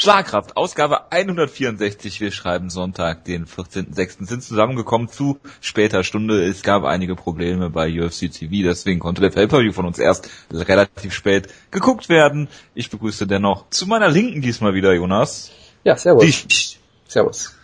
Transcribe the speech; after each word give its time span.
Schlagkraft, 0.00 0.56
Ausgabe 0.56 1.10
164. 1.10 2.20
Wir 2.20 2.30
schreiben 2.30 2.70
Sonntag, 2.70 3.24
den 3.24 3.46
14.06. 3.46 4.26
sind 4.26 4.44
zusammengekommen 4.44 5.08
zu 5.08 5.40
später 5.60 6.04
Stunde. 6.04 6.46
Es 6.46 6.62
gab 6.62 6.84
einige 6.84 7.16
Probleme 7.16 7.68
bei 7.68 7.90
UFC 7.90 8.30
TV, 8.30 8.62
deswegen 8.62 9.00
konnte 9.00 9.22
der 9.22 9.30
Pay-Per-View 9.30 9.72
von 9.72 9.86
uns 9.86 9.98
erst 9.98 10.30
relativ 10.52 11.12
spät 11.12 11.48
geguckt 11.72 12.08
werden. 12.08 12.46
Ich 12.76 12.90
begrüße 12.90 13.26
dennoch 13.26 13.70
zu 13.70 13.88
meiner 13.88 14.08
Linken 14.08 14.40
diesmal 14.40 14.72
wieder 14.72 14.94
Jonas. 14.94 15.50
Ja, 15.82 15.96
servus. 15.96 16.24
Dich. 16.24 16.78
Servus. 17.08 17.56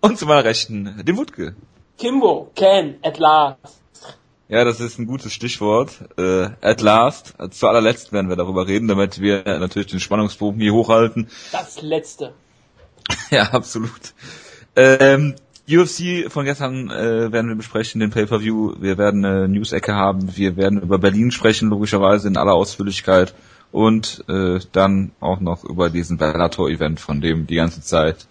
Und 0.00 0.16
zu 0.16 0.26
meiner 0.26 0.44
Rechten 0.44 1.02
den 1.04 1.16
Wutke. 1.16 1.56
Kimbo, 1.98 2.52
Ken, 2.54 2.98
at 3.02 3.18
last. 3.18 3.80
Ja, 4.48 4.64
das 4.64 4.80
ist 4.80 4.98
ein 4.98 5.06
gutes 5.06 5.32
Stichwort. 5.34 5.92
Äh, 6.16 6.48
at 6.62 6.80
last. 6.80 7.34
Zu 7.50 7.68
allerletzt 7.68 8.12
werden 8.12 8.30
wir 8.30 8.36
darüber 8.36 8.66
reden, 8.66 8.88
damit 8.88 9.20
wir 9.20 9.42
natürlich 9.44 9.88
den 9.88 10.00
Spannungsbogen 10.00 10.60
hier 10.60 10.72
hochhalten. 10.72 11.28
Das 11.52 11.82
letzte. 11.82 12.32
ja, 13.30 13.42
absolut. 13.52 14.14
Ähm, 14.74 15.34
UFC 15.68 16.30
von 16.32 16.46
gestern 16.46 16.90
äh, 16.90 17.30
werden 17.30 17.48
wir 17.48 17.56
besprechen, 17.56 18.00
den 18.00 18.10
Pay-Per-View. 18.10 18.76
Wir 18.80 18.96
werden 18.96 19.22
eine 19.22 19.48
News-Ecke 19.48 19.94
haben. 19.94 20.34
Wir 20.34 20.56
werden 20.56 20.80
über 20.80 20.98
Berlin 20.98 21.30
sprechen, 21.30 21.68
logischerweise 21.68 22.28
in 22.28 22.38
aller 22.38 22.54
Ausführlichkeit. 22.54 23.34
Und 23.70 24.24
äh, 24.28 24.60
dann 24.72 25.12
auch 25.20 25.40
noch 25.40 25.62
über 25.64 25.90
diesen 25.90 26.16
Bellator-Event, 26.16 27.00
von 27.00 27.20
dem 27.20 27.46
die 27.46 27.56
ganze 27.56 27.82
Zeit 27.82 28.26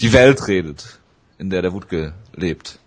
die 0.00 0.14
Welt 0.14 0.48
redet, 0.48 0.98
in 1.36 1.50
der 1.50 1.60
der 1.60 1.74
Wutke 1.74 2.14
lebt. 2.34 2.78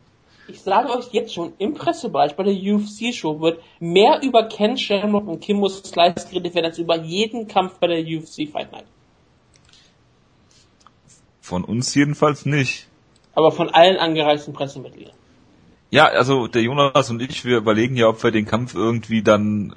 Ich 0.48 0.62
sage 0.62 0.90
euch 0.90 1.08
jetzt 1.12 1.34
schon, 1.34 1.54
im 1.58 1.74
Pressebereich 1.74 2.36
bei 2.36 2.44
der 2.44 2.54
UFC-Show 2.54 3.40
wird 3.42 3.62
mehr 3.80 4.22
über 4.22 4.48
Ken 4.48 4.78
Shamrock 4.78 5.28
und 5.28 5.40
Kimbo 5.40 5.70
Slice 5.70 6.28
geredet 6.30 6.54
werden 6.54 6.66
als 6.66 6.78
über 6.78 7.02
jeden 7.02 7.48
Kampf 7.48 7.80
bei 7.80 7.88
der 7.88 8.00
UFC 8.02 8.48
Fight 8.52 8.72
Night. 8.72 8.86
Von 11.42 11.64
uns 11.64 11.94
jedenfalls 11.96 12.46
nicht. 12.46 12.88
Aber 13.34 13.52
von 13.52 13.70
allen 13.70 13.98
angereisten 13.98 14.54
Pressemitgliedern. 14.54 15.16
Ja, 15.92 16.08
also 16.08 16.48
der 16.48 16.62
Jonas 16.62 17.10
und 17.10 17.22
ich, 17.22 17.46
wir 17.46 17.58
überlegen 17.58 17.96
ja, 17.96 18.08
ob 18.08 18.24
wir 18.24 18.32
den 18.32 18.46
Kampf 18.46 18.76
irgendwie 18.76 19.22
dann 19.22 19.76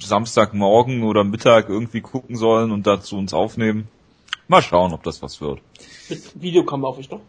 Samstagmorgen 0.00 1.02
oder 1.02 1.24
Mittag 1.24 1.68
irgendwie 1.68 2.00
gucken 2.00 2.36
sollen 2.36 2.70
und 2.70 2.86
dazu 2.86 3.16
uns 3.16 3.34
aufnehmen. 3.34 3.88
Mal 4.48 4.62
schauen, 4.62 4.92
ob 4.92 5.02
das 5.02 5.22
was 5.22 5.40
wird. 5.40 5.60
Mit 6.08 6.40
Videokamera 6.40 6.90
auf 6.90 6.98
ich 6.98 7.08
doch. 7.08 7.20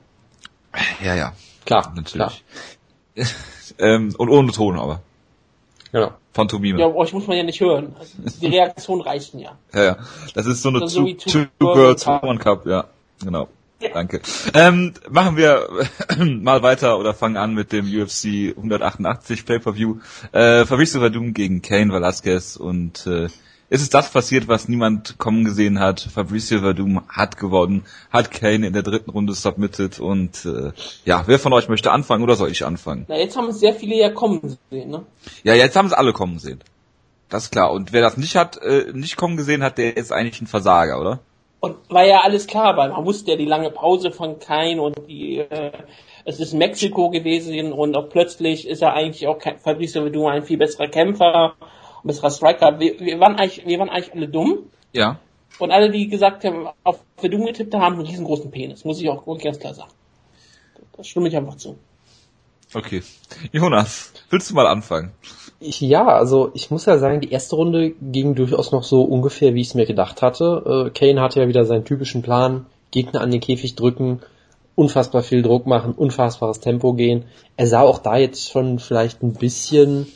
Ja, 1.01 1.15
ja. 1.15 1.33
Klar, 1.67 1.93
Natürlich. 1.95 2.43
ähm, 3.79 4.15
und 4.17 4.29
ohne 4.29 4.51
Ton 4.51 4.79
aber. 4.79 5.01
Genau. 5.91 6.11
Pantomime. 6.33 6.79
Ja, 6.79 6.87
euch 6.87 7.13
muss 7.13 7.27
man 7.27 7.35
ja 7.35 7.43
nicht 7.43 7.59
hören. 7.59 7.95
Also 7.99 8.39
die 8.39 8.47
Reaktion 8.47 9.01
reichten 9.01 9.39
ja. 9.39 9.57
Ja, 9.73 9.83
ja. 9.83 9.97
Das 10.33 10.45
ist 10.45 10.61
so 10.61 10.69
eine 10.69 10.79
Das 10.79 10.91
ist 10.91 10.95
so 10.95 11.03
Two, 11.05 11.13
two, 11.13 11.45
Two 11.59 11.73
Girls 11.73 12.05
Girls 12.05 12.23
One 12.23 12.39
Cup, 12.39 12.65
ja. 12.65 12.85
Genau. 13.21 13.49
Ja. 13.81 13.89
Danke. 13.93 14.21
Ähm, 14.53 14.93
machen 15.09 15.35
wir 15.35 15.67
mal 16.17 16.63
weiter 16.63 16.97
oder 16.99 17.13
fangen 17.13 17.37
an 17.37 17.53
mit 17.53 17.71
dem 17.71 17.85
UFC 17.85 18.55
188 18.55 19.45
Pay-Per-View. 19.45 19.97
Äh, 20.31 20.65
Verdum 20.99 21.33
gegen 21.33 21.61
Kane 21.61 21.91
Velasquez 21.91 22.55
und 22.55 23.05
äh, 23.07 23.27
ist 23.69 23.81
es 23.81 23.89
das 23.89 24.11
passiert, 24.11 24.47
was 24.47 24.69
niemand 24.69 25.17
kommen 25.17 25.43
gesehen 25.43 25.79
hat? 25.79 25.99
Fabricio 25.99 26.59
Verdum 26.59 27.01
hat 27.09 27.37
gewonnen, 27.37 27.85
hat 28.11 28.31
Kane 28.31 28.67
in 28.67 28.73
der 28.73 28.83
dritten 28.83 29.11
Runde 29.11 29.33
submitted 29.33 29.99
und 29.99 30.45
äh, 30.45 30.71
ja, 31.05 31.23
wer 31.27 31.37
von 31.37 31.53
euch 31.53 31.67
möchte 31.67 31.91
anfangen 31.91 32.23
oder 32.23 32.35
soll 32.35 32.49
ich 32.49 32.65
anfangen? 32.65 33.05
Na, 33.07 33.17
jetzt 33.17 33.35
haben 33.35 33.49
es 33.49 33.59
sehr 33.59 33.73
viele 33.73 33.95
ja 33.95 34.09
kommen 34.09 34.57
sehen, 34.69 34.89
ne? 34.89 35.03
Ja, 35.43 35.53
jetzt 35.53 35.75
haben 35.75 35.87
es 35.87 35.93
alle 35.93 36.13
kommen 36.13 36.39
sehen. 36.39 36.59
Das 37.29 37.45
ist 37.45 37.51
klar. 37.51 37.73
Und 37.73 37.91
wer 37.91 38.01
das 38.01 38.15
nicht 38.15 38.37
hat, 38.37 38.57
äh, 38.61 38.85
nicht 38.93 39.17
kommen 39.17 39.35
gesehen 39.35 39.63
hat, 39.63 39.77
der 39.77 39.97
ist 39.97 40.13
eigentlich 40.13 40.41
ein 40.41 40.47
Versager, 40.47 41.01
oder? 41.01 41.19
Und 41.59 41.75
war 41.89 42.05
ja 42.05 42.21
alles 42.21 42.47
klar, 42.47 42.77
weil 42.77 42.89
man 42.89 43.05
wusste 43.05 43.31
ja 43.31 43.37
die 43.37 43.45
lange 43.45 43.71
Pause 43.71 44.11
von 44.11 44.39
Kain 44.39 44.79
und 44.79 44.95
die, 45.09 45.39
äh, 45.39 45.71
es 46.23 46.39
ist 46.39 46.53
Mexiko 46.53 47.09
gewesen 47.09 47.73
und 47.73 47.97
auch 47.97 48.09
plötzlich 48.09 48.67
ist 48.67 48.81
er 48.81 48.93
eigentlich 48.93 49.27
auch 49.27 49.39
kein, 49.39 49.57
Fabricio 49.57 50.03
Verdum 50.03 50.27
ein 50.27 50.43
viel 50.43 50.57
besserer 50.57 50.87
Kämpfer, 50.87 51.55
ein 52.03 52.07
besserer 52.07 52.31
Striker. 52.31 52.79
Wir, 52.79 52.99
wir 52.99 53.19
waren 53.19 53.35
eigentlich, 53.35 53.65
wir 53.65 53.79
waren 53.79 53.89
eigentlich 53.89 54.13
alle 54.13 54.27
dumm. 54.27 54.69
Ja. 54.93 55.19
Und 55.59 55.71
alle, 55.71 55.89
die 55.89 56.07
gesagt 56.07 56.43
haben, 56.43 56.67
auf 56.83 56.99
Verdum 57.17 57.45
getippt 57.45 57.73
haben, 57.73 57.95
einen 57.95 58.05
riesengroßen 58.05 58.51
Penis. 58.51 58.85
Muss 58.85 59.01
ich 59.01 59.09
auch 59.09 59.25
ganz 59.41 59.59
klar 59.59 59.73
sagen. 59.73 59.91
Das 60.95 61.07
stimme 61.07 61.27
ich 61.27 61.37
einfach 61.37 61.55
zu. 61.55 61.77
Okay. 62.73 63.01
Jonas, 63.51 64.11
willst 64.29 64.49
du 64.49 64.55
mal 64.55 64.67
anfangen? 64.67 65.11
Ich, 65.59 65.79
ja, 65.81 66.05
also 66.05 66.51
ich 66.53 66.69
muss 66.69 66.85
ja 66.85 66.97
sagen, 66.97 67.21
die 67.21 67.31
erste 67.31 67.55
Runde 67.55 67.91
ging 68.01 68.35
durchaus 68.35 68.71
noch 68.71 68.83
so 68.83 69.01
ungefähr, 69.01 69.55
wie 69.55 69.61
ich 69.61 69.69
es 69.69 69.73
mir 69.73 69.85
gedacht 69.85 70.21
hatte. 70.21 70.87
Äh, 70.87 70.89
Kane 70.91 71.21
hatte 71.21 71.39
ja 71.39 71.47
wieder 71.47 71.65
seinen 71.65 71.85
typischen 71.85 72.21
Plan, 72.21 72.65
Gegner 72.91 73.21
an 73.21 73.31
den 73.31 73.39
Käfig 73.39 73.75
drücken, 73.75 74.21
unfassbar 74.75 75.23
viel 75.23 75.41
Druck 75.41 75.65
machen, 75.65 75.93
unfassbares 75.93 76.59
Tempo 76.59 76.93
gehen. 76.93 77.25
Er 77.55 77.67
sah 77.67 77.81
auch 77.81 77.99
da 77.99 78.17
jetzt 78.17 78.51
schon 78.51 78.79
vielleicht 78.79 79.23
ein 79.23 79.33
bisschen 79.33 80.07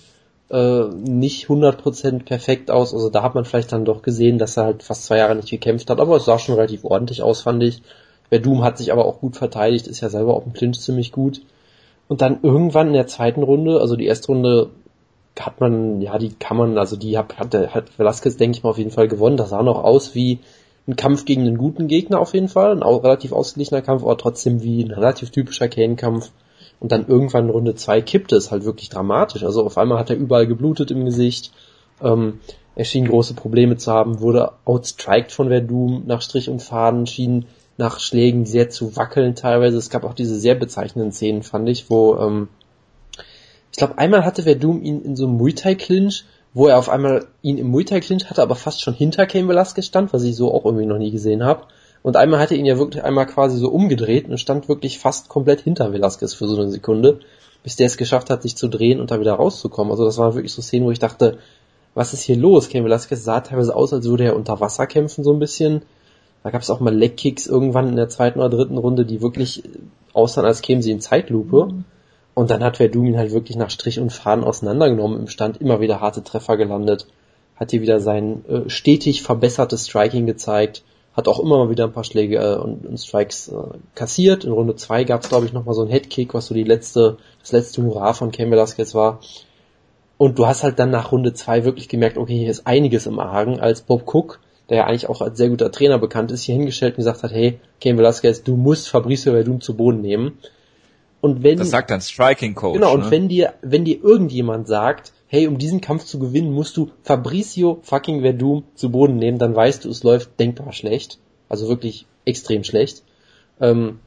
äh, 0.51 0.89
nicht 0.89 1.47
100% 1.47 2.23
perfekt 2.23 2.72
aus. 2.72 2.94
Also 2.94 3.09
da 3.09 3.23
hat 3.23 3.35
man 3.35 3.45
vielleicht 3.45 3.72
dann 3.72 3.85
doch 3.85 4.01
gesehen, 4.01 4.38
dass 4.38 4.57
er 4.57 4.66
halt 4.66 4.84
fast 4.84 5.06
zwei 5.06 5.17
Jahre 5.17 5.35
nicht 5.35 5.50
gekämpft 5.50 5.89
hat, 5.89 6.00
aber 6.00 6.17
es 6.17 6.25
sah 6.25 6.39
schon 6.39 6.56
relativ 6.56 6.84
ordentlich 6.84 7.23
aus, 7.23 7.41
fand 7.41 7.63
ich. 7.63 7.81
Verdum 8.29 8.63
hat 8.63 8.78
sich 8.78 8.91
aber 8.91 9.06
auch 9.06 9.19
gut 9.19 9.35
verteidigt, 9.35 9.88
ist 9.88 10.01
ja 10.01 10.09
selber 10.09 10.34
auf 10.35 10.44
dem 10.44 10.53
Clinch 10.53 10.79
ziemlich 10.79 11.12
gut. 11.12 11.41
Und 12.07 12.22
dann 12.22 12.39
irgendwann 12.44 12.88
in 12.88 12.94
der 12.94 13.07
zweiten 13.07 13.44
Runde, 13.44 13.79
also 13.79 13.95
die 13.95 14.06
erste 14.06 14.28
Runde 14.28 14.69
hat 15.39 15.62
man, 15.62 16.01
ja, 16.01 16.17
die 16.17 16.34
kann 16.34 16.57
man, 16.57 16.78
also 16.78 16.97
die 16.97 17.18
hat, 17.18 17.38
hat, 17.39 17.53
hat 17.53 17.97
Velasquez, 17.97 18.35
denke 18.35 18.57
ich 18.57 18.63
mal, 18.63 18.72
auf 18.72 18.78
jeden 18.78 18.91
Fall 18.91 19.07
gewonnen. 19.07 19.38
Das 19.38 19.50
sah 19.50 19.63
noch 19.63 19.83
aus 19.83 20.13
wie 20.13 20.39
ein 20.88 20.97
Kampf 20.97 21.25
gegen 21.25 21.41
einen 21.41 21.57
guten 21.57 21.88
Gegner 21.88 22.19
auf 22.19 22.33
jeden 22.33 22.50
Fall, 22.50 22.72
ein 22.72 22.83
relativ 22.83 23.31
ausgeglichener 23.31 23.81
Kampf, 23.81 24.03
aber 24.03 24.18
trotzdem 24.18 24.62
wie 24.62 24.83
ein 24.83 24.91
relativ 24.91 25.31
typischer 25.31 25.69
Kane-Kampf. 25.69 26.31
Und 26.81 26.92
dann 26.92 27.08
irgendwann 27.08 27.46
in 27.46 27.52
Runde 27.52 27.75
zwei 27.75 28.02
kippte 28.02 28.36
es 28.36 28.52
halt 28.52 28.66
wirklich 28.66 28.90
dramatisch. 28.90 29.44
Also 29.44 29.64
auf 29.64 29.78
einmal 29.78 30.00
hat 30.00 30.09
er 30.09 30.18
überall 30.18 30.47
geblutet 30.47 30.90
im 30.92 31.06
Gesicht. 31.06 31.53
Ähm, 32.02 32.40
er 32.75 32.86
schien 32.86 33.08
große 33.08 33.36
Probleme 33.36 33.78
zu 33.78 33.92
haben, 33.92 34.19
wurde 34.19 34.53
outstriked 34.66 35.31
von 35.31 35.50
Verdum 35.50 36.03
nach 36.08 36.24
Strich 36.24 36.50
und 36.50 36.62
Faden, 36.64 37.06
schien 37.06 37.46
nach 37.78 38.00
Schlägen 38.00 38.46
sehr 38.46 38.69
zu 38.69 38.96
wackeln 38.96 39.36
teilweise. 39.36 39.78
Es 39.78 39.92
gab 39.92 40.03
auch 40.03 40.16
diese 40.16 40.40
sehr 40.40 40.56
bezeichnenden 40.56 41.12
Szenen, 41.12 41.44
fand 41.44 41.69
ich, 41.69 41.92
wo 41.92 42.16
ähm, 42.16 42.47
ich 43.72 43.78
glaube, 43.78 44.00
einmal 44.00 44.25
hatte 44.25 44.44
Verdum 44.44 44.81
ihn 44.81 45.02
in 45.02 45.16
so 45.16 45.28
einem 45.28 45.38
Muay 45.38 45.53
Thai 45.53 45.75
Clinch, 45.75 46.25
wo 46.53 46.68
er 46.68 46.80
auf 46.80 46.90
einmal 46.90 47.28
ihn 47.44 47.59
im 47.59 47.68
Muay 47.68 47.86
Thai 47.86 48.00
Clinch 48.00 48.30
hatte, 48.30 48.42
aber 48.42 48.56
fast 48.56 48.81
schon 48.81 48.96
hinter 48.96 49.28
Cain 49.28 49.48
Velasquez 49.48 49.86
stand, 49.86 50.13
was 50.13 50.24
ich 50.24 50.36
so 50.36 50.52
auch 50.52 50.66
irgendwie 50.66 50.86
noch 50.88 50.98
nie 50.98 51.12
gesehen 51.12 51.44
habe. 51.44 51.68
Und 52.03 52.17
einmal 52.17 52.39
hatte 52.39 52.56
ihn 52.56 52.66
ja 52.66 52.78
wirklich 52.78 53.03
einmal 53.03 53.28
quasi 53.28 53.57
so 53.57 53.69
umgedreht 53.69 54.28
und 54.28 54.39
stand 54.39 54.67
wirklich 54.67 55.00
fast 55.00 55.29
komplett 55.29 55.62
hinter 55.62 55.94
Velasquez 55.94 56.34
für 56.34 56.47
so 56.47 56.59
eine 56.59 56.72
Sekunde, 56.72 57.19
bis 57.63 57.75
der 57.75 57.85
es 57.85 57.97
geschafft 57.97 58.29
hat, 58.29 58.41
sich 58.41 58.56
zu 58.56 58.67
drehen 58.67 59.00
und 59.00 59.12
da 59.12 59.19
wieder 59.19 59.34
rauszukommen. 59.34 59.91
Also 59.91 60.06
das 60.06 60.17
waren 60.17 60.34
wirklich 60.34 60.53
so 60.53 60.62
Szenen, 60.62 60.85
wo 60.85 60.91
ich 60.91 61.00
dachte, 61.00 61.38
was 61.94 62.13
ist 62.13 62.23
hier 62.23 62.38
los? 62.38 62.69
Cain 62.69 62.84
Velasquez 62.84 63.23
sah 63.23 63.41
teilweise 63.41 63.75
aus, 63.75 63.94
als 63.94 64.06
würde 64.06 64.23
er 64.23 64.35
unter 64.35 64.59
Wasser 64.59 64.88
kämpfen 64.88 65.23
so 65.23 65.34
ein 65.34 65.39
bisschen. 65.39 65.84
Da 66.44 66.50
gab 66.50 66.62
es 66.62 66.69
auch 66.69 66.79
mal 66.79 66.95
Leckkicks 66.95 67.45
irgendwann 67.45 67.89
in 67.89 67.95
der 67.95 68.09
zweiten 68.09 68.39
oder 68.39 68.50
dritten 68.50 68.78
Runde, 68.78 69.06
die 69.06 69.22
wirklich 69.22 69.63
aussahen, 70.13 70.47
als 70.47 70.62
kämen 70.62 70.81
sie 70.81 70.91
in 70.91 71.01
Zeitlupe. 71.01 71.68
Mhm. 71.68 71.83
Und 72.33 72.50
dann 72.50 72.63
hat 72.63 72.78
Verdum 72.78 73.06
ihn 73.06 73.18
halt 73.18 73.33
wirklich 73.33 73.57
nach 73.57 73.69
Strich 73.69 74.00
und 74.00 74.12
Faden 74.12 74.44
auseinandergenommen 74.44 75.19
im 75.19 75.28
Stand, 75.28 75.59
immer 75.59 75.81
wieder 75.81 76.00
harte 76.00 76.23
Treffer 76.23 76.57
gelandet, 76.57 77.07
hat 77.57 77.72
hier 77.72 77.81
wieder 77.81 78.00
sein 78.00 78.45
äh, 78.47 78.69
stetig 78.69 79.22
verbessertes 79.22 79.88
Striking 79.88 80.25
gezeigt, 80.25 80.83
hat 81.21 81.27
auch 81.27 81.39
immer 81.39 81.57
mal 81.57 81.69
wieder 81.69 81.85
ein 81.85 81.93
paar 81.93 82.03
Schläge 82.03 82.37
äh, 82.37 82.55
und, 82.55 82.85
und 82.85 82.97
Strikes 82.97 83.47
äh, 83.49 83.77
kassiert. 83.95 84.43
In 84.43 84.51
Runde 84.51 84.75
zwei 84.75 85.03
gab 85.03 85.23
es, 85.23 85.29
glaube 85.29 85.45
ich, 85.45 85.53
nochmal 85.53 85.75
so 85.75 85.83
ein 85.83 85.89
Headkick, 85.89 86.33
was 86.33 86.47
so 86.47 86.53
die 86.53 86.63
letzte, 86.63 87.17
das 87.39 87.51
letzte 87.51 87.83
Hurra 87.83 88.13
von 88.13 88.31
Ken 88.31 88.51
Velasquez 88.51 88.93
war. 88.93 89.19
Und 90.17 90.37
du 90.37 90.45
hast 90.45 90.63
halt 90.63 90.77
dann 90.77 90.91
nach 90.91 91.11
Runde 91.11 91.33
zwei 91.33 91.63
wirklich 91.63 91.89
gemerkt, 91.89 92.17
okay, 92.17 92.37
hier 92.37 92.51
ist 92.51 92.67
einiges 92.67 93.07
im 93.07 93.19
Argen, 93.19 93.59
als 93.59 93.81
Bob 93.81 94.13
Cook, 94.13 94.39
der 94.69 94.77
ja 94.77 94.85
eigentlich 94.85 95.09
auch 95.09 95.21
als 95.21 95.37
sehr 95.37 95.49
guter 95.49 95.71
Trainer 95.71 95.97
bekannt 95.97 96.31
ist, 96.31 96.43
hier 96.43 96.55
hingestellt 96.55 96.93
und 96.93 96.97
gesagt 96.97 97.23
hat, 97.23 97.31
hey, 97.31 97.59
Ken 97.79 97.97
Velasquez, 97.97 98.44
du 98.44 98.56
musst 98.56 98.89
Fabricio 98.89 99.31
Verdum 99.31 99.62
zu 99.62 99.75
Boden 99.75 100.01
nehmen. 100.01 100.38
Und 101.21 101.44
wenn, 101.44 101.57
das 101.57 101.69
sagt 101.69 101.91
ein 101.91 102.01
Striking 102.01 102.56
Coach. 102.56 102.74
Genau, 102.74 102.94
und 102.94 103.06
ne? 103.06 103.12
wenn 103.12 103.27
dir, 103.29 103.53
wenn 103.62 103.85
dir 103.85 104.03
irgendjemand 104.03 104.67
sagt, 104.67 105.13
hey, 105.31 105.48
um 105.48 105.57
diesen 105.57 105.80
Kampf 105.80 106.04
zu 106.04 106.19
gewinnen, 106.19 106.51
musst 106.51 106.75
du 106.75 106.92
Fabricio 107.04 107.80
fucking 107.83 108.19
Verdum 108.19 108.66
zu 108.75 108.92
Boden 108.92 109.16
nehmen, 109.16 109.39
dann 109.39 109.56
weißt 109.56 109.86
du, 109.86 109.89
es 109.89 110.04
läuft 110.04 110.38
denkbar 110.42 110.74
schlecht. 110.74 111.19
Also 111.48 111.69
wirklich 111.69 112.06
extrem 112.25 112.66
schlecht. 112.66 113.04
Ähm, 113.62 114.00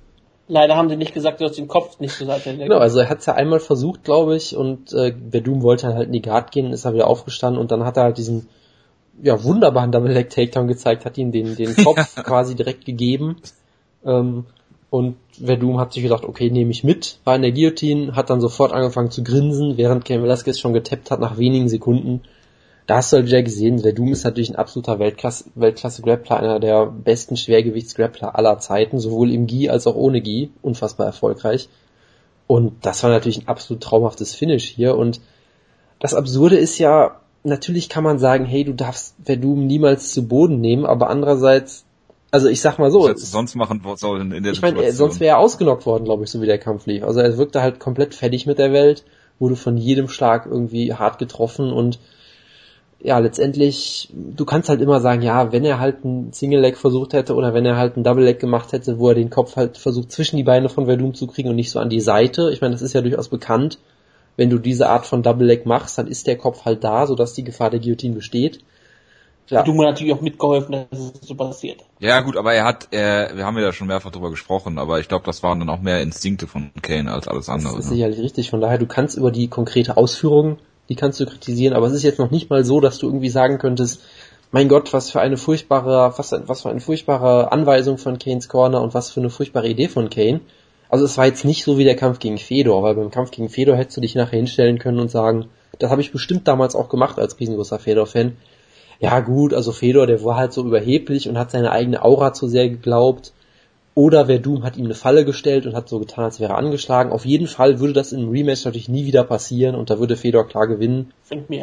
Leider 0.49 0.77
haben 0.77 0.91
sie 0.91 0.97
nicht 0.97 1.15
gesagt, 1.15 1.41
du 1.41 1.47
hast 1.47 1.57
den 1.57 1.67
Kopf 1.67 1.99
nicht 1.99 2.15
zur 2.15 2.27
Seite 2.27 2.55
Genau, 2.55 2.77
also 2.77 2.99
er 2.99 3.09
hat 3.09 3.21
es 3.21 3.27
ja 3.27 3.35
einmal 3.35 3.61
versucht, 3.61 4.05
glaube 4.05 4.37
ich, 4.37 4.55
und 4.55 4.93
äh, 4.93 5.15
Verdum 5.31 5.63
wollte 5.63 5.95
halt 5.95 6.09
in 6.09 6.13
die 6.13 6.21
Guard 6.21 6.53
gehen, 6.53 6.71
ist 6.75 6.85
er 6.85 6.93
wieder 6.93 7.07
aufgestanden 7.07 7.59
und 7.59 7.71
dann 7.71 7.87
hat 7.87 7.97
er 7.97 8.03
halt 8.03 8.19
diesen 8.19 8.47
ja, 9.23 9.43
wunderbaren 9.43 9.93
Double 9.93 10.13
Leg 10.13 10.29
Takedown 10.29 10.69
gezeigt, 10.69 11.07
hat 11.07 11.17
ihm 11.17 11.33
den, 11.33 11.57
den 11.57 11.75
Kopf 11.75 12.17
quasi 12.23 12.55
direkt 12.55 12.85
gegeben. 12.85 13.37
Ähm, 14.05 14.45
und 14.95 15.17
Verdum 15.45 15.81
hat 15.81 15.93
sich 15.93 16.05
gedacht, 16.05 16.23
okay, 16.25 16.51
nehme 16.51 16.71
ich 16.71 16.85
mit, 16.85 17.19
war 17.25 17.35
in 17.35 17.43
der 17.43 17.51
Guillotine, 17.51 18.15
hat 18.15 18.31
dann 18.31 18.41
sofort 18.41 18.73
angefangen 18.73 19.11
zu 19.11 19.25
grinsen, 19.25 19.77
während 19.77 20.05
Ken 20.05 20.23
Velasquez 20.23 20.61
schon 20.61 20.73
getappt 20.73 21.11
hat 21.11 21.19
nach 21.19 21.37
wenigen 21.37 21.69
Sekunden. 21.69 22.21
da 22.87 22.99
hast 22.99 23.13
du 23.13 23.17
halt 23.17 23.27
wieder 23.27 23.43
gesehen, 23.43 23.81
Verdum 23.81 24.13
ist 24.13 24.23
natürlich 24.23 24.51
ein 24.51 24.55
absoluter 24.55 25.01
Weltklasse, 25.01 25.47
Weltklasse 25.57 26.01
Grappler, 26.03 26.37
einer 26.37 26.61
der 26.61 26.87
besten 26.87 27.37
Schwergewichtsgrappler 27.37 28.39
aller 28.39 28.61
Zeiten, 28.61 29.01
sowohl 29.01 29.33
im 29.33 29.49
Gi 29.49 29.69
als 29.69 29.89
auch 29.89 29.97
ohne 29.97 30.21
Gi, 30.21 30.53
unfassbar 30.63 31.07
erfolgreich. 31.07 31.69
Und 32.47 32.87
das 32.87 33.03
war 33.03 33.11
natürlich 33.11 33.39
ein 33.39 33.49
absolut 33.49 33.83
traumhaftes 33.83 34.37
Finish 34.37 34.69
hier 34.69 34.97
und 34.97 35.21
das 35.99 36.15
Absurde 36.15 36.57
ist 36.57 36.79
ja, 36.79 37.21
natürlich 37.43 37.89
kann 37.89 38.05
man 38.05 38.21
sagen, 38.21 38.45
hey, 38.45 38.63
du 38.63 38.75
darfst 38.75 39.17
Verdum 39.25 39.67
niemals 39.67 40.13
zu 40.13 40.29
Boden 40.29 40.61
nehmen, 40.61 40.87
aber 40.87 41.11
andererseits, 41.11 41.85
also 42.35 42.49
ich 42.49 42.61
sag 42.61 42.81
mal 42.81 42.91
so. 42.91 43.09
Was 43.09 43.31
sonst 43.31 43.55
machen 43.55 43.81
sollen 43.95 44.33
in 44.33 44.43
der 44.43 44.53
ich 44.55 44.61
meine, 44.61 44.91
sonst 44.93 45.21
wäre 45.21 45.37
er 45.37 45.39
ausgenockt 45.39 45.87
worden, 45.87 46.05
glaube 46.05 46.25
ich, 46.25 46.31
so 46.31 46.43
wie 46.43 46.47
der 46.47 46.59
Kampf 46.59 46.85
lief. 46.87 47.05
Also 47.05 47.21
er 47.21 47.39
wirkte 47.39 47.63
halt 47.63 47.79
komplett 47.79 48.13
fertig 48.13 48.45
mit 48.45 48.59
der 48.59 48.73
Welt, 48.73 49.05
wurde 49.39 49.55
von 49.55 49.77
jedem 49.77 50.09
Schlag 50.09 50.45
irgendwie 50.47 50.93
hart 50.93 51.21
getroffen 51.21 51.73
und 51.73 52.01
ja, 52.99 53.19
letztendlich, 53.19 54.09
du 54.15 54.45
kannst 54.45 54.69
halt 54.69 54.81
immer 54.81 54.99
sagen, 54.99 55.23
ja, 55.23 55.53
wenn 55.53 55.65
er 55.65 55.79
halt 55.79 56.05
ein 56.05 56.33
Single 56.33 56.61
Leg 56.61 56.77
versucht 56.77 57.13
hätte 57.13 57.35
oder 57.35 57.55
wenn 57.55 57.67
er 57.67 57.77
halt 57.77 57.97
ein 57.97 58.03
Double 58.03 58.25
Leg 58.25 58.41
gemacht 58.41 58.73
hätte, 58.73 58.99
wo 58.99 59.11
er 59.11 59.15
den 59.15 59.31
Kopf 59.31 59.55
halt 59.55 59.77
versucht 59.77 60.11
zwischen 60.11 60.37
die 60.37 60.43
Beine 60.43 60.69
von 60.69 60.87
Verdum 60.87 61.15
zu 61.15 61.29
kriegen 61.29 61.51
und 61.51 61.57
nicht 61.57 61.71
so 61.71 61.79
an 61.79 61.91
die 61.91 62.01
Seite. 62.01 62.51
Ich 62.51 62.63
meine, 62.63 62.73
das 62.73 62.83
ist 62.83 62.95
ja 62.95 63.03
durchaus 63.03 63.29
bekannt. 63.29 63.79
Wenn 64.37 64.51
du 64.51 64.59
diese 64.59 64.89
Art 64.89 65.07
von 65.07 65.23
Double 65.23 65.47
Leg 65.47 65.67
machst, 65.67 65.99
dann 65.99 66.09
ist 66.09 66.27
der 66.27 66.39
Kopf 66.39 66.65
halt 66.65 66.83
da, 66.83 67.07
sodass 67.07 67.35
die 67.35 67.45
Gefahr 67.45 67.71
der 67.71 67.79
Guillotine 67.79 68.15
besteht. 68.15 68.65
Ja. 69.49 69.63
Du 69.63 69.75
mir 69.75 69.85
natürlich 69.85 70.15
auch 70.15 70.23
mitgeholfen, 70.23 70.87
dass 70.91 70.99
es 70.99 71.13
so 71.21 71.35
passiert. 71.35 71.85
Ja 71.99 72.21
gut, 72.21 72.37
aber 72.37 72.55
er 72.55 72.65
hat, 72.65 72.89
er, 72.93 73.37
wir 73.37 73.45
haben 73.45 73.59
ja 73.59 73.73
schon 73.73 73.89
mehrfach 73.89 74.11
drüber 74.11 74.31
gesprochen, 74.31 74.79
aber 74.79 75.01
ich 75.01 75.09
glaube, 75.09 75.27
das 75.27 75.43
waren 75.43 75.59
dann 75.59 75.69
auch 75.69 75.81
mehr 75.81 76.01
Instinkte 76.01 76.47
von 76.47 76.71
Kane 76.81 77.13
als 77.13 77.29
alles 77.29 77.49
andere. 77.49 77.77
Das 77.77 77.85
ist 77.85 77.91
ne? 77.91 77.97
sicherlich 77.97 78.21
richtig. 78.21 78.51
Von 78.51 78.61
daher, 78.61 78.79
du 78.79 78.87
kannst 78.87 79.19
über 79.19 79.31
die 79.31 79.49
konkrete 79.49 79.97
Ausführung 79.99 80.59
die 80.89 80.97
kannst 80.97 81.21
du 81.21 81.27
kritisieren, 81.27 81.75
aber 81.75 81.87
es 81.87 81.93
ist 81.93 82.03
jetzt 82.03 82.19
noch 82.19 82.31
nicht 82.31 82.51
mal 82.51 82.65
so, 82.65 82.81
dass 82.81 82.99
du 82.99 83.07
irgendwie 83.07 83.31
sagen 83.31 83.59
könntest, 83.59 84.03
mein 84.51 84.69
Gott, 84.69 84.93
was 84.93 85.11
für 85.11 85.21
eine 85.21 85.37
furchtbare, 85.37 86.13
was, 86.17 86.33
was 86.47 86.63
für 86.63 86.71
eine 86.71 86.81
furchtbare 86.81 87.51
Anweisung 87.51 87.99
von 87.99 88.19
Kanes 88.19 88.49
Corner 88.49 88.83
und 88.83 88.95
was 88.95 89.11
für 89.11 89.21
eine 89.21 89.31
furchtbare 89.31 89.69
Idee 89.69 89.89
von 89.89 90.11
Kane. 90.11 90.41
Also 90.89 91.05
es 91.05 91.19
war 91.19 91.27
jetzt 91.27 91.45
nicht 91.45 91.65
so 91.65 91.77
wie 91.79 91.85
der 91.85 91.97
Kampf 91.97 92.21
gegen 92.21 92.39
Fedor, 92.39 92.83
weil 92.83 92.95
beim 92.95 93.11
Kampf 93.11 93.31
gegen 93.33 93.49
Fedor 93.49 93.77
hättest 93.77 93.97
du 93.97 94.01
dich 94.01 94.15
nachher 94.15 94.37
hinstellen 94.37 94.79
können 94.79 95.01
und 95.01 95.11
sagen, 95.11 95.47
das 95.79 95.91
habe 95.91 96.03
ich 96.03 96.13
bestimmt 96.13 96.47
damals 96.47 96.77
auch 96.77 96.89
gemacht 96.89 97.19
als 97.19 97.41
riesengroßer 97.41 97.81
Fedor-Fan. 97.81 98.37
Ja 99.05 99.21
gut, 99.21 99.53
also 99.53 99.71
Fedor, 99.71 100.07
der 100.07 100.25
war 100.25 100.37
halt 100.37 100.55
so 100.55 100.65
überheblich 100.65 101.29
und 101.29 101.39
hat 101.39 101.51
seine 101.51 101.73
eigene 101.73 102.03
Aura 102.03 102.33
zu 102.33 102.49
sehr 102.49 102.71
geglaubt 102.71 103.35
oder 103.95 104.25
Verdum 104.25 104.65
hat 104.65 104.79
ihm 104.79 104.87
eine 104.87 104.95
Falle 104.95 105.27
gestellt 105.27 105.67
und 105.67 105.77
hat 105.77 105.91
so 105.91 105.99
getan, 105.99 106.25
als 106.25 106.41
wäre 106.41 106.55
er 106.55 106.59
angeschlagen. 106.59 107.13
Auf 107.13 107.27
jeden 107.27 107.47
Fall 107.47 107.81
würde 107.81 107.93
das 107.93 108.13
im 108.13 108.31
Rematch 108.31 108.65
natürlich 108.65 108.89
nie 108.89 109.05
wieder 109.05 109.23
passieren 109.23 109.75
und 109.75 109.91
da 109.91 109.99
würde 109.99 110.17
Fedor 110.17 110.49
klar 110.49 110.67
gewinnen. 110.67 111.13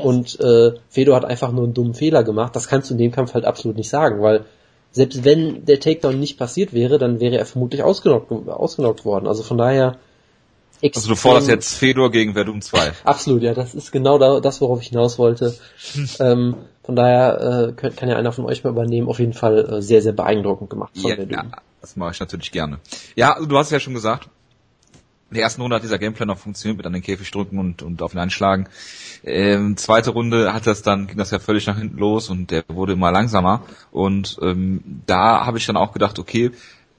Und 0.04 0.40
äh, 0.40 0.74
Fedor 0.88 1.16
hat 1.16 1.26
einfach 1.26 1.52
nur 1.52 1.64
einen 1.64 1.74
dummen 1.74 1.96
Fehler 1.96 2.24
gemacht. 2.24 2.56
Das 2.56 2.68
kannst 2.68 2.92
du 2.92 2.94
in 2.94 3.00
dem 3.00 3.12
Kampf 3.12 3.34
halt 3.34 3.46
absolut 3.46 3.76
nicht 3.76 3.90
sagen, 3.90 4.22
weil 4.22 4.46
selbst 4.92 5.26
wenn 5.26 5.66
der 5.66 5.80
Takedown 5.80 6.20
nicht 6.20 6.38
passiert 6.38 6.74
wäre, 6.74 7.00
dann 7.00 7.20
wäre 7.20 7.40
er 7.40 7.48
vermutlich 7.48 7.82
ausgenockt, 7.82 8.32
ausgenockt 8.50 9.04
worden. 9.04 9.26
Also 9.26 9.42
von 9.42 9.58
daher. 9.58 9.98
Also 10.84 11.10
du 11.10 11.16
forderst 11.16 11.48
jetzt 11.48 11.76
Fedor 11.76 12.12
gegen 12.12 12.34
Verdum 12.34 12.62
2. 12.62 12.94
Absolut, 13.04 13.44
ja, 13.44 13.54
das 13.54 13.76
ist 13.76 13.92
genau 13.92 14.40
das, 14.40 14.62
worauf 14.62 14.82
ich 14.82 14.88
hinaus 14.90 15.20
wollte. 15.20 15.56
ähm, 16.20 16.56
von 16.84 16.96
daher 16.96 17.70
äh, 17.70 17.74
kann, 17.74 17.96
kann 17.96 18.10
ja 18.10 18.16
einer 18.16 18.32
von 18.32 18.46
euch 18.46 18.64
mal 18.64 18.72
übernehmen. 18.72 19.08
Auf 19.08 19.20
jeden 19.20 19.34
Fall 19.34 19.78
äh, 19.78 19.82
sehr, 19.82 20.02
sehr 20.02 20.14
beeindruckend 20.14 20.70
gemacht 20.70 20.92
von 20.96 21.10
ja, 21.10 21.16
Verdum. 21.16 21.34
Ja 21.34 21.62
das 21.82 21.96
mache 21.96 22.12
ich 22.12 22.20
natürlich 22.20 22.52
gerne. 22.52 22.80
Ja, 23.16 23.38
du 23.44 23.58
hast 23.58 23.72
ja 23.72 23.80
schon 23.80 23.96
gesagt, 23.96 24.30
in 25.30 25.36
der 25.36 25.44
ersten 25.44 25.62
Runde 25.62 25.76
hat 25.76 25.84
dieser 25.84 25.98
Gameplan 25.98 26.28
noch 26.28 26.38
funktioniert 26.38 26.78
mit 26.78 26.86
an 26.86 26.94
den 26.94 27.02
Käfig 27.02 27.32
drücken 27.32 27.58
und, 27.58 27.82
und 27.82 28.02
auf 28.02 28.14
ihn 28.14 28.20
einschlagen. 28.20 28.68
Ähm, 29.24 29.78
zweite 29.78 30.12
Runde 30.12 30.54
hat 30.54 30.68
das 30.68 30.82
dann, 30.84 31.08
ging 31.08 31.18
das 31.18 31.32
ja 31.32 31.40
völlig 31.40 31.66
nach 31.68 31.78
hinten 31.78 31.98
los 31.98 32.30
und 32.30 32.52
der 32.52 32.64
wurde 32.68 32.94
immer 32.94 33.12
langsamer. 33.12 33.64
Und 33.92 34.38
ähm, 34.42 35.02
da 35.06 35.46
habe 35.46 35.58
ich 35.58 35.66
dann 35.66 35.78
auch 35.78 35.94
gedacht, 35.94 36.20
okay, 36.20 36.52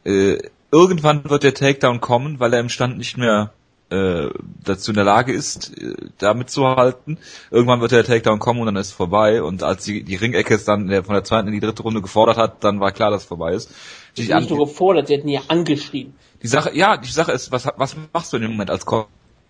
äh, 0.05 0.39
irgendwann 0.71 1.29
wird 1.29 1.43
der 1.43 1.55
Takedown 1.55 2.01
kommen, 2.01 2.41
weil 2.41 2.55
er 2.55 2.61
im 2.61 2.71
Stand 2.71 2.97
nicht 2.97 3.19
mehr 3.19 3.53
äh, 3.93 4.31
dazu 4.65 4.91
in 4.91 4.97
der 4.97 5.05
Lage 5.05 5.33
ist, 5.33 5.77
äh, 5.77 5.95
da 6.19 6.35
mitzuhalten. 6.35 7.19
Irgendwann 7.51 7.81
wird 7.81 7.93
der 7.93 8.05
Takedown 8.05 8.39
kommen 8.39 8.61
und 8.61 8.67
dann 8.67 8.77
ist 8.77 8.89
es 8.89 8.93
vorbei. 8.93 9.43
Und 9.43 9.63
als 9.63 9.85
die, 9.85 10.03
die 10.03 10.17
Ringecke 10.17 10.55
es 10.55 10.65
dann 10.65 10.89
von 11.05 11.15
der 11.15 11.25
zweiten 11.25 11.49
in 11.49 11.55
die 11.55 11.61
dritte 11.61 11.83
Runde 11.83 12.01
gefordert 12.01 12.39
hat, 12.39 12.65
dann 12.65 12.81
war 12.81 12.93
klar, 12.93 13.11
dass 13.11 13.23
es 13.23 13.29
vorbei 13.29 13.53
ist. 13.53 13.71
Die 14.17 14.33
nicht 14.33 14.51
nur 14.51 14.67
gefordert, 14.67 15.09
sie 15.09 15.15
hätten 15.15 15.29
ja 15.29 15.43
angeschrieben. 15.49 16.15
Die 16.43 16.49
Sache, 16.49 16.75
ja, 16.75 16.97
die 16.97 17.11
Sache 17.11 17.33
ist, 17.33 17.53
was, 17.53 17.69
was 17.77 17.97
machst 18.13 18.33
du 18.33 18.37
in 18.37 18.43
dem 18.43 18.53
Moment 18.53 18.71
als 18.71 18.85
Coach? 18.85 19.09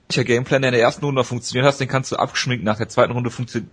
Welcher 0.09 0.25
Gameplan, 0.25 0.63
der 0.63 0.71
in 0.71 0.75
der 0.75 0.83
ersten 0.83 1.05
Runde 1.05 1.25
funktioniert 1.25 1.67
hast, 1.67 1.79
den 1.79 1.89
kannst 1.89 2.13
du 2.13 2.17
abgeschminkt, 2.17 2.65
nach 2.65 2.77
der 2.77 2.89
zweiten 2.89 3.13
Runde 3.13 3.31
funktioniert 3.31 3.71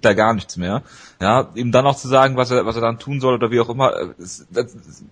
da 0.00 0.14
gar 0.14 0.32
nichts 0.32 0.56
mehr. 0.56 0.82
Ja, 1.20 1.50
ihm 1.54 1.70
dann 1.70 1.86
auch 1.86 1.96
zu 1.96 2.08
sagen, 2.08 2.36
was 2.36 2.50
er, 2.50 2.64
was 2.64 2.76
er 2.76 2.82
dann 2.82 2.98
tun 2.98 3.20
soll 3.20 3.34
oder 3.34 3.50
wie 3.50 3.60
auch 3.60 3.68
immer, 3.68 3.94
äh, 3.94 4.08
das, 4.18 4.46
das, 4.50 5.04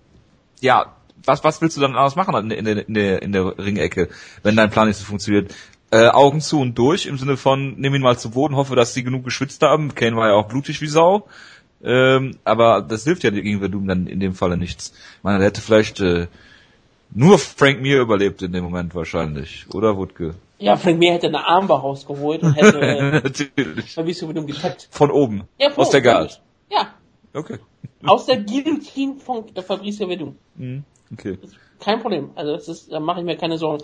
ja, 0.59 0.95
was, 1.25 1.43
was 1.43 1.61
willst 1.61 1.77
du 1.77 1.81
dann 1.81 1.95
anders 1.95 2.15
machen 2.15 2.51
in 2.51 2.65
der, 2.65 2.87
in 2.87 2.93
der, 2.93 3.21
in 3.21 3.31
der 3.31 3.57
Ringecke, 3.57 4.09
wenn 4.43 4.55
dein 4.55 4.69
Plan 4.69 4.87
nicht 4.87 4.97
so 4.97 5.05
funktioniert? 5.05 5.53
Äh, 5.93 6.07
Augen 6.07 6.39
zu 6.39 6.61
und 6.61 6.77
durch, 6.77 7.05
im 7.05 7.17
Sinne 7.17 7.35
von, 7.35 7.75
nimm 7.77 7.93
ihn 7.93 8.01
mal 8.01 8.17
zu 8.17 8.31
Boden, 8.31 8.55
hoffe, 8.55 8.77
dass 8.77 8.93
sie 8.93 9.03
genug 9.03 9.25
geschwitzt 9.25 9.61
haben. 9.61 9.93
Kane 9.93 10.15
war 10.15 10.29
ja 10.29 10.35
auch 10.35 10.47
blutig 10.47 10.79
wie 10.81 10.87
Sau. 10.87 11.27
Ähm, 11.83 12.37
aber 12.43 12.81
das 12.81 13.03
hilft 13.03 13.23
ja 13.23 13.29
gegen 13.31 13.59
Verdum 13.59 13.87
dann 13.87 14.07
in 14.07 14.19
dem 14.19 14.33
Falle 14.33 14.55
nichts. 14.55 14.93
Ich 15.17 15.23
meine, 15.23 15.39
er 15.39 15.45
hätte 15.45 15.61
vielleicht 15.61 15.99
äh, 15.99 16.27
nur 17.13 17.39
Frank 17.39 17.81
Mir 17.81 17.99
überlebt 17.99 18.41
in 18.41 18.53
dem 18.53 18.63
Moment 18.63 18.95
wahrscheinlich, 18.95 19.65
oder 19.73 19.97
Wutke? 19.97 20.35
Ja, 20.59 20.77
Frank 20.77 20.99
Mir 20.99 21.13
hätte 21.13 21.27
eine 21.27 21.45
Armbar 21.45 21.79
rausgeholt 21.79 22.43
und 22.43 22.53
hätte 22.53 22.79
äh, 22.81 23.11
Natürlich. 23.11 23.93
Fabricio 23.93 24.27
Verdum 24.27 24.45
getappt. 24.47 24.87
Von 24.91 25.09
oben. 25.11 25.43
Ja, 25.57 25.71
von 25.71 25.83
aus 25.83 25.89
der 25.89 26.01
Guard. 26.01 26.41
Ja. 26.69 26.93
Okay. 27.33 27.57
Aus 28.03 28.27
der 28.27 28.37
Guillotine 28.37 29.15
von 29.19 29.45
Fabricio 29.65 30.07
Verdum. 30.07 30.35
Mhm. 30.55 30.83
Okay. 31.13 31.37
Kein 31.79 31.99
Problem. 31.99 32.31
Also 32.35 32.53
das 32.53 32.67
ist, 32.67 32.91
da 32.91 32.99
mache 32.99 33.19
ich 33.19 33.25
mir 33.25 33.37
keine 33.37 33.57
Sorgen. 33.57 33.83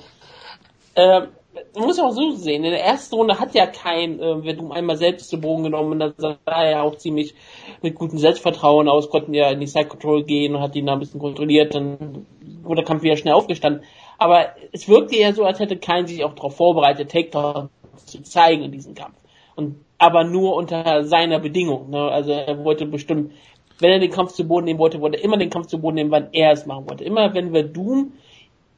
Ähm, 0.96 1.28
man 1.76 1.86
muss 1.86 1.98
ja 1.98 2.06
auch 2.06 2.12
so 2.12 2.32
sehen, 2.32 2.64
in 2.64 2.72
der 2.72 2.84
ersten 2.84 3.16
Runde 3.16 3.40
hat 3.40 3.56
ja 3.56 3.66
kein 3.68 4.20
äh, 4.20 4.42
Verdum 4.42 4.72
einmal 4.72 4.98
selbst 4.98 5.30
zu 5.30 5.40
Boden 5.40 5.64
genommen 5.64 5.94
und 5.94 6.00
da 6.00 6.14
sah 6.18 6.38
er 6.46 6.72
ja 6.72 6.82
auch 6.82 6.96
ziemlich 6.98 7.34
mit 7.82 7.96
gutem 7.96 8.20
Selbstvertrauen 8.20 8.88
aus, 8.88 9.10
konnten 9.10 9.34
ja 9.34 9.50
in 9.50 9.60
die 9.60 9.68
Side 9.68 9.88
Control 9.88 10.24
gehen 10.24 10.56
und 10.56 10.62
hat 10.62 10.76
ihn 10.76 10.86
da 10.86 10.94
ein 10.94 11.00
bisschen 11.00 11.20
kontrolliert, 11.20 11.74
dann 11.74 12.26
wurde 12.64 12.82
der 12.82 12.86
Kampf 12.86 13.04
wieder 13.04 13.18
schnell 13.18 13.34
aufgestanden. 13.34 13.84
Aber 14.18 14.48
es 14.72 14.88
wirkte 14.88 15.18
ja 15.18 15.34
so, 15.34 15.46
als 15.46 15.60
hätte 15.60 15.78
kein 15.78 16.08
sich 16.08 16.24
auch 16.24 16.34
darauf 16.34 16.56
vorbereitet, 16.56 17.12
Takedown 17.12 17.70
zu 18.06 18.22
zeigen 18.24 18.64
in 18.64 18.72
diesem 18.72 18.96
Kampf. 18.96 19.16
Und 19.56 19.78
aber 19.98 20.24
nur 20.24 20.56
unter 20.56 21.04
seiner 21.04 21.40
Bedingung. 21.40 21.90
Ne? 21.90 22.00
Also 22.00 22.32
er 22.32 22.64
wollte 22.64 22.86
bestimmt 22.86 23.32
wenn 23.80 23.92
er 23.92 24.00
den 24.00 24.12
Kampf 24.12 24.34
zu 24.34 24.48
Boden 24.48 24.66
nehmen 24.66 24.80
wollte, 24.80 25.02
wollte 25.02 25.18
er 25.18 25.24
immer 25.24 25.38
den 25.38 25.50
Kampf 25.50 25.68
zu 25.68 25.80
Boden 25.80 25.96
nehmen, 25.96 26.12
wann 26.12 26.30
er 26.32 26.52
es 26.52 26.66
machen 26.66 26.90
wollte. 26.90 27.04
Immer 27.04 27.34
wenn 27.34 27.54
wir 27.54 27.64
Doom 27.64 28.14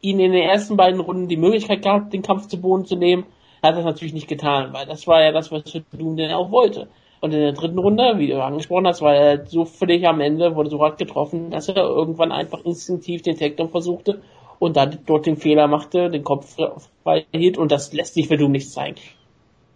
ihn 0.01 0.19
in 0.19 0.31
den 0.31 0.43
ersten 0.43 0.77
beiden 0.77 0.99
Runden 0.99 1.27
die 1.27 1.37
Möglichkeit 1.37 1.81
gab, 1.81 2.11
den 2.11 2.21
Kampf 2.21 2.47
zu 2.47 2.59
Boden 2.59 2.85
zu 2.85 2.95
nehmen, 2.95 3.25
hat 3.61 3.71
er 3.71 3.77
das 3.77 3.85
natürlich 3.85 4.13
nicht 4.13 4.27
getan, 4.27 4.71
weil 4.71 4.85
das 4.85 5.07
war 5.07 5.21
ja 5.21 5.31
das, 5.31 5.51
was 5.51 5.63
Doom 5.91 6.15
denn 6.15 6.31
auch 6.31 6.51
wollte. 6.51 6.87
Und 7.21 7.33
in 7.33 7.41
der 7.41 7.51
dritten 7.51 7.79
Runde, 7.79 8.13
wie 8.17 8.27
du 8.27 8.41
angesprochen 8.41 8.87
hast, 8.87 9.01
war 9.01 9.13
er 9.13 9.45
so 9.45 9.65
völlig 9.65 10.07
am 10.07 10.21
Ende, 10.21 10.55
wurde 10.55 10.69
so 10.69 10.81
hart 10.81 10.97
getroffen, 10.97 11.51
dass 11.51 11.67
er 11.67 11.75
irgendwann 11.75 12.31
einfach 12.31 12.63
instinktiv 12.63 13.21
den 13.21 13.37
Takedown 13.37 13.69
versuchte 13.69 14.21
und 14.57 14.77
dann 14.77 14.99
dort 15.05 15.25
den 15.25 15.35
Fehler 15.35 15.67
machte, 15.67 16.09
den 16.09 16.23
Kopf 16.23 16.55
frei 17.03 17.25
hielt 17.33 17.57
und 17.57 17.73
das 17.73 17.91
lässt 17.91 18.13
sich 18.13 18.29
für 18.29 18.37
Doom 18.37 18.53
nicht 18.53 18.71
zeigen 18.71 18.95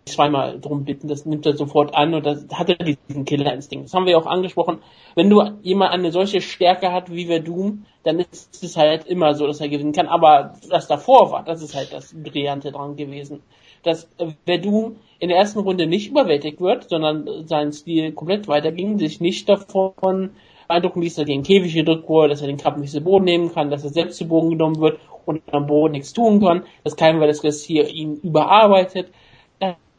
zweimal 0.06 0.60
drum 0.60 0.86
bitten, 0.86 1.08
das 1.08 1.26
nimmt 1.26 1.46
er 1.46 1.56
sofort 1.56 1.96
an 1.96 2.14
und 2.14 2.26
das 2.26 2.46
hat 2.54 2.70
er 2.70 2.76
diesen 2.76 3.26
Killerinstinkt. 3.26 3.86
Das 3.86 3.94
haben 3.94 4.06
wir 4.06 4.18
auch 4.18 4.26
angesprochen. 4.26 4.80
Wenn 5.16 5.30
du 5.30 5.42
jemand 5.62 5.92
eine 5.92 6.12
solche 6.12 6.42
Stärke 6.42 6.92
hat 6.92 7.12
wie 7.12 7.26
Verdum, 7.26 7.86
dann 8.04 8.20
ist 8.20 8.64
es 8.64 8.76
halt 8.78 9.06
immer 9.06 9.34
so, 9.34 9.48
dass 9.48 9.62
er 9.62 9.70
gewinnen 9.70 9.94
kann. 9.94 10.08
Aber 10.08 10.56
was 10.70 10.88
davor 10.88 11.32
war, 11.32 11.44
das 11.44 11.62
ist 11.62 11.76
halt 11.76 11.94
das 11.94 12.14
Brillante 12.14 12.72
dran 12.72 12.96
gewesen. 12.96 13.42
Dass 13.84 14.10
Verdum 14.46 14.98
in 15.20 15.30
der 15.30 15.38
ersten 15.38 15.60
Runde 15.60 15.88
nicht 15.88 16.10
überwältigt 16.10 16.60
wird, 16.60 16.90
sondern 16.90 17.48
sein 17.48 17.72
Stil 17.72 18.12
komplett 18.12 18.48
weiterging, 18.48 19.00
sich 19.00 19.22
nicht 19.22 19.48
davon 19.48 20.32
beeindrucken 20.68 21.02
ließ, 21.02 21.16
dass 21.16 21.24
er 21.24 21.26
den 21.26 21.44
Käfig 21.44 21.74
gedrückt 21.74 22.10
wurde, 22.10 22.30
dass 22.30 22.42
er 22.42 22.48
den 22.48 22.58
Kampf 22.58 22.78
nicht 22.78 22.92
zu 22.92 23.02
Boden 23.02 23.26
nehmen 23.26 23.54
kann, 23.54 23.70
dass 23.70 23.84
er 23.84 23.92
selbst 23.92 24.18
zu 24.18 24.28
Boden 24.28 24.50
genommen 24.50 24.80
wird 24.80 25.00
und 25.26 25.42
am 25.54 25.68
Boden 25.68 25.94
nichts 25.94 26.14
tun 26.14 26.42
kann, 26.42 26.64
dass 26.84 26.96
kein 26.96 27.20
Velasquez 27.20 27.64
hier 27.64 27.88
ihn 27.88 28.16
überarbeitet, 28.18 29.10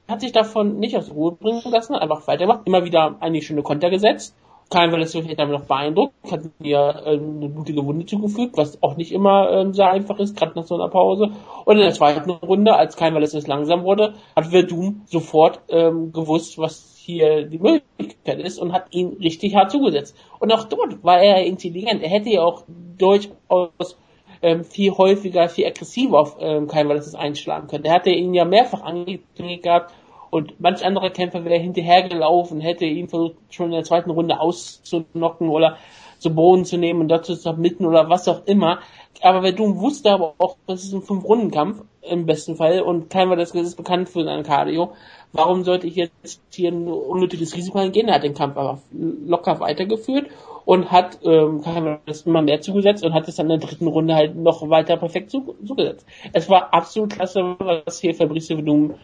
hat 0.08 0.20
sich 0.20 0.32
davon 0.32 0.78
nicht 0.78 0.96
aus 0.96 1.10
Ruhe 1.10 1.32
bringen 1.32 1.62
lassen, 1.70 1.94
einfach 1.94 2.26
weitergemacht, 2.26 2.66
immer 2.66 2.84
wieder 2.84 3.16
eigentlich 3.20 3.46
schöne 3.46 3.62
Konter 3.62 3.90
gesetzt. 3.90 4.36
Kein 4.70 4.92
Velasquez 4.92 5.28
hat 5.28 5.38
damit 5.38 5.58
noch 5.58 5.66
beeindruckt, 5.66 6.14
hat 6.30 6.40
mir 6.58 7.02
äh, 7.04 7.18
eine 7.18 7.48
blutige 7.48 7.84
Wunde 7.84 8.06
zugefügt, 8.06 8.56
was 8.56 8.82
auch 8.82 8.96
nicht 8.96 9.12
immer 9.12 9.50
äh, 9.50 9.72
sehr 9.72 9.90
einfach 9.90 10.18
ist, 10.18 10.36
gerade 10.36 10.58
nach 10.58 10.64
so 10.66 10.74
einer 10.74 10.88
Pause. 10.88 11.32
Und 11.64 11.76
in 11.76 11.82
der 11.82 11.92
zweiten 11.92 12.28
Runde, 12.30 12.74
als 12.74 12.96
kein 12.96 13.14
Velasquez 13.14 13.46
langsam 13.46 13.84
wurde, 13.84 14.14
hat 14.34 14.46
Verdum 14.46 15.02
sofort 15.04 15.60
ähm, 15.68 16.12
gewusst, 16.12 16.58
was 16.58 16.94
hier 16.96 17.44
die 17.44 17.58
Möglichkeit 17.58 18.40
ist 18.40 18.58
und 18.58 18.72
hat 18.72 18.86
ihn 18.90 19.18
richtig 19.20 19.54
hart 19.54 19.70
zugesetzt. 19.70 20.16
Und 20.40 20.50
auch 20.52 20.64
dort 20.64 21.04
war 21.04 21.20
er 21.20 21.44
intelligent. 21.44 22.02
Er 22.02 22.08
hätte 22.08 22.30
ja 22.30 22.42
auch 22.42 22.64
durchaus 22.98 23.98
ähm, 24.44 24.64
viel 24.64 24.92
häufiger, 24.92 25.48
viel 25.48 25.66
aggressiver 25.66 26.20
auf 26.20 26.36
ähm, 26.38 26.68
Kai 26.68 26.86
Wallace 26.86 27.14
einschlagen 27.14 27.66
können. 27.66 27.84
Er 27.84 27.94
hatte 27.94 28.10
ihn 28.10 28.34
ja 28.34 28.44
mehrfach 28.44 28.82
angekündigt 28.82 29.62
gehabt 29.62 29.92
Und 30.34 30.60
manch 30.60 30.84
anderer 30.84 31.10
Kämpfer 31.10 31.44
wäre 31.44 31.60
hinterhergelaufen, 31.60 32.60
hätte 32.60 32.86
ihn 32.86 33.08
versucht, 33.08 33.36
schon 33.50 33.66
in 33.66 33.72
der 33.72 33.84
zweiten 33.84 34.10
Runde 34.10 34.40
auszunocken 34.40 35.48
oder 35.48 35.78
zu 36.18 36.34
Boden 36.34 36.64
zu 36.64 36.76
nehmen 36.76 37.02
und 37.02 37.08
dazu 37.08 37.36
zu 37.36 37.40
submitten 37.40 37.86
oder 37.86 38.08
was 38.08 38.26
auch 38.26 38.44
immer. 38.46 38.80
Aber 39.22 39.42
Verdum 39.42 39.78
wusste 39.80 40.10
aber 40.10 40.34
auch, 40.38 40.56
das 40.66 40.84
ist 40.84 40.92
ein 40.92 41.02
Fünf-Runden-Kampf 41.02 41.82
im 42.02 42.26
besten 42.26 42.56
Fall 42.56 42.80
und 42.80 43.08
kein 43.10 43.30
das 43.30 43.54
ist 43.54 43.76
bekannt 43.76 44.08
für 44.08 44.24
sein 44.24 44.42
Cardio. 44.42 44.92
Warum 45.32 45.64
sollte 45.64 45.86
ich 45.86 45.96
jetzt 45.96 46.40
hier 46.52 46.70
ein 46.70 46.86
unnötiges 46.86 47.56
Risiko 47.56 47.78
eingehen? 47.78 48.08
Er 48.08 48.16
hat 48.16 48.22
den 48.22 48.34
Kampf 48.34 48.56
aber 48.56 48.80
locker 48.92 49.60
weitergeführt 49.60 50.28
und 50.64 50.90
hat 50.90 51.18
ähm, 51.24 51.62
das 52.06 52.22
immer 52.22 52.42
mehr 52.42 52.60
zugesetzt 52.60 53.04
und 53.04 53.14
hat 53.14 53.28
es 53.28 53.36
dann 53.36 53.50
in 53.50 53.60
der 53.60 53.68
dritten 53.68 53.86
Runde 53.86 54.14
halt 54.14 54.36
noch 54.36 54.68
weiter 54.68 54.96
perfekt 54.96 55.30
zugesetzt. 55.30 56.06
Es 56.32 56.48
war 56.48 56.72
absolut 56.72 57.14
klasse, 57.14 57.56
was 57.58 58.00
hier 58.00 58.14
Fabrice 58.14 58.54
Verdum 58.54 58.94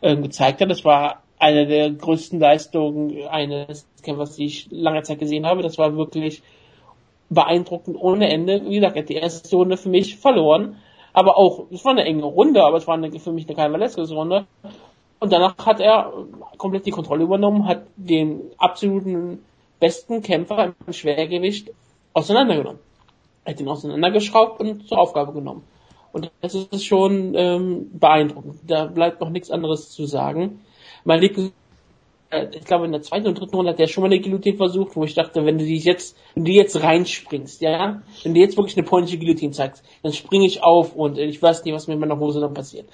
äh, 0.00 0.16
gezeigt 0.16 0.60
hat. 0.60 0.70
Das 0.70 0.84
war 0.84 1.22
eine 1.38 1.66
der 1.66 1.90
größten 1.90 2.38
Leistungen 2.38 3.26
eines 3.28 3.86
Kämpfers, 4.02 4.36
die 4.36 4.46
ich 4.46 4.68
lange 4.70 5.02
Zeit 5.02 5.18
gesehen 5.18 5.46
habe. 5.46 5.62
Das 5.62 5.78
war 5.78 5.96
wirklich 5.96 6.42
beeindruckend 7.30 7.96
ohne 7.98 8.30
Ende. 8.30 8.62
Wie 8.66 8.74
gesagt, 8.74 8.96
er 8.96 9.02
hat 9.02 9.08
die 9.08 9.14
erste 9.14 9.56
Runde 9.56 9.76
für 9.76 9.88
mich 9.88 10.16
verloren. 10.16 10.76
Aber 11.12 11.36
auch, 11.36 11.66
es 11.70 11.84
war 11.84 11.92
eine 11.92 12.04
enge 12.04 12.24
Runde, 12.24 12.62
aber 12.62 12.76
es 12.76 12.86
war 12.86 12.94
eine, 12.94 13.18
für 13.18 13.32
mich 13.32 13.46
eine 13.46 13.56
keine 13.56 13.72
Velasquez-Runde. 13.74 14.46
Und 15.18 15.32
danach 15.32 15.56
hat 15.64 15.80
er 15.80 16.12
komplett 16.56 16.86
die 16.86 16.92
Kontrolle 16.92 17.24
übernommen, 17.24 17.66
hat 17.66 17.82
den 17.96 18.42
absoluten 18.58 19.44
besten 19.80 20.22
Kämpfer 20.22 20.74
im 20.86 20.92
Schwergewicht 20.92 21.70
auseinandergenommen. 22.12 22.80
Er 23.44 23.54
hat 23.54 23.60
ihn 23.60 23.68
auseinandergeschraubt 23.68 24.60
und 24.60 24.86
zur 24.86 24.98
Aufgabe 24.98 25.32
genommen. 25.32 25.64
Und 26.12 26.30
das 26.40 26.54
ist 26.54 26.84
schon 26.84 27.34
ähm, 27.36 27.90
beeindruckend. 27.98 28.60
Da 28.66 28.86
bleibt 28.86 29.20
noch 29.20 29.30
nichts 29.30 29.50
anderes 29.50 29.90
zu 29.90 30.06
sagen. 30.06 30.60
Äh, 31.06 31.52
ich 32.52 32.64
glaube 32.64 32.86
in 32.86 32.92
der 32.92 33.02
zweiten 33.02 33.26
und 33.26 33.38
dritten 33.38 33.56
Runde 33.56 33.72
hat 33.72 33.80
er 33.80 33.88
schon 33.88 34.02
mal 34.02 34.06
eine 34.06 34.20
Guillotine 34.20 34.56
versucht, 34.56 34.94
wo 34.94 35.04
ich 35.04 35.14
dachte, 35.14 35.44
wenn 35.44 35.58
du 35.58 35.64
die 35.64 35.78
jetzt, 35.78 36.16
wenn 36.34 36.44
du 36.44 36.52
jetzt 36.52 36.80
reinspringst, 36.80 37.60
ja, 37.60 38.02
wenn 38.22 38.34
du 38.34 38.40
jetzt 38.40 38.56
wirklich 38.56 38.76
eine 38.76 38.86
polnische 38.86 39.18
Guillotine 39.18 39.52
zeigst, 39.52 39.84
dann 40.02 40.12
springe 40.12 40.46
ich 40.46 40.62
auf 40.62 40.94
und 40.94 41.18
ich 41.18 41.42
weiß 41.42 41.64
nicht, 41.64 41.74
was 41.74 41.88
mit 41.88 41.98
meiner 41.98 42.18
Hose 42.18 42.40
dann 42.40 42.54
passiert. 42.54 42.88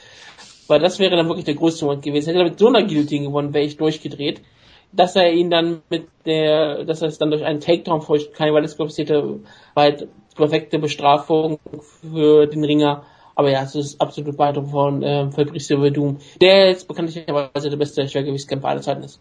Weil 0.69 0.81
das 0.81 0.99
wäre 0.99 1.17
dann 1.17 1.29
wirklich 1.29 1.45
der 1.45 1.55
größte 1.55 1.85
Moment 1.85 2.03
gewesen. 2.03 2.29
Hätte 2.29 2.41
er 2.41 2.51
mit 2.51 2.59
so 2.59 2.69
einer 2.69 2.85
Guillotine 2.85 3.27
gewonnen, 3.27 3.55
wäre 3.55 3.65
ich 3.65 3.77
durchgedreht. 3.77 4.41
Dass 4.93 5.17
er 5.17 5.33
ihn 5.33 5.51
dann 5.51 5.83
mit 5.91 6.09
der, 6.25 6.85
dass 6.85 7.03
er 7.03 7.09
es 7.09 7.19
dann 7.19 7.31
durch 7.31 7.45
einen 7.45 7.61
Takedown 7.61 8.03
vor 8.03 8.19
Cannibalismus 8.19 8.89
passierte, 8.89 9.41
war 9.75 9.85
halt 9.85 10.09
perfekte 10.35 10.79
Bestrafung 10.79 11.59
für 12.01 12.47
den 12.47 12.65
Ringer. 12.65 13.05
Aber 13.37 13.51
ja, 13.51 13.63
es 13.63 13.75
ist 13.75 14.01
absolut 14.01 14.37
beeindruckend 14.37 14.73
von 14.73 15.03
äh, 15.03 15.31
Fabrice 15.31 15.77
Verdum, 15.79 16.19
der 16.41 16.69
jetzt 16.69 16.89
bekanntlicherweise 16.89 17.71
der 17.71 17.77
beste 17.77 18.09
Schwergewichtskämpfer 18.09 18.69
aller 18.69 18.83
Zeiten 18.83 19.05
ist. 19.05 19.21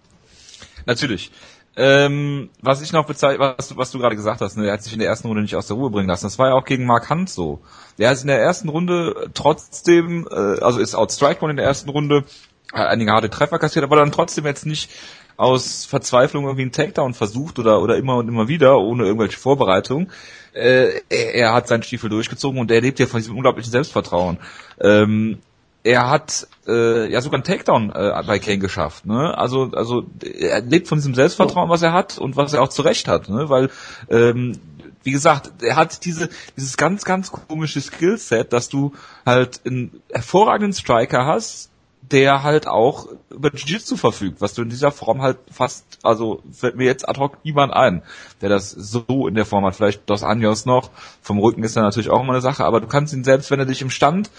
Natürlich. 0.86 1.32
Ähm, 1.78 2.50
was 2.62 2.82
ich 2.82 2.94
noch 2.94 3.06
bezeichne, 3.06 3.54
was, 3.58 3.76
was 3.76 3.92
du 3.92 4.00
gerade 4.00 4.16
gesagt 4.16 4.40
hast, 4.40 4.56
ne, 4.56 4.68
er 4.68 4.74
hat 4.74 4.84
sich 4.84 4.94
in 4.94 5.00
der 5.00 5.10
ersten 5.10 5.28
Runde 5.28 5.42
nicht 5.42 5.58
aus 5.58 5.68
der 5.68 5.76
Ruhe 5.76 5.90
bringen 5.90 6.08
lassen. 6.08 6.26
Das 6.26 6.40
war 6.40 6.48
ja 6.48 6.54
auch 6.54 6.64
gegen 6.64 6.86
Mark 6.86 7.10
Hunt 7.10 7.30
so. 7.30 7.60
Der 7.98 8.14
ist 8.14 8.22
in 8.22 8.30
der 8.30 8.40
ersten 8.40 8.70
Runde 8.70 9.30
trotzdem, 9.34 10.26
äh, 10.32 10.62
also 10.62 10.80
ist 10.80 10.96
outstrike 10.96 11.42
worden 11.42 11.52
in 11.52 11.58
der 11.58 11.66
ersten 11.66 11.90
Runde, 11.90 12.24
hat 12.72 12.88
einige 12.88 13.12
harte 13.12 13.30
Treffer 13.30 13.60
kassiert, 13.60 13.84
aber 13.84 13.98
dann 13.98 14.14
trotzdem 14.14 14.46
jetzt 14.46 14.66
nicht 14.66 14.90
aus 15.36 15.84
Verzweiflung 15.84 16.46
irgendwie 16.46 16.62
einen 16.62 16.72
Takedown 16.72 17.14
versucht 17.14 17.60
oder, 17.60 17.82
oder 17.82 17.98
immer 17.98 18.16
und 18.16 18.30
immer 18.30 18.48
wieder, 18.48 18.80
ohne 18.80 19.04
irgendwelche 19.04 19.38
Vorbereitung. 19.38 20.10
Äh, 20.56 21.02
er, 21.10 21.36
er, 21.36 21.54
hat 21.54 21.68
seinen 21.68 21.84
Stiefel 21.84 22.10
durchgezogen 22.10 22.60
und 22.60 22.72
er 22.72 22.80
lebt 22.80 23.00
ja 23.00 23.08
von 23.08 23.20
diesem 23.20 23.36
unglaublichen 23.36 23.72
Selbstvertrauen. 23.72 24.38
Ähm, 24.80 25.40
er 25.84 26.10
hat 26.10 26.48
äh, 26.68 27.12
ja 27.12 27.22
sogar 27.22 27.38
einen 27.38 27.44
Takedown 27.44 27.92
äh, 27.92 28.24
bei 28.26 28.40
Kane 28.40 28.58
geschafft. 28.58 29.06
Ne? 29.06 29.38
Also 29.38 29.72
also 29.74 30.06
er 30.24 30.62
lebt 30.62 30.88
von 30.88 30.98
diesem 30.98 31.14
Selbstvertrauen, 31.14 31.70
was 31.70 31.82
er 31.82 31.94
hat 31.94 32.18
und 32.18 32.38
was 32.38 32.54
er 32.54 32.62
auch 32.62 32.70
zurecht 32.70 33.08
hat, 33.08 33.30
ne? 33.30 33.50
weil 33.50 33.70
ähm, 34.10 34.58
wie 35.04 35.12
gesagt, 35.12 35.52
er 35.62 35.76
hat 35.76 36.06
diese 36.06 36.30
dieses 36.58 36.78
ganz 36.78 37.06
ganz 37.06 37.32
komische 37.32 37.82
Skillset, 37.82 38.52
dass 38.52 38.70
du 38.70 38.94
halt 39.26 39.62
einen 39.66 40.02
hervorragenden 40.12 40.74
Striker 40.74 41.26
hast, 41.26 41.70
der 42.12 42.44
halt 42.44 42.68
auch 42.68 43.08
über 43.30 43.50
Jiu-Jitsu 43.50 43.98
verfügt, 43.98 44.42
was 44.42 44.54
du 44.54 44.62
in 44.62 44.70
dieser 44.70 44.92
Form 44.92 45.22
halt 45.22 45.38
fast, 45.52 45.86
also 46.04 46.42
fällt 46.52 46.76
mir 46.76 46.86
jetzt 46.86 47.08
ad 47.08 47.20
hoc 47.20 47.38
niemand 47.44 47.74
ein, 47.74 48.04
der 48.42 48.50
das 48.50 48.70
so 48.72 49.28
in 49.28 49.36
der 49.36 49.46
Form 49.46 49.66
hat. 49.66 49.76
Vielleicht 49.76 50.10
Dos 50.10 50.24
Anjos 50.24 50.66
noch, 50.66 50.92
vom 51.22 51.40
Rücken 51.40 51.64
ist 51.64 51.76
er 51.76 51.84
natürlich 51.84 52.10
auch 52.10 52.22
immer 52.22 52.34
eine 52.34 52.42
Sache, 52.42 52.64
aber 52.64 52.82
du 52.82 52.88
kannst 52.88 53.14
ihn 53.14 53.24
selbst, 53.24 53.50
wenn 53.52 53.60
er 53.60 53.66
dich 53.66 53.82
im 53.82 53.90
Stand 53.90 54.30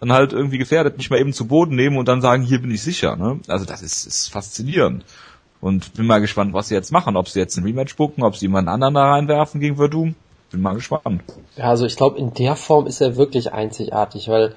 dann 0.00 0.12
halt 0.12 0.32
irgendwie 0.32 0.58
gefährdet, 0.58 0.98
nicht 0.98 1.10
mal 1.10 1.20
eben 1.20 1.32
zu 1.32 1.46
Boden 1.46 1.76
nehmen 1.76 1.96
und 1.96 2.08
dann 2.08 2.20
sagen, 2.20 2.42
hier 2.42 2.60
bin 2.60 2.70
ich 2.70 2.82
sicher. 2.82 3.16
Ne? 3.16 3.40
Also 3.48 3.64
das 3.64 3.82
ist, 3.82 4.06
ist 4.06 4.32
faszinierend. 4.32 5.04
Und 5.60 5.94
bin 5.94 6.06
mal 6.06 6.20
gespannt, 6.20 6.52
was 6.52 6.68
sie 6.68 6.74
jetzt 6.74 6.92
machen. 6.92 7.16
Ob 7.16 7.28
sie 7.28 7.38
jetzt 7.38 7.56
ein 7.56 7.64
Rematch 7.64 7.96
bucken, 7.96 8.22
ob 8.22 8.36
sie 8.36 8.46
jemanden 8.46 8.68
anderen 8.68 8.94
da 8.94 9.12
reinwerfen 9.12 9.60
gegen 9.60 9.76
Verdum. 9.76 10.14
Bin 10.50 10.60
mal 10.60 10.74
gespannt. 10.74 11.22
Ja, 11.56 11.64
also 11.70 11.86
ich 11.86 11.96
glaube, 11.96 12.18
in 12.18 12.34
der 12.34 12.56
Form 12.56 12.86
ist 12.86 13.00
er 13.00 13.16
wirklich 13.16 13.52
einzigartig, 13.52 14.28
weil 14.28 14.54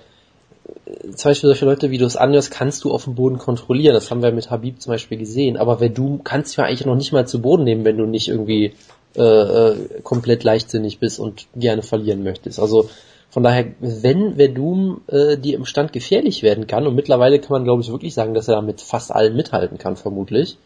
zum 1.16 1.30
Beispiel 1.30 1.48
solche 1.50 1.66
Leute 1.66 1.92
wie 1.92 1.98
Dos 1.98 2.16
Anjos 2.16 2.50
kannst 2.50 2.84
du 2.84 2.92
auf 2.92 3.06
dem 3.06 3.16
Boden 3.16 3.38
kontrollieren. 3.38 3.94
Das 3.94 4.10
haben 4.12 4.22
wir 4.22 4.32
mit 4.32 4.50
Habib 4.50 4.82
zum 4.82 4.92
Beispiel 4.92 5.18
gesehen. 5.18 5.58
Aber 5.58 5.80
wenn 5.80 5.94
du 5.94 6.20
kannst 6.24 6.58
ja 6.58 6.66
eigentlich 6.66 6.86
noch 6.86 6.96
nicht 6.96 7.12
mal 7.12 7.28
zu 7.28 7.42
Boden 7.42 7.64
nehmen, 7.64 7.86
wenn 7.86 7.98
du 7.98 8.06
nicht 8.06 8.28
irgendwie 8.28 8.74
äh, 9.16 9.22
äh, 9.22 10.02
komplett 10.04 10.44
leichtsinnig 10.44 11.00
bist 11.00 11.20
und 11.20 11.48
gerne 11.56 11.82
verlieren 11.82 12.24
möchtest. 12.24 12.60
Also 12.60 12.90
von 13.30 13.44
daher, 13.44 13.66
wenn 13.80 14.36
Verdum 14.36 15.02
äh, 15.08 15.38
dir 15.38 15.56
im 15.56 15.66
Stand 15.66 15.94
gefährlich 15.94 16.44
werden 16.44 16.68
kann, 16.68 16.88
und 16.88 16.96
mittlerweile 16.96 17.40
kann 17.40 17.52
man 17.52 17.64
glaube 17.64 17.82
ich 17.82 17.92
wirklich 17.92 18.14
sagen, 18.14 18.34
dass 18.34 18.48
er 18.48 18.62
mit 18.62 18.82
fast 18.82 19.12
allen 19.12 19.36
mithalten 19.36 19.78
kann, 19.78 19.96
vermutlich, 19.96 20.58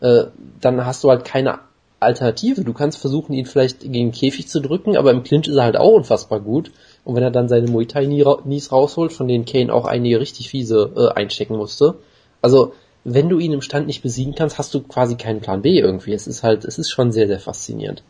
äh, 0.00 0.24
dann 0.60 0.84
hast 0.84 1.04
du 1.04 1.10
halt 1.10 1.24
keine 1.24 1.60
Alternative. 2.00 2.64
Du 2.64 2.72
kannst 2.72 2.98
versuchen, 2.98 3.32
ihn 3.32 3.46
vielleicht 3.46 3.80
gegen 3.80 3.92
den 3.92 4.12
Käfig 4.12 4.48
zu 4.48 4.60
drücken, 4.60 4.96
aber 4.96 5.10
im 5.10 5.22
Clinch 5.22 5.48
ist 5.48 5.56
er 5.56 5.64
halt 5.64 5.76
auch 5.76 5.92
unfassbar 5.92 6.40
gut. 6.40 6.70
Und 7.04 7.16
wenn 7.16 7.22
er 7.22 7.30
dann 7.30 7.48
seine 7.48 7.70
Muay 7.70 7.86
Thai 7.86 8.06
Knees 8.06 8.70
rausholt, 8.70 9.12
von 9.12 9.26
denen 9.26 9.44
Kane 9.44 9.72
auch 9.72 9.86
einige 9.86 10.20
richtig 10.20 10.48
fiese 10.50 10.92
äh, 10.96 11.08
einstecken 11.18 11.56
musste. 11.56 11.96
Also, 12.40 12.74
wenn 13.04 13.28
du 13.28 13.38
ihn 13.38 13.52
im 13.52 13.62
Stand 13.62 13.88
nicht 13.88 14.02
besiegen 14.02 14.34
kannst, 14.36 14.58
hast 14.58 14.72
du 14.74 14.80
quasi 14.80 15.16
keinen 15.16 15.40
Plan 15.40 15.62
B 15.62 15.78
irgendwie. 15.78 16.12
Es 16.12 16.28
ist 16.28 16.44
halt, 16.44 16.64
es 16.64 16.78
ist 16.78 16.90
schon 16.90 17.10
sehr, 17.10 17.26
sehr 17.26 17.40
faszinierend. 17.40 18.04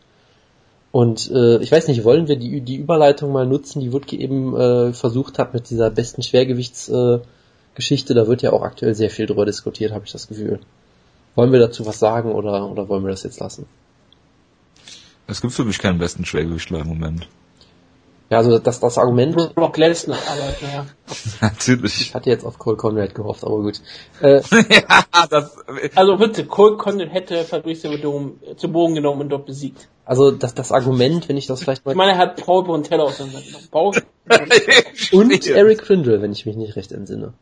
Und 0.91 1.31
äh, 1.31 1.57
ich 1.57 1.71
weiß 1.71 1.87
nicht, 1.87 2.03
wollen 2.03 2.27
wir 2.27 2.35
die, 2.35 2.61
die 2.61 2.75
Überleitung 2.75 3.31
mal 3.31 3.47
nutzen, 3.47 3.79
die 3.79 3.91
Wutke 3.91 4.15
eben 4.15 4.55
äh, 4.55 4.93
versucht 4.93 5.39
hat 5.39 5.55
mit 5.55 5.71
dieser 5.71 5.89
besten 5.89 6.21
Schwergewichtsgeschichte. 6.21 8.13
Äh, 8.13 8.15
da 8.15 8.27
wird 8.27 8.43
ja 8.43 8.53
auch 8.53 8.61
aktuell 8.61 8.93
sehr 8.93 9.09
viel 9.09 9.25
drüber 9.25 9.47
diskutiert, 9.47 9.91
habe 9.91 10.05
ich 10.05 10.11
das 10.11 10.27
Gefühl. 10.27 10.59
Wollen 11.33 11.51
wir 11.51 11.59
dazu 11.59 11.87
was 11.87 11.97
sagen 11.97 12.31
oder, 12.31 12.69
oder 12.69 12.87
wollen 12.89 13.03
wir 13.03 13.09
das 13.09 13.23
jetzt 13.23 13.39
lassen? 13.39 13.65
Es 15.25 15.41
gibt 15.41 15.53
für 15.53 15.65
mich 15.65 15.79
keinen 15.79 15.97
besten 15.97 16.25
Schwergewichtler 16.25 16.81
im 16.81 16.89
Moment. 16.89 17.27
Ja, 18.29 18.37
also 18.37 18.57
das, 18.57 18.79
das 18.79 18.97
Argument. 18.97 19.53
Brock 19.53 19.77
Lesnar, 19.77 20.17
aber 20.27 20.67
naja. 20.67 20.85
Natürlich. 21.41 22.01
Ich 22.01 22.15
hatte 22.15 22.29
jetzt 22.29 22.45
auf 22.45 22.57
Cole 22.57 22.77
Conrad 22.77 23.13
gehofft, 23.13 23.43
aber 23.43 23.57
gut. 23.61 23.81
Äh, 24.21 24.41
ja, 24.69 25.05
das, 25.29 25.55
also 25.95 26.17
bitte, 26.17 26.45
Cole 26.45 26.77
Conrad 26.77 27.11
hätte 27.11 27.43
Fabrice 27.43 27.81
Verdum 27.89 28.39
zu 28.57 28.69
Boden 28.69 28.95
genommen 28.95 29.21
und 29.21 29.29
dort 29.29 29.45
besiegt. 29.45 29.87
Also 30.05 30.31
das, 30.31 30.53
das 30.53 30.71
Argument, 30.71 31.29
wenn 31.29 31.37
ich 31.37 31.47
das 31.47 31.61
vielleicht 31.61 31.85
mal... 31.85 31.91
Ich 31.91 31.97
meine, 31.97 32.13
er 32.13 32.17
hat 32.17 32.43
Paul 32.43 32.63
Bontello 32.63 33.03
auseinandergenommen. 33.03 33.67
Paul 33.71 33.93
und 35.11 35.47
Eric 35.47 35.81
Crindle, 35.83 36.21
wenn 36.21 36.31
ich 36.31 36.45
mich 36.45 36.55
nicht 36.55 36.75
recht 36.75 36.91
entsinne. 36.91 37.33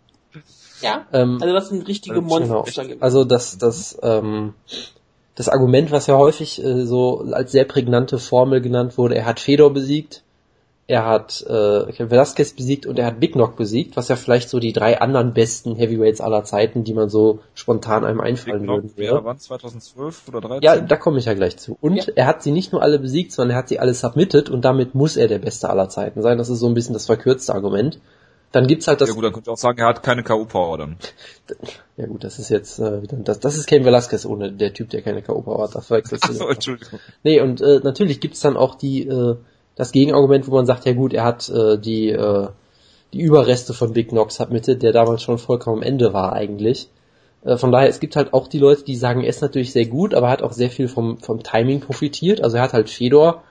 Ja, 0.82 1.06
ähm, 1.14 1.38
also 1.42 1.54
das 1.54 1.70
sind 1.70 1.88
richtige 1.88 2.16
genau. 2.16 2.40
Monster. 2.40 2.86
Genau. 2.86 3.02
Also 3.02 3.24
das, 3.24 3.58
das, 3.58 3.98
ähm, 4.02 4.54
das 5.36 5.48
Argument, 5.48 5.92
was 5.92 6.08
ja 6.08 6.18
häufig 6.18 6.64
äh, 6.64 6.86
so 6.86 7.26
als 7.32 7.52
sehr 7.52 7.66
prägnante 7.66 8.18
Formel 8.20 8.62
genannt 8.62 8.98
wurde, 8.98 9.16
er 9.16 9.26
hat 9.26 9.40
Fedor 9.40 9.72
besiegt, 9.72 10.24
er 10.92 11.06
hat 11.06 11.42
äh, 11.48 12.10
Velasquez 12.10 12.52
besiegt 12.52 12.86
und 12.86 13.00
er 13.00 13.06
hat 13.06 13.22
Big 13.22 13.32
Knock 13.32 13.56
besiegt, 13.56 13.96
was 13.96 14.10
ja 14.10 14.18
vielleicht 14.18 14.50
so 14.50 14.60
die 14.60 14.74
drei 14.74 15.00
anderen 15.00 15.34
besten 15.34 15.78
Heavyweights 15.78 16.20
aller 16.20 16.44
Zeiten, 16.44 16.84
die 16.84 16.94
man 16.94 17.08
so 17.08 17.40
spontan 17.54 18.04
einem 18.04 18.20
einfallen 18.20 18.68
würde. 18.68 18.90
Ja, 18.98 19.24
waren 19.24 19.40
2012 19.40 20.28
oder 20.28 20.42
13? 20.42 20.62
Ja, 20.62 20.82
da 20.82 20.98
komme 20.98 21.20
ich 21.20 21.26
ja 21.26 21.34
gleich 21.34 21.56
zu. 21.56 21.78
Und 21.80 21.96
ja. 21.96 22.04
er 22.14 22.28
hat 22.28 22.44
sie 22.44 22.52
nicht 22.52 22.74
nur 22.74 22.82
alle 22.82 23.00
besiegt, 23.00 23.32
sondern 23.32 23.56
er 23.56 23.60
hat 23.60 23.70
sie 23.70 23.80
alle 23.80 23.94
submitted 23.94 24.50
und 24.50 24.66
damit 24.66 24.94
muss 24.94 25.16
er 25.16 25.30
der 25.30 25.40
Beste 25.40 25.70
aller 25.70 25.88
Zeiten 25.88 26.22
sein. 26.22 26.38
Das 26.38 26.50
ist 26.50 26.60
so 26.60 26.68
ein 26.68 26.74
bisschen 26.74 26.92
das 26.92 27.06
verkürzte 27.06 27.56
Argument. 27.56 28.02
Dann 28.52 28.68
gibt's 28.68 28.86
halt 28.90 29.00
das. 29.00 29.08
Ja 29.08 29.16
gut, 29.16 29.24
dann 29.24 29.32
könnte 29.32 29.50
ich 29.50 29.54
auch 29.54 29.58
sagen, 29.58 29.80
er 29.80 29.88
hat 29.88 30.04
keine 30.04 30.24
K.O.-Power 30.24 30.78
dann. 30.78 30.98
Ja 31.98 32.08
gut, 32.08 32.24
das 32.24 32.40
ist 32.40 32.50
jetzt 32.50 32.80
äh, 32.80 33.02
das, 33.04 33.40
das 33.40 33.56
ist 33.58 33.68
Ken 33.68 33.86
Velasquez 33.86 34.26
ohne 34.26 34.52
der 34.52 34.74
Typ, 34.74 34.90
der 34.90 35.04
keine 35.04 35.22
K.O.-Power 35.22 35.64
hat. 35.64 35.76
Da 35.76 35.82
verwechselst 35.82 36.24
du. 36.24 36.30
Achso, 36.30 36.48
Entschuldigung. 36.48 37.00
Nee, 37.24 37.42
und 37.42 37.62
äh, 37.62 37.80
natürlich 37.84 38.20
gibt's 38.20 38.40
dann 38.40 38.58
auch 38.58 38.74
die 38.74 39.08
äh, 39.08 39.36
das 39.82 39.92
Gegenargument, 39.92 40.48
wo 40.48 40.54
man 40.54 40.68
sagt, 40.68 40.86
ja 40.86 40.94
gut, 40.94 41.12
er 41.12 41.24
hat 41.24 41.50
äh, 41.50 41.76
die, 41.76 42.10
äh, 42.10 42.50
die 43.14 43.20
Überreste 43.20 43.74
von 43.74 43.94
Big 43.94 44.10
Knox 44.10 44.36
submitted, 44.36 44.84
der 44.84 44.92
damals 44.92 45.24
schon 45.24 45.40
vollkommen 45.40 45.78
am 45.78 45.82
Ende 45.82 46.14
war 46.14 46.34
eigentlich. 46.34 46.88
Äh, 47.44 47.58
von 47.58 47.72
daher, 47.72 47.90
es 47.90 48.00
gibt 48.00 48.16
halt 48.16 48.32
auch 48.32 48.48
die 48.48 48.60
Leute, 48.60 48.84
die 48.84 48.96
sagen, 48.96 49.22
er 49.24 49.30
ist 49.30 49.42
natürlich 49.42 49.72
sehr 49.72 49.88
gut, 49.88 50.14
aber 50.14 50.28
er 50.28 50.34
hat 50.34 50.44
auch 50.44 50.52
sehr 50.52 50.70
viel 50.70 50.88
vom, 50.88 51.18
vom 51.18 51.42
Timing 51.42 51.80
profitiert. 51.80 52.44
Also 52.44 52.58
er 52.58 52.64
hat 52.64 52.74
halt 52.74 52.92
Fedor 52.92 53.42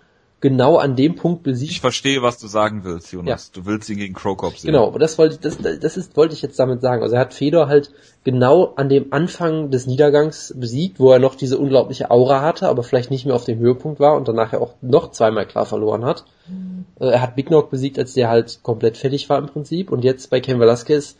genau 0.40 0.76
an 0.76 0.96
dem 0.96 1.16
Punkt 1.16 1.42
besiegt. 1.42 1.72
Ich 1.72 1.80
verstehe, 1.80 2.22
was 2.22 2.38
du 2.38 2.46
sagen 2.46 2.82
willst, 2.84 3.12
Jonas. 3.12 3.50
Ja. 3.54 3.60
Du 3.60 3.66
willst 3.66 3.88
ihn 3.90 3.98
gegen 3.98 4.14
Krokop 4.14 4.56
sehen. 4.56 4.72
Genau, 4.72 4.90
das 4.98 5.18
wollte 5.18 5.34
ich, 5.34 5.40
das, 5.40 5.58
das 5.58 5.96
ist, 5.96 6.16
wollte 6.16 6.34
ich 6.34 6.42
jetzt 6.42 6.58
damit 6.58 6.80
sagen. 6.80 7.02
Also 7.02 7.14
er 7.14 7.20
hat 7.20 7.34
Fedor 7.34 7.68
halt 7.68 7.90
genau 8.24 8.72
an 8.76 8.88
dem 8.88 9.12
Anfang 9.12 9.70
des 9.70 9.86
Niedergangs 9.86 10.54
besiegt, 10.56 10.98
wo 10.98 11.12
er 11.12 11.18
noch 11.18 11.34
diese 11.34 11.58
unglaubliche 11.58 12.10
Aura 12.10 12.40
hatte, 12.40 12.68
aber 12.68 12.82
vielleicht 12.82 13.10
nicht 13.10 13.26
mehr 13.26 13.34
auf 13.34 13.44
dem 13.44 13.58
Höhepunkt 13.58 14.00
war 14.00 14.16
und 14.16 14.28
danach 14.28 14.52
ja 14.52 14.60
auch 14.60 14.74
noch 14.80 15.10
zweimal 15.10 15.46
klar 15.46 15.66
verloren 15.66 16.04
hat. 16.04 16.24
Mhm. 16.48 16.86
Er 16.98 17.20
hat 17.20 17.36
Big 17.36 17.46
Knock 17.46 17.70
besiegt, 17.70 17.98
als 17.98 18.14
der 18.14 18.30
halt 18.30 18.60
komplett 18.62 18.96
fertig 18.96 19.28
war 19.28 19.38
im 19.38 19.46
Prinzip. 19.46 19.92
Und 19.92 20.04
jetzt 20.04 20.30
bei 20.30 20.40
Ken 20.40 20.58
Velasquez, 20.58 21.16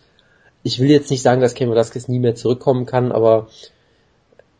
ich 0.62 0.78
will 0.80 0.90
jetzt 0.90 1.10
nicht 1.10 1.22
sagen, 1.22 1.42
dass 1.42 1.54
Ken 1.54 1.70
Velasquez 1.70 2.08
nie 2.08 2.18
mehr 2.18 2.34
zurückkommen 2.34 2.86
kann, 2.86 3.12
aber 3.12 3.48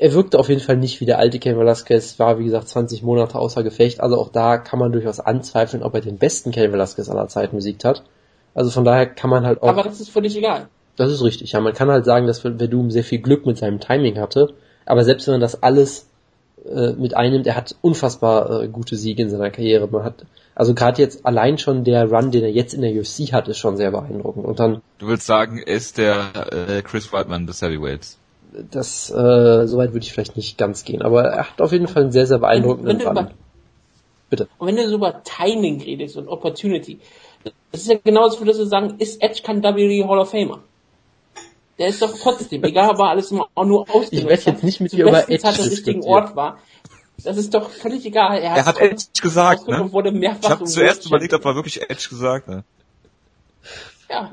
er 0.01 0.15
wirkte 0.15 0.39
auf 0.39 0.49
jeden 0.49 0.63
Fall 0.63 0.79
nicht 0.79 1.03
wie 1.03 1.05
der 1.05 1.19
alte 1.19 1.39
Ken 1.39 1.59
Velasquez, 1.59 2.19
war 2.19 2.39
wie 2.39 2.45
gesagt 2.45 2.69
20 2.69 3.03
Monate 3.03 3.39
außer 3.39 3.63
Gefecht, 3.63 4.01
also 4.01 4.17
auch 4.17 4.31
da 4.31 4.57
kann 4.57 4.79
man 4.79 4.93
durchaus 4.93 5.21
anzweifeln, 5.21 5.83
ob 5.83 5.95
er 5.95 6.01
den 6.01 6.17
besten 6.17 6.53
Ken 6.53 6.73
Velasquez 6.73 7.11
aller 7.11 7.29
Zeiten 7.29 7.57
besiegt 7.57 7.85
hat. 7.85 8.03
Also 8.55 8.71
von 8.71 8.87
daher 8.87 9.05
kann 9.05 9.29
man 9.29 9.45
halt 9.45 9.63
auch... 9.63 9.69
Aber 9.69 9.83
das 9.83 10.01
ist 10.01 10.09
völlig 10.09 10.35
egal. 10.39 10.69
Das 10.97 11.13
ist 11.13 11.23
richtig, 11.23 11.53
ja. 11.53 11.61
Man 11.61 11.75
kann 11.75 11.91
halt 11.91 12.07
sagen, 12.07 12.27
dass 12.27 12.41
Verdum 12.41 12.91
sehr 12.91 13.05
viel 13.05 13.19
Glück 13.19 13.45
mit 13.45 13.59
seinem 13.59 13.79
Timing 13.79 14.19
hatte, 14.19 14.55
aber 14.87 15.05
selbst 15.05 15.27
wenn 15.27 15.35
man 15.35 15.43
das 15.43 15.63
alles 15.63 16.09
äh, 16.65 16.93
mit 16.93 17.15
einnimmt, 17.15 17.47
er 17.47 17.57
hat 17.57 17.77
unfassbar 17.83 18.63
äh, 18.63 18.69
gute 18.69 18.97
Siege 18.97 19.23
in 19.23 19.29
seiner 19.29 19.51
Karriere. 19.51 19.87
Man 19.87 20.03
hat, 20.03 20.25
also 20.55 20.73
gerade 20.73 21.03
jetzt 21.03 21.27
allein 21.27 21.59
schon 21.59 21.85
der 21.85 22.11
Run, 22.11 22.31
den 22.31 22.43
er 22.43 22.51
jetzt 22.51 22.73
in 22.73 22.81
der 22.81 22.93
UFC 22.93 23.35
hat, 23.35 23.49
ist 23.49 23.59
schon 23.59 23.77
sehr 23.77 23.91
beeindruckend. 23.91 24.47
Und 24.47 24.59
dann. 24.61 24.81
Du 24.99 25.09
willst 25.09 25.27
sagen, 25.27 25.59
er 25.59 25.75
ist 25.75 25.99
der 25.99 26.31
äh, 26.53 26.81
Chris 26.81 27.13
Whiteman 27.13 27.47
des 27.47 27.61
Heavyweights 27.61 28.20
das, 28.71 29.11
äh, 29.11 29.67
soweit 29.67 29.93
würde 29.93 30.05
ich 30.05 30.13
vielleicht 30.13 30.37
nicht 30.37 30.59
ganz 30.59 30.85
gehen, 30.85 31.03
aber 31.03 31.25
er 31.25 31.51
hat 31.51 31.61
auf 31.61 31.73
jeden 31.73 31.89
Fall 31.89 32.03
einen 32.05 32.13
sehr, 32.13 32.27
sehr 32.27 32.39
beeindruckenden 32.39 32.99
wenn, 32.99 33.07
wenn 33.07 33.17
Run. 33.19 33.31
Bitte. 34.29 34.49
Und 34.59 34.69
wenn 34.69 34.77
du 34.77 34.89
so 34.89 34.97
über 34.97 35.23
Timing 35.25 35.81
redest 35.81 36.17
und 36.17 36.29
Opportunity, 36.29 37.01
das 37.73 37.83
ist 37.83 37.91
ja 37.91 37.99
genau 38.03 38.29
das, 38.29 38.39
würdest 38.39 38.61
du 38.61 38.65
sagen, 38.65 38.95
ist 38.99 39.23
Edge 39.23 39.43
kein 39.43 39.63
WWE 39.63 40.07
Hall 40.09 40.19
of 40.19 40.31
Famer? 40.31 40.63
Der 41.79 41.89
ist 41.89 42.03
doch 42.03 42.13
trotzdem, 42.17 42.63
egal, 42.65 42.99
war 42.99 43.11
alles 43.11 43.33
auch 43.33 43.65
nur 43.65 43.83
ausgenutzt. 43.83 44.13
Ich 44.13 44.27
werde 44.27 44.43
jetzt 44.43 44.63
nicht 44.63 44.81
mit 44.81 44.93
dir 44.93 45.07
über 45.07 45.29
Edge 45.31 45.49
hat 45.49 45.59
der 45.59 45.71
richtigen 45.71 46.05
Ort 46.05 46.37
war. 46.37 46.59
Das 47.25 47.37
ist 47.37 47.55
doch 47.55 47.71
völlig 47.71 48.05
egal. 48.05 48.39
Er, 48.39 48.57
er 48.57 48.67
hat 48.67 48.79
Edge 48.81 49.05
gesagt, 49.21 49.67
ne? 49.69 49.91
Wurde 49.93 50.13
mehrfach 50.13 50.43
ich 50.43 50.51
habe 50.51 50.65
zuerst 50.65 51.07
überlegt, 51.07 51.33
ob 51.35 51.45
er 51.45 51.55
wirklich 51.55 51.81
Edge 51.83 52.09
gesagt 52.11 52.49
hat. 52.49 52.65
Ja. 54.11 54.29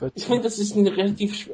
Oh, 0.00 0.06
ich 0.14 0.26
finde, 0.26 0.42
das 0.42 0.58
ist 0.58 0.76
ein 0.76 0.86
relativ 0.86 1.50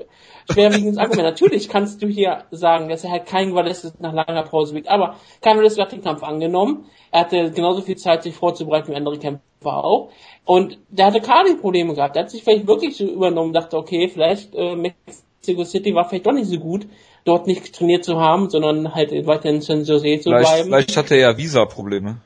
schwerwiegendes 0.51 0.99
Argument. 0.99 1.25
Natürlich 1.25 1.71
kannst 1.71 2.03
du 2.03 2.07
hier 2.07 2.45
sagen, 2.51 2.91
dass 2.91 3.05
er 3.05 3.11
halt 3.11 3.25
kein 3.25 3.55
Valles 3.55 3.95
nach 4.01 4.13
langer 4.13 4.43
Pause 4.43 4.75
wiegt, 4.75 4.89
aber 4.89 5.17
kein 5.41 5.57
Valles 5.57 5.79
hat 5.79 5.93
den 5.93 6.03
Kampf 6.03 6.23
angenommen. 6.23 6.85
Er 7.11 7.21
hatte 7.21 7.51
genauso 7.53 7.81
viel 7.81 7.97
Zeit, 7.97 8.23
sich 8.23 8.35
vorzubereiten 8.35 8.93
wie 8.93 8.97
andere 8.97 9.19
Kämpfer 9.19 9.83
auch. 9.83 10.11
Und 10.45 10.79
der 10.91 11.07
hatte 11.07 11.23
Cardio-Probleme 11.23 11.95
gehabt. 11.95 12.17
Der 12.17 12.25
hat 12.25 12.31
sich 12.31 12.45
vielleicht 12.45 12.67
wirklich 12.67 12.99
so 12.99 13.07
übernommen, 13.07 13.55
dachte, 13.55 13.79
okay, 13.79 14.11
vielleicht 14.13 14.55
äh, 14.55 14.77
Mexico 14.77 15.65
City 15.65 15.95
war 15.95 16.07
vielleicht 16.07 16.27
doch 16.27 16.33
nicht 16.33 16.49
so 16.49 16.59
gut, 16.59 16.87
dort 17.25 17.47
nicht 17.47 17.75
trainiert 17.75 18.05
zu 18.05 18.21
haben, 18.21 18.51
sondern 18.51 18.95
halt 18.95 19.11
weiter 19.27 19.49
in 19.49 19.63
San 19.63 19.85
Jose 19.85 20.21
zu 20.21 20.29
vielleicht, 20.29 20.53
bleiben. 20.53 20.69
Vielleicht 20.69 20.97
hatte 20.99 21.15
er 21.15 21.31
ja 21.31 21.39
Visa-Probleme. 21.39 22.19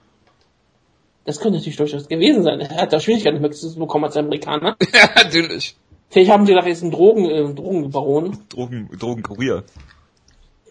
Das 1.29 1.41
könnte 1.41 1.59
natürlich 1.59 1.77
durchaus 1.77 2.09
gewesen 2.09 2.43
sein. 2.43 2.59
Er 2.59 2.81
hat 2.81 2.91
da 2.91 3.01
Schwierigkeiten 3.01 3.43
bekommen 3.43 4.05
als 4.07 4.17
Amerikaner. 4.17 4.79
ja, 4.95 5.11
natürlich. 5.15 5.77
Vielleicht 6.09 6.31
haben 6.31 6.47
sie 6.47 6.53
gedacht, 6.53 6.67
er 6.67 6.73
ist 6.73 6.83
ein 6.83 6.91
Drogen, 6.91 7.27
äh, 7.27 7.53
Drogenbaron. 7.53 8.39
Drogen, 8.49 8.89
Drogenkurier. 8.99 9.65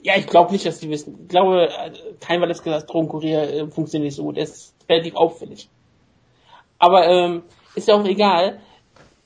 Ja, 0.01 0.15
ich 0.17 0.25
glaube 0.25 0.51
nicht, 0.53 0.65
dass 0.65 0.79
die 0.79 0.89
wissen. 0.89 1.15
Ich 1.21 1.27
glaube, 1.27 1.69
äh, 1.69 1.91
kein 2.19 2.41
war 2.41 2.47
das 2.47 2.63
gesagt, 2.63 2.91
Drogenkurier 2.91 3.53
äh, 3.53 3.67
funktioniert 3.67 4.07
nicht 4.07 4.15
so 4.15 4.23
gut. 4.23 4.37
Er 4.37 4.45
ist 4.45 4.73
relativ 4.89 5.15
auffällig. 5.15 5.69
Aber 6.79 7.05
ähm, 7.05 7.43
ist 7.75 7.87
ja 7.87 7.93
auch 7.93 8.05
egal. 8.05 8.59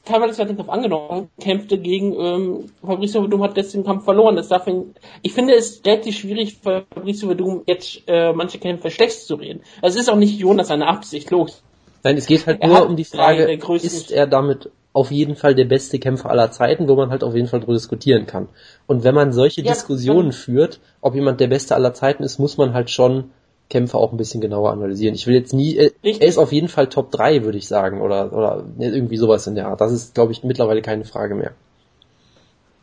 Teilweise 0.04 0.42
hat 0.42 0.50
den 0.50 0.58
Kampf 0.58 0.70
angenommen, 0.70 1.30
kämpfte 1.40 1.78
gegen 1.78 2.14
ähm, 2.20 2.72
Fabrizio 2.84 3.22
Verdum, 3.22 3.44
hat 3.44 3.56
deswegen 3.56 3.84
den 3.84 3.88
Kampf 3.88 4.06
verloren. 4.06 4.36
Das 4.36 4.48
darf 4.48 4.66
ihn, 4.68 4.96
ich 5.22 5.34
finde 5.34 5.54
es 5.54 5.82
relativ 5.86 6.18
schwierig 6.18 6.58
Fabrizio 6.58 7.28
Verdum 7.28 7.62
jetzt 7.68 8.02
äh, 8.08 8.34
manche 8.34 8.58
Kämpfe 8.58 8.90
schlecht 8.90 9.22
zu 9.22 9.36
reden. 9.36 9.62
Also 9.82 10.00
es 10.00 10.06
ist 10.06 10.10
auch 10.10 10.18
nicht 10.18 10.40
Jonas 10.40 10.70
seine 10.70 10.88
Absicht, 10.88 11.30
los. 11.30 11.62
Nein, 12.04 12.18
es 12.18 12.26
geht 12.26 12.48
halt 12.48 12.62
er 12.62 12.68
nur 12.68 12.88
um 12.88 12.96
die 12.96 13.06
Frage, 13.06 13.52
ist 13.76 14.12
er 14.12 14.26
damit 14.26 14.72
auf 14.94 15.12
jeden 15.12 15.36
Fall 15.36 15.56
der 15.56 15.66
beste 15.66 16.00
Kämpfer 16.00 16.30
aller 16.30 16.52
Zeiten, 16.52 16.88
wo 16.88 16.96
man 16.96 17.12
halt 17.12 17.24
auf 17.24 17.36
jeden 17.36 17.48
Fall 17.48 17.60
drüber 17.60 17.74
diskutieren 17.74 18.26
kann. 18.26 18.50
Und 18.88 19.04
wenn 19.04 19.16
man 19.16 19.32
solche 19.32 19.62
ja, 19.62 19.72
Diskussionen 19.72 20.32
führt, 20.32 20.80
ob 21.00 21.16
jemand 21.16 21.40
der 21.40 21.48
beste 21.48 21.76
aller 21.76 21.94
Zeiten 21.94 22.24
ist, 22.24 22.40
muss 22.40 22.58
man 22.58 22.74
halt 22.74 22.90
schon 22.90 23.32
Kämpfe 23.72 23.98
auch 23.98 24.12
ein 24.12 24.18
bisschen 24.18 24.42
genauer 24.42 24.72
analysieren. 24.72 25.16
Ich 25.16 25.26
will 25.26 25.34
jetzt 25.34 25.54
nie, 25.54 25.78
äh, 25.78 25.92
er 26.04 26.28
ist 26.28 26.38
auf 26.38 26.52
jeden 26.52 26.68
Fall 26.68 26.88
Top 26.88 27.10
3, 27.10 27.44
würde 27.44 27.58
ich 27.58 27.68
sagen, 27.68 28.02
oder, 28.02 28.34
oder 28.34 28.66
irgendwie 28.78 29.18
sowas 29.18 29.48
in 29.48 29.56
der 29.56 29.68
Art. 29.68 29.80
Das 29.80 29.92
ist, 29.94 30.14
glaube 30.14 30.34
ich, 30.34 30.44
mittlerweile 30.44 30.82
keine 30.82 31.06
Frage 31.06 31.36
mehr. 31.36 31.54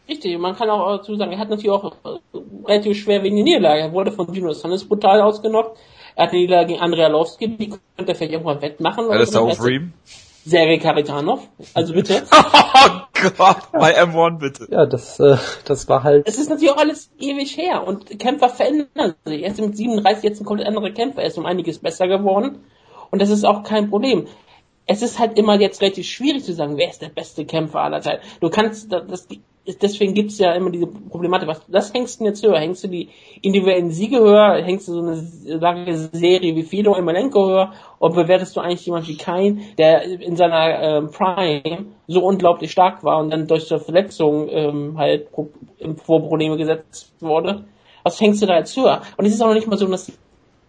Richtig, 0.08 0.38
man 0.38 0.56
kann 0.56 0.70
auch 0.70 0.96
dazu 0.96 1.14
sagen, 1.16 1.32
er 1.32 1.38
hat 1.38 1.50
natürlich 1.50 1.70
auch 1.70 1.92
äh, 2.04 2.38
relativ 2.64 2.96
schwer 2.96 3.22
wegen 3.22 3.36
der 3.36 3.44
Niederlage. 3.44 3.82
Er 3.82 3.92
wurde 3.92 4.10
von 4.10 4.32
Dino 4.32 4.52
Sannes 4.52 4.88
brutal 4.88 5.20
ausgenockt. 5.20 5.78
Er 6.16 6.24
hat 6.24 6.32
die 6.32 6.38
Niederlage 6.38 6.68
gegen 6.68 6.80
Andrea 6.80 7.08
Lowski, 7.08 7.56
die 7.56 7.68
könnte 7.68 8.12
er 8.12 8.14
vielleicht 8.14 8.32
irgendwann 8.32 8.62
wettmachen. 8.62 9.10
Alistair 9.10 9.44
Overeem? 9.44 9.92
Sergei 10.48 10.78
Karitanov. 10.78 11.48
Also 11.74 11.92
bitte. 11.92 12.22
oh 12.32 13.00
Gott, 13.36 13.72
bei 13.72 14.00
M1 14.02 14.38
bitte. 14.38 14.68
Ja, 14.70 14.86
das, 14.86 15.20
äh, 15.20 15.36
das 15.64 15.88
war 15.88 16.02
halt. 16.02 16.26
Es 16.26 16.38
ist 16.38 16.48
natürlich 16.48 16.72
auch 16.72 16.78
alles 16.78 17.10
ewig 17.18 17.56
her 17.56 17.86
und 17.86 18.18
Kämpfer 18.18 18.48
verändern 18.48 19.14
sich. 19.24 19.42
Er 19.42 19.50
ist 19.50 19.60
mit 19.60 19.76
37 19.76 20.24
jetzt 20.24 20.40
ein 20.40 20.44
komplett 20.44 20.68
anderer 20.68 20.90
Kämpfer. 20.90 21.20
Er 21.20 21.28
ist 21.28 21.38
um 21.38 21.46
einiges 21.46 21.78
besser 21.78 22.08
geworden 22.08 22.64
und 23.10 23.20
das 23.20 23.30
ist 23.30 23.44
auch 23.44 23.62
kein 23.62 23.90
Problem. 23.90 24.26
Es 24.86 25.02
ist 25.02 25.18
halt 25.18 25.38
immer 25.38 25.60
jetzt 25.60 25.82
relativ 25.82 26.06
schwierig 26.06 26.44
zu 26.44 26.54
sagen, 26.54 26.78
wer 26.78 26.88
ist 26.88 27.02
der 27.02 27.10
beste 27.10 27.44
Kämpfer 27.44 27.80
aller 27.80 28.00
Zeit. 28.00 28.20
Du 28.40 28.48
kannst, 28.48 28.90
das, 28.90 29.28
deswegen 29.76 30.14
gibt 30.14 30.30
es 30.30 30.38
ja 30.38 30.52
immer 30.52 30.70
diese 30.70 30.86
Problematik, 30.86 31.48
was, 31.48 31.62
das 31.68 31.92
hängst 31.92 32.20
du 32.20 32.24
jetzt 32.24 32.42
höher? 32.44 32.58
Hängst 32.58 32.84
du 32.84 32.88
die 32.88 33.10
individuellen 33.42 33.90
Siege 33.90 34.18
höher? 34.18 34.62
Hängst 34.62 34.88
du 34.88 34.92
so 34.92 35.00
eine 35.00 35.58
lange 35.58 35.96
Serie 35.96 36.56
wie 36.56 36.62
Fedor 36.62 36.96
Emelianenko 36.96 37.46
höher? 37.46 37.72
Oder 37.98 38.14
bewertest 38.14 38.56
du 38.56 38.60
eigentlich 38.60 38.86
jemanden 38.86 39.08
wie 39.08 39.16
Kain, 39.16 39.62
der 39.76 40.02
in 40.02 40.36
seiner 40.36 40.80
äh, 40.80 41.02
Prime 41.02 41.86
so 42.06 42.24
unglaublich 42.24 42.70
stark 42.70 43.04
war 43.04 43.18
und 43.18 43.30
dann 43.30 43.46
durch 43.46 43.64
so 43.64 43.78
Verletzungen 43.78 44.48
ähm, 44.50 44.98
halt 44.98 45.30
pro, 45.32 45.50
vor 45.96 46.22
Probleme 46.22 46.56
gesetzt 46.56 47.12
wurde? 47.20 47.64
Was 48.04 48.20
hängst 48.20 48.40
du 48.40 48.46
da 48.46 48.58
jetzt 48.58 48.76
höher? 48.76 49.02
Und 49.16 49.26
es 49.26 49.34
ist 49.34 49.42
auch 49.42 49.48
noch 49.48 49.54
nicht 49.54 49.66
mal 49.66 49.76
so, 49.76 49.86
dass 49.86 50.10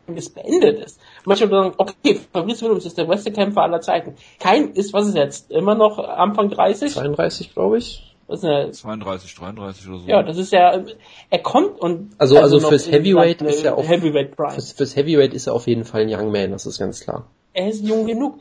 es 0.07 0.29
beendet 0.29 0.79
ist. 0.83 0.99
Manche 1.25 1.47
sagen, 1.47 1.73
okay, 1.77 2.19
Fabrice 2.33 2.63
Williams 2.63 2.85
ist 2.85 2.97
der 2.97 3.05
beste 3.05 3.31
Kämpfer 3.31 3.61
aller 3.61 3.81
Zeiten. 3.81 4.15
Kein 4.39 4.71
ist, 4.71 4.93
was 4.93 5.07
ist 5.07 5.15
jetzt? 5.15 5.51
Immer 5.51 5.75
noch 5.75 5.99
Anfang 5.99 6.49
30? 6.49 6.93
32, 6.93 7.53
glaube 7.53 7.77
ich. 7.77 8.08
Das 8.29 8.43
ist 8.43 8.45
eine, 8.45 8.69
32, 8.69 9.33
33 9.33 9.89
oder 9.89 9.97
so. 9.97 10.07
Ja, 10.07 10.21
das 10.21 10.37
ist 10.37 10.51
ja, 10.51 10.83
er 11.31 11.39
kommt 11.39 11.79
und. 11.79 12.11
Also, 12.19 12.37
also, 12.37 12.57
also 12.57 12.69
fürs 12.69 12.91
Heavyweight 12.91 13.41
ist 13.41 13.65
er 13.65 13.75
auf, 13.75 13.89
Heavyweight 13.89 14.35
fürs, 14.35 14.71
fürs 14.71 14.95
Heavyweight 14.95 15.33
ist 15.33 15.47
er 15.47 15.53
auf 15.53 15.65
jeden 15.65 15.83
Fall 15.83 16.01
ein 16.01 16.13
Young 16.13 16.31
Man, 16.31 16.51
das 16.51 16.67
ist 16.67 16.77
ganz 16.77 16.99
klar. 16.99 17.25
Er 17.53 17.69
ist 17.69 17.83
jung 17.83 18.05
genug. 18.05 18.37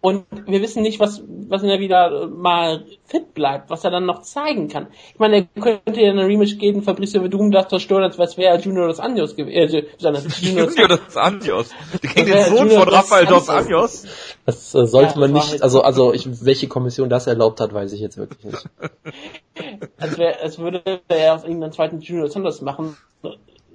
Und 0.00 0.26
wir 0.46 0.62
wissen 0.62 0.82
nicht, 0.82 1.00
was, 1.00 1.22
was 1.26 1.64
er 1.64 1.80
wieder 1.80 2.28
mal 2.28 2.84
fit 3.04 3.34
bleibt, 3.34 3.68
was 3.68 3.82
er 3.82 3.90
dann 3.90 4.06
noch 4.06 4.22
zeigen 4.22 4.68
kann. 4.68 4.86
Ich 5.12 5.18
meine, 5.18 5.48
er 5.54 5.60
könnte 5.60 6.00
ja 6.00 6.12
eine 6.12 6.26
Rematch 6.26 6.58
geben, 6.58 6.82
Fabricio 6.82 7.20
Verdum 7.20 7.50
das 7.50 7.68
zerstören, 7.68 8.04
als 8.04 8.38
wäre 8.38 8.58
Junior 8.60 8.86
dos 8.86 9.00
Anjos 9.00 9.34
gewesen. 9.34 9.56
Äh, 9.56 9.84
Junior, 9.98 10.68
Junior 10.68 10.88
dos 10.88 11.16
Anjos. 11.16 11.70
Gegen 12.14 12.30
den 12.30 12.44
Sohn 12.44 12.70
von 12.70 12.88
Rafael 12.88 13.26
dos 13.26 13.48
Anjos. 13.48 14.04
Das 14.46 14.72
äh, 14.74 14.86
sollte 14.86 15.14
ja, 15.14 15.20
man 15.20 15.32
nicht, 15.32 15.62
also, 15.62 15.80
also 15.82 16.12
ich, 16.12 16.44
welche 16.44 16.68
Kommission 16.68 17.08
das 17.08 17.26
erlaubt 17.26 17.60
hat, 17.60 17.74
weiß 17.74 17.92
ich 17.92 18.00
jetzt 18.00 18.18
wirklich 18.18 18.44
nicht. 18.44 18.68
als, 19.98 20.16
wär, 20.16 20.40
als 20.40 20.58
würde 20.58 20.82
er 21.08 21.34
aus 21.34 21.42
irgendeinem 21.42 21.72
zweiten 21.72 22.00
Junior 22.00 22.26
dos 22.26 22.36
Anjos 22.36 22.60
machen 22.60 22.96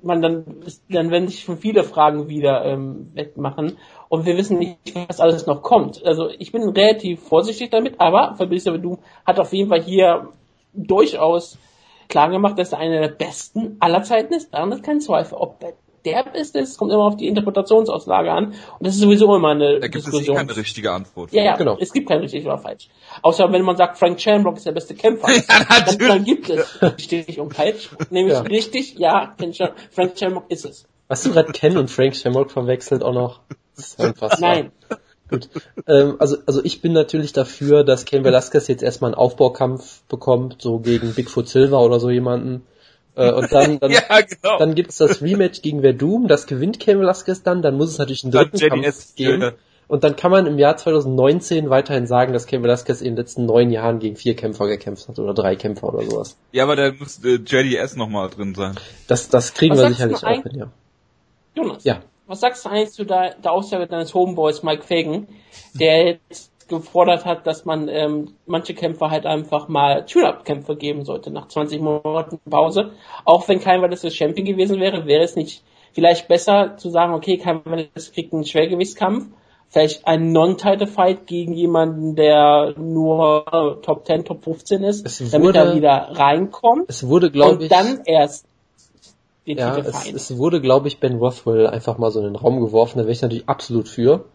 man 0.03 0.21
dann, 0.21 0.43
dann 0.89 1.11
werden 1.11 1.27
sich 1.27 1.41
schon 1.41 1.57
viele 1.57 1.83
Fragen 1.83 2.27
wieder 2.27 2.65
ähm, 2.65 3.11
wegmachen 3.13 3.77
und 4.13 4.27
wir 4.27 4.37
wissen 4.37 4.59
nicht, 4.59 4.77
was 5.07 5.19
alles 5.19 5.47
noch 5.47 5.63
kommt. 5.63 6.05
Also 6.05 6.29
ich 6.29 6.51
bin 6.51 6.69
relativ 6.69 7.19
vorsichtig 7.23 7.71
damit, 7.71 7.99
aber 7.99 8.35
Fabrice 8.35 8.65
du 8.77 8.99
hat 9.25 9.39
auf 9.39 9.51
jeden 9.53 9.69
Fall 9.69 9.81
hier 9.81 10.29
durchaus 10.71 11.57
klar 12.09 12.29
gemacht, 12.29 12.59
dass 12.59 12.73
er 12.73 12.77
einer 12.77 12.99
der 12.99 13.07
besten 13.07 13.77
aller 13.79 14.03
Zeiten 14.03 14.35
ist. 14.35 14.53
Daran 14.53 14.71
ist 14.71 14.83
kein 14.83 15.01
Zweifel. 15.01 15.39
Ob 15.39 15.59
der 16.05 16.25
Beste 16.31 16.59
ist, 16.59 16.77
kommt 16.77 16.91
immer 16.91 17.05
auf 17.05 17.17
die 17.17 17.27
Interpretationsauslage 17.27 18.31
an. 18.31 18.45
Und 18.49 18.55
das 18.81 18.93
ist 18.93 19.01
sowieso 19.01 19.35
immer 19.35 19.49
eine 19.49 19.79
da 19.79 19.87
gibt 19.87 20.05
Diskussion. 20.05 20.35
Es 20.35 20.41
keine 20.45 20.57
richtige 20.57 20.91
Antwort. 20.91 21.31
Ja, 21.33 21.43
ja, 21.43 21.55
genau. 21.55 21.77
Es 21.79 21.91
gibt 21.91 22.07
keine 22.07 22.21
richtige 22.21 22.45
oder 22.45 22.59
falsch. 22.59 22.89
Außer 23.23 23.51
wenn 23.51 23.63
man 23.63 23.77
sagt, 23.77 23.97
Frank 23.97 24.21
Shamrock 24.21 24.57
ist 24.57 24.67
der 24.67 24.73
beste 24.73 24.93
Kämpfer. 24.93 25.31
ja, 25.31 25.41
dann, 25.87 25.97
dann, 25.97 26.23
gibt 26.23 26.51
es 26.51 26.79
richtig 26.83 27.39
und 27.39 27.55
falsch. 27.55 27.89
Nämlich 28.11 28.35
ja. 28.35 28.41
richtig, 28.41 28.93
ja, 28.99 29.35
Frank 29.89 30.19
Shamrock 30.19 30.45
ist 30.49 30.65
es. 30.65 30.85
Hast 31.09 31.25
du 31.25 31.31
gerade 31.31 31.51
Ken 31.51 31.77
und 31.77 31.89
Frank 31.89 32.15
Shamrock 32.15 32.51
verwechselt 32.51 33.03
auch 33.03 33.13
noch? 33.13 33.41
Das 33.75 33.95
ist 33.95 34.39
Nein. 34.39 34.71
Gut. 35.29 35.49
Ähm, 35.87 36.17
also, 36.19 36.37
also 36.45 36.63
ich 36.63 36.81
bin 36.81 36.93
natürlich 36.93 37.33
dafür, 37.33 37.83
dass 37.83 38.05
Ken 38.05 38.23
Velasquez 38.23 38.67
jetzt 38.67 38.83
erstmal 38.83 39.09
einen 39.09 39.15
Aufbaukampf 39.15 40.03
bekommt, 40.03 40.61
so 40.61 40.79
gegen 40.79 41.13
Bigfoot 41.13 41.47
Silver 41.47 41.81
oder 41.81 41.99
so 41.99 42.09
jemanden 42.09 42.63
Äh, 43.15 43.31
und 43.31 43.51
dann, 43.51 43.79
dann, 43.79 43.91
ja, 43.91 44.01
genau. 44.21 44.57
dann 44.57 44.75
gibt's 44.75 44.97
das 44.97 45.21
Rematch 45.21 45.61
gegen 45.61 45.81
Verdum, 45.81 46.27
das 46.27 46.47
gewinnt 46.47 46.79
Cain 46.79 46.99
Velasquez 46.99 47.43
dann, 47.43 47.61
dann 47.61 47.77
muss 47.77 47.91
es 47.91 47.97
natürlich 47.99 48.23
einen 48.23 48.31
dritten 48.31 48.57
Kampf 48.57 49.15
geben. 49.15 49.51
Und 49.87 50.03
dann 50.03 50.15
kann 50.15 50.31
man 50.31 50.47
im 50.47 50.57
Jahr 50.57 50.77
2019 50.77 51.69
weiterhin 51.69 52.07
sagen, 52.07 52.33
dass 52.33 52.47
Cain 52.47 52.63
Velasquez 52.63 53.01
in 53.01 53.09
den 53.09 53.17
letzten 53.17 53.45
neun 53.45 53.69
Jahren 53.69 53.99
gegen 53.99 54.15
vier 54.15 54.35
Kämpfer 54.35 54.67
gekämpft 54.67 55.07
hat 55.07 55.19
oder 55.19 55.33
drei 55.33 55.55
Kämpfer 55.55 55.93
oder 55.93 56.03
sowas. 56.09 56.37
Ja, 56.51 56.63
aber 56.63 56.75
da 56.75 56.91
muss 56.91 57.23
äh, 57.23 57.35
JDS 57.35 57.95
nochmal 57.95 58.29
drin 58.29 58.55
sein. 58.55 58.75
Das, 59.07 59.29
das 59.29 59.53
kriegen 59.53 59.75
Was 59.75 59.81
wir 59.81 59.89
sicherlich 59.89 60.23
auch 60.23 60.43
hin, 60.43 60.55
ja. 60.55 60.71
Jonas, 61.55 61.83
Ja. 61.83 61.99
was 62.27 62.39
sagst 62.39 62.65
du 62.65 62.69
eigentlich 62.69 62.91
zu 62.91 63.05
der, 63.05 63.35
der 63.35 63.51
Aussage 63.51 63.87
deines 63.87 64.13
Homeboys 64.13 64.63
Mike 64.63 64.83
Fagan, 64.83 65.27
der 65.73 66.05
jetzt 66.05 66.51
gefordert 66.69 67.25
hat, 67.25 67.45
dass 67.45 67.65
man 67.65 67.89
ähm, 67.89 68.35
manche 68.45 68.73
Kämpfer 68.73 69.11
halt 69.11 69.25
einfach 69.25 69.67
mal 69.67 70.05
Tune-Up-Kämpfe 70.05 70.75
geben 70.77 71.03
sollte 71.05 71.29
nach 71.29 71.47
20 71.49 71.81
Monaten 71.81 72.39
Pause. 72.49 72.91
Auch 73.25 73.47
wenn 73.49 73.59
kein 73.59 73.81
das 73.91 74.15
Champion 74.15 74.45
gewesen 74.47 74.79
wäre, 74.79 75.05
wäre 75.05 75.23
es 75.23 75.35
nicht 75.35 75.61
vielleicht 75.91 76.27
besser 76.27 76.75
zu 76.77 76.89
sagen, 76.89 77.13
okay, 77.13 77.37
kein 77.37 77.61
das 77.93 78.13
kriegt 78.13 78.33
einen 78.33 78.45
Schwergewichtskampf, 78.45 79.27
vielleicht 79.69 80.07
einen 80.07 80.31
Non-Title-Fight 80.31 81.27
gegen 81.27 81.53
jemanden, 81.53 82.15
der 82.15 82.73
nur 82.77 83.79
Top 83.83 84.07
10, 84.07 84.23
Top 84.25 84.43
15 84.43 84.83
ist, 84.83 85.05
Es 85.05 85.17
damit 85.31 85.49
wurde- 85.49 85.59
er 85.59 85.75
wieder 85.75 86.07
reinkommt 86.13 86.85
Es 86.87 87.07
wurde, 87.07 87.29
glaube 87.29 87.55
und 87.55 87.61
ich, 87.63 87.69
dann 87.69 88.01
erst 88.05 88.47
den 89.45 89.57
ja, 89.57 89.75
Titel 89.75 89.89
es, 89.89 90.11
es 90.11 90.37
wurde, 90.37 90.61
glaube 90.61 90.87
ich, 90.87 90.99
Ben 90.99 91.17
Rothwell 91.17 91.67
einfach 91.67 91.97
mal 91.97 92.11
so 92.11 92.19
in 92.19 92.25
den 92.25 92.35
Raum 92.35 92.59
geworfen, 92.59 92.97
da 92.97 93.03
wäre 93.03 93.11
ich 93.11 93.21
natürlich 93.21 93.47
absolut 93.49 93.87
für. 93.87 94.25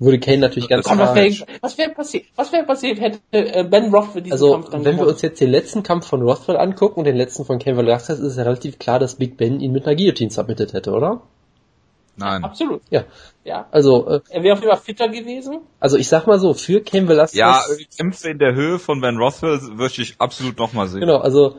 Würde 0.00 0.20
Kane 0.20 0.38
natürlich 0.38 0.68
ganz 0.68 0.86
Aber 0.86 1.00
was 1.00 1.12
klar... 1.12 1.24
wäre 1.24 1.58
was 1.60 1.76
wär 1.76 1.88
passiert? 1.88 2.26
Was 2.36 2.52
wäre 2.52 2.64
passiert, 2.64 3.00
hätte 3.00 3.18
äh, 3.32 3.64
Ben 3.64 3.92
Rothwell 3.92 4.22
diesen 4.22 4.32
Also, 4.32 4.52
Kampf 4.52 4.70
dann 4.70 4.84
wenn 4.84 4.96
wir 4.96 5.08
uns 5.08 5.22
jetzt 5.22 5.40
den 5.40 5.50
letzten 5.50 5.82
Kampf 5.82 6.06
von 6.06 6.22
Rothwell 6.22 6.56
angucken 6.56 7.00
und 7.00 7.04
den 7.04 7.16
letzten 7.16 7.44
von 7.44 7.58
Cain 7.58 7.76
Velasquez, 7.76 8.18
ist 8.18 8.24
es 8.24 8.36
ja 8.36 8.44
relativ 8.44 8.78
klar, 8.78 9.00
dass 9.00 9.16
Big 9.16 9.36
Ben 9.36 9.58
ihn 9.60 9.72
mit 9.72 9.86
einer 9.86 9.96
Guillotine 9.96 10.30
submitted 10.30 10.72
hätte, 10.72 10.92
oder? 10.92 11.22
Nein. 12.16 12.44
Absolut. 12.44 12.82
Ja. 12.90 13.04
Ja. 13.44 13.66
Also, 13.72 14.08
äh, 14.08 14.20
Er 14.30 14.42
wäre 14.44 14.54
auf 14.54 14.60
jeden 14.60 14.72
Fall 14.72 14.80
fitter 14.80 15.08
gewesen. 15.08 15.60
also 15.80 15.96
ich 15.96 16.08
sag 16.08 16.26
mal 16.28 16.38
so, 16.38 16.54
für 16.54 16.80
Cain 16.80 17.08
Velasquez... 17.08 17.38
Ja, 17.38 17.62
die 17.76 17.86
Kämpfe 17.86 18.28
in 18.28 18.38
der 18.38 18.54
Höhe 18.54 18.78
von 18.78 19.00
Ben 19.00 19.16
Rothwell 19.16 19.58
möchte 19.74 20.02
ich 20.02 20.14
absolut 20.18 20.58
nochmal 20.58 20.86
sehen. 20.86 21.00
Genau, 21.00 21.18
also 21.18 21.56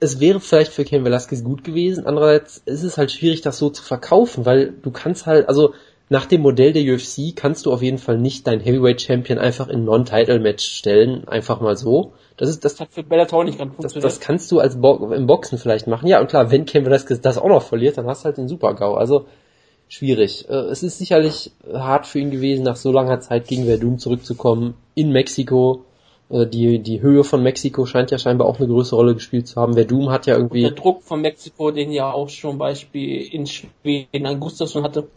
es 0.00 0.20
wäre 0.20 0.40
vielleicht 0.40 0.72
für 0.72 0.84
Cain 0.84 1.04
Velasquez 1.04 1.42
gut 1.42 1.64
gewesen. 1.64 2.06
Andererseits 2.06 2.62
ist 2.66 2.84
es 2.84 2.98
halt 2.98 3.10
schwierig, 3.10 3.40
das 3.40 3.58
so 3.58 3.70
zu 3.70 3.82
verkaufen, 3.82 4.46
weil 4.46 4.72
du 4.82 4.90
kannst 4.90 5.26
halt, 5.26 5.48
also 5.48 5.74
nach 6.08 6.24
dem 6.26 6.40
Modell 6.40 6.72
der 6.72 6.82
UFC 6.94 7.34
kannst 7.36 7.66
du 7.66 7.72
auf 7.72 7.82
jeden 7.82 7.98
Fall 7.98 8.16
nicht 8.16 8.46
dein 8.46 8.60
Heavyweight 8.60 9.02
Champion 9.02 9.38
einfach 9.38 9.68
in 9.68 9.80
ein 9.80 9.84
Non-Title-Match 9.84 10.64
stellen, 10.64 11.26
einfach 11.28 11.60
mal 11.60 11.76
so. 11.76 12.12
Das 12.38 12.48
ist, 12.48 12.64
das, 12.64 12.74
Das 12.76 12.80
hat 12.82 12.94
für 12.94 13.02
Bellator 13.02 13.44
nicht 13.44 13.58
ganz 13.58 13.72
das, 13.72 13.76
funktioniert. 13.92 14.04
das 14.04 14.20
kannst 14.20 14.50
du 14.52 14.60
als 14.60 14.80
Bo 14.80 15.12
im 15.12 15.26
Boxen 15.26 15.58
vielleicht 15.58 15.86
machen. 15.86 16.06
Ja, 16.06 16.20
und 16.20 16.28
klar, 16.28 16.50
wenn 16.50 16.64
Cain 16.64 16.86
Velasquez 16.86 17.20
das 17.20 17.36
auch 17.36 17.48
noch 17.48 17.62
verliert, 17.62 17.98
dann 17.98 18.06
hast 18.06 18.22
du 18.22 18.26
halt 18.26 18.38
den 18.38 18.48
Super-GAU. 18.48 18.94
Also, 18.94 19.26
schwierig. 19.88 20.48
Äh, 20.48 20.54
Es 20.70 20.82
ist 20.82 20.98
sicherlich 20.98 21.50
hart 21.72 22.06
für 22.06 22.20
ihn 22.20 22.30
gewesen, 22.30 22.62
nach 22.62 22.76
so 22.76 22.92
langer 22.92 23.20
Zeit 23.20 23.46
gegen 23.48 23.64
Verdun 23.64 23.98
zurückzukommen. 23.98 24.74
In 24.94 25.10
Mexiko. 25.10 25.84
Äh, 26.30 26.46
Die, 26.46 26.78
die 26.80 27.00
Höhe 27.00 27.24
von 27.24 27.42
Mexiko 27.42 27.86
scheint 27.86 28.10
ja 28.10 28.18
scheinbar 28.18 28.46
auch 28.48 28.58
eine 28.58 28.68
größere 28.68 28.96
Rolle 28.96 29.14
gespielt 29.14 29.48
zu 29.48 29.60
haben. 29.60 29.74
Verdum 29.74 30.10
hat 30.10 30.26
ja 30.26 30.34
der 30.34 30.42
irgendwie, 30.42 30.70
Druck 30.74 31.02
von 31.02 31.20
Mexiko, 31.22 31.70
den 31.70 31.90
ja 31.92 32.10
auch 32.12 32.28
schon 32.28 32.58
Beispiel 32.58 33.22
in 33.32 33.46
Schweden 33.46 34.26
an 34.26 34.38
Gustafsson 34.40 34.82
hatte. 34.84 35.08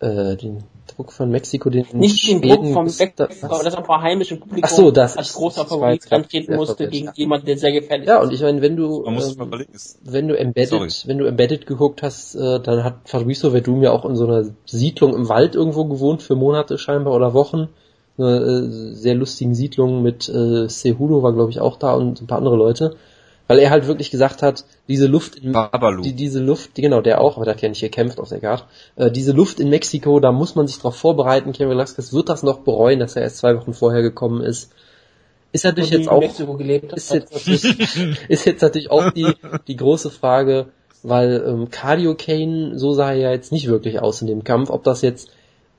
äh, 0.00 0.34
den 0.36 0.64
Druck 0.96 1.12
von 1.12 1.30
Mexiko, 1.30 1.70
den 1.70 1.86
Nicht 1.92 2.26
den 2.28 2.42
Schweden 2.42 2.62
Druck 2.64 2.72
vom 2.72 2.84
bis- 2.86 2.98
Mexiko, 2.98 3.28
aber 3.54 3.62
das 3.62 3.74
einfach 3.76 4.02
heimisch 4.02 4.32
im 4.32 4.40
Publikum 4.40 4.64
Ach 4.70 4.74
so, 4.76 4.90
das 4.90 5.16
als 5.16 5.28
ist- 5.28 5.34
großer 5.36 5.64
Favorit 5.64 6.12
antreten 6.12 6.56
musste 6.56 6.88
gegen 6.88 7.06
ja. 7.06 7.12
jemanden, 7.14 7.46
der 7.46 7.56
sehr 7.56 7.70
gefährlich 7.72 8.08
Ja, 8.08 8.18
ist. 8.18 8.26
und 8.26 8.32
ich 8.34 8.40
meine, 8.42 8.60
wenn 8.62 8.76
du, 8.76 9.02
Man 9.04 9.14
muss 9.14 9.24
sich 9.26 9.34
ähm, 9.34 9.38
mal 9.38 9.46
überlegen. 9.46 9.72
ist- 9.74 9.98
wenn 10.02 10.26
du 10.26 10.36
embedded, 10.36 10.70
Sorry. 10.70 10.90
wenn 11.04 11.18
du 11.18 11.26
embedded 11.26 11.66
geguckt 11.66 12.02
hast, 12.02 12.34
äh, 12.34 12.58
dann 12.60 12.82
hat 12.82 12.94
Fabrizio 13.04 13.50
Verdum 13.50 13.80
ja 13.82 13.92
auch 13.92 14.04
in 14.04 14.16
so 14.16 14.26
einer 14.26 14.44
Siedlung 14.66 15.14
im 15.14 15.28
Wald 15.28 15.54
irgendwo 15.54 15.84
gewohnt 15.84 16.20
für 16.22 16.34
Monate 16.34 16.78
scheinbar 16.78 17.14
oder 17.14 17.32
Wochen. 17.32 17.68
Eine 18.18 18.36
äh, 18.38 18.94
sehr 18.94 19.14
lustigen 19.14 19.54
Siedlung 19.54 20.02
mit 20.02 20.28
äh, 20.28 20.68
Cejudo 20.68 21.22
war 21.22 21.32
glaube 21.32 21.50
ich 21.50 21.60
auch 21.60 21.76
da 21.76 21.94
und 21.94 22.20
ein 22.20 22.26
paar 22.26 22.38
andere 22.38 22.56
Leute, 22.56 22.96
weil 23.48 23.58
er 23.58 23.70
halt 23.70 23.86
wirklich 23.86 24.10
gesagt 24.10 24.42
hat, 24.42 24.64
diese 24.88 25.06
Luft 25.06 25.36
in, 25.36 25.52
Babalu. 25.52 26.02
die, 26.02 26.12
diese 26.12 26.40
Luft, 26.40 26.76
die, 26.76 26.82
genau, 26.82 27.00
der 27.00 27.20
auch, 27.20 27.36
aber 27.36 27.44
der 27.44 27.54
hat 27.54 27.62
ja 27.62 27.68
nicht 27.68 27.80
gekämpft 27.80 28.18
auf 28.18 28.28
der 28.28 28.40
Guard. 28.40 28.66
Äh, 28.96 29.10
diese 29.10 29.32
Luft 29.32 29.60
in 29.60 29.68
Mexiko, 29.70 30.20
da 30.20 30.32
muss 30.32 30.54
man 30.54 30.66
sich 30.66 30.78
drauf 30.78 30.96
vorbereiten. 30.96 31.52
Kevin 31.52 31.70
Velasquez 31.70 32.12
wird 32.12 32.28
das 32.28 32.42
noch 32.42 32.60
bereuen, 32.60 32.98
dass 32.98 33.16
er 33.16 33.22
erst 33.22 33.38
zwei 33.38 33.56
Wochen 33.56 33.72
vorher 33.72 34.02
gekommen 34.02 34.42
ist. 34.42 34.72
Ist 35.52 35.64
natürlich 35.64 35.90
jetzt 35.90 36.08
auch 36.08 36.20
Mexiko 36.20 36.56
gelebt 36.56 36.92
hat. 36.92 36.98
ist 36.98 37.12
jetzt 37.12 37.32
natürlich, 37.32 38.18
ist 38.28 38.46
jetzt 38.46 38.62
natürlich 38.62 38.90
auch 38.90 39.10
die, 39.10 39.34
die 39.66 39.76
große 39.76 40.10
Frage, 40.10 40.68
weil 41.02 41.44
ähm, 41.46 41.70
Cardio 41.70 42.14
Kane, 42.14 42.78
so 42.78 42.94
sah 42.94 43.10
er 43.10 43.18
ja 43.18 43.30
jetzt 43.32 43.52
nicht 43.52 43.68
wirklich 43.68 44.00
aus 44.00 44.22
in 44.22 44.28
dem 44.28 44.44
Kampf, 44.44 44.70
ob 44.70 44.84
das 44.84 45.02
jetzt 45.02 45.30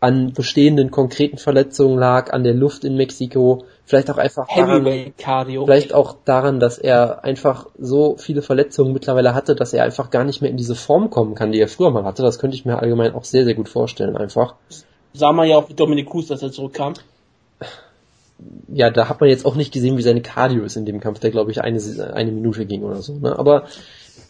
an 0.04 0.34
bestehenden 0.34 0.92
konkreten 0.92 1.38
Verletzungen 1.38 1.98
lag, 1.98 2.34
an 2.34 2.44
der 2.44 2.54
Luft 2.54 2.84
in 2.84 2.98
Mexiko, 2.98 3.64
vielleicht 3.86 4.12
auch 4.12 4.18
einfach 4.18 4.48
daran, 4.54 4.84
vielleicht 4.84 5.94
auch 5.94 6.18
daran, 6.26 6.60
dass 6.60 6.78
er 6.78 7.24
einfach 7.24 7.68
so 7.80 8.18
viele 8.18 8.42
Verletzungen 8.42 8.92
mittlerweile 8.92 9.34
hatte, 9.34 9.56
dass 9.56 9.72
er 9.72 9.86
einfach 9.86 10.10
gar 10.10 10.26
nicht 10.26 10.42
mehr 10.42 10.52
in 10.52 10.58
diese 10.58 10.76
Form 10.76 11.10
kommen 11.10 11.36
kann, 11.36 11.54
die 11.54 11.62
er 11.62 11.70
früher 11.70 11.90
mal 11.90 12.04
hatte. 12.04 12.22
Das 12.22 12.38
könnte 12.38 12.58
ich 12.58 12.66
mir 12.66 12.80
allgemein 12.80 13.16
auch 13.16 13.24
sehr, 13.24 13.46
sehr 13.46 13.54
gut 13.54 13.70
vorstellen 13.70 14.18
einfach. 14.18 14.56
Sah 15.14 15.32
man 15.32 15.48
ja 15.48 15.56
auch 15.56 15.70
mit 15.70 15.80
Dominic 15.80 16.10
Cruz, 16.10 16.28
dass 16.28 16.44
er 16.44 16.52
zurückkam. 16.52 16.96
ja, 18.68 18.90
da 18.90 19.08
hat 19.08 19.22
man 19.22 19.30
jetzt 19.30 19.46
auch 19.46 19.56
nicht 19.56 19.72
gesehen, 19.72 19.98
wie 19.98 20.02
seine 20.02 20.22
Cardio 20.22 20.66
ist 20.66 20.76
in 20.76 20.86
dem 20.86 21.00
Kampf, 21.00 21.20
der 21.20 21.32
glaube 21.32 21.52
ich 21.52 21.62
eine, 21.62 21.80
eine 22.14 22.32
Minute 22.34 22.66
ging 22.66 22.84
oder 22.84 23.02
so. 23.02 23.14
Ne? 23.14 23.40
Aber 23.40 23.68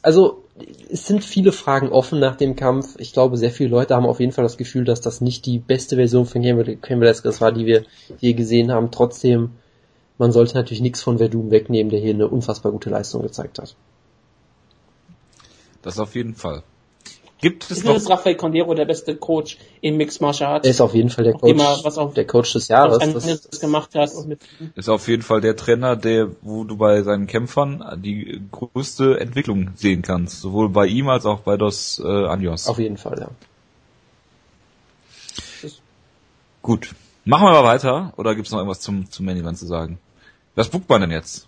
also 0.03 0.42
es 0.89 1.07
sind 1.07 1.23
viele 1.23 1.51
Fragen 1.51 1.89
offen 1.89 2.19
nach 2.19 2.35
dem 2.35 2.55
Kampf. 2.55 2.95
Ich 2.99 3.13
glaube, 3.13 3.37
sehr 3.37 3.51
viele 3.51 3.69
Leute 3.69 3.95
haben 3.95 4.05
auf 4.05 4.19
jeden 4.19 4.31
Fall 4.31 4.43
das 4.43 4.57
Gefühl, 4.57 4.85
dass 4.85 5.01
das 5.01 5.21
nicht 5.21 5.45
die 5.45 5.57
beste 5.57 5.95
Version 5.95 6.25
von 6.25 6.43
Cain 6.43 7.01
Velasquez 7.01 7.41
war, 7.41 7.51
die 7.51 7.65
wir 7.65 7.85
hier 8.19 8.33
gesehen 8.33 8.71
haben. 8.71 8.91
Trotzdem, 8.91 9.51
man 10.17 10.31
sollte 10.31 10.55
natürlich 10.55 10.81
nichts 10.81 11.01
von 11.01 11.17
Verdum 11.17 11.49
wegnehmen, 11.49 11.89
der 11.89 11.99
hier 11.99 12.13
eine 12.13 12.27
unfassbar 12.27 12.71
gute 12.71 12.91
Leistung 12.91 13.23
gezeigt 13.23 13.57
hat. 13.59 13.75
Das 15.81 15.99
auf 15.99 16.15
jeden 16.15 16.35
Fall. 16.35 16.63
Gibt 17.43 17.65
es 17.69 17.79
Ist 17.79 17.85
noch 17.85 17.95
ist 17.97 18.09
Rafael 18.09 18.35
Condero 18.35 18.73
der 18.73 18.85
beste 18.85 19.15
Coach 19.17 19.57
in 19.81 19.97
Mixed 19.97 20.21
Martial 20.21 20.53
Arts? 20.53 20.65
Er 20.65 20.71
ist 20.71 20.79
auf 20.81 20.93
jeden 20.95 21.09
Fall 21.09 21.25
der 21.25 21.35
Auch 21.35 21.43
immer, 21.43 21.65
Coach, 21.65 21.83
was 21.83 21.97
auch- 21.97 22.13
der 22.13 22.25
Coach 22.25 22.53
des 22.53 22.63
was 22.63 22.69
Jahres. 22.69 22.99
ein 22.99 23.13
Das, 23.13 23.59
gemacht 23.59 23.93
hat 23.95 24.13
und 24.15 24.27
mit 24.29 24.41
ist 24.75 24.87
auf 24.89 25.07
jeden 25.09 25.21
Fall 25.23 25.41
der 25.41 25.55
Trainer, 25.57 25.95
der, 25.97 26.29
wo 26.41 26.63
du 26.63 26.77
bei 26.77 27.01
seinen 27.03 27.27
Kämpfern 27.27 27.83
die 28.01 28.41
größte 28.51 29.19
Entwicklung 29.19 29.71
sehen 29.75 30.01
kannst. 30.01 30.39
Sowohl 30.39 30.69
bei 30.69 30.87
ihm 30.87 31.09
als 31.09 31.25
auch 31.25 31.41
bei 31.41 31.57
Dos 31.57 32.01
äh, 32.03 32.07
Anjos. 32.07 32.67
auf 32.67 32.79
jeden 32.79 32.97
Fall, 32.97 33.19
ja. 33.19 33.29
Gut. 36.61 36.95
Machen 37.25 37.45
wir 37.47 37.51
mal 37.51 37.63
weiter, 37.63 38.13
oder 38.17 38.35
gibt's 38.35 38.51
noch 38.51 38.59
irgendwas 38.59 38.79
zum, 38.81 39.09
zum 39.11 39.25
Main 39.25 39.37
Event 39.37 39.57
zu 39.57 39.65
sagen? 39.65 39.99
Was 40.55 40.69
buckt 40.69 40.89
man 40.89 41.01
denn 41.01 41.11
jetzt? 41.11 41.47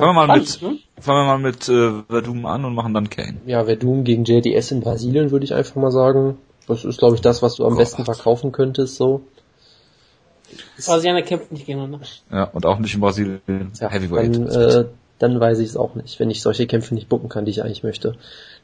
Fangen 0.00 0.14
wir 0.16 0.26
mal 0.26 0.38
mit, 0.38 0.62
ne? 0.62 0.78
fangen 1.00 1.18
wir 1.18 1.24
mal 1.24 1.38
mit 1.38 1.68
äh, 1.68 2.02
Verdum 2.08 2.46
an 2.46 2.64
und 2.64 2.74
machen 2.74 2.94
dann 2.94 3.10
Kane. 3.10 3.38
Ja, 3.46 3.64
Verdum 3.64 4.04
gegen 4.04 4.24
JDS 4.24 4.70
in 4.72 4.80
Brasilien, 4.80 5.30
würde 5.30 5.44
ich 5.44 5.54
einfach 5.54 5.76
mal 5.76 5.90
sagen. 5.90 6.38
Das 6.66 6.84
ist, 6.84 6.98
glaube 6.98 7.14
ich, 7.14 7.20
das, 7.22 7.42
was 7.42 7.54
du 7.56 7.64
am 7.64 7.70
Gott. 7.70 7.78
besten 7.80 8.04
verkaufen 8.04 8.52
könntest, 8.52 8.96
so. 8.96 9.22
Brasilianer 10.84 11.22
kämpfen 11.22 11.54
nicht 11.54 11.66
gegeneinander. 11.66 12.00
Ja, 12.30 12.44
und 12.44 12.64
auch 12.66 12.78
nicht 12.78 12.94
in 12.94 13.00
Brasilien. 13.00 13.40
Ja, 13.80 13.90
Heavyweight. 13.90 14.34
Dann, 14.36 14.48
äh, 14.48 14.84
dann 15.18 15.40
weiß 15.40 15.58
ich 15.58 15.68
es 15.70 15.76
auch 15.76 15.94
nicht, 15.94 16.18
wenn 16.20 16.30
ich 16.30 16.40
solche 16.42 16.66
Kämpfe 16.66 16.94
nicht 16.94 17.08
bucken 17.08 17.28
kann, 17.28 17.44
die 17.44 17.50
ich 17.50 17.62
eigentlich 17.64 17.82
möchte. 17.82 18.14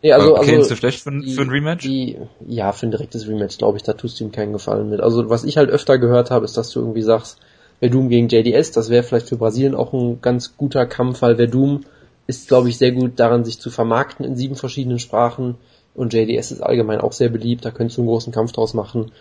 Nee, 0.03 0.13
also, 0.13 0.37
okay, 0.37 0.53
ist 0.53 0.59
also 0.59 0.69
du 0.71 0.77
schlecht 0.77 1.01
für, 1.03 1.11
ein- 1.11 1.23
die- 1.23 1.33
für 1.35 1.43
ein 1.43 1.51
Rematch? 1.51 1.83
Die, 1.85 2.17
ja, 2.47 2.73
für 2.73 2.87
ein 2.87 2.91
direktes 2.93 3.27
Rematch, 3.27 3.59
glaube 3.59 3.77
ich, 3.79 3.83
da 3.83 3.93
tust 3.95 4.21
du 4.21 4.25
ihm 4.25 4.33
keinen 4.33 4.53
Gefallen 4.53 4.89
mit. 4.89 5.01
Also, 5.01 5.29
was 5.29 5.45
ich 5.45 5.57
halt 5.57 5.69
öfter 5.71 5.99
gehört 5.99 6.31
habe, 6.31 6.45
ist, 6.45 6.57
dass 6.57 6.71
du 6.71 6.81
irgendwie 6.81 7.03
sagst, 7.03 7.39
Verdum 7.85 8.09
gegen 8.09 8.29
JDS, 8.31 8.71
das 8.71 8.89
wäre 8.89 9.03
vielleicht 9.03 9.29
für 9.29 9.37
Brasilien 9.37 9.75
auch 9.75 9.93
ein 9.93 10.23
ganz 10.23 10.57
guter 10.57 10.87
Kampf, 10.87 11.21
weil 11.21 11.37
Verdum 11.37 11.85
ist, 12.27 12.49
glaube 12.49 12.71
ich, 12.71 12.79
sehr 12.79 12.93
gut 12.93 13.21
daran, 13.21 13.45
sich 13.45 13.61
zu 13.61 13.69
vermarkten 13.69 14.25
in 14.25 14.37
sieben 14.37 14.57
verschiedenen 14.57 14.99
Sprachen 14.99 15.57
und 15.95 16.15
JDS 16.15 16.51
ist 16.51 16.63
allgemein 16.63 17.03
auch 17.03 17.13
sehr 17.13 17.29
beliebt, 17.29 17.63
da 17.63 17.71
könntest 17.71 17.99
du 17.99 18.01
einen 18.01 18.09
großen 18.09 18.33
Kampf 18.33 18.53
draus 18.53 18.73
machen. 18.73 19.13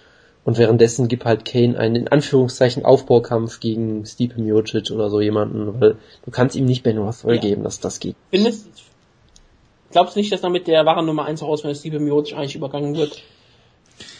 Und 0.45 0.57
währenddessen 0.57 1.09
gibt 1.09 1.25
halt 1.25 1.43
Kane 1.43 1.77
einen 1.77 1.97
in 1.97 2.07
Anführungszeichen 2.07 2.85
Aufbaukampf 2.85 3.59
gegen 3.59 4.05
Stipe 4.05 4.39
Miocic 4.39 4.91
oder 4.91 5.09
so 5.09 5.19
jemanden, 5.19 5.81
weil 5.81 5.97
du 6.23 6.31
kannst 6.31 6.55
ihm 6.55 6.63
nicht 6.63 6.83
Ben 6.83 6.97
Rothwell 6.97 7.35
Ja. 7.35 7.41
geben, 7.41 7.63
dass 7.63 7.81
das 7.81 7.99
geht. 7.99 8.15
Findest, 8.29 8.67
glaubst 9.91 10.15
du 10.15 10.21
nicht, 10.21 10.31
dass 10.31 10.39
damit 10.39 10.67
der 10.67 10.85
wahre 10.85 11.03
Nummer 11.03 11.25
1 11.25 11.41
raus, 11.41 11.65
wenn 11.65 11.75
Steve 11.75 11.99
Miocic 11.99 12.37
eigentlich 12.37 12.55
übergangen 12.55 12.95
wird? 12.95 13.23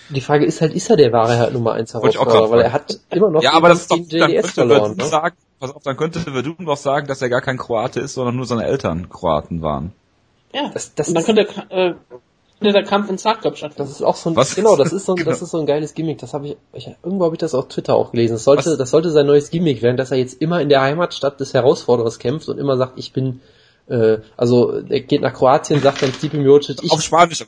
Die 0.10 0.22
Frage 0.22 0.46
ist 0.46 0.62
halt, 0.62 0.74
ist 0.74 0.90
er 0.90 0.98
der 0.98 1.12
wahre 1.12 1.36
Herr 1.36 1.52
Nummer 1.52 1.74
1 1.74 1.94
Wollte 1.96 2.10
ich 2.10 2.18
auch 2.18 2.26
Herausforderer? 2.26 2.52
Weil 2.58 2.62
er 2.66 2.74
hat 2.74 3.00
immer 3.12 3.30
noch 3.32 3.42
ja, 3.42 3.54
aber 3.54 3.70
das 3.70 3.82
ist 3.82 3.92
doch, 3.92 3.98
dann 3.98 4.06
JDS 4.30 4.42
könnte 4.42 4.48
verloren. 4.54 4.98
Ne? 4.98 5.06
sagen, 5.06 5.36
pass 5.60 5.72
auf, 5.76 5.84
dann 5.84 5.98
könnte 5.98 6.20
Verdum 6.20 6.58
doch 6.66 6.78
sagen, 6.78 7.08
dass 7.08 7.22
er 7.22 7.30
gar 7.30 7.42
kein 7.42 7.58
Kroate 7.58 8.00
ist, 8.02 8.14
sondern 8.16 8.36
nur 8.36 8.46
seine 8.46 8.66
Eltern 8.66 9.10
Kroaten 9.10 9.62
waren. 9.62 9.94
Ja. 10.54 10.70
Das- 10.74 10.94
das 10.96 11.08
und 11.10 11.16
dann 11.16 11.38
ist- 11.38 11.54
könnte, 11.56 11.72
äh, 11.72 11.94
könnte 12.60 12.74
der 12.74 12.84
Kampf 12.84 13.10
in 13.10 13.18
Zagreb 13.18 13.52
Das 13.54 13.58
stattfinden. 13.60 13.92
ist 13.92 14.02
auch 14.04 14.16
so 14.16 14.30
ein, 14.30 14.36
Was? 14.36 14.56
genau, 14.56 14.76
das 14.76 14.94
ist 14.94 15.06
so 15.06 15.14
ein, 15.14 15.16
das 15.26 15.26
Genau. 15.26 15.44
ist 15.46 15.52
so 15.52 15.60
ein 15.60 15.66
geiles 15.66 15.94
Gimmick. 15.94 16.18
Das 16.20 16.34
habe 16.34 16.48
ich, 16.50 16.58
ich, 16.74 16.88
irgendwo 17.04 17.26
habe 17.26 17.36
ich 17.36 17.40
das 17.40 17.56
auf 17.56 17.68
Twitter 17.70 17.96
auch 17.96 18.12
gelesen. 18.12 18.34
Das 18.36 18.44
sollte, 18.44 18.70
Was? 18.72 18.78
das 18.78 18.90
sollte 18.92 19.10
sein 19.12 19.26
neues 19.26 19.50
Gimmick 19.50 19.82
werden, 19.82 19.98
dass 19.98 20.12
er 20.12 20.18
jetzt 20.18 20.42
immer 20.42 20.62
in 20.62 20.70
der 20.70 20.82
Heimatstadt 20.82 21.40
des 21.40 21.54
Herausforderers 21.54 22.20
kämpft 22.20 22.50
und 22.50 22.58
immer 22.60 22.78
sagt, 22.78 22.94
ich 22.98 23.14
bin 23.14 23.42
Äh, 23.88 24.20
also 24.38 24.72
er 24.80 25.02
geht 25.02 25.22
nach 25.22 25.34
Kroatien, 25.34 25.82
sagt 25.82 26.02
dann 26.02 26.14
Stipe 26.14 26.38
Miocic, 26.38 26.82
ich, 26.84 26.92
Auf 26.92 27.02
Spanisch. 27.02 27.46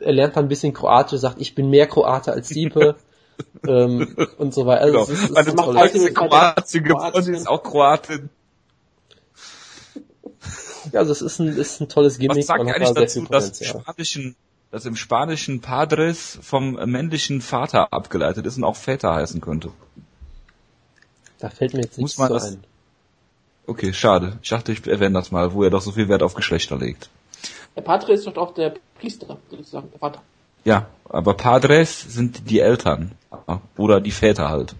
er 0.00 0.12
lernt 0.12 0.36
dann 0.36 0.46
ein 0.46 0.48
bisschen 0.48 0.72
Kroatisch, 0.72 1.20
sagt, 1.20 1.40
ich 1.40 1.54
bin 1.54 1.70
mehr 1.70 1.86
Kroate 1.86 2.32
als 2.32 2.48
Stipe 2.50 2.96
ähm, 3.68 4.16
und 4.38 4.52
so 4.52 4.66
weiter. 4.66 4.82
Also 4.82 4.92
Genau. 4.98 5.02
es 5.04 5.10
ist, 5.10 5.22
es 5.24 5.30
Meine 5.30 5.54
Tochter 5.54 5.84
ist 5.94 6.04
mit- 6.04 6.14
Kroatien 6.14 6.84
geboren, 6.84 7.24
die 7.24 7.30
ist 7.32 7.48
auch 7.48 7.62
Kroatin. 7.62 8.30
Ja, 10.92 11.00
also 11.00 11.12
es 11.12 11.22
ist 11.22 11.38
ein, 11.40 11.48
ist 11.48 11.80
ein 11.80 11.88
tolles 11.88 12.18
Gimmick. 12.18 12.38
Was 12.38 12.46
sagt 12.46 12.60
hat 12.68 12.76
eigentlich 12.76 12.90
dazu, 12.94 13.24
dass 13.24 13.60
im 13.60 13.66
spanischen, 13.66 14.36
dass 14.70 14.84
im 14.86 14.96
spanischen 14.96 15.60
Padres 15.60 16.38
vom 16.42 16.72
männlichen 16.90 17.40
Vater 17.40 17.92
abgeleitet 17.92 18.46
ist 18.46 18.56
und 18.56 18.64
auch 18.64 18.76
Väter 18.76 19.14
heißen 19.14 19.40
könnte? 19.40 19.70
Da 21.38 21.50
fällt 21.50 21.74
mir 21.74 21.80
jetzt 21.82 21.98
Muss 21.98 22.16
nichts 22.16 22.18
man 22.18 22.28
zu 22.28 22.34
das- 22.34 22.44
ein. 22.52 22.64
Okay, 23.66 23.92
schade. 23.92 24.38
Ich 24.42 24.48
dachte, 24.50 24.72
ich 24.72 24.86
erwähne 24.86 25.14
das 25.14 25.32
mal, 25.32 25.52
wo 25.52 25.62
er 25.64 25.70
doch 25.70 25.80
so 25.80 25.92
viel 25.92 26.08
Wert 26.08 26.22
auf 26.22 26.34
Geschlechter 26.34 26.76
legt. 26.78 27.10
Der 27.74 27.82
Patre 27.82 28.12
ist 28.12 28.26
doch 28.26 28.36
auch 28.36 28.54
der 28.54 28.74
Priester, 28.98 29.38
sozusagen, 29.50 29.90
der 29.90 29.98
Vater. 29.98 30.22
Ja, 30.64 30.86
aber 31.08 31.34
Padres 31.34 32.00
sind 32.00 32.50
die 32.50 32.60
Eltern. 32.60 33.12
Oder 33.76 34.00
die 34.00 34.10
Väter 34.10 34.48
halt. 34.48 34.74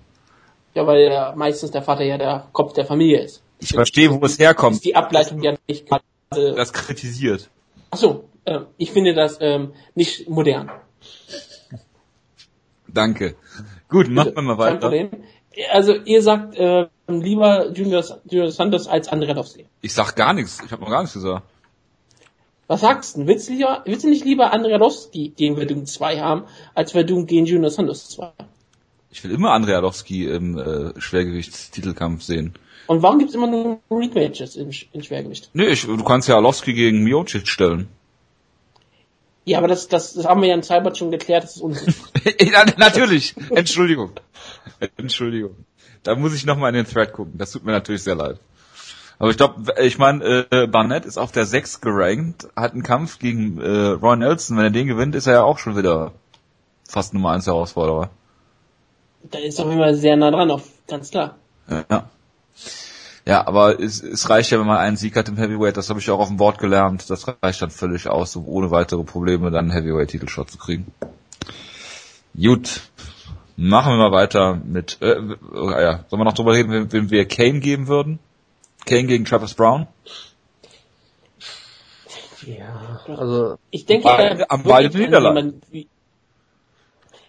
Ja, 0.74 0.86
weil 0.86 1.02
ja 1.02 1.32
meistens 1.36 1.70
der 1.70 1.82
Vater 1.82 2.04
ja 2.04 2.18
der 2.18 2.48
Kopf 2.52 2.72
der 2.72 2.84
Familie 2.86 3.22
ist. 3.22 3.42
Ich 3.60 3.70
verstehe, 3.70 4.10
wo 4.10 4.24
es 4.24 4.38
herkommt. 4.38 4.76
Ist 4.76 4.84
die 4.84 4.96
Ableitung 4.96 5.42
ja 5.42 5.54
nicht 5.68 5.86
gerade. 5.86 6.04
Das 6.30 6.72
kritisiert. 6.72 7.48
Achso, 7.90 8.24
äh, 8.44 8.60
ich 8.76 8.90
finde 8.90 9.14
das 9.14 9.38
ähm, 9.40 9.72
nicht 9.94 10.28
modern. 10.28 10.70
Danke. 12.88 13.36
Gut, 13.88 14.08
machen 14.08 14.34
wir 14.34 14.42
mal 14.42 14.56
Kein 14.56 14.58
weiter. 14.58 14.78
Problem. 14.78 15.10
Also 15.72 15.94
ihr 15.94 16.22
sagt 16.22 16.56
äh, 16.56 16.86
lieber 17.08 17.70
Junior, 17.70 18.04
Junior 18.28 18.50
Santos 18.50 18.88
als 18.88 19.08
Andredowski. 19.08 19.66
Ich 19.80 19.94
sag 19.94 20.14
gar 20.14 20.32
nichts. 20.32 20.60
Ich 20.64 20.72
habe 20.72 20.82
noch 20.82 20.90
gar 20.90 21.02
nichts 21.02 21.14
gesagt. 21.14 21.44
Was 22.68 22.80
sagst 22.80 23.16
du? 23.16 23.26
Willst 23.26 23.48
du, 23.48 23.52
lieber, 23.52 23.82
willst 23.86 24.04
du 24.04 24.08
nicht 24.08 24.24
lieber 24.24 24.52
Andredowski 24.52 25.32
gegen 25.36 25.56
Verdun 25.56 25.86
2 25.86 26.20
haben, 26.20 26.44
als 26.74 26.92
Verdun 26.92 27.26
gegen 27.26 27.46
Junior 27.46 27.70
Santos 27.70 28.08
2? 28.10 28.32
Ich 29.16 29.24
will 29.24 29.30
immer 29.30 29.52
Andrei 29.52 29.74
Arlovski 29.76 30.26
im 30.26 30.58
äh, 30.58 31.00
Schwergewichtstitelkampf 31.00 32.22
sehen. 32.22 32.54
Und 32.86 33.02
warum 33.02 33.18
gibt's 33.18 33.34
immer 33.34 33.46
nur 33.46 33.80
Rematches 33.90 34.56
in, 34.56 34.70
in 34.92 35.02
Schwergewicht? 35.02 35.48
Nee, 35.54 35.68
ich, 35.68 35.86
du 35.86 36.04
kannst 36.04 36.28
ja 36.28 36.34
Arlovski 36.36 36.74
gegen 36.74 37.02
Miocic 37.02 37.48
stellen. 37.48 37.88
Ja, 39.46 39.58
aber 39.58 39.68
das, 39.68 39.86
das, 39.86 40.14
das 40.14 40.26
haben 40.26 40.42
wir 40.42 40.48
ja 40.48 40.54
in 40.56 40.64
Cybert 40.64 40.98
schon 40.98 41.12
geklärt, 41.12 41.44
das 41.44 41.56
ist 41.56 41.62
Unsinn. 41.62 41.94
natürlich. 42.78 43.36
Entschuldigung. 43.50 44.10
Entschuldigung. 44.96 45.54
Da 46.02 46.16
muss 46.16 46.34
ich 46.34 46.44
nochmal 46.44 46.70
in 46.70 46.84
den 46.84 46.92
Thread 46.92 47.12
gucken. 47.12 47.38
Das 47.38 47.52
tut 47.52 47.64
mir 47.64 47.70
natürlich 47.70 48.02
sehr 48.02 48.16
leid. 48.16 48.40
Aber 49.18 49.30
ich 49.30 49.36
glaube, 49.36 49.72
ich 49.80 49.98
meine, 49.98 50.46
äh, 50.50 50.66
Barnett 50.66 51.04
ist 51.06 51.16
auf 51.16 51.30
der 51.30 51.46
6 51.46 51.80
gerankt, 51.80 52.48
hat 52.56 52.72
einen 52.72 52.82
Kampf 52.82 53.20
gegen 53.20 53.60
äh, 53.60 53.88
Roy 53.90 54.16
Nelson. 54.16 54.56
Wenn 54.56 54.64
er 54.64 54.70
den 54.70 54.88
gewinnt, 54.88 55.14
ist 55.14 55.28
er 55.28 55.34
ja 55.34 55.42
auch 55.44 55.58
schon 55.58 55.76
wieder 55.76 56.12
fast 56.88 57.14
Nummer 57.14 57.30
1 57.30 57.46
Herausforderer. 57.46 58.10
da 59.22 59.38
ist 59.38 59.60
doch 59.60 59.70
immer 59.70 59.94
sehr 59.94 60.16
nah 60.16 60.32
dran, 60.32 60.50
auf, 60.50 60.64
ganz 60.88 61.10
klar. 61.10 61.36
Ja. 61.70 61.84
Ja, 61.88 62.10
aber 63.44 63.80
es, 63.80 64.00
es 64.02 64.30
reicht 64.30 64.50
ja, 64.52 64.60
wenn 64.60 64.66
man 64.68 64.78
einen 64.78 64.96
Sieg 64.96 65.16
hat 65.16 65.28
im 65.28 65.36
Heavyweight, 65.36 65.76
das 65.76 65.90
habe 65.90 65.98
ich 65.98 66.08
auch 66.10 66.20
auf 66.20 66.28
dem 66.28 66.36
Board 66.36 66.58
gelernt, 66.58 67.10
das 67.10 67.26
reicht 67.42 67.60
dann 67.60 67.70
völlig 67.70 68.08
aus, 68.08 68.36
um 68.36 68.46
ohne 68.46 68.70
weitere 68.70 69.02
Probleme 69.02 69.50
dann 69.50 69.70
einen 69.70 69.72
Heavyweight-Titelshot 69.72 70.48
zu 70.50 70.58
kriegen. 70.58 70.92
Gut, 72.40 72.82
machen 73.56 73.92
wir 73.94 73.96
mal 73.96 74.12
weiter 74.12 74.54
mit, 74.64 74.98
äh, 75.00 75.12
äh, 75.14 75.36
ja, 75.52 76.04
sollen 76.08 76.20
wir 76.20 76.24
noch 76.24 76.34
drüber 76.34 76.52
reden, 76.52 76.70
wem, 76.70 76.92
wem 76.92 77.10
wir 77.10 77.26
Kane 77.26 77.58
geben 77.58 77.88
würden? 77.88 78.20
Kane 78.84 79.06
gegen 79.06 79.24
Travis 79.24 79.54
Brown? 79.54 79.88
Ja, 82.46 83.00
also 83.08 83.58
Ich 83.70 83.86
denke, 83.86 84.48
am 84.48 84.62
beide 84.62 84.94
wie- 84.94 85.88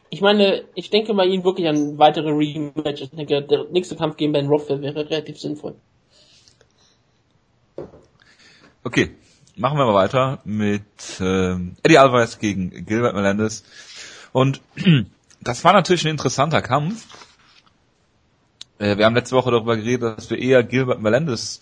Ich 0.09 0.21
meine, 0.21 0.63
ich 0.75 0.89
denke 0.89 1.13
bei 1.13 1.25
ihm 1.25 1.43
wirklich 1.43 1.67
an 1.67 1.97
weitere 1.97 2.29
Rematches. 2.29 3.09
Ich 3.11 3.17
denke, 3.17 3.41
der 3.41 3.65
nächste 3.71 3.95
Kampf 3.95 4.17
gegen 4.17 4.31
Ben 4.31 4.47
Rothwell 4.47 4.81
wäre 4.81 5.09
relativ 5.09 5.39
sinnvoll. 5.39 5.75
Okay, 8.83 9.11
machen 9.57 9.77
wir 9.77 9.85
mal 9.85 9.93
weiter 9.93 10.39
mit 10.45 10.83
ähm, 11.19 11.75
Eddie 11.83 11.97
Alvarez 11.97 12.39
gegen 12.39 12.85
Gilbert 12.85 13.15
Melendez. 13.15 13.63
Und 14.31 14.61
das 15.41 15.63
war 15.65 15.73
natürlich 15.73 16.05
ein 16.05 16.11
interessanter 16.11 16.61
Kampf. 16.61 17.05
Äh, 18.79 18.97
wir 18.97 19.05
haben 19.05 19.15
letzte 19.15 19.35
Woche 19.35 19.51
darüber 19.51 19.75
geredet, 19.75 20.17
dass 20.17 20.29
wir 20.29 20.37
eher 20.37 20.63
Gilbert 20.63 21.01
Melendez 21.01 21.61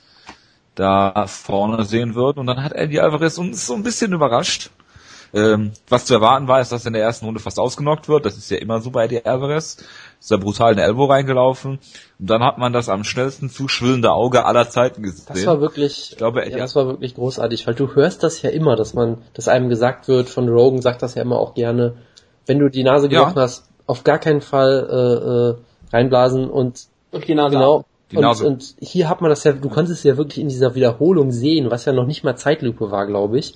da 0.76 1.26
vorne 1.28 1.86
sehen 1.86 2.14
würden. 2.14 2.40
Und 2.40 2.48
dann 2.48 2.64
hat 2.64 2.74
Eddie 2.74 3.00
Alvarez 3.00 3.38
uns 3.40 3.66
so 3.66 3.74
ein 3.74 3.84
bisschen 3.84 4.14
überrascht. 4.14 4.70
Ähm, 5.34 5.72
was 5.90 6.06
zu 6.06 6.14
erwarten 6.14 6.48
war, 6.48 6.62
ist, 6.62 6.72
dass 6.72 6.86
er 6.86 6.88
in 6.88 6.94
der 6.94 7.04
ersten 7.04 7.26
Runde 7.26 7.40
fast 7.40 7.60
ausgenockt 7.60 8.08
wird. 8.08 8.26
Das 8.26 8.38
ist 8.38 8.50
ja 8.50 8.58
immer 8.58 8.80
so 8.82 8.92
bei 8.92 9.06
Eddie 9.06 9.26
Alvarez. 9.26 9.78
Ist 10.20 10.32
da 10.32 10.38
brutal 10.38 10.72
in 10.72 10.78
den 10.78 10.86
Elbow 10.86 11.06
reingelaufen. 11.06 11.80
Und 12.20 12.30
dann 12.30 12.44
hat 12.44 12.58
man 12.58 12.72
das 12.74 12.88
am 12.90 13.04
schnellsten 13.04 13.50
zuschwillende 13.50 14.12
Auge 14.12 14.46
aller 14.46 14.70
Zeiten 14.70 15.04
gesehen. 15.04 15.26
das 15.28 15.46
war 15.46 15.60
wirklich, 15.62 16.12
Ich 16.12 16.18
glaube, 16.18 16.50
ja, 16.50 16.58
das 16.58 16.76
war 16.76 16.88
wirklich 16.88 17.16
großartig, 17.16 17.68
weil 17.68 17.76
du 17.76 17.94
hörst 17.96 18.24
das 18.24 18.42
ja 18.42 18.50
immer, 18.50 18.76
dass 18.76 18.94
man, 18.94 19.18
dass 19.34 19.48
einem 19.48 19.70
gesagt 19.70 20.08
wird, 20.08 20.30
von 20.30 20.48
Rogan 20.48 20.82
sagt 20.82 21.02
das 21.02 21.16
ja 21.16 21.22
immer 21.22 21.38
auch 21.40 21.54
gerne, 21.54 21.96
wenn 22.46 22.60
du 22.60 22.70
die 22.70 22.84
Nase 22.84 23.08
Ja. 23.10 23.20
gebrochen 23.22 23.42
hast, 23.42 23.68
auf 23.88 24.04
gar 24.04 24.20
keinen 24.20 24.42
Fall 24.42 24.88
äh, 24.90 25.94
äh, 25.94 25.96
reinblasen 25.96 26.50
und 26.50 26.84
Durch 27.12 27.26
die 27.26 27.36
Nase. 27.36 27.56
genau. 27.56 27.86
Die 28.12 28.18
Und, 28.18 28.22
Nase. 28.24 28.46
und 28.48 28.76
hier 28.80 29.10
hat 29.10 29.22
man 29.22 29.30
das 29.30 29.44
ja, 29.44 29.52
du 29.52 29.68
konntest 29.70 29.98
es 30.00 30.04
ja 30.04 30.16
wirklich 30.16 30.40
in 30.40 30.48
dieser 30.48 30.76
Wiederholung 30.76 31.32
sehen, 31.32 31.72
was 31.72 31.86
ja 31.86 31.94
noch 31.94 32.06
nicht 32.06 32.24
mal 32.24 32.36
Zeitlupe 32.36 32.92
war, 32.92 33.08
glaube 33.08 33.40
ich, 33.40 33.56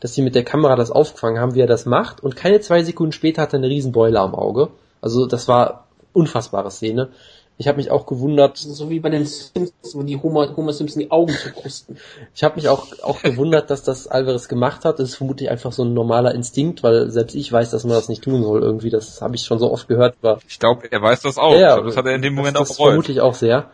dass 0.00 0.14
sie 0.14 0.22
mit 0.22 0.34
der 0.34 0.44
Kamera 0.44 0.76
das 0.76 0.90
aufgefangen 0.90 1.38
haben, 1.40 1.54
wie 1.54 1.60
er 1.60 1.66
das 1.66 1.86
macht. 1.86 2.22
Und 2.22 2.36
keine 2.36 2.60
zwei 2.60 2.82
Sekunden 2.82 3.12
später 3.12 3.42
hat 3.42 3.52
er 3.52 3.58
eine 3.58 3.68
riesen 3.68 3.92
Beule 3.92 4.18
am 4.20 4.34
Auge. 4.34 4.68
Also 5.00 5.26
das 5.26 5.46
war 5.48 5.86
unfassbare 6.12 6.70
Szene. 6.70 7.10
Ich 7.58 7.68
habe 7.68 7.76
mich 7.76 7.90
auch 7.90 8.06
gewundert, 8.06 8.56
so 8.56 8.88
wie 8.88 9.00
bei 9.00 9.10
den 9.10 9.26
Simpsons, 9.26 9.94
wo 9.94 10.02
die 10.02 10.16
Homer, 10.16 10.56
Homer 10.56 10.72
Simpson 10.72 11.02
die 11.02 11.10
Augen 11.10 11.34
zukrusten. 11.34 11.98
Ich 12.34 12.42
habe 12.42 12.56
mich 12.56 12.70
auch, 12.70 12.86
auch 13.02 13.20
gewundert, 13.20 13.68
dass 13.68 13.82
das 13.82 14.06
Alvarez 14.06 14.48
gemacht 14.48 14.86
hat. 14.86 14.98
Das 14.98 15.10
ist 15.10 15.16
vermutlich 15.16 15.50
einfach 15.50 15.70
so 15.70 15.84
ein 15.84 15.92
normaler 15.92 16.34
Instinkt, 16.34 16.82
weil 16.82 17.10
selbst 17.10 17.34
ich 17.34 17.52
weiß, 17.52 17.70
dass 17.70 17.84
man 17.84 17.92
das 17.92 18.08
nicht 18.08 18.24
tun 18.24 18.42
soll 18.42 18.62
irgendwie. 18.62 18.88
Das 18.88 19.20
habe 19.20 19.36
ich 19.36 19.42
schon 19.42 19.58
so 19.58 19.70
oft 19.70 19.88
gehört. 19.88 20.14
Aber 20.22 20.38
Ich 20.48 20.58
glaube, 20.58 20.90
er 20.90 21.02
weiß 21.02 21.20
das 21.20 21.36
auch. 21.36 21.54
Ja, 21.54 21.74
glaub, 21.74 21.84
das 21.84 21.98
hat 21.98 22.06
er 22.06 22.14
in 22.14 22.22
dem 22.22 22.34
Moment 22.34 22.56
das, 22.56 22.62
auch 22.62 22.68
das 22.68 22.76
bereut. 22.78 22.88
vermute 22.92 23.12
ich 23.12 23.20
auch 23.20 23.34
sehr. 23.34 23.68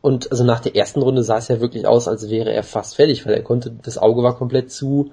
Und 0.00 0.30
also 0.30 0.44
nach 0.44 0.60
der 0.60 0.76
ersten 0.76 1.02
Runde 1.02 1.24
sah 1.24 1.38
es 1.38 1.48
ja 1.48 1.60
wirklich 1.60 1.84
aus, 1.86 2.06
als 2.06 2.30
wäre 2.30 2.52
er 2.52 2.62
fast 2.62 2.94
fertig, 2.94 3.26
weil 3.26 3.34
er 3.34 3.42
konnte, 3.42 3.72
das 3.82 3.98
Auge 3.98 4.22
war 4.22 4.36
komplett 4.36 4.70
zu. 4.70 5.12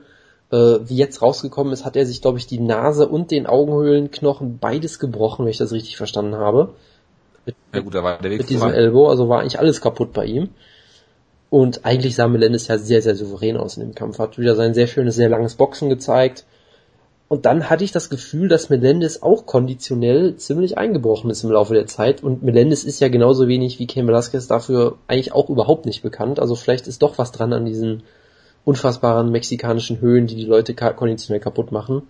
Äh, 0.52 0.80
wie 0.90 0.96
jetzt 0.96 1.22
rausgekommen 1.22 1.72
ist, 1.74 1.86
hat 1.86 1.96
er 1.96 2.06
sich, 2.06 2.22
glaube 2.22 2.40
ich, 2.40 2.48
die 2.48 2.60
Nase 2.60 3.08
und 3.08 3.30
den 3.30 3.46
Augenhöhlenknochen 3.46 4.58
beides 4.58 4.98
gebrochen, 4.98 5.46
wenn 5.46 5.52
ich 5.52 5.58
das 5.60 5.72
richtig 5.72 5.98
verstanden 5.98 6.36
habe. 6.36 6.74
Ja 7.74 7.82
gut, 7.82 7.94
da 7.94 8.04
war 8.04 8.18
der 8.18 8.32
Weg 8.32 8.40
mit 8.40 8.50
diesem. 8.50 8.70
Elbow, 8.70 9.08
also 9.08 9.30
war 9.30 9.42
eigentlich 9.42 9.60
alles 9.60 9.82
kaputt 9.82 10.14
bei 10.14 10.26
ihm. 10.26 10.50
Und 11.50 11.86
eigentlich 11.86 12.16
sah 12.16 12.28
Melendez 12.28 12.68
ja 12.68 12.78
sehr, 12.78 13.02
sehr 13.02 13.16
souverän 13.16 13.58
aus 13.58 13.78
in 13.78 13.84
dem 13.84 13.96
Kampf. 13.96 14.20
Hat 14.20 14.38
wieder 14.38 14.56
sein 14.56 14.74
sehr 14.74 14.88
schönes, 14.88 15.16
sehr 15.16 15.30
langes 15.30 15.56
Boxen 15.56 15.90
gezeigt. 15.90 16.46
Und 17.28 17.46
dann 17.46 17.70
hatte 17.70 17.84
ich 17.84 17.92
das 17.92 18.10
Gefühl, 18.10 18.48
dass 18.48 18.70
Melendez 18.70 19.22
auch 19.22 19.46
konditionell 19.46 20.36
ziemlich 20.38 20.80
eingebrochen 20.80 21.30
ist 21.30 21.44
im 21.44 21.52
Laufe 21.52 21.76
der 21.76 21.86
Zeit. 21.86 22.24
Und 22.24 22.42
Melendez 22.42 22.84
ist 22.84 23.00
ja 23.00 23.08
genauso 23.08 23.48
wenig 23.48 23.78
wie 23.78 23.86
Ken 23.88 24.08
Velasquez 24.08 24.48
dafür 24.48 24.98
eigentlich 25.08 25.32
auch 25.32 25.50
überhaupt 25.50 25.86
nicht 25.86 26.02
bekannt. 26.02 26.40
Also 26.40 26.56
vielleicht 26.56 26.88
ist 26.88 27.04
doch 27.04 27.20
was 27.20 27.32
dran 27.32 27.54
an 27.54 27.66
diesen 27.66 28.04
unfassbaren 28.66 29.32
mexikanischen 29.32 30.00
Höhen, 30.02 30.28
die 30.28 30.36
die 30.36 30.46
Leute 30.46 30.74
konditionell 30.76 31.40
kaputt 31.42 31.72
machen. 31.72 32.04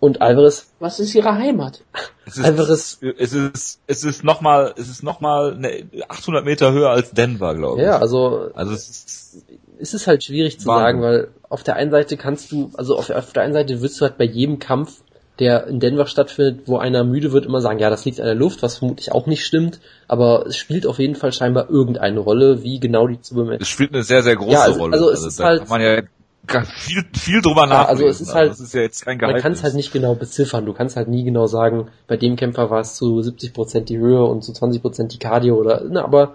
Und 0.00 0.22
Alvarez, 0.22 0.66
Was 0.78 1.00
ist 1.00 1.14
ihre 1.14 1.34
Heimat? 1.34 1.82
Es 2.24 2.36
ist, 2.38 2.44
Alvarez- 2.44 2.98
es 3.18 3.32
ist, 3.32 3.80
es 3.88 4.04
ist 4.04 4.22
nochmal, 4.22 4.72
es 4.76 4.88
ist 4.88 5.02
nochmal 5.02 5.54
eine 5.54 5.86
800 6.08 6.44
Meter 6.44 6.72
höher 6.72 6.90
als 6.90 7.10
Denver, 7.10 7.54
glaube 7.56 7.80
ich. 7.80 7.86
ja, 7.86 7.98
also 7.98 8.50
Also 8.54 8.72
es 8.74 8.88
ist, 8.88 9.42
ist 9.78 9.94
es 9.94 10.06
halt 10.06 10.22
schwierig 10.22 10.60
zu 10.60 10.66
Wahnsinn. 10.68 10.84
sagen, 10.84 11.02
weil 11.02 11.28
auf 11.48 11.64
der 11.64 11.74
einen 11.76 11.90
Seite 11.90 12.16
kannst 12.16 12.52
du, 12.52 12.70
also 12.74 12.96
auf, 12.96 13.10
auf 13.10 13.32
der 13.32 13.42
einen 13.42 13.54
Seite 13.54 13.80
wirst 13.82 14.00
du 14.00 14.04
halt 14.04 14.18
bei 14.18 14.24
jedem 14.24 14.58
Kampf, 14.60 15.02
der 15.38 15.66
in 15.68 15.78
Denver 15.80 16.06
stattfindet, 16.06 16.62
wo 16.66 16.78
einer 16.78 17.04
müde 17.04 17.32
wird, 17.32 17.46
immer 17.46 17.60
sagen, 17.60 17.78
ja, 17.78 17.90
das 17.90 18.04
liegt 18.04 18.18
an 18.20 18.26
der 18.26 18.34
Luft, 18.34 18.62
was 18.62 18.78
vermutlich 18.78 19.12
auch 19.12 19.26
nicht 19.26 19.44
stimmt, 19.44 19.80
aber 20.08 20.46
es 20.46 20.56
spielt 20.56 20.86
auf 20.86 20.98
jeden 20.98 21.14
Fall 21.14 21.32
scheinbar 21.32 21.70
irgendeine 21.70 22.18
Rolle, 22.18 22.62
wie 22.62 22.80
genau 22.80 23.06
die 23.06 23.20
zu 23.20 23.34
bemessen. 23.34 23.62
es 23.62 23.68
spielt 23.68 23.94
eine 23.94 24.02
sehr, 24.02 24.22
sehr 24.22 24.36
große 24.36 24.52
Ja, 24.52 24.62
also- 24.62 24.80
Rolle. 24.80 24.94
also 24.94 25.10
es 25.10 25.24
ist 25.24 25.38
da 25.40 25.44
halt- 25.44 25.60
kann 25.60 25.68
man 25.68 25.80
ja 25.80 26.02
viel, 26.64 27.04
viel 27.14 27.42
drüber 27.42 27.62
Ja, 27.62 27.66
nachdenken. 27.66 27.90
also 27.90 28.06
es 28.06 28.20
ist 28.20 28.34
halt- 28.34 28.50
das 28.50 28.60
ist 28.60 28.72
ja 28.74 28.80
jetzt 28.80 29.04
kein 29.04 29.18
Man 29.18 29.36
kann 29.40 29.52
es 29.52 29.62
halt 29.62 29.74
nicht 29.74 29.92
genau 29.92 30.14
beziffern, 30.14 30.64
du 30.66 30.72
kannst 30.72 30.96
halt 30.96 31.08
nie 31.08 31.22
genau 31.24 31.46
sagen, 31.46 31.88
bei 32.06 32.16
dem 32.16 32.36
Kämpfer 32.36 32.70
war 32.70 32.80
es 32.80 32.94
zu 32.94 33.20
70% 33.22 33.88
die 33.90 33.98
Höhe 33.98 34.24
und 34.24 34.42
zu 34.42 34.52
20% 34.52 35.12
die 35.12 35.18
Cardio 35.18 35.56
oder, 35.56 35.84
ne, 35.84 36.02
aber 36.02 36.34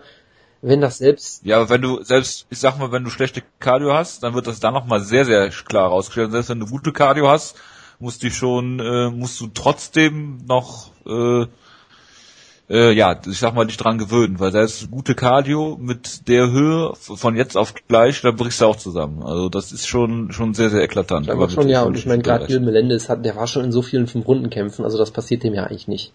wenn 0.61 0.79
das 0.81 0.99
selbst 0.99 1.45
Ja, 1.45 1.57
aber 1.57 1.69
wenn 1.71 1.81
du 1.81 2.03
selbst, 2.03 2.45
ich 2.49 2.59
sag 2.59 2.77
mal, 2.77 2.91
wenn 2.91 3.03
du 3.03 3.09
schlechte 3.09 3.41
Cardio 3.59 3.93
hast, 3.93 4.23
dann 4.23 4.33
wird 4.33 4.47
das 4.47 4.59
dann 4.61 4.73
nochmal 4.73 5.01
sehr, 5.01 5.25
sehr 5.25 5.49
klar 5.49 5.89
rausgestellt. 5.89 6.31
Selbst 6.31 6.49
wenn 6.49 6.59
du 6.61 6.67
gute 6.67 6.93
Cardio 6.93 7.27
hast, 7.27 7.57
musst 8.03 8.21
du 8.21 8.29
schon, 8.29 8.79
äh, 8.79 9.09
musst 9.09 9.39
du 9.39 9.47
trotzdem 9.47 10.39
noch, 10.45 10.91
äh, 11.07 11.45
äh, 12.69 12.91
ja, 12.91 13.19
ich 13.25 13.39
sag 13.39 13.55
mal, 13.55 13.65
dich 13.65 13.77
dran 13.77 13.97
gewöhnen, 13.97 14.39
weil 14.41 14.51
da 14.51 14.61
ist 14.61 14.91
gute 14.91 15.15
Cardio 15.15 15.77
mit 15.79 16.27
der 16.27 16.51
Höhe 16.51 16.93
von 16.95 17.37
jetzt 17.37 17.55
auf 17.55 17.73
gleich, 17.87 18.21
da 18.21 18.31
brichst 18.31 18.59
du 18.59 18.65
auch 18.65 18.75
zusammen. 18.75 19.23
Also 19.23 19.47
das 19.47 19.71
ist 19.71 19.87
schon 19.87 20.33
schon 20.33 20.53
sehr, 20.53 20.69
sehr 20.69 20.83
eklatant. 20.83 21.29
Aber 21.29 21.49
schon, 21.49 21.69
ja, 21.69 21.83
und 21.83 21.97
ich 21.97 22.05
meine, 22.05 22.21
gerade 22.21 22.45
Gil 22.45 22.59
Melendez 22.59 23.07
hat, 23.07 23.23
der 23.23 23.37
war 23.37 23.47
schon 23.47 23.63
in 23.63 23.71
so 23.71 23.81
vielen 23.81 24.07
Fünf-Runden-Kämpfen, 24.07 24.83
also 24.83 24.97
das 24.97 25.11
passiert 25.11 25.43
dem 25.43 25.53
ja 25.53 25.63
eigentlich 25.63 25.87
nicht. 25.87 26.11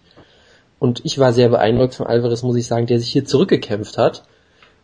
Und 0.77 1.01
ich 1.03 1.17
war 1.17 1.33
sehr 1.33 1.49
beeindruckt 1.49 1.95
von 1.95 2.05
Alvarez, 2.05 2.43
muss 2.43 2.55
ich 2.55 2.67
sagen, 2.67 2.85
der 2.85 2.99
sich 2.99 3.11
hier 3.11 3.25
zurückgekämpft 3.25 3.97
hat. 3.97 4.23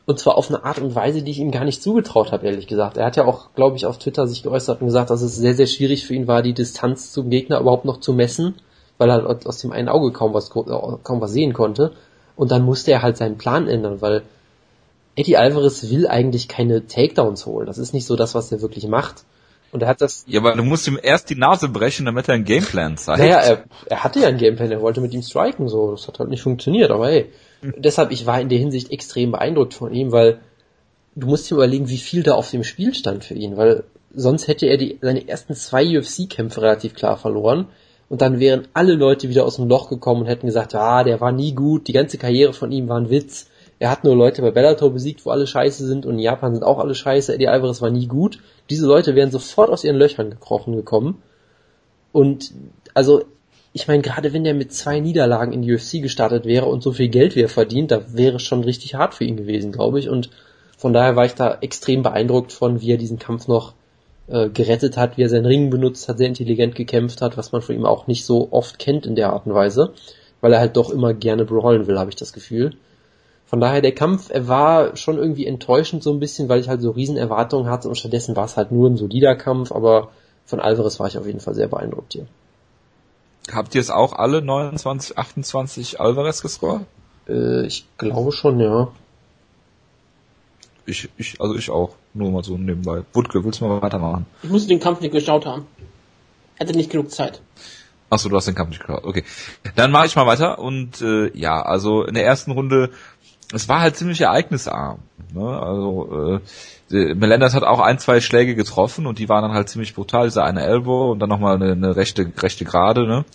Und 0.06 0.20
zwar 0.20 0.38
auf 0.38 0.50
eine 0.50 0.64
Art 0.64 0.80
und 0.80 0.94
Weise, 0.94 1.24
die 1.24 1.32
ich 1.32 1.40
ihm 1.40 1.52
gar 1.52 1.66
nicht 1.66 1.82
zugetraut 1.82 2.32
habe, 2.32 2.46
ehrlich 2.46 2.68
gesagt. 2.68 2.98
Er 2.98 3.06
hat 3.06 3.16
ja 3.16 3.26
auch, 3.26 3.56
glaube 3.56 3.76
ich, 3.76 3.86
auf 3.86 3.98
Twitter 3.98 4.28
sich 4.28 4.44
geäußert 4.44 4.82
und 4.82 4.88
gesagt, 4.88 5.10
dass 5.10 5.22
es 5.22 5.36
sehr, 5.36 5.56
sehr 5.56 5.66
schwierig 5.66 6.06
für 6.06 6.14
ihn 6.14 6.28
war, 6.28 6.44
die 6.44 6.54
Distanz 6.54 7.12
zum 7.12 7.30
Gegner 7.30 7.60
überhaupt 7.60 7.86
noch 7.86 8.00
zu 8.00 8.14
messen 8.14 8.56
weil 8.98 9.10
er 9.10 9.40
aus 9.46 9.60
dem 9.60 9.72
einen 9.72 9.90
Auge 9.90 10.12
kaum 10.12 10.34
was, 10.34 10.50
kaum 10.50 11.22
was 11.22 11.32
sehen 11.32 11.54
konnte. 11.54 11.92
Und 12.36 12.52
dann 12.52 12.64
musste 12.64 12.92
er 12.92 13.02
halt 13.02 13.18
seinen 13.18 13.38
Plan 13.38 13.68
ändern, 13.68 14.02
weil 14.02 14.24
Eddie 15.16 15.38
Alvarez 15.38 15.90
will 15.90 16.08
eigentlich 16.08 16.48
keine 16.48 16.86
Takedowns 16.88 17.46
holen. 17.46 17.68
Das 17.68 17.78
ist 17.78 17.94
nicht 17.94 18.06
so 18.06 18.16
das, 18.16 18.36
was 18.36 18.52
er 18.52 18.62
wirklich 18.62 18.88
macht. 18.88 19.24
Und 19.72 19.82
er 19.82 19.90
hat 19.90 20.02
das. 20.02 20.26
Ja, 20.28 20.40
aber 20.40 20.54
du 20.54 20.64
musst 20.64 20.88
ihm 20.88 21.00
erst 21.02 21.30
die 21.30 21.36
Nase 21.36 21.70
brechen, 21.70 22.06
damit 22.06 22.28
er 22.28 22.36
einen 22.36 22.46
Gameplan 22.46 22.98
zeigt. 22.98 23.20
Naja, 23.20 23.40
er, 23.40 23.64
er 23.88 24.04
hatte 24.04 24.20
ja 24.20 24.28
einen 24.28 24.38
Gameplan, 24.38 24.72
er 24.72 24.82
wollte 24.82 25.02
mit 25.02 25.14
ihm 25.14 25.22
striken, 25.22 25.68
so. 25.68 25.92
Das 25.92 26.08
hat 26.08 26.20
halt 26.20 26.30
nicht 26.30 26.44
funktioniert, 26.44 26.92
aber 26.92 27.08
hey. 27.08 27.32
Deshalb, 27.78 28.12
ich 28.12 28.26
war 28.26 28.40
in 28.40 28.50
der 28.50 28.60
Hinsicht 28.60 28.92
extrem 28.92 29.32
beeindruckt 29.32 29.74
von 29.74 29.94
ihm, 29.94 30.12
weil 30.12 30.40
du 31.16 31.28
musst 31.28 31.50
dir 31.50 31.56
überlegen, 31.56 31.90
wie 31.90 31.98
viel 31.98 32.24
da 32.24 32.34
auf 32.34 32.52
dem 32.52 32.64
Spiel 32.64 32.94
stand 32.94 33.24
für 33.24 33.34
ihn, 33.34 33.58
weil 33.58 33.84
sonst 34.14 34.48
hätte 34.48 34.66
er 34.68 34.78
die, 34.78 35.00
seine 35.02 35.28
ersten 35.28 35.56
zwei 35.56 35.98
UFC-Kämpfe 35.98 36.62
relativ 36.62 36.94
klar 36.94 37.18
verloren 37.18 37.68
und 38.10 38.22
dann 38.22 38.40
wären 38.40 38.68
alle 38.74 38.94
Leute 38.94 39.30
wieder 39.30 39.46
aus 39.46 39.56
dem 39.56 39.68
Loch 39.68 39.90
gekommen 39.90 40.22
und 40.22 40.28
hätten 40.28 40.48
gesagt, 40.48 40.76
ah, 40.76 41.04
der 41.04 41.22
war 41.22 41.32
nie 41.32 41.54
gut, 41.54 41.88
die 41.88 41.94
ganze 41.94 42.18
Karriere 42.18 42.54
von 42.54 42.72
ihm 42.72 42.88
war 42.88 43.00
ein 43.00 43.10
Witz. 43.10 43.48
Er 43.78 43.90
hat 43.90 44.04
nur 44.04 44.16
Leute 44.16 44.42
bei 44.42 44.52
Bellator 44.52 44.92
besiegt, 44.92 45.26
wo 45.26 45.32
alle 45.32 45.48
scheiße 45.48 45.86
sind 45.86 46.06
und 46.06 46.14
in 46.14 46.20
Japan 46.20 46.54
sind 46.54 46.64
auch 46.64 46.80
alle 46.80 46.96
scheiße. 46.96 47.34
Eddie 47.34 47.50
Alvarez 47.50 47.82
war 47.82 47.90
nie 47.90 48.08
gut. 48.08 48.40
Diese 48.70 48.88
Leute 48.88 49.16
wären 49.16 49.32
sofort 49.32 49.70
aus 49.70 49.84
ihren 49.84 49.98
Löchern 49.98 50.30
gekrochen 50.30 50.76
gekommen. 50.76 51.22
Und 52.14 52.54
also, 52.94 53.26
ich 53.76 53.90
meine, 53.90 54.02
gerade 54.02 54.32
wenn 54.32 54.46
der 54.46 54.54
mit 54.54 54.72
zwei 54.72 55.02
Niederlagen 55.02 55.52
in 55.52 55.62
die 55.62 55.74
UFC 55.74 56.02
gestartet 56.02 56.46
wäre 56.46 56.66
und 56.66 56.82
so 56.82 56.94
viel 56.94 57.10
Geld 57.10 57.36
wie 57.36 57.42
er 57.42 57.50
verdient, 57.50 57.92
da 57.92 58.14
wäre 58.14 58.38
es 58.38 58.44
schon 58.44 58.64
richtig 58.64 58.96
hart 58.96 59.14
für 59.14 59.26
ihn 59.26 59.36
gewesen, 59.36 59.74
glaube 59.74 60.00
ich. 60.00 60.08
Und 60.08 60.30
von 60.78 60.94
daher 60.94 61.18
war 61.18 61.26
ich 61.26 61.36
da 61.36 61.58
extrem 61.60 62.02
beeindruckt 62.02 62.54
von, 62.54 62.80
wie 62.80 62.94
er 62.94 62.98
diesen 62.98 63.20
Kampf 63.20 63.50
noch 63.50 63.74
äh, 64.28 64.48
gerettet 64.48 64.96
hat, 64.96 65.18
wie 65.18 65.24
er 65.24 65.30
seinen 65.30 65.46
Ring 65.46 65.72
benutzt 65.72 66.08
hat, 66.08 66.20
sehr 66.20 66.30
intelligent 66.30 66.74
gekämpft 66.76 67.22
hat, 67.22 67.36
was 67.36 67.52
man 67.52 67.62
von 67.62 67.76
ihm 67.76 67.86
auch 67.86 68.08
nicht 68.08 68.24
so 68.24 68.48
oft 68.52 68.80
kennt 68.80 69.06
in 69.06 69.16
der 69.16 69.34
Art 69.34 69.46
und 69.46 69.54
Weise, 69.54 69.92
weil 70.40 70.54
er 70.54 70.62
halt 70.62 70.78
doch 70.78 70.90
immer 70.90 71.14
gerne 71.14 71.44
brawlen 71.44 71.86
will, 71.86 72.00
habe 72.00 72.10
ich 72.10 72.16
das 72.16 72.32
Gefühl. 72.32 72.78
Von 73.46 73.60
daher 73.60 73.82
der 73.82 73.94
Kampf, 73.94 74.30
er 74.30 74.48
war 74.48 74.96
schon 74.96 75.18
irgendwie 75.18 75.48
enttäuschend 75.48 76.02
so 76.02 76.14
ein 76.14 76.22
bisschen, 76.22 76.48
weil 76.48 76.62
ich 76.62 76.70
halt 76.70 76.82
so 76.82 76.92
riesen 76.92 77.18
Erwartungen 77.18 77.70
hatte 77.70 77.90
und 77.90 77.96
stattdessen 77.96 78.38
war 78.38 78.46
es 78.46 78.56
halt 78.56 78.72
nur 78.72 78.90
ein 78.90 78.96
solider 78.96 79.36
Kampf, 79.36 79.74
aber 79.74 80.12
von 80.46 80.62
Alvarez 80.62 80.98
war 81.02 81.08
ich 81.08 81.18
auf 81.18 81.28
jeden 81.28 81.42
Fall 81.42 81.56
sehr 81.56 81.68
beeindruckt 81.68 82.14
hier. 82.14 82.26
Habt 83.52 83.76
ihr 83.76 83.82
es 83.82 83.90
auch 83.90 84.14
alle 84.14 84.42
29, 84.42 85.18
28 85.18 86.00
Alvarez 86.00 86.42
gescored? 86.42 86.82
Äh, 87.28 87.66
ich 87.66 87.86
glaube 87.98 88.32
schon, 88.32 88.60
ja. 88.60 88.88
Ich, 90.86 91.10
ich, 91.18 91.42
also 91.42 91.56
ich 91.56 91.70
auch. 91.70 91.96
Nur 92.14 92.32
mal 92.32 92.44
so 92.44 92.58
nebenbei. 92.58 93.04
Wutke, 93.14 93.44
willst 93.44 93.60
du 93.60 93.66
mal 93.66 93.82
weitermachen? 93.82 94.26
Ich 94.42 94.50
musste 94.50 94.70
den 94.70 94.80
Kampf 94.80 95.02
nicht 95.02 95.12
geschaut 95.12 95.46
haben. 95.46 95.68
Hatte 96.60 96.72
nicht 96.74 96.90
genug 96.90 97.12
Zeit. 97.12 97.42
Achso, 98.10 98.30
du 98.30 98.38
hast 98.38 98.48
den 98.48 98.56
Kampf 98.56 98.70
nicht 98.70 98.82
geschaut. 98.82 99.04
Okay. 99.04 99.24
Dann 99.76 99.92
mache 99.92 100.06
ich 100.06 100.16
mal 100.16 100.26
weiter 100.26 100.60
und 100.60 101.02
äh, 101.02 101.36
ja, 101.38 101.62
also 101.62 102.04
in 102.04 102.14
der 102.14 102.26
ersten 102.26 102.52
Runde, 102.52 102.92
es 103.52 103.68
war 103.68 103.82
halt 103.82 103.98
ziemlich 103.98 104.22
ereignisarm. 104.22 105.00
Ne? 105.34 105.60
Also 105.60 106.36
äh, 106.36 106.40
Melendez 106.90 107.54
hat 107.54 107.64
auch 107.64 107.80
ein, 107.80 107.98
zwei 107.98 108.22
Schläge 108.22 108.56
getroffen 108.56 109.08
und 109.08 109.18
die 109.18 109.28
waren 109.28 109.42
dann 109.42 109.54
halt 109.54 109.70
ziemlich 109.70 109.96
brutal. 109.96 110.26
Dieser 110.26 110.44
eine 110.44 110.64
Elbow 110.64 111.12
und 111.12 111.20
dann 111.20 111.30
nochmal 111.30 111.56
eine, 111.56 111.72
eine 111.72 111.96
rechte, 111.96 112.32
rechte 112.38 112.66
Gerade, 112.66 113.08
ne? 113.08 113.26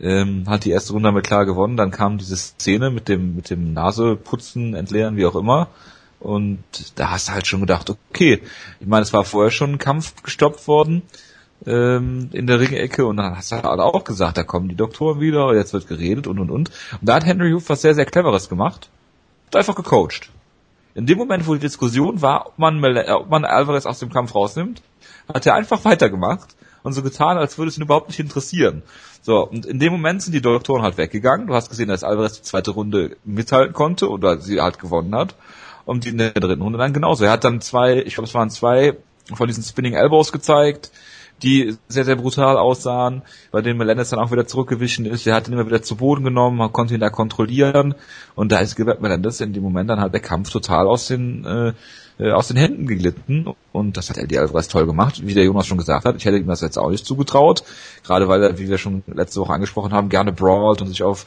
Ähm, 0.00 0.44
hat 0.48 0.64
die 0.64 0.70
erste 0.70 0.92
Runde 0.92 1.08
damit 1.08 1.26
klar 1.26 1.44
gewonnen. 1.44 1.76
Dann 1.76 1.90
kam 1.90 2.18
diese 2.18 2.36
Szene 2.36 2.90
mit 2.90 3.08
dem, 3.08 3.36
mit 3.36 3.50
dem 3.50 3.72
Naseputzen, 3.74 4.74
Entleeren, 4.74 5.16
wie 5.16 5.26
auch 5.26 5.34
immer. 5.34 5.68
Und 6.20 6.62
da 6.96 7.10
hast 7.10 7.28
du 7.28 7.32
halt 7.32 7.46
schon 7.46 7.60
gedacht, 7.60 7.90
okay, 7.90 8.40
ich 8.80 8.86
meine, 8.86 9.02
es 9.02 9.12
war 9.12 9.24
vorher 9.24 9.50
schon 9.50 9.72
ein 9.72 9.78
Kampf 9.78 10.22
gestoppt 10.22 10.66
worden 10.66 11.02
ähm, 11.66 12.30
in 12.32 12.46
der 12.46 12.60
Ringecke 12.60 13.06
und 13.06 13.18
dann 13.18 13.36
hast 13.36 13.52
du 13.52 13.56
halt 13.56 13.64
auch 13.66 14.04
gesagt, 14.04 14.36
da 14.36 14.42
kommen 14.42 14.68
die 14.68 14.74
Doktoren 14.74 15.20
wieder, 15.20 15.54
jetzt 15.54 15.72
wird 15.72 15.86
geredet 15.86 16.26
und 16.26 16.38
und 16.38 16.50
und. 16.50 16.70
Und 16.70 16.98
da 17.00 17.14
hat 17.14 17.26
Henry 17.26 17.52
Hoof 17.52 17.68
was 17.68 17.82
sehr, 17.82 17.94
sehr 17.94 18.06
Cleveres 18.06 18.48
gemacht. 18.48 18.88
Hat 19.46 19.56
einfach 19.56 19.76
gecoacht. 19.76 20.30
In 20.98 21.06
dem 21.06 21.16
Moment, 21.16 21.46
wo 21.46 21.54
die 21.54 21.60
Diskussion 21.60 22.22
war, 22.22 22.48
ob 22.48 22.58
man, 22.58 22.84
ob 22.84 23.30
man 23.30 23.44
Alvarez 23.44 23.86
aus 23.86 24.00
dem 24.00 24.12
Kampf 24.12 24.34
rausnimmt, 24.34 24.82
hat 25.32 25.46
er 25.46 25.54
einfach 25.54 25.84
weitergemacht 25.84 26.56
und 26.82 26.92
so 26.92 27.04
getan, 27.04 27.38
als 27.38 27.56
würde 27.56 27.68
es 27.68 27.78
ihn 27.78 27.84
überhaupt 27.84 28.08
nicht 28.08 28.18
interessieren. 28.18 28.82
So, 29.22 29.46
und 29.48 29.64
in 29.64 29.78
dem 29.78 29.92
Moment 29.92 30.22
sind 30.22 30.32
die 30.32 30.40
Doktoren 30.40 30.82
halt 30.82 30.98
weggegangen. 30.98 31.46
Du 31.46 31.54
hast 31.54 31.70
gesehen, 31.70 31.86
dass 31.86 32.02
Alvarez 32.02 32.38
die 32.38 32.42
zweite 32.42 32.72
Runde 32.72 33.16
mithalten 33.24 33.74
konnte 33.74 34.10
oder 34.10 34.40
sie 34.40 34.60
halt 34.60 34.80
gewonnen 34.80 35.14
hat 35.14 35.36
und 35.84 36.04
in 36.04 36.18
der 36.18 36.32
dritten 36.32 36.62
Runde 36.62 36.80
dann 36.80 36.92
genauso. 36.92 37.24
Er 37.24 37.30
hat 37.30 37.44
dann 37.44 37.60
zwei, 37.60 37.98
ich 37.98 38.14
glaube 38.14 38.26
es 38.26 38.34
waren 38.34 38.50
zwei 38.50 38.96
von 39.32 39.46
diesen 39.46 39.62
Spinning 39.62 39.94
Elbows 39.94 40.32
gezeigt, 40.32 40.90
die 41.42 41.76
sehr, 41.88 42.04
sehr 42.04 42.16
brutal 42.16 42.56
aussahen, 42.56 43.22
bei 43.50 43.62
denen 43.62 43.78
Melendez 43.78 44.10
dann 44.10 44.18
auch 44.18 44.32
wieder 44.32 44.46
zurückgewichen 44.46 45.06
ist. 45.06 45.26
Er 45.26 45.34
hat 45.34 45.48
ihn 45.48 45.54
immer 45.54 45.66
wieder 45.66 45.82
zu 45.82 45.96
Boden 45.96 46.24
genommen, 46.24 46.56
man 46.56 46.72
konnte 46.72 46.94
ihn 46.94 47.00
da 47.00 47.10
kontrollieren 47.10 47.94
und 48.34 48.52
da 48.52 48.58
ist 48.58 48.76
Gilbert 48.76 49.00
Melendez 49.00 49.40
in 49.40 49.52
dem 49.52 49.62
Moment 49.62 49.88
dann 49.90 50.00
halt 50.00 50.12
der 50.12 50.20
Kampf 50.20 50.50
total 50.50 50.86
aus 50.86 51.06
den 51.06 51.44
äh, 51.44 51.72
äh, 52.18 52.32
aus 52.32 52.48
den 52.48 52.56
Händen 52.56 52.86
geglitten 52.86 53.46
und 53.72 53.96
das 53.96 54.10
hat 54.10 54.18
Eddie 54.18 54.38
Alvarez 54.38 54.68
toll 54.68 54.86
gemacht, 54.86 55.24
wie 55.24 55.34
der 55.34 55.44
Jonas 55.44 55.66
schon 55.66 55.78
gesagt 55.78 56.04
hat. 56.04 56.16
Ich 56.16 56.24
hätte 56.24 56.36
ihm 56.36 56.46
das 56.46 56.60
jetzt 56.60 56.78
auch 56.78 56.90
nicht 56.90 57.06
zugetraut, 57.06 57.62
gerade 58.04 58.28
weil 58.28 58.42
er, 58.42 58.58
wie 58.58 58.68
wir 58.68 58.78
schon 58.78 59.04
letzte 59.06 59.40
Woche 59.40 59.52
angesprochen 59.52 59.92
haben, 59.92 60.08
gerne 60.08 60.32
brawlt 60.32 60.82
und 60.82 60.88
sich 60.88 61.02
auf 61.02 61.26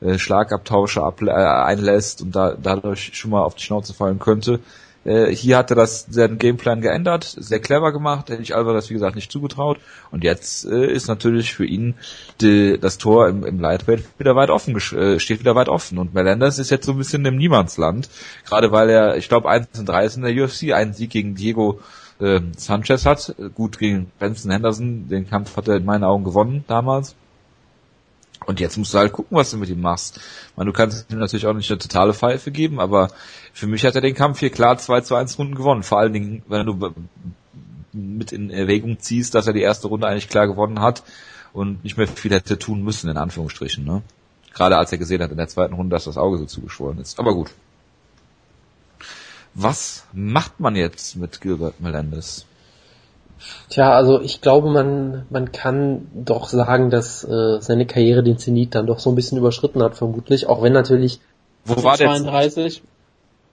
äh, 0.00 0.18
Schlagabtausche 0.18 1.02
ab, 1.02 1.20
äh, 1.22 1.30
einlässt 1.30 2.22
und 2.22 2.36
da, 2.36 2.54
dadurch 2.54 3.10
schon 3.14 3.32
mal 3.32 3.42
auf 3.42 3.56
die 3.56 3.64
Schnauze 3.64 3.94
fallen 3.94 4.20
könnte. 4.20 4.60
Äh, 5.04 5.34
hier 5.34 5.56
hat 5.56 5.70
er 5.70 5.76
das 5.76 6.06
seinen 6.10 6.38
Gameplan 6.38 6.80
geändert, 6.80 7.24
sehr 7.24 7.60
clever 7.60 7.92
gemacht, 7.92 8.28
hätte 8.28 8.42
ich 8.42 8.54
Alvarez 8.54 8.90
wie 8.90 8.94
gesagt 8.94 9.16
nicht 9.16 9.32
zugetraut. 9.32 9.78
Und 10.10 10.24
jetzt 10.24 10.64
äh, 10.66 10.86
ist 10.92 11.08
natürlich 11.08 11.54
für 11.54 11.64
ihn 11.64 11.94
die, 12.40 12.78
das 12.78 12.98
Tor 12.98 13.28
im, 13.28 13.44
im 13.44 13.60
Lightweight 13.60 14.04
wieder 14.18 14.36
weit 14.36 14.50
offen, 14.50 14.76
äh, 14.76 15.18
steht 15.18 15.40
wieder 15.40 15.54
weit 15.54 15.68
offen. 15.68 15.98
Und 15.98 16.14
Melendez 16.14 16.58
ist 16.58 16.70
jetzt 16.70 16.86
so 16.86 16.92
ein 16.92 16.98
bisschen 16.98 17.24
im 17.24 17.36
Niemandsland, 17.36 18.08
gerade 18.46 18.72
weil 18.72 18.90
er, 18.90 19.16
ich 19.16 19.28
glaube, 19.28 19.48
1 19.48 19.78
und 19.78 19.88
3 19.88 20.04
ist 20.04 20.16
in 20.16 20.22
der 20.22 20.44
UFC, 20.44 20.72
einen 20.72 20.92
Sieg 20.92 21.10
gegen 21.10 21.34
Diego 21.34 21.80
äh, 22.20 22.40
Sanchez 22.56 23.06
hat, 23.06 23.34
gut 23.54 23.78
gegen 23.78 24.10
Benson 24.18 24.50
Henderson, 24.50 25.08
den 25.08 25.28
Kampf 25.28 25.56
hat 25.56 25.68
er 25.68 25.76
in 25.76 25.84
meinen 25.84 26.04
Augen 26.04 26.24
gewonnen 26.24 26.64
damals. 26.66 27.14
Und 28.48 28.60
jetzt 28.60 28.78
musst 28.78 28.94
du 28.94 28.98
halt 28.98 29.12
gucken, 29.12 29.36
was 29.36 29.50
du 29.50 29.58
mit 29.58 29.68
ihm 29.68 29.82
machst. 29.82 30.20
Man, 30.56 30.66
du 30.66 30.72
kannst 30.72 31.12
ihm 31.12 31.18
natürlich 31.18 31.46
auch 31.46 31.52
nicht 31.52 31.70
eine 31.70 31.78
totale 31.78 32.14
Pfeife 32.14 32.50
geben, 32.50 32.80
aber 32.80 33.10
für 33.52 33.66
mich 33.66 33.84
hat 33.84 33.94
er 33.94 34.00
den 34.00 34.14
Kampf 34.14 34.40
hier 34.40 34.48
klar 34.48 34.78
2 34.78 35.02
zu 35.02 35.16
1 35.16 35.38
Runden 35.38 35.54
gewonnen. 35.54 35.82
Vor 35.82 35.98
allen 35.98 36.14
Dingen, 36.14 36.42
wenn 36.48 36.64
du 36.64 36.94
mit 37.92 38.32
in 38.32 38.48
Erwägung 38.48 39.00
ziehst, 39.00 39.34
dass 39.34 39.46
er 39.46 39.52
die 39.52 39.60
erste 39.60 39.88
Runde 39.88 40.06
eigentlich 40.06 40.30
klar 40.30 40.46
gewonnen 40.46 40.80
hat 40.80 41.02
und 41.52 41.84
nicht 41.84 41.98
mehr 41.98 42.08
viel 42.08 42.30
hätte 42.30 42.58
tun 42.58 42.82
müssen, 42.82 43.10
in 43.10 43.18
Anführungsstrichen. 43.18 43.84
Ne? 43.84 44.00
Gerade 44.54 44.78
als 44.78 44.92
er 44.92 44.98
gesehen 44.98 45.22
hat 45.22 45.30
in 45.30 45.36
der 45.36 45.48
zweiten 45.48 45.74
Runde, 45.74 45.94
dass 45.94 46.04
das 46.04 46.16
Auge 46.16 46.38
so 46.38 46.46
zugeschwollen 46.46 47.00
ist. 47.00 47.20
Aber 47.20 47.34
gut. 47.34 47.50
Was 49.52 50.06
macht 50.14 50.58
man 50.58 50.74
jetzt 50.74 51.16
mit 51.16 51.42
Gilbert 51.42 51.82
Melendez? 51.82 52.46
Tja, 53.68 53.92
also 53.92 54.20
ich 54.20 54.40
glaube, 54.40 54.70
man, 54.70 55.26
man 55.30 55.52
kann 55.52 56.08
doch 56.14 56.48
sagen, 56.48 56.90
dass 56.90 57.24
äh, 57.24 57.60
seine 57.60 57.86
Karriere 57.86 58.22
den 58.22 58.38
Zenit 58.38 58.74
dann 58.74 58.86
doch 58.86 58.98
so 58.98 59.10
ein 59.10 59.16
bisschen 59.16 59.38
überschritten 59.38 59.82
hat, 59.82 59.96
vermutlich. 59.96 60.48
Auch 60.48 60.62
wenn 60.62 60.72
natürlich. 60.72 61.20
Wo 61.64 61.82
war 61.82 61.96
32? 61.96 62.82
der 62.82 62.82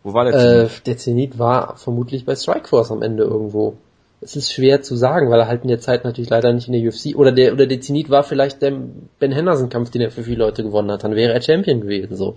Wo 0.03 0.13
war 0.13 0.25
der 0.25 0.33
Zenit? 0.33 0.71
Äh, 0.71 0.81
der 0.85 0.97
Zenit 0.97 1.39
war 1.39 1.77
vermutlich 1.77 2.25
bei 2.25 2.35
Strikeforce 2.35 2.91
am 2.91 3.01
Ende 3.01 3.23
irgendwo. 3.23 3.77
Es 4.21 4.35
ist 4.35 4.51
schwer 4.51 4.81
zu 4.81 4.95
sagen, 4.95 5.29
weil 5.29 5.39
er 5.39 5.47
halt 5.47 5.63
in 5.63 5.67
der 5.67 5.79
Zeit 5.79 6.03
natürlich 6.03 6.29
leider 6.29 6.51
nicht 6.51 6.67
in 6.67 6.73
der 6.73 6.81
UFC 6.81 7.15
oder 7.15 7.31
der 7.31 7.53
oder 7.53 7.67
der 7.67 7.81
Zenit 7.81 8.09
war 8.09 8.23
vielleicht 8.23 8.61
der 8.61 8.71
Ben 9.19 9.31
Henderson 9.31 9.69
Kampf, 9.69 9.91
den 9.91 10.01
er 10.01 10.11
für 10.11 10.23
viele 10.23 10.39
Leute 10.39 10.63
gewonnen 10.63 10.91
hat. 10.91 11.03
Dann 11.03 11.15
wäre 11.15 11.33
er 11.33 11.41
Champion 11.41 11.81
gewesen 11.81 12.15
so. 12.15 12.35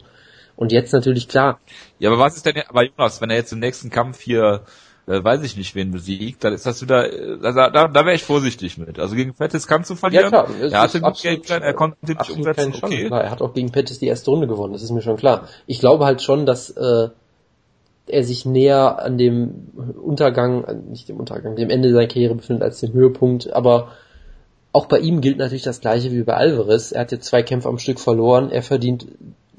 Und 0.56 0.72
jetzt 0.72 0.92
natürlich 0.92 1.28
klar. 1.28 1.60
Ja, 2.00 2.10
aber 2.10 2.18
was 2.18 2.36
ist 2.36 2.44
denn, 2.44 2.60
aber 2.68 2.82
Jonas, 2.82 3.20
wenn 3.20 3.30
er 3.30 3.36
jetzt 3.36 3.52
im 3.52 3.60
nächsten 3.60 3.90
Kampf 3.90 4.20
hier 4.20 4.64
äh, 5.08 5.24
weiß 5.24 5.42
ich 5.42 5.56
nicht, 5.56 5.74
wen 5.74 5.90
besiegt, 5.90 6.44
dann 6.44 6.52
ist 6.52 6.66
das 6.66 6.82
wieder, 6.82 7.12
äh, 7.12 7.38
da, 7.40 7.70
da, 7.70 7.88
da 7.88 8.04
wäre 8.04 8.14
ich 8.14 8.24
vorsichtig 8.24 8.78
mit. 8.78 8.98
Also 8.98 9.16
gegen 9.16 9.34
Pettis 9.34 9.66
kannst 9.66 9.90
du 9.90 9.94
verlieren. 9.94 10.32
Ja, 10.32 10.44
klar. 10.44 10.70
Er 10.70 10.80
hatte 10.80 11.00
gut 11.00 11.22
Gameplan, 11.22 11.62
er 11.62 11.74
konnte 11.74 11.96
den 12.02 12.16
nicht 12.16 12.30
umsetzen. 12.30 12.74
Okay. 12.80 13.06
Klar, 13.06 13.24
er 13.24 13.30
hat 13.30 13.42
auch 13.42 13.54
gegen 13.54 13.72
Pettis 13.72 13.98
die 13.98 14.06
erste 14.06 14.30
Runde 14.30 14.46
gewonnen, 14.46 14.72
das 14.72 14.82
ist 14.82 14.90
mir 14.90 15.02
schon 15.02 15.16
klar. 15.16 15.48
Ich 15.66 15.80
glaube 15.80 16.04
halt 16.04 16.22
schon, 16.22 16.46
dass 16.46 16.70
äh, 16.70 17.08
er 18.06 18.24
sich 18.24 18.46
näher 18.46 19.02
an 19.02 19.18
dem 19.18 19.68
Untergang, 20.02 20.84
nicht 20.90 21.08
dem 21.08 21.18
Untergang, 21.18 21.56
dem 21.56 21.70
Ende 21.70 21.92
seiner 21.92 22.06
Karriere 22.06 22.34
befindet 22.34 22.62
als 22.62 22.80
dem 22.80 22.92
Höhepunkt, 22.92 23.52
aber 23.52 23.92
auch 24.72 24.86
bei 24.86 24.98
ihm 24.98 25.20
gilt 25.20 25.38
natürlich 25.38 25.62
das 25.62 25.80
gleiche 25.80 26.12
wie 26.12 26.22
bei 26.22 26.34
Alvarez. 26.34 26.92
Er 26.92 27.02
hat 27.02 27.12
jetzt 27.12 27.26
zwei 27.26 27.42
Kämpfe 27.42 27.68
am 27.68 27.78
Stück 27.78 27.98
verloren. 27.98 28.50
Er 28.50 28.62
verdient 28.62 29.06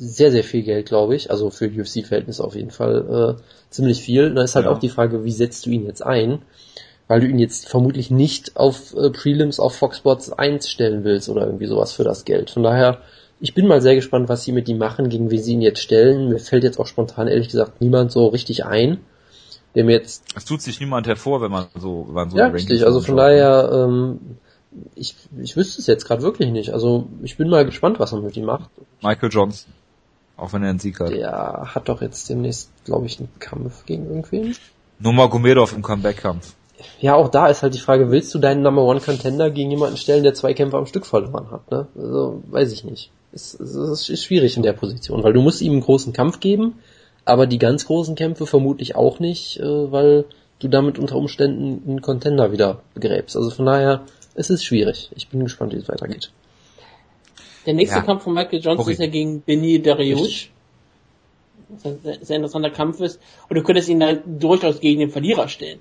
sehr, 0.01 0.31
sehr 0.31 0.43
viel 0.45 0.63
Geld, 0.63 0.87
glaube 0.87 1.15
ich. 1.15 1.29
Also 1.29 1.49
für 1.49 1.65
UFC-Verhältnisse 1.67 2.43
auf 2.43 2.55
jeden 2.55 2.71
Fall 2.71 3.37
äh, 3.37 3.41
ziemlich 3.69 4.01
viel. 4.01 4.33
Da 4.33 4.43
ist 4.43 4.55
halt 4.55 4.65
Ja. 4.65 4.71
auch 4.71 4.79
die 4.79 4.89
Frage, 4.89 5.25
wie 5.25 5.31
setzt 5.31 5.65
du 5.65 5.69
ihn 5.71 5.85
jetzt 5.85 6.01
ein? 6.05 6.41
Weil 7.09 7.19
du 7.19 7.27
ihn 7.27 7.37
jetzt 7.39 7.67
vermutlich 7.67 8.09
nicht 8.09 8.55
auf 8.55 8.95
äh, 8.95 9.09
Prelims 9.09 9.59
auf 9.59 9.75
Fox 9.75 9.97
Sports 9.97 10.31
1 10.31 10.69
stellen 10.69 11.03
willst 11.03 11.27
oder 11.27 11.45
irgendwie 11.45 11.65
sowas 11.65 11.91
für 11.91 12.03
das 12.05 12.23
Geld. 12.23 12.49
Von 12.49 12.63
daher, 12.63 12.99
ich 13.41 13.53
bin 13.53 13.67
mal 13.67 13.81
sehr 13.81 13.95
gespannt, 13.95 14.29
was 14.29 14.43
sie 14.43 14.51
mit 14.53 14.69
ihm 14.69 14.77
machen, 14.77 15.09
gegen 15.09 15.29
wen 15.31 15.41
sie 15.43 15.53
ihn 15.53 15.61
jetzt 15.61 15.81
stellen. 15.81 16.29
Mir 16.29 16.39
fällt 16.39 16.63
jetzt 16.63 16.79
auch 16.79 16.87
spontan 16.87 17.27
ehrlich 17.27 17.49
gesagt 17.49 17.81
niemand 17.81 18.11
so 18.11 18.27
richtig 18.27 18.65
ein, 18.65 18.99
der 19.75 19.83
mir 19.83 19.93
jetzt 19.93 20.23
Es 20.35 20.45
tut 20.45 20.61
sich 20.61 20.79
niemand 20.79 21.07
hervor, 21.07 21.41
wenn 21.41 21.51
man 21.51 21.65
so, 21.79 22.05
wenn 22.07 22.13
man 22.15 22.29
so 22.29 22.37
ja, 22.37 22.47
richtig. 22.47 22.85
Also 22.85 23.01
von 23.01 23.19
anschaut. 23.19 23.31
daher, 23.31 23.69
ähm, 23.73 24.19
ich, 24.95 25.15
ich 25.41 25.57
wüsste 25.57 25.81
es 25.81 25.87
jetzt 25.87 26.05
gerade 26.05 26.21
wirklich 26.21 26.51
nicht. 26.51 26.69
Also 26.73 27.07
ich 27.23 27.37
bin 27.37 27.49
mal 27.49 27.65
gespannt, 27.65 27.99
was 27.99 28.13
er 28.13 28.21
mit 28.21 28.37
ihm 28.37 28.45
macht. 28.45 28.69
Michael 29.01 29.29
Johnson. 29.31 29.73
Auch 30.39 30.53
wenn 30.53 30.63
er 30.63 30.69
einen 30.69 30.79
Sieg 30.79 30.99
hat. 30.99 31.09
Der 31.11 31.75
hat 31.75 31.89
doch 31.89 32.01
jetzt 32.01 32.29
demnächst, 32.29 32.69
glaube 32.85 33.05
ich, 33.05 33.19
einen 33.19 33.29
Kampf 33.39 33.85
gegen 33.85 34.05
irgendwen. 34.07 34.55
Nurmagomedov 34.99 35.73
im 35.73 35.81
Comeback-Kampf. 35.81 36.53
Ja, 36.99 37.15
auch 37.15 37.29
da 37.29 37.47
ist 37.47 37.61
halt 37.61 37.73
die 37.73 37.79
Frage, 37.79 38.09
willst 38.09 38.33
du 38.33 38.39
deinen 38.39 38.61
Number 38.61 38.83
One 38.83 39.01
Contender 39.01 39.49
gegen 39.49 39.71
jemanden 39.71 39.97
stellen, 39.97 40.23
der 40.23 40.33
zwei 40.33 40.53
Kämpfe 40.53 40.77
am 40.77 40.85
Stück 40.85 41.05
verloren 41.05 41.51
hat, 41.51 41.69
ne? 41.71 41.87
Also, 41.95 42.41
weiß 42.47 42.71
ich 42.71 42.85
nicht. 42.85 43.11
Es, 43.33 43.53
es, 43.53 43.75
es 43.75 44.09
ist 44.09 44.23
schwierig 44.23 44.55
in 44.55 44.63
der 44.63 44.73
Position, 44.73 45.23
weil 45.23 45.33
du 45.33 45.41
musst 45.41 45.61
ihm 45.61 45.73
einen 45.73 45.81
großen 45.81 46.13
Kampf 46.13 46.39
geben, 46.39 46.79
aber 47.25 47.47
die 47.47 47.59
ganz 47.59 47.85
großen 47.85 48.15
Kämpfe 48.15 48.45
vermutlich 48.45 48.95
auch 48.95 49.19
nicht, 49.19 49.59
äh, 49.59 49.91
weil 49.91 50.25
du 50.59 50.67
damit 50.67 50.99
unter 50.99 51.15
Umständen 51.15 51.83
einen 51.87 52.01
Contender 52.01 52.51
wieder 52.51 52.81
begräbst. 52.93 53.35
Also 53.35 53.49
von 53.49 53.65
daher, 53.65 54.01
es 54.35 54.49
ist 54.49 54.63
schwierig. 54.63 55.11
Ich 55.15 55.29
bin 55.29 55.41
gespannt, 55.41 55.73
wie 55.73 55.77
es 55.77 55.89
weitergeht. 55.89 56.31
Der 57.69 57.75
nächste 57.75 57.97
Ja. 57.97 58.01
Kampf 58.01 58.23
von 58.23 58.33
Michael 58.33 58.61
Johnson 58.61 58.77
Sorry. 58.83 58.93
ist 58.93 58.99
ja 58.99 59.05
gegen 59.05 59.41
Benny 59.41 59.79
Dariush. 59.79 60.49
Was 61.69 61.85
ein 61.85 61.99
sehr, 62.01 62.17
sehr 62.19 62.35
interessanter 62.37 62.71
Kampf 62.71 62.99
ist. 62.99 63.21
Und 63.47 63.57
du 63.57 63.61
könntest 63.61 63.87
ihn 63.89 63.99
dann 63.99 64.23
durchaus 64.39 64.79
gegen 64.79 65.01
den 65.01 65.11
Verlierer 65.11 65.47
stellen. 65.47 65.79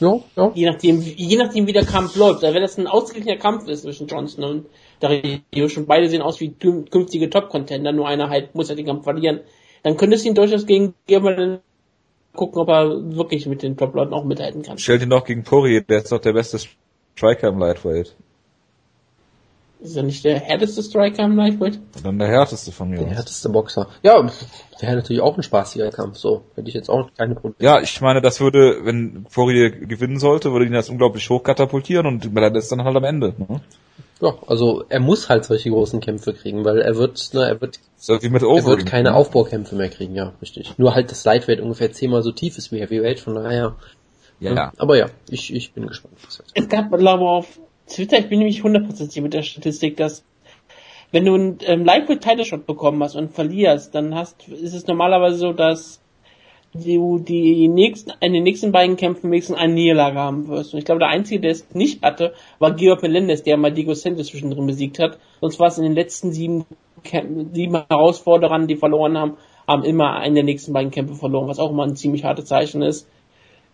Ja, 0.00 0.20
ja. 0.36 0.50
Je 0.54 0.64
nachdem, 0.64 1.02
je 1.02 1.36
nachdem 1.36 1.66
wie 1.66 1.74
der 1.74 1.84
Kampf 1.84 2.16
läuft. 2.16 2.42
Also 2.42 2.54
wenn 2.54 2.62
das 2.62 2.78
ein 2.78 2.86
ausgeglichener 2.86 3.36
Kampf 3.36 3.68
ist 3.68 3.82
zwischen 3.82 4.06
Johnson 4.06 4.42
und 4.44 4.66
Dariush 5.00 5.76
und 5.76 5.86
beide 5.86 6.08
sehen 6.08 6.22
aus 6.22 6.40
wie 6.40 6.48
kün- 6.48 6.88
künftige 6.88 7.28
Top-Contender, 7.28 7.92
nur 7.92 8.08
einer 8.08 8.30
halt 8.30 8.54
muss 8.54 8.70
halt 8.70 8.78
den 8.78 8.86
Kampf 8.86 9.04
verlieren, 9.04 9.40
dann 9.82 9.98
könntest 9.98 10.24
du 10.24 10.30
ihn 10.30 10.34
durchaus 10.34 10.64
gegen 10.64 10.94
jemanden 11.06 11.58
gucken, 12.34 12.58
ob 12.62 12.68
er 12.70 12.88
wirklich 13.16 13.44
mit 13.44 13.62
den 13.62 13.76
Top-Leuten 13.76 14.14
auch 14.14 14.24
mithalten 14.24 14.62
kann. 14.62 14.78
Stellt 14.78 15.02
ihn 15.02 15.10
doch 15.10 15.26
gegen 15.26 15.44
Poirier, 15.44 15.82
der 15.82 15.98
ist 15.98 16.10
doch 16.10 16.22
der 16.22 16.32
beste 16.32 16.58
Striker 17.14 17.48
im 17.48 17.58
Lightweight. 17.58 18.16
Ist 19.80 19.96
er 19.96 20.02
nicht 20.02 20.24
der 20.24 20.40
härteste 20.40 20.82
Striker 20.82 21.22
im 21.24 21.36
Lightweight? 21.36 21.78
Dann 22.02 22.18
der 22.18 22.26
härteste 22.28 22.72
von 22.72 22.90
mir 22.90 22.96
Der 22.98 23.06
aus. 23.08 23.12
härteste 23.14 23.48
Boxer. 23.48 23.86
Ja, 24.02 24.28
wäre 24.80 24.96
natürlich 24.96 25.22
auch 25.22 25.36
ein 25.36 25.42
spaßiger 25.44 25.90
Kampf, 25.90 26.18
so. 26.18 26.42
Hätte 26.56 26.68
ich 26.68 26.74
jetzt 26.74 26.88
auch 26.90 27.08
keine 27.16 27.34
Probleme. 27.36 27.54
Ja, 27.60 27.80
ich 27.80 28.00
meine, 28.00 28.20
das 28.20 28.40
würde, 28.40 28.84
wenn 28.84 29.24
Poirier 29.32 29.70
gewinnen 29.70 30.18
sollte, 30.18 30.50
würde 30.52 30.66
ihn 30.66 30.72
das 30.72 30.88
unglaublich 30.90 31.30
hoch 31.30 31.44
katapultieren 31.44 32.06
und 32.06 32.34
Belair 32.34 32.52
ist 32.56 32.72
dann 32.72 32.82
halt 32.82 32.96
am 32.96 33.04
Ende. 33.04 33.34
Ne? 33.38 33.60
Ja, 34.20 34.34
also 34.48 34.84
er 34.88 34.98
muss 34.98 35.28
halt 35.28 35.44
solche 35.44 35.70
großen 35.70 36.00
Kämpfe 36.00 36.32
kriegen, 36.34 36.64
weil 36.64 36.80
er 36.80 36.96
wird, 36.96 37.30
ne, 37.34 37.46
er 37.46 37.60
wird, 37.60 37.78
So 37.96 38.20
wie 38.20 38.30
mit 38.30 38.42
er 38.42 38.48
Overeem. 38.48 38.66
wird 38.66 38.86
keine 38.86 39.14
Aufbaukämpfe 39.14 39.76
mehr 39.76 39.90
kriegen, 39.90 40.16
ja, 40.16 40.32
richtig. 40.42 40.76
Nur 40.76 40.96
halt 40.96 41.12
das 41.12 41.24
Lightweight 41.24 41.60
ungefähr 41.60 41.92
zehnmal 41.92 42.22
so 42.24 42.32
tief 42.32 42.58
ist 42.58 42.72
wie 42.72 42.80
Heavyweight, 42.80 43.20
von 43.20 43.36
daher. 43.36 43.76
Ja, 44.40 44.54
ja. 44.54 44.72
Aber 44.76 44.96
ja, 44.96 45.06
ich, 45.30 45.54
ich 45.54 45.72
bin 45.72 45.86
gespannt. 45.86 46.14
was 46.24 46.38
wird. 46.38 46.48
Es 46.54 46.68
gab, 46.68 46.88
glaube 46.90 47.22
ich, 47.22 47.28
auf 47.28 47.60
Twitter, 47.88 48.18
ich 48.18 48.28
bin 48.28 48.38
nämlich 48.38 48.62
hundertprozentig 48.62 49.22
mit 49.22 49.34
der 49.34 49.42
Statistik, 49.42 49.96
dass 49.96 50.24
wenn 51.10 51.24
du 51.24 51.34
einen 51.34 51.58
ähm, 51.64 51.84
Lightweight 51.84 52.20
Title 52.20 52.44
Shot 52.44 52.66
bekommen 52.66 53.02
hast 53.02 53.16
und 53.16 53.32
verlierst, 53.32 53.94
dann 53.94 54.14
hast, 54.14 54.46
ist 54.48 54.74
es 54.74 54.86
normalerweise 54.86 55.38
so, 55.38 55.52
dass 55.52 56.00
du 56.74 57.18
die 57.18 57.66
nächsten, 57.66 58.12
in 58.20 58.34
den 58.34 58.42
nächsten 58.42 58.72
beiden 58.72 58.96
Kämpfen 58.96 59.30
wenigstens 59.30 59.56
eine 59.56 59.72
Niederlage 59.72 60.18
haben 60.18 60.48
wirst. 60.48 60.74
Und 60.74 60.78
ich 60.78 60.84
glaube, 60.84 60.98
der 60.98 61.08
Einzige, 61.08 61.40
der 61.40 61.52
es 61.52 61.66
nicht 61.72 62.02
hatte, 62.02 62.34
war 62.58 62.74
Georg 62.74 63.00
Melendez, 63.02 63.42
der 63.42 63.56
mal 63.56 63.72
Diego 63.72 63.94
Santos 63.94 64.26
zwischendrin 64.26 64.66
besiegt 64.66 64.98
hat. 64.98 65.18
Sonst 65.40 65.58
war 65.58 65.68
es 65.68 65.78
in 65.78 65.84
den 65.84 65.94
letzten 65.94 66.30
sieben, 66.32 66.66
Kämp- 67.04 67.54
sieben 67.54 67.82
Herausforderern, 67.88 68.66
die 68.66 68.76
verloren 68.76 69.16
haben, 69.16 69.38
haben 69.66 69.84
immer 69.84 70.16
einen 70.16 70.34
der 70.34 70.44
nächsten 70.44 70.74
beiden 70.74 70.90
Kämpfe 70.90 71.14
verloren, 71.14 71.48
was 71.48 71.58
auch 71.58 71.70
immer 71.70 71.84
ein 71.84 71.96
ziemlich 71.96 72.24
hartes 72.24 72.44
Zeichen 72.44 72.82
ist 72.82 73.08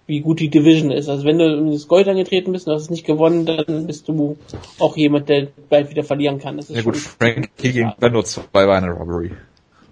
wie 0.07 0.21
gut 0.21 0.41
die 0.41 0.51
Division 0.51 0.91
ist. 0.91 1.09
Also 1.09 1.25
wenn 1.25 1.39
du 1.39 1.45
in 1.45 1.73
das 1.73 1.89
Gold 1.89 2.09
angetreten 2.09 2.53
bist 2.53 2.67
und 2.67 2.75
hast 2.75 2.83
es 2.83 2.91
nicht 2.91 3.07
gewonnen, 3.07 3.47
dann 3.47 3.87
bist 3.87 4.09
du 4.09 4.37
auch 4.79 4.97
jemand, 4.97 5.29
der 5.29 5.49
bald 5.69 5.91
wieder 5.91 6.05
verlieren 6.05 6.39
kann. 6.39 6.57
Das 6.57 6.71
ist 6.71 6.77
Ja 6.77 6.83
gut, 6.83 6.97
Frankie 6.97 7.49
gegen 7.57 7.93
Ben 7.99 8.13
nur 8.13 8.25
zwei 8.25 8.67
war 8.67 8.77
eine 8.77 8.91
Robbery. 8.91 9.31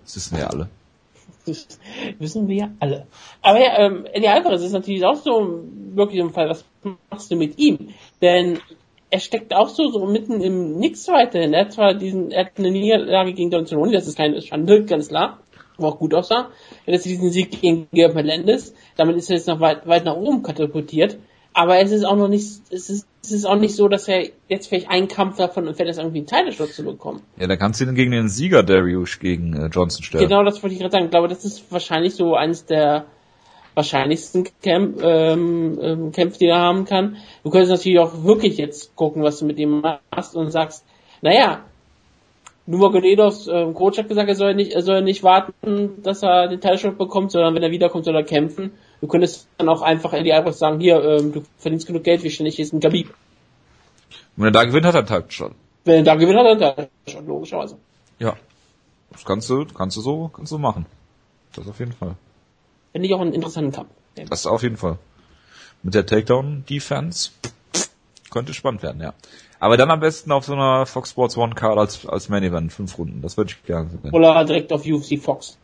Das 0.04 0.16
wissen 0.16 0.36
wir 0.36 0.50
alle. 0.50 0.68
Das 1.46 1.66
wissen 2.18 2.46
wir 2.48 2.56
ja 2.56 2.70
alle. 2.78 3.06
Aber 3.40 3.60
ja, 3.60 3.78
ähm, 3.78 4.06
Eddie 4.12 4.28
Alvarez 4.28 4.62
ist 4.62 4.72
natürlich 4.72 5.04
auch 5.04 5.16
so 5.16 5.62
wirklich 5.94 6.20
im 6.20 6.32
Fall, 6.32 6.50
was 6.50 6.64
machst 7.10 7.30
du 7.30 7.36
mit 7.36 7.58
ihm? 7.58 7.90
Denn 8.20 8.58
er 9.10 9.20
steckt 9.20 9.54
auch 9.54 9.68
so, 9.68 9.90
so 9.90 10.06
mitten 10.06 10.40
im 10.40 10.78
Nix 10.78 11.06
weiterhin. 11.08 11.52
Er 11.52 11.66
hat 11.66 11.72
zwar 11.72 11.94
diesen, 11.94 12.30
er 12.30 12.46
hat 12.46 12.52
eine 12.58 12.70
Niederlage 12.70 13.34
gegen 13.34 13.50
Don 13.50 13.66
Cerrone, 13.66 13.92
das 13.92 14.06
ist 14.06 14.16
keine 14.16 14.40
Schande, 14.40 14.84
ganz 14.84 15.08
klar, 15.08 15.40
wo 15.78 15.86
auch 15.86 15.98
gut 15.98 16.14
aussah. 16.14 16.50
Er 16.86 16.94
hat 16.94 17.04
diesen 17.04 17.30
Sieg 17.30 17.60
gegen 17.60 17.88
Georg 17.92 18.14
Melendez, 18.14 18.74
damit 18.96 19.16
ist 19.16 19.30
er 19.30 19.36
jetzt 19.36 19.48
noch 19.48 19.60
weit, 19.60 19.86
weit 19.86 20.04
nach 20.04 20.16
oben 20.16 20.42
katapultiert. 20.42 21.18
Aber 21.54 21.78
es 21.78 21.90
ist 21.90 22.04
auch 22.04 22.16
noch 22.16 22.28
nicht, 22.28 22.46
es 22.70 22.88
ist, 22.88 23.06
es 23.22 23.30
ist 23.30 23.44
auch 23.44 23.56
nicht 23.56 23.76
so, 23.76 23.88
dass 23.88 24.08
er 24.08 24.30
jetzt 24.48 24.68
vielleicht 24.68 24.88
einen 24.88 25.08
Kampf 25.08 25.36
davon 25.36 25.66
entfernt 25.66 25.90
ist, 25.90 25.98
irgendwie 25.98 26.18
einen 26.18 26.26
Titelschutz 26.26 26.76
zu 26.76 26.84
bekommen. 26.84 27.20
Ja, 27.38 27.46
dann 27.46 27.58
kannst 27.58 27.80
du 27.80 27.84
ihn 27.84 27.94
gegen 27.94 28.10
den 28.10 28.28
Sieger 28.28 28.62
Darius 28.62 29.18
gegen 29.18 29.54
äh, 29.54 29.66
Johnson 29.66 30.02
stellen. 30.02 30.26
Genau, 30.26 30.44
das 30.44 30.62
wollte 30.62 30.74
ich 30.74 30.80
gerade 30.80 30.92
sagen. 30.92 31.04
Ich 31.06 31.10
glaube, 31.10 31.28
das 31.28 31.44
ist 31.44 31.70
wahrscheinlich 31.70 32.14
so 32.14 32.34
eines 32.34 32.64
der 32.64 33.04
wahrscheinlichsten 33.74 34.48
Camp, 34.62 35.02
ähm, 35.02 35.78
ähm, 35.80 36.12
Kämpfe, 36.12 36.38
die 36.38 36.46
er 36.46 36.58
haben 36.58 36.84
kann. 36.84 37.16
Du 37.42 37.50
könntest 37.50 37.70
natürlich 37.70 37.98
auch 37.98 38.24
wirklich 38.24 38.56
jetzt 38.56 38.94
gucken, 38.96 39.22
was 39.22 39.38
du 39.38 39.46
mit 39.46 39.58
ihm 39.58 39.80
machst 39.80 40.36
und 40.36 40.50
sagst, 40.50 40.84
naja, 41.20 41.64
Nurmagomedovs 42.66 43.48
ähm, 43.48 43.74
Coach 43.74 43.98
hat 43.98 44.08
gesagt, 44.08 44.28
er 44.28 44.34
soll 44.36 44.54
nicht, 44.54 44.72
er 44.72 44.82
soll 44.82 45.02
nicht 45.02 45.22
warten, 45.22 46.02
dass 46.02 46.22
er 46.22 46.48
den 46.48 46.60
Teilschritt 46.60 46.96
bekommt, 46.96 47.32
sondern 47.32 47.54
wenn 47.54 47.62
er 47.62 47.72
wiederkommt, 47.72 48.04
soll 48.04 48.14
er 48.14 48.22
kämpfen. 48.22 48.72
Du 49.00 49.08
könntest 49.08 49.48
dann 49.58 49.68
auch 49.68 49.82
einfach 49.82 50.12
in 50.12 50.24
die 50.24 50.32
Alvarez 50.32 50.58
sagen, 50.58 50.78
hier, 50.78 51.02
ähm, 51.02 51.32
du 51.32 51.42
verdienst 51.58 51.86
genug 51.86 52.04
Geld, 52.04 52.22
wie 52.22 52.30
ständig 52.30 52.60
ist 52.60 52.72
ein 52.72 52.80
Khabib. 52.80 53.12
Wenn 54.36 54.46
er 54.46 54.52
da 54.52 54.64
gewinnt, 54.64 54.86
hat 54.86 54.94
er 54.94 55.16
einen 55.16 55.30
schon. 55.30 55.54
Wenn 55.84 55.96
er 55.96 56.02
da 56.04 56.14
gewinnt, 56.14 56.38
hat 56.38 56.46
er 56.46 56.78
einen 56.78 56.88
Teilschritt, 57.04 57.26
logischerweise. 57.26 57.78
Ja. 58.18 58.36
Das 59.10 59.24
kannst 59.24 59.50
du, 59.50 59.66
kannst 59.66 59.96
du 59.96 60.00
so, 60.00 60.30
kannst 60.32 60.52
du 60.52 60.58
machen. 60.58 60.86
Das 61.54 61.68
auf 61.68 61.78
jeden 61.80 61.92
Fall. 61.92 62.14
Finde 62.92 63.08
ich 63.08 63.14
auch 63.14 63.20
einen 63.20 63.34
interessanten 63.34 63.72
Kampf. 63.72 63.90
Das 64.14 64.46
auf 64.46 64.62
jeden 64.62 64.76
Fall. 64.76 64.98
Mit 65.82 65.94
der 65.94 66.06
Takedown-Defense 66.06 67.30
könnte 68.30 68.54
spannend 68.54 68.82
werden, 68.82 69.02
ja. 69.02 69.14
Aber 69.62 69.76
dann 69.76 69.92
am 69.92 70.00
besten 70.00 70.32
auf 70.32 70.44
so 70.44 70.54
einer 70.54 70.86
Fox 70.86 71.10
Sports 71.10 71.36
One 71.36 71.54
Card 71.54 71.78
als, 71.78 72.04
als 72.04 72.28
Main 72.28 72.42
Event, 72.42 72.72
fünf 72.72 72.98
Runden. 72.98 73.22
Das 73.22 73.36
würde 73.36 73.52
ich 73.52 73.64
gerne 73.64 73.90
sehen. 73.90 74.10
Oder 74.10 74.44
direkt 74.44 74.72
auf 74.72 74.84
UFC 74.84 75.20
Fox. 75.20 75.56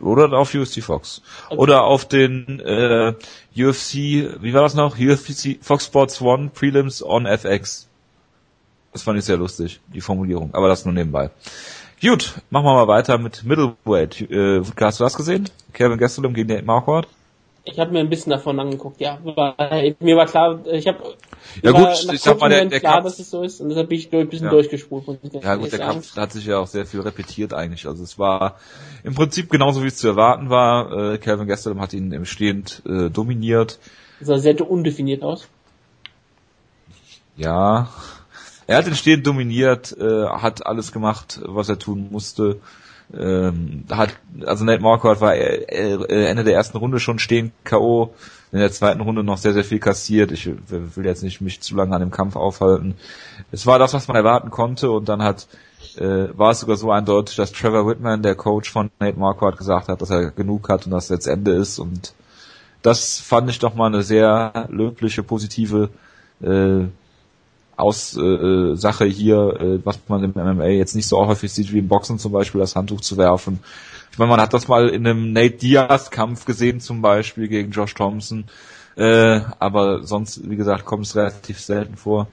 Oder 0.00 0.32
auf 0.38 0.54
UFC 0.54 0.80
Fox. 0.80 1.20
Oder 1.50 1.82
auf 1.82 2.04
den 2.04 2.60
äh, 2.60 3.14
UFC, 3.56 3.94
wie 4.40 4.54
war 4.54 4.62
das 4.62 4.76
noch? 4.76 4.96
UFC 4.96 5.58
Fox 5.60 5.86
Sports 5.86 6.22
One 6.22 6.50
Prelims 6.54 7.02
on 7.02 7.26
FX. 7.26 7.88
Das 8.92 9.02
fand 9.02 9.18
ich 9.18 9.24
sehr 9.24 9.38
lustig, 9.38 9.80
die 9.92 10.00
Formulierung. 10.00 10.54
Aber 10.54 10.68
das 10.68 10.84
nur 10.84 10.94
nebenbei. 10.94 11.30
Gut, 12.00 12.34
machen 12.50 12.64
wir 12.64 12.74
mal 12.74 12.86
weiter 12.86 13.18
mit 13.18 13.42
Middleweight. 13.42 14.20
Äh, 14.20 14.62
hast 14.80 15.00
du 15.00 15.04
das 15.04 15.16
gesehen? 15.16 15.50
Kevin 15.72 15.98
Gastelum 15.98 16.32
gegen 16.32 16.46
den 16.46 16.64
Marquardt? 16.64 17.08
Ich 17.66 17.78
habe 17.80 17.92
mir 17.92 18.00
ein 18.00 18.10
bisschen 18.10 18.28
davon 18.30 18.60
angeguckt, 18.60 19.00
ja. 19.00 19.18
Weil 19.24 19.96
mir 20.00 20.16
war 20.16 20.26
klar, 20.26 20.60
ich 20.66 20.86
habe 20.86 20.98
Ja 21.62 21.72
war 21.72 21.80
gut, 21.80 22.06
nach 22.06 22.12
ich 22.14 22.20
sag 22.20 22.38
mal, 22.38 22.50
der- 22.50 22.66
der 22.66 22.78
klar, 22.80 22.94
Kampf- 22.94 23.04
dass 23.04 23.18
es 23.18 23.30
so 23.30 23.42
ist 23.42 23.60
und 23.62 23.70
deshalb 23.70 23.88
bin 23.88 23.98
ich 23.98 24.10
durch, 24.10 24.24
ein 24.24 24.28
bisschen 24.28 24.46
Ja. 24.46 24.50
durchgespult. 24.50 25.06
Ja 25.42 25.54
gut, 25.56 25.72
der 25.72 25.78
sagen. 25.78 25.90
Kampf 25.92 26.14
hat 26.16 26.32
sich 26.32 26.44
ja 26.44 26.58
auch 26.58 26.66
sehr 26.66 26.84
viel 26.84 27.00
repetiert 27.00 27.54
eigentlich. 27.54 27.86
Also 27.86 28.02
es 28.04 28.18
war 28.18 28.58
im 29.02 29.14
Prinzip 29.14 29.48
genauso 29.50 29.82
wie 29.82 29.86
es 29.86 29.96
zu 29.96 30.08
erwarten 30.08 30.50
war. 30.50 31.12
Äh, 31.14 31.18
Calvin 31.18 31.46
Gastelum 31.48 31.80
hat 31.80 31.94
ihn 31.94 32.12
im 32.12 32.26
Stehend 32.26 32.82
äh, 32.86 33.08
dominiert. 33.08 33.78
sah 34.20 34.38
sehr 34.38 34.60
undefiniert 34.70 35.22
aus. 35.22 35.48
Ja, 37.36 37.88
er 38.66 38.76
hat 38.78 38.86
den 38.86 38.94
Stehend 38.94 39.26
dominiert, 39.26 39.96
äh, 39.98 40.26
hat 40.28 40.66
alles 40.66 40.92
gemacht, 40.92 41.40
was 41.44 41.68
er 41.68 41.78
tun 41.78 42.08
musste. 42.10 42.60
Ähm, 43.12 43.84
hat, 43.90 44.10
also 44.46 44.64
Nate 44.64 44.82
Marquardt 44.82 45.20
war 45.20 45.34
äh, 45.34 45.64
äh, 45.64 46.26
Ende 46.26 46.44
der 46.44 46.54
ersten 46.54 46.78
Runde 46.78 47.00
schon 47.00 47.18
stehen 47.18 47.52
K.O. 47.64 48.14
In 48.50 48.60
der 48.60 48.72
zweiten 48.72 49.00
Runde 49.00 49.24
noch 49.24 49.36
sehr, 49.36 49.52
sehr 49.52 49.64
viel 49.64 49.80
kassiert. 49.80 50.30
Ich 50.32 50.46
will 50.46 51.04
jetzt 51.04 51.22
nicht 51.22 51.40
mich 51.40 51.60
zu 51.60 51.74
lange 51.74 51.94
an 51.94 52.00
dem 52.00 52.10
Kampf 52.10 52.36
aufhalten. 52.36 52.94
Es 53.50 53.66
war 53.66 53.78
das, 53.78 53.94
was 53.94 54.08
man 54.08 54.16
erwarten 54.16 54.50
konnte 54.50 54.90
und 54.90 55.08
dann 55.08 55.22
hat 55.22 55.48
äh, 55.96 56.28
war 56.36 56.50
es 56.50 56.60
sogar 56.60 56.76
so 56.76 56.90
eindeutig, 56.90 57.36
dass 57.36 57.52
Trevor 57.52 57.86
Whitman, 57.86 58.22
der 58.22 58.34
Coach 58.34 58.70
von 58.70 58.90
Nate 59.00 59.18
Marquardt, 59.18 59.58
gesagt 59.58 59.88
hat, 59.88 60.00
dass 60.00 60.10
er 60.10 60.30
genug 60.30 60.68
hat 60.68 60.86
und 60.86 60.92
dass 60.92 61.08
jetzt 61.08 61.26
Ende 61.26 61.52
ist 61.52 61.78
und 61.78 62.14
das 62.82 63.18
fand 63.18 63.48
ich 63.48 63.58
doch 63.58 63.74
mal 63.74 63.86
eine 63.86 64.02
sehr 64.02 64.66
löbliche, 64.70 65.22
positive 65.22 65.88
äh, 66.42 66.84
aus 67.76 68.16
äh, 68.16 68.74
Sache 68.76 69.04
hier, 69.04 69.56
äh, 69.60 69.80
was 69.84 69.98
man 70.08 70.24
im 70.24 70.32
MMA 70.34 70.66
jetzt 70.66 70.94
nicht 70.94 71.08
so 71.08 71.26
häufig 71.26 71.52
sieht 71.52 71.72
wie 71.72 71.78
im 71.78 71.88
Boxen 71.88 72.18
zum 72.18 72.32
Beispiel, 72.32 72.60
das 72.60 72.76
Handtuch 72.76 73.00
zu 73.00 73.16
werfen. 73.16 73.60
Ich 74.12 74.18
meine, 74.18 74.30
man 74.30 74.40
hat 74.40 74.54
das 74.54 74.68
mal 74.68 74.88
in 74.88 75.06
einem 75.06 75.32
Nate 75.32 75.56
Diaz-Kampf 75.56 76.44
gesehen 76.44 76.80
zum 76.80 77.02
Beispiel 77.02 77.48
gegen 77.48 77.72
Josh 77.72 77.94
Thompson, 77.94 78.44
äh, 78.96 79.40
aber 79.58 80.04
sonst, 80.04 80.48
wie 80.48 80.56
gesagt, 80.56 80.84
kommt 80.84 81.06
es 81.06 81.16
relativ 81.16 81.60
selten 81.60 81.96
vor. 81.96 82.28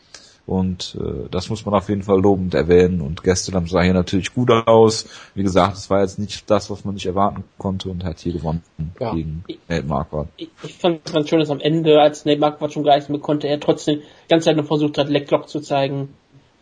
Und 0.45 0.97
äh, 0.99 1.29
das 1.29 1.49
muss 1.49 1.65
man 1.65 1.75
auf 1.75 1.87
jeden 1.89 2.03
Fall 2.03 2.19
lobend 2.19 2.53
erwähnen. 2.53 3.01
Und 3.01 3.23
gestern 3.23 3.67
sah 3.67 3.81
hier 3.81 3.93
natürlich 3.93 4.33
gut 4.33 4.51
aus. 4.51 5.07
Wie 5.35 5.43
gesagt, 5.43 5.77
es 5.77 5.89
war 5.89 6.01
jetzt 6.01 6.19
nicht 6.19 6.49
das, 6.49 6.69
was 6.69 6.83
man 6.83 6.95
nicht 6.95 7.05
erwarten 7.05 7.43
konnte 7.57 7.89
und 7.89 8.03
hat 8.03 8.19
hier 8.19 8.33
gewonnen 8.33 8.63
ja. 8.99 9.13
gegen 9.13 9.43
Nate 9.69 9.85
Marquardt. 9.85 10.29
Ich, 10.37 10.49
ich 10.63 10.73
fand 10.75 11.01
es 11.05 11.13
ganz 11.13 11.29
schön, 11.29 11.39
dass 11.39 11.49
am 11.49 11.59
Ende, 11.59 12.01
als 12.01 12.25
Nate 12.25 12.39
Marquardt 12.39 12.73
schon 12.73 12.83
geleistet 12.83 13.21
konnte, 13.21 13.47
er 13.47 13.59
trotzdem 13.59 14.01
ganz 14.29 14.45
Zeit 14.45 14.57
noch 14.57 14.65
versucht 14.65 14.97
hat, 14.97 15.09
Lecklock 15.09 15.47
zu 15.47 15.59
zeigen. 15.59 16.09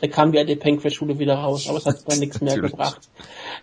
Da 0.01 0.07
kam 0.07 0.31
die 0.31 0.39
alte 0.39 0.55
Pankfest-Schule 0.55 1.19
wieder 1.19 1.35
raus, 1.35 1.67
aber 1.67 1.77
es 1.77 1.85
hat 1.85 1.97
dann 2.07 2.19
nichts 2.19 2.41
mehr 2.41 2.57
gebracht. 2.61 3.09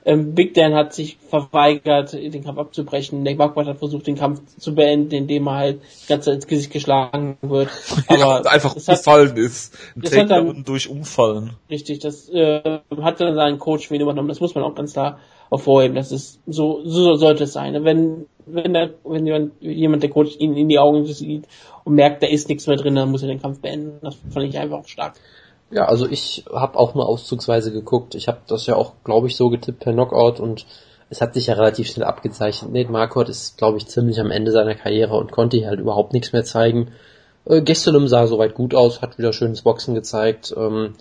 Ähm, 0.05 0.35
Big 0.35 0.55
Dan 0.55 0.75
hat 0.75 0.93
sich 0.93 1.17
verweigert, 1.29 2.13
den 2.13 2.45
Kampf 2.45 2.59
abzubrechen. 2.59 3.23
Nate 3.23 3.37
Marquardt 3.37 3.69
hat 3.69 3.79
versucht, 3.79 4.07
den 4.07 4.17
Kampf 4.17 4.41
zu 4.59 4.75
beenden, 4.75 5.13
indem 5.13 5.47
er 5.49 5.55
halt 5.55 5.81
ganz 6.09 6.27
ins 6.27 6.47
Gesicht 6.47 6.73
geschlagen 6.73 7.39
wird. 7.43 7.71
Aber 8.09 8.19
ja, 8.19 8.41
einfach 8.43 8.77
umfallen 8.77 9.31
hat, 9.31 9.39
ist. 9.39 9.77
Ein 9.95 10.29
dann, 10.29 10.65
durch 10.65 10.89
Umfallen. 10.89 11.51
Richtig, 11.71 12.01
das 12.01 12.29
äh, 12.29 12.81
hat 13.01 13.21
dann 13.21 13.35
seinen 13.35 13.59
Coach 13.59 13.91
wieder 13.91 14.03
übernommen. 14.03 14.29
Das 14.29 14.41
muss 14.41 14.55
man 14.55 14.65
auch 14.65 14.75
ganz 14.75 14.93
klar 14.93 15.19
hervorheben. 15.51 15.95
Das 15.95 16.13
ist 16.13 16.41
so, 16.47 16.83
so 16.85 17.15
sollte 17.15 17.45
es 17.45 17.53
sein. 17.53 17.85
Wenn 17.85 18.27
wenn 18.47 18.73
der, 18.73 18.95
wenn 19.05 19.27
jemand, 19.27 19.61
jemand 19.61 20.03
der 20.03 20.11
Coach 20.11 20.37
ihn 20.39 20.57
in 20.57 20.69
die 20.69 20.79
Augen 20.79 21.05
sieht 21.05 21.47
und 21.85 21.95
merkt, 21.95 22.23
da 22.23 22.29
ist 22.29 22.49
nichts 22.49 22.67
mehr 22.67 22.77
drin, 22.77 22.95
dann 22.95 23.11
muss 23.11 23.23
er 23.23 23.29
den 23.29 23.43
Kampf 23.43 23.61
beenden. 23.61 23.99
Das 24.03 24.17
fand 24.31 24.47
ich 24.47 24.59
einfach 24.59 24.87
stark. 24.87 25.15
Ja, 25.71 25.87
also 25.87 26.07
ich 26.09 26.45
habe 26.53 26.79
auch 26.79 26.95
nur 26.95 27.09
auszugsweise 27.09 27.73
geguckt. 27.73 28.15
Ich 28.15 28.29
habe 28.29 28.39
das 28.47 28.67
ja 28.67 28.77
auch, 28.77 28.93
glaube 29.05 29.27
ich, 29.27 29.37
so 29.37 29.51
getippt 29.51 29.81
per 29.81 29.93
Knockout 29.93 30.41
und 30.41 30.67
es 31.11 31.21
hat 31.21 31.35
sich 31.35 31.47
ja 31.47 31.55
relativ 31.55 31.89
schnell 31.89 32.07
abgezeichnet. 32.07 32.73
Nate 32.73 32.91
Marquardt 32.91 33.29
ist, 33.29 33.59
glaube 33.59 33.79
ich, 33.79 33.87
ziemlich 33.87 34.21
am 34.21 34.31
Ende 34.31 34.53
seiner 34.53 34.75
Karriere 34.75 35.17
und 35.17 35.33
konnte 35.33 35.57
hier 35.57 35.69
halt 35.69 35.81
überhaupt 35.81 36.13
nichts 36.13 36.33
mehr 36.33 36.45
zeigen. 36.45 36.93
Äh, 37.45 37.63
Gestelum 37.63 38.09
sah 38.09 38.27
soweit 38.27 38.55
gut 38.55 38.75
aus, 38.75 39.03
hat 39.03 39.19
wieder 39.19 39.33
schönes 39.33 39.63
Boxen 39.63 39.95
gezeigt. 39.95 40.55
Ähm, 40.57 40.95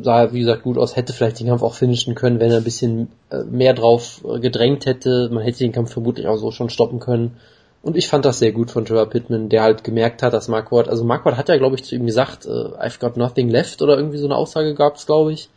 sah, 0.00 0.32
wie 0.32 0.40
gesagt, 0.40 0.62
gut 0.62 0.78
aus, 0.78 0.96
hätte 0.96 1.12
vielleicht 1.12 1.40
den 1.40 1.48
Kampf 1.48 1.62
auch 1.62 1.74
finishen 1.74 2.14
können, 2.14 2.40
wenn 2.40 2.50
er 2.50 2.58
ein 2.58 2.64
bisschen 2.64 3.08
äh, 3.30 3.44
mehr 3.44 3.74
drauf 3.74 4.24
äh, 4.24 4.40
gedrängt 4.40 4.86
hätte. 4.86 5.28
Man 5.32 5.42
hätte 5.44 5.58
den 5.58 5.72
Kampf 5.72 5.92
vermutlich 5.92 6.26
auch 6.26 6.36
so 6.36 6.50
schon 6.50 6.70
stoppen 6.70 6.98
können. 6.98 7.36
Und 7.82 7.96
ich 7.96 8.08
fand 8.08 8.24
das 8.24 8.38
sehr 8.38 8.52
gut 8.52 8.70
von 8.70 8.84
Trevor 8.84 9.06
Pittman, 9.06 9.48
der 9.48 9.62
halt 9.62 9.82
gemerkt 9.82 10.22
hat, 10.22 10.32
dass 10.32 10.46
Marquardt, 10.46 10.88
also 10.88 11.02
Marquardt 11.04 11.36
hat 11.36 11.48
ja, 11.48 11.56
glaube 11.56 11.74
ich, 11.74 11.84
zu 11.84 11.96
ihm 11.96 12.06
gesagt, 12.06 12.46
äh, 12.46 12.48
I've 12.48 13.00
got 13.00 13.16
nothing 13.16 13.48
left 13.48 13.82
oder 13.82 13.96
irgendwie 13.96 14.18
so 14.18 14.26
eine 14.26 14.36
Aussage 14.36 14.74
gab 14.74 14.96
es, 14.96 15.06
glaube 15.06 15.32
ich. 15.32 15.48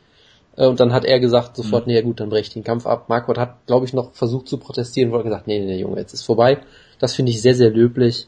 Äh, 0.57 0.65
und 0.67 0.79
dann 0.79 0.91
hat 0.91 1.05
er 1.05 1.19
gesagt 1.19 1.55
sofort, 1.55 1.85
mhm. 1.85 1.93
nee, 1.93 2.01
gut, 2.01 2.19
dann 2.19 2.29
breche 2.29 2.47
ich 2.47 2.53
den 2.53 2.63
Kampf 2.63 2.87
ab. 2.87 3.09
Marquardt 3.09 3.37
hat, 3.37 3.67
glaube 3.67 3.85
ich, 3.85 3.93
noch 3.93 4.13
versucht 4.13 4.47
zu 4.47 4.57
protestieren 4.57 5.11
und 5.11 5.17
hat 5.19 5.25
gesagt, 5.25 5.47
nee, 5.47 5.59
nee, 5.59 5.65
nee, 5.65 5.79
Junge, 5.79 5.99
jetzt 5.99 6.13
ist 6.13 6.23
vorbei. 6.23 6.59
Das 6.99 7.13
finde 7.13 7.31
ich 7.31 7.41
sehr, 7.43 7.53
sehr 7.53 7.69
löblich. 7.69 8.27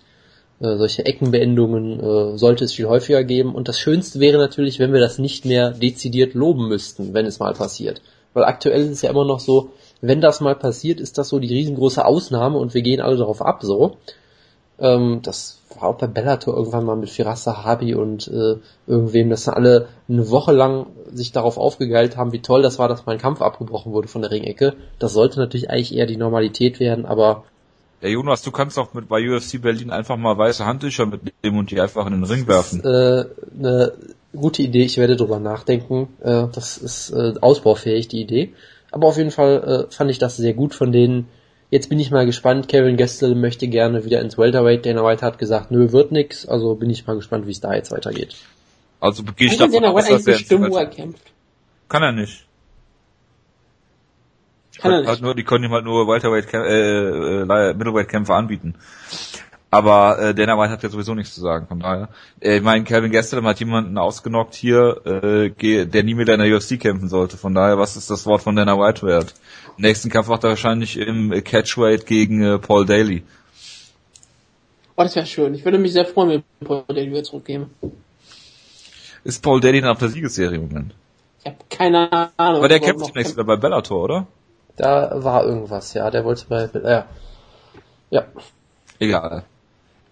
Äh, 0.59 0.77
solche 0.77 1.05
Eckenbeendungen 1.05 1.99
äh, 1.99 2.37
sollte 2.37 2.65
es 2.65 2.73
viel 2.73 2.87
häufiger 2.87 3.23
geben. 3.23 3.55
Und 3.55 3.67
das 3.67 3.79
Schönste 3.79 4.19
wäre 4.19 4.37
natürlich, 4.37 4.77
wenn 4.77 4.93
wir 4.93 4.99
das 4.99 5.17
nicht 5.17 5.45
mehr 5.45 5.71
dezidiert 5.71 6.35
loben 6.35 6.67
müssten, 6.67 7.15
wenn 7.15 7.25
es 7.25 7.39
mal 7.39 7.53
passiert. 7.53 8.01
Weil 8.33 8.43
aktuell 8.43 8.81
ist 8.83 8.91
es 8.91 9.01
ja 9.01 9.09
immer 9.09 9.25
noch 9.25 9.39
so, 9.39 9.71
wenn 10.01 10.21
das 10.21 10.41
mal 10.41 10.55
passiert, 10.55 10.99
ist 10.99 11.17
das 11.17 11.29
so 11.29 11.39
die 11.39 11.53
riesengroße 11.53 12.05
Ausnahme 12.05 12.57
und 12.57 12.73
wir 12.73 12.81
gehen 12.81 13.01
alle 13.01 13.17
darauf 13.17 13.41
ab, 13.41 13.63
so. 13.63 13.97
Ähm, 14.79 15.21
das 15.23 15.59
war 15.79 15.89
auch 15.89 15.97
bei 15.97 16.07
Bellator 16.07 16.55
irgendwann 16.55 16.85
mal 16.85 16.95
mit 16.95 17.09
Firas 17.09 17.43
Sahabi 17.43 17.95
und 17.95 18.27
äh, 18.27 18.55
irgendwem, 18.85 19.29
dass 19.29 19.47
alle 19.47 19.87
eine 20.07 20.29
Woche 20.29 20.51
lang 20.51 20.87
sich 21.11 21.31
darauf 21.31 21.57
aufgegeilt 21.57 22.17
haben, 22.17 22.31
wie 22.31 22.41
toll 22.41 22.61
das 22.61 22.77
war, 22.77 22.87
dass 22.87 23.05
mal 23.05 23.13
ein 23.13 23.17
Kampf 23.17 23.41
abgebrochen 23.41 23.91
wurde 23.91 24.07
von 24.07 24.21
der 24.21 24.31
Ringecke. 24.31 24.75
Das 24.99 25.13
sollte 25.13 25.39
natürlich 25.39 25.69
eigentlich 25.69 25.95
eher 25.95 26.05
die 26.05 26.17
Normalität 26.17 26.79
werden, 26.79 27.05
aber 27.05 27.43
ja, 28.01 28.09
Jonas, 28.09 28.43
du 28.43 28.51
kannst 28.51 28.77
doch 28.77 28.93
mit 28.93 29.09
bei 29.09 29.27
UFC 29.27 29.59
Berlin 29.59 29.89
einfach 29.89 30.17
mal 30.17 30.37
weiße 30.37 30.63
Handtücher 30.63 31.07
mitnehmen 31.07 31.57
und 31.57 31.71
die 31.71 31.81
einfach 31.81 32.05
in 32.05 32.13
den 32.13 32.23
Ring 32.25 32.47
werfen. 32.47 32.81
Das 32.83 33.25
ist, 33.25 33.31
äh, 33.31 33.59
eine 33.59 33.93
gute 34.35 34.61
Idee, 34.61 34.83
ich 34.83 34.97
werde 34.97 35.15
drüber 35.15 35.39
nachdenken. 35.39 36.09
Äh, 36.21 36.45
das 36.53 36.77
ist 36.77 37.09
äh, 37.09 37.33
ausbaufähig, 37.41 38.07
die 38.07 38.21
Idee. 38.21 38.53
Aber 38.91 39.07
auf 39.07 39.17
jeden 39.17 39.31
Fall 39.31 39.87
äh, 39.89 39.93
fand 39.93 40.11
ich 40.11 40.19
das 40.19 40.37
sehr 40.37 40.53
gut 40.53 40.73
von 40.73 40.91
denen. 40.91 41.27
Jetzt 41.69 41.89
bin 41.89 41.99
ich 41.99 42.11
mal 42.11 42.25
gespannt. 42.25 42.69
Kevin 42.69 42.95
Gestel 42.95 43.35
möchte 43.35 43.67
gerne 43.67 44.05
wieder 44.05 44.21
ins 44.21 44.37
Welterweight. 44.37 44.85
Dana 44.85 45.03
White 45.03 45.25
hat 45.25 45.37
gesagt, 45.37 45.71
nö, 45.71 45.91
wird 45.91 46.11
nix. 46.11 46.47
Also 46.47 46.75
bin 46.75 46.89
ich 46.89 47.05
mal 47.05 47.15
gespannt, 47.15 47.45
wie 47.45 47.51
es 47.51 47.59
da 47.59 47.73
jetzt 47.73 47.91
weitergeht. 47.91 48.35
Also 48.99 49.23
gehe 49.23 49.47
ich 49.47 49.57
davon 49.57 49.83
aus, 49.83 50.07
dass 50.07 50.25
er 50.25 50.33
bestimmen, 50.33 50.71
wo 50.71 50.77
er 50.77 50.85
kämpft. 50.85 51.31
Kann 51.89 52.03
er 52.03 52.13
nicht. 52.13 52.45
Kann 54.79 54.91
er 54.91 54.99
nicht. 55.01 55.09
Halt 55.09 55.21
nur, 55.21 55.35
die 55.35 55.43
können 55.43 55.65
ihm 55.65 55.71
halt 55.71 55.83
nur 55.83 56.07
Welterweight, 56.07 56.53
äh, 56.53 57.41
äh, 57.41 57.73
Middleweight 57.73 58.07
Kämpfe 58.07 58.33
anbieten. 58.33 58.75
Aber 59.69 60.19
äh, 60.19 60.33
Dana 60.33 60.57
White 60.57 60.71
hat 60.71 60.83
ja 60.83 60.89
sowieso 60.89 61.13
nichts 61.13 61.35
zu 61.35 61.41
sagen, 61.41 61.67
von 61.67 61.79
daher. 61.79 62.07
Äh, 62.39 62.57
ich 62.57 62.63
meine, 62.63 62.85
Kevin 62.85 63.11
Gastelum 63.11 63.45
hat 63.47 63.59
jemanden 63.59 63.97
ausgenockt 63.97 64.55
hier, 64.55 65.01
äh, 65.05 65.85
der 65.85 66.03
nie 66.03 66.13
mehr 66.13 66.27
in 66.27 66.39
der 66.39 66.55
UFC 66.55 66.79
kämpfen 66.79 67.09
sollte. 67.09 67.37
Von 67.37 67.53
daher, 67.53 67.77
was 67.77 67.97
ist 67.97 68.09
das 68.09 68.25
Wort 68.25 68.41
von 68.41 68.55
Dana 68.55 68.77
White 68.77 69.05
wert? 69.05 69.33
nächsten 69.79 70.09
Kampf 70.09 70.27
macht 70.27 70.43
er 70.43 70.51
wahrscheinlich 70.51 70.97
im 70.97 71.31
Catchweight 71.43 72.05
gegen 72.05 72.41
äh, 72.41 72.57
Paul 72.57 72.85
Daly. 72.85 73.23
Oh, 74.95 75.03
das 75.03 75.15
wäre 75.15 75.25
schön. 75.25 75.53
Ich 75.53 75.65
würde 75.65 75.77
mich 75.77 75.93
sehr 75.93 76.05
freuen, 76.05 76.43
wenn 76.59 76.67
Paul 76.67 76.83
Daly 76.87 77.11
wieder 77.11 77.23
zurückkäme. 77.23 77.69
Ist 79.23 79.43
Paul 79.43 79.59
Daly 79.59 79.81
dann 79.81 79.91
auf 79.91 79.99
der 79.99 80.09
Siegesserie 80.09 80.55
im 80.55 80.69
Moment? 80.69 80.95
Ich 81.41 81.45
habe 81.45 81.57
keine 81.69 82.09
Ahnung. 82.37 82.59
Aber 82.59 82.69
der 82.69 82.79
kämpft 82.79 83.09
demnächst 83.09 83.33
wieder 83.33 83.43
bei 83.43 83.57
Bellator, 83.57 84.03
oder? 84.03 84.27
Da 84.77 85.11
war 85.23 85.45
irgendwas, 85.45 85.93
ja. 85.93 86.09
Der 86.09 86.23
wollte 86.23 86.45
bei, 86.47 86.69
ja. 86.89 87.05
Ja. 88.09 88.25
Egal 88.99 89.43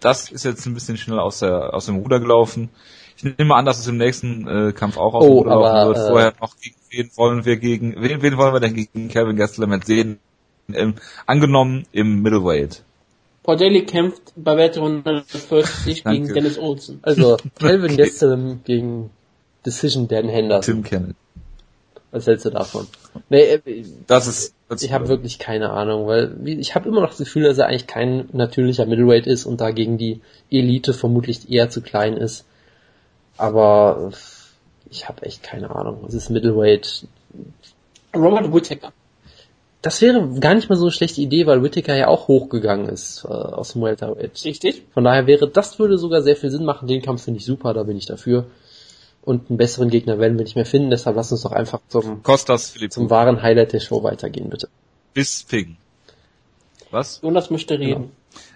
das 0.00 0.30
ist 0.30 0.44
jetzt 0.44 0.66
ein 0.66 0.74
bisschen 0.74 0.96
schnell 0.96 1.18
aus, 1.18 1.40
der, 1.40 1.74
aus 1.74 1.86
dem 1.86 1.96
Ruder 1.96 2.20
gelaufen. 2.20 2.70
Ich 3.16 3.24
nehme 3.24 3.54
an, 3.54 3.64
dass 3.64 3.78
es 3.78 3.86
im 3.86 3.96
nächsten 3.96 4.46
äh, 4.46 4.72
Kampf 4.72 4.98
auch 4.98 5.14
aus 5.14 5.24
dem 5.24 5.32
oh, 5.32 5.38
Ruder 5.38 5.52
aber, 5.52 5.62
laufen 5.62 5.88
wird. 5.88 5.96
Äh, 5.96 6.10
Vorher 6.10 6.32
noch 6.40 6.56
gegen 6.60 6.76
wen 6.90 7.10
wollen 7.16 7.44
wir 7.44 7.56
gegen 7.56 8.02
wen, 8.02 8.22
wen 8.22 8.36
wollen 8.36 8.52
wir 8.52 8.60
denn 8.60 8.74
gegen 8.74 9.08
Kevin 9.08 9.36
Gastelum 9.36 9.80
sehen? 9.82 10.18
Ähm, 10.72 10.94
angenommen 11.26 11.86
im 11.92 12.22
Middleweight. 12.22 12.82
Paul 13.44 13.56
Daly 13.56 13.86
kämpft 13.86 14.32
bei 14.34 14.56
Werte 14.56 14.80
140 14.80 16.02
gegen 16.02 16.34
Dennis 16.34 16.58
Olsen. 16.58 16.98
Also 17.02 17.36
Kevin 17.58 17.84
okay. 17.92 17.96
Gastelum 17.96 18.60
gegen 18.64 19.10
Decision 19.64 20.08
Dan 20.08 20.28
Henderson. 20.28 20.74
Tim 20.74 20.82
Kennedy. 20.82 21.14
Was 22.16 22.26
hältst 22.26 22.46
du 22.46 22.50
davon? 22.50 22.86
Nee, 23.28 23.42
äh, 23.42 23.84
das 24.06 24.26
ist. 24.26 24.54
Das 24.70 24.82
ich 24.82 24.92
habe 24.92 25.08
wirklich 25.08 25.38
keine 25.38 25.68
Ahnung, 25.70 26.06
weil 26.06 26.34
ich 26.48 26.74
habe 26.74 26.88
immer 26.88 27.02
noch 27.02 27.10
das 27.10 27.18
Gefühl, 27.18 27.42
dass 27.42 27.58
er 27.58 27.66
eigentlich 27.66 27.86
kein 27.86 28.30
natürlicher 28.32 28.86
Middleweight 28.86 29.26
ist 29.26 29.44
und 29.44 29.60
dagegen 29.60 29.98
die 29.98 30.22
Elite 30.50 30.94
vermutlich 30.94 31.50
eher 31.50 31.68
zu 31.68 31.82
klein 31.82 32.16
ist. 32.16 32.46
Aber 33.36 34.12
ich 34.88 35.06
habe 35.08 35.26
echt 35.26 35.42
keine 35.42 35.76
Ahnung. 35.76 36.06
Es 36.08 36.14
ist 36.14 36.30
Middleweight. 36.30 37.06
Robert 38.14 38.52
Whittaker. 38.52 38.92
Das 39.82 40.00
wäre 40.00 40.26
gar 40.40 40.54
nicht 40.54 40.70
mal 40.70 40.76
so 40.76 40.86
eine 40.86 40.92
schlechte 40.92 41.20
Idee, 41.20 41.46
weil 41.46 41.62
Whittaker 41.62 41.94
ja 41.94 42.08
auch 42.08 42.28
hochgegangen 42.28 42.88
ist 42.88 43.24
äh, 43.24 43.28
aus 43.28 43.74
dem 43.74 43.82
Welterweight. 43.82 44.42
Richtig. 44.42 44.84
Von 44.94 45.04
daher 45.04 45.26
wäre, 45.26 45.48
das 45.48 45.78
würde 45.78 45.98
sogar 45.98 46.22
sehr 46.22 46.34
viel 46.34 46.50
Sinn 46.50 46.64
machen. 46.64 46.88
Den 46.88 47.02
Kampf 47.02 47.24
finde 47.24 47.38
ich 47.38 47.44
super, 47.44 47.74
da 47.74 47.82
bin 47.82 47.98
ich 47.98 48.06
dafür 48.06 48.46
und 49.26 49.50
einen 49.50 49.58
besseren 49.58 49.90
Gegner 49.90 50.18
werden 50.18 50.38
wir 50.38 50.44
nicht 50.44 50.54
mehr 50.54 50.64
finden, 50.64 50.88
deshalb 50.88 51.16
lass 51.16 51.32
uns 51.32 51.42
doch 51.42 51.52
einfach 51.52 51.80
zum, 51.88 52.22
Kostas, 52.22 52.74
zum 52.90 53.10
wahren 53.10 53.42
Highlight 53.42 53.72
der 53.72 53.80
Show 53.80 54.02
weitergehen, 54.04 54.48
bitte. 54.48 54.68
Bisping. 55.12 55.76
Was? 56.92 57.20
Jonas 57.22 57.50
möchte 57.50 57.78
reden. 57.78 58.02
Genau. 58.02 58.10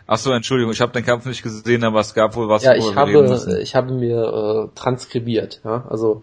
Ach 0.06 0.18
so, 0.18 0.30
Entschuldigung, 0.30 0.72
ich 0.72 0.80
habe 0.80 0.92
den 0.92 1.04
Kampf 1.04 1.26
nicht 1.26 1.42
gesehen, 1.42 1.82
aber 1.82 2.00
es 2.00 2.14
gab 2.14 2.36
wohl 2.36 2.48
was. 2.48 2.62
Ja, 2.62 2.74
ich 2.74 2.94
habe, 2.94 3.58
ich 3.60 3.74
habe 3.74 3.92
mir 3.92 4.70
äh, 4.72 4.78
transkribiert. 4.78 5.60
Ja, 5.64 5.86
also 5.88 6.22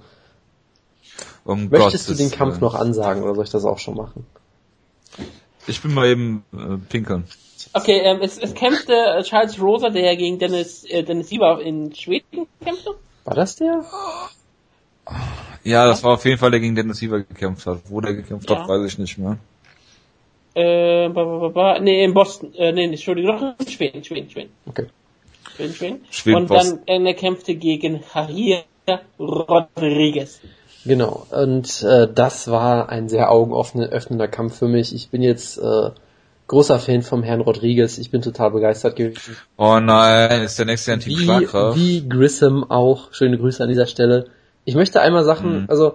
um 1.43 1.70
möchtest 1.70 1.82
Gottes 1.82 2.06
du 2.06 2.14
den 2.16 2.32
Kampf 2.32 2.54
Willen. 2.54 2.62
noch 2.62 2.76
ansagen 2.76 3.24
oder 3.24 3.36
soll 3.36 3.43
ich 3.43 3.50
das 3.50 3.66
auch 3.66 3.80
schon 3.80 3.95
machen? 3.95 4.26
Ich 5.68 5.82
bin 5.82 5.93
mal 5.93 6.08
eben 6.08 6.45
äh, 6.54 6.78
pinkeln. 6.89 7.26
Okay, 7.74 8.00
ähm, 8.00 8.20
es, 8.22 8.38
es 8.38 8.54
kämpfte 8.54 9.22
Charles 9.24 9.62
Rosa, 9.62 9.89
der 9.89 10.16
gegen 10.16 10.39
Dennis 10.39 10.86
äh, 10.86 11.04
Dennis 11.04 11.28
Sieber 11.28 11.62
in 11.62 11.93
Schweden 11.93 12.48
kämpfte. 12.64 12.95
War 13.26 13.36
das 13.36 13.58
der? 13.58 13.84
Ja, 15.64 15.86
das 15.86 16.03
war 16.03 16.14
auf 16.14 16.26
jeden 16.26 16.38
Fall 16.38 16.51
der 16.51 16.60
gegen 16.60 16.76
Dennis 16.76 16.97
Siever 16.97 17.20
gekämpft 17.20 17.66
hat. 17.66 17.82
Wo 17.89 17.99
der 18.01 18.14
gekämpft 18.14 18.49
ja. 18.49 18.60
hat, 18.60 18.68
weiß 18.68 18.86
ich 18.86 18.97
nicht 18.97 19.18
mehr. 19.18 19.38
Äh, 20.53 21.10
ba, 21.10 21.24
ba, 21.24 21.49
ba, 21.49 21.80
nee, 21.80 22.03
in 22.03 22.14
Boston, 22.14 22.53
äh, 22.55 22.72
nee, 22.72 22.86
Entschuldigung, 22.86 23.38
doch 23.38 23.60
in 23.60 23.72
Schweden, 23.72 24.03
Schweden, 24.03 24.30
Schweden. 24.30 24.49
Okay. 24.66 24.88
Schweden, 25.55 25.74
Schweden. 25.74 26.05
Schweden 26.10 26.38
und 26.38 26.47
Boston. 26.47 26.80
dann, 26.88 27.05
äh, 27.05 27.10
er 27.10 27.14
kämpfte 27.14 27.53
gegen 27.53 28.01
Javier 28.16 28.64
Rodriguez. 29.20 30.39
Genau, 30.86 31.28
und 31.30 31.84
äh, 31.84 32.08
das 32.12 32.49
war 32.49 32.89
ein 32.89 33.10
sehr 33.10 33.30
augenöffnender 33.30 34.28
Kampf 34.28 34.58
für 34.58 34.68
mich. 34.68 34.95
Ich 34.95 35.10
bin 35.10 35.22
jetzt 35.22 35.58
äh, 35.58 35.91
großer 36.47 36.80
Fan 36.80 37.01
vom 37.01 37.24
Herrn 37.24 37.41
Rodriguez. 37.41 37.97
Ich 37.97 38.10
bin 38.10 38.22
total 38.22 38.51
begeistert 38.51 38.95
gewesen. 38.95 39.38
Oh 39.58 39.80
nein, 39.80 40.41
ist 40.41 40.58
der 40.58 40.66
nächste 40.66 40.93
ein 40.93 41.01
Team 41.01 41.20
wie, 41.20 41.47
wie 41.76 42.10
Grissom 42.10 42.72
auch. 42.72 43.14
Schöne 43.14 43.38
Grüße 43.38 43.62
an 43.62 43.70
dieser 43.70 43.86
Stelle. 43.86 44.30
Ich 44.68 44.76
möchte 44.76 44.99
einmal 44.99 45.24
Sachen, 45.24 45.61
Mhm. 45.61 45.65
also 45.70 45.93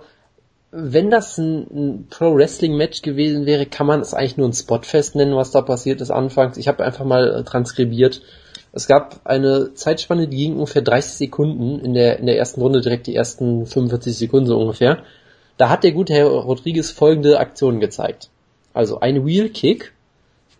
wenn 0.70 1.10
das 1.10 1.36
ein, 1.36 1.66
ein 1.70 2.06
Pro-Wrestling-Match 2.08 3.02
gewesen 3.02 3.44
wäre, 3.44 3.66
kann 3.66 3.86
man 3.86 4.00
es 4.00 4.14
eigentlich 4.14 4.38
nur 4.38 4.48
ein 4.48 4.54
Spotfest 4.54 5.14
nennen, 5.14 5.36
was 5.36 5.50
da 5.50 5.60
passiert 5.60 6.00
ist 6.00 6.10
anfangs. 6.10 6.56
Ich 6.56 6.68
habe 6.68 6.82
einfach 6.82 7.04
mal 7.04 7.34
äh, 7.34 7.44
transkribiert. 7.44 8.22
Es 8.72 8.86
gab 8.86 9.20
eine 9.24 9.74
Zeitspanne, 9.74 10.26
die 10.26 10.38
ging 10.38 10.54
ungefähr 10.54 10.80
30 10.80 11.12
Sekunden, 11.12 11.84
in 11.84 11.92
der, 11.92 12.18
in 12.18 12.24
der 12.24 12.38
ersten 12.38 12.62
Runde 12.62 12.80
direkt 12.80 13.06
die 13.06 13.14
ersten 13.14 13.66
45 13.66 14.16
Sekunden 14.16 14.46
so 14.46 14.58
ungefähr. 14.58 15.02
Da 15.58 15.68
hat 15.68 15.84
der 15.84 15.92
gute 15.92 16.14
Herr 16.14 16.28
Rodriguez 16.28 16.90
folgende 16.90 17.38
Aktionen 17.40 17.78
gezeigt. 17.78 18.30
Also 18.72 19.00
ein 19.00 19.26
Wheel 19.26 19.50
Kick, 19.50 19.92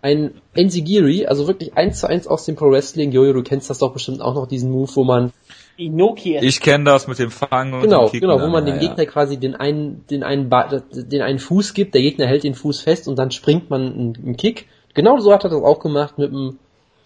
ein 0.03 0.33
Enzigiri, 0.53 1.25
also 1.25 1.47
wirklich 1.47 1.79
eins 1.79 2.01
zu 2.01 2.09
eins 2.09 2.27
aus 2.27 2.45
dem 2.45 2.57
Pro 2.57 2.71
Wrestling. 2.71 3.11
Jojo, 3.13 3.33
du 3.33 3.43
kennst 3.43 3.71
das 3.71 3.79
doch 3.79 3.95
bestimmt 3.95 4.21
auch 4.21 4.35
noch, 4.35 4.47
diesen 4.47 4.71
Move, 4.71 4.91
wo 4.97 5.05
man 5.05 5.33
Inoki 5.77 6.39
Ich 6.39 6.61
kenne 6.61 6.85
das 6.85 7.09
mit 7.09 7.19
dem 7.19 7.31
Fangen 7.31 7.75
und 7.75 7.83
Genau, 7.83 8.05
dem 8.05 8.11
Kicken 8.11 8.29
genau, 8.29 8.43
wo 8.43 8.49
man 8.49 8.67
dem 8.67 8.77
ja. 8.77 8.81
Gegner 8.81 9.07
quasi 9.07 9.39
den 9.39 9.55
einen, 9.55 10.07
den 10.09 10.23
einen, 10.23 10.49
ba 10.49 10.69
den 10.69 11.23
einen 11.23 11.39
Fuß 11.39 11.75
gibt, 11.75 11.95
der 11.95 12.03
Gegner 12.03 12.27
hält 12.27 12.45
den 12.45 12.55
Fuß 12.55 12.81
fest 12.81 13.09
und 13.09 13.19
dann 13.19 13.31
springt 13.31 13.71
man 13.71 13.83
einen, 13.83 14.17
einen 14.17 14.37
Kick. 14.37 14.67
Genau 14.95 15.19
so 15.19 15.33
hat 15.33 15.45
er 15.45 15.51
das 15.51 15.63
auch 15.63 15.81
gemacht 15.81 16.19
mit 16.19 16.31
einem, 16.31 16.59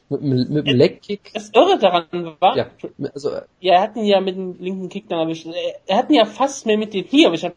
mit 0.09 0.21
einem, 0.21 0.53
mit 0.53 0.67
einem 0.67 0.77
Leg-Kick. 0.77 1.31
Das 1.35 1.51
Irre 1.51 1.79
daran 1.79 2.37
war, 2.41 2.57
Ja, 2.57 2.67
also, 3.15 3.31
äh, 3.31 3.43
ja, 3.61 3.75
er 3.75 3.83
hat 3.83 3.97
ihn 3.97 4.05
ja 4.05 4.21
mit 4.21 4.37
dem 4.37 4.57
linken 4.59 4.89
Kick 4.89 5.09
dann 5.09 5.21
erwischt. 5.21 5.47
Er, 5.47 5.55
er 5.87 5.99
hat 5.99 6.11
ihn 6.11 6.17
ja 6.17 6.25
fast 6.25 6.67
mehr 6.67 6.79
mit 6.79 6.95
dem 6.95 7.07
Knie 7.07 7.25
erwischt. 7.25 7.51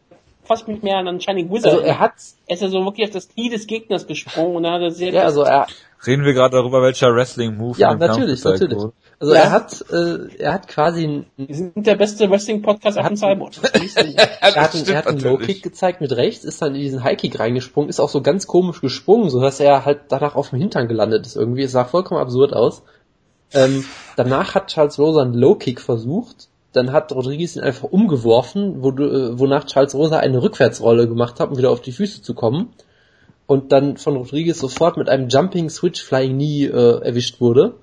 Er 0.50 0.54
hat 0.54 0.58
fast 0.58 0.68
mit 0.68 0.82
mehr 0.82 0.96
an 0.96 1.20
Shining 1.20 1.50
Wizard. 1.50 1.74
also 1.74 1.84
er 1.84 1.98
hat, 2.00 2.14
er 2.46 2.54
ist 2.54 2.62
ja 2.62 2.68
so 2.68 2.84
wirklich 2.84 3.06
auf 3.06 3.12
das 3.12 3.28
Knie 3.28 3.50
des 3.50 3.66
Gegners 3.66 4.06
gesprungen 4.06 4.56
und 4.56 4.66
hat 4.66 4.82
er 4.82 4.90
sehr 4.90 5.12
ja, 5.12 5.22
also 5.22 5.42
er, 5.42 5.66
Reden 6.06 6.24
wir 6.24 6.32
gerade 6.32 6.56
darüber, 6.56 6.82
welcher 6.82 7.14
Wrestling-Move 7.14 7.78
ja, 7.78 7.92
in 7.92 7.98
dem 7.98 8.06
Kampf 8.06 8.18
natürlich, 8.20 8.42
natürlich. 8.42 8.78
wurde? 8.78 8.92
Also 9.18 9.34
Ja. 9.34 9.40
er 9.40 9.50
hat, 9.50 9.84
äh, 9.92 10.34
er 10.38 10.54
hat 10.54 10.66
quasi 10.66 11.04
einen, 11.04 11.26
Wir 11.36 11.54
sind 11.54 11.86
der 11.86 11.94
beste 11.94 12.30
Wrestling-Podcast 12.30 12.98
auf 12.98 13.06
dem 13.06 13.16
Cyborg. 13.16 13.52
er 13.62 14.40
hat, 14.40 14.74
einen, 14.74 14.86
er 14.88 14.96
hat 14.96 15.06
einen 15.06 15.18
natürlich. 15.18 15.22
Low-Kick 15.22 15.62
gezeigt 15.62 16.00
mit 16.00 16.12
rechts, 16.12 16.44
ist 16.44 16.62
dann 16.62 16.74
in 16.74 16.80
diesen 16.80 17.04
High-Kick 17.04 17.38
reingesprungen, 17.38 17.90
ist 17.90 18.00
auch 18.00 18.08
so 18.08 18.22
ganz 18.22 18.46
komisch 18.46 18.80
gesprungen, 18.80 19.28
so 19.28 19.40
dass 19.40 19.60
er 19.60 19.84
halt 19.84 20.00
danach 20.08 20.36
auf 20.36 20.50
dem 20.50 20.58
Hintern 20.58 20.88
gelandet 20.88 21.26
ist 21.26 21.36
irgendwie. 21.36 21.64
Es 21.64 21.72
sah 21.72 21.84
vollkommen 21.84 22.20
absurd 22.20 22.54
aus. 22.54 22.82
Ähm, 23.52 23.84
danach 24.16 24.54
hat 24.54 24.68
Charles 24.68 24.98
Rosa 24.98 25.22
einen 25.22 25.34
Low-Kick 25.34 25.82
versucht, 25.82 26.48
dann 26.72 26.92
hat 26.92 27.12
Rodriguez 27.12 27.56
ihn 27.56 27.62
einfach 27.62 27.90
umgeworfen, 27.90 28.82
wo, 28.82 28.90
äh, 28.90 29.38
wonach 29.38 29.64
Charles 29.64 29.94
Rosa 29.94 30.18
eine 30.18 30.42
Rückwärtsrolle 30.42 31.08
gemacht 31.08 31.40
hat, 31.40 31.50
um 31.50 31.58
wieder 31.58 31.70
auf 31.70 31.80
die 31.80 31.92
Füße 31.92 32.22
zu 32.22 32.34
kommen. 32.34 32.72
Und 33.46 33.72
dann 33.72 33.96
von 33.96 34.16
Rodriguez 34.16 34.60
sofort 34.60 34.96
mit 34.96 35.08
einem 35.08 35.28
Jumping 35.28 35.70
Switch 35.70 36.02
Flying 36.02 36.34
Knee 36.34 36.66
äh, 36.66 37.00
erwischt 37.02 37.40
wurde. 37.40 37.74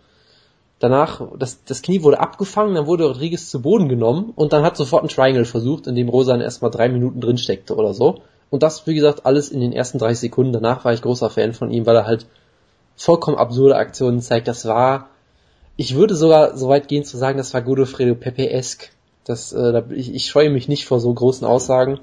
Danach, 0.79 1.21
das, 1.37 1.63
das 1.65 1.81
Knie 1.81 2.03
wurde 2.03 2.19
abgefangen, 2.19 2.75
dann 2.75 2.85
wurde 2.85 3.05
Rodriguez 3.05 3.49
zu 3.49 3.61
Boden 3.61 3.89
genommen 3.89 4.31
und 4.35 4.53
dann 4.53 4.63
hat 4.63 4.77
sofort 4.77 5.03
ein 5.03 5.09
Triangle 5.09 5.45
versucht, 5.45 5.87
in 5.87 5.95
dem 5.95 6.07
Rosan 6.07 6.39
erstmal 6.39 6.71
drei 6.71 6.87
Minuten 6.87 7.19
drin 7.19 7.37
steckte 7.37 7.75
oder 7.75 7.93
so. 7.93 8.21
Und 8.49 8.63
das, 8.63 8.87
wie 8.87 8.95
gesagt, 8.95 9.25
alles 9.25 9.49
in 9.49 9.59
den 9.59 9.73
ersten 9.73 9.97
30 9.97 10.19
Sekunden. 10.19 10.53
Danach 10.53 10.85
war 10.85 10.93
ich 10.93 11.01
großer 11.01 11.29
Fan 11.29 11.53
von 11.53 11.71
ihm, 11.71 11.85
weil 11.85 11.95
er 11.95 12.05
halt 12.05 12.27
vollkommen 12.95 13.37
absurde 13.37 13.75
Aktionen 13.75 14.21
zeigt. 14.21 14.47
Das 14.47 14.65
war, 14.65 15.09
ich 15.77 15.95
würde 15.95 16.15
sogar 16.15 16.57
so 16.57 16.67
weit 16.67 16.87
gehen 16.87 17.05
zu 17.05 17.17
sagen, 17.17 17.37
das 17.37 17.53
war 17.53 17.61
Godofredo 17.61 18.15
Pepe-esque. 18.15 18.89
Das, 19.23 19.53
äh, 19.53 19.71
da, 19.71 19.83
ich, 19.91 20.13
ich 20.13 20.25
scheue 20.25 20.49
mich 20.49 20.67
nicht 20.67 20.85
vor 20.85 20.99
so 20.99 21.13
großen 21.13 21.45
Aussagen. 21.45 21.99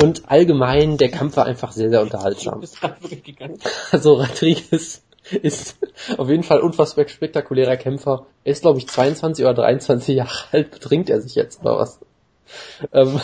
Und 0.00 0.30
allgemein, 0.30 0.96
der 0.96 1.10
Kampf 1.10 1.36
war 1.36 1.44
einfach 1.44 1.72
sehr, 1.72 1.90
sehr 1.90 2.00
unterhaltsam. 2.00 2.62
ist 2.62 2.80
gerade 2.80 3.00
wirklich 3.02 3.22
gegangen. 3.22 3.58
Also 3.90 4.14
Rodriguez 4.14 5.02
ist 5.30 5.76
auf 6.16 6.28
jeden 6.28 6.42
Fall 6.42 6.60
unfassbar 6.60 7.06
spektakulärer 7.06 7.76
Kämpfer. 7.76 8.26
Er 8.42 8.52
ist, 8.52 8.62
glaube 8.62 8.78
ich, 8.78 8.88
22 8.88 9.44
oder 9.44 9.54
23 9.54 10.16
Jahre 10.16 10.44
alt. 10.52 10.70
Betrinkt 10.70 11.10
er 11.10 11.20
sich 11.20 11.34
jetzt 11.34 11.60
oder 11.60 11.78
was? 11.78 12.00
Ähm, 12.92 13.20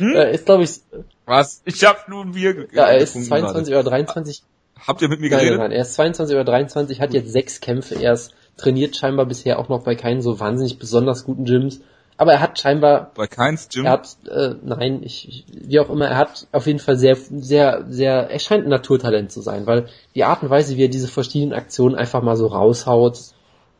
er 0.00 0.30
ist, 0.30 0.46
glaube 0.46 0.64
ich, 0.64 0.80
Was? 1.26 1.62
Ich 1.64 1.84
hab 1.84 2.08
nur 2.08 2.24
ein 2.24 2.32
Bier 2.32 2.66
ja, 2.72 2.86
er 2.86 2.98
ist 2.98 3.12
getrunken 3.12 3.28
22 3.28 3.74
oder 3.74 3.84
23. 3.84 4.42
gerade. 4.42 4.86
Habt 4.86 5.02
ihr 5.02 5.08
mit 5.08 5.20
mir 5.20 5.30
geredet? 5.30 5.52
nein, 5.52 5.70
nein, 5.70 5.72
er 5.72 5.82
ist 5.82 5.94
22 5.94 6.34
oder 6.34 6.44
23, 6.44 7.00
hat 7.00 7.14
jetzt 7.14 7.32
sechs 7.32 7.60
Kämpfe. 7.60 7.94
Er 7.94 8.12
ist 8.12 8.34
trainiert 8.56 8.96
scheinbar 8.96 9.26
bisher 9.26 9.58
auch 9.58 9.68
noch 9.68 9.82
bei 9.82 9.94
keinen 9.94 10.22
so 10.22 10.40
wahnsinnig 10.40 10.78
besonders 10.78 11.24
guten 11.24 11.44
Gyms. 11.44 11.80
Aber 12.18 12.32
er 12.32 12.40
hat 12.40 12.58
scheinbar 12.58 13.10
Bei 13.14 13.26
keins 13.26 13.68
Gym? 13.68 13.84
Er 13.84 13.92
hat, 13.92 14.16
äh, 14.26 14.54
nein, 14.62 15.02
ich, 15.02 15.28
ich, 15.28 15.44
wie 15.52 15.78
auch 15.80 15.90
immer, 15.90 16.06
er 16.06 16.16
hat 16.16 16.46
auf 16.50 16.66
jeden 16.66 16.78
Fall 16.78 16.96
sehr, 16.96 17.16
sehr, 17.16 17.84
sehr, 17.90 18.30
er 18.30 18.38
scheint 18.38 18.64
ein 18.64 18.70
Naturtalent 18.70 19.30
zu 19.30 19.42
sein, 19.42 19.66
weil 19.66 19.88
die 20.14 20.24
Art 20.24 20.42
und 20.42 20.48
Weise, 20.48 20.76
wie 20.76 20.84
er 20.84 20.88
diese 20.88 21.08
verschiedenen 21.08 21.52
Aktionen 21.52 21.94
einfach 21.94 22.22
mal 22.22 22.36
so 22.36 22.46
raushaut, 22.46 23.18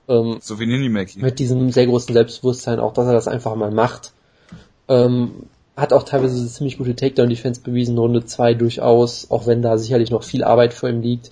ähm, 0.08 0.36
so 0.40 0.60
wie 0.60 0.66
Ninimaki. 0.66 1.18
mit 1.18 1.38
diesem 1.38 1.70
sehr 1.70 1.86
großen 1.86 2.12
Selbstbewusstsein, 2.12 2.78
auch 2.78 2.92
dass 2.92 3.06
er 3.06 3.14
das 3.14 3.26
einfach 3.26 3.54
mal 3.56 3.70
macht, 3.70 4.12
ähm, 4.88 5.46
hat 5.74 5.92
auch 5.92 6.02
teilweise 6.02 6.46
ziemlich 6.46 6.78
gute 6.78 6.94
Takedown-Defense 6.94 7.62
bewiesen, 7.62 7.98
Runde 7.98 8.24
2 8.24 8.54
durchaus, 8.54 9.30
auch 9.30 9.46
wenn 9.46 9.62
da 9.62 9.78
sicherlich 9.78 10.10
noch 10.10 10.22
viel 10.22 10.44
Arbeit 10.44 10.74
vor 10.74 10.88
ihm 10.88 11.00
liegt. 11.00 11.30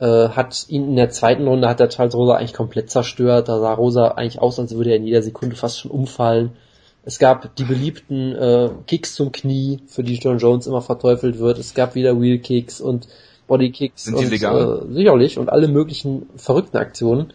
Äh, 0.00 0.30
hat 0.30 0.64
ihn 0.68 0.88
in 0.88 0.96
der 0.96 1.10
zweiten 1.10 1.46
Runde 1.46 1.68
hat 1.68 1.78
der 1.78 1.90
Charles 1.90 2.14
Rosa 2.14 2.36
eigentlich 2.36 2.54
komplett 2.54 2.90
zerstört. 2.90 3.48
Da 3.48 3.60
sah 3.60 3.74
Rosa 3.74 4.08
eigentlich 4.12 4.40
aus, 4.40 4.58
als 4.58 4.74
würde 4.74 4.90
er 4.90 4.96
in 4.96 5.04
jeder 5.04 5.22
Sekunde 5.22 5.56
fast 5.56 5.78
schon 5.78 5.90
umfallen. 5.90 6.52
Es 7.04 7.18
gab 7.18 7.54
die 7.56 7.64
beliebten 7.64 8.34
äh, 8.34 8.70
Kicks 8.86 9.14
zum 9.14 9.30
Knie, 9.30 9.80
für 9.86 10.02
die 10.02 10.16
John 10.16 10.38
Jones 10.38 10.66
immer 10.66 10.80
verteufelt 10.80 11.38
wird. 11.38 11.58
Es 11.58 11.74
gab 11.74 11.94
wieder 11.94 12.18
Wheel 12.20 12.38
Kicks 12.38 12.80
und 12.80 13.08
Body 13.46 13.72
Kicks 13.72 14.04
Sind 14.04 14.18
die 14.18 14.24
und 14.24 14.30
legal? 14.30 14.86
Äh, 14.88 14.94
sicherlich 14.94 15.38
und 15.38 15.50
alle 15.50 15.68
möglichen 15.68 16.28
verrückten 16.36 16.78
Aktionen. 16.78 17.32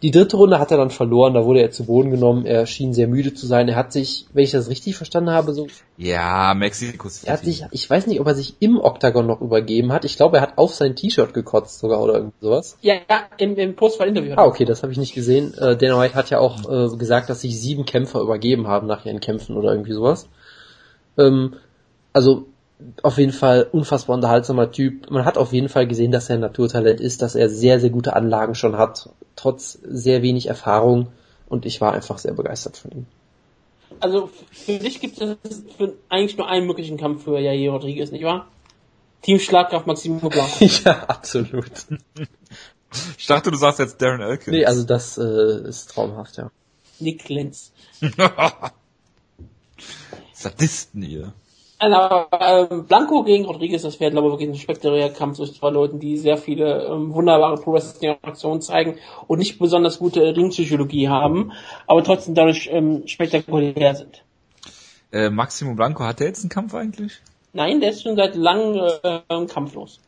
Die 0.00 0.12
dritte 0.12 0.36
Runde 0.36 0.60
hat 0.60 0.70
er 0.70 0.76
dann 0.76 0.90
verloren, 0.90 1.34
da 1.34 1.44
wurde 1.44 1.60
er 1.60 1.72
zu 1.72 1.84
Boden 1.84 2.10
genommen, 2.12 2.46
er 2.46 2.66
schien 2.66 2.94
sehr 2.94 3.08
müde 3.08 3.34
zu 3.34 3.46
sein. 3.48 3.68
Er 3.68 3.74
hat 3.74 3.92
sich, 3.92 4.26
wenn 4.32 4.44
ich 4.44 4.52
das 4.52 4.68
richtig 4.68 4.96
verstanden 4.96 5.30
habe, 5.30 5.52
so 5.52 5.66
Ja, 5.96 6.54
Mexiko 6.54 7.08
City. 7.08 7.26
er 7.26 7.32
hat 7.32 7.44
sich, 7.44 7.64
ich 7.72 7.90
weiß 7.90 8.06
nicht, 8.06 8.20
ob 8.20 8.26
er 8.28 8.34
sich 8.36 8.54
im 8.60 8.78
Oktagon 8.80 9.26
noch 9.26 9.40
übergeben 9.40 9.92
hat. 9.92 10.04
Ich 10.04 10.16
glaube, 10.16 10.36
er 10.36 10.42
hat 10.42 10.56
auf 10.56 10.72
sein 10.72 10.94
T-Shirt 10.94 11.34
gekotzt 11.34 11.80
sogar 11.80 12.00
oder 12.00 12.14
irgend 12.14 12.34
sowas. 12.40 12.78
Ja, 12.80 12.94
ja, 13.10 13.22
im, 13.38 13.56
im 13.56 13.74
Postfall-Interview. 13.74 14.34
Ah, 14.36 14.46
okay, 14.46 14.64
das 14.64 14.82
habe 14.84 14.92
ich 14.92 14.98
nicht 14.98 15.14
gesehen. 15.14 15.52
Äh, 15.58 15.76
Dana 15.76 16.00
White 16.00 16.14
hat 16.14 16.30
ja 16.30 16.38
auch 16.38 16.70
äh, 16.70 16.96
gesagt, 16.96 17.28
dass 17.28 17.40
sich 17.40 17.60
sieben 17.60 17.84
Kämpfer 17.84 18.20
übergeben 18.20 18.68
haben 18.68 18.86
nach 18.86 19.04
ihren 19.04 19.18
Kämpfen 19.18 19.56
oder 19.56 19.72
irgendwie 19.72 19.94
sowas. 19.94 20.28
Ähm, 21.18 21.54
also 22.12 22.46
auf 23.02 23.18
jeden 23.18 23.32
Fall 23.32 23.68
unfassbar 23.70 24.14
unterhaltsamer 24.14 24.70
Typ. 24.70 25.10
Man 25.10 25.24
hat 25.24 25.36
auf 25.36 25.52
jeden 25.52 25.68
Fall 25.68 25.86
gesehen, 25.86 26.12
dass 26.12 26.28
er 26.28 26.36
ein 26.36 26.40
Naturtalent 26.40 27.00
ist, 27.00 27.22
dass 27.22 27.34
er 27.34 27.48
sehr, 27.48 27.80
sehr 27.80 27.90
gute 27.90 28.14
Anlagen 28.14 28.54
schon 28.54 28.76
hat, 28.76 29.10
trotz 29.36 29.78
sehr 29.82 30.22
wenig 30.22 30.46
Erfahrung. 30.46 31.08
Und 31.48 31.66
ich 31.66 31.80
war 31.80 31.92
einfach 31.92 32.18
sehr 32.18 32.34
begeistert 32.34 32.76
von 32.76 32.90
ihm. 32.92 33.06
Also 34.00 34.30
für 34.52 34.78
dich 34.78 35.00
gibt 35.00 35.20
es 35.20 35.36
für 35.76 35.94
eigentlich 36.08 36.36
nur 36.36 36.48
einen 36.48 36.66
möglichen 36.66 36.98
Kampf 36.98 37.24
für 37.24 37.38
Jair 37.38 37.72
Rodriguez, 37.72 38.12
nicht 38.12 38.24
wahr? 38.24 38.46
Team 39.22 39.40
Schlagkraft 39.40 39.86
Maximo 39.86 40.28
Blanco. 40.28 40.64
ja, 40.84 41.04
absolut. 41.04 41.72
Ich 43.18 43.26
dachte, 43.26 43.50
du 43.50 43.56
sagst 43.56 43.80
jetzt 43.80 44.00
Darren 44.00 44.20
Elkins. 44.20 44.56
Nee, 44.56 44.64
also 44.64 44.84
das 44.84 45.18
äh, 45.18 45.68
ist 45.68 45.90
traumhaft, 45.90 46.36
ja. 46.36 46.50
Nick 47.00 47.28
Lenz. 47.28 47.72
Sadisten 50.32 51.02
ihr. 51.02 51.32
Also, 51.80 52.26
ähm, 52.40 52.86
Blanco 52.86 53.22
gegen 53.22 53.44
Rodriguez, 53.44 53.82
das 53.82 54.00
wäre, 54.00 54.10
glaube 54.10 54.28
ich, 54.28 54.32
wirklich 54.32 54.48
ein 54.48 54.54
spektakulärer 54.56 55.10
Kampf 55.10 55.36
zwischen 55.36 55.54
zwei 55.54 55.70
Leuten, 55.70 56.00
die 56.00 56.16
sehr 56.16 56.36
viele 56.36 56.86
ähm, 56.86 57.14
wunderbare 57.14 57.56
Pro 57.56 57.72
Wrestling 57.72 58.16
Aktionen 58.22 58.60
zeigen 58.60 58.98
und 59.28 59.38
nicht 59.38 59.60
besonders 59.60 60.00
gute 60.00 60.36
Ringpsychologie 60.36 61.08
haben, 61.08 61.52
aber 61.86 62.02
trotzdem 62.02 62.34
dadurch 62.34 62.68
ähm, 62.72 63.06
spektakulär 63.06 63.94
sind. 63.94 64.24
Äh, 65.12 65.30
Maximo 65.30 65.74
Blanco, 65.74 66.04
hat 66.04 66.18
der 66.18 66.26
jetzt 66.26 66.40
einen 66.40 66.50
Kampf 66.50 66.74
eigentlich? 66.74 67.20
Nein, 67.52 67.80
der 67.80 67.90
ist 67.90 68.02
schon 68.02 68.16
seit 68.16 68.34
langem 68.34 68.90
äh, 69.02 69.46
kampflos. 69.46 70.00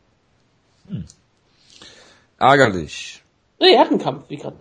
Ärgerlich. 2.37 3.23
Nee, 3.59 3.73
er 3.73 3.81
hat 3.81 3.89
einen 3.89 3.99
Kampf, 3.99 4.25
wie 4.29 4.37
gerade. 4.37 4.57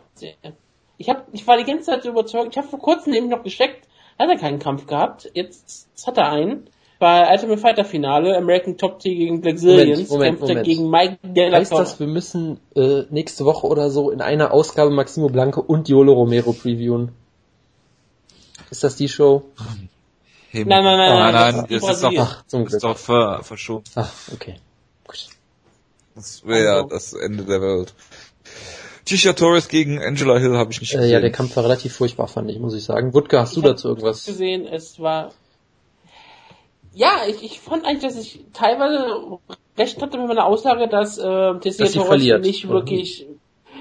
Ich 0.96 1.08
hab, 1.08 1.26
ich 1.32 1.46
war 1.46 1.56
die 1.56 1.64
ganze 1.64 1.86
Zeit 1.86 2.02
so 2.04 2.10
überzeugt, 2.10 2.52
ich 2.52 2.58
habe 2.58 2.68
vor 2.68 2.78
kurzem 2.78 3.14
eben 3.14 3.28
noch 3.28 3.42
gesteckt, 3.42 3.88
hat 4.18 4.28
er 4.28 4.36
keinen 4.36 4.58
Kampf 4.58 4.86
gehabt, 4.86 5.30
jetzt 5.34 5.88
hat 6.06 6.18
er 6.18 6.30
einen. 6.30 6.68
Bei 7.00 7.32
Ultimate 7.32 7.58
Fighter 7.58 7.84
Finale, 7.84 8.36
American 8.36 8.76
Top 8.76 9.00
Team 9.00 9.18
gegen 9.18 9.40
Black 9.40 9.58
Zillions, 9.58 10.08
Moment, 10.10 10.28
kämpft 10.38 10.42
er 10.42 10.48
Moment. 10.48 10.66
gegen 10.66 10.90
Mike 10.90 11.18
Della 11.24 11.56
Heißt 11.58 11.72
das, 11.72 11.98
wir 11.98 12.06
müssen 12.06 12.60
äh, 12.76 13.04
nächste 13.10 13.44
Woche 13.46 13.66
oder 13.66 13.90
so 13.90 14.10
in 14.10 14.20
einer 14.20 14.52
Ausgabe 14.52 14.90
Maximo 14.92 15.28
Blanco 15.30 15.60
und 15.62 15.88
Yolo 15.88 16.12
Romero 16.12 16.52
previewen? 16.52 17.10
Ist 18.70 18.84
das 18.84 18.96
die 18.96 19.08
Show? 19.08 19.42
Hey, 20.50 20.64
Nein, 20.64 20.84
nein, 20.84 20.98
nein, 20.98 21.08
nein, 21.08 21.32
nein, 21.32 21.54
nein, 21.54 21.66
das 21.68 21.82
ist 21.82 21.88
das 21.88 21.96
ist 21.96 22.02
doch. 22.04 22.12
Ach, 22.18 22.46
zum 22.46 22.62
ist 22.64 22.68
Glück. 22.70 22.82
doch 22.82 22.98
ver, 22.98 23.40
verschoben. 23.44 23.84
Ach, 23.94 24.12
okay. 24.34 24.56
Gut. 25.06 25.26
Das 26.14 26.44
wäre 26.44 26.64
ja 26.64 26.74
Also. 26.76 26.88
das 26.88 27.12
Ende 27.14 27.44
der 27.44 27.60
Welt. 27.62 27.94
Tisha 29.06 29.32
Torres 29.32 29.68
gegen 29.68 29.98
Angela 30.02 30.38
Hill 30.38 30.56
habe 30.56 30.70
ich 30.70 30.80
nicht 30.80 30.94
Äh, 30.94 31.08
ja, 31.08 31.20
der 31.20 31.32
Kampf 31.32 31.56
war 31.56 31.64
relativ 31.64 31.96
furchtbar, 31.96 32.28
fand 32.28 32.50
ich, 32.50 32.58
muss 32.58 32.74
ich 32.74 32.84
sagen. 32.84 33.14
Wutke, 33.14 33.40
hast 33.40 33.56
du 33.56 33.60
Ich 33.60 33.64
hab 33.66 33.72
dazu 33.72 33.88
irgendwas? 33.88 34.26
gesehen, 34.26 34.66
es 34.66 35.00
war 35.00 35.32
ja, 36.94 37.12
ich, 37.28 37.42
ich 37.42 37.60
fand 37.60 37.84
eigentlich, 37.84 38.02
dass 38.02 38.18
ich 38.18 38.40
teilweise 38.52 39.38
recht 39.78 40.00
hatte 40.02 40.18
mit 40.18 40.28
meiner 40.28 40.46
Aussage, 40.46 40.88
dass 40.88 41.18
äh, 41.18 41.54
sie 41.62 41.86
Torres 41.98 42.22
nicht 42.40 42.68
wirklich 42.68 43.26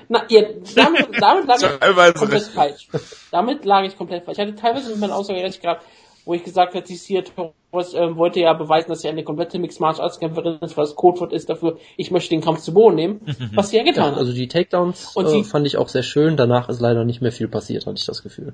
na, 0.07 0.23
ja, 0.29 0.41
damit, 0.75 1.07
damit 1.19 1.47
lag 1.47 2.09
ich 2.09 2.15
komplett 2.15 2.43
falsch. 2.43 2.87
Damit 3.31 3.65
lag 3.65 3.83
ich 3.83 3.95
komplett 3.97 4.25
falsch. 4.25 4.39
Ich 4.39 4.45
hatte 4.45 4.55
teilweise 4.55 4.89
mit 4.91 4.99
meiner 4.99 5.15
Aussage 5.15 5.39
recht 5.41 5.61
gehabt, 5.61 5.85
wo 6.25 6.33
ich 6.33 6.43
gesagt 6.43 6.73
habe, 6.73 6.85
hier 6.87 7.23
Torres 7.23 7.93
ähm, 7.93 8.17
wollte 8.17 8.39
ja 8.39 8.53
beweisen, 8.53 8.89
dass 8.89 9.01
sie 9.01 9.09
eine 9.09 9.23
komplette 9.23 9.59
Mixed 9.59 9.79
Martial 9.79 10.05
Arts 10.05 10.19
Kämpferin 10.19 10.57
ist, 10.61 10.77
was 10.77 10.95
Codewort 10.95 11.31
ist 11.33 11.49
dafür, 11.49 11.77
ich 11.97 12.09
möchte 12.11 12.31
den 12.31 12.41
Kampf 12.41 12.61
zu 12.61 12.73
Boden 12.73 12.95
nehmen, 12.95 13.21
was 13.53 13.69
sie 13.69 13.77
ja 13.77 13.83
getan 13.83 14.03
Ja, 14.05 14.11
hat. 14.11 14.17
also 14.17 14.33
die 14.33 14.47
Takedowns 14.47 15.15
Und 15.15 15.25
äh, 15.25 15.29
sie- 15.29 15.43
fand 15.43 15.67
ich 15.67 15.77
auch 15.77 15.89
sehr 15.89 16.03
schön. 16.03 16.37
Danach 16.37 16.69
ist 16.69 16.79
leider 16.81 17.05
nicht 17.05 17.21
mehr 17.21 17.31
viel 17.31 17.47
passiert, 17.47 17.85
hatte 17.85 17.97
ich 17.97 18.05
das 18.05 18.23
Gefühl. 18.23 18.53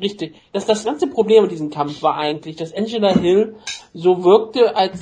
Richtig. 0.00 0.34
Das, 0.52 0.66
das 0.66 0.84
ganze 0.84 1.06
Problem 1.06 1.42
mit 1.42 1.52
diesem 1.52 1.70
Kampf 1.70 2.02
war 2.02 2.16
eigentlich, 2.16 2.56
dass 2.56 2.74
Angela 2.74 3.16
Hill 3.16 3.54
so 3.92 4.24
wirkte, 4.24 4.76
als 4.76 4.98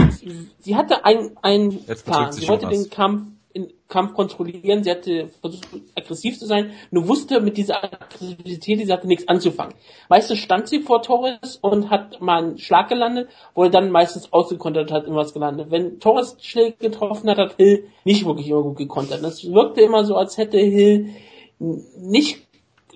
sie 0.60 0.76
hatte 0.76 1.04
ein, 1.04 1.36
ein 1.40 1.70
Jetzt 1.86 2.04
Plan. 2.04 2.30
Sie 2.32 2.46
wollte 2.46 2.68
den 2.68 2.90
Kampf, 2.90 3.32
in, 3.54 3.72
Kampf 3.88 4.14
kontrollieren, 4.14 4.84
sie 4.84 4.90
hatte 4.90 5.30
versucht, 5.40 5.66
aggressiv 5.94 6.38
zu 6.38 6.46
sein, 6.46 6.72
nur 6.90 7.08
wusste 7.08 7.40
mit 7.40 7.56
dieser 7.56 7.82
Aggressivität, 7.82 8.80
die 8.80 8.84
sie 8.84 8.92
hatte, 8.92 9.06
nichts 9.06 9.28
anzufangen. 9.28 9.74
Meistens 10.10 10.38
stand 10.38 10.68
sie 10.68 10.80
vor 10.80 11.02
Torres 11.02 11.58
und 11.62 11.88
hat 11.88 12.20
mal 12.20 12.42
einen 12.42 12.58
Schlag 12.58 12.88
gelandet, 12.88 13.28
wurde 13.54 13.70
dann 13.70 13.90
meistens 13.90 14.30
ausgekontert 14.32 14.92
hat, 14.92 15.06
immer 15.06 15.16
was 15.16 15.32
gelandet. 15.32 15.70
Wenn 15.70 16.00
Torres 16.00 16.36
Schläge 16.40 16.76
getroffen 16.78 17.30
hat, 17.30 17.38
hat 17.38 17.56
Hill 17.56 17.88
nicht 18.04 18.26
wirklich 18.26 18.48
immer 18.48 18.62
gut 18.62 18.76
gekontert. 18.76 19.22
Das 19.22 19.44
wirkte 19.50 19.80
immer 19.80 20.04
so, 20.04 20.16
als 20.16 20.36
hätte 20.36 20.58
Hill 20.58 21.10
nicht 21.58 22.46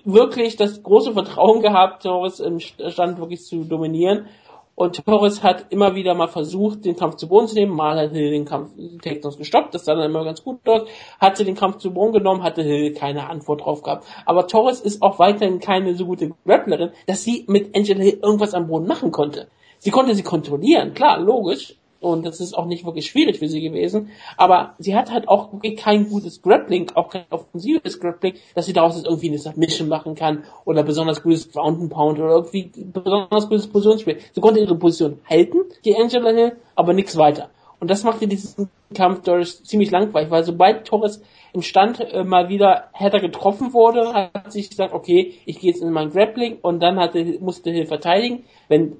wirklich 0.07 0.55
das 0.55 0.81
große 0.81 1.13
Vertrauen 1.13 1.61
gehabt, 1.61 2.03
Torres 2.03 2.39
im 2.39 2.59
Stand 2.59 3.19
wirklich 3.19 3.43
zu 3.43 3.63
dominieren. 3.63 4.27
Und 4.73 5.03
Torres 5.05 5.41
hat 5.41 5.65
immer 5.71 5.95
wieder 5.95 6.13
mal 6.13 6.27
versucht, 6.27 6.85
den 6.85 6.95
Kampf 6.95 7.15
zu 7.15 7.27
Boden 7.27 7.47
zu 7.47 7.55
nehmen. 7.55 7.75
Mal 7.75 7.97
hat 7.97 8.11
Hill 8.11 8.29
den 8.29 8.45
Kampf 8.45 8.71
Takedowns 9.01 9.37
gestoppt, 9.37 9.73
das 9.73 9.85
sah 9.85 9.95
dann 9.95 10.11
immer 10.11 10.23
ganz 10.23 10.43
gut 10.43 10.59
aus. 10.67 10.87
Hat 11.19 11.35
sie 11.35 11.45
den 11.45 11.55
Kampf 11.55 11.77
zu 11.77 11.91
Boden 11.91 12.13
genommen, 12.13 12.43
hatte 12.43 12.61
Hill 12.61 12.93
keine 12.93 13.27
Antwort 13.27 13.61
drauf 13.61 13.81
gehabt. 13.81 14.05
Aber 14.25 14.47
Torres 14.47 14.79
ist 14.79 15.01
auch 15.01 15.17
weiterhin 15.17 15.59
keine 15.59 15.95
so 15.95 16.05
gute 16.05 16.31
Grapplerin, 16.45 16.91
dass 17.07 17.23
sie 17.23 17.43
mit 17.47 17.75
Angela 17.75 18.01
Hill 18.01 18.19
irgendwas 18.21 18.53
am 18.53 18.67
Boden 18.67 18.85
machen 18.85 19.11
konnte. 19.11 19.47
Sie 19.79 19.89
konnte 19.89 20.13
sie 20.13 20.23
kontrollieren, 20.23 20.93
klar, 20.93 21.19
logisch. 21.19 21.75
Und 21.99 22.25
das 22.25 22.39
ist 22.39 22.57
auch 22.57 22.65
nicht 22.65 22.85
wirklich 22.85 23.07
schwierig 23.07 23.39
für 23.39 23.47
sie 23.47 23.61
gewesen. 23.61 24.09
Aber 24.37 24.75
sie 24.77 24.95
hat 24.95 25.11
halt 25.11 25.27
auch 25.27 25.51
wirklich 25.53 25.77
kein 25.77 26.09
gutes 26.09 26.41
Grappling, 26.41 26.91
auch 26.95 27.09
kein 27.09 27.25
offensives 27.29 27.99
Grappling, 27.99 28.35
dass 28.55 28.65
sie 28.65 28.73
daraus 28.73 28.95
jetzt 28.95 29.07
irgendwie 29.07 29.29
eine 29.29 29.39
Submission 29.39 29.87
machen 29.87 30.15
kann 30.15 30.43
oder 30.65 30.83
besonders 30.83 31.23
gutes 31.23 31.51
Ground 31.51 31.81
and 31.81 31.91
Pound 31.91 32.19
oder 32.19 32.31
irgendwie 32.31 32.71
besonders 32.85 33.49
gutes 33.49 33.67
Positionsspiel. 33.67 34.19
Sie 34.33 34.41
konnte 34.41 34.59
ihre 34.59 34.75
Position 34.75 35.19
halten, 35.27 35.59
die 35.85 35.95
Angela 35.95 36.31
Hill, 36.31 36.57
aber 36.75 36.93
nichts 36.93 37.17
weiter. 37.17 37.49
Und 37.79 37.91
das 37.91 38.03
machte 38.03 38.27
diesen 38.27 38.69
Kampf 38.93 39.21
dadurch 39.23 39.63
ziemlich 39.63 39.91
langweilig, 39.91 40.31
weil 40.31 40.43
sobald 40.43 40.85
Torres 40.85 41.21
im 41.53 41.61
Stand 41.61 41.99
äh, 41.99 42.23
mal 42.23 42.49
wieder 42.49 42.89
härter 42.93 43.19
getroffen 43.19 43.73
wurde, 43.73 44.13
hat 44.13 44.51
sich 44.51 44.69
gesagt, 44.69 44.93
okay, 44.93 45.33
ich 45.45 45.59
gehe 45.59 45.71
jetzt 45.71 45.81
in 45.81 45.91
mein 45.91 46.09
Grappling 46.09 46.57
und 46.61 46.79
dann 46.81 46.99
hatte, 46.99 47.23
musste 47.39 47.69
Hill 47.71 47.85
verteidigen. 47.85 48.45
Wenn 48.67 48.97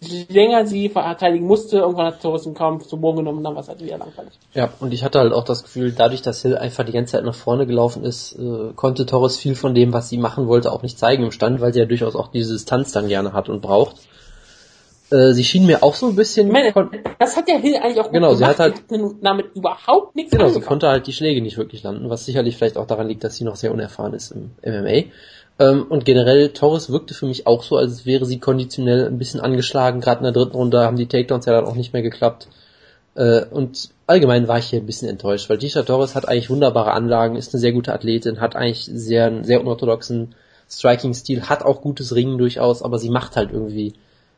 je 0.00 0.24
länger 0.28 0.66
sie 0.66 0.88
verteidigen 0.88 1.46
musste, 1.46 1.78
irgendwann 1.78 2.06
hat 2.06 2.22
Torres 2.22 2.44
den 2.44 2.54
Kampf 2.54 2.86
zu 2.86 2.96
Boden 2.96 3.18
genommen 3.18 3.38
und 3.38 3.44
dann 3.44 3.54
war 3.54 3.62
es 3.62 3.68
halt 3.68 3.82
wieder 3.82 3.98
langweilig. 3.98 4.32
Ja, 4.52 4.70
und 4.80 4.92
ich 4.94 5.02
hatte 5.02 5.18
halt 5.18 5.32
auch 5.32 5.44
das 5.44 5.62
Gefühl, 5.64 5.92
dadurch, 5.92 6.22
dass 6.22 6.42
Hill 6.42 6.56
einfach 6.56 6.84
die 6.84 6.92
ganze 6.92 7.12
Zeit 7.12 7.24
nach 7.24 7.34
vorne 7.34 7.66
gelaufen 7.66 8.04
ist, 8.04 8.38
äh, 8.38 8.72
konnte 8.76 9.04
Torres 9.06 9.36
viel 9.36 9.54
von 9.56 9.74
dem, 9.74 9.92
was 9.92 10.08
sie 10.08 10.18
machen 10.18 10.46
wollte, 10.46 10.70
auch 10.72 10.82
nicht 10.82 10.98
zeigen 10.98 11.24
im 11.24 11.32
Stand, 11.32 11.60
weil 11.60 11.72
sie 11.72 11.80
ja 11.80 11.86
durchaus 11.86 12.14
auch 12.14 12.28
diese 12.28 12.52
Distanz 12.52 12.92
dann 12.92 13.08
gerne 13.08 13.32
hat 13.32 13.48
und 13.48 13.62
braucht. 13.62 13.96
Äh, 15.10 15.32
sie 15.32 15.44
schien 15.44 15.66
mir 15.66 15.82
auch 15.82 15.94
so 15.94 16.06
ein 16.06 16.16
bisschen... 16.16 16.48
Meine, 16.50 16.72
das 17.18 17.36
hat 17.36 17.48
ja 17.48 17.56
Hill 17.56 17.76
eigentlich 17.76 18.00
auch 18.00 18.04
gut 18.04 18.14
Genau, 18.14 18.34
sie 18.34 18.46
hat 18.46 18.58
halt- 18.58 18.82
Sie 18.88 18.98
damit 19.20 19.54
überhaupt 19.54 20.16
nichts 20.16 20.30
Genau, 20.30 20.44
sie 20.44 20.54
angefangen. 20.54 20.66
konnte 20.68 20.88
halt 20.88 21.06
die 21.06 21.12
Schläge 21.12 21.42
nicht 21.42 21.58
wirklich 21.58 21.82
landen, 21.82 22.08
was 22.08 22.24
sicherlich 22.24 22.56
vielleicht 22.56 22.78
auch 22.78 22.86
daran 22.86 23.08
liegt, 23.08 23.22
dass 23.22 23.36
sie 23.36 23.44
noch 23.44 23.56
sehr 23.56 23.72
unerfahren 23.72 24.14
ist 24.14 24.30
im 24.30 24.52
MMA. 24.64 25.04
Ähm, 25.58 25.86
und 25.88 26.04
generell, 26.04 26.50
Torres 26.50 26.90
wirkte 26.90 27.14
für 27.14 27.26
mich 27.26 27.46
auch 27.46 27.62
so, 27.62 27.76
als 27.76 28.06
wäre 28.06 28.26
sie 28.26 28.38
konditionell 28.40 29.06
ein 29.06 29.18
bisschen 29.18 29.40
angeschlagen. 29.40 30.00
Gerade 30.00 30.18
in 30.18 30.24
der 30.24 30.32
dritten 30.32 30.56
Runde 30.56 30.80
haben 30.80 30.96
die 30.96 31.06
Takedowns 31.06 31.46
ja 31.46 31.52
dann 31.52 31.66
auch 31.66 31.76
nicht 31.76 31.92
mehr 31.92 32.02
geklappt. 32.02 32.48
Äh, 33.14 33.44
und 33.46 33.90
allgemein 34.06 34.48
war 34.48 34.58
ich 34.58 34.66
hier 34.66 34.80
ein 34.80 34.86
bisschen 34.86 35.08
enttäuscht, 35.08 35.48
weil 35.48 35.58
Tisha 35.58 35.82
Torres 35.82 36.14
hat 36.14 36.28
eigentlich 36.28 36.50
wunderbare 36.50 36.92
Anlagen, 36.92 37.36
ist 37.36 37.54
eine 37.54 37.60
sehr 37.60 37.72
gute 37.72 37.92
Athletin, 37.92 38.40
hat 38.40 38.56
eigentlich 38.56 38.84
sehr, 38.84 39.26
einen 39.26 39.44
sehr 39.44 39.60
unorthodoxen 39.60 40.34
Striking-Stil, 40.68 41.48
hat 41.48 41.62
auch 41.62 41.82
gutes 41.82 42.14
Ringen 42.14 42.38
durchaus, 42.38 42.82
aber 42.82 42.98
sie 42.98 43.10
macht 43.10 43.36
halt 43.36 43.52
irgendwie 43.52 43.94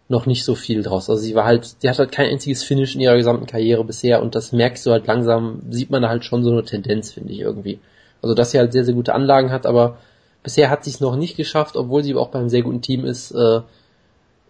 noch 0.08 0.26
nicht 0.26 0.44
so 0.44 0.54
viel 0.54 0.82
draus. 0.82 1.08
Also 1.10 1.22
sie 1.22 1.34
war 1.34 1.44
halt, 1.44 1.76
sie 1.78 1.88
hat 1.88 1.98
halt 1.98 2.12
kein 2.12 2.30
einziges 2.30 2.62
Finish 2.62 2.94
in 2.94 3.00
ihrer 3.00 3.16
gesamten 3.16 3.46
Karriere 3.46 3.84
bisher 3.84 4.22
und 4.22 4.34
das 4.34 4.52
merkst 4.52 4.84
du 4.86 4.92
halt 4.92 5.06
langsam, 5.06 5.62
sieht 5.70 5.90
man 5.90 6.02
da 6.02 6.08
halt 6.08 6.24
schon 6.24 6.44
so 6.44 6.50
eine 6.50 6.64
Tendenz, 6.64 7.12
finde 7.12 7.32
ich 7.32 7.40
irgendwie. 7.40 7.80
Also 8.22 8.34
dass 8.34 8.50
sie 8.50 8.58
halt 8.58 8.72
sehr, 8.72 8.84
sehr 8.84 8.94
gute 8.94 9.14
Anlagen 9.14 9.50
hat, 9.50 9.66
aber 9.66 9.98
bisher 10.46 10.70
hat 10.70 10.84
sie 10.84 10.90
es 10.90 11.00
noch 11.00 11.16
nicht 11.16 11.36
geschafft, 11.36 11.76
obwohl 11.76 12.04
sie 12.04 12.14
auch 12.14 12.28
beim 12.28 12.48
sehr 12.48 12.62
guten 12.62 12.80
Team 12.80 13.04
ist, 13.04 13.32
äh, 13.32 13.62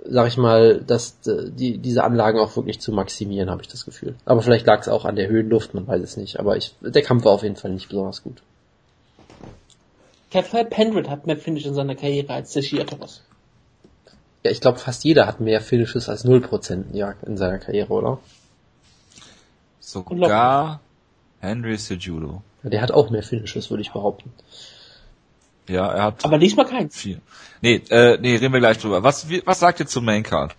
sag 0.05 0.29
ich 0.29 0.37
mal, 0.37 0.83
dass 0.87 1.17
äh, 1.27 1.51
die, 1.51 1.79
diese 1.79 2.05
Anlagen 2.05 2.39
auch 2.39 2.55
wirklich 2.55 2.83
zu 2.83 2.93
maximieren, 2.93 3.49
habe 3.49 3.63
ich 3.63 3.69
das 3.69 3.87
Gefühl. 3.87 4.15
Aber 4.27 4.43
vielleicht 4.43 4.67
lag 4.67 4.83
es 4.83 4.89
auch 4.89 5.07
an 5.07 5.17
der 5.17 5.29
Höhenluft, 5.29 5.73
man 5.73 5.87
weiß 5.87 6.03
es 6.03 6.19
nicht. 6.19 6.39
Aber 6.39 6.55
ich, 6.59 6.75
der 6.83 7.01
Kampf 7.01 7.25
war 7.25 7.33
auf 7.33 7.43
jeden 7.43 7.57
Fall 7.57 7.71
nicht 7.71 7.89
besonders 7.89 8.23
gut. 8.23 8.43
Catherine 10.31 10.69
Pendred 10.69 11.09
hat 11.09 11.27
mehr 11.27 11.39
Finish 11.39 11.65
in 11.65 11.73
seiner 11.73 11.95
Karriere 11.95 12.35
als 12.35 12.53
Teixeira 12.53 12.85
Torres. 12.85 13.23
Ja, 14.45 14.51
ich 14.51 14.61
glaube, 14.61 14.79
fast 14.79 15.03
jeder 15.03 15.27
hat 15.27 15.41
mehr 15.41 15.63
Finishes 15.63 16.11
als 16.11 16.27
0% 16.27 16.93
ja, 16.93 17.15
in 17.25 17.39
seiner 17.39 17.59
Karriere, 17.59 17.91
oder? 17.91 18.19
Sogar 19.81 20.81
Henry 21.41 21.79
Sejudo. 21.79 22.43
Ja, 22.63 22.69
der 22.69 22.83
hat 22.83 22.93
auch 22.93 23.09
mehr 23.09 23.23
Finishes, 23.23 23.71
würde 23.71 23.81
ich 23.81 23.93
behaupten. 23.93 24.31
Ja, 25.69 25.93
er 25.93 26.03
hat 26.05 26.25
Aber 26.25 26.39
diesmal 26.39 26.67
keins. 26.67 26.97
vier. 27.01 27.19
Nee, 27.61 27.83
äh, 27.91 28.19
nee, 28.21 28.37
reden 28.37 28.53
wir 28.53 28.61
gleich 28.61 28.79
drüber. 28.79 29.03
Was, 29.03 29.29
wie, 29.29 29.43
was 29.45 29.59
sagt 29.61 29.81
ihr 29.81 29.87
zum 29.87 30.05
Main 30.05 30.23
Card? 30.23 30.55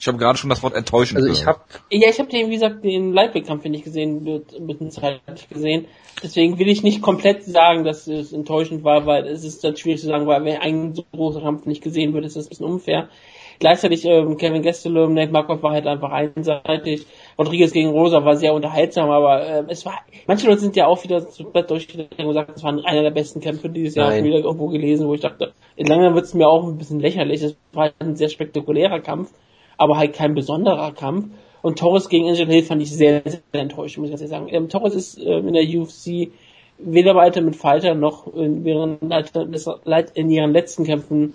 Ich 0.00 0.06
habe 0.06 0.16
gerade 0.18 0.38
schon 0.38 0.48
das 0.48 0.62
Wort 0.62 0.74
enttäuschend 0.74 1.18
Also 1.18 1.28
ich 1.32 1.40
gehört. 1.40 1.58
habe 1.58 1.80
Ja, 1.90 2.08
ich 2.08 2.18
habe 2.20 2.28
den, 2.30 2.48
wie 2.50 2.54
gesagt, 2.54 2.84
den 2.84 3.12
Lightweight-Kampf 3.12 3.64
nicht 3.64 3.84
gesehen, 3.84 4.24
wird 4.24 4.54
ein 4.54 4.66
bisschen 4.68 4.90
zeitlich 4.92 5.48
gesehen. 5.48 5.86
Deswegen 6.22 6.58
will 6.58 6.68
ich 6.68 6.84
nicht 6.84 7.02
komplett 7.02 7.44
sagen, 7.44 7.82
dass 7.84 8.06
es 8.06 8.32
enttäuschend 8.32 8.84
war, 8.84 9.06
weil 9.06 9.26
es 9.26 9.42
ist 9.42 9.64
dann 9.64 9.76
schwierig 9.76 10.00
zu 10.00 10.06
sagen, 10.06 10.26
weil 10.26 10.44
wenn 10.44 10.58
ein 10.58 10.94
so 10.94 11.04
großer 11.12 11.40
Kampf 11.40 11.66
nicht 11.66 11.82
gesehen 11.82 12.14
wird, 12.14 12.24
ist 12.24 12.36
das 12.36 12.46
ein 12.46 12.48
bisschen 12.50 12.66
unfair. 12.66 13.08
Gleichzeitig 13.58 14.04
ähm, 14.04 14.36
Kevin 14.36 14.62
Gastelum, 14.62 15.14
Nate 15.14 15.32
Marquardt 15.32 15.62
war 15.62 15.72
halt 15.72 15.86
einfach 15.86 16.10
einseitig. 16.10 17.06
Rodriguez 17.36 17.72
gegen 17.72 17.90
Rosa 17.90 18.24
war 18.24 18.36
sehr 18.36 18.54
unterhaltsam, 18.54 19.10
aber 19.10 19.44
ähm, 19.46 19.66
es 19.68 19.84
war, 19.84 19.94
manche 20.26 20.46
Leute 20.46 20.60
sind 20.60 20.76
ja 20.76 20.86
auch 20.86 21.02
wieder 21.02 21.28
zu 21.28 21.44
Bett 21.44 21.70
durchgegangen 21.70 22.08
und 22.18 22.28
gesagt, 22.28 22.52
es 22.56 22.62
war 22.62 22.72
einer 22.84 23.02
der 23.02 23.10
besten 23.10 23.40
Kämpfe 23.40 23.68
dieses 23.68 23.96
Jahr, 23.96 24.10
Nein. 24.10 24.24
Ich 24.24 24.30
wieder 24.30 24.44
irgendwo 24.44 24.68
gelesen, 24.68 25.08
wo 25.08 25.14
ich 25.14 25.20
dachte, 25.20 25.52
langsam 25.76 26.14
wird 26.14 26.24
es 26.24 26.34
mir 26.34 26.48
auch 26.48 26.66
ein 26.66 26.78
bisschen 26.78 27.00
lächerlich. 27.00 27.42
Es 27.42 27.56
war 27.72 27.90
ein 27.98 28.16
sehr 28.16 28.28
spektakulärer 28.28 29.00
Kampf, 29.00 29.32
aber 29.76 29.96
halt 29.98 30.12
kein 30.14 30.34
besonderer 30.34 30.92
Kampf. 30.92 31.26
Und 31.60 31.78
Torres 31.78 32.08
gegen 32.08 32.28
Angel 32.28 32.46
Hill 32.46 32.62
fand 32.62 32.82
ich 32.82 32.92
sehr, 32.92 33.22
sehr 33.24 33.40
enttäuscht, 33.52 33.98
muss 33.98 34.06
ich 34.06 34.12
ganz 34.12 34.20
ehrlich 34.20 34.30
sagen. 34.30 34.48
Ähm, 34.50 34.68
Torres 34.68 34.94
ist 34.94 35.18
ähm, 35.18 35.48
in 35.48 35.54
der 35.54 35.64
UFC 35.64 36.30
weder 36.78 37.16
weiter 37.16 37.40
mit 37.40 37.56
Fighter 37.56 37.94
noch 37.94 38.32
in, 38.34 38.64
während, 38.64 39.02
in 40.14 40.30
ihren 40.30 40.52
letzten 40.52 40.84
Kämpfen 40.84 41.34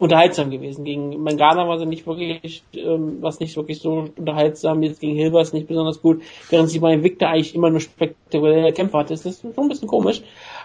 unterhaltsam 0.00 0.50
gewesen. 0.50 0.84
Gegen 0.84 1.22
Mangana 1.22 1.68
war 1.68 1.78
sie 1.78 1.84
nicht 1.84 2.06
wirklich, 2.06 2.64
ähm, 2.74 3.18
was 3.20 3.38
nicht 3.38 3.54
wirklich 3.54 3.80
so 3.80 4.06
unterhaltsam. 4.16 4.82
Jetzt 4.82 5.00
gegen 5.00 5.18
es 5.36 5.52
nicht 5.52 5.68
besonders 5.68 6.00
gut, 6.00 6.22
während 6.48 6.70
sie 6.70 6.78
bei 6.78 7.02
Victor 7.02 7.28
eigentlich 7.28 7.54
immer 7.54 7.70
nur 7.70 7.80
spektakuläre 7.80 8.72
Kämpfe 8.72 8.98
hatte. 8.98 9.12
Das 9.12 9.26
ist 9.26 9.42
schon 9.42 9.52
ein 9.56 9.68
bisschen 9.68 9.88
komisch. 9.88 10.22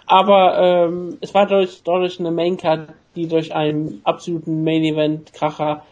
Aber 0.08 0.58
ähm, 0.58 1.18
es 1.20 1.34
war 1.34 1.46
dadurch, 1.46 1.82
dadurch 1.84 2.20
eine 2.20 2.32
Maincard, 2.32 2.90
die 3.16 3.28
durch 3.28 3.54
einen 3.54 4.00
absoluten 4.06 4.64
Main-Event-Kracher 4.64 5.84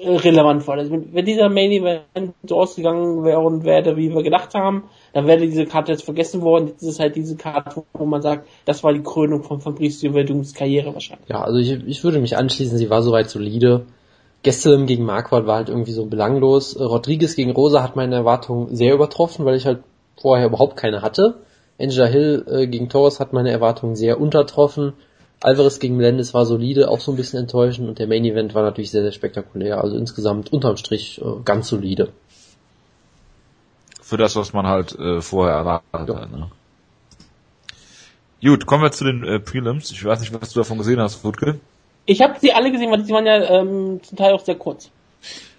äh, 0.00 0.16
relevant 0.16 0.66
war. 0.66 0.78
Also 0.78 0.92
wenn, 0.92 1.12
wenn 1.12 1.26
dieser 1.26 1.50
Main 1.50 1.72
Event 1.72 2.34
so 2.44 2.60
ausgegangen 2.60 3.24
wäre 3.24 3.40
und 3.40 3.64
wäre, 3.64 3.98
wie 3.98 4.14
wir 4.14 4.22
gedacht 4.22 4.54
haben, 4.54 4.84
dann 5.12 5.26
wäre 5.26 5.40
diese 5.40 5.66
Karte 5.66 5.92
jetzt 5.92 6.04
vergessen 6.04 6.42
worden. 6.42 6.68
Jetzt 6.68 6.82
ist 6.82 6.88
es 6.88 7.00
halt 7.00 7.16
diese 7.16 7.36
Karte, 7.36 7.82
wo 7.92 8.04
man 8.04 8.22
sagt, 8.22 8.48
das 8.64 8.84
war 8.84 8.92
die 8.92 9.02
Krönung 9.02 9.42
von 9.42 9.60
Fabricio 9.60 10.12
Verdungs 10.12 10.54
Karriere 10.54 10.94
wahrscheinlich. 10.94 11.28
Ja, 11.28 11.42
also 11.42 11.58
ich, 11.58 11.72
ich 11.86 12.04
würde 12.04 12.20
mich 12.20 12.36
anschließen, 12.36 12.78
sie 12.78 12.90
war 12.90 13.02
soweit 13.02 13.28
solide. 13.28 13.86
Gestern 14.42 14.86
gegen 14.86 15.04
Marquardt 15.04 15.46
war 15.46 15.56
halt 15.56 15.68
irgendwie 15.68 15.92
so 15.92 16.06
belanglos. 16.06 16.78
Rodriguez 16.78 17.34
gegen 17.34 17.50
Rosa 17.50 17.82
hat 17.82 17.96
meine 17.96 18.14
Erwartungen 18.14 18.74
sehr 18.74 18.94
übertroffen, 18.94 19.44
weil 19.44 19.56
ich 19.56 19.66
halt 19.66 19.80
vorher 20.20 20.46
überhaupt 20.46 20.76
keine 20.76 21.02
hatte. 21.02 21.40
Angela 21.78 22.06
Hill 22.06 22.44
äh, 22.48 22.66
gegen 22.66 22.88
Torres 22.88 23.20
hat 23.20 23.32
meine 23.32 23.50
Erwartungen 23.50 23.96
sehr 23.96 24.20
untertroffen. 24.20 24.92
Alvarez 25.42 25.78
gegen 25.78 25.96
Melendez 25.96 26.34
war 26.34 26.44
solide, 26.44 26.90
auch 26.90 27.00
so 27.00 27.12
ein 27.12 27.16
bisschen 27.16 27.40
enttäuschend 27.40 27.88
und 27.88 27.98
der 27.98 28.06
Main 28.06 28.26
Event 28.26 28.54
war 28.54 28.62
natürlich 28.62 28.90
sehr, 28.90 29.02
sehr 29.02 29.12
spektakulär. 29.12 29.82
Also 29.82 29.96
insgesamt 29.96 30.52
unterm 30.52 30.76
Strich 30.76 31.20
äh, 31.22 31.42
ganz 31.44 31.68
solide. 31.68 32.10
Für 34.10 34.16
das, 34.16 34.34
was 34.34 34.52
man 34.52 34.66
halt 34.66 34.98
äh, 34.98 35.20
vorher 35.20 35.54
erwartet 35.54 36.16
hat. 36.16 36.32
Ne? 36.32 36.50
Gut, 38.42 38.66
kommen 38.66 38.82
wir 38.82 38.90
zu 38.90 39.04
den 39.04 39.22
äh, 39.22 39.38
Prelims. 39.38 39.92
Ich 39.92 40.04
weiß 40.04 40.18
nicht, 40.18 40.32
was 40.34 40.52
du 40.52 40.58
davon 40.58 40.78
gesehen 40.78 40.98
hast, 40.98 41.22
Wutke. 41.22 41.60
Ich 42.06 42.20
habe 42.20 42.34
sie 42.40 42.52
alle 42.52 42.72
gesehen, 42.72 42.90
weil 42.90 43.04
sie 43.04 43.12
waren 43.12 43.24
ja 43.24 43.36
ähm, 43.36 44.00
zum 44.02 44.18
Teil 44.18 44.32
auch 44.32 44.44
sehr 44.44 44.56
kurz. 44.56 44.90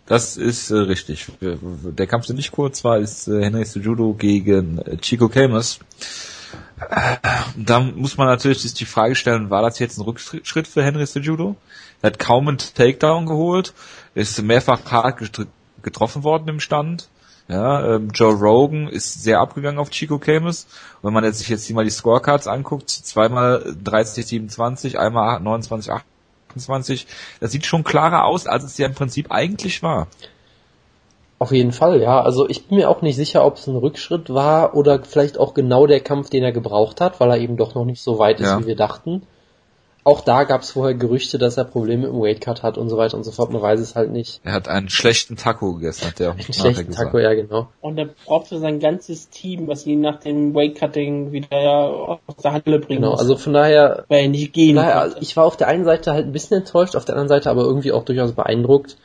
Das 0.05 0.35
ist 0.35 0.69
äh, 0.69 0.79
richtig. 0.79 1.27
Der 1.39 2.07
Kampf, 2.07 2.25
der 2.25 2.35
nicht 2.35 2.51
kurz 2.51 2.83
war, 2.83 2.97
ist 2.97 3.29
äh, 3.29 3.41
Henry 3.41 3.63
Sejudo 3.63 4.15
gegen 4.15 4.79
äh, 4.79 4.97
Chico 4.97 5.29
Camus. 5.29 5.79
Äh, 6.81 7.15
da 7.55 7.79
muss 7.79 8.17
man 8.17 8.27
natürlich 8.27 8.63
sich 8.63 8.73
die 8.73 8.83
Frage 8.83 9.15
stellen, 9.15 9.49
war 9.49 9.61
das 9.61 9.79
jetzt 9.79 9.97
ein 9.97 10.01
Rückschritt 10.01 10.67
für 10.67 10.83
Henry 10.83 11.05
Sejudo? 11.05 11.55
Er 12.01 12.07
hat 12.07 12.19
kaum 12.19 12.49
einen 12.49 12.57
Takedown 12.57 13.27
geholt, 13.27 13.73
ist 14.13 14.41
mehrfach 14.41 14.91
hart 14.91 15.21
getroffen 15.81 16.25
worden 16.25 16.49
im 16.49 16.59
Stand. 16.59 17.07
Ja, 17.51 17.95
ähm, 17.95 18.11
Joe 18.13 18.33
Rogan 18.33 18.87
ist 18.87 19.23
sehr 19.23 19.41
abgegangen 19.41 19.77
auf 19.77 19.89
Chico 19.89 20.19
Camus. 20.19 20.67
wenn 21.01 21.11
man 21.11 21.25
jetzt 21.25 21.39
sich 21.39 21.49
jetzt 21.49 21.65
hier 21.65 21.75
mal 21.75 21.83
die 21.83 21.91
Scorecards 21.91 22.47
anguckt, 22.47 22.89
zweimal 22.89 23.75
30, 23.83 24.25
27, 24.25 24.97
einmal 24.97 25.41
29, 25.41 25.91
28, 25.91 27.07
das 27.41 27.51
sieht 27.51 27.65
schon 27.65 27.83
klarer 27.83 28.23
aus, 28.23 28.47
als 28.47 28.63
es 28.63 28.77
ja 28.77 28.87
im 28.87 28.93
Prinzip 28.93 29.31
eigentlich 29.31 29.83
war. 29.83 30.07
Auf 31.39 31.51
jeden 31.51 31.73
Fall, 31.73 32.01
ja. 32.01 32.21
Also 32.21 32.47
ich 32.47 32.67
bin 32.67 32.77
mir 32.77 32.89
auch 32.89 33.01
nicht 33.01 33.17
sicher, 33.17 33.43
ob 33.43 33.57
es 33.57 33.67
ein 33.67 33.75
Rückschritt 33.75 34.33
war 34.33 34.73
oder 34.73 35.03
vielleicht 35.03 35.37
auch 35.37 35.53
genau 35.53 35.87
der 35.87 35.99
Kampf, 35.99 36.29
den 36.29 36.43
er 36.43 36.53
gebraucht 36.53 37.01
hat, 37.01 37.19
weil 37.19 37.31
er 37.31 37.37
eben 37.37 37.57
doch 37.57 37.75
noch 37.75 37.83
nicht 37.83 38.01
so 38.01 38.17
weit 38.17 38.39
ist, 38.39 38.47
ja. 38.47 38.59
wie 38.61 38.67
wir 38.67 38.75
dachten. 38.77 39.23
Auch 40.03 40.21
da 40.21 40.45
gab 40.45 40.61
es 40.61 40.71
vorher 40.71 40.95
Gerüchte, 40.95 41.37
dass 41.37 41.57
er 41.57 41.63
Probleme 41.65 42.07
im 42.07 42.19
Weightcut 42.19 42.63
hat 42.63 42.77
und 42.77 42.89
so 42.89 42.97
weiter 42.97 43.15
und 43.17 43.23
so 43.23 43.31
fort. 43.31 43.51
Man 43.51 43.61
weiß 43.61 43.79
es 43.79 43.95
halt 43.95 44.11
nicht. 44.11 44.41
Er 44.43 44.53
hat 44.53 44.67
einen 44.67 44.89
schlechten 44.89 45.35
Taco 45.35 45.73
gegessen, 45.75 46.07
hat 46.07 46.19
der 46.19 46.29
auch 46.31 46.33
Einen 46.33 46.53
schlechten 46.53 46.87
gesagt. 46.87 47.05
Taco, 47.07 47.19
ja 47.19 47.33
genau. 47.35 47.67
Und 47.81 47.97
er 47.99 48.09
braucht 48.25 48.47
für 48.47 48.57
sein 48.57 48.79
ganzes 48.79 49.29
Team, 49.29 49.67
was 49.67 49.85
ihn 49.85 50.01
nach 50.01 50.19
dem 50.19 50.55
Weightcutting 50.55 51.31
wieder 51.31 52.19
aus 52.25 52.37
der 52.43 52.53
Halle 52.53 52.79
bringen 52.79 53.01
Genau, 53.01 53.11
muss. 53.11 53.19
also 53.19 53.35
von 53.37 53.53
daher... 53.53 54.05
Weil 54.07 54.23
er 54.23 54.29
nicht 54.29 54.53
gehen 54.53 54.75
daher, 54.77 55.15
Ich 55.19 55.37
war 55.37 55.45
auf 55.45 55.57
der 55.57 55.67
einen 55.67 55.85
Seite 55.85 56.13
halt 56.13 56.25
ein 56.25 56.31
bisschen 56.31 56.57
enttäuscht, 56.57 56.95
auf 56.95 57.05
der 57.05 57.15
anderen 57.15 57.29
Seite 57.29 57.49
aber 57.49 57.63
irgendwie 57.63 57.91
auch 57.91 58.03
durchaus 58.03 58.31
beeindruckt. 58.31 58.97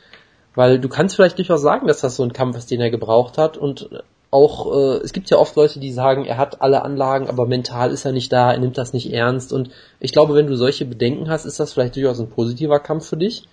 Weil 0.55 0.79
du 0.79 0.89
kannst 0.89 1.15
vielleicht 1.15 1.37
durchaus 1.37 1.61
sagen, 1.61 1.85
dass 1.87 2.01
das 2.01 2.15
so 2.15 2.23
ein 2.23 2.33
Kampf 2.33 2.57
ist, 2.57 2.71
den 2.71 2.81
er 2.81 2.89
gebraucht 2.89 3.37
hat 3.37 3.57
und 3.57 3.89
auch, 4.29 4.75
äh, 4.75 4.97
es 4.97 5.13
gibt 5.13 5.29
ja 5.29 5.37
oft 5.37 5.55
Leute, 5.55 5.79
die 5.79 5.91
sagen, 5.91 6.25
er 6.25 6.37
hat 6.37 6.61
alle 6.61 6.83
Anlagen, 6.83 7.29
aber 7.29 7.45
mental 7.45 7.91
ist 7.91 8.05
er 8.05 8.11
nicht 8.11 8.31
da, 8.31 8.51
er 8.51 8.59
nimmt 8.59 8.77
das 8.77 8.93
nicht 8.93 9.13
ernst. 9.13 9.53
Und 9.53 9.69
ich 9.99 10.11
glaube, 10.11 10.35
wenn 10.35 10.47
du 10.47 10.55
solche 10.55 10.85
Bedenken 10.85 11.29
hast, 11.29 11.45
ist 11.45 11.59
das 11.59 11.73
vielleicht 11.73 11.95
durchaus 11.95 12.19
ein 12.19 12.29
positiver 12.29 12.79
Kampf 12.79 13.07
für 13.07 13.17
dich. 13.17 13.43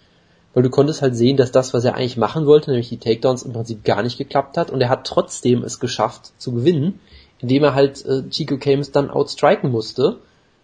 Weil 0.52 0.62
du 0.62 0.70
konntest 0.70 1.02
halt 1.02 1.16
sehen, 1.16 1.36
dass 1.36 1.50
das, 1.50 1.74
was 1.74 1.84
er 1.84 1.96
eigentlich 1.96 2.16
machen 2.16 2.46
wollte, 2.46 2.70
nämlich 2.70 2.88
die 2.88 2.98
Takedowns 2.98 3.42
im 3.42 3.52
Prinzip 3.52 3.84
gar 3.84 4.02
nicht 4.02 4.18
geklappt 4.18 4.56
hat. 4.56 4.70
Und 4.70 4.80
er 4.80 4.88
hat 4.88 5.04
trotzdem 5.04 5.64
es 5.64 5.80
geschafft 5.80 6.32
zu 6.38 6.52
gewinnen, 6.52 7.00
indem 7.40 7.64
er 7.64 7.74
halt 7.74 8.04
äh, 8.06 8.28
Chico 8.28 8.56
Camus 8.58 8.92
dann 8.92 9.10
outstriken 9.10 9.70
musste. 9.70 10.18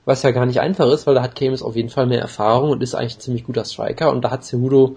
Was 0.05 0.23
ja 0.23 0.31
gar 0.31 0.47
nicht 0.47 0.61
einfach 0.61 0.91
ist, 0.91 1.07
weil 1.07 1.15
da 1.15 1.23
hat 1.23 1.37
Camus 1.37 1.63
auf 1.63 1.77
jeden 1.77 1.89
Fall 1.89 2.07
mehr 2.07 2.21
Erfahrung 2.21 2.71
und 2.71 2.83
ist 2.83 2.95
eigentlich 2.95 3.17
ein 3.17 3.21
ziemlich 3.21 3.45
guter 3.45 3.65
Striker. 3.65 4.11
Und 4.11 4.23
da 4.25 4.31
hat 4.31 4.45
Cejudo 4.45 4.97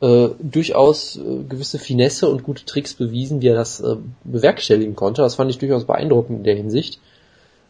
äh, 0.00 0.28
durchaus 0.38 1.16
äh, 1.16 1.42
gewisse 1.48 1.78
Finesse 1.78 2.28
und 2.28 2.42
gute 2.42 2.64
Tricks 2.64 2.94
bewiesen, 2.94 3.42
wie 3.42 3.48
er 3.48 3.56
das 3.56 3.80
äh, 3.80 3.96
bewerkstelligen 4.24 4.94
konnte. 4.94 5.22
Das 5.22 5.34
fand 5.34 5.50
ich 5.50 5.58
durchaus 5.58 5.84
beeindruckend 5.84 6.38
in 6.38 6.44
der 6.44 6.56
Hinsicht. 6.56 7.00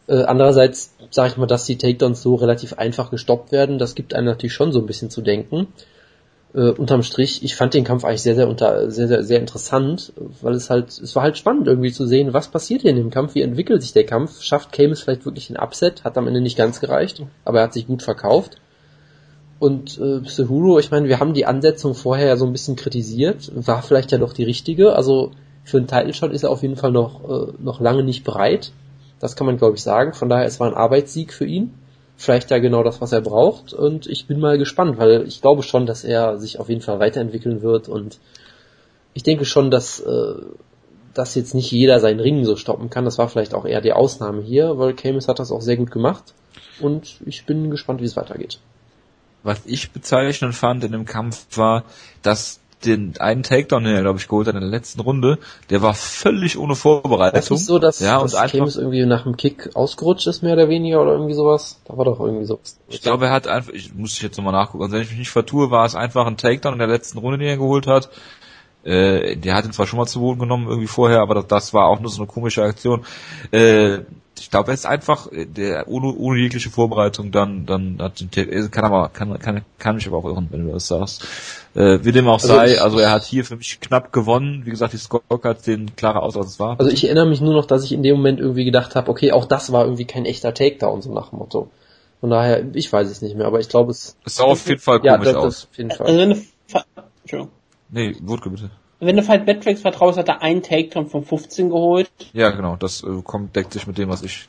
Äh, 0.07 0.23
andererseits 0.23 0.93
sage 1.11 1.29
ich 1.29 1.37
mal, 1.37 1.45
dass 1.45 1.65
die 1.65 1.77
Takedowns 1.77 2.21
so 2.21 2.35
relativ 2.35 2.73
einfach 2.73 3.11
gestoppt 3.11 3.51
werden, 3.51 3.79
das 3.79 3.95
gibt 3.95 4.13
einem 4.13 4.25
natürlich 4.25 4.53
schon 4.53 4.71
so 4.71 4.79
ein 4.79 4.85
bisschen 4.85 5.09
zu 5.09 5.21
denken. 5.21 5.67
Äh, 6.53 6.71
unterm 6.71 7.03
Strich, 7.03 7.43
ich 7.43 7.55
fand 7.55 7.75
den 7.75 7.83
Kampf 7.83 8.05
eigentlich 8.05 8.23
sehr, 8.23 8.33
sehr 8.33 8.47
unter, 8.47 8.89
sehr, 8.89 9.07
sehr, 9.07 9.23
sehr 9.23 9.39
interessant, 9.39 10.13
weil 10.41 10.55
es 10.55 10.71
halt, 10.71 10.89
es 10.89 11.15
war 11.15 11.21
halt 11.21 11.37
spannend 11.37 11.67
irgendwie 11.67 11.91
zu 11.91 12.07
sehen, 12.07 12.33
was 12.33 12.47
passiert 12.47 12.81
hier 12.81 12.89
in 12.89 12.97
dem 12.97 13.11
Kampf, 13.11 13.35
wie 13.35 13.43
entwickelt 13.43 13.83
sich 13.83 13.93
der 13.93 14.05
Kampf, 14.05 14.41
schafft 14.41 14.71
Camus 14.71 15.01
vielleicht 15.01 15.25
wirklich 15.25 15.51
ein 15.51 15.57
Upset, 15.57 16.03
hat 16.03 16.17
am 16.17 16.27
Ende 16.27 16.41
nicht 16.41 16.57
ganz 16.57 16.79
gereicht, 16.79 17.21
aber 17.45 17.59
er 17.59 17.65
hat 17.65 17.73
sich 17.73 17.85
gut 17.85 18.01
verkauft. 18.01 18.57
Und 19.59 19.99
äh, 19.99 20.21
Sehuro, 20.23 20.79
ich 20.79 20.89
meine, 20.89 21.09
wir 21.09 21.19
haben 21.19 21.33
die 21.33 21.45
Ansetzung 21.45 21.93
vorher 21.93 22.27
ja 22.27 22.37
so 22.37 22.45
ein 22.45 22.53
bisschen 22.53 22.77
kritisiert, 22.77 23.51
war 23.53 23.81
vielleicht 23.81 24.11
ja 24.11 24.17
doch 24.17 24.31
die 24.31 24.45
richtige. 24.45 24.95
Also 24.95 25.31
für 25.65 25.77
einen 25.77 25.87
Title 25.87 26.13
Shot 26.13 26.31
ist 26.31 26.43
er 26.43 26.49
auf 26.49 26.61
jeden 26.61 26.77
Fall 26.77 26.93
noch, 26.93 27.29
äh, 27.29 27.51
noch 27.59 27.81
lange 27.81 28.03
nicht 28.03 28.23
bereit. 28.23 28.71
Das 29.19 29.35
kann 29.35 29.45
man, 29.45 29.57
glaube 29.57 29.75
ich, 29.75 29.83
sagen. 29.83 30.13
Von 30.13 30.29
daher, 30.29 30.45
es 30.45 30.61
war 30.61 30.67
ein 30.67 30.77
Arbeitssieg 30.77 31.33
für 31.33 31.45
ihn. 31.45 31.73
Vielleicht 32.15 32.51
ja 32.51 32.59
genau 32.59 32.83
das, 32.83 33.01
was 33.01 33.11
er 33.11 33.19
braucht. 33.19 33.73
Und 33.73 34.07
ich 34.07 34.27
bin 34.27 34.39
mal 34.39 34.57
gespannt, 34.57 34.97
weil 34.97 35.27
ich 35.27 35.41
glaube 35.41 35.63
schon, 35.63 35.85
dass 35.85 36.05
er 36.05 36.39
sich 36.39 36.57
auf 36.59 36.69
jeden 36.69 36.81
Fall 36.81 36.99
weiterentwickeln 36.99 37.61
wird. 37.61 37.89
Und 37.89 38.19
ich 39.13 39.23
denke 39.23 39.43
schon, 39.43 39.71
dass, 39.71 39.99
äh, 39.99 40.35
dass 41.13 41.35
jetzt 41.35 41.53
nicht 41.53 41.69
jeder 41.69 41.99
seinen 41.99 42.21
Ring 42.21 42.45
so 42.45 42.55
stoppen 42.55 42.89
kann. 42.89 43.03
Das 43.03 43.17
war 43.17 43.27
vielleicht 43.27 43.53
auch 43.53 43.65
eher 43.65 43.81
die 43.81 43.93
Ausnahme 43.93 44.41
hier, 44.41 44.77
weil 44.77 44.93
Camus 44.93 45.27
hat 45.27 45.39
das 45.39 45.51
auch 45.51 45.61
sehr 45.61 45.75
gut 45.75 45.91
gemacht. 45.91 46.33
Und 46.79 47.19
ich 47.25 47.45
bin 47.45 47.69
gespannt, 47.69 47.99
wie 47.99 48.05
es 48.05 48.15
weitergeht 48.15 48.59
was 49.43 49.61
ich 49.65 49.91
bezeichnend 49.91 50.55
fand 50.55 50.83
in 50.83 50.91
dem 50.91 51.05
Kampf 51.05 51.45
war, 51.57 51.83
dass 52.21 52.59
den 52.85 53.15
einen 53.19 53.43
Takedown, 53.43 53.83
den 53.83 53.95
er 53.95 54.01
glaube 54.01 54.19
ich 54.19 54.27
geholt 54.27 54.47
hat 54.47 54.55
in 54.55 54.61
der 54.61 54.69
letzten 54.69 55.01
Runde, 55.01 55.37
der 55.69 55.81
war 55.81 55.93
völlig 55.93 56.57
ohne 56.57 56.75
Vorbereitung. 56.75 57.39
Das 57.39 57.51
ist 57.51 57.65
so, 57.65 57.79
dass, 57.79 57.99
ja, 57.99 58.17
und 58.17 58.33
einfach, 58.35 58.75
irgendwie 58.75 59.05
nach 59.05 59.23
dem 59.23 59.35
Kick 59.35 59.75
ausgerutscht 59.75 60.27
ist, 60.27 60.43
mehr 60.43 60.53
oder 60.53 60.69
weniger, 60.69 61.01
oder 61.01 61.11
irgendwie 61.11 61.33
sowas. 61.33 61.81
Da 61.85 61.97
war 61.97 62.05
doch 62.05 62.19
irgendwie 62.19 62.45
so. 62.45 62.59
Ich 62.87 63.01
glaube, 63.01 63.25
er 63.25 63.31
hat 63.31 63.47
einfach, 63.47 63.73
ich 63.73 63.93
muss 63.93 64.13
ich 64.13 64.21
jetzt 64.21 64.37
nochmal 64.37 64.53
nachgucken, 64.53 64.83
also 64.83 64.95
wenn 64.95 65.01
ich 65.01 65.09
mich 65.09 65.19
nicht 65.19 65.31
vertue, 65.31 65.71
war 65.71 65.85
es 65.85 65.95
einfach 65.95 66.25
ein 66.25 66.37
Takedown 66.37 66.73
in 66.73 66.79
der 66.79 66.87
letzten 66.87 67.17
Runde, 67.17 67.37
den 67.37 67.47
er 67.47 67.57
geholt 67.57 67.87
hat. 67.87 68.09
Äh, 68.83 69.35
der 69.35 69.55
hat 69.55 69.65
ihn 69.65 69.73
zwar 69.73 69.87
schon 69.87 69.99
mal 69.99 70.05
zu 70.05 70.21
Boden 70.21 70.39
genommen 70.39 70.67
irgendwie 70.67 70.87
vorher, 70.87 71.19
aber 71.19 71.35
das, 71.35 71.47
das 71.47 71.73
war 71.73 71.87
auch 71.87 71.99
nur 71.99 72.09
so 72.09 72.21
eine 72.21 72.27
komische 72.27 72.63
Aktion. 72.63 73.05
Äh, 73.51 73.99
ich 74.39 74.49
glaube, 74.49 74.71
er 74.71 74.73
ist 74.73 74.85
einfach 74.85 75.31
äh, 75.31 75.45
der 75.45 75.87
ohne, 75.87 76.13
ohne 76.15 76.39
jegliche 76.39 76.69
Vorbereitung 76.69 77.31
dann 77.31 77.65
dann 77.65 77.97
hat 77.99 78.19
den 78.19 78.29
äh, 78.49 78.67
kann 78.69 78.85
aber 78.85 79.09
kann 79.09 79.37
kann 79.39 79.61
kann 79.77 79.95
mich 79.95 80.07
aber 80.07 80.17
auch 80.17 80.25
irren, 80.25 80.47
wenn 80.51 80.65
du 80.65 80.73
das 80.73 80.87
sagst. 80.87 81.25
Äh, 81.75 81.99
wie 82.03 82.11
dem 82.11 82.27
auch 82.27 82.33
also 82.41 82.47
sei, 82.47 82.73
ich, 82.73 82.81
also 82.81 82.99
er 82.99 83.11
hat 83.11 83.23
hier 83.23 83.45
für 83.45 83.55
mich 83.55 83.79
knapp 83.79 84.11
gewonnen. 84.11 84.65
Wie 84.65 84.71
gesagt, 84.71 84.93
die 84.93 84.97
Scorecards 84.97 85.65
sehen 85.65 85.95
klarer 85.95 86.23
aus, 86.23 86.35
als 86.37 86.47
es 86.47 86.59
war. 86.59 86.79
Also 86.79 86.91
ich 86.91 87.03
erinnere 87.05 87.27
mich 87.27 87.41
nur 87.41 87.53
noch, 87.53 87.65
dass 87.65 87.83
ich 87.83 87.91
in 87.91 88.03
dem 88.03 88.17
Moment 88.17 88.39
irgendwie 88.39 88.65
gedacht 88.65 88.95
habe, 88.95 89.09
okay, 89.09 89.31
auch 89.31 89.45
das 89.45 89.71
war 89.71 89.83
irgendwie 89.83 90.05
kein 90.05 90.25
echter 90.25 90.53
Takedown 90.53 91.01
so 91.01 91.13
nach 91.13 91.29
dem 91.29 91.39
Motto. 91.39 91.69
Von 92.19 92.31
daher, 92.31 92.65
ich 92.73 92.91
weiß 92.91 93.09
es 93.09 93.21
nicht 93.21 93.35
mehr, 93.35 93.47
aber 93.47 93.59
ich 93.59 93.69
glaube 93.69 93.91
es. 93.91 94.17
Es 94.25 94.35
sah 94.35 94.43
auf 94.43 94.67
jeden 94.67 94.81
Fall 94.81 94.99
komisch 94.99 95.13
ja, 95.13 95.17
das, 95.17 95.35
aus. 95.35 95.43
Das 95.43 95.67
auf 95.71 95.77
jeden 95.77 95.91
Fall. 95.91 96.07
Also, 96.07 97.49
Nee, 97.91 98.15
Wutke 98.21 98.49
bitte 98.49 98.69
wenn 98.99 99.15
du 99.15 99.27
halt 99.27 99.45
Backtracks 99.45 99.81
vertraust, 99.81 100.17
hat 100.17 100.27
er 100.27 100.41
einen 100.41 100.61
Takedown 100.61 101.07
von 101.07 101.23
15 101.23 101.69
geholt. 101.69 102.09
Ja, 102.33 102.49
genau, 102.51 102.75
das 102.75 103.03
äh, 103.03 103.21
kommt, 103.23 103.55
deckt 103.55 103.73
sich 103.73 103.87
mit 103.87 103.97
dem, 103.97 104.09
was 104.09 104.23
ich. 104.23 104.47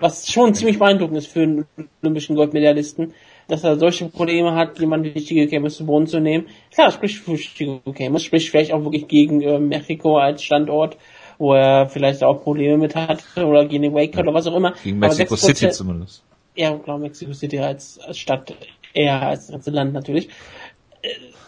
Was 0.00 0.30
schon 0.30 0.54
ziemlich 0.54 0.78
beeindruckend 0.78 1.18
ist 1.18 1.28
für 1.28 1.42
einen 1.42 1.66
olympischen 2.02 2.34
Goldmedaillisten, 2.34 3.14
dass 3.46 3.64
er 3.64 3.78
solche 3.78 4.06
Probleme 4.06 4.54
hat, 4.54 4.78
jemanden 4.78 5.14
wie 5.14 5.24
Chico 5.24 5.48
Camus 5.48 5.76
zu 5.76 5.86
Boden 5.86 6.06
zu 6.06 6.20
nehmen. 6.20 6.46
Klar, 6.72 6.90
spricht 6.90 7.18
für 7.18 7.36
Chico 7.36 7.80
Camus, 7.92 8.24
spricht 8.24 8.50
vielleicht 8.50 8.72
auch 8.72 8.82
wirklich 8.82 9.06
gegen 9.06 9.40
äh, 9.42 9.58
Mexiko 9.58 10.18
als 10.18 10.42
Standort, 10.42 10.96
wo 11.38 11.54
er 11.54 11.88
vielleicht 11.88 12.24
auch 12.24 12.42
Probleme 12.42 12.78
mit 12.78 12.96
hat, 12.96 13.24
oder 13.36 13.64
gegen 13.66 13.82
den 13.82 13.94
Wake 13.94 14.14
ja. 14.14 14.22
oder 14.22 14.34
was 14.34 14.46
auch 14.48 14.56
immer. 14.56 14.74
Gegen 14.82 14.98
Mexico 14.98 15.36
City 15.36 15.70
zumindest. 15.70 16.24
Ja, 16.56 16.74
glaube 16.74 17.00
Mexico 17.00 17.32
City 17.32 17.60
als, 17.60 18.00
als 18.00 18.18
Stadt 18.18 18.52
eher 18.92 19.22
als, 19.22 19.50
als 19.50 19.66
Land 19.66 19.92
natürlich. 19.92 20.28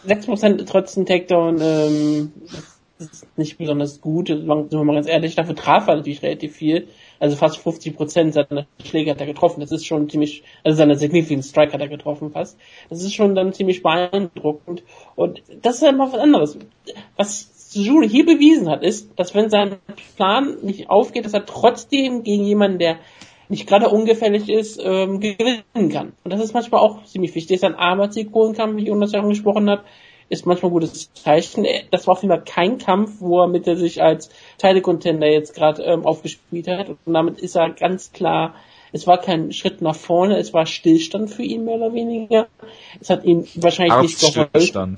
6% 0.07 0.65
trotzdem 0.65 1.05
Takedown 1.05 1.59
ähm, 1.61 2.31
ist 2.99 3.25
nicht 3.37 3.57
besonders 3.57 4.01
gut, 4.01 4.27
sind 4.27 4.47
wir 4.47 4.83
mal 4.83 4.93
ganz 4.93 5.07
ehrlich. 5.07 5.35
Dafür 5.35 5.55
traf 5.55 5.87
er 5.87 5.95
natürlich 5.95 6.21
relativ 6.21 6.55
viel. 6.55 6.87
Also 7.19 7.35
fast 7.35 7.59
50% 7.59 8.31
seiner 8.31 8.67
Schläge 8.83 9.11
hat 9.11 9.19
er 9.19 9.25
getroffen. 9.25 9.61
Das 9.61 9.71
ist 9.71 9.85
schon 9.85 10.09
ziemlich, 10.09 10.43
also 10.63 10.77
seine 10.77 10.95
Significant 10.95 11.45
Strike 11.45 11.73
hat 11.73 11.81
er 11.81 11.87
getroffen 11.87 12.31
fast. 12.31 12.57
Das 12.89 13.01
ist 13.01 13.13
schon 13.13 13.35
dann 13.35 13.53
ziemlich 13.53 13.83
beeindruckend. 13.83 14.83
Und 15.15 15.41
das 15.61 15.77
ist 15.77 15.83
einfach 15.83 16.13
was 16.13 16.19
anderes. 16.19 16.57
Was 17.15 17.71
Julie 17.73 18.09
hier 18.09 18.25
bewiesen 18.25 18.69
hat, 18.69 18.83
ist, 18.83 19.11
dass 19.15 19.33
wenn 19.33 19.49
sein 19.49 19.77
Plan 20.17 20.57
nicht 20.61 20.89
aufgeht, 20.89 21.25
dass 21.25 21.33
er 21.33 21.45
trotzdem 21.45 22.23
gegen 22.23 22.43
jemanden, 22.43 22.79
der 22.79 22.97
nicht 23.51 23.67
gerade 23.67 23.89
ungefährlich 23.89 24.49
ist, 24.49 24.79
ähm, 24.81 25.19
gewinnen 25.19 25.89
kann. 25.91 26.13
Und 26.23 26.31
das 26.31 26.41
ist 26.41 26.53
manchmal 26.53 26.79
auch 26.79 27.03
ziemlich 27.03 27.35
wichtig. 27.35 27.59
Dass 27.59 27.69
ein 27.69 27.75
Arbeitssieg 27.75 28.33
holen 28.33 28.53
kann, 28.53 28.77
wie 28.77 28.85
Jonas 28.85 29.11
ja 29.11 29.19
angesprochen 29.19 29.69
hat, 29.69 29.83
ist 30.29 30.45
manchmal 30.45 30.71
ein 30.71 30.73
gutes 30.73 31.13
Zeichen. 31.13 31.65
Äh, 31.65 31.83
das 31.91 32.07
war 32.07 32.13
auf 32.13 32.23
jeden 32.23 32.33
Fall 32.33 32.45
kein 32.45 32.77
Kampf, 32.77 33.19
wo 33.19 33.41
er 33.41 33.47
mit 33.47 33.67
der 33.67 33.75
sich 33.75 34.01
als 34.01 34.29
Teile-Contender 34.57 35.27
jetzt 35.27 35.53
gerade 35.53 35.83
ähm, 35.83 36.05
aufgespielt 36.05 36.69
hat. 36.69 36.89
Und 36.89 37.13
damit 37.13 37.39
ist 37.41 37.55
er 37.55 37.69
ganz 37.71 38.13
klar, 38.13 38.55
es 38.93 39.05
war 39.05 39.19
kein 39.19 39.51
Schritt 39.51 39.81
nach 39.81 39.95
vorne, 39.95 40.37
es 40.37 40.53
war 40.53 40.65
Stillstand 40.65 41.29
für 41.29 41.43
ihn 41.43 41.65
mehr 41.65 41.75
oder 41.75 41.93
weniger. 41.93 42.47
Es 43.01 43.09
hat 43.09 43.25
ihm 43.25 43.45
wahrscheinlich 43.55 44.01
nicht 44.01 44.19
geholfen. 44.21 44.97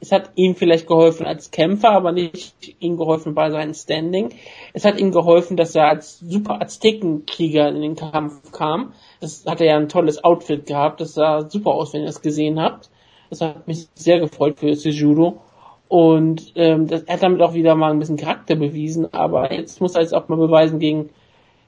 Es 0.00 0.12
hat 0.12 0.30
ihm 0.36 0.54
vielleicht 0.54 0.86
geholfen 0.86 1.26
als 1.26 1.50
Kämpfer, 1.50 1.90
aber 1.90 2.12
nicht 2.12 2.76
ihm 2.78 2.96
geholfen 2.96 3.34
bei 3.34 3.50
seinem 3.50 3.74
Standing. 3.74 4.30
Es 4.72 4.84
hat 4.84 5.00
ihm 5.00 5.10
geholfen, 5.10 5.56
dass 5.56 5.74
er 5.74 5.88
als 5.88 6.20
super 6.20 6.60
Aztekenkrieger 6.62 7.68
in 7.68 7.82
den 7.82 7.96
Kampf 7.96 8.52
kam. 8.52 8.92
Das 9.20 9.44
hat 9.46 9.60
er 9.60 9.66
ja 9.66 9.76
ein 9.76 9.88
tolles 9.88 10.22
Outfit 10.22 10.66
gehabt. 10.66 11.00
Das 11.00 11.14
sah 11.14 11.50
super 11.50 11.70
aus, 11.70 11.92
wenn 11.94 12.02
ihr 12.02 12.08
es 12.08 12.22
gesehen 12.22 12.60
habt. 12.60 12.90
Das 13.28 13.40
hat 13.40 13.66
mich 13.66 13.88
sehr 13.94 14.20
gefreut 14.20 14.58
für 14.60 14.74
Sejudo. 14.74 15.40
Und 15.88 16.52
ähm, 16.54 16.86
das, 16.86 17.02
er 17.02 17.14
hat 17.14 17.22
damit 17.22 17.40
auch 17.40 17.54
wieder 17.54 17.74
mal 17.74 17.90
ein 17.90 17.98
bisschen 17.98 18.16
Charakter 18.18 18.54
bewiesen. 18.54 19.12
Aber 19.12 19.52
jetzt 19.52 19.80
muss 19.80 19.96
er 19.96 20.02
jetzt 20.02 20.14
auch 20.14 20.28
mal 20.28 20.36
beweisen, 20.36 20.78
gegen, 20.78 21.10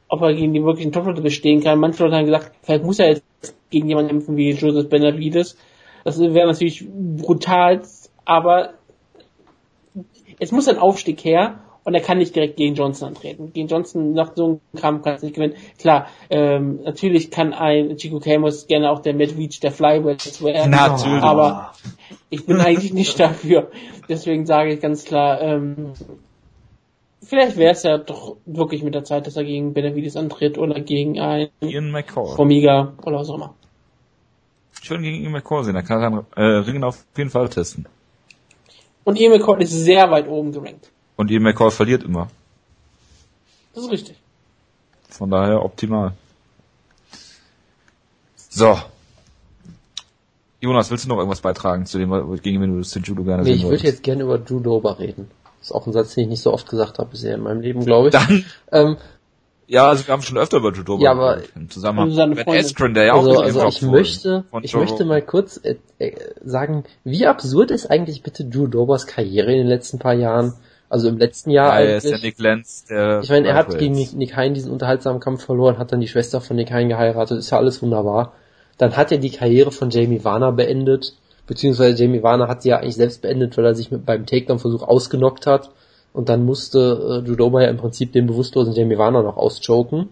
ob 0.08 0.22
er 0.22 0.34
gegen 0.34 0.52
die 0.52 0.62
wirklichen 0.62 0.92
Top-Leute 0.92 1.22
bestehen 1.22 1.62
kann. 1.62 1.80
Manche 1.80 2.04
Leute 2.04 2.16
haben 2.16 2.26
gesagt, 2.26 2.52
vielleicht 2.62 2.84
muss 2.84 3.00
er 3.00 3.08
jetzt 3.08 3.24
gegen 3.70 3.88
jemanden 3.88 4.10
kämpfen 4.10 4.36
wie 4.36 4.50
Joseph 4.52 4.88
Benavides. 4.88 5.56
Das 6.04 6.18
wäre 6.20 6.46
natürlich 6.46 6.86
brutal 6.88 7.82
aber 8.30 8.74
es 10.38 10.52
muss 10.52 10.68
ein 10.68 10.78
Aufstieg 10.78 11.24
her 11.24 11.58
und 11.82 11.94
er 11.94 12.00
kann 12.00 12.18
nicht 12.18 12.36
direkt 12.36 12.56
gegen 12.56 12.76
Johnson 12.76 13.08
antreten. 13.08 13.52
Gegen 13.52 13.66
Johnson 13.66 14.12
nach 14.12 14.36
so 14.36 14.44
einem 14.44 14.80
Kampf 14.80 15.02
kann 15.02 15.14
es 15.14 15.22
nicht 15.22 15.34
gewinnen. 15.34 15.56
Klar, 15.78 16.06
ähm, 16.30 16.78
natürlich 16.84 17.32
kann 17.32 17.52
ein 17.52 17.96
Chico 17.96 18.20
Camus 18.20 18.68
gerne 18.68 18.88
auch 18.92 19.00
der 19.00 19.14
Midreach 19.14 19.58
der 19.58 19.72
Flyweight 19.72 20.40
werden, 20.44 20.70
Natürlich. 20.70 21.24
aber 21.24 21.72
ich 22.28 22.46
bin 22.46 22.60
eigentlich 22.60 22.92
nicht 22.92 23.18
dafür. 23.18 23.72
Deswegen 24.08 24.46
sage 24.46 24.74
ich 24.74 24.80
ganz 24.80 25.04
klar, 25.04 25.42
ähm, 25.42 25.94
vielleicht 27.20 27.56
wäre 27.56 27.72
es 27.72 27.82
ja 27.82 27.98
doch 27.98 28.36
wirklich 28.46 28.84
mit 28.84 28.94
der 28.94 29.02
Zeit, 29.02 29.26
dass 29.26 29.36
er 29.36 29.42
gegen 29.42 29.74
Benavides 29.74 30.16
antritt 30.16 30.56
oder 30.56 30.80
gegen 30.80 31.18
ein 31.18 31.48
Ian 31.62 31.90
McCall. 31.90 32.36
Formiga 32.36 32.92
oder 33.04 33.18
was 33.18 33.28
auch 33.28 33.34
immer. 33.34 33.54
Würde 34.86 35.02
gegen 35.02 35.24
Ian 35.24 35.32
McCall 35.32 35.64
sehen, 35.64 35.74
da 35.74 35.82
kann 35.82 36.24
er 36.36 36.36
äh, 36.36 36.58
Ringen 36.58 36.84
auf 36.84 37.04
jeden 37.16 37.30
Fall 37.30 37.48
testen. 37.48 37.86
Und 39.10 39.18
Ian 39.18 39.32
McCall 39.32 39.60
ist 39.60 39.72
sehr 39.72 40.08
weit 40.12 40.28
oben 40.28 40.52
gerankt. 40.52 40.88
Und 41.16 41.32
Ian 41.32 41.42
McCall 41.42 41.72
verliert 41.72 42.04
immer. 42.04 42.28
Das 43.74 43.82
ist 43.82 43.90
richtig. 43.90 44.16
Von 45.08 45.30
daher 45.30 45.64
optimal. 45.64 46.12
So. 48.36 48.78
Jonas, 50.60 50.92
willst 50.92 51.06
du 51.06 51.08
noch 51.08 51.16
irgendwas 51.16 51.40
beitragen 51.40 51.86
zu 51.86 51.98
dem, 51.98 52.10
gegen 52.40 52.62
wen 52.62 52.72
du 52.72 52.78
das 52.78 52.94
Judo 52.94 53.24
gerne 53.24 53.42
Nee, 53.42 53.54
sehen 53.54 53.56
ich 53.56 53.64
würde 53.64 53.82
jetzt 53.82 54.04
gerne 54.04 54.22
über 54.22 54.38
Drew 54.38 54.60
Dober 54.60 55.00
reden. 55.00 55.28
Das 55.58 55.70
ist 55.70 55.72
auch 55.72 55.88
ein 55.88 55.92
Satz, 55.92 56.14
den 56.14 56.22
ich 56.22 56.30
nicht 56.30 56.42
so 56.42 56.52
oft 56.52 56.68
gesagt 56.68 57.00
habe 57.00 57.10
bisher 57.10 57.34
in 57.34 57.42
meinem 57.42 57.62
Leben, 57.62 57.84
glaube 57.84 58.08
ich. 58.08 58.12
Dann, 58.12 58.44
Ähm, 58.70 58.96
ja, 59.70 59.88
also 59.88 60.06
wir 60.06 60.12
haben 60.12 60.22
schon 60.22 60.36
öfter 60.38 60.58
über 60.58 60.72
Judo 60.72 60.98
Ja, 60.98 61.12
aber- 61.12 61.38
im 61.56 61.70
Zusammenhang 61.70 62.08
Also 62.08 62.16
seine 62.16 62.34
mit. 62.34 62.48
Askren, 62.48 62.94
der 62.94 63.04
ja 63.04 63.12
auch 63.14 63.18
also, 63.18 63.30
den 63.32 63.42
also 63.42 63.60
Top 63.60 63.68
ich 63.70 63.82
möchte, 63.82 64.44
ich 64.62 64.74
möchte 64.74 65.04
mal 65.04 65.22
kurz 65.22 65.60
äh, 65.62 65.76
äh, 65.98 66.12
sagen, 66.44 66.84
wie 67.04 67.26
absurd 67.26 67.70
ist 67.70 67.90
eigentlich 67.90 68.22
bitte 68.22 68.44
Dobers 68.44 69.06
Karriere 69.06 69.52
in 69.52 69.58
den 69.58 69.66
letzten 69.68 69.98
paar 69.98 70.14
Jahren? 70.14 70.54
Also 70.88 71.08
im 71.08 71.18
letzten 71.18 71.50
Jahr 71.50 71.80
Ja, 71.80 71.86
er 71.88 71.96
ist 71.98 72.04
eigentlich. 72.06 72.20
der 72.20 72.28
Nick 72.30 72.38
Lenz, 72.40 72.84
der 72.86 73.20
Ich 73.22 73.30
meine, 73.30 73.46
er 73.46 73.54
hat 73.54 73.78
gegen 73.78 73.94
Nick, 73.94 74.12
Nick 74.12 74.36
Hein 74.36 74.54
diesen 74.54 74.72
unterhaltsamen 74.72 75.20
Kampf 75.20 75.44
verloren, 75.44 75.78
hat 75.78 75.92
dann 75.92 76.00
die 76.00 76.08
Schwester 76.08 76.40
von 76.40 76.56
Nick 76.56 76.72
Hein 76.72 76.88
geheiratet, 76.88 77.38
ist 77.38 77.50
ja 77.50 77.58
alles 77.58 77.80
wunderbar. 77.80 78.32
Dann 78.76 78.96
hat 78.96 79.12
er 79.12 79.18
die 79.18 79.30
Karriere 79.30 79.70
von 79.70 79.90
Jamie 79.90 80.24
Warner 80.24 80.50
beendet, 80.50 81.14
beziehungsweise 81.46 82.02
Jamie 82.02 82.24
Warner 82.24 82.48
hat 82.48 82.62
sie 82.62 82.70
ja 82.70 82.78
eigentlich 82.78 82.96
selbst 82.96 83.22
beendet, 83.22 83.56
weil 83.56 83.66
er 83.66 83.74
sich 83.76 83.92
mit, 83.92 84.04
beim 84.04 84.26
Takedown-Versuch 84.26 84.82
ausgenockt 84.82 85.46
hat. 85.46 85.70
Und 86.12 86.28
dann 86.28 86.44
musste 86.44 87.22
äh, 87.24 87.28
Judoba 87.28 87.62
ja 87.62 87.68
im 87.68 87.76
Prinzip 87.76 88.12
den 88.12 88.26
bewusstlosen 88.26 88.74
Jamie 88.74 88.98
Warner 88.98 89.22
noch 89.22 89.36
auschoken. 89.36 90.08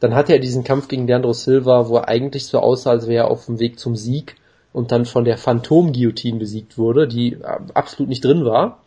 Dann 0.00 0.14
hatte 0.14 0.32
er 0.32 0.40
diesen 0.40 0.64
Kampf 0.64 0.88
gegen 0.88 1.06
Leandro 1.06 1.32
Silva, 1.32 1.88
wo 1.88 1.96
er 1.96 2.08
eigentlich 2.08 2.46
so 2.46 2.58
aussah, 2.58 2.90
als 2.90 3.06
wäre 3.06 3.24
er 3.24 3.30
auf 3.30 3.46
dem 3.46 3.60
Weg 3.60 3.78
zum 3.78 3.96
Sieg 3.96 4.36
und 4.72 4.90
dann 4.90 5.04
von 5.04 5.24
der 5.24 5.38
Phantom-Guillotine 5.38 6.38
besiegt 6.38 6.76
wurde, 6.78 7.06
die 7.06 7.34
äh, 7.34 7.58
absolut 7.74 8.08
nicht 8.08 8.24
drin 8.24 8.44
war. 8.44 8.80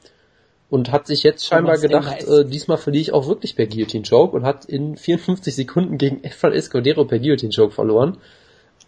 Und 0.70 0.91
hat 0.91 1.08
sich 1.08 1.24
jetzt 1.24 1.46
scheinbar 1.46 1.78
gedacht, 1.78 2.24
äh, 2.24 2.43
diesmal 2.43 2.78
verliere 2.78 3.02
ich 3.02 3.14
auch 3.14 3.28
wirklich 3.28 3.56
per 3.56 3.68
Guillotine-Choke 3.68 4.36
und 4.36 4.43
hat 4.43 4.66
in 4.66 4.98
54 4.98 5.56
Sekunden 5.56 5.98
gegen 5.98 6.24
Efrain 6.24 6.54
Escudero 6.54 7.06
per 7.06 7.20
Guillotine-Choke 7.20 7.72
verloren. 7.72 8.18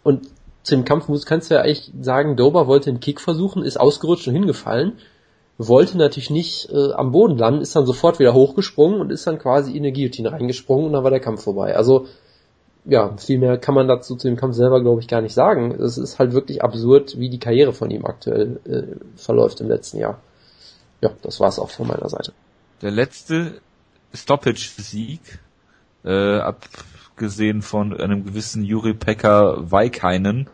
Und 0.02 0.26
zu 0.64 0.74
dem 0.74 0.84
Kampf 0.84 1.08
muss, 1.08 1.24
kannst 1.24 1.50
du 1.50 1.54
ja 1.54 1.62
eigentlich 1.62 1.90
sagen, 2.00 2.36
Dober 2.36 2.66
wollte 2.66 2.90
einen 2.90 3.00
Kick 3.00 3.20
versuchen, 3.20 3.62
ist 3.62 3.78
ausgerutscht 3.78 4.28
und 4.28 4.34
hingefallen, 4.34 4.98
wollte 5.58 5.98
natürlich 5.98 6.30
nicht 6.30 6.70
äh, 6.70 6.92
am 6.92 7.10
Boden 7.10 7.36
landen, 7.36 7.60
ist 7.60 7.74
dann 7.74 7.84
sofort 7.84 8.20
wieder 8.20 8.32
hochgesprungen 8.32 9.00
und 9.00 9.10
ist 9.10 9.26
dann 9.26 9.38
quasi 9.38 9.72
in 9.72 9.78
eine 9.78 9.92
Guillotine 9.92 10.32
reingesprungen 10.32 10.86
und 10.86 10.92
dann 10.92 11.02
war 11.02 11.10
der 11.10 11.20
Kampf 11.20 11.42
vorbei. 11.42 11.76
Also 11.76 12.06
ja, 12.84 13.16
viel 13.18 13.38
mehr 13.38 13.58
kann 13.58 13.74
man 13.74 13.88
dazu 13.88 14.16
zu 14.16 14.28
dem 14.28 14.36
Kampf 14.36 14.54
selber, 14.54 14.80
glaube 14.80 15.00
ich, 15.00 15.08
gar 15.08 15.20
nicht 15.20 15.34
sagen. 15.34 15.72
Es 15.72 15.98
ist 15.98 16.18
halt 16.18 16.32
wirklich 16.32 16.62
absurd, 16.62 17.18
wie 17.18 17.28
die 17.28 17.40
Karriere 17.40 17.72
von 17.72 17.90
ihm 17.90 18.06
aktuell 18.06 18.60
äh, 18.64 18.96
verläuft 19.16 19.60
im 19.60 19.68
letzten 19.68 19.98
Jahr. 19.98 20.20
Ja, 21.00 21.10
das 21.22 21.38
war's 21.38 21.58
auch 21.58 21.70
von 21.70 21.86
meiner 21.86 22.08
Seite. 22.08 22.32
Der 22.80 22.90
letzte 22.90 23.60
Stoppage-Sieg, 24.14 25.20
äh, 26.04 26.38
abgesehen 26.38 27.62
von 27.62 27.94
einem 27.94 28.24
gewissen 28.24 28.62
Juri 28.64 28.94
Pekka 28.94 29.56
Weikainen, 29.58 30.48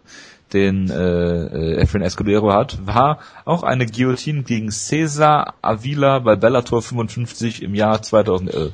den 0.54 0.88
äh, 0.90 0.94
äh, 0.94 1.76
Efren 1.82 2.00
Escudero 2.02 2.52
hat, 2.52 2.78
war 2.86 3.18
auch 3.44 3.62
eine 3.64 3.86
Guillotine 3.86 4.42
gegen 4.44 4.70
Cesar 4.70 5.54
Avila 5.60 6.20
bei 6.20 6.36
Bellator 6.36 6.80
55 6.80 7.62
im 7.62 7.74
Jahr 7.74 8.00
2011. 8.00 8.72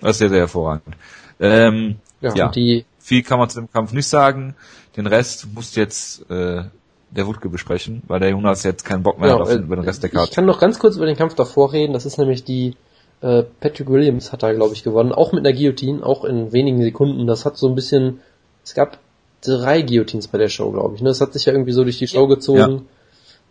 Das 0.00 0.12
ist 0.12 0.18
sehr, 0.18 0.28
sehr 0.30 0.38
hervorragend. 0.40 0.96
Ähm, 1.40 1.96
Ja, 2.20 2.34
Ja. 2.34 2.48
die 2.50 2.84
viel 2.98 3.22
kann 3.22 3.38
man 3.40 3.50
zu 3.50 3.60
dem 3.60 3.70
Kampf 3.70 3.92
nicht 3.92 4.06
sagen. 4.06 4.54
Den 4.96 5.06
Rest 5.08 5.48
muss 5.54 5.74
jetzt 5.74 6.30
äh, 6.30 6.62
der 7.10 7.26
Wutke 7.26 7.48
besprechen, 7.48 8.02
weil 8.06 8.20
der 8.20 8.30
Jonas 8.30 8.62
jetzt 8.62 8.84
keinen 8.84 9.02
Bock 9.02 9.18
mehr 9.18 9.28
Ja, 9.28 9.34
hat 9.34 9.42
auf 9.42 9.50
äh, 9.50 9.56
den, 9.56 9.64
über 9.64 9.76
den 9.76 9.84
Rest 9.84 10.02
der 10.02 10.10
Ich 10.10 10.14
Karte. 10.14 10.32
kann 10.34 10.46
noch 10.46 10.60
ganz 10.60 10.78
kurz 10.78 10.96
über 10.96 11.06
den 11.06 11.16
Kampf 11.16 11.34
davor 11.34 11.72
reden. 11.72 11.92
Das 11.92 12.06
ist 12.06 12.18
nämlich 12.18 12.44
die 12.44 12.76
äh, 13.22 13.42
Patrick 13.60 13.88
Williams 13.90 14.32
hat 14.32 14.42
da, 14.42 14.52
glaube 14.52 14.74
ich, 14.74 14.82
gewonnen. 14.84 15.12
Auch 15.12 15.32
mit 15.32 15.44
einer 15.46 15.56
Guillotine, 15.56 16.04
auch 16.04 16.24
in 16.24 16.52
wenigen 16.52 16.80
Sekunden. 16.82 17.26
Das 17.26 17.44
hat 17.44 17.56
so 17.56 17.68
ein 17.68 17.74
bisschen. 17.74 18.20
Es 18.64 18.74
gab 18.74 18.98
drei 19.42 19.82
Guillotines 19.82 20.28
bei 20.28 20.38
der 20.38 20.48
Show, 20.48 20.70
glaube 20.70 20.94
ich. 20.94 21.02
Ne? 21.02 21.08
Das 21.08 21.20
hat 21.20 21.32
sich 21.32 21.44
ja 21.44 21.52
irgendwie 21.52 21.72
so 21.72 21.84
durch 21.84 21.98
die 21.98 22.06
Show 22.06 22.26
gezogen. 22.26 22.86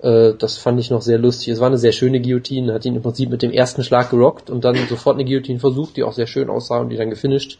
Äh, 0.01 0.33
das 0.37 0.57
fand 0.57 0.79
ich 0.79 0.89
noch 0.89 1.01
sehr 1.01 1.17
lustig. 1.17 1.49
Es 1.49 1.59
war 1.59 1.67
eine 1.67 1.77
sehr 1.77 1.91
schöne 1.91 2.21
Guillotine. 2.21 2.73
Hat 2.73 2.85
ihn 2.85 2.95
im 2.95 3.01
Prinzip 3.01 3.29
mit 3.29 3.41
dem 3.41 3.51
ersten 3.51 3.83
Schlag 3.83 4.09
gerockt 4.09 4.49
und 4.49 4.63
dann 4.65 4.75
sofort 4.89 5.15
eine 5.15 5.25
Guillotine 5.25 5.59
versucht, 5.59 5.97
die 5.97 6.03
auch 6.03 6.13
sehr 6.13 6.27
schön 6.27 6.49
aussah 6.49 6.79
und 6.79 6.89
die 6.89 6.97
dann 6.97 7.09
gefinisht. 7.09 7.59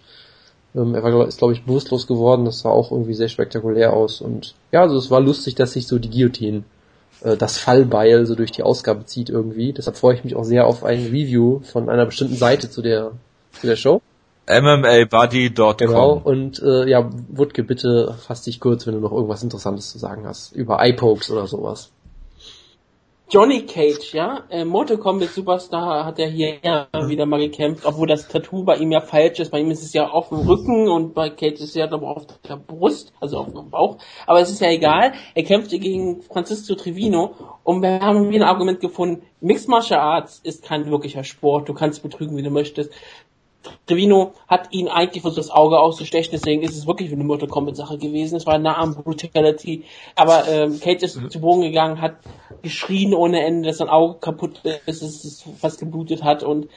Ähm, 0.74 0.96
er 0.96 1.04
war, 1.04 1.28
ist, 1.28 1.38
glaube 1.38 1.54
ich, 1.54 1.64
bewusstlos 1.64 2.08
geworden. 2.08 2.46
Das 2.46 2.60
sah 2.60 2.70
auch 2.70 2.92
irgendwie 2.92 3.14
sehr 3.14 3.30
spektakulär 3.30 3.94
aus. 3.94 4.22
Und 4.22 4.56
ja, 4.72 4.82
also 4.82 4.98
es 4.98 5.12
war 5.12 5.22
lustig, 5.22 5.56
dass 5.56 5.74
sich 5.74 5.88
so 5.88 6.00
die 6.00 6.10
Guillotine, 6.10 6.64
äh, 7.22 7.38
das 7.38 7.58
Fallbeil 7.58 8.26
so 8.26 8.36
durch 8.36 8.52
die 8.52 8.64
Ausgabe 8.64 9.06
zieht 9.06 9.30
irgendwie. 9.30 9.74
Deshalb 9.74 9.98
freue 9.98 10.16
ich 10.16 10.24
mich 10.24 10.36
auch 10.36 10.46
sehr 10.46 10.66
auf 10.66 10.84
ein 10.84 11.08
Review 11.08 11.60
von 11.64 11.90
einer 11.90 12.06
bestimmten 12.06 12.36
Seite 12.36 12.70
zu 12.70 12.82
der, 12.82 13.12
zu 13.60 13.68
der 13.68 13.76
Show. 13.76 14.02
MMABuddy.com. 14.48 15.78
Genau. 15.78 16.14
Und 16.14 16.62
äh, 16.62 16.90
ja, 16.90 17.10
Wutke, 17.30 17.64
bitte 17.64 18.16
fass 18.26 18.42
dich 18.44 18.60
kurz, 18.60 18.88
wenn 18.88 18.96
du 18.96 19.00
noch 19.00 19.12
irgendwas 19.12 19.44
Interessantes 19.44 19.92
zu 19.92 20.00
sagen 20.00 20.26
hast. 20.26 20.52
Über 20.54 20.86
iPokes 20.86 21.32
oder 21.32 21.48
sowas. 21.48 21.92
Johnny 23.34 23.66
Cage, 23.66 24.14
ja, 24.14 24.44
äh, 24.50 24.66
Mortal 24.66 24.98
Kombat 24.98 25.30
Superstar 25.30 26.04
hat 26.04 26.20
er 26.20 26.28
hier 26.28 26.58
ja 26.62 26.90
wieder 27.08 27.26
mal 27.26 27.40
gekämpft, 27.40 27.86
obwohl 27.86 28.06
das 28.06 28.28
Tattoo 28.28 28.66
bei 28.66 28.76
ihm 28.76 28.92
ja 28.92 29.00
falsch 29.00 29.40
ist. 29.40 29.52
Bei 29.52 29.62
ihm 29.62 29.72
ist 29.72 29.84
es 29.84 29.94
ja 29.94 30.10
auf 30.10 30.28
dem 30.28 30.40
Rücken 30.40 30.90
und 30.90 31.14
bei 31.14 31.30
Cage 31.30 31.54
ist 31.54 31.70
es 31.70 31.76
ja 31.76 31.90
aber 31.90 32.10
auf 32.10 32.26
der 32.46 32.58
Brust, 32.58 33.14
also 33.22 33.38
auf 33.38 33.46
dem 33.46 33.70
Bauch. 33.70 34.00
Aber 34.28 34.42
es 34.42 34.52
ist 34.52 34.60
ja 34.60 34.70
egal. 34.70 35.14
Er 35.34 35.44
kämpfte 35.44 35.80
gegen 35.80 36.22
Francisco 36.24 36.76
Trevino 36.76 37.36
und 37.64 37.82
wir 37.82 38.02
haben 38.02 38.30
wieder 38.32 38.48
ein 38.48 38.52
Argument 38.52 38.82
gefunden. 38.82 39.24
Mixed 39.40 39.70
Martial 39.70 40.02
Arts 40.02 40.42
ist 40.44 40.66
kein 40.66 40.92
wirklicher 40.92 41.24
Sport. 41.24 41.70
Du 41.70 41.74
kannst 41.74 42.04
betrügen, 42.04 42.36
wie 42.36 42.44
du 42.44 42.52
möchtest. 42.52 42.92
Trevino 43.86 44.34
hat 44.48 44.72
ihn 44.72 44.88
eigentlich 44.88 45.22
versucht, 45.22 45.40
das 45.40 45.52
Auge 45.52 45.80
auszustechen, 45.80 46.32
deswegen 46.32 46.62
ist 46.62 46.78
es 46.78 46.88
wirklich 46.88 47.12
eine 47.12 47.24
Mortal 47.24 47.48
Kombat 47.48 47.76
Sache 47.76 47.98
gewesen. 47.98 48.36
Es 48.36 48.46
war 48.46 48.58
nah 48.58 48.78
am 48.78 48.96
Brutality. 48.96 49.84
Aber 50.16 50.48
ähm, 50.48 50.80
Cage 50.80 51.04
ist 51.04 51.32
zu 51.32 51.42
Boden 51.42 51.62
gegangen, 51.62 52.02
hat 52.02 52.16
geschrien 52.62 53.14
ohne 53.14 53.44
Ende, 53.44 53.68
dass 53.68 53.78
sein 53.78 53.90
Auge 53.90 54.20
kaputt 54.20 54.62
ist, 54.64 55.02
dass 55.02 55.24
es 55.24 55.44
fast 55.60 55.80
geblutet 55.80 56.24
hat 56.24 56.44
und 56.44 56.68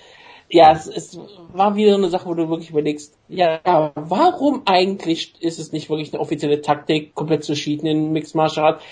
ja, 0.48 0.72
es, 0.72 0.86
es 0.86 1.18
war 1.52 1.74
wieder 1.74 1.94
eine 1.94 2.10
Sache, 2.10 2.26
wo 2.26 2.34
du 2.34 2.48
wirklich 2.48 2.70
überlegst, 2.70 3.16
ja, 3.28 3.60
warum 3.94 4.62
eigentlich 4.66 5.34
ist 5.40 5.58
es 5.58 5.72
nicht 5.72 5.88
wirklich 5.88 6.12
eine 6.12 6.20
offizielle 6.20 6.60
Taktik, 6.60 7.14
komplett 7.14 7.44
zu 7.44 7.54
cheaten 7.54 7.88
in 7.88 8.12
Mixed 8.12 8.34
Martial 8.34 8.66
Arts? 8.66 8.84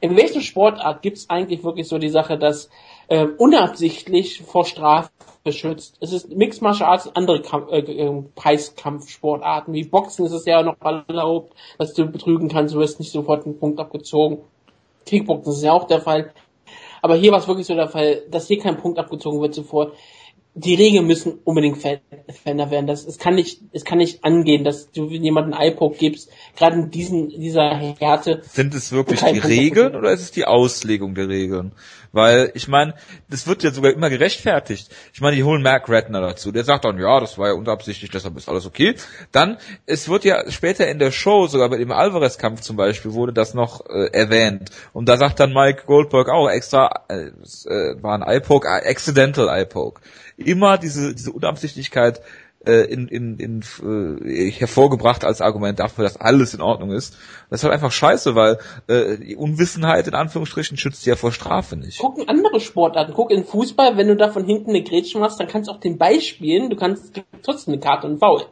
In 0.00 0.16
welcher 0.16 0.40
Sportart 0.40 1.02
gibt 1.02 1.18
es 1.18 1.28
eigentlich 1.28 1.64
wirklich 1.64 1.88
so 1.88 1.98
die 1.98 2.08
Sache, 2.08 2.38
dass 2.38 2.70
ähm, 3.08 3.34
unabsichtlich 3.38 4.42
vor 4.42 4.64
Strafe 4.64 5.10
beschützt? 5.44 5.96
Es 6.00 6.12
ist 6.12 6.34
Mixed 6.34 6.62
Martial 6.62 6.88
Arts 6.88 7.08
andere 7.14 7.42
Kampf, 7.42 7.70
äh, 7.70 7.78
äh, 7.78 8.22
Preiskampfsportarten. 8.34 9.74
Wie 9.74 9.84
Boxen 9.84 10.26
ist 10.26 10.32
es 10.32 10.44
ja 10.44 10.62
noch 10.62 10.76
erlaubt, 10.80 11.54
dass 11.78 11.94
du 11.94 12.06
betrügen 12.06 12.48
kannst, 12.48 12.74
du 12.74 12.78
wirst 12.78 13.00
nicht 13.00 13.12
sofort 13.12 13.46
einen 13.46 13.58
Punkt 13.58 13.80
abgezogen. 13.80 14.38
Kickboxen 15.06 15.52
ist 15.52 15.62
ja 15.62 15.72
auch 15.72 15.86
der 15.86 16.00
Fall. 16.00 16.32
Aber 17.02 17.16
hier 17.16 17.32
war 17.32 17.38
es 17.38 17.48
wirklich 17.48 17.66
so 17.66 17.74
der 17.74 17.88
Fall, 17.88 18.22
dass 18.30 18.46
hier 18.46 18.58
kein 18.58 18.76
Punkt 18.76 18.98
abgezogen 18.98 19.40
wird 19.40 19.54
sofort. 19.54 19.94
Die 20.54 20.74
Regeln 20.74 21.06
müssen 21.06 21.38
unbedingt 21.44 21.78
ver- 21.78 22.00
verändert 22.42 22.70
werden. 22.72 22.86
Das, 22.86 23.06
es 23.06 23.18
kann 23.18 23.36
nicht, 23.36 23.60
es 23.72 23.84
kann 23.84 23.98
nicht 23.98 24.24
angehen, 24.24 24.64
dass 24.64 24.90
du 24.90 25.08
jemanden 25.08 25.52
iPoke 25.52 25.96
gibst, 25.96 26.30
gerade 26.56 26.76
in 26.76 26.90
diesen, 26.90 27.28
dieser 27.28 27.76
Härte. 27.76 28.42
Sind 28.50 28.74
es 28.74 28.90
wirklich 28.90 29.20
die 29.20 29.38
Regeln 29.38 29.94
oder 29.94 30.10
ist 30.10 30.22
es 30.22 30.32
die 30.32 30.44
Auslegung 30.44 31.14
der 31.14 31.28
Regeln? 31.28 31.72
Weil, 32.12 32.50
ich 32.54 32.66
meine, 32.66 32.94
das 33.28 33.46
wird 33.46 33.62
ja 33.62 33.70
sogar 33.70 33.92
immer 33.92 34.10
gerechtfertigt. 34.10 34.90
Ich 35.14 35.20
meine, 35.20 35.36
die 35.36 35.44
holen 35.44 35.62
Mark 35.62 35.88
Redner 35.88 36.20
dazu. 36.20 36.50
Der 36.50 36.64
sagt 36.64 36.84
dann, 36.84 36.98
ja, 36.98 37.20
das 37.20 37.38
war 37.38 37.48
ja 37.48 37.54
unabsichtlich, 37.54 38.10
deshalb 38.10 38.36
ist 38.36 38.48
alles 38.48 38.66
okay. 38.66 38.96
Dann, 39.30 39.58
es 39.86 40.08
wird 40.08 40.24
ja 40.24 40.50
später 40.50 40.88
in 40.88 40.98
der 40.98 41.12
Show, 41.12 41.46
sogar 41.46 41.68
bei 41.68 41.76
dem 41.78 41.92
Alvarez-Kampf 41.92 42.62
zum 42.62 42.76
Beispiel, 42.76 43.12
wurde 43.12 43.32
das 43.32 43.54
noch 43.54 43.86
äh, 43.86 44.10
erwähnt. 44.12 44.70
Und 44.92 45.08
da 45.08 45.16
sagt 45.16 45.38
dann 45.38 45.52
Mike 45.52 45.84
Goldberg 45.86 46.28
auch 46.28 46.48
extra, 46.50 47.04
äh, 47.08 47.30
es 47.42 47.64
äh, 47.66 47.94
war 48.02 48.14
ein 48.14 48.22
Eye-Poke, 48.22 48.66
äh, 48.66 48.90
accidental 48.90 49.48
Eye-Poke. 49.48 50.00
Immer 50.44 50.78
diese, 50.78 51.14
diese 51.14 51.32
Unabsichtlichkeit 51.32 52.20
äh, 52.66 52.84
in, 52.92 53.08
in, 53.08 53.38
in, 53.38 53.62
äh, 54.24 54.50
hervorgebracht 54.50 55.24
als 55.24 55.40
Argument 55.40 55.78
dafür, 55.78 56.04
dass 56.04 56.18
alles 56.20 56.52
in 56.54 56.60
Ordnung 56.60 56.90
ist. 56.92 57.16
Das 57.48 57.60
ist 57.60 57.64
halt 57.64 57.72
einfach 57.72 57.92
scheiße, 57.92 58.34
weil 58.34 58.58
äh, 58.86 59.16
die 59.16 59.36
Unwissenheit 59.36 60.06
in 60.06 60.14
Anführungsstrichen 60.14 60.76
schützt 60.76 61.06
ja 61.06 61.16
vor 61.16 61.32
Strafe 61.32 61.76
nicht. 61.76 61.98
Gucken 61.98 62.28
andere 62.28 62.60
Sportarten. 62.60 63.12
Guck 63.14 63.30
in 63.30 63.44
Fußball, 63.44 63.96
wenn 63.96 64.08
du 64.08 64.16
da 64.16 64.30
von 64.30 64.44
hinten 64.44 64.70
eine 64.70 64.82
Grätsche 64.82 65.18
machst, 65.18 65.40
dann 65.40 65.48
kannst 65.48 65.68
du 65.68 65.72
auch 65.72 65.80
den 65.80 65.96
Ball 65.96 66.20
spielen, 66.20 66.68
du 66.70 66.76
kannst 66.76 67.20
trotzdem 67.42 67.74
eine 67.74 67.80
Karte 67.80 68.06
und 68.06 68.18
Foul. 68.18 68.44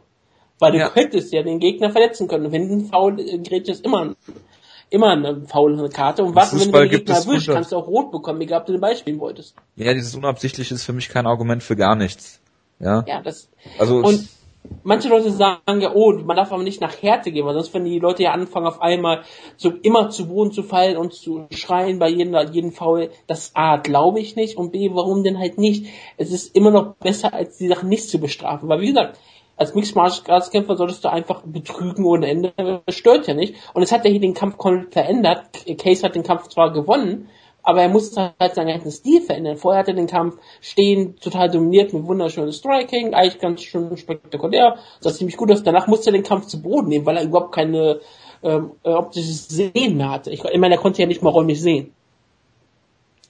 Weil 0.57 0.73
du 0.73 0.79
Ja. 0.79 0.89
könntest 0.89 1.31
ja 1.31 1.43
den 1.43 1.59
Gegner 1.59 1.91
verletzen 1.91 2.27
können. 2.27 2.47
Und 2.47 2.51
wenn 2.51 2.69
ein 2.69 2.85
Foul 2.85 3.19
äh, 3.19 3.37
Grätsche 3.37 3.71
ist 3.71 3.85
immer 3.85 4.15
immer 4.89 5.11
eine 5.11 5.41
faule 5.47 5.89
Karte. 5.89 6.23
Und 6.23 6.35
was, 6.35 6.51
wenn 6.51 6.59
du 6.59 6.63
Fußball 6.65 6.87
den 6.87 6.99
Gegner 6.99 7.15
erwischt, 7.15 7.49
kannst 7.49 7.71
du 7.71 7.77
auch 7.77 7.87
rot 7.87 8.11
bekommen, 8.11 8.41
egal 8.41 8.61
ob 8.61 8.65
du 8.65 8.73
den 8.73 8.81
Ball 8.81 8.95
spielen 8.95 9.19
wolltest. 9.19 9.55
Ja, 9.75 9.93
dieses 9.93 10.15
Unabsichtliche 10.15 10.73
ist 10.73 10.83
für 10.83 10.93
mich 10.93 11.09
kein 11.09 11.27
Argument 11.27 11.63
für 11.63 11.75
gar 11.75 11.95
nichts. 11.95 12.41
Ja, 12.79 13.03
Ja, 13.07 13.21
das, 13.21 13.49
also 13.77 13.97
Und 13.97 14.27
manche 14.83 15.09
Leute 15.09 15.31
sagen 15.31 15.81
ja, 15.81 15.93
oh, 15.93 16.13
man 16.13 16.35
darf 16.35 16.51
aber 16.51 16.63
nicht 16.63 16.81
nach 16.81 17.01
Härte 17.01 17.31
gehen, 17.31 17.45
weil 17.45 17.53
sonst 17.53 17.73
wenn 17.73 17.85
die 17.85 17.99
Leute 17.99 18.23
ja 18.23 18.31
anfangen 18.31 18.67
auf 18.67 18.81
einmal 18.81 19.23
so 19.57 19.71
immer 19.81 20.09
zu 20.09 20.27
Boden 20.27 20.51
zu 20.51 20.63
fallen 20.63 20.97
und 20.97 21.13
zu 21.13 21.47
schreien 21.51 21.99
bei 21.99 22.09
jedem, 22.09 22.35
jedem 22.51 22.71
Foul, 22.71 23.09
das 23.27 23.51
A, 23.55 23.77
glaube 23.77 24.19
ich 24.19 24.35
nicht 24.35 24.57
und 24.57 24.71
B, 24.71 24.91
warum 24.93 25.23
denn 25.23 25.39
halt 25.39 25.57
nicht? 25.57 25.87
Es 26.17 26.31
ist 26.31 26.55
immer 26.55 26.71
noch 26.71 26.95
besser, 26.95 27.33
als 27.33 27.57
die 27.57 27.67
Sachen 27.67 27.89
nicht 27.89 28.09
zu 28.09 28.19
bestrafen, 28.19 28.69
weil 28.69 28.81
wie 28.81 28.87
gesagt, 28.87 29.17
als 29.59 29.75
Mixed 29.75 29.95
Martial 29.95 30.35
Arts 30.35 30.51
Kämpfer 30.51 30.77
solltest 30.77 31.03
du 31.03 31.11
einfach 31.11 31.41
betrügen 31.45 32.05
ohne 32.05 32.27
Ende, 32.27 32.53
das 32.85 32.95
stört 32.95 33.27
ja 33.27 33.33
nicht. 33.33 33.55
Und 33.73 33.83
es 33.83 33.91
hat 33.91 34.05
ja 34.05 34.11
hier 34.11 34.21
den 34.21 34.33
Kampf 34.33 34.57
komplett 34.57 34.93
verändert. 34.93 35.45
Case 35.77 36.03
hat 36.03 36.15
den 36.15 36.23
Kampf 36.23 36.47
zwar 36.47 36.71
gewonnen, 36.71 37.27
aber 37.61 37.81
er 37.81 37.89
musste 37.89 38.33
halt 38.39 38.55
seinen 38.55 38.69
ganzen 38.69 38.91
Stil 38.91 39.21
verändern. 39.21 39.57
Vorher 39.57 39.81
hat 39.81 39.89
er 39.89 39.93
den 39.93 40.07
Kampf 40.07 40.37
stehen, 40.61 41.17
total 41.17 41.49
dominiert 41.49 41.91
mit 41.91 42.07
wunderschönem 42.07 42.53
Striking, 42.53 43.13
eigentlich 43.13 43.39
ganz 43.39 43.61
schön 43.61 43.95
spektakulär, 43.97 44.77
sah 45.01 45.11
ziemlich 45.11 45.35
gut 45.35 45.51
aus. 45.51 45.61
Danach 45.61 45.87
musste 45.87 46.09
er 46.09 46.13
den 46.13 46.23
Kampf 46.23 46.47
zu 46.47 46.61
Boden 46.61 46.87
nehmen, 46.87 47.05
weil 47.05 47.17
er 47.17 47.23
überhaupt 47.23 47.53
keine 47.53 47.99
ähm, 48.41 48.71
äh, 48.83 48.91
optisches 48.91 49.49
Sehen 49.49 49.97
mehr 49.97 50.09
hatte. 50.09 50.31
Ich, 50.31 50.43
ich 50.45 50.59
meine, 50.59 50.75
er 50.75 50.81
konnte 50.81 51.01
ja 51.01 51.07
nicht 51.07 51.21
mal 51.21 51.31
räumlich 51.31 51.61
sehen. 51.61 51.93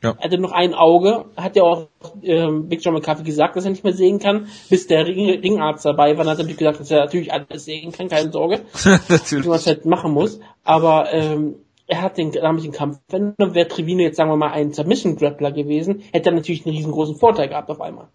Ja. 0.01 0.11
Er 0.17 0.23
hatte 0.23 0.37
noch 0.37 0.53
ein 0.53 0.73
Auge, 0.73 1.25
hat 1.35 1.55
ja 1.55 1.63
auch 1.63 1.87
ähm, 2.23 2.69
Big 2.69 2.83
John 2.83 2.93
McCarthy 2.93 3.23
gesagt, 3.23 3.55
dass 3.55 3.65
er 3.65 3.71
nicht 3.71 3.83
mehr 3.83 3.93
sehen 3.93 4.19
kann, 4.19 4.47
bis 4.69 4.87
der 4.87 5.05
Ring, 5.05 5.29
Ringarzt 5.29 5.85
dabei 5.85 6.17
war, 6.17 6.23
dann 6.23 6.31
hat 6.31 6.39
er 6.39 6.43
natürlich 6.43 6.57
gesagt, 6.57 6.79
dass 6.79 6.91
er 6.91 7.05
natürlich 7.05 7.33
alles 7.33 7.65
sehen 7.65 7.91
kann, 7.91 8.07
keine 8.07 8.31
Sorge 8.31 8.61
natürlich. 9.09 9.45
man 9.45 9.57
es 9.57 9.67
halt 9.67 9.85
machen 9.85 10.13
muss. 10.13 10.39
Aber 10.63 11.11
ähm, 11.11 11.55
er 11.87 12.01
hat 12.01 12.17
den 12.17 12.31
damaligen 12.31 12.71
Kampf, 12.71 12.99
wenn 13.09 13.33
wäre 13.37 13.67
Trevino 13.67 14.01
jetzt 14.01 14.17
sagen 14.17 14.29
wir 14.29 14.37
mal 14.37 14.51
ein 14.51 14.71
Submission 14.71 15.17
Grappler 15.17 15.51
gewesen, 15.51 16.03
hätte 16.13 16.29
er 16.29 16.35
natürlich 16.35 16.65
einen 16.65 16.75
riesengroßen 16.75 17.15
Vorteil 17.17 17.49
gehabt 17.49 17.69
auf 17.69 17.81
einmal. 17.81 18.07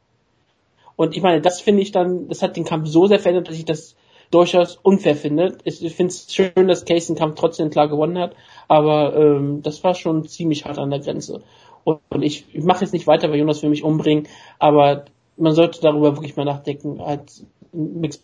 Und 0.97 1.17
ich 1.17 1.23
meine, 1.23 1.41
das 1.41 1.61
finde 1.61 1.83
ich 1.83 1.91
dann, 1.91 2.29
das 2.29 2.41
hat 2.41 2.57
den 2.57 2.65
Kampf 2.65 2.87
so 2.87 3.07
sehr 3.07 3.19
verändert, 3.19 3.49
dass 3.49 3.57
ich 3.57 3.65
das 3.65 3.97
durchaus 4.31 4.77
unfair 4.77 5.17
finde. 5.17 5.59
Ich, 5.65 5.85
ich 5.85 5.95
finde 5.95 6.13
es 6.13 6.33
schön, 6.33 6.69
dass 6.69 6.85
Case 6.85 7.13
den 7.13 7.19
Kampf 7.19 7.35
trotzdem 7.35 7.71
klar 7.71 7.89
gewonnen 7.89 8.19
hat, 8.19 8.35
aber 8.69 9.17
ähm, 9.17 9.63
das 9.63 9.83
war 9.85 9.95
schon 9.95 10.27
ziemlich 10.27 10.65
hart 10.65 10.79
an 10.79 10.91
der 10.91 11.01
Grenze. 11.01 11.43
Und, 11.85 12.01
und 12.09 12.23
ich, 12.23 12.47
ich 12.53 12.65
mache 12.65 12.83
jetzt 12.83 12.93
nicht 12.93 13.07
weiter, 13.07 13.31
weil 13.31 13.39
Jonas 13.39 13.63
will 13.63 13.71
mich 13.71 13.85
umbringen, 13.85 14.27
aber 14.59 15.05
man 15.37 15.55
sollte 15.55 15.81
darüber 15.81 16.17
wirklich 16.17 16.37
mal 16.37 16.45
nachdenken, 16.45 17.01
als 17.01 17.45
Mixed 17.73 18.23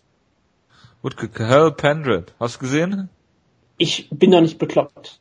Gut, 1.01 1.15
Hell 1.39 1.71
Pendred. 1.71 2.33
Hast 2.39 2.57
du 2.57 2.59
gesehen? 2.59 3.09
ich 3.81 4.07
bin 4.11 4.31
doch 4.31 4.41
nicht 4.41 4.59
bekloppt. 4.59 5.19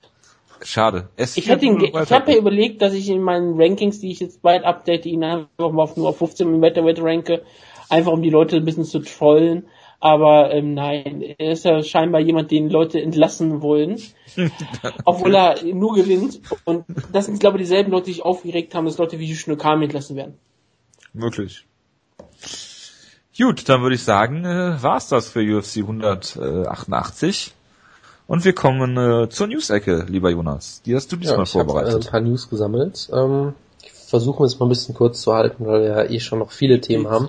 Schade. 0.63 1.09
Es 1.17 1.39
Ich 1.39 1.49
hätte 1.49 1.65
ihn, 1.65 1.81
ich 1.81 2.13
habe 2.13 2.33
ja 2.33 2.39
überlegt, 2.39 2.83
dass 2.83 2.93
ich 2.93 3.09
in 3.09 3.23
meinen 3.23 3.59
Rankings, 3.59 4.01
die 4.01 4.11
ich 4.11 4.21
jetzt 4.21 4.43
bald 4.43 4.65
update, 4.65 5.07
ihn 5.07 5.25
einfach 5.25 5.73
mal 5.73 5.83
auf 5.83 5.97
nur 5.97 6.11
auf 6.11 6.19
15 6.19 6.55
im 6.55 6.61
Welterweight 6.61 7.01
ranke, 7.01 7.43
einfach 7.89 8.13
um 8.13 8.21
die 8.23 8.29
Leute 8.29 8.57
ein 8.57 8.65
bisschen 8.67 8.85
zu 8.85 8.99
trollen. 8.99 9.67
Aber 10.01 10.51
ähm, 10.51 10.73
nein, 10.73 11.23
er 11.37 11.53
ist 11.53 11.67
ja 11.67 11.83
scheinbar 11.83 12.23
jemand, 12.23 12.51
den 12.51 12.71
Leute 12.71 13.01
entlassen 13.01 13.61
wollen, 13.61 14.01
obwohl 15.05 15.35
er 15.35 15.63
nur 15.63 15.95
gewinnt. 15.95 16.41
Und 16.65 16.87
das 17.13 17.27
sind, 17.27 17.39
glaube 17.39 17.59
ich, 17.59 17.65
dieselben 17.65 17.91
Leute, 17.93 18.07
die 18.07 18.15
sich 18.15 18.25
aufgeregt 18.25 18.75
haben, 18.75 18.87
dass 18.87 18.97
Leute 18.97 19.19
wie 19.19 19.35
Shinokami 19.35 19.85
entlassen 19.85 20.17
werden. 20.17 20.39
Möglich. 21.13 21.67
Gut, 23.37 23.69
dann 23.69 23.83
würde 23.83 23.95
ich 23.95 24.03
sagen, 24.03 24.45
äh, 24.45 24.83
war's 24.83 25.09
das 25.09 25.29
für 25.29 25.41
UFC 25.41 25.79
188. 25.79 27.53
Und 28.27 28.45
wir 28.45 28.55
kommen 28.55 28.97
äh, 28.97 29.29
zur 29.29 29.49
News-Ecke, 29.49 30.07
lieber 30.09 30.31
Jonas. 30.31 30.83
Die 30.83 30.95
hast 30.95 31.11
du 31.13 31.17
diesmal 31.17 31.43
ich 31.43 31.55
habe 31.55 31.63
äh, 31.63 31.67
vorbereitet. 31.67 32.07
ein 32.07 32.11
paar 32.11 32.21
News 32.21 32.49
gesammelt. 32.49 33.09
Ähm, 33.13 33.55
ich 33.83 33.93
versuche 33.93 34.45
es 34.45 34.59
mal 34.59 34.67
ein 34.67 34.71
bisschen 34.71 34.95
kurz 34.95 35.21
zu 35.21 35.35
halten, 35.35 35.67
weil 35.67 35.83
wir 35.83 35.89
ja 35.89 36.05
eh 36.05 36.21
schon 36.21 36.39
noch 36.39 36.53
viele 36.53 36.81
Themen 36.81 37.09
haben. 37.09 37.29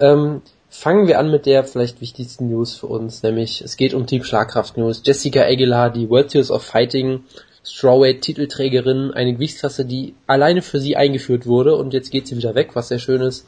Ähm, 0.00 0.42
fangen 0.72 1.06
wir 1.06 1.18
an 1.18 1.30
mit 1.30 1.44
der 1.44 1.64
vielleicht 1.64 2.00
wichtigsten 2.00 2.48
News 2.48 2.74
für 2.74 2.86
uns, 2.86 3.22
nämlich 3.22 3.60
es 3.60 3.76
geht 3.76 3.92
um 3.92 4.06
Team 4.06 4.24
Schlagkraft 4.24 4.78
News. 4.78 5.02
Jessica 5.04 5.42
Aguilar, 5.42 5.90
die 5.90 6.08
World 6.08 6.30
Series 6.30 6.50
of 6.50 6.62
Fighting 6.62 7.24
Strawweight 7.62 8.22
Titelträgerin, 8.22 9.12
eine 9.12 9.34
Gewichtsklasse, 9.34 9.84
die 9.84 10.14
alleine 10.26 10.62
für 10.62 10.80
sie 10.80 10.96
eingeführt 10.96 11.46
wurde 11.46 11.76
und 11.76 11.92
jetzt 11.92 12.10
geht 12.10 12.26
sie 12.26 12.36
wieder 12.38 12.54
weg, 12.54 12.70
was 12.72 12.88
sehr 12.88 12.98
schön 12.98 13.20
ist. 13.20 13.46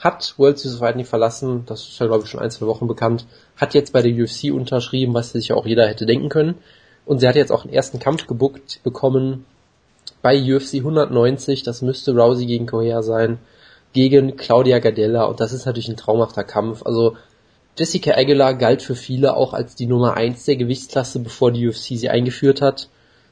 Hat 0.00 0.34
World 0.38 0.58
Series 0.58 0.76
of 0.76 0.80
Fighting 0.80 1.04
verlassen, 1.04 1.64
das 1.66 1.82
ist 1.82 2.00
ja 2.00 2.06
glaube 2.06 2.24
ich 2.24 2.30
schon 2.30 2.40
ein, 2.40 2.50
zwei 2.50 2.66
Wochen 2.66 2.88
bekannt, 2.88 3.26
hat 3.56 3.74
jetzt 3.74 3.92
bei 3.92 4.00
der 4.00 4.12
UFC 4.12 4.50
unterschrieben, 4.52 5.12
was 5.12 5.32
sich 5.32 5.48
ja 5.48 5.56
auch 5.56 5.66
jeder 5.66 5.86
hätte 5.86 6.06
denken 6.06 6.30
können. 6.30 6.54
Und 7.04 7.18
sie 7.18 7.28
hat 7.28 7.36
jetzt 7.36 7.52
auch 7.52 7.64
einen 7.64 7.74
ersten 7.74 7.98
Kampf 7.98 8.26
gebuckt 8.26 8.80
bekommen 8.82 9.44
bei 10.22 10.40
UFC 10.40 10.76
190, 10.76 11.64
das 11.64 11.82
müsste 11.82 12.16
Rousey 12.16 12.46
gegen 12.46 12.66
Correa 12.66 13.02
sein, 13.02 13.38
gegen 13.92 14.36
Claudia 14.36 14.78
Gardella 14.78 15.24
und 15.24 15.40
das 15.40 15.52
ist 15.52 15.66
natürlich 15.66 15.88
ein 15.88 15.96
traumhafter 15.96 16.44
Kampf. 16.44 16.82
Also 16.84 17.16
Jessica 17.78 18.12
Aguilar 18.12 18.54
galt 18.54 18.82
für 18.82 18.94
viele 18.94 19.36
auch 19.36 19.54
als 19.54 19.74
die 19.74 19.86
Nummer 19.86 20.14
eins 20.14 20.44
der 20.44 20.56
Gewichtsklasse, 20.56 21.20
bevor 21.20 21.52
die 21.52 21.66
UFC 21.68 21.96
sie 21.96 22.10
eingeführt 22.10 22.60
hat. 22.60 22.88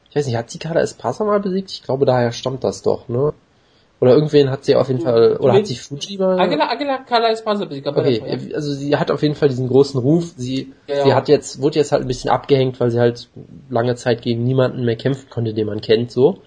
Ich 0.09 0.17
weiß 0.17 0.27
nicht, 0.27 0.37
hat 0.37 0.51
sie 0.51 0.59
Kada 0.59 0.81
Espasa 0.81 1.25
mal 1.25 1.41
besiegt? 1.41 1.71
Ich 1.71 1.83
glaube, 1.83 2.05
daher 2.07 2.33
stammt 2.33 2.65
das 2.65 2.83
doch, 2.83 3.09
ne? 3.09 3.33
Oder 4.01 4.15
irgendwen 4.15 4.51
hat 4.51 4.65
sie 4.65 4.75
auf 4.77 4.89
jeden 4.89 5.03
Fall, 5.03 5.37
oder 5.37 5.53
hat 5.53 5.67
sie 5.67 5.77
Fuji 5.77 6.17
mal? 6.17 6.41
Aguilar, 6.41 6.71
Aguilar, 6.71 7.05
Kala 7.05 7.29
ist 7.29 7.45
Basic, 7.45 7.87
Okay, 7.87 8.51
also 8.55 8.73
sie 8.73 8.97
hat 8.97 9.11
auf 9.11 9.23
jeden 9.23 9.35
Fall 9.35 9.51
diesen 9.51 9.69
großen 9.69 10.01
Ruf. 10.01 10.33
Sie, 10.37 10.73
Ja. 10.87 11.05
sie 11.05 11.13
hat 11.15 11.29
jetzt, 11.29 11.61
wurde 11.61 11.79
jetzt 11.79 11.93
halt 11.93 12.03
ein 12.03 12.09
bisschen 12.09 12.31
abgehängt, 12.31 12.81
weil 12.81 12.91
sie 12.91 12.99
halt 12.99 13.29
lange 13.69 13.95
Zeit 13.97 14.23
gegen 14.23 14.43
niemanden 14.43 14.87
mehr 14.87 14.97
kämpfen 14.97 15.29
konnte, 15.29 15.53
den 15.53 15.67
man 15.67 15.83
kennt, 15.83 16.11
so. 16.11 16.39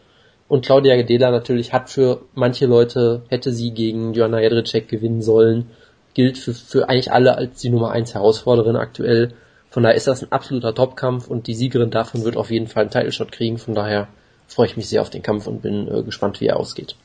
Und 0.53 0.63
Claudia 0.63 0.95
Gedela 0.95 1.31
natürlich 1.31 1.73
hat 1.73 1.89
für 1.89 2.21
manche 2.35 2.67
Leute, 2.67 3.23
hätte 3.29 3.51
sie 3.51 3.71
gegen 3.71 4.13
Joanna 4.13 4.39
Jedrzejczyk 4.39 4.87
gewinnen 4.87 5.23
sollen, 5.23 5.71
gilt 6.13 6.37
für, 6.37 6.53
für 6.53 6.89
eigentlich 6.89 7.11
alle 7.11 7.35
als 7.35 7.61
die 7.61 7.71
Nummer 7.71 7.89
eins 7.89 8.13
Herausforderin 8.13 8.75
aktuell. 8.75 9.33
Von 9.71 9.81
daher 9.81 9.95
ist 9.95 10.05
das 10.05 10.21
ein 10.21 10.31
absoluter 10.31 10.75
Topkampf 10.75 11.27
und 11.27 11.47
die 11.47 11.55
Siegerin 11.55 11.89
davon 11.89 12.23
wird 12.23 12.37
auf 12.37 12.51
jeden 12.51 12.67
Fall 12.67 12.83
einen 12.83 12.91
Title 12.91 13.11
Shot 13.11 13.31
kriegen. 13.31 13.57
Von 13.57 13.73
daher 13.73 14.09
freue 14.47 14.67
ich 14.67 14.77
mich 14.77 14.87
sehr 14.87 15.01
auf 15.01 15.09
den 15.09 15.23
Kampf 15.23 15.47
und 15.47 15.63
bin 15.63 15.87
äh, 15.87 16.03
gespannt, 16.03 16.39
wie 16.39 16.45
er 16.45 16.59
ausgeht. 16.59 16.95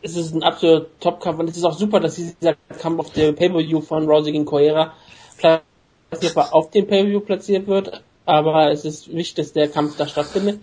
es 0.00 0.16
ist 0.16 0.34
ein 0.34 0.42
absoluter 0.42 0.86
Top-Kampf 1.00 1.38
und 1.38 1.50
es 1.50 1.58
ist 1.58 1.64
auch 1.64 1.76
super, 1.76 2.00
dass 2.00 2.14
dieser 2.14 2.54
Kampf 2.78 2.98
auf 2.98 3.12
der 3.12 3.32
Pay-Per-View 3.32 3.82
von 3.82 4.08
Rousey 4.08 4.32
gegen 4.32 4.46
Correa 4.46 4.94
platziert 5.36 6.34
auf 6.34 6.70
dem 6.70 6.86
Pay-Per-View 6.86 7.20
platziert 7.20 7.66
wird, 7.66 8.02
aber 8.24 8.70
es 8.70 8.86
ist 8.86 9.12
wichtig, 9.12 9.34
dass 9.34 9.52
der 9.52 9.68
Kampf 9.68 9.98
da 9.98 10.06
stattfindet. 10.06 10.60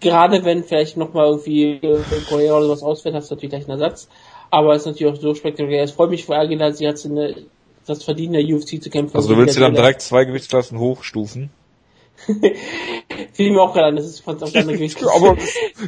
Gerade 0.00 0.44
wenn 0.44 0.64
vielleicht 0.64 0.96
nochmal 0.96 1.26
irgendwie 1.26 1.72
äh, 1.72 2.20
Correa 2.22 2.54
oder 2.54 2.66
sowas 2.66 2.82
ausfällt, 2.82 3.14
hast 3.14 3.30
du 3.30 3.34
natürlich 3.34 3.50
gleich 3.50 3.68
einen 3.68 3.80
Ersatz. 3.80 4.08
Aber 4.50 4.74
es 4.74 4.82
ist 4.82 4.86
natürlich 4.86 5.14
auch 5.14 5.20
so 5.20 5.34
spektakulär. 5.34 5.82
Es 5.82 5.92
freut 5.92 6.10
mich 6.10 6.24
für 6.24 6.36
Aguilar, 6.36 6.72
sie 6.72 6.86
hat 6.86 7.02
eine, 7.04 7.46
das 7.86 8.04
verdient, 8.04 8.34
in 8.34 8.46
der 8.46 8.56
UFC 8.56 8.82
zu 8.82 8.90
kämpfen. 8.90 9.16
Also 9.16 9.30
du 9.30 9.38
willst 9.38 9.56
dir 9.56 9.60
dann 9.60 9.74
direkt 9.74 10.02
zwei 10.02 10.24
Gewichtsklassen 10.24 10.78
hochstufen? 10.78 11.50
Fiel 13.32 13.50
mir 13.50 13.60
auch 13.60 13.74
gerade 13.74 13.88
an, 13.88 13.96
das 13.96 14.06
ist 14.06 14.20
von 14.20 14.42
auf 14.42 14.52
deiner 14.52 14.72
Gewichtsklasse. 14.72 15.14
Aber 15.16 15.36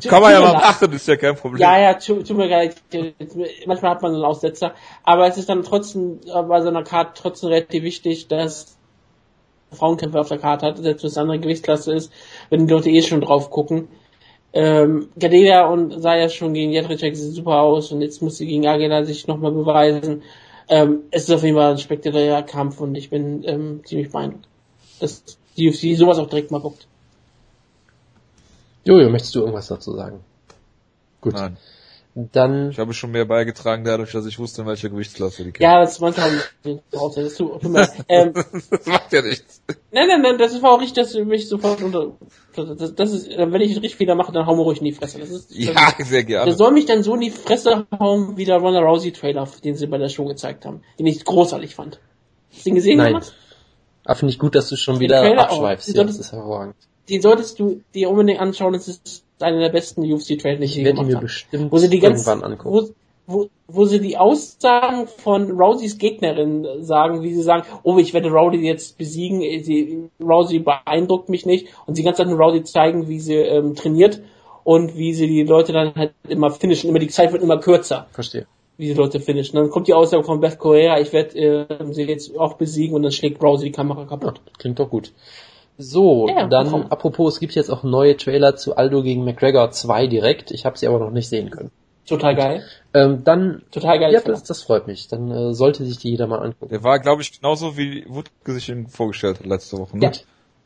kann 0.09 0.23
man 0.23 0.33
ja 0.33 0.41
mal 0.41 0.53
machen, 0.53 0.93
ist 0.93 1.09
ja 1.09 1.17
kein 1.17 1.37
Problem. 1.37 1.61
Ja, 1.61 1.79
ja, 1.79 1.95
tut, 1.95 2.27
tut 2.27 2.37
mir 2.37 2.49
leid. 2.49 2.77
Manchmal 3.67 3.93
hat 3.93 4.03
man 4.03 4.13
so 4.13 4.19
einen 4.19 4.25
Aussetzer. 4.25 4.75
Aber 5.05 5.27
es 5.27 5.39
ist 5.39 5.49
dann 5.49 5.63
trotzdem 5.63 6.21
äh, 6.27 6.43
bei 6.43 6.61
so 6.61 6.69
einer 6.69 6.85
Karte 6.85 7.13
trotzdem 7.15 7.49
relativ 7.49 7.83
wichtig, 7.83 8.29
dass 8.29 8.79
Frauenkämpfer 9.73 10.21
auf 10.21 10.29
der 10.29 10.39
Karte 10.39 10.67
hat, 10.67 10.79
selbst 10.79 11.03
wenn 11.03 11.09
es 11.09 11.17
eine 11.17 11.23
andere 11.25 11.41
Gewichtsklasse 11.41 11.95
ist, 11.95 12.13
wenn 12.51 12.67
die 12.67 12.73
Leute 12.73 12.91
eh 12.91 13.03
schon 13.03 13.21
drauf 13.21 13.51
gucken. 13.51 13.89
Ähm, 14.53 15.09
Gadelia 15.19 15.67
und 15.67 16.01
sah 16.01 16.17
ja 16.17 16.29
schon 16.29 16.55
gegen 16.55 16.73
Jedrzejczyk 16.73 17.17
super 17.17 17.61
aus 17.61 17.93
und 17.93 18.01
jetzt 18.01 18.23
muss 18.23 18.39
sie 18.39 18.47
gegen 18.47 18.67
Aguilar 18.67 19.05
sich 19.05 19.27
nochmal 19.27 19.53
beweisen. 19.53 20.23
Ähm, 20.69 21.01
es 21.11 21.25
ist 21.25 21.35
auf 21.35 21.43
jeden 21.43 21.57
Fall 21.57 21.73
ein 21.73 21.79
spektakulärer 21.79 22.43
Kampf 22.43 22.81
und 22.81 22.95
ich 22.95 23.11
bin 23.11 23.43
ähm, 23.45 23.81
ziemlich 23.85 24.11
beeindruckt, 24.11 24.49
dass 25.01 25.23
die 25.57 25.69
UFC 25.69 25.97
sowas 25.99 26.19
auch 26.19 26.29
direkt 26.29 26.51
mal 26.51 26.61
guckt. 26.61 26.87
Jojo, 28.85 29.11
möchtest 29.11 29.35
du 29.35 29.41
irgendwas 29.41 29.69
dazu 29.69 29.93
sagen? 29.93 30.21
Gut. 31.21 31.35
Nein. 31.35 31.57
Dann, 32.33 32.71
Ich 32.71 32.79
habe 32.81 32.93
schon 32.95 33.13
mehr 33.13 33.27
beigetragen 33.27 33.85
dadurch, 33.85 34.11
dass 34.11 34.27
ich 34.27 34.41
wusste, 34.41 34.63
in 34.63 34.67
welcher 34.67 34.89
Gewichtsklasse 34.89 35.45
die 35.45 35.53
Ja, 35.63 35.79
das 35.81 36.01
manchmal 36.01 36.31
raus. 36.93 37.15
Das 37.15 37.35
tut 37.37 37.63
ähm, 38.09 38.33
Das 38.71 38.87
macht 38.87 39.13
ja 39.13 39.23
nichts. 39.23 39.63
Nein, 39.93 40.09
nein, 40.09 40.23
nein, 40.23 40.37
das 40.39 40.61
war 40.61 40.73
auch 40.73 40.81
richtig, 40.81 40.95
dass 41.05 41.13
du 41.13 41.25
mich 41.25 41.49
sofort 41.49 41.81
unter. 41.81 42.17
Das, 42.57 42.95
das 42.97 43.13
ist, 43.13 43.29
wenn 43.31 43.61
ich 43.61 43.71
richtig 43.77 43.95
Fehler 43.95 44.17
mache, 44.17 44.33
dann 44.33 44.47
hau 44.47 44.57
mir 44.57 44.63
ruhig 44.63 44.79
in 44.79 44.87
die 44.87 44.93
Fresse. 44.93 45.21
Das 45.21 45.31
ist, 45.31 45.55
Ja, 45.55 45.93
sehr 45.99 46.07
Der 46.07 46.25
gerne. 46.25 46.53
soll 46.55 46.73
mich 46.73 46.87
dann 46.87 47.05
so 47.05 47.15
in 47.15 47.21
die 47.21 47.31
Fresse 47.31 47.87
hauen, 48.01 48.37
wie 48.37 48.45
der 48.45 48.57
Ronda 48.57 48.81
Rousey 48.81 49.13
Trailer, 49.13 49.47
den 49.63 49.77
sie 49.77 49.87
bei 49.87 49.99
der 49.99 50.09
Show 50.09 50.25
gezeigt 50.25 50.65
haben, 50.67 50.83
den 50.99 51.07
ich 51.07 51.25
großartig 51.25 51.77
fand. 51.77 52.01
Hast 52.51 52.67
du 52.67 52.71
den 52.71 52.75
gesehen, 52.75 52.99
nein. 52.99 53.23
Aber 54.05 54.15
finde 54.17 54.33
ich 54.33 54.41
gut, 54.41 54.57
dass 54.57 54.69
du 54.71 54.77
schon 54.77 54.99
wieder 54.99 55.21
Trailer 55.21 55.43
auch. 55.51 55.61
abschweifst. 55.61 55.87
Die 55.89 55.93
Ja, 55.93 56.03
das 56.03 56.15
solltest- 56.17 56.21
ist 56.21 56.33
hervorragend. 56.33 56.75
Den 57.09 57.23
solltest 57.23 57.59
du 57.61 57.81
dir 57.95 58.11
unbedingt 58.11 58.41
anschauen, 58.41 58.73
das 58.73 58.89
ist 58.89 59.23
einer 59.43 59.61
der 59.61 59.71
besten 59.71 60.03
UFC-Trailer, 60.03 60.59
die 60.59 60.65
Ich 60.65 60.75
je 60.77 60.85
gemacht 60.85 61.07
mir 61.07 61.15
habe. 61.17 61.27
bestimmt 61.27 61.73
Wo 61.73 61.79
sie 61.79 61.89
die 61.89 62.05
angucken. 62.07 62.65
wo, 62.65 62.89
wo, 63.27 63.49
wo 63.67 63.85
sie 63.85 64.01
die 64.01 64.17
Aussagen 64.17 65.07
von 65.07 65.51
Rouseys 65.51 65.99
Gegnerin 65.99 66.67
sagen, 66.81 67.23
wie 67.23 67.35
sie 67.35 67.43
sagen, 67.43 67.65
oh, 67.83 67.99
ich 67.99 68.15
werde 68.15 68.31
Rousey 68.31 68.61
jetzt 68.65 68.97
besiegen, 68.99 69.41
sie, 69.63 70.09
Rousey 70.21 70.61
beeindruckt 70.61 71.29
mich 71.29 71.45
nicht 71.47 71.69
und 71.87 71.95
sie 71.95 72.03
ganz 72.03 72.19
nur 72.19 72.39
Rousey 72.39 72.63
zeigen, 72.65 73.09
wie 73.09 73.21
sie 73.21 73.35
ähm, 73.35 73.75
trainiert 73.75 74.21
und 74.65 74.97
wie 74.97 75.13
sie 75.15 75.27
die 75.27 75.43
Leute 75.45 75.73
dann 75.73 75.95
halt 75.95 76.13
immer 76.29 76.51
finishen, 76.51 76.89
immer 76.91 76.99
die 76.99 77.09
Zeit 77.09 77.33
wird 77.33 77.43
immer 77.43 77.59
kürzer, 77.59 78.07
Verstehe. 78.13 78.47
wie 78.79 78.87
die 78.87 78.95
Leute 78.95 79.21
finishen. 79.21 79.57
Dann 79.57 79.71
kommt 79.71 79.89
die 79.89 79.95
Aussage 79.95 80.25
von 80.25 80.41
Beth 80.41 80.59
Correa, 80.59 80.99
ich 80.99 81.13
werde 81.13 81.39
äh, 81.39 81.93
sie 81.93 82.05
jetzt 82.05 82.35
auch 82.39 82.55
besiegen 82.55 82.95
und 82.97 83.03
dann 83.03 83.13
schlägt 83.13 83.43
Rousey 83.43 83.67
die 83.67 83.73
Kamera 83.73 84.01
Ja, 84.01 84.07
kaputt. 84.07 84.41
klingt 84.59 84.79
doch 84.79 84.89
gut. 84.89 85.13
So, 85.79 86.29
Ja, 86.29 86.47
dann 86.49 86.71
komm. 86.71 86.87
apropos, 86.91 87.35
es 87.35 87.41
gibt 87.41 87.55
jetzt 87.55 87.71
auch 87.71 87.85
neue 87.85 88.17
Trailer 88.17 88.57
zu 88.57 88.77
Aldo 88.77 89.03
gegen 89.03 89.25
McGregor 89.25 89.71
2 89.71 90.09
direkt. 90.09 90.51
Ich 90.51 90.65
habe 90.67 90.77
sie 90.77 90.89
aber 90.89 90.99
noch 90.99 91.11
nicht 91.11 91.29
sehen 91.29 91.51
können. 91.51 91.71
Total 92.07 92.35
geil. 92.35 92.65
Ähm, 92.95 93.23
dann, 93.23 93.63
Total 93.71 93.99
geil. 93.99 94.13
ja, 94.13 94.21
das, 94.21 94.43
das 94.43 94.63
freut 94.63 94.87
mich. 94.87 95.09
Dann 95.09 95.31
äh, 95.31 95.53
sollte 95.55 95.85
sich 95.85 95.99
die 95.99 96.11
jeder 96.11 96.27
mal 96.27 96.39
angucken. 96.39 96.71
Der 96.71 96.83
war, 96.83 96.99
glaube 96.99 97.23
ich, 97.23 97.39
genauso 97.39 97.77
wie 97.77 98.05
Wutke 98.09 98.53
sich 98.53 98.69
ihn 98.71 98.89
vorgestellt 98.89 99.39
hat 99.39 99.47
letzte 99.47 99.79
Woche. 99.79 99.97
Ne? 99.99 100.05
Ja. 100.07 100.13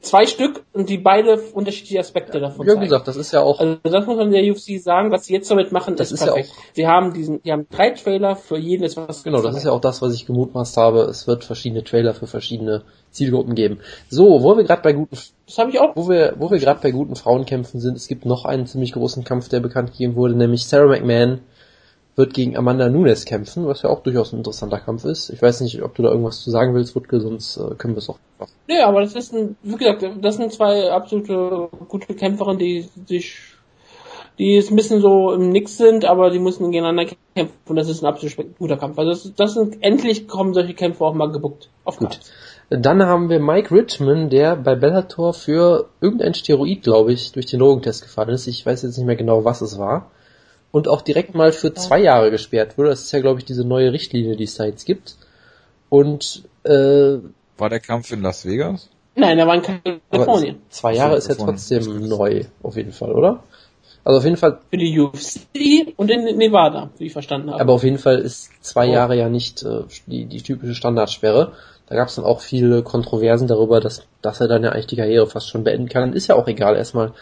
Zwei 0.01 0.26
Stück 0.26 0.64
und 0.72 0.89
die 0.89 0.98
beide 0.98 1.36
unterschiedliche 1.52 2.01
Aspekte 2.01 2.40
davon 2.40 2.66
Ja, 2.66 2.72
wie 2.72 2.76
zeigen. 2.76 2.80
gesagt, 2.89 3.06
das 3.09 3.16
ist 3.16 3.32
ja 3.32 3.40
auch, 3.43 3.60
Also 3.60 3.78
das 3.84 4.05
muss 4.06 4.16
man 4.16 4.32
der 4.32 4.43
UFC 4.51 4.80
sagen, 4.80 5.12
was 5.12 5.26
sie 5.26 5.32
jetzt 5.34 5.48
damit 5.48 5.70
machen, 5.70 5.94
Das 5.94 6.10
ist 6.10 6.20
ist 6.22 6.26
ja 6.26 6.32
perfekt. 6.32 6.52
Sie 6.72 6.89
haben 6.89 7.12
diesen, 7.12 7.40
die 7.43 7.52
haben 7.52 7.66
drei 7.70 7.90
Trailer 7.90 8.34
für 8.34 8.56
jeden 8.59 8.82
ist 8.82 8.97
was. 8.97 9.22
genau, 9.22 9.43
das 9.43 9.56
ist 9.56 9.64
ja 9.64 9.70
auch 9.70 9.80
das, 9.80 10.02
was 10.02 10.12
ich 10.14 10.26
gemutmaßt 10.26 10.76
habe. 10.76 11.02
Es 11.02 11.28
wird 11.28 11.44
verschiedene 11.44 11.84
Trailer 11.84 12.14
für 12.14 12.26
verschiedene 12.26 12.82
Zielgruppen 13.12 13.55
geben. 13.55 13.78
So, 14.09 14.43
wo 14.43 14.56
wir 14.56 14.64
gerade 14.64 14.82
bei 14.82 14.93
guten, 14.93 15.16
Das 15.47 15.59
habe 15.59 15.70
ich 15.70 15.78
auch. 15.78 15.94
wo 15.94 16.09
wir, 16.09 16.34
wo 16.39 16.51
wir 16.51 16.59
gerade 16.59 16.80
bei 16.82 16.90
guten 16.90 17.14
Frauenkämpfen 17.14 17.80
sind, 17.80 17.97
es 17.97 18.09
gibt 18.09 18.24
noch 18.26 18.44
einen 18.44 18.66
ziemlich 18.66 18.93
großen 18.93 19.22
Kampf, 19.24 19.48
der 19.48 19.60
bekannt 19.60 19.93
gegeben 19.93 20.16
wurde, 20.16 20.34
nämlich 20.34 20.64
Sarah 20.64 20.89
McMahon 20.89 21.40
wird 22.14 22.34
gegen 22.34 22.56
Amanda 22.56 22.89
Nunes 22.90 23.24
kämpfen, 23.24 23.66
was 23.66 23.82
ja 23.82 23.89
auch 23.90 24.02
durchaus 24.02 24.32
ein 24.32 24.39
interessanter 24.39 24.78
Kampf 24.78 25.05
ist. 25.05 25.30
Ich 25.30 25.40
weiß 25.40 25.62
nicht, 25.62 25.82
ob 25.82 25.94
du 25.94 26.02
da 26.02 26.10
irgendwas 26.10 26.40
zu 26.43 26.51
sagen 26.51 26.74
willst, 26.74 26.94
Wutke, 26.94 27.20
sonst 27.20 27.56
äh, 27.56 27.74
können 27.76 27.94
wir 27.94 27.98
es 28.01 28.10
auch 28.10 28.18
einfach. 28.39 28.52
Nee, 28.68 28.80
aber 28.80 29.01
das 29.01 29.14
ist 29.14 29.32
ein, 29.32 29.56
wie 29.62 29.76
gesagt, 29.76 30.05
das 30.20 30.36
sind 30.36 30.52
zwei 30.52 30.90
absolute 30.90 31.68
gute 31.89 32.14
Kämpferinnen, 32.14 32.59
die 32.59 32.86
sich, 33.06 33.39
die 34.39 34.56
jetzt 34.56 34.70
ein 34.70 34.76
bisschen 34.76 35.01
so 35.01 35.32
im 35.32 35.51
Nix 35.51 35.78
sind, 35.78 36.05
aber 36.05 36.30
die 36.30 36.39
müssen 36.39 36.70
gegeneinander 36.70 37.14
kämpfen 37.34 37.55
und 37.66 37.76
das 37.76 37.89
ist 37.89 38.02
ein 38.02 38.06
absolut 38.06 38.59
guter 38.59 38.76
Kampf. 38.76 38.98
Also 38.98 39.10
das, 39.10 39.34
das 39.34 39.55
sind, 39.55 39.82
endlich 39.82 40.28
kommen 40.28 40.52
solche 40.52 40.74
Kämpfe 40.74 41.05
auch 41.05 41.14
mal 41.14 41.32
gebuckt. 41.32 41.70
Auf 41.84 41.97
Gut. 41.97 42.10
Cards. 42.10 42.30
Dann 42.80 43.02
haben 43.04 43.28
wir 43.28 43.38
Mike 43.40 43.74
Richmond, 43.74 44.32
der 44.32 44.56
bei 44.56 44.74
Bellator 44.74 45.34
für 45.34 45.88
irgendein 46.00 46.32
Steroid, 46.34 46.82
glaube 46.82 47.12
ich, 47.12 47.32
durch 47.32 47.46
den 47.46 47.60
Drogentest 47.60 48.02
gefallen 48.02 48.30
ist. 48.30 48.46
Ich 48.46 48.64
weiß 48.64 48.82
jetzt 48.82 48.96
nicht 48.96 49.06
mehr 49.06 49.16
genau, 49.16 49.44
was 49.44 49.60
es 49.60 49.78
war. 49.78 50.10
Und 50.70 50.88
auch 50.88 51.02
direkt 51.02 51.34
mal 51.34 51.52
für 51.52 51.74
zwei 51.74 51.98
Jahre 52.00 52.30
gesperrt 52.30 52.78
wurde. 52.78 52.88
Das 52.90 53.02
ist 53.02 53.12
ja, 53.12 53.20
glaube 53.20 53.40
ich, 53.40 53.44
diese 53.44 53.64
neue 53.64 53.92
Richtlinie, 53.92 54.36
die 54.36 54.44
es 54.44 54.54
da 54.54 54.64
jetzt 54.64 54.86
gibt. 54.86 55.16
Und 55.90 56.44
äh, 56.64 57.18
War 57.58 57.68
der 57.68 57.80
Kampf 57.80 58.10
in 58.12 58.22
Las 58.22 58.46
Vegas? 58.46 58.88
Nein, 59.14 59.36
da 59.36 59.46
war 59.46 59.56
in 59.56 59.62
aber 59.64 60.00
Kalifornien. 60.10 60.62
zwei 60.70 60.94
Jahre 60.94 61.16
ist 61.16 61.28
ja 61.28 61.34
trotzdem 61.34 62.08
neu, 62.08 62.44
auf 62.62 62.76
jeden 62.76 62.92
Fall, 62.92 63.12
oder? 63.12 63.42
Also 64.04 64.18
auf 64.18 64.24
jeden 64.24 64.38
Fall, 64.38 64.58
Für 64.70 64.78
die 64.78 64.98
UFC 64.98 65.92
und 65.96 66.10
in 66.10 66.24
Nevada, 66.38 66.90
wie 66.96 67.06
ich 67.06 67.12
verstanden 67.12 67.50
habe. 67.50 67.60
aber 67.60 67.74
auf 67.74 67.84
jeden 67.84 67.98
Fall 67.98 68.18
ist 68.18 68.50
zwei 68.64 68.88
Oh. 68.88 68.92
Jahre 68.92 69.16
ja 69.16 69.28
nicht 69.28 69.62
äh, 69.62 69.82
die, 70.06 70.24
die 70.24 70.40
typische 70.42 70.74
Standardsperre. 70.74 71.52
Da 71.93 71.98
gab 71.98 72.09
es 72.09 72.14
dann 72.14 72.24
auch 72.24 72.40
viele 72.40 72.82
Kontroversen 72.82 73.48
darüber, 73.48 73.78
dass, 73.78 74.06
dass 74.23 74.40
er 74.40 74.48
dann 74.48 74.64
ja 74.64 74.70
eigentlich 74.70 74.86
die 74.86 74.97
Karriere 74.97 75.27
fast 75.27 75.51
schon 75.51 75.62
beenden 75.62 75.90
kann. 75.90 76.14
Ist 76.14 76.27
ja 76.27 76.36
auch 76.36 76.48
egal 76.48 76.74
erstmal. 76.74 77.12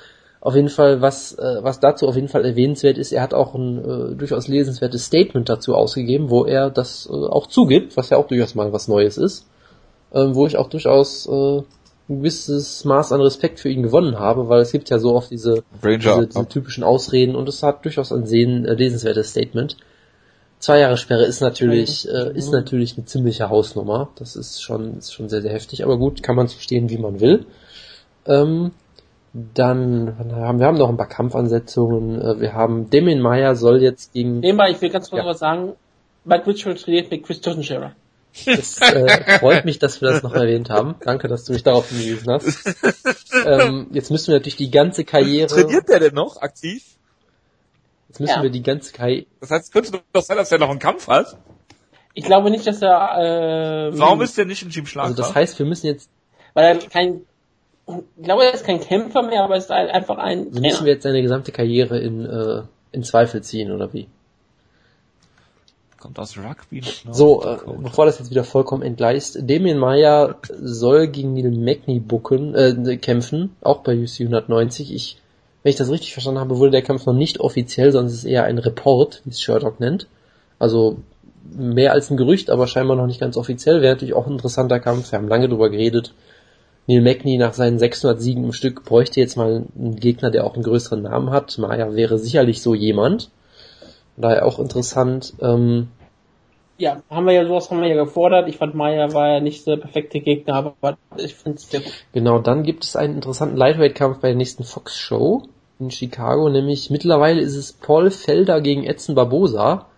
Auf 0.41 0.55
jeden 0.55 0.69
Fall, 0.69 1.03
was, 1.03 1.33
äh, 1.33 1.59
was 1.63 1.81
dazu 1.81 2.07
auf 2.07 2.15
jeden 2.15 2.29
Fall 2.29 2.45
erwähnenswert 2.45 2.97
ist, 2.97 3.11
er 3.11 3.23
hat 3.23 3.35
auch 3.35 3.57
ein 3.57 3.79
äh, 3.79 4.15
durchaus 4.15 4.47
lesenswertes 4.47 5.07
Statement 5.07 5.49
dazu 5.49 5.75
ausgegeben, 5.75 6.31
wo 6.31 6.45
er 6.45 6.71
das 6.71 7.09
äh, 7.11 7.13
auch 7.13 7.49
zugibt, 7.49 7.97
was 7.97 8.11
ja 8.11 8.17
auch 8.17 8.29
durchaus 8.29 8.55
mal 8.55 8.73
was 8.73 8.87
Neues 8.87 9.19
ist, 9.19 9.49
ähm, 10.15 10.37
wo 10.37 10.47
ich 10.47 10.57
auch 10.57 10.69
durchaus 10.69 11.27
äh, 11.27 11.59
ein 12.09 12.19
gewisses 12.19 12.85
Maß 12.85 13.11
an 13.11 13.23
Respekt 13.23 13.59
für 13.59 13.71
ihn 13.71 13.83
gewonnen 13.83 14.21
habe, 14.21 14.49
weil 14.49 14.61
es 14.61 14.71
gibt 14.71 14.89
ja 14.89 15.01
so 15.01 15.17
oft 15.17 15.33
diese, 15.33 15.65
diese, 15.83 16.29
diese 16.29 16.49
typischen 16.49 16.85
Ausreden 16.85 17.35
und 17.35 17.49
es 17.49 17.65
hat 17.65 17.85
durchaus 17.85 18.13
ein 18.13 18.25
sehen, 18.25 18.67
äh, 18.67 18.75
lesenswertes 18.75 19.31
Statement. 19.31 19.77
Zwei 20.61 20.79
Jahre 20.81 20.99
Sperre 20.99 21.25
ist 21.25 21.41
natürlich, 21.41 22.07
äh, 22.07 22.37
ist 22.37 22.53
natürlich 22.53 22.97
eine 22.97 23.07
ziemliche 23.07 23.49
Hausnummer. 23.49 24.11
Das 24.17 24.37
ist 24.37 24.63
schon, 24.63 24.99
ist 24.99 25.13
schon 25.15 25.29
sehr, 25.31 25.41
sehr 25.41 25.53
heftig, 25.53 25.83
aber 25.83 25.97
gut, 25.97 26.23
kann 26.23 26.37
man 26.37 26.49
so 26.49 26.59
stehen, 26.59 26.91
wie 26.91 26.99
man 26.99 27.19
will. 27.21 27.47
Ähm, 28.27 28.73
dann 29.33 30.17
haben 30.19 30.59
wir 30.59 30.67
haben 30.67 30.77
noch 30.77 30.91
ein 30.91 30.97
paar 30.99 31.09
Kampfansetzungen. 31.09 32.21
Äh, 32.21 32.41
Wir 32.41 32.53
haben 32.53 32.91
Damien 32.91 33.21
Meyer 33.21 33.55
soll 33.57 33.81
jetzt 33.83 34.13
gegen 34.13 34.41
Nebenbei, 34.41 34.71
ich 34.71 34.81
will 34.83 34.91
ganz 34.91 35.09
kurz 35.09 35.23
Ja. 35.23 35.27
was 35.27 35.39
sagen. 35.39 35.73
Mike 36.25 36.47
Richards 36.47 36.83
trainiert 36.83 37.11
mit 37.11 37.25
Chris 37.25 37.41
Tuchenscherer. 37.41 37.93
Das 38.45 38.81
äh, 38.81 39.39
freut 39.39 39.65
mich, 39.65 39.79
dass 39.79 40.01
wir 40.01 40.11
das 40.11 40.23
noch 40.23 40.35
erwähnt 40.35 40.69
haben. 40.71 40.95
Danke, 41.05 41.27
dass 41.27 41.45
du 41.45 41.53
mich 41.53 41.63
darauf 41.63 41.89
hingewiesen 41.89 42.31
hast. 42.31 42.77
ähm, 43.47 43.89
jetzt 43.93 44.11
müssen 44.11 44.29
wir 44.29 44.35
natürlich 44.35 44.57
die 44.57 44.71
ganze 44.71 45.05
Karriere. 45.05 45.49
Trainiert 45.49 45.89
der 45.89 46.01
denn 46.01 46.15
noch 46.15 46.37
aktiv? 46.43 46.85
Müssen 48.21 48.37
Ja. 48.37 48.43
wir 48.43 48.51
die 48.51 48.63
ganze 48.63 48.93
Karriere. 48.93 49.27
Das 49.41 49.51
heißt, 49.51 49.65
es 49.65 49.71
könnte 49.73 50.01
doch 50.13 50.23
sein, 50.23 50.37
dass 50.37 50.53
er 50.53 50.59
noch 50.59 50.71
einen 50.71 50.79
Kampf 50.79 51.09
hat. 51.09 51.37
Ich 52.15 52.25
glaube 52.25 52.51
nicht, 52.51 52.67
dass 52.67 52.83
er, 52.83 53.89
äh, 53.89 53.99
Warum 53.99 54.21
ist 54.21 54.37
der 54.37 54.45
nicht 54.45 54.63
in 54.63 54.71
Team 54.71 54.87
Schlag? 54.87 55.07
Also 55.07 55.17
das 55.17 55.35
heißt, 55.35 55.59
wir 55.59 55.67
müssen 55.67 55.87
jetzt, 55.87 56.11
weil 56.55 56.65
er 56.67 56.89
kein, 56.89 57.23
ich 57.89 58.25
glaube, 58.25 58.45
er 58.45 58.53
ist 58.53 58.65
kein 58.65 58.81
Kämpfer 58.81 59.23
mehr, 59.23 59.43
aber 59.43 59.55
er 59.55 59.59
ist 59.59 59.71
ein, 59.71 59.89
einfach 59.89 60.19
ein 60.19 60.49
also 60.49 60.61
müssen 60.61 60.85
wir 60.85 60.93
jetzt 60.93 61.03
seine 61.03 61.23
gesamte 61.23 61.51
Karriere 61.51 61.99
in 61.99 62.27
äh, 62.27 62.63
in 62.93 63.05
Zweifel 63.05 63.43
ziehen 63.43 63.71
oder 63.71 63.93
wie? 63.93 64.09
Kommt 65.99 66.19
aus 66.19 66.37
Rugby. 66.39 66.83
So, 67.11 67.43
äh, 67.45 67.59
bevor 67.79 68.07
das 68.07 68.19
jetzt 68.19 68.31
wieder 68.31 68.45
vollkommen 68.45 68.83
entgleist, 68.83 69.39
Damien 69.43 69.79
Meyer 69.79 70.37
soll 70.61 71.09
gegen 71.09 71.35
Neil 71.35 71.51
Magny 71.51 72.01
bucken, 72.01 72.55
äh, 72.55 72.97
kämpfen, 72.97 73.55
auch 73.61 73.81
bei 73.83 73.95
UC 73.97 74.21
190. 74.21 74.95
Ich, 74.95 75.19
wenn 75.63 75.71
ich 75.71 75.77
das 75.77 75.91
richtig 75.91 76.13
verstanden 76.13 76.41
habe, 76.41 76.59
wurde 76.59 76.71
der 76.71 76.83
Kampf 76.83 77.07
noch 77.07 77.13
nicht 77.13 77.41
offiziell, 77.41 77.93
sondern 77.93 78.09
es 78.09 78.19
ist 78.19 78.25
eher 78.25 78.45
ein 78.45 78.59
Report, 78.59 79.23
wie 79.25 79.31
es 79.31 79.41
Sherlock 79.41 79.79
nennt. 79.81 80.07
Also 80.59 80.97
mehr 81.45 81.93
als 81.93 82.11
ein 82.11 82.17
Gerücht, 82.17 82.51
aber 82.51 82.67
scheinbar 82.67 82.97
noch 82.97 83.07
nicht 83.07 83.21
ganz 83.21 83.37
offiziell. 83.37 83.83
Wäre 83.83 83.95
natürlich 83.95 84.15
auch 84.15 84.27
ein 84.27 84.33
interessanter 84.33 84.81
Kampf. 84.81 85.13
Wir 85.13 85.19
haben 85.19 85.29
lange 85.29 85.49
drüber 85.49 85.71
geredet. 85.71 86.15
Neil 86.87 87.03
Magny 87.03 87.37
nach 87.37 87.53
seinen 87.53 87.79
600 87.79 88.21
Siegen 88.21 88.45
im 88.45 88.53
Stück 88.53 88.85
bräuchte 88.85 89.21
jetzt 89.21 89.37
mal 89.37 89.65
einen 89.79 89.97
Gegner, 89.97 90.31
der 90.31 90.45
auch 90.45 90.55
einen 90.55 90.63
größeren 90.63 91.03
Namen 91.03 91.31
hat. 91.31 91.59
Meyer 91.59 91.95
wäre 91.95 92.19
sicherlich 92.19 92.63
so 92.63 92.75
jemand. 92.75 93.31
Daher 94.17 94.47
auch 94.47 94.59
interessant. 94.59 95.35
Ähm, 95.41 95.89
Ja, 96.81 97.03
haben 97.11 97.27
wir 97.27 97.35
ja 97.35 97.45
sowas 97.45 97.71
haben 97.71 97.83
wir 97.83 97.89
ja 97.89 98.03
gefordert. 98.03 98.49
Ich 98.49 98.57
fand 98.57 98.75
Maya 98.75 99.13
war 99.13 99.29
ja 99.35 99.41
nicht 99.41 99.67
der 99.67 99.77
perfekte 99.77 100.21
Gegner, 100.21 100.55
aber 100.55 100.97
ich 101.19 101.35
finde 101.35 101.59
es. 101.59 101.69
Genau, 102.15 102.39
dann 102.39 102.63
gibt 102.63 102.85
es 102.85 102.97
einen 102.97 103.17
interessanten 103.17 103.59
Lightweight-Kampf 103.59 104.21
bei 104.21 104.29
der 104.29 104.37
nächsten 104.39 104.65
Fox-Show 104.65 105.43
in 105.79 105.91
Chicago, 105.91 106.49
nämlich 106.49 106.89
mittlerweile 106.89 107.43
ist 107.43 107.57
es 107.57 107.75
Paul 107.75 108.11
Felder 108.11 108.63
gegen 108.63 108.85
Edson 108.85 109.15
Barbosa, 109.15 109.89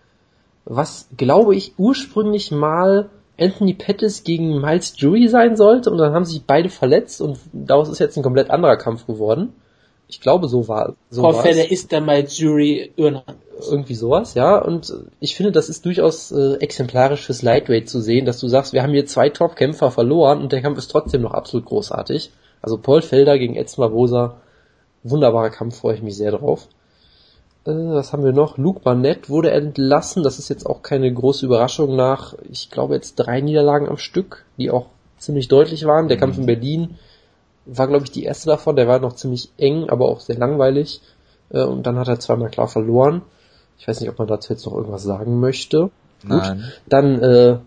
was, 0.65 1.07
glaube 1.15 1.55
ich, 1.55 1.73
ursprünglich 1.77 2.51
mal 2.51 3.09
Anthony 3.39 3.75
Pettis 3.75 4.25
gegen 4.25 4.59
Miles 4.59 4.93
Jury 4.97 5.29
sein 5.29 5.55
sollte 5.55 5.89
und 5.89 5.99
dann 5.99 6.13
haben 6.13 6.25
sich 6.25 6.43
beide 6.43 6.67
verletzt 6.67 7.21
und 7.21 7.39
daraus 7.53 7.87
ist 7.87 7.99
jetzt 7.99 8.17
ein 8.17 8.23
komplett 8.23 8.49
anderer 8.49 8.75
Kampf 8.75 9.07
geworden. 9.07 9.53
Ich 10.13 10.21
glaube, 10.21 10.47
so 10.47 10.67
war 10.67 10.95
so. 11.09 11.33
Felder 11.33 11.71
ist 11.71 11.91
der 11.91 11.99
mal 11.99 12.23
Jury 12.23 12.91
Irland. 12.97 13.25
irgendwie 13.71 13.95
sowas, 13.95 14.35
ja. 14.35 14.59
Und 14.59 14.93
ich 15.19 15.35
finde, 15.35 15.51
das 15.51 15.69
ist 15.69 15.85
durchaus 15.85 16.31
äh, 16.31 16.57
exemplarisch 16.59 17.25
fürs 17.25 17.41
Lightweight 17.41 17.89
zu 17.89 17.99
sehen, 17.99 18.27
dass 18.27 18.39
du 18.39 18.47
sagst, 18.47 18.73
wir 18.73 18.83
haben 18.83 18.93
hier 18.93 19.07
zwei 19.07 19.29
Top-Kämpfer 19.29 19.89
verloren 19.89 20.39
und 20.39 20.51
der 20.51 20.61
Kampf 20.61 20.77
ist 20.77 20.91
trotzdem 20.91 21.23
noch 21.23 21.33
absolut 21.33 21.65
großartig. 21.65 22.29
Also 22.61 22.77
Paul 22.77 23.01
Felder 23.01 23.39
gegen 23.39 23.55
Edson 23.55 23.81
Barbosa, 23.81 24.37
wunderbarer 25.01 25.49
Kampf, 25.49 25.79
freue 25.79 25.95
ich 25.95 26.03
mich 26.03 26.15
sehr 26.15 26.31
drauf. 26.31 26.67
Äh, 27.65 27.71
was 27.71 28.13
haben 28.13 28.23
wir 28.23 28.33
noch? 28.33 28.59
Luke 28.59 28.81
Barnett 28.81 29.31
wurde 29.31 29.49
entlassen. 29.49 30.21
Das 30.21 30.37
ist 30.37 30.49
jetzt 30.49 30.67
auch 30.67 30.83
keine 30.83 31.11
große 31.11 31.43
Überraschung 31.43 31.95
nach, 31.95 32.35
ich 32.51 32.69
glaube 32.69 32.93
jetzt 32.93 33.15
drei 33.15 33.41
Niederlagen 33.41 33.89
am 33.89 33.97
Stück, 33.97 34.45
die 34.59 34.69
auch 34.69 34.85
ziemlich 35.17 35.47
deutlich 35.47 35.85
waren. 35.85 36.07
Der 36.07 36.17
Kampf 36.17 36.37
in 36.37 36.45
Berlin 36.45 36.99
war, 37.65 37.87
glaube 37.87 38.05
ich, 38.05 38.11
die 38.11 38.23
erste 38.23 38.47
davon. 38.47 38.75
Der 38.75 38.87
war 38.87 38.99
noch 38.99 39.13
ziemlich 39.13 39.49
eng, 39.57 39.89
aber 39.89 40.05
auch 40.09 40.19
sehr 40.19 40.37
langweilig. 40.37 41.01
Äh, 41.49 41.63
und 41.63 41.85
dann 41.87 41.97
hat 41.97 42.07
er 42.07 42.19
zweimal 42.19 42.49
klar 42.49 42.67
verloren. 42.67 43.21
Ich 43.77 43.87
weiß 43.87 43.99
nicht, 43.99 44.09
ob 44.09 44.19
man 44.19 44.27
dazu 44.27 44.53
jetzt 44.53 44.65
noch 44.65 44.73
irgendwas 44.73 45.03
sagen 45.03 45.39
möchte. 45.39 45.89
Nein. 46.23 46.57
Gut. 46.57 46.81
Dann 46.87 47.21
äh, 47.21 47.57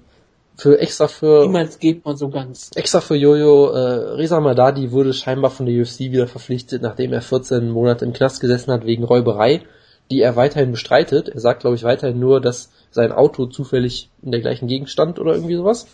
für 0.57 0.81
extra 0.81 1.09
für 1.09 1.43
Niemals 1.43 1.79
geht 1.79 2.05
man 2.05 2.17
so 2.17 2.31
ganz. 2.31 2.71
extra 2.75 3.01
für 3.01 3.15
Jojo 3.15 3.69
äh, 3.73 4.15
Reza 4.15 4.41
Madadi 4.41 4.91
wurde 4.91 5.13
scheinbar 5.13 5.51
von 5.51 5.67
der 5.67 5.79
UFC 5.79 6.01
wieder 6.01 6.27
verpflichtet, 6.27 6.81
nachdem 6.81 7.13
er 7.13 7.21
14 7.21 7.71
Monate 7.71 8.07
im 8.07 8.15
Knast 8.15 8.41
gesessen 8.41 8.73
hat 8.73 8.87
wegen 8.87 9.05
Räuberei, 9.05 9.63
die 10.11 10.21
er 10.21 10.37
weiterhin 10.37 10.71
bestreitet. 10.71 11.29
Er 11.29 11.41
sagt, 11.41 11.61
glaube 11.61 11.77
ich, 11.77 11.85
weiterhin 11.85 12.19
nur, 12.19 12.41
dass 12.41 12.71
sein 12.91 13.13
Auto 13.13 13.47
zufällig 13.47 14.09
in 14.23 14.31
der 14.31 14.41
gleichen 14.41 14.67
Gegend 14.67 14.89
stand 14.89 15.19
oder 15.19 15.35
irgendwie 15.35 15.57
sowas. 15.57 15.89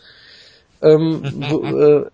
Ähm, 0.81 1.23
wo, 1.49 1.59
äh, 1.65 2.07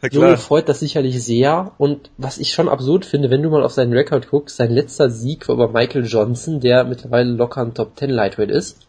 Klar. 0.00 0.36
freut 0.36 0.68
das 0.68 0.80
sicherlich 0.80 1.22
sehr 1.22 1.72
und 1.78 2.10
was 2.18 2.38
ich 2.38 2.52
schon 2.52 2.68
absurd 2.68 3.04
finde, 3.04 3.30
wenn 3.30 3.42
du 3.42 3.50
mal 3.50 3.62
auf 3.62 3.72
seinen 3.72 3.92
Rekord 3.92 4.28
guckst, 4.30 4.56
sein 4.56 4.70
letzter 4.70 5.10
Sieg 5.10 5.48
war 5.48 5.54
über 5.54 5.68
Michael 5.68 6.04
Johnson, 6.04 6.60
der 6.60 6.84
mittlerweile 6.84 7.30
locker 7.30 7.62
ein 7.62 7.74
Top 7.74 7.98
10 7.98 8.10
Lightweight 8.10 8.50
ist, 8.50 8.86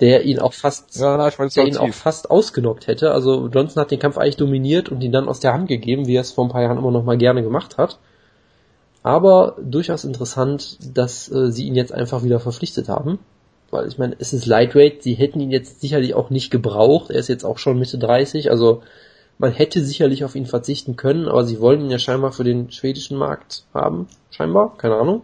der 0.00 0.24
ihn 0.24 0.38
auch 0.38 0.52
fast 0.52 0.96
Ja, 0.96 1.16
na, 1.16 1.30
der 1.30 1.66
ihn 1.66 1.76
auch 1.76 1.92
fast 1.92 2.30
ausgenockt 2.30 2.86
hätte. 2.86 3.12
Also 3.12 3.48
Johnson 3.48 3.80
hat 3.80 3.90
den 3.90 3.98
Kampf 3.98 4.18
eigentlich 4.18 4.36
dominiert 4.36 4.90
und 4.90 5.02
ihn 5.02 5.12
dann 5.12 5.28
aus 5.28 5.40
der 5.40 5.52
Hand 5.52 5.68
gegeben, 5.68 6.06
wie 6.06 6.16
er 6.16 6.20
es 6.20 6.32
vor 6.32 6.44
ein 6.44 6.50
paar 6.50 6.62
Jahren 6.62 6.78
immer 6.78 6.90
noch 6.90 7.04
mal 7.04 7.16
gerne 7.16 7.42
gemacht 7.42 7.78
hat. 7.78 7.98
Aber 9.02 9.56
durchaus 9.62 10.04
interessant, 10.04 10.78
dass 10.94 11.30
äh, 11.30 11.52
sie 11.52 11.66
ihn 11.66 11.76
jetzt 11.76 11.92
einfach 11.92 12.24
wieder 12.24 12.40
verpflichtet 12.40 12.88
haben. 12.88 13.20
Weil 13.70 13.88
ich 13.88 13.98
meine, 13.98 14.16
es 14.18 14.32
ist 14.32 14.46
Lightweight, 14.46 15.02
sie 15.02 15.14
hätten 15.14 15.40
ihn 15.40 15.50
jetzt 15.50 15.80
sicherlich 15.80 16.14
auch 16.14 16.30
nicht 16.30 16.50
gebraucht. 16.50 17.10
Er 17.10 17.18
ist 17.18 17.28
jetzt 17.28 17.44
auch 17.44 17.58
schon 17.58 17.78
Mitte 17.78 17.98
30, 17.98 18.50
also 18.50 18.82
man 19.38 19.52
hätte 19.52 19.84
sicherlich 19.84 20.24
auf 20.24 20.34
ihn 20.34 20.46
verzichten 20.46 20.96
können, 20.96 21.28
aber 21.28 21.44
sie 21.44 21.60
wollen 21.60 21.82
ihn 21.82 21.90
ja 21.90 21.98
scheinbar 21.98 22.32
für 22.32 22.44
den 22.44 22.70
schwedischen 22.70 23.18
Markt 23.18 23.64
haben. 23.74 24.08
Scheinbar, 24.30 24.76
keine 24.76 24.96
Ahnung. 24.96 25.22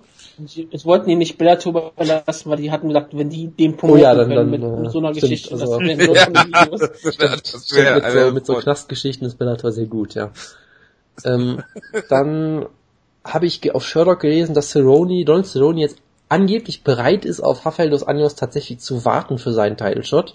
Es 0.72 0.84
wollten 0.84 1.08
die 1.08 1.14
nicht 1.16 1.38
Bellator 1.38 1.92
überlassen, 1.96 2.50
weil 2.50 2.56
die 2.58 2.70
hatten 2.70 2.88
gesagt, 2.88 3.16
wenn 3.16 3.28
die 3.30 3.48
den 3.48 3.76
Punkt 3.76 3.96
Oh 3.96 3.98
ja, 3.98 4.14
dann- 4.14 4.30
dann, 4.30 4.50
mit 4.50 4.62
äh, 4.62 4.90
so 4.90 4.98
einer 4.98 5.14
stimmt, 5.14 5.20
Geschichte, 5.20 5.52
also- 5.52 5.78
das 5.78 5.78
so 5.78 5.80
wäre 5.80 7.36
das 7.36 7.66
Stimmt, 7.66 7.84
wär, 7.84 7.94
mit, 7.94 8.02
so, 8.04 8.18
also, 8.20 8.32
mit 8.32 8.46
so 8.46 8.54
Knastgeschichten 8.54 9.26
ist 9.26 9.38
Bellator 9.38 9.72
sehr 9.72 9.86
gut, 9.86 10.14
ja. 10.14 10.30
ähm, 11.24 11.62
dann 12.08 12.66
habe 13.24 13.46
ich 13.46 13.74
auf 13.74 13.86
Sherlock 13.86 14.20
gelesen, 14.20 14.54
dass 14.54 14.70
Cerrone, 14.70 15.24
Donald 15.24 15.46
Cerrone 15.46 15.80
jetzt 15.80 15.98
angeblich 16.28 16.82
bereit 16.82 17.24
ist, 17.24 17.40
auf 17.40 17.64
Rafael 17.66 17.90
dos 17.90 18.02
Anjos 18.02 18.34
tatsächlich 18.34 18.78
zu 18.80 19.04
warten 19.04 19.38
für 19.38 19.52
seinen 19.52 19.76
Title 19.76 20.02
Shot. 20.02 20.34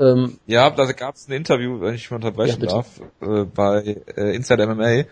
Ähm, 0.00 0.38
Ja, 0.46 0.70
da 0.70 0.90
gab 0.92 1.14
es 1.14 1.28
ein 1.28 1.32
Interview, 1.32 1.80
wenn 1.80 1.94
ich 1.94 2.10
mal 2.10 2.16
unterbrechen 2.16 2.60
Ja, 2.62 2.66
darf, 2.66 3.00
äh, 3.20 3.44
bei 3.44 4.02
äh, 4.16 4.34
Inside 4.34 4.66
MMA. 4.66 5.04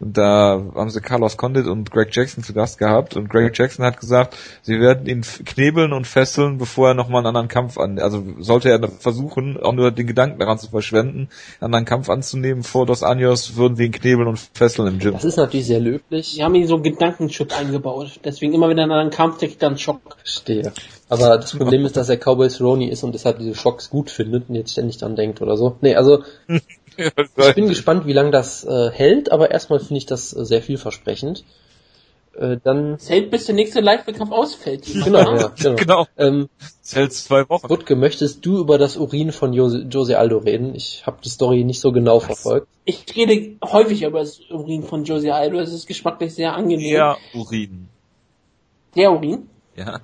Und 0.00 0.16
da 0.16 0.62
haben 0.74 0.90
sie 0.90 1.00
Carlos 1.00 1.36
Condit 1.36 1.66
und 1.66 1.90
Greg 1.90 2.14
Jackson 2.14 2.44
zu 2.44 2.52
Gast 2.52 2.78
gehabt 2.78 3.16
und 3.16 3.28
Greg 3.28 3.56
Jackson 3.56 3.84
hat 3.84 4.00
gesagt, 4.00 4.36
sie 4.62 4.80
werden 4.80 5.06
ihn 5.06 5.22
knebeln 5.22 5.92
und 5.92 6.06
fesseln, 6.06 6.58
bevor 6.58 6.88
er 6.88 6.94
nochmal 6.94 7.18
einen 7.18 7.28
anderen 7.28 7.48
Kampf 7.48 7.78
an, 7.78 7.98
also 7.98 8.22
sollte 8.38 8.70
er 8.70 8.88
versuchen, 8.88 9.58
auch 9.60 9.72
nur 9.72 9.90
den 9.90 10.06
Gedanken 10.06 10.38
daran 10.38 10.58
zu 10.58 10.68
verschwenden, 10.68 11.28
einen 11.60 11.74
anderen 11.74 11.84
Kampf 11.84 12.10
anzunehmen 12.10 12.62
vor 12.62 12.86
Dos 12.86 13.02
Anjos, 13.02 13.56
würden 13.56 13.76
sie 13.76 13.86
ihn 13.86 13.92
knebeln 13.92 14.28
und 14.28 14.38
fesseln 14.38 14.88
im 14.88 14.98
Gym. 14.98 15.12
das 15.12 15.24
ist 15.24 15.36
natürlich 15.36 15.66
sehr 15.66 15.80
löblich. 15.80 16.34
Die 16.34 16.44
haben 16.44 16.54
ihn 16.54 16.66
so 16.66 16.80
Gedankenschub 16.80 17.56
eingebaut. 17.58 18.20
Deswegen 18.24 18.54
immer 18.54 18.68
wenn 18.68 18.78
er 18.78 18.90
einen 18.90 19.10
Kampf 19.10 19.38
kriegt, 19.38 19.62
dann 19.62 19.78
Schock. 19.78 20.16
Verstehe. 20.18 20.72
Aber 21.08 21.36
das 21.36 21.56
Problem 21.56 21.84
ist, 21.84 21.96
dass 21.96 22.08
er 22.08 22.16
Cowboy 22.16 22.48
Cerrone 22.48 22.90
ist 22.90 23.02
und 23.04 23.12
deshalb 23.12 23.38
diese 23.38 23.54
Schocks 23.54 23.90
gut 23.90 24.10
findet 24.10 24.48
und 24.48 24.54
jetzt 24.54 24.72
ständig 24.72 24.98
dran 24.98 25.16
denkt 25.16 25.42
oder 25.42 25.56
so. 25.56 25.76
Nee, 25.80 25.94
also 25.94 26.22
ich 27.36 27.54
bin 27.54 27.68
gespannt, 27.68 28.06
wie 28.06 28.12
lange 28.12 28.30
das 28.30 28.64
äh, 28.64 28.90
hält, 28.90 29.32
aber 29.32 29.50
erstmal 29.50 29.80
finde 29.80 29.96
ich 29.96 30.06
das 30.06 30.34
äh, 30.36 30.44
sehr 30.44 30.62
vielversprechend. 30.62 31.44
Äh, 32.36 32.58
dann 32.62 32.94
Es 32.94 33.08
hält 33.08 33.30
bis 33.30 33.46
der 33.46 33.54
nächste 33.54 33.80
Live-Kampf 33.80 34.32
ausfällt. 34.32 34.84
genau, 35.04 35.36
ja, 35.36 35.48
genau. 35.56 35.76
genau. 35.76 36.06
Ähm, 36.16 36.48
Es 36.82 36.94
hält 36.94 37.12
zwei 37.12 37.48
Wochen. 37.48 37.68
Wutke, 37.68 37.94
möchtest 37.94 38.44
du 38.44 38.58
über 38.58 38.78
das 38.78 38.96
Urin 38.96 39.32
von 39.32 39.52
Jose, 39.52 39.86
Jose 39.88 40.18
Aldo 40.18 40.38
reden? 40.38 40.74
Ich 40.74 41.06
habe 41.06 41.18
die 41.24 41.28
Story 41.28 41.64
nicht 41.64 41.80
so 41.80 41.92
genau 41.92 42.20
verfolgt. 42.20 42.66
Ich 42.84 43.04
rede 43.14 43.56
häufig 43.64 44.02
über 44.02 44.20
das 44.20 44.40
Urin 44.50 44.82
von 44.82 45.04
Josie 45.04 45.30
Aldo. 45.30 45.58
Es 45.58 45.72
ist 45.72 45.86
geschmacklich 45.86 46.34
sehr 46.34 46.54
angenehm. 46.54 46.94
Ja, 46.94 47.16
Urin. 47.34 47.88
Der 48.96 49.12
Urin. 49.12 49.48
Ja. 49.76 50.00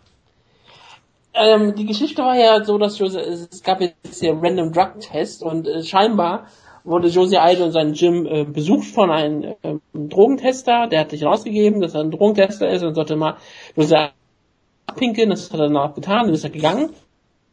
Ähm, 1.33 1.75
die 1.75 1.87
Geschichte 1.87 2.23
war 2.23 2.37
ja 2.37 2.65
so, 2.65 2.79
dass 2.79 2.99
Jose, 2.99 3.21
es 3.21 3.63
gab 3.63 3.81
jetzt 3.81 4.21
hier 4.21 4.37
Random 4.41 4.73
Drug 4.73 5.01
Test 5.01 5.43
und 5.43 5.67
äh, 5.67 5.83
scheinbar 5.83 6.47
wurde 6.85 7.09
Josie 7.09 7.39
Aldo 7.39 7.65
in 7.65 7.73
seinem 7.73 7.93
Gym 7.95 8.27
äh, 8.27 8.45
besucht 8.45 8.87
von 8.89 9.11
einem 9.11 9.55
ähm, 9.63 9.81
Drogentester, 9.93 10.87
der 10.87 11.01
hat 11.01 11.11
sich 11.11 11.25
rausgegeben, 11.25 11.81
dass 11.81 11.95
er 11.95 12.01
ein 12.01 12.11
Drogentester 12.11 12.69
ist 12.69 12.83
und 12.83 12.95
sollte 12.95 13.17
mal 13.17 13.37
Josie 13.77 14.09
abpinkeln, 14.87 15.31
das 15.31 15.53
hat 15.53 15.61
er 15.61 15.69
danach 15.69 15.95
getan, 15.95 16.27
dann 16.27 16.35
ist 16.35 16.45
er 16.45 16.51
gegangen. 16.51 16.91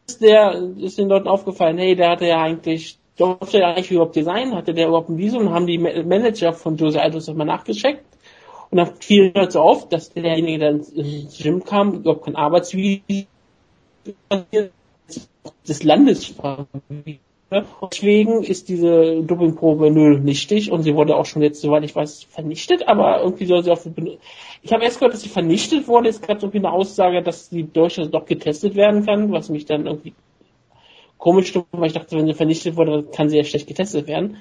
Ist 0.08 0.22
der 0.22 0.56
ist 0.78 0.98
den 0.98 1.10
Leuten 1.10 1.28
aufgefallen, 1.28 1.78
hey, 1.78 1.96
der 1.96 2.12
hatte 2.12 2.26
ja 2.28 2.42
eigentlich, 2.42 2.98
durfte 3.18 3.60
ja 3.60 3.68
eigentlich 3.70 3.92
überhaupt 3.92 4.16
hier 4.16 4.24
sein, 4.24 4.56
hatte 4.56 4.74
der 4.74 4.88
überhaupt 4.88 5.10
ein 5.10 5.18
Visum 5.18 5.52
haben 5.52 5.68
die 5.68 5.78
Ma- 5.78 6.04
Manager 6.04 6.54
von 6.54 6.78
Josie 6.78 7.00
Aldo 7.00 7.18
das 7.18 7.28
mal 7.34 7.46
nachgecheckt. 7.46 8.06
Und 8.70 8.78
dann 8.78 8.96
fiel 9.00 9.32
halt 9.34 9.52
so 9.54 9.62
auf, 9.62 9.88
dass 9.88 10.12
derjenige, 10.12 10.60
der 10.60 10.70
ins 10.72 10.94
Gym 11.38 11.64
kam, 11.64 11.94
überhaupt 11.94 12.26
kein 12.26 12.36
Arbeitsvisum 12.36 13.02
des 15.68 15.84
Landes 15.84 16.26
verwiesen. 16.26 17.27
Deswegen 17.50 18.44
ist 18.44 18.68
diese 18.68 19.22
Dopingprobe 19.22 19.90
null 19.90 20.20
nichtig 20.20 20.70
und 20.70 20.84
sie 20.84 20.96
wurde 20.96 21.16
auch 21.16 21.26
schon 21.26 21.42
jetzt, 21.42 21.62
soweit 21.62 21.84
ich 21.86 21.96
weiß, 21.96 22.24
vernichtet, 22.24 22.88
aber 22.90 23.22
irgendwie 23.22 23.46
soll 23.46 23.64
sie 23.64 23.72
auch 23.72 23.80
ich 24.64 24.74
habe 24.74 24.84
erst 24.84 25.00
gehört, 25.00 25.14
dass 25.14 25.22
sie 25.22 25.30
vernichtet 25.30 25.88
wurde, 25.88 26.10
es 26.10 26.20
gab 26.20 26.42
irgendwie 26.42 26.58
eine 26.58 26.74
Aussage, 26.74 27.22
dass 27.22 27.50
sie 27.50 27.64
durchaus 27.64 28.12
doch 28.12 28.26
getestet 28.26 28.76
werden 28.76 29.06
kann, 29.06 29.32
was 29.32 29.48
mich 29.48 29.66
dann 29.66 29.86
irgendwie 29.86 30.14
komisch 31.18 31.48
stimmt, 31.48 31.68
weil 31.72 31.88
ich 31.88 31.94
dachte, 31.94 32.18
wenn 32.18 32.28
sie 32.28 32.34
vernichtet 32.34 32.76
wurde, 32.76 32.92
dann 32.92 33.12
kann 33.12 33.30
sie 33.30 33.38
ja 33.38 33.44
schlecht 33.46 33.68
getestet 33.68 34.08
werden. 34.08 34.38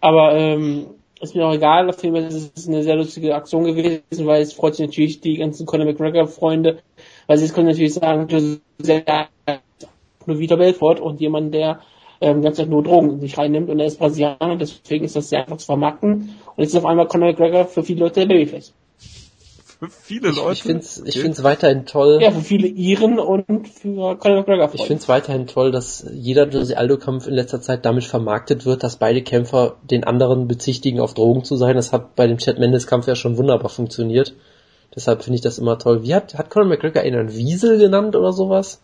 Aber 0.00 0.34
ähm, 0.34 0.86
ist 1.20 1.34
mir 1.34 1.46
auch 1.46 1.54
egal, 1.54 1.88
auf 1.88 2.02
jeden 2.02 2.14
Fall 2.14 2.24
ist 2.24 2.56
es 2.56 2.68
eine 2.68 2.82
sehr 2.82 2.96
lustige 2.96 3.34
Aktion 3.34 3.64
gewesen, 3.64 4.02
weil 4.20 4.42
es 4.42 4.52
freut 4.52 4.76
sich 4.76 4.86
natürlich 4.86 5.20
die 5.20 5.36
ganzen 5.36 5.66
Conor 5.66 5.86
McGregor-Freunde, 5.86 6.78
weil 7.26 7.38
sie 7.38 7.44
jetzt 7.44 7.54
können 7.54 7.68
natürlich 7.68 7.94
sagen, 7.94 8.28
du 8.28 8.60
bist 8.78 9.02
nur 10.26 10.38
wieder 10.38 10.56
Belfort 10.56 11.00
und 11.00 11.20
jemand, 11.20 11.54
der 11.54 11.80
ähm, 12.20 12.42
ganz 12.42 12.58
einfach 12.58 12.70
nur 12.70 12.82
Drogen 12.82 13.10
in 13.10 13.20
sich 13.20 13.36
reinnimmt 13.36 13.68
und 13.70 13.78
er 13.78 13.86
ist 13.86 13.98
Brasilianer, 13.98 14.56
deswegen 14.56 15.04
ist 15.04 15.16
das 15.16 15.28
sehr 15.28 15.40
einfach 15.40 15.58
zu 15.58 15.66
vermarkten. 15.66 16.36
Und 16.56 16.62
jetzt 16.62 16.70
ist 16.70 16.76
auf 16.76 16.86
einmal 16.86 17.06
Conor 17.06 17.30
McGregor 17.30 17.66
für 17.66 17.82
viele 17.82 18.00
Leute 18.00 18.20
der 18.20 18.26
Babyface. 18.26 18.72
Für 19.78 19.90
viele 19.90 20.30
Leute. 20.30 20.52
Ich 20.54 20.62
finde 20.62 20.80
es 20.80 21.02
ich 21.04 21.20
find's 21.20 21.42
weiterhin 21.42 21.84
toll. 21.84 22.18
Ja, 22.22 22.30
für 22.30 22.40
viele 22.40 22.66
Iren 22.66 23.18
und 23.18 23.68
für 23.68 24.16
Conor 24.16 24.38
McGregor. 24.38 24.70
Ich 24.72 24.86
finde 24.86 25.02
es 25.02 25.08
weiterhin 25.08 25.46
toll, 25.46 25.70
dass 25.70 26.06
jeder 26.14 26.48
Jose 26.48 26.78
Aldo-Kampf 26.78 27.26
in 27.26 27.34
letzter 27.34 27.60
Zeit 27.60 27.84
damit 27.84 28.04
vermarktet 28.04 28.64
wird, 28.64 28.82
dass 28.82 28.96
beide 28.96 29.20
Kämpfer 29.20 29.76
den 29.82 30.04
anderen 30.04 30.48
bezichtigen, 30.48 31.00
auf 31.00 31.12
Drogen 31.12 31.44
zu 31.44 31.56
sein. 31.56 31.76
Das 31.76 31.92
hat 31.92 32.16
bei 32.16 32.26
dem 32.26 32.38
Chad 32.38 32.58
Mendes-Kampf 32.58 33.06
ja 33.06 33.16
schon 33.16 33.36
wunderbar 33.36 33.68
funktioniert. 33.68 34.34
Deshalb 34.94 35.22
finde 35.22 35.34
ich 35.34 35.42
das 35.42 35.58
immer 35.58 35.78
toll. 35.78 36.02
Wie 36.02 36.14
hat, 36.14 36.38
hat 36.38 36.48
Conor 36.48 36.68
McGregor 36.68 37.04
ihn 37.04 37.14
einen 37.14 37.34
Wiesel 37.34 37.76
genannt 37.76 38.16
oder 38.16 38.32
sowas? 38.32 38.80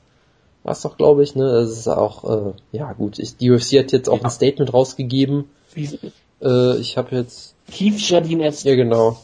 War 0.64 0.72
es 0.72 0.82
doch, 0.82 0.96
glaube 0.96 1.22
ich, 1.24 1.34
ne? 1.34 1.50
Das 1.50 1.70
ist 1.70 1.88
auch, 1.88 2.24
äh, 2.48 2.52
ja 2.72 2.92
gut, 2.92 3.18
ich, 3.18 3.36
die 3.36 3.50
UFC 3.50 3.78
hat 3.80 3.92
jetzt 3.92 4.08
auch 4.08 4.18
Ja. 4.18 4.24
ein 4.24 4.30
Statement 4.30 4.72
rausgegeben. 4.72 5.44
Wie 5.74 5.98
Äh, 6.40 6.78
ich 6.78 6.96
habe 6.96 7.14
jetzt, 7.16 7.54
Keith 7.70 7.98
Jardine 8.00 8.48
ist 8.48 8.64
ja 8.64 8.74
genau, 8.74 9.16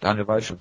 Daniel 0.00 0.26
Weichel. 0.28 0.58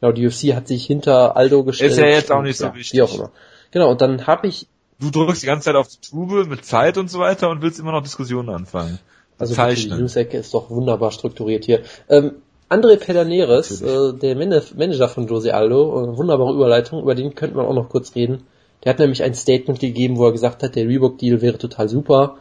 genau, 0.00 0.12
die 0.12 0.26
UFC 0.26 0.54
hat 0.54 0.66
sich 0.68 0.84
hinter 0.86 1.36
Aldo 1.36 1.64
gestellt. 1.64 1.92
Ist 1.92 1.98
ja 1.98 2.06
jetzt 2.06 2.30
auch 2.32 2.42
nicht 2.42 2.56
so 2.58 2.66
ja, 2.66 2.74
wichtig. 2.74 2.98
Wie 2.98 3.02
auch 3.02 3.14
immer. 3.14 3.30
Genau, 3.70 3.90
und 3.90 4.00
dann 4.00 4.26
habe 4.26 4.46
ich 4.48 4.66
Du 5.00 5.10
drückst 5.10 5.42
die 5.42 5.46
ganze 5.46 5.64
Zeit 5.64 5.74
auf 5.74 5.88
die 5.88 5.98
Tube 6.00 6.46
mit 6.48 6.64
Zeit 6.64 6.96
und 6.96 7.10
so 7.10 7.18
weiter 7.18 7.50
und 7.50 7.60
willst 7.62 7.80
immer 7.80 7.90
noch 7.90 8.02
Diskussionen 8.02 8.48
anfangen. 8.50 9.00
Also 9.38 9.56
wirklich, 9.56 9.88
die. 9.88 9.94
Newsecke 9.94 10.36
ist 10.38 10.54
doch 10.54 10.70
wunderbar 10.70 11.10
strukturiert 11.10 11.64
hier. 11.64 11.82
Ähm, 12.08 12.32
André 12.68 12.96
Pelaneres, 12.98 13.82
äh, 13.82 14.12
der 14.14 14.36
Man- 14.36 14.62
Manager 14.76 15.08
von 15.08 15.26
Jose 15.26 15.52
Aldo, 15.54 16.04
äh, 16.12 16.16
wunderbare 16.16 16.52
Überleitung, 16.54 17.02
über 17.02 17.16
den 17.16 17.34
könnte 17.34 17.56
man 17.56 17.66
auch 17.66 17.74
noch 17.74 17.88
kurz 17.88 18.14
reden. 18.14 18.44
Der 18.84 18.90
hat 18.90 18.98
nämlich 18.98 19.22
ein 19.22 19.34
Statement 19.34 19.80
gegeben, 19.80 20.16
wo 20.16 20.26
er 20.26 20.32
gesagt 20.32 20.62
hat, 20.62 20.74
der 20.74 20.88
Reebok-Deal 20.88 21.40
wäre 21.40 21.58
total 21.58 21.88
super 21.88 22.36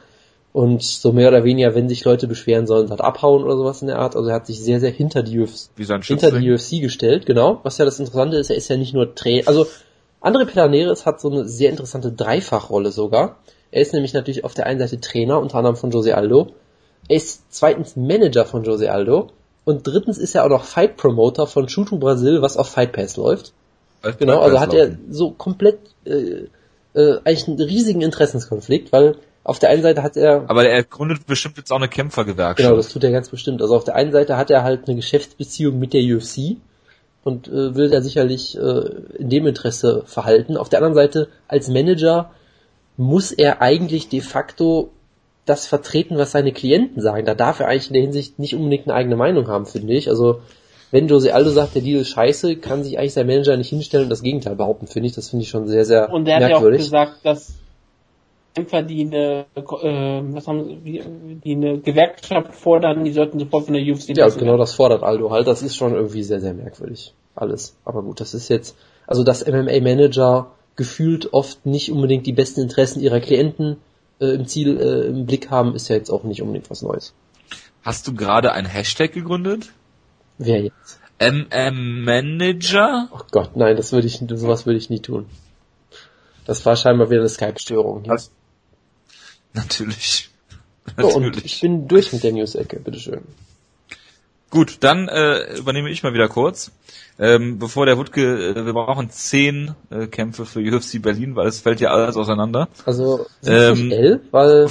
und 0.54 0.84
so 0.84 1.14
mehr 1.14 1.30
oder 1.30 1.44
weniger, 1.44 1.76
wenn 1.76 1.88
sich 1.88 2.04
Leute 2.04 2.28
beschweren 2.28 2.68
sollen, 2.68 2.90
halt 2.90 3.02
abhauen 3.02 3.44
oder 3.44 3.56
sowas 3.56 3.82
in 3.82 3.88
der 3.88 4.00
Art. 4.00 4.16
Also 4.16 4.30
er 4.30 4.36
hat 4.36 4.48
sich 4.48 4.60
sehr, 4.62 4.80
sehr 4.80 4.92
hinter 4.92 5.24
die 5.24 5.46
sein 5.86 6.02
hinter 6.02 6.32
die 6.32 6.52
UFC 6.52 6.82
gestellt, 6.82 7.26
genau. 7.26 7.60
Was 7.64 7.78
ja 7.78 7.86
das 7.86 8.00
Interessante 8.00 8.38
ist, 8.38 8.50
er 8.50 8.58
ist 8.58 8.68
ja 8.68 8.78
nicht 8.78 8.94
nur 8.94 9.16
Trainer, 9.16 9.48
also 9.48 9.68
André 10.22 10.46
Pelaneres 10.46 11.06
hat 11.06 11.20
so 11.20 11.32
eine 11.32 11.46
sehr 11.46 11.72
interessante 11.72 12.12
Dreifachrolle 12.12 12.92
sogar. 12.92 13.38
Er 13.72 13.82
ist 13.82 13.94
nämlich 13.94 14.14
natürlich 14.14 14.44
auf 14.44 14.54
der 14.54 14.68
einen 14.68 14.80
Seite 14.80 15.00
Trainer, 15.00 15.40
unter 15.40 15.56
anderem 15.56 15.76
von 15.76 15.90
Jose 15.90 16.16
Aldo. 16.16 16.50
Er 17.08 17.16
ist 17.16 17.46
zweitens 17.50 17.96
Manager 17.96 18.46
von 18.46 18.64
Jose 18.64 18.92
Aldo. 18.92 19.32
Und 19.64 19.88
drittens 19.88 20.18
ist 20.20 20.36
er 20.36 20.44
auch 20.44 20.50
noch 20.50 20.64
Fight 20.64 20.98
Promoter 20.98 21.48
von 21.48 21.70
Shooto 21.70 21.98
Brasil, 21.98 22.42
was 22.42 22.58
auf 22.58 22.70
Fight 22.70 22.92
Pass 22.92 23.18
läuft. 23.18 23.54
Als 24.02 24.18
Genau, 24.18 24.40
also 24.40 24.60
hat 24.60 24.74
er 24.74 24.98
so 25.10 25.32
komplett 25.32 25.80
äh, 26.06 26.48
äh, 26.94 27.20
eigentlich 27.24 27.48
einen 27.48 27.62
riesigen 27.62 28.02
Interessenskonflikt, 28.02 28.92
weil 28.92 29.16
auf 29.44 29.60
der 29.60 29.70
einen 29.70 29.82
Seite 29.82 30.04
hat 30.04 30.18
er 30.18 30.50
Aber 30.50 30.68
er 30.68 30.84
gründet 30.84 31.26
bestimmt 31.26 31.58
jetzt 31.58 31.72
auch 31.72 31.78
eine 31.78 31.88
Kämpfergewerkschaft. 31.88 32.58
Genau, 32.58 32.76
das 32.76 32.90
tut 32.90 33.04
er 33.04 33.12
ganz 33.12 33.30
bestimmt. 33.30 33.62
Also 33.62 33.76
auf 33.76 33.84
der 33.84 33.96
einen 33.96 34.12
Seite 34.12 34.38
hat 34.38 34.52
er 34.52 34.64
halt 34.64 34.88
eine 34.88 34.96
Geschäftsbeziehung 34.96 35.80
mit 35.80 35.94
der 35.94 36.02
UFC, 36.02 36.58
und 37.24 37.48
äh, 37.48 37.76
will 37.76 37.90
da 37.90 38.02
sicherlich 38.02 38.58
äh, 38.58 38.90
in 39.18 39.30
dem 39.30 39.48
Interesse 39.48 40.04
verhalten. 40.06 40.58
Auf 40.58 40.70
der 40.70 40.80
anderen 40.80 40.96
Seite, 40.96 41.28
als 41.48 41.68
Manager 41.68 42.32
muss 42.98 43.32
er 43.32 43.62
eigentlich 43.62 44.10
de 44.10 44.22
facto 44.22 44.92
das 45.46 45.68
vertreten, 45.68 46.18
was 46.18 46.32
seine 46.32 46.52
Klienten 46.52 47.02
sagen. 47.02 47.26
Da 47.26 47.36
darf 47.36 47.60
er 47.60 47.68
eigentlich 47.68 47.88
in 47.88 47.94
der 47.94 48.02
Hinsicht 48.04 48.40
nicht 48.40 48.56
unbedingt 48.56 48.88
eine 48.88 48.96
eigene 48.96 49.16
Meinung 49.16 49.48
haben, 49.48 49.66
finde 49.66 49.94
ich. 49.94 50.10
Also 50.10 50.42
wenn 50.92 51.08
Jose 51.08 51.34
Aldo 51.34 51.50
sagt, 51.50 51.76
der 51.76 51.82
Deal 51.82 52.02
ist 52.02 52.10
scheiße, 52.10 52.58
kann 52.58 52.84
sich 52.84 53.00
eigentlich 53.00 53.14
sein 53.14 53.28
Manager 53.28 53.56
nicht 53.58 53.70
hinstellen 53.70 54.04
und 54.04 54.10
das 54.10 54.24
Gegenteil 54.24 54.56
behaupten, 54.56 54.88
finde 54.88 55.08
ich. 55.08 55.16
Das 55.16 55.30
finde 55.30 55.44
ich 55.44 55.50
schon 55.50 55.68
sehr, 55.68 55.86
sehr 55.86 56.12
Und 56.12 56.28
er 56.28 56.36
hat 56.36 56.42
ja 56.42 56.48
auch 56.48 56.52
merkwürdig. 56.62 56.82
gesagt, 56.82 57.20
dass 57.24 57.54
Kämpfer, 58.54 58.82
die 58.84 59.06
eine, 59.06 59.46
äh, 59.56 60.34
was 60.34 60.48
haben 60.48 60.82
sie, 60.84 61.02
die 61.44 61.56
eine 61.56 61.80
Gewerkschaft 61.80 62.54
fordern, 62.54 63.06
die 63.06 63.14
sollten 63.14 63.40
sofort 63.40 63.66
von 63.66 63.74
der 63.74 63.84
UFC 63.84 64.10
ja, 64.18 64.28
genau 64.28 64.58
das 64.58 64.74
fordert 64.74 65.04
Aldo 65.04 65.32
halt. 65.32 65.48
Das 65.48 65.62
ist 65.62 65.78
schon 65.78 65.94
irgendwie 65.94 66.24
sehr, 66.24 66.42
sehr 66.42 66.54
merkwürdig. 66.54 67.14
Alles. 67.36 67.78
Aber 67.86 68.04
gut, 68.04 68.20
das 68.20 68.34
ist 68.34 68.50
jetzt, 68.50 68.76
also 69.08 69.24
dass 69.24 69.48
MMA-Manager 69.48 70.52
gefühlt 70.76 71.34
oft 71.34 71.66
nicht 71.66 71.92
unbedingt 71.92 72.26
die 72.26 72.34
besten 72.34 72.62
Interessen 72.62 73.02
ihrer 73.02 73.22
Klienten 73.22 73.78
äh, 74.20 74.36
im 74.36 74.46
Ziel, 74.46 74.78
äh, 74.78 75.08
im 75.08 75.26
Blick 75.26 75.50
haben, 75.50 75.74
ist 75.74 75.88
ja 75.88 75.96
jetzt 75.96 76.10
auch 76.10 76.24
nicht 76.24 76.42
unbedingt 76.42 76.70
was 76.70 76.82
Neues. 76.82 77.14
Hast 77.84 78.08
du 78.08 78.14
gerade 78.14 78.52
ein 78.52 78.66
Hashtag 78.66 79.14
gegründet? 79.14 79.72
Wer 80.44 80.64
jetzt? 80.64 81.00
MM 81.20 82.04
Manager? 82.04 83.08
Oh 83.14 83.22
Gott, 83.32 83.56
nein, 83.56 83.78
das 83.78 83.92
würde 83.92 84.08
ich, 84.08 84.24
sowas 84.34 84.66
würde 84.66 84.80
ich 84.80 84.90
nie 84.90 85.00
tun. 85.02 85.28
Das 86.46 86.66
war 86.66 86.76
scheinbar 86.76 87.10
wieder 87.12 87.20
eine 87.20 87.30
Skype-Störung. 87.30 88.04
hier. 88.04 88.14
Was? 88.14 88.32
Natürlich. 89.54 90.30
So, 90.98 91.08
und 91.10 91.24
Natürlich. 91.24 91.46
ich 91.46 91.62
bin 91.62 91.88
durch 91.88 92.12
mit 92.12 92.24
der 92.24 92.32
News-Ecke, 92.32 92.80
bitteschön. 92.80 93.22
Gut, 94.50 94.78
dann 94.82 95.08
äh, 95.08 95.58
übernehme 95.58 95.90
ich 95.92 96.02
mal 96.04 96.14
wieder 96.14 96.28
kurz. 96.28 96.72
Ähm, 97.20 97.60
bevor 97.60 97.86
der 97.86 97.98
Wutke, 97.98 98.50
äh, 98.50 98.66
wir 98.66 98.74
brauchen 98.74 99.10
zehn 99.12 99.76
äh, 99.92 100.08
Kämpfe 100.08 100.46
für 100.46 100.60
UFC 100.60 101.02
Berlin, 101.02 101.36
weil 101.36 101.48
es 101.48 101.60
fällt 101.62 101.80
ja 101.80 101.92
alles 101.92 102.18
auseinander. 102.18 102.68
Also, 102.86 103.28
sind 103.42 103.54
Ähm, 103.54 103.92
elf, 103.92 104.22
weil 104.32 104.68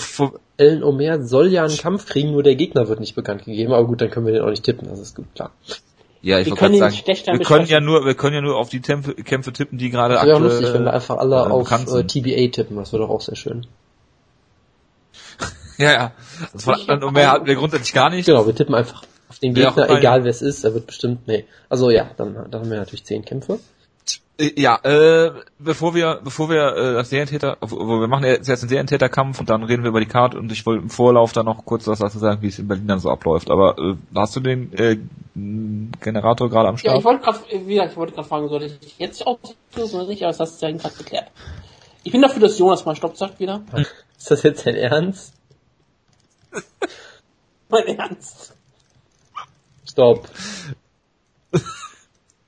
Ellen 0.60 0.84
Omer 0.84 1.22
soll 1.22 1.48
ja 1.48 1.64
einen 1.64 1.76
Kampf 1.76 2.06
kriegen, 2.06 2.32
nur 2.32 2.42
der 2.42 2.54
Gegner 2.54 2.88
wird 2.88 3.00
nicht 3.00 3.14
bekannt 3.14 3.44
gegeben, 3.44 3.72
aber 3.72 3.86
gut, 3.86 4.00
dann 4.00 4.10
können 4.10 4.26
wir 4.26 4.32
den 4.34 4.42
auch 4.42 4.50
nicht 4.50 4.62
tippen, 4.64 4.88
das 4.88 5.00
ist 5.00 5.16
gut, 5.16 5.26
klar. 5.34 5.50
ja, 6.22 6.38
ich 6.38 6.46
Wir 6.46 6.60
wollte 6.60 6.78
sagen, 6.78 6.94
wir 6.94 7.04
können 7.04 7.66
ja 7.66 7.78
besprechen. 7.78 7.84
nur, 7.84 8.04
wir 8.04 8.14
können 8.14 8.34
ja 8.34 8.40
nur 8.42 8.56
auf 8.56 8.68
die 8.68 8.80
Kämpfe, 8.80 9.14
Kämpfe 9.14 9.52
tippen, 9.52 9.78
die 9.78 9.90
gerade 9.90 10.14
Das 10.14 10.24
wäre 10.24 10.36
auch 10.36 10.40
aktuell. 10.40 10.58
lustig, 10.60 10.74
wenn 10.74 10.84
wir 10.84 10.92
einfach 10.92 11.16
alle 11.18 11.36
äh, 11.36 11.38
auf 11.38 11.70
äh. 11.70 12.04
TBA 12.04 12.52
tippen, 12.52 12.76
das 12.76 12.92
wäre 12.92 13.02
doch 13.02 13.10
auch 13.10 13.20
sehr 13.22 13.36
schön. 13.36 13.66
Ja, 15.78 15.92
ja. 15.92 16.12
Das 16.52 16.68
anderen 16.68 17.04
und 17.04 17.14
mehr 17.14 17.32
hatten 17.32 17.46
wir 17.46 17.54
grundsätzlich 17.54 17.94
gar 17.94 18.10
nicht. 18.10 18.26
Genau, 18.26 18.46
wir 18.46 18.54
tippen 18.54 18.74
einfach 18.74 19.02
auf 19.30 19.38
den 19.38 19.54
Gegner, 19.54 19.88
egal 19.88 20.24
wer 20.24 20.30
es 20.30 20.42
ist, 20.42 20.62
er 20.62 20.74
wird 20.74 20.86
bestimmt, 20.86 21.26
nee. 21.26 21.46
Also 21.70 21.88
ja, 21.90 22.10
dann, 22.18 22.34
dann 22.50 22.60
haben 22.60 22.70
wir 22.70 22.76
natürlich 22.76 23.04
zehn 23.04 23.24
Kämpfe. 23.24 23.60
Äh, 24.38 24.60
Ja, 24.60 24.78
äh, 24.82 25.32
bevor 25.58 25.94
wir, 25.94 26.20
bevor 26.24 26.48
wir 26.48 26.74
äh, 26.76 26.94
das 26.94 27.10
Serientäter, 27.10 27.56
wo 27.60 28.00
wir 28.00 28.08
machen 28.08 28.24
jetzt 28.24 28.48
einen 28.48 28.56
Serientäterkampf 28.68 29.38
und 29.40 29.50
dann 29.50 29.62
reden 29.64 29.82
wir 29.82 29.90
über 29.90 30.00
die 30.00 30.06
Karte 30.06 30.38
und 30.38 30.50
ich 30.50 30.64
wollte 30.66 30.82
im 30.82 30.90
Vorlauf 30.90 31.32
dann 31.32 31.46
noch 31.46 31.64
kurz 31.64 31.86
was 31.86 31.98
dazu 31.98 32.18
sagen, 32.18 32.40
wie 32.42 32.48
es 32.48 32.58
in 32.58 32.68
Berlin 32.68 32.86
dann 32.88 33.00
so 33.00 33.10
abläuft. 33.10 33.50
Aber 33.50 33.76
äh, 33.78 33.96
hast 34.14 34.34
du 34.36 34.40
den 34.40 34.72
äh, 34.72 34.96
Generator 36.00 36.48
gerade 36.48 36.68
am 36.68 36.74
Ja, 36.76 36.78
Start? 36.78 36.98
ich 36.98 37.04
wollte 37.04 37.22
gerade, 37.24 37.38
wie 37.66 37.74
gesagt, 37.74 37.90
ich 37.92 37.96
wollte 37.96 38.14
gerade 38.14 38.28
fragen, 38.28 38.48
soll 38.48 38.62
ich 38.62 38.98
jetzt 38.98 39.26
auch 39.26 39.38
oder 39.76 40.06
nicht, 40.06 40.22
aber 40.22 40.30
das 40.32 40.40
hast 40.40 40.62
du 40.62 40.66
ja 40.66 40.76
gerade 40.76 40.94
geklärt. 40.96 41.30
Ich 42.02 42.12
bin 42.12 42.22
dafür, 42.22 42.40
dass 42.40 42.58
Jonas 42.58 42.84
mal 42.86 42.96
Stopp 42.96 43.16
sagt 43.16 43.40
wieder. 43.40 43.62
Ist 44.16 44.30
das 44.30 44.42
jetzt 44.42 44.66
dein 44.66 44.74
Ernst? 44.76 45.34
Mein 47.68 47.86
Ernst. 47.98 48.54
Stopp. 49.88 50.28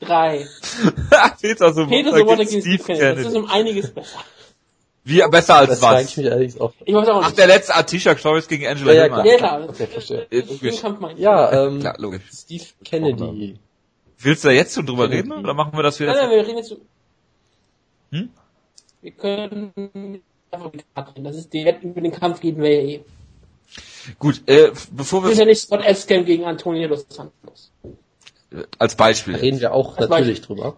Drei. 0.05 0.47
Peter 1.41 1.73
so 1.73 1.87
Peter 1.87 2.11
Sobotta 2.17 2.45
gegen 2.45 2.49
gegen 2.51 2.61
Steve 2.63 2.83
Steve 2.83 2.85
Kennedy. 2.85 3.05
Das 3.05 3.19
ist 3.19 3.25
Kennedy. 3.25 3.39
um 3.39 3.51
einiges 3.51 3.91
besser. 3.91 4.19
Wie 5.05 5.21
besser 5.31 5.57
als 5.57 5.69
Das 5.71 5.79
frage 5.81 6.03
ich 6.03 6.09
was? 6.09 6.17
mich 6.17 6.27
allerdings 6.31 6.61
auch. 6.61 6.73
Ich 6.85 6.95
weiß 6.95 7.09
auch 7.09 7.23
Ach, 7.23 7.27
nicht. 7.27 7.39
der 7.39 7.47
letzte 7.49 7.75
Artisha 7.75 8.17
Stories 8.17 8.47
gegen 8.49 8.67
Angela 8.67 8.93
Ja, 8.93 8.99
ja, 8.99 9.03
Hillman. 9.05 9.27
Ja, 9.27 9.37
klar. 9.37 9.69
Okay, 9.69 9.87
verstehe. 9.89 10.27
Äh, 10.31 10.43
Den 10.43 10.49
logisch. 10.49 10.83
Ja, 11.19 11.67
ähm, 11.67 11.81
Klar, 11.81 11.95
logisch. 11.99 12.23
Steve 12.33 12.65
Kennedy. 12.85 13.59
Willst 14.19 14.45
du 14.45 14.49
da 14.49 14.55
jetzt 14.55 14.75
schon 14.75 14.87
drüber 14.87 15.09
Kennedy. 15.09 15.29
reden 15.31 15.45
oder 15.45 15.55
machen 15.55 15.73
wir 15.77 15.83
das 15.83 15.99
Nein, 15.99 16.09
nein, 16.09 16.17
wieder? 16.19 16.31
wir 16.31 16.47
reden 16.47 16.59
jetzt. 16.59 16.77
Hm? 18.13 18.31
Wir 19.01 19.11
können 19.13 19.73
einfach 20.53 20.67
über 20.69 20.77
die 20.79 20.85
Karte 20.95 21.11
reden. 21.17 21.25
Das 21.25 21.37
ist 21.37 21.53
direkt 21.53 21.83
über 21.83 22.01
den 22.01 22.13
Kampf 22.13 22.43
reden 22.43 22.63
wir 22.63 22.71
ja 22.73 22.89
eh. 22.89 23.01
Gut, 24.19 24.43
äh, 24.47 24.71
bevor 24.93 25.23
Das 25.23 25.33
ist 25.33 25.39
wir 25.39 25.45
ja 25.45 25.49
nicht 25.49 25.63
Scott 25.63 25.85
Epstein 25.85 26.25
gegen 26.25 26.45
Antonio 26.45 26.87
Dos 26.89 27.07
Santos. 27.09 27.73
Als 28.79 28.97
Beispiel 28.97 29.35
Da 29.35 29.41
reden 29.41 29.61
wir 29.61 29.73
auch 29.73 29.97
Das 29.97 30.09
natürlich 30.09 30.41
drüber. 30.41 30.77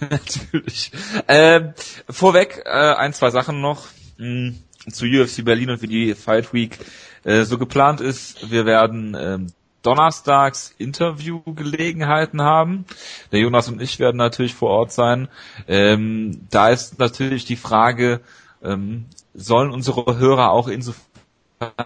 Natürlich. 0.00 0.92
Ähm, 1.28 1.72
vorweg 2.08 2.62
äh, 2.64 2.70
ein, 2.70 3.12
zwei 3.12 3.30
Sachen 3.30 3.60
noch 3.60 3.86
mh, 4.18 4.54
zu 4.90 5.06
UFC 5.06 5.44
Berlin 5.44 5.70
und 5.70 5.82
wie 5.82 5.86
die 5.86 6.14
Fight 6.14 6.52
Week 6.52 6.78
äh, 7.24 7.42
so 7.44 7.58
geplant 7.58 8.00
ist. 8.00 8.50
Wir 8.50 8.66
werden 8.66 9.16
ähm, 9.18 9.46
donnerstags 9.82 10.74
Interviewgelegenheiten 10.78 12.42
haben. 12.42 12.84
Der 13.32 13.40
Jonas 13.40 13.68
und 13.68 13.80
ich 13.80 13.98
werden 13.98 14.16
natürlich 14.16 14.54
vor 14.54 14.70
Ort 14.70 14.92
sein. 14.92 15.28
Ähm, 15.66 16.46
da 16.50 16.70
ist 16.70 16.98
natürlich 16.98 17.44
die 17.44 17.56
Frage, 17.56 18.20
ähm, 18.62 19.06
sollen 19.34 19.70
unsere 19.70 20.18
Hörer 20.18 20.50
auch 20.50 20.68
insofern 20.68 21.02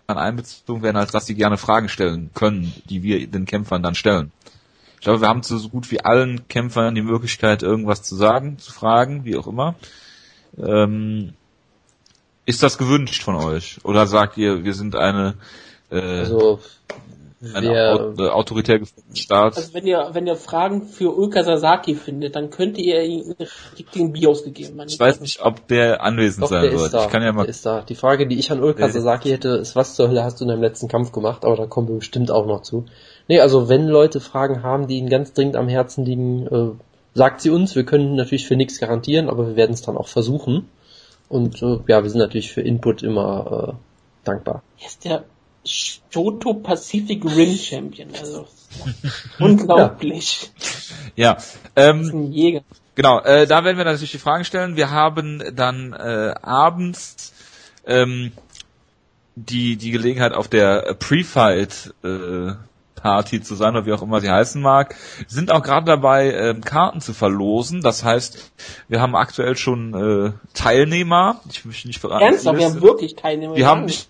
einbezogen 0.07 0.82
werden, 0.82 0.97
als 0.97 1.12
dass 1.12 1.27
sie 1.27 1.35
gerne 1.35 1.57
Fragen 1.57 1.89
stellen 1.89 2.31
können, 2.35 2.73
die 2.89 3.03
wir 3.03 3.27
den 3.27 3.47
Kämpfern 3.47 3.82
dann 3.82 3.94
stellen. 3.94 4.32
Ich 4.97 5.05
glaube, 5.05 5.20
wir 5.20 5.28
haben 5.28 5.43
zu 5.43 5.59
so 5.59 5.69
gut 5.69 5.90
wie 5.90 6.01
allen 6.05 6.47
Kämpfern 6.49 6.94
die 6.94 7.03
Möglichkeit, 7.03 7.62
irgendwas 7.62 8.03
zu 8.03 8.15
sagen, 8.15 8.59
zu 8.59 8.73
fragen, 8.73 9.24
wie 9.24 9.36
auch 9.36 9.47
immer. 9.47 9.74
Ähm, 10.57 11.32
ist 12.44 12.62
das 12.62 12.78
gewünscht 12.78 13.23
von 13.23 13.36
euch? 13.36 13.78
Oder 13.85 14.07
sagt 14.07 14.36
ihr, 14.36 14.65
wir 14.65 14.74
sind 14.74 14.94
eine, 14.94 15.35
äh, 15.90 16.01
Also, 16.01 16.61
au 17.55 18.12
äh, 18.19 18.28
autoritär 18.28 18.78
geführte 18.78 19.16
Staat? 19.16 19.56
Also 19.56 19.74
wenn 19.74 19.86
ihr, 19.86 20.10
wenn 20.12 20.27
ihr 20.27 20.36
Fragen 20.36 20.86
für 20.86 21.16
Ulka 21.16 21.43
Sasaki 21.43 21.94
findet, 21.94 22.36
dann 22.36 22.51
könnt 22.51 22.78
ihr 22.78 23.02
ihm 23.02 23.35
einen 23.39 23.48
richtigen 23.78 24.12
Bios 24.12 24.44
gegeben. 24.44 24.81
Ich 24.86 24.98
weiß 25.01 25.20
nicht, 25.20 25.43
ob 25.43 25.66
der 25.69 26.02
anwesend 26.02 26.44
doch, 26.44 26.51
sein 26.51 26.62
der 26.62 26.73
wird. 26.73 26.82
ist 26.85 26.94
da. 26.94 27.05
Ich 27.05 27.10
kann 27.10 27.23
ja 27.23 27.32
mal 27.32 27.43
Der 27.43 27.51
ist 27.51 27.66
da. 27.66 27.82
Die 27.82 27.94
Frage, 27.94 28.27
die 28.27 28.39
ich 28.39 28.51
an 28.52 28.62
Ulka 28.62 28.82
Der- 28.85 28.93
Sasaki 28.93 29.31
hätte, 29.31 29.48
ist, 29.51 29.74
was 29.77 29.94
zur 29.94 30.09
Hölle 30.09 30.23
hast 30.24 30.40
du 30.40 30.44
in 30.44 30.48
deinem 30.48 30.62
letzten 30.62 30.89
Kampf 30.89 31.12
gemacht? 31.12 31.44
Aber 31.44 31.56
da 31.56 31.66
kommen 31.66 31.89
wir 31.89 31.97
bestimmt 31.97 32.31
auch 32.31 32.47
noch 32.47 32.62
zu. 32.62 32.86
Nee, 33.28 33.40
also 33.40 33.69
wenn 33.69 33.89
Leute 33.89 34.20
Fragen 34.20 34.62
haben, 34.62 34.86
die 34.86 34.98
ihnen 34.98 35.09
ganz 35.09 35.32
dringend 35.32 35.56
am 35.56 35.69
Herzen 35.69 36.05
liegen, 36.05 36.47
äh, 36.47 36.70
sagt 37.14 37.40
sie 37.40 37.51
uns. 37.51 37.74
Wir 37.74 37.85
können 37.85 38.14
natürlich 38.16 38.47
für 38.47 38.56
nichts 38.56 38.78
garantieren, 38.78 39.28
aber 39.28 39.47
wir 39.48 39.56
werden 39.56 39.73
es 39.73 39.82
dann 39.82 39.97
auch 39.97 40.09
versuchen. 40.09 40.69
Und 41.28 41.62
äh, 41.62 41.78
ja, 41.89 42.02
wir 42.02 42.10
sind 42.10 42.19
natürlich 42.20 42.52
für 42.52 42.60
Input 42.60 43.02
immer 43.02 43.69
äh, 43.70 44.24
dankbar. 44.24 44.62
Ist 44.85 45.05
der 45.05 45.24
Shoto 45.64 46.55
Pacific 46.55 47.24
Rim 47.24 47.56
Champion. 47.56 48.09
Also 48.18 48.47
unglaublich. 49.39 50.51
ja. 51.16 51.34
Das 51.34 51.44
ist 51.55 51.59
Ähm, 51.76 52.10
ein 52.12 52.32
Jäger. 52.32 52.62
Genau, 52.94 53.20
äh, 53.20 53.47
da 53.47 53.64
werden 53.64 53.78
wir 53.78 53.84
natürlich 53.84 54.10
die 54.12 54.18
Fragen 54.18 54.44
stellen. 54.44 54.76
Wir 54.76 54.90
haben 54.90 55.43
dann 55.55 55.93
äh, 55.94 56.34
abends 56.43 57.32
ähm, 57.86 58.32
die 59.34 59.76
die 59.76 59.90
Gelegenheit 59.90 60.32
auf 60.34 60.48
der 60.48 60.94
Pre-Fight 60.98 61.94
äh, 62.05 62.52
Party 63.02 63.40
zu 63.43 63.55
sein 63.56 63.74
oder 63.74 63.86
wie 63.86 63.93
auch 63.93 64.02
immer 64.02 64.20
sie 64.20 64.30
heißen 64.30 64.62
mag. 64.62 64.94
Sind 65.26 65.51
auch 65.51 65.62
gerade 65.62 65.86
dabei 65.86 66.32
ähm, 66.32 66.60
Karten 66.60 67.01
zu 67.01 67.14
verlosen. 67.14 67.80
Das 67.80 68.05
heißt, 68.05 68.52
wir 68.89 69.01
haben 69.01 69.16
aktuell 69.16 69.56
schon 69.56 69.94
äh, 69.94 70.32
Teilnehmer. 70.55 71.40
Ich 71.51 71.64
möchte 71.64 71.89
nicht 71.89 71.98
verraten. 71.98 72.24
Ernsthaft, 72.24 72.59
wir 72.59 72.66
haben 72.66 72.80
wirklich 72.80 73.16
Teilnehmer. 73.16 73.56
wir 73.56 73.66
haben 73.66 73.86
nicht 73.86 74.09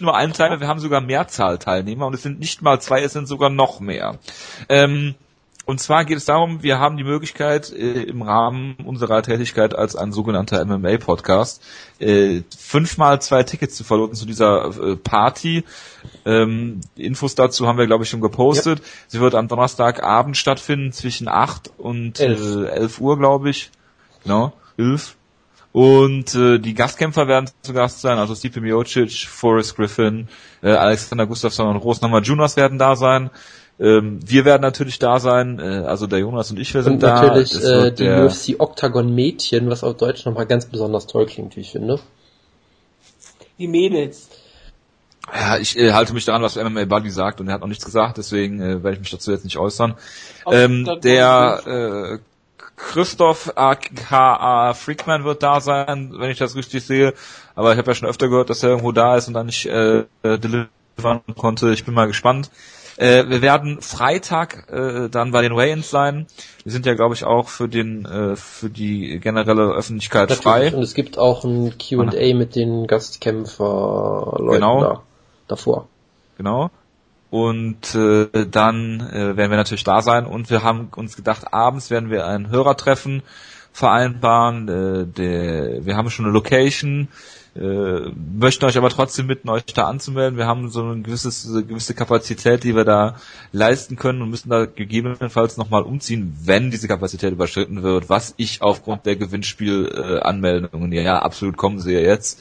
nur 0.00 0.16
einen 0.16 0.32
Teilnehmer, 0.32 0.60
wir 0.60 0.68
haben 0.68 0.80
sogar 0.80 1.00
Mehrzahl 1.00 1.58
Teilnehmer 1.58 2.06
und 2.06 2.14
es 2.14 2.22
sind 2.22 2.40
nicht 2.40 2.62
mal 2.62 2.80
zwei, 2.80 3.02
es 3.02 3.12
sind 3.12 3.26
sogar 3.26 3.50
noch 3.50 3.80
mehr. 3.80 4.18
Ähm, 4.68 5.14
und 5.70 5.78
zwar 5.78 6.04
geht 6.04 6.16
es 6.16 6.24
darum, 6.24 6.64
wir 6.64 6.80
haben 6.80 6.96
die 6.96 7.04
Möglichkeit, 7.04 7.70
äh, 7.72 8.02
im 8.02 8.22
Rahmen 8.22 8.74
unserer 8.84 9.22
Tätigkeit 9.22 9.72
als 9.72 9.94
ein 9.94 10.10
sogenannter 10.10 10.64
MMA-Podcast, 10.64 11.62
äh, 12.00 12.42
fünfmal 12.58 13.22
zwei 13.22 13.44
Tickets 13.44 13.76
zu 13.76 13.84
verloten 13.84 14.16
zu 14.16 14.26
dieser 14.26 14.64
äh, 14.64 14.96
Party. 14.96 15.62
Ähm, 16.24 16.80
Infos 16.96 17.36
dazu 17.36 17.68
haben 17.68 17.78
wir, 17.78 17.86
glaube 17.86 18.02
ich, 18.02 18.10
schon 18.10 18.20
gepostet. 18.20 18.82
Sie 19.06 19.20
wird 19.20 19.36
am 19.36 19.46
Donnerstagabend 19.46 20.36
stattfinden 20.36 20.92
zwischen 20.92 21.28
8 21.28 21.70
und 21.78 22.18
Elf. 22.18 22.40
äh, 22.40 22.66
11 22.66 23.00
Uhr, 23.00 23.16
glaube 23.16 23.50
ich. 23.50 23.70
Genau, 24.24 24.52
11. 24.76 25.14
Und 25.72 26.34
äh, 26.34 26.58
die 26.58 26.74
Gastkämpfer 26.74 27.28
werden 27.28 27.48
zu 27.62 27.72
Gast 27.72 28.00
sein, 28.00 28.18
also 28.18 28.34
Stipe 28.34 28.60
Miocic, 28.60 29.26
Forrest 29.28 29.76
Griffin, 29.76 30.26
äh, 30.62 30.70
Alexander 30.70 31.26
Gustafsson 31.26 31.68
und 31.68 31.76
Rosnummer 31.76 32.20
Junas 32.22 32.56
werden 32.56 32.78
da 32.78 32.96
sein. 32.96 33.30
Ähm, 33.78 34.18
wir 34.26 34.44
werden 34.44 34.62
natürlich 34.62 34.98
da 34.98 35.20
sein, 35.20 35.58
äh, 35.60 35.84
also 35.86 36.06
der 36.08 36.18
Jonas 36.18 36.50
und 36.50 36.58
ich, 36.58 36.74
wir 36.74 36.82
sind 36.82 36.94
Und 36.94 37.02
da. 37.04 37.22
natürlich 37.22 37.54
äh, 37.64 37.90
die 37.92 38.02
der- 38.04 38.24
UFC 38.26 38.56
Octagon 38.58 39.14
Mädchen, 39.14 39.70
was 39.70 39.84
auf 39.84 39.96
Deutsch 39.96 40.26
nochmal 40.26 40.46
ganz 40.46 40.66
besonders 40.66 41.06
toll 41.06 41.26
klingt, 41.26 41.56
wie 41.56 41.60
ich 41.60 41.70
finde. 41.70 42.00
Die 43.58 43.68
Mädels. 43.68 44.28
Ja, 45.32 45.56
ich 45.58 45.78
äh, 45.78 45.92
halte 45.92 46.12
mich 46.14 46.24
daran, 46.24 46.42
was 46.42 46.56
MMA 46.56 46.86
Buddy 46.86 47.10
sagt 47.10 47.40
und 47.40 47.46
er 47.48 47.54
hat 47.54 47.60
noch 47.60 47.68
nichts 47.68 47.84
gesagt, 47.84 48.18
deswegen 48.18 48.60
äh, 48.60 48.82
werde 48.82 48.94
ich 48.94 49.00
mich 49.00 49.10
dazu 49.10 49.30
jetzt 49.30 49.44
nicht 49.44 49.58
äußern. 49.58 49.94
Ähm, 50.50 50.88
der 51.02 51.60
äh, 51.66 52.18
Christoph 52.88 53.52
aka 53.56 54.72
Freakman 54.74 55.24
wird 55.24 55.42
da 55.42 55.60
sein, 55.60 56.12
wenn 56.16 56.30
ich 56.30 56.38
das 56.38 56.56
richtig 56.56 56.84
sehe. 56.84 57.14
Aber 57.54 57.72
ich 57.72 57.78
habe 57.78 57.90
ja 57.90 57.94
schon 57.94 58.08
öfter 58.08 58.28
gehört, 58.28 58.50
dass 58.50 58.62
er 58.62 58.70
irgendwo 58.70 58.92
da 58.92 59.16
ist 59.16 59.28
und 59.28 59.34
dann 59.34 59.46
nicht 59.46 59.66
äh, 59.66 60.04
delivern 60.24 61.20
konnte. 61.36 61.72
Ich 61.72 61.84
bin 61.84 61.94
mal 61.94 62.06
gespannt. 62.06 62.50
Äh, 62.96 63.28
wir 63.28 63.40
werden 63.42 63.80
Freitag 63.80 64.70
äh, 64.70 65.08
dann 65.08 65.30
bei 65.30 65.40
den 65.42 65.56
Weigh-ins 65.56 65.88
sein. 65.90 66.26
Wir 66.64 66.72
sind 66.72 66.84
ja, 66.84 66.94
glaube 66.94 67.14
ich, 67.14 67.24
auch 67.24 67.48
für 67.48 67.68
den 67.68 68.04
äh, 68.04 68.36
für 68.36 68.68
die 68.68 69.20
generelle 69.20 69.72
Öffentlichkeit 69.72 70.28
Natürlich. 70.28 70.42
frei. 70.42 70.74
Und 70.76 70.82
es 70.82 70.94
gibt 70.94 71.18
auch 71.18 71.44
ein 71.44 71.74
Q&A 71.78 72.34
mit 72.34 72.56
den 72.56 72.86
Gastkämpfer-Leuten 72.86 74.52
Genau. 74.60 74.80
da, 74.80 75.02
davor. 75.48 75.88
Genau. 76.36 76.70
Und 77.30 77.94
äh, 77.94 78.46
dann 78.46 79.00
äh, 79.00 79.36
werden 79.36 79.50
wir 79.50 79.56
natürlich 79.56 79.84
da 79.84 80.02
sein 80.02 80.26
und 80.26 80.50
wir 80.50 80.64
haben 80.64 80.88
uns 80.96 81.16
gedacht, 81.16 81.52
abends 81.52 81.88
werden 81.88 82.10
wir 82.10 82.26
ein 82.26 82.50
Hörertreffen 82.50 83.22
vereinbaren. 83.72 84.68
Äh, 84.68 85.06
der, 85.06 85.86
wir 85.86 85.96
haben 85.96 86.10
schon 86.10 86.24
eine 86.24 86.34
Location, 86.34 87.06
äh, 87.54 88.10
möchten 88.38 88.64
euch 88.64 88.76
aber 88.76 88.90
trotzdem 88.90 89.28
bitten, 89.28 89.48
euch 89.48 89.64
da 89.66 89.84
anzumelden. 89.86 90.38
Wir 90.38 90.46
haben 90.46 90.70
so 90.70 90.82
eine 90.82 91.02
gewisses, 91.02 91.48
eine 91.48 91.64
gewisse 91.64 91.94
Kapazität, 91.94 92.64
die 92.64 92.74
wir 92.74 92.84
da 92.84 93.16
leisten 93.52 93.96
können 93.96 94.22
und 94.22 94.30
müssen 94.30 94.50
da 94.50 94.66
gegebenenfalls 94.66 95.56
nochmal 95.56 95.82
umziehen, 95.82 96.36
wenn 96.44 96.70
diese 96.70 96.88
Kapazität 96.88 97.32
überschritten 97.32 97.82
wird, 97.82 98.08
was 98.08 98.34
ich 98.36 98.62
aufgrund 98.62 99.06
der 99.06 99.16
Gewinnspielanmeldungen, 99.16 100.92
ja, 100.92 101.02
ja, 101.02 101.18
absolut 101.20 101.56
kommen 101.56 101.78
sehe 101.80 102.02
jetzt. 102.02 102.40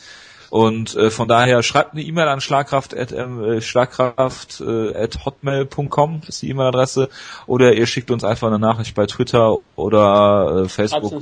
Und 0.49 0.95
äh, 0.95 1.11
von 1.11 1.27
daher 1.27 1.61
schreibt 1.61 1.93
eine 1.93 2.01
E-Mail 2.01 2.27
an 2.27 2.41
schlagkraft 2.41 2.97
at, 2.97 3.11
äh, 3.11 3.61
schlagkraft 3.61 4.61
äh, 4.61 4.95
at 4.95 5.25
hotmail.com 5.25 6.21
ist 6.27 6.41
die 6.41 6.49
E-Mail-Adresse 6.49 7.09
oder 7.45 7.73
ihr 7.73 7.85
schickt 7.85 8.09
uns 8.09 8.23
einfach 8.23 8.47
eine 8.47 8.57
Nachricht 8.57 8.95
bei 8.95 9.05
Twitter 9.05 9.57
oder 9.75 10.63
äh, 10.63 10.69
Facebook 10.69 11.13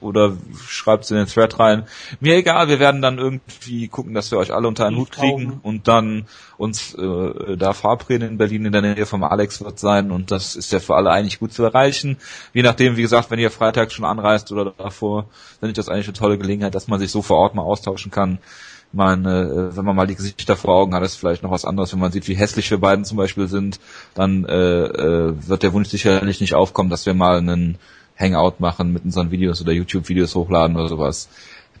oder 0.00 0.32
schreibt 0.66 1.10
in 1.10 1.16
den 1.16 1.26
Thread 1.26 1.58
rein. 1.60 1.84
Mir 2.20 2.36
egal, 2.36 2.68
wir 2.68 2.80
werden 2.80 3.00
dann 3.00 3.18
irgendwie 3.18 3.88
gucken, 3.88 4.14
dass 4.14 4.30
wir 4.30 4.38
euch 4.38 4.52
alle 4.52 4.66
unter 4.66 4.86
einen 4.86 4.96
Hut 4.96 5.12
kriegen 5.12 5.60
und 5.62 5.86
dann 5.86 6.26
uns 6.56 6.94
äh, 6.94 7.56
da 7.56 7.72
verabreden 7.72 8.28
in 8.28 8.38
Berlin 8.38 8.64
in 8.66 8.72
der 8.72 8.82
Nähe 8.82 9.06
vom 9.06 9.24
Alex 9.24 9.62
wird 9.62 9.78
sein 9.78 10.10
und 10.10 10.30
das 10.30 10.56
ist 10.56 10.72
ja 10.72 10.80
für 10.80 10.94
alle 10.94 11.10
eigentlich 11.10 11.38
gut 11.38 11.52
zu 11.52 11.64
erreichen. 11.64 12.16
Je 12.52 12.62
nachdem, 12.62 12.96
wie 12.96 13.02
gesagt, 13.02 13.30
wenn 13.30 13.38
ihr 13.38 13.50
Freitag 13.50 13.92
schon 13.92 14.04
anreist 14.04 14.52
oder 14.52 14.72
davor, 14.76 15.26
dann 15.60 15.70
ist 15.70 15.78
das 15.78 15.88
eigentlich 15.88 16.06
eine 16.08 16.14
tolle 16.14 16.38
Gelegenheit, 16.38 16.74
dass 16.74 16.88
man 16.88 17.00
sich 17.00 17.10
so 17.10 17.22
vor 17.22 17.38
Ort 17.38 17.54
mal 17.54 17.62
austauschen 17.62 18.10
kann. 18.10 18.38
Ich 18.94 18.96
meine, 18.96 19.72
äh, 19.72 19.76
wenn 19.76 19.84
man 19.84 19.96
mal 19.96 20.06
die 20.06 20.14
Gesichter 20.14 20.54
vor 20.54 20.76
Augen 20.76 20.94
hat, 20.94 21.02
ist 21.02 21.16
vielleicht 21.16 21.42
noch 21.42 21.50
was 21.50 21.64
anderes. 21.64 21.92
Wenn 21.92 21.98
man 21.98 22.12
sieht, 22.12 22.28
wie 22.28 22.36
hässlich 22.36 22.70
wir 22.70 22.78
beiden 22.78 23.04
zum 23.04 23.16
Beispiel 23.16 23.48
sind, 23.48 23.80
dann 24.14 24.44
äh, 24.44 24.84
äh, 24.84 25.48
wird 25.48 25.64
der 25.64 25.72
Wunsch 25.72 25.88
sicherlich 25.88 26.40
nicht 26.40 26.54
aufkommen, 26.54 26.90
dass 26.90 27.04
wir 27.04 27.12
mal 27.12 27.38
einen 27.38 27.78
Hangout 28.16 28.60
machen 28.60 28.92
mit 28.92 29.04
unseren 29.04 29.32
Videos 29.32 29.60
oder 29.60 29.72
YouTube-Videos 29.72 30.36
hochladen 30.36 30.76
oder 30.76 30.86
sowas. 30.86 31.28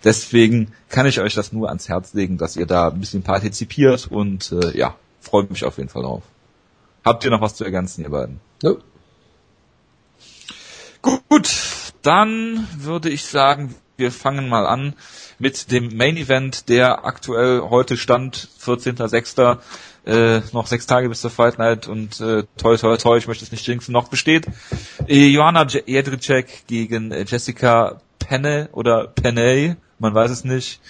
Deswegen 0.02 0.72
kann 0.88 1.06
ich 1.06 1.20
euch 1.20 1.34
das 1.34 1.52
nur 1.52 1.68
ans 1.68 1.88
Herz 1.88 2.14
legen, 2.14 2.36
dass 2.36 2.56
ihr 2.56 2.66
da 2.66 2.88
ein 2.88 2.98
bisschen 2.98 3.22
partizipiert 3.22 4.08
und 4.10 4.50
äh, 4.50 4.76
ja, 4.76 4.96
freut 5.20 5.50
mich 5.50 5.64
auf 5.64 5.78
jeden 5.78 5.90
Fall 5.90 6.02
drauf. 6.02 6.24
Habt 7.04 7.24
ihr 7.24 7.30
noch 7.30 7.40
was 7.40 7.54
zu 7.54 7.64
ergänzen, 7.64 8.02
ihr 8.02 8.10
beiden? 8.10 8.40
Nö. 8.60 8.78
Gut, 11.00 11.48
dann 12.02 12.66
würde 12.76 13.08
ich 13.08 13.24
sagen, 13.24 13.72
wir 13.96 14.10
fangen 14.12 14.48
mal 14.48 14.66
an 14.66 14.94
mit 15.38 15.70
dem 15.72 15.96
Main 15.96 16.16
Event, 16.16 16.68
der 16.68 17.04
aktuell 17.04 17.60
heute 17.70 17.96
stand, 17.96 18.48
14.06. 18.64 19.58
Äh, 20.06 20.42
noch 20.52 20.66
sechs 20.66 20.86
Tage 20.86 21.08
bis 21.08 21.22
zur 21.22 21.30
Fight 21.30 21.58
Night 21.58 21.88
und 21.88 22.20
äh, 22.20 22.44
toi 22.58 22.76
toi 22.76 22.96
toi, 22.98 23.16
ich 23.16 23.26
möchte 23.26 23.42
es 23.44 23.52
nicht 23.52 23.66
jinxen, 23.66 23.92
noch 23.92 24.08
besteht. 24.08 24.46
Äh, 25.08 25.28
Joanna 25.28 25.64
Je- 25.66 25.82
Jedrzejczyk 25.86 26.66
gegen 26.66 27.10
äh, 27.10 27.24
Jessica 27.26 28.02
Penne 28.18 28.68
oder 28.72 29.06
Penney, 29.06 29.76
man 29.98 30.14
weiß 30.14 30.30
es 30.30 30.44
nicht. 30.44 30.80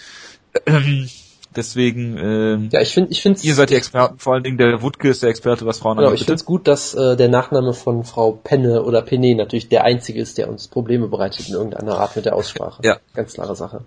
Ähm, 0.66 1.08
deswegen, 1.56 2.16
äh, 2.18 2.68
Ja, 2.72 2.80
ich 2.80 2.92
finde, 2.94 3.10
ich 3.12 3.22
finde 3.22 3.40
ihr 3.42 3.54
seid 3.54 3.70
die 3.70 3.74
Experten, 3.74 4.18
vor 4.18 4.34
allen 4.34 4.42
Dingen 4.44 4.58
der 4.58 4.82
Wutke 4.82 5.08
ist 5.08 5.22
der 5.22 5.30
Experte, 5.30 5.66
was 5.66 5.78
Frauen 5.78 5.96
Genau, 5.96 6.08
angeht. 6.08 6.20
ich 6.20 6.26
finde 6.26 6.36
es 6.40 6.44
gut, 6.44 6.66
dass 6.68 6.94
äh, 6.94 7.16
der 7.16 7.28
Nachname 7.28 7.72
von 7.74 8.04
Frau 8.04 8.32
Penne 8.32 8.82
oder 8.82 9.02
Penne 9.02 9.34
natürlich 9.34 9.68
der 9.68 9.84
einzige 9.84 10.20
ist, 10.20 10.38
der 10.38 10.48
uns 10.48 10.68
Probleme 10.68 11.08
bereitet 11.08 11.48
in 11.48 11.54
irgendeiner 11.54 11.98
Art 11.98 12.16
mit 12.16 12.24
der 12.24 12.34
Aussprache. 12.36 12.82
Ja. 12.84 12.98
Ganz 13.14 13.34
klare 13.34 13.54
Sache. 13.56 13.82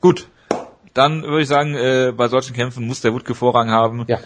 Gut, 0.00 0.28
dann 0.94 1.22
würde 1.22 1.42
ich 1.42 1.48
sagen, 1.48 1.74
äh, 1.74 2.12
bei 2.16 2.28
solchen 2.28 2.54
Kämpfen 2.54 2.86
muss 2.86 3.00
der 3.00 3.12
Wutke 3.12 3.34
Vorrang 3.34 3.70
haben. 3.70 4.04
Ja. 4.08 4.18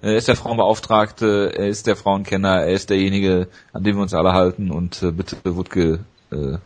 Er 0.00 0.16
ist 0.16 0.26
der 0.26 0.34
Frauenbeauftragte, 0.34 1.52
er 1.56 1.68
ist 1.68 1.86
der 1.86 1.94
Frauenkenner, 1.94 2.62
er 2.62 2.72
ist 2.72 2.90
derjenige, 2.90 3.46
an 3.72 3.84
dem 3.84 3.96
wir 3.96 4.02
uns 4.02 4.14
alle 4.14 4.32
halten 4.32 4.72
und 4.72 5.00
äh, 5.02 5.12
bitte 5.12 5.36
Wutke 5.44 6.00
äh, 6.32 6.58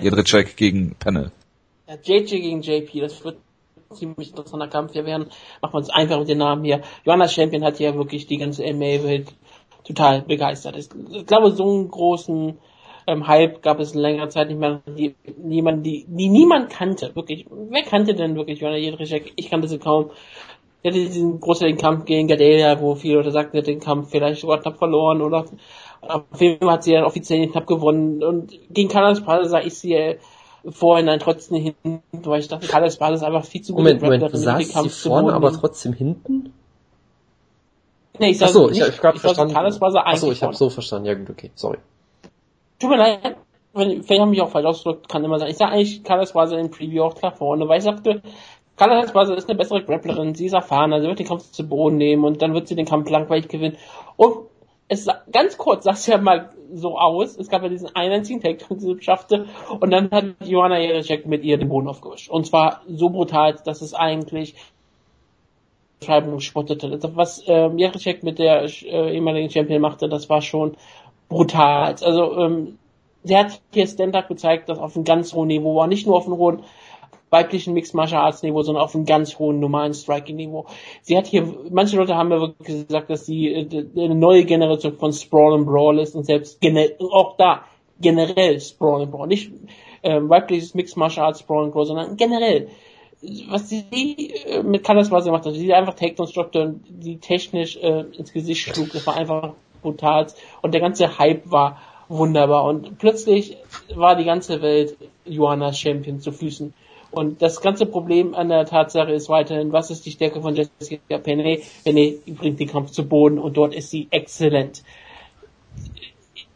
Jedrzejczyk 0.00 0.56
gegen 0.56 0.94
Penne. 0.94 1.30
Ja, 1.86 1.96
JJ 2.02 2.24
gegen 2.40 2.62
JP, 2.62 3.00
das 3.00 3.22
wird 3.22 3.36
ziemlich 3.92 4.30
interessanter 4.30 4.68
Kampf 4.68 4.92
hier 4.92 5.04
werden. 5.04 5.28
Machen 5.60 5.74
wir 5.74 5.78
uns 5.78 5.90
einfach 5.90 6.18
mit 6.18 6.28
den 6.28 6.38
Namen 6.38 6.64
hier. 6.64 6.82
Johanna 7.04 7.28
Champion 7.28 7.64
hat 7.64 7.78
ja 7.80 7.94
wirklich 7.94 8.26
die 8.26 8.38
ganze 8.38 8.62
MMA-Welt 8.62 9.34
total 9.84 10.22
begeistert. 10.22 10.76
Ich, 10.76 11.26
glaube, 11.26 11.50
so 11.52 11.64
einen 11.64 11.88
großen 11.88 12.58
ähm, 13.06 13.26
Hype 13.26 13.62
gab 13.62 13.80
es 13.80 13.92
in 13.92 14.00
längerer 14.00 14.28
Zeit 14.28 14.48
nicht 14.48 14.58
mehr. 14.58 14.80
Die, 14.86 15.14
niemand, 15.36 15.84
die, 15.84 16.06
die 16.08 16.28
niemand 16.28 16.70
kannte, 16.70 17.14
wirklich. 17.14 17.46
Wer 17.50 17.82
kannte 17.82 18.14
denn 18.14 18.36
wirklich 18.36 18.60
Johanna 18.60 18.78
Jedrzejczyk? 18.78 19.32
Ich 19.36 19.50
kannte 19.50 19.68
sie 19.68 19.78
kaum. 19.78 20.10
Sie 20.82 20.88
hatte 20.88 20.98
diesen 20.98 21.40
großartigen 21.40 21.80
Kampf 21.80 22.04
gegen 22.04 22.28
Gadelia, 22.28 22.80
wo 22.80 22.94
viele 22.94 23.16
Leute 23.16 23.30
sagten, 23.30 23.52
sie 23.52 23.58
hat 23.58 23.66
den 23.66 23.80
Kampf 23.80 24.10
vielleicht 24.10 24.40
sogar 24.40 24.60
knapp 24.60 24.76
verloren 24.76 25.22
oder 25.22 25.46
auf 26.02 26.40
jeden 26.40 26.58
Fall 26.58 26.74
hat 26.74 26.84
sie 26.84 26.92
dann 26.92 27.04
offiziell 27.04 27.48
knapp 27.48 27.66
gewonnen. 27.66 28.22
Und 28.22 28.52
gegen 28.70 28.90
Carlos 28.90 29.18
Espada 29.18 29.44
sah 29.46 29.60
ich 29.60 29.74
sie 29.74 29.94
äh, 29.94 30.18
vorhinein 30.68 31.20
trotzdem 31.20 31.60
hinten, 31.60 32.02
weil 32.12 32.40
ich 32.40 32.48
dachte, 32.48 32.66
Carlos 32.66 32.94
Espada 32.94 33.14
ist 33.14 33.22
einfach 33.22 33.44
viel 33.44 33.62
zu 33.62 33.72
gut 33.72 33.84
Moment, 33.84 34.02
Moment, 34.02 34.36
saß 34.36 34.70
den 34.70 34.82
sie 34.82 34.88
vorne, 34.88 35.32
aber 35.32 35.52
trotzdem 35.52 35.92
hinten? 35.92 36.52
Nee, 38.18 38.30
ich 38.30 38.38
sag 38.38 38.48
Achso, 38.48 38.68
ich, 38.68 38.78
nicht, 38.78 38.88
ich 38.88 39.02
hab 39.02 39.14
ich 39.14 39.20
verstanden. 39.20 39.54
Carlos 39.54 39.80
eigentlich 39.80 39.96
Achso, 39.96 40.32
ich 40.32 40.42
habe 40.42 40.54
so 40.54 40.70
verstanden. 40.70 41.06
Ja 41.06 41.14
gut, 41.14 41.30
okay, 41.30 41.50
sorry. 41.54 41.78
Tut 42.78 42.90
mir 42.90 42.96
leid, 42.96 43.36
wenn, 43.72 44.02
vielleicht 44.02 44.20
habe 44.20 44.30
ich 44.30 44.38
mich 44.38 44.42
auch 44.42 44.50
falsch 44.50 44.66
ausgedrückt, 44.66 45.08
kann 45.08 45.24
immer 45.24 45.38
sein. 45.38 45.50
Ich 45.50 45.56
sag 45.56 45.72
eigentlich, 45.72 46.04
Carlos 46.04 46.28
Espada 46.28 46.56
im 46.58 46.70
Preview 46.70 47.02
auch 47.02 47.14
klar 47.14 47.32
vorne, 47.32 47.68
weil 47.68 47.78
ich 47.78 47.84
sagte, 47.84 48.22
Carlos 48.76 49.06
Espada 49.06 49.34
ist 49.34 49.48
eine 49.48 49.58
bessere 49.58 49.82
Grapplerin, 49.82 50.34
sie 50.34 50.46
ist 50.46 50.52
erfahrener, 50.52 51.00
sie 51.00 51.08
wird 51.08 51.18
den 51.18 51.26
Kampf 51.26 51.50
zu 51.50 51.66
Boden 51.68 51.96
nehmen 51.96 52.24
und 52.24 52.40
dann 52.40 52.54
wird 52.54 52.68
sie 52.68 52.76
den 52.76 52.86
Kampf 52.86 53.10
langweilig 53.10 53.48
gewinnen. 53.48 53.76
Und 54.16 54.46
es 54.88 55.08
ganz 55.32 55.56
kurz 55.56 55.84
sah 55.84 55.92
es 55.92 56.06
ja 56.06 56.18
mal 56.18 56.50
so 56.72 56.98
aus, 56.98 57.36
es 57.36 57.48
gab 57.48 57.62
ja 57.62 57.68
diesen 57.68 57.94
einen 57.94 58.14
einzigen 58.14 58.40
Take, 58.40 58.64
den 58.68 58.80
sie 58.80 58.96
schaffte, 59.00 59.46
und 59.80 59.90
dann 59.90 60.10
hat 60.10 60.24
Joanna 60.40 60.78
Jerichek 60.78 61.26
mit 61.26 61.44
ihr 61.44 61.56
den 61.58 61.68
Boden 61.68 61.88
aufgewischt. 61.88 62.28
Und 62.28 62.46
zwar 62.46 62.82
so 62.88 63.10
brutal, 63.10 63.56
dass 63.64 63.80
es 63.80 63.94
eigentlich 63.94 64.54
Beschreibung 66.00 66.40
spottete. 66.40 66.98
Was 67.14 67.42
ähm, 67.46 67.78
Jerichek 67.78 68.22
mit 68.22 68.38
der 68.38 68.64
äh, 68.64 69.14
ehemaligen 69.14 69.50
Champion 69.50 69.80
machte, 69.80 70.08
das 70.08 70.28
war 70.28 70.42
schon 70.42 70.76
brutal. 71.28 71.94
Also 72.02 72.36
ähm, 72.38 72.78
sie 73.22 73.36
hat 73.36 73.60
hier 73.72 73.86
Stand-Up 73.86 74.28
gezeigt, 74.28 74.68
das 74.68 74.78
auf 74.78 74.96
einem 74.96 75.04
ganz 75.04 75.32
hohen 75.32 75.48
Niveau 75.48 75.76
war, 75.76 75.86
nicht 75.86 76.06
nur 76.06 76.16
auf 76.16 76.26
einem 76.26 76.36
hohen 76.36 76.62
weiblichen 77.34 77.74
Mixed 77.74 77.94
Martial 77.94 78.22
Arts 78.22 78.42
Niveau, 78.44 78.62
sondern 78.62 78.84
auf 78.84 78.94
einem 78.94 79.06
ganz 79.06 79.38
hohen 79.38 79.58
normalen 79.58 79.92
Striking 79.92 80.36
Niveau. 80.36 80.66
Sie 81.02 81.16
hat 81.18 81.26
hier, 81.26 81.52
manche 81.70 81.96
Leute 81.96 82.14
haben 82.14 82.30
ja 82.30 82.40
wirklich 82.40 82.86
gesagt, 82.86 83.10
dass 83.10 83.26
sie 83.26 83.48
äh, 83.48 83.86
eine 83.96 84.14
neue 84.14 84.44
Generation 84.44 84.96
von 84.96 85.12
Sprawl 85.12 85.54
and 85.54 85.66
Brawl 85.66 85.98
ist 85.98 86.14
und 86.14 86.24
selbst 86.24 86.60
auch 87.10 87.36
da 87.36 87.64
generell 88.00 88.60
Sprawl 88.60 89.02
and 89.02 89.10
Brawl, 89.10 89.26
nicht 89.26 89.50
äh, 90.02 90.20
weibliches 90.22 90.74
Mixed 90.74 90.96
Martial 90.96 91.26
Arts 91.26 91.40
Sprawl 91.40 91.64
and 91.64 91.72
Brawl, 91.72 91.86
sondern 91.86 92.16
generell. 92.16 92.68
Was 93.48 93.68
sie 93.68 93.84
äh, 94.46 94.62
mit 94.62 94.84
Carlos 94.84 95.10
Vase 95.10 95.26
gemacht 95.30 95.44
hat, 95.44 95.54
sie 95.54 95.74
einfach 95.74 95.94
Takedowns 95.94 96.34
droppte 96.34 96.76
die 96.88 97.16
technisch 97.16 97.76
äh, 97.78 98.04
ins 98.16 98.32
Gesicht 98.32 98.60
schlug, 98.60 98.92
das 98.92 99.06
war 99.08 99.16
einfach 99.16 99.54
brutal 99.82 100.28
und 100.62 100.72
der 100.72 100.80
ganze 100.80 101.18
Hype 101.18 101.50
war 101.50 101.80
wunderbar. 102.08 102.64
Und 102.64 102.98
plötzlich 102.98 103.56
war 103.94 104.14
die 104.14 104.24
ganze 104.24 104.62
Welt 104.62 104.96
Johannas 105.24 105.78
Champion 105.78 106.20
zu 106.20 106.30
Füßen 106.30 106.74
und 107.14 107.40
das 107.40 107.60
ganze 107.60 107.86
Problem 107.86 108.34
an 108.34 108.48
der 108.48 108.66
Tatsache 108.66 109.12
ist 109.12 109.28
weiterhin, 109.28 109.72
was 109.72 109.90
ist 109.90 110.04
die 110.04 110.10
Stärke 110.10 110.40
von 110.40 110.54
Jessica 110.54 111.18
Penne? 111.18 111.60
Penne 111.84 112.14
bringt 112.26 112.60
den 112.60 112.68
Kampf 112.68 112.90
zu 112.90 113.06
Boden 113.06 113.38
und 113.38 113.56
dort 113.56 113.74
ist 113.74 113.90
sie 113.90 114.08
exzellent. 114.10 114.82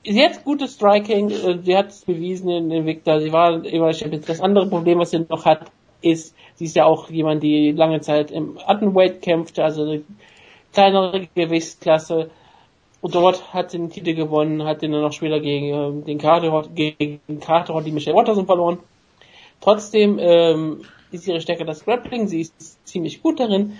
Sie 0.04 0.24
hat 0.24 0.44
gutes 0.44 0.74
Striking, 0.74 1.30
äh, 1.30 1.58
sie 1.62 1.76
hat 1.76 1.88
es 1.88 2.04
bewiesen 2.04 2.48
in 2.48 2.70
Invicta, 2.70 3.20
sie 3.20 3.32
war 3.32 3.64
immer 3.64 3.92
Champion. 3.92 4.22
Das 4.26 4.40
andere 4.40 4.66
Problem, 4.66 4.98
was 4.98 5.10
sie 5.10 5.26
noch 5.28 5.44
hat, 5.44 5.70
ist, 6.00 6.34
sie 6.54 6.64
ist 6.64 6.76
ja 6.76 6.86
auch 6.86 7.10
jemand, 7.10 7.42
die 7.42 7.72
lange 7.72 8.00
Zeit 8.00 8.30
im 8.30 8.58
Attenweight 8.64 9.22
kämpfte, 9.22 9.64
also 9.64 9.82
eine 9.82 10.02
kleinere 10.72 11.28
Gewichtsklasse. 11.34 12.30
Und 13.00 13.14
dort 13.14 13.52
hat 13.52 13.70
sie 13.70 13.78
den 13.78 13.90
Titel 13.90 14.14
gewonnen, 14.14 14.64
hat 14.64 14.82
den 14.82 14.92
dann 14.92 15.02
noch 15.02 15.12
später 15.12 15.40
gegen 15.40 15.66
ähm, 15.66 16.04
den 16.04 16.18
Carter, 16.18 16.64
gegen 16.74 17.20
Carter 17.40 17.80
die 17.82 17.92
Michelle 17.92 18.16
Watterson 18.16 18.46
verloren. 18.46 18.78
Trotzdem 19.60 20.18
ähm, 20.20 20.82
ist 21.10 21.26
ihre 21.26 21.40
Stärke 21.40 21.64
das 21.64 21.84
Grappling, 21.84 22.28
sie 22.28 22.42
ist 22.42 22.86
ziemlich 22.86 23.22
gut 23.22 23.40
darin. 23.40 23.74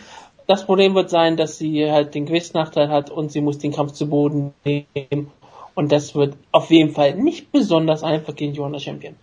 Das 0.47 0.65
Problem 0.65 0.95
wird 0.95 1.11
sein, 1.11 1.37
dass 1.37 1.59
sie 1.59 1.91
halt 1.91 2.15
den 2.15 2.27
Gewichtsnachteil 2.27 2.89
hat 2.89 3.11
und 3.11 3.31
sie 3.31 3.43
muss 3.43 3.59
den 3.59 3.73
Kampf 3.73 3.93
zu 3.93 4.09
Boden 4.09 4.55
nehmen. 4.65 5.31
Und 5.75 5.93
das 5.93 6.15
wird 6.15 6.35
auf 6.51 6.71
jeden 6.71 6.93
Fall 6.93 7.15
nicht 7.15 7.53
besonders 7.53 8.03
einfach 8.03 8.35
gegen 8.35 8.55
Joanna 8.55 8.79
Champion. 8.79 9.15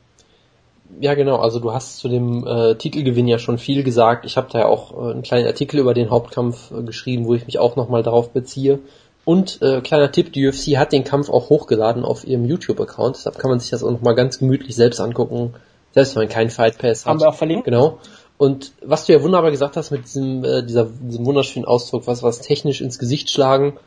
Ja, 1.02 1.16
genau. 1.16 1.38
Also 1.38 1.60
du 1.60 1.74
hast 1.74 1.98
zu 1.98 2.08
dem 2.08 2.46
äh, 2.46 2.76
Titelgewinn 2.76 3.28
ja 3.28 3.40
schon 3.40 3.58
viel 3.58 3.84
gesagt. 3.84 4.26
Ich 4.26 4.38
habe 4.38 4.48
da 4.52 4.60
ja 4.60 4.66
auch 4.68 4.94
äh, 4.94 5.12
einen 5.12 5.24
kleinen 5.24 5.48
Artikel 5.48 5.80
über 5.80 5.94
den 5.94 6.12
Hauptkampf 6.12 6.72
äh, 6.72 6.84
geschrieben, 6.84 7.26
wo 7.26 7.34
ich 7.34 7.46
mich 7.46 7.60
auch 7.60 7.76
nochmal 7.76 8.04
darauf 8.04 8.30
beziehe. 8.30 8.80
Und 9.26 9.62
äh, 9.64 9.82
kleiner 9.82 10.12
Tipp, 10.12 10.32
die 10.32 10.48
UFC 10.48 10.78
hat 10.78 10.92
den 10.92 11.04
Kampf 11.04 11.30
auch 11.30 11.50
hochgeladen 11.50 12.06
auf 12.06 12.26
ihrem 12.26 12.46
YouTube-Account. 12.46 13.16
Deshalb 13.16 13.40
kann 13.40 13.50
man 13.50 13.60
sich 13.60 13.72
das 13.72 13.84
auch 13.84 13.90
nochmal 13.90 14.14
ganz 14.14 14.38
gemütlich 14.38 14.76
selbst 14.76 15.02
angucken, 15.02 15.56
selbst 15.96 16.16
wenn 16.16 16.24
man 16.24 16.30
keinen 16.30 16.50
Fight 16.52 16.78
Pass 16.78 17.06
hat. 17.06 17.10
Haben 17.10 17.22
wir 17.22 17.30
auch 17.30 17.36
verlinkt. 17.36 17.66
Genau. 17.66 18.00
Und 18.38 18.74
was 18.82 19.06
du 19.06 19.14
ja 19.14 19.24
wunderbar 19.24 19.50
gesagt 19.50 19.78
hast 19.78 19.92
mit 19.92 20.06
diesem, 20.06 20.44
äh, 20.44 20.62
dieser, 20.62 20.86
diesem 20.86 21.26
wunderschönen 21.26 21.66
Ausdruck, 21.66 22.06
was, 22.06 22.22
was 22.22 22.42
technisch 22.42 22.82
ins 22.82 23.00
Gesicht 23.00 23.30
schlagen, 23.30 23.78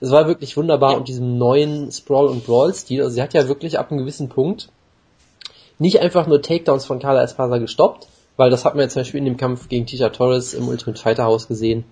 es 0.00 0.10
war 0.10 0.26
wirklich 0.26 0.56
wunderbar 0.56 0.96
und 0.96 1.06
diesem 1.06 1.38
neuen 1.38 1.90
Sprawl- 1.92 2.26
und 2.26 2.44
Brawl-Stil, 2.44 3.00
also 3.00 3.14
sie 3.14 3.22
hat 3.22 3.32
ja 3.32 3.46
wirklich 3.46 3.78
ab 3.78 3.90
einem 3.90 4.00
gewissen 4.00 4.28
Punkt 4.28 4.68
nicht 5.78 6.00
einfach 6.00 6.26
nur 6.26 6.42
Takedowns 6.42 6.84
von 6.84 6.98
Carla 6.98 7.22
Esparza 7.22 7.58
gestoppt, 7.58 8.08
weil 8.36 8.50
das 8.50 8.64
hat 8.64 8.74
man 8.74 8.82
ja 8.82 8.88
zum 8.88 9.00
Beispiel 9.00 9.18
in 9.18 9.24
dem 9.24 9.36
Kampf 9.36 9.68
gegen 9.68 9.86
Tisha 9.86 10.08
Torres 10.08 10.54
im 10.54 10.68
Ultimate 10.68 11.00
Fighter 11.00 11.24
House 11.24 11.48
gesehen. 11.48 11.84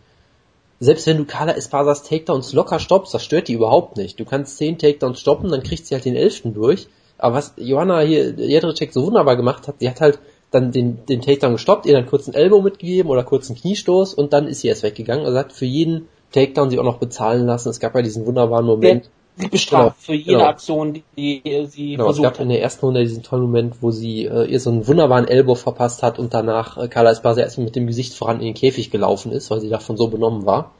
Selbst 0.80 1.06
wenn 1.06 1.18
du 1.18 1.24
Carla 1.24 1.52
Esparzas 1.52 2.02
Takedowns 2.02 2.52
locker 2.52 2.78
stoppst, 2.80 3.14
das 3.14 3.24
stört 3.24 3.48
die 3.48 3.52
überhaupt 3.52 3.96
nicht. 3.96 4.18
Du 4.18 4.24
kannst 4.24 4.56
zehn 4.56 4.78
Takedowns 4.78 5.20
stoppen, 5.20 5.50
dann 5.50 5.62
kriegt 5.62 5.86
sie 5.86 5.94
halt 5.94 6.04
den 6.04 6.16
elften 6.16 6.54
durch. 6.54 6.88
Aber 7.22 7.36
was 7.36 7.54
Johanna 7.56 8.00
hier, 8.00 8.30
Jedrzejczyk 8.30 8.92
so 8.92 9.04
wunderbar 9.06 9.36
gemacht 9.36 9.68
hat, 9.68 9.76
sie 9.80 9.88
hat 9.88 10.00
halt 10.00 10.18
dann 10.50 10.72
den, 10.72 11.04
den 11.06 11.20
Takedown 11.20 11.52
gestoppt, 11.52 11.86
ihr 11.86 11.92
dann 11.92 12.06
kurz 12.06 12.26
einen 12.26 12.34
Elbow 12.34 12.60
mitgegeben 12.60 13.10
oder 13.10 13.22
kurz 13.22 13.48
einen 13.50 13.58
Kniestoß 13.58 14.14
und 14.14 14.32
dann 14.32 14.48
ist 14.48 14.60
sie 14.62 14.68
erst 14.68 14.82
weggegangen. 14.82 15.24
Also 15.24 15.38
hat 15.38 15.52
für 15.52 15.66
jeden 15.66 16.08
Takedown 16.32 16.70
sie 16.70 16.78
auch 16.78 16.84
noch 16.84 16.98
bezahlen 16.98 17.46
lassen. 17.46 17.68
Es 17.68 17.78
gab 17.80 17.94
ja 17.94 18.02
diesen 18.02 18.26
wunderbaren 18.26 18.66
Moment. 18.66 19.10
Sie 19.36 19.46
bestraft 19.48 19.96
Genau, 19.96 20.06
für 20.06 20.14
jede 20.14 20.32
genau. 20.32 20.44
Aktion, 20.46 20.92
die, 21.16 21.40
die 21.42 21.66
sie 21.66 21.92
Genau, 21.92 22.04
es 22.04 22.06
versucht 22.08 22.24
gab 22.24 22.34
hat. 22.34 22.40
in 22.40 22.48
der 22.48 22.60
ersten 22.60 22.84
Runde 22.84 23.00
diesen 23.02 23.22
tollen 23.22 23.42
Moment, 23.42 23.76
wo 23.80 23.90
sie 23.90 24.24
äh, 24.26 24.44
ihr 24.46 24.58
so 24.60 24.70
einen 24.70 24.86
wunderbaren 24.86 25.28
Elbow 25.28 25.54
verpasst 25.54 26.02
hat 26.02 26.18
und 26.18 26.34
danach 26.34 26.76
äh, 26.76 26.88
Carla 26.88 27.10
Esparza 27.12 27.40
erstmal 27.40 27.66
mit 27.66 27.76
dem 27.76 27.86
Gesicht 27.86 28.12
voran 28.14 28.40
in 28.40 28.46
den 28.46 28.54
Käfig 28.54 28.90
gelaufen 28.90 29.30
ist, 29.32 29.50
weil 29.50 29.60
sie 29.60 29.68
davon 29.70 29.96
so 29.96 30.08
benommen 30.08 30.46
war. 30.46 30.72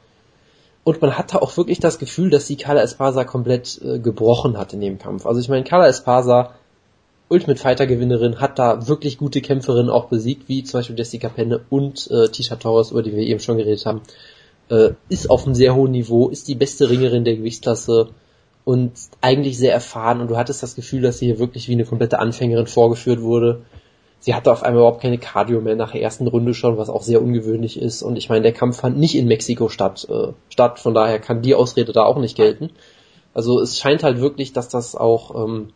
Und 0.83 1.01
man 1.01 1.17
hatte 1.17 1.41
auch 1.41 1.55
wirklich 1.57 1.79
das 1.79 1.99
Gefühl, 1.99 2.29
dass 2.29 2.47
sie 2.47 2.55
Carla 2.55 2.81
Esparza 2.81 3.23
komplett 3.23 3.79
äh, 3.83 3.99
gebrochen 3.99 4.57
hat 4.57 4.73
in 4.73 4.81
dem 4.81 4.97
Kampf. 4.97 5.25
Also 5.25 5.39
ich 5.39 5.47
meine, 5.47 5.63
Carla 5.63 5.87
Esparza, 5.87 6.55
Ultimate 7.29 7.59
Fighter 7.59 7.85
Gewinnerin, 7.85 8.39
hat 8.39 8.57
da 8.57 8.87
wirklich 8.87 9.17
gute 9.17 9.41
Kämpferinnen 9.41 9.91
auch 9.91 10.05
besiegt, 10.05 10.49
wie 10.49 10.63
zum 10.63 10.79
Beispiel 10.79 10.97
Jessica 10.97 11.29
Penne 11.29 11.61
und 11.69 12.09
äh, 12.09 12.29
Tisha 12.29 12.55
Torres, 12.55 12.91
über 12.91 13.03
die 13.03 13.15
wir 13.15 13.23
eben 13.23 13.39
schon 13.39 13.57
geredet 13.57 13.85
haben. 13.85 14.01
Äh, 14.69 14.91
ist 15.07 15.29
auf 15.29 15.45
einem 15.45 15.55
sehr 15.55 15.75
hohen 15.75 15.91
Niveau, 15.91 16.29
ist 16.29 16.47
die 16.47 16.55
beste 16.55 16.89
Ringerin 16.89 17.25
der 17.25 17.35
Gewichtsklasse 17.35 18.09
und 18.63 18.93
eigentlich 19.21 19.57
sehr 19.57 19.73
erfahren 19.73 20.21
und 20.21 20.29
du 20.29 20.37
hattest 20.37 20.63
das 20.63 20.75
Gefühl, 20.75 21.01
dass 21.01 21.19
sie 21.19 21.27
hier 21.27 21.39
wirklich 21.39 21.67
wie 21.67 21.73
eine 21.73 21.85
komplette 21.85 22.19
Anfängerin 22.19 22.67
vorgeführt 22.67 23.21
wurde. 23.21 23.61
Sie 24.21 24.35
hatte 24.35 24.51
auf 24.51 24.61
einmal 24.61 24.81
überhaupt 24.81 25.01
keine 25.01 25.17
Cardio 25.17 25.61
mehr 25.61 25.75
nach 25.75 25.91
der 25.91 26.01
ersten 26.03 26.27
Runde 26.27 26.53
schon, 26.53 26.77
was 26.77 26.91
auch 26.91 27.01
sehr 27.01 27.23
ungewöhnlich 27.23 27.79
ist. 27.81 28.03
Und 28.03 28.17
ich 28.17 28.29
meine, 28.29 28.43
der 28.43 28.53
Kampf 28.53 28.79
fand 28.79 28.97
nicht 28.97 29.15
in 29.15 29.27
Mexiko 29.27 29.67
statt, 29.67 30.07
äh, 30.09 30.27
statt, 30.49 30.79
von 30.79 30.93
daher 30.93 31.19
kann 31.19 31.41
die 31.41 31.55
Ausrede 31.55 31.91
da 31.91 32.03
auch 32.03 32.19
nicht 32.19 32.37
gelten. 32.37 32.69
Also 33.33 33.59
es 33.59 33.79
scheint 33.79 34.03
halt 34.03 34.21
wirklich, 34.21 34.53
dass 34.53 34.69
das 34.69 34.95
auch, 34.95 35.43
ähm, 35.43 35.69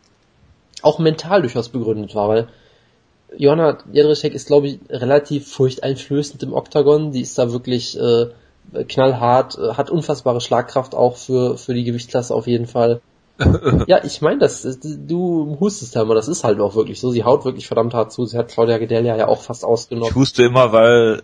auch 0.80 1.00
mental 1.00 1.42
durchaus 1.42 1.70
begründet 1.70 2.14
war, 2.14 2.28
weil 2.28 2.48
Johanna 3.36 3.78
Jedrzejczyk 3.92 4.34
ist, 4.34 4.46
glaube 4.46 4.68
ich, 4.68 4.78
relativ 4.90 5.50
furchteinflößend 5.50 6.40
im 6.44 6.52
Oktagon. 6.52 7.10
Die 7.10 7.22
ist 7.22 7.36
da 7.36 7.50
wirklich 7.50 7.98
äh, 7.98 8.26
knallhart, 8.84 9.58
äh, 9.58 9.74
hat 9.74 9.90
unfassbare 9.90 10.40
Schlagkraft 10.40 10.94
auch 10.94 11.16
für, 11.16 11.58
für 11.58 11.74
die 11.74 11.82
Gewichtsklasse 11.82 12.32
auf 12.32 12.46
jeden 12.46 12.66
Fall. 12.66 13.00
ja, 13.86 14.02
ich 14.04 14.22
meine, 14.22 14.38
das 14.38 14.62
du 14.82 15.56
hustest 15.60 15.94
ja 15.94 16.02
immer, 16.02 16.14
das 16.14 16.28
ist 16.28 16.42
halt 16.44 16.58
auch 16.60 16.74
wirklich 16.74 17.00
so. 17.00 17.10
Sie 17.10 17.22
haut 17.24 17.44
wirklich 17.44 17.66
verdammt 17.66 17.92
hart 17.94 18.12
zu. 18.12 18.24
Sie 18.24 18.38
hat 18.38 18.48
Claudia 18.48 18.78
Gedelia 18.78 19.16
ja 19.16 19.28
auch 19.28 19.42
fast 19.42 19.62
Ich 19.62 19.66
ausgenommen. 19.68 20.14
huste 20.14 20.44
immer, 20.44 20.72
weil 20.72 21.22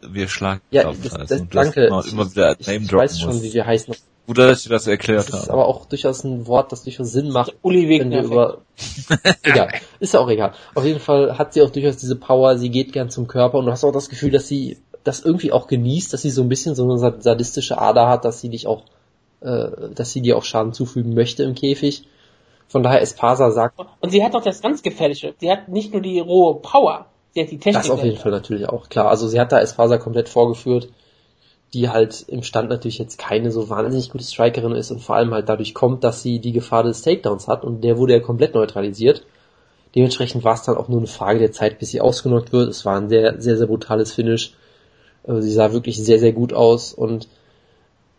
äh, 0.00 0.06
wir 0.12 0.28
schlagen 0.28 0.60
Ja, 0.70 0.84
das, 0.84 0.96
heißen. 1.12 1.18
das, 1.18 1.28
das 1.28 1.48
danke. 1.50 1.86
Immer, 1.86 2.04
immer 2.10 2.30
wieder 2.30 2.56
ich, 2.58 2.66
Name 2.66 2.78
ich 2.84 2.92
weiß 2.92 3.20
schon, 3.20 3.34
muss. 3.34 3.42
wie 3.42 3.52
wir 3.52 3.66
heißen. 3.66 3.94
Gut, 4.26 4.38
dass 4.38 4.62
ich 4.62 4.68
das 4.70 4.86
erklärt 4.86 5.28
Das 5.28 5.28
ist 5.28 5.42
habe. 5.48 5.52
aber 5.54 5.66
auch 5.66 5.86
durchaus 5.86 6.24
ein 6.24 6.46
Wort, 6.46 6.70
das 6.72 6.84
durchaus 6.84 7.10
Sinn 7.12 7.30
macht, 7.30 7.54
Uli 7.62 7.88
wenn 7.98 8.10
wir 8.10 8.18
Wegner. 8.18 8.22
über 8.22 8.58
egal, 9.42 9.68
ist 9.98 10.14
ja 10.14 10.20
auch 10.20 10.28
egal. 10.30 10.52
Auf 10.74 10.84
jeden 10.84 11.00
Fall 11.00 11.36
hat 11.36 11.52
sie 11.52 11.62
auch 11.62 11.70
durchaus 11.70 11.96
diese 11.96 12.16
Power, 12.16 12.56
sie 12.56 12.70
geht 12.70 12.92
gern 12.92 13.10
zum 13.10 13.26
Körper 13.26 13.58
und 13.58 13.66
du 13.66 13.72
hast 13.72 13.84
auch 13.84 13.92
das 13.92 14.08
Gefühl, 14.08 14.30
dass 14.30 14.46
sie 14.46 14.78
das 15.04 15.20
irgendwie 15.20 15.50
auch 15.52 15.66
genießt, 15.66 16.12
dass 16.12 16.22
sie 16.22 16.30
so 16.30 16.42
ein 16.42 16.48
bisschen 16.48 16.74
so 16.74 16.84
eine 16.84 16.98
sa- 16.98 17.16
sadistische 17.18 17.78
Ader 17.78 18.08
hat, 18.08 18.24
dass 18.24 18.40
sie 18.40 18.50
dich 18.50 18.66
auch, 18.66 18.84
äh, 19.40 19.90
dass 19.94 20.12
sie 20.12 20.20
dir 20.20 20.36
auch 20.36 20.44
Schaden 20.44 20.72
zufügen 20.72 21.14
möchte 21.14 21.42
im 21.42 21.54
Käfig. 21.54 22.04
Von 22.68 22.82
daher 22.82 23.02
Espasa 23.02 23.50
sagt, 23.50 23.78
Und 24.00 24.10
sie 24.10 24.22
hat 24.22 24.32
noch 24.32 24.44
das 24.44 24.62
ganz 24.62 24.82
Gefährliche. 24.82 25.34
Sie 25.40 25.50
hat 25.50 25.68
nicht 25.68 25.92
nur 25.92 26.02
die 26.02 26.20
rohe 26.20 26.56
Power, 26.56 27.06
sie 27.32 27.42
hat 27.42 27.50
die 27.50 27.58
Technik. 27.58 27.82
das 27.82 27.90
auf 27.90 28.04
jeden. 28.04 28.16
Fall 28.16 28.32
natürlich 28.32 28.68
auch 28.68 28.88
klar. 28.88 29.08
Also 29.08 29.26
sie 29.26 29.40
hat 29.40 29.50
da 29.52 29.60
Espasa 29.60 29.98
komplett 29.98 30.28
vorgeführt, 30.28 30.88
die 31.74 31.88
halt 31.88 32.24
im 32.28 32.42
Stand 32.42 32.68
natürlich 32.68 32.98
jetzt 32.98 33.18
keine 33.18 33.50
so 33.50 33.68
wahnsinnig 33.70 34.10
gute 34.10 34.24
Strikerin 34.24 34.72
ist 34.72 34.90
und 34.90 35.00
vor 35.00 35.16
allem 35.16 35.32
halt 35.32 35.48
dadurch 35.48 35.74
kommt, 35.74 36.04
dass 36.04 36.22
sie 36.22 36.38
die 36.38 36.52
Gefahr 36.52 36.82
des 36.84 37.02
Takedowns 37.02 37.48
hat 37.48 37.64
und 37.64 37.82
der 37.82 37.98
wurde 37.98 38.12
ja 38.12 38.20
komplett 38.20 38.54
neutralisiert. 38.54 39.24
Dementsprechend 39.94 40.44
war 40.44 40.54
es 40.54 40.62
dann 40.62 40.76
auch 40.76 40.88
nur 40.88 40.98
eine 40.98 41.08
Frage 41.08 41.40
der 41.40 41.52
Zeit, 41.52 41.78
bis 41.80 41.90
sie 41.90 42.00
ausgenockt 42.00 42.52
wird. 42.52 42.68
Es 42.68 42.84
war 42.84 42.96
ein 42.96 43.08
sehr, 43.08 43.40
sehr, 43.40 43.56
sehr 43.56 43.66
brutales 43.66 44.12
Finish. 44.12 44.54
Äh, 45.24 45.40
Sie 45.40 45.50
sah 45.50 45.72
wirklich 45.72 46.02
sehr, 46.02 46.18
sehr 46.18 46.32
gut 46.32 46.52
aus 46.52 46.92
und 46.92 47.28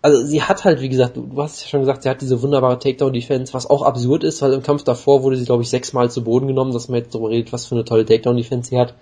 also 0.02 0.26
sie 0.26 0.42
hat 0.42 0.64
halt, 0.66 0.82
wie 0.82 0.90
gesagt, 0.90 1.16
du, 1.16 1.30
hast 1.38 1.62
ja 1.62 1.68
schon 1.68 1.82
gesagt, 1.82 2.04
sie 2.04 2.10
hat 2.10 2.22
diese 2.22 2.42
wunderbare 2.42 2.80
Takedown-Defense, 2.80 3.54
was 3.54 3.70
auch 3.70 3.84
absurd 3.84 4.24
ist, 4.24 4.42
weil 4.42 4.54
im 4.54 4.64
Kampf 4.64 4.84
davor 4.84 5.22
wurde 5.24 5.38
sie, 5.38 5.46
glaube 5.46 5.64
ich, 5.64 5.70
sechsmal 5.70 6.10
zu 6.10 6.24
Boden 6.24 6.48
genommen, 6.48 6.74
dass 6.74 6.90
man 6.90 7.00
jetzt 7.00 7.14
darüber 7.14 7.30
redet, 7.30 7.54
was 7.54 7.68
für 7.68 7.76
eine 7.76 7.86
tolle 7.86 8.06
Takedown-Defense 8.06 8.70
sie 8.70 8.80
hat. 8.80 8.96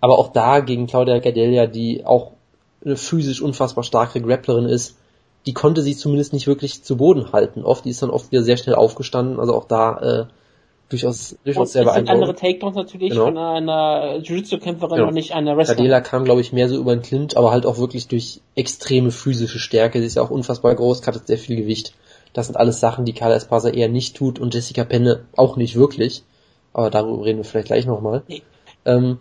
Aber 0.00 0.18
auch 0.18 0.32
da 0.32 0.60
gegen 0.60 0.86
Claudia 0.86 1.18
Gadelia, 1.18 1.66
die 1.66 2.04
auch 2.04 2.32
eine 2.84 2.96
physisch 2.96 3.42
unfassbar 3.42 3.84
starke 3.84 4.20
Grapplerin 4.20 4.64
ist, 4.64 4.96
die 5.46 5.54
konnte 5.54 5.82
sie 5.82 5.96
zumindest 5.96 6.32
nicht 6.32 6.46
wirklich 6.46 6.82
zu 6.82 6.96
Boden 6.96 7.32
halten. 7.32 7.64
Oft, 7.64 7.84
die 7.84 7.90
ist 7.90 8.02
dann 8.02 8.10
oft 8.10 8.32
wieder 8.32 8.42
sehr 8.42 8.56
schnell 8.56 8.74
aufgestanden, 8.74 9.38
also 9.38 9.54
auch 9.54 9.66
da 9.66 9.98
äh, 9.98 10.26
durchaus, 10.90 11.36
durchaus 11.44 11.68
es 11.68 11.72
sehr 11.72 11.82
sind 11.84 11.90
andere 11.90 12.04
beeindruckend. 12.04 12.38
Takedowns 12.40 12.76
natürlich 12.76 13.10
Genau. 13.10 13.24
von 13.24 13.38
einer 13.38 14.18
Jiu-Jitsu-Kämpferin 14.22 14.96
Genau. 14.96 15.08
und 15.08 15.14
nicht 15.14 15.32
einer 15.32 15.56
Wrestlerin. 15.56 15.84
Gadela 15.84 16.00
kam, 16.00 16.24
glaube 16.24 16.42
ich, 16.42 16.52
mehr 16.52 16.68
so 16.68 16.76
über 16.76 16.94
den 16.94 17.02
Clinch, 17.02 17.36
aber 17.36 17.50
halt 17.50 17.64
auch 17.64 17.78
wirklich 17.78 18.08
durch 18.08 18.40
extreme 18.56 19.10
physische 19.10 19.58
Stärke. 19.58 20.00
Sie 20.00 20.06
ist 20.06 20.16
ja 20.16 20.22
auch 20.22 20.30
unfassbar 20.30 20.74
groß, 20.74 21.06
hat 21.06 21.26
sehr 21.26 21.38
viel 21.38 21.56
Gewicht. 21.56 21.94
Das 22.32 22.46
sind 22.46 22.56
alles 22.56 22.80
Sachen, 22.80 23.04
die 23.04 23.12
Carla 23.12 23.36
Esparza 23.36 23.70
eher 23.70 23.88
nicht 23.88 24.16
tut 24.16 24.38
und 24.38 24.54
Jessica 24.54 24.84
Penne 24.84 25.24
auch 25.36 25.56
nicht 25.56 25.76
wirklich. 25.76 26.22
Aber 26.72 26.90
darüber 26.90 27.24
reden 27.24 27.38
wir 27.38 27.44
vielleicht 27.44 27.66
gleich 27.66 27.86
nochmal. 27.86 28.22
Nee. 28.28 28.42
Ähm, 28.84 29.18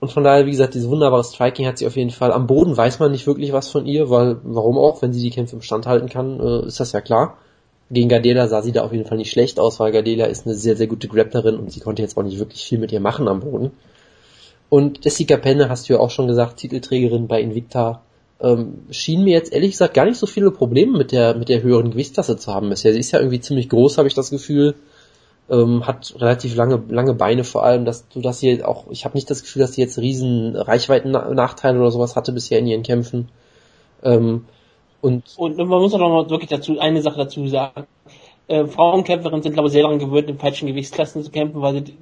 und 0.00 0.12
von 0.12 0.22
daher, 0.24 0.46
wie 0.46 0.52
gesagt, 0.52 0.74
dieses 0.74 0.88
wunderbare 0.88 1.24
Striking 1.24 1.66
hat 1.66 1.78
sie 1.78 1.86
auf 1.86 1.96
jeden 1.96 2.10
Fall. 2.10 2.32
Am 2.32 2.46
Boden 2.46 2.76
weiß 2.76 3.00
man 3.00 3.10
nicht 3.10 3.26
wirklich 3.26 3.52
was 3.52 3.68
von 3.68 3.86
ihr, 3.86 4.10
weil, 4.10 4.36
warum 4.44 4.78
auch, 4.78 5.02
wenn 5.02 5.12
sie 5.12 5.22
die 5.22 5.30
Kämpfe 5.30 5.56
im 5.56 5.62
Stand 5.62 5.86
halten 5.86 6.08
kann, 6.08 6.38
äh, 6.40 6.66
ist 6.66 6.78
das 6.80 6.92
ja 6.92 7.00
klar. 7.00 7.36
Gegen 7.90 8.08
Gardela 8.08 8.48
sah 8.48 8.62
sie 8.62 8.72
da 8.72 8.82
auf 8.82 8.92
jeden 8.92 9.06
Fall 9.06 9.18
nicht 9.18 9.30
schlecht 9.30 9.58
aus, 9.58 9.80
weil 9.80 9.92
Gardela 9.92 10.26
ist 10.26 10.46
eine 10.46 10.54
sehr, 10.54 10.76
sehr 10.76 10.86
gute 10.86 11.08
Grapplerin 11.08 11.56
und 11.56 11.72
sie 11.72 11.80
konnte 11.80 12.02
jetzt 12.02 12.16
auch 12.18 12.22
nicht 12.22 12.38
wirklich 12.38 12.62
viel 12.64 12.78
mit 12.78 12.92
ihr 12.92 13.00
machen 13.00 13.28
am 13.28 13.40
Boden. 13.40 13.70
Und 14.68 15.04
Jessica 15.04 15.38
Penne, 15.38 15.68
hast 15.70 15.88
du 15.88 15.94
ja 15.94 16.00
auch 16.00 16.10
schon 16.10 16.26
gesagt, 16.26 16.58
Titelträgerin 16.58 17.26
bei 17.26 17.40
Invicta, 17.40 18.02
ähm, 18.40 18.80
schien 18.90 19.24
mir 19.24 19.32
jetzt 19.32 19.52
ehrlich 19.52 19.72
gesagt 19.72 19.94
gar 19.94 20.04
nicht 20.04 20.18
so 20.18 20.26
viele 20.26 20.50
Probleme 20.50 20.96
mit 20.96 21.12
der, 21.12 21.34
mit 21.34 21.48
der 21.48 21.62
höheren 21.62 21.90
Gewichtsklasse 21.90 22.36
zu 22.36 22.52
haben 22.52 22.68
bisher. 22.68 22.92
Sie 22.92 23.00
ist 23.00 23.10
ja 23.10 23.18
irgendwie 23.18 23.40
ziemlich 23.40 23.68
groß, 23.68 23.98
habe 23.98 24.08
ich 24.08 24.14
das 24.14 24.30
Gefühl. 24.30 24.74
Ähm, 25.50 25.86
hat 25.86 26.14
relativ 26.18 26.54
lange, 26.56 26.82
lange 26.90 27.14
Beine 27.14 27.42
vor 27.42 27.64
allem, 27.64 27.86
dass 27.86 28.06
du 28.08 28.20
das 28.20 28.40
hier 28.40 28.68
auch, 28.68 28.84
ich 28.90 29.06
habe 29.06 29.16
nicht 29.16 29.30
das 29.30 29.42
Gefühl, 29.42 29.62
dass 29.62 29.72
sie 29.72 29.80
jetzt 29.80 29.98
riesen 29.98 30.54
Reichweiten-Nachteile 30.54 31.80
oder 31.80 31.90
sowas 31.90 32.16
hatte 32.16 32.32
bisher 32.32 32.58
in 32.58 32.66
ihren 32.66 32.82
Kämpfen. 32.82 33.30
Ähm, 34.02 34.44
und 35.00 35.24
Und 35.36 35.56
man 35.56 35.68
muss 35.68 35.94
auch 35.94 35.98
noch 35.98 36.08
mal 36.08 36.30
wirklich 36.30 36.50
dazu 36.50 36.78
eine 36.78 37.02
Sache 37.02 37.18
dazu 37.18 37.46
sagen. 37.46 37.86
Äh, 38.48 38.66
Frauenkämpferinnen 38.66 39.42
sind, 39.42 39.52
glaube 39.52 39.68
ich, 39.68 39.72
sehr 39.72 39.82
daran 39.82 39.98
gewöhnt, 39.98 40.30
in 40.30 40.38
falschen 40.38 40.66
Gewichtsklassen 40.66 41.22
zu 41.22 41.30
kämpfen, 41.30 41.60
weil 41.60 41.84
sie 41.84 41.94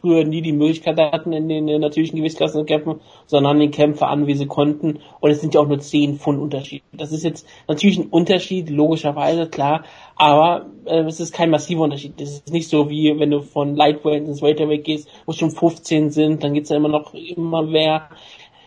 früher 0.00 0.24
nie 0.24 0.42
die 0.42 0.52
Möglichkeit 0.52 0.98
hatten, 0.98 1.32
in 1.32 1.48
den 1.48 1.66
äh, 1.66 1.78
natürlichen 1.78 2.18
Gewichtsklassen 2.18 2.60
zu 2.60 2.66
kämpfen, 2.66 3.00
sondern 3.26 3.58
den 3.58 3.70
Kämpfer 3.70 4.08
an, 4.08 4.26
wie 4.26 4.34
sie 4.34 4.46
konnten. 4.46 4.98
Und 5.20 5.30
es 5.30 5.40
sind 5.40 5.54
ja 5.54 5.60
auch 5.60 5.66
nur 5.66 5.78
10 5.78 6.18
Pfund 6.18 6.40
Unterschied. 6.40 6.82
Das 6.92 7.10
ist 7.10 7.24
jetzt 7.24 7.46
natürlich 7.68 7.98
ein 7.98 8.08
Unterschied, 8.08 8.68
logischerweise, 8.68 9.48
klar, 9.48 9.84
aber 10.16 10.66
äh, 10.84 11.00
es 11.04 11.20
ist 11.20 11.32
kein 11.32 11.48
massiver 11.50 11.84
Unterschied. 11.84 12.20
Das 12.20 12.30
ist 12.30 12.52
nicht 12.52 12.68
so 12.68 12.90
wie, 12.90 13.18
wenn 13.18 13.30
du 13.30 13.40
von 13.40 13.74
Lightweight 13.74 14.26
ins 14.26 14.42
Welterweight 14.42 14.84
gehst, 14.84 15.08
wo 15.24 15.32
es 15.32 15.38
schon 15.38 15.50
15 15.50 16.10
sind, 16.10 16.44
dann 16.44 16.52
geht's 16.52 16.68
ja 16.68 16.76
immer 16.76 16.88
noch 16.88 17.14
immer 17.14 17.62
mehr. 17.62 18.10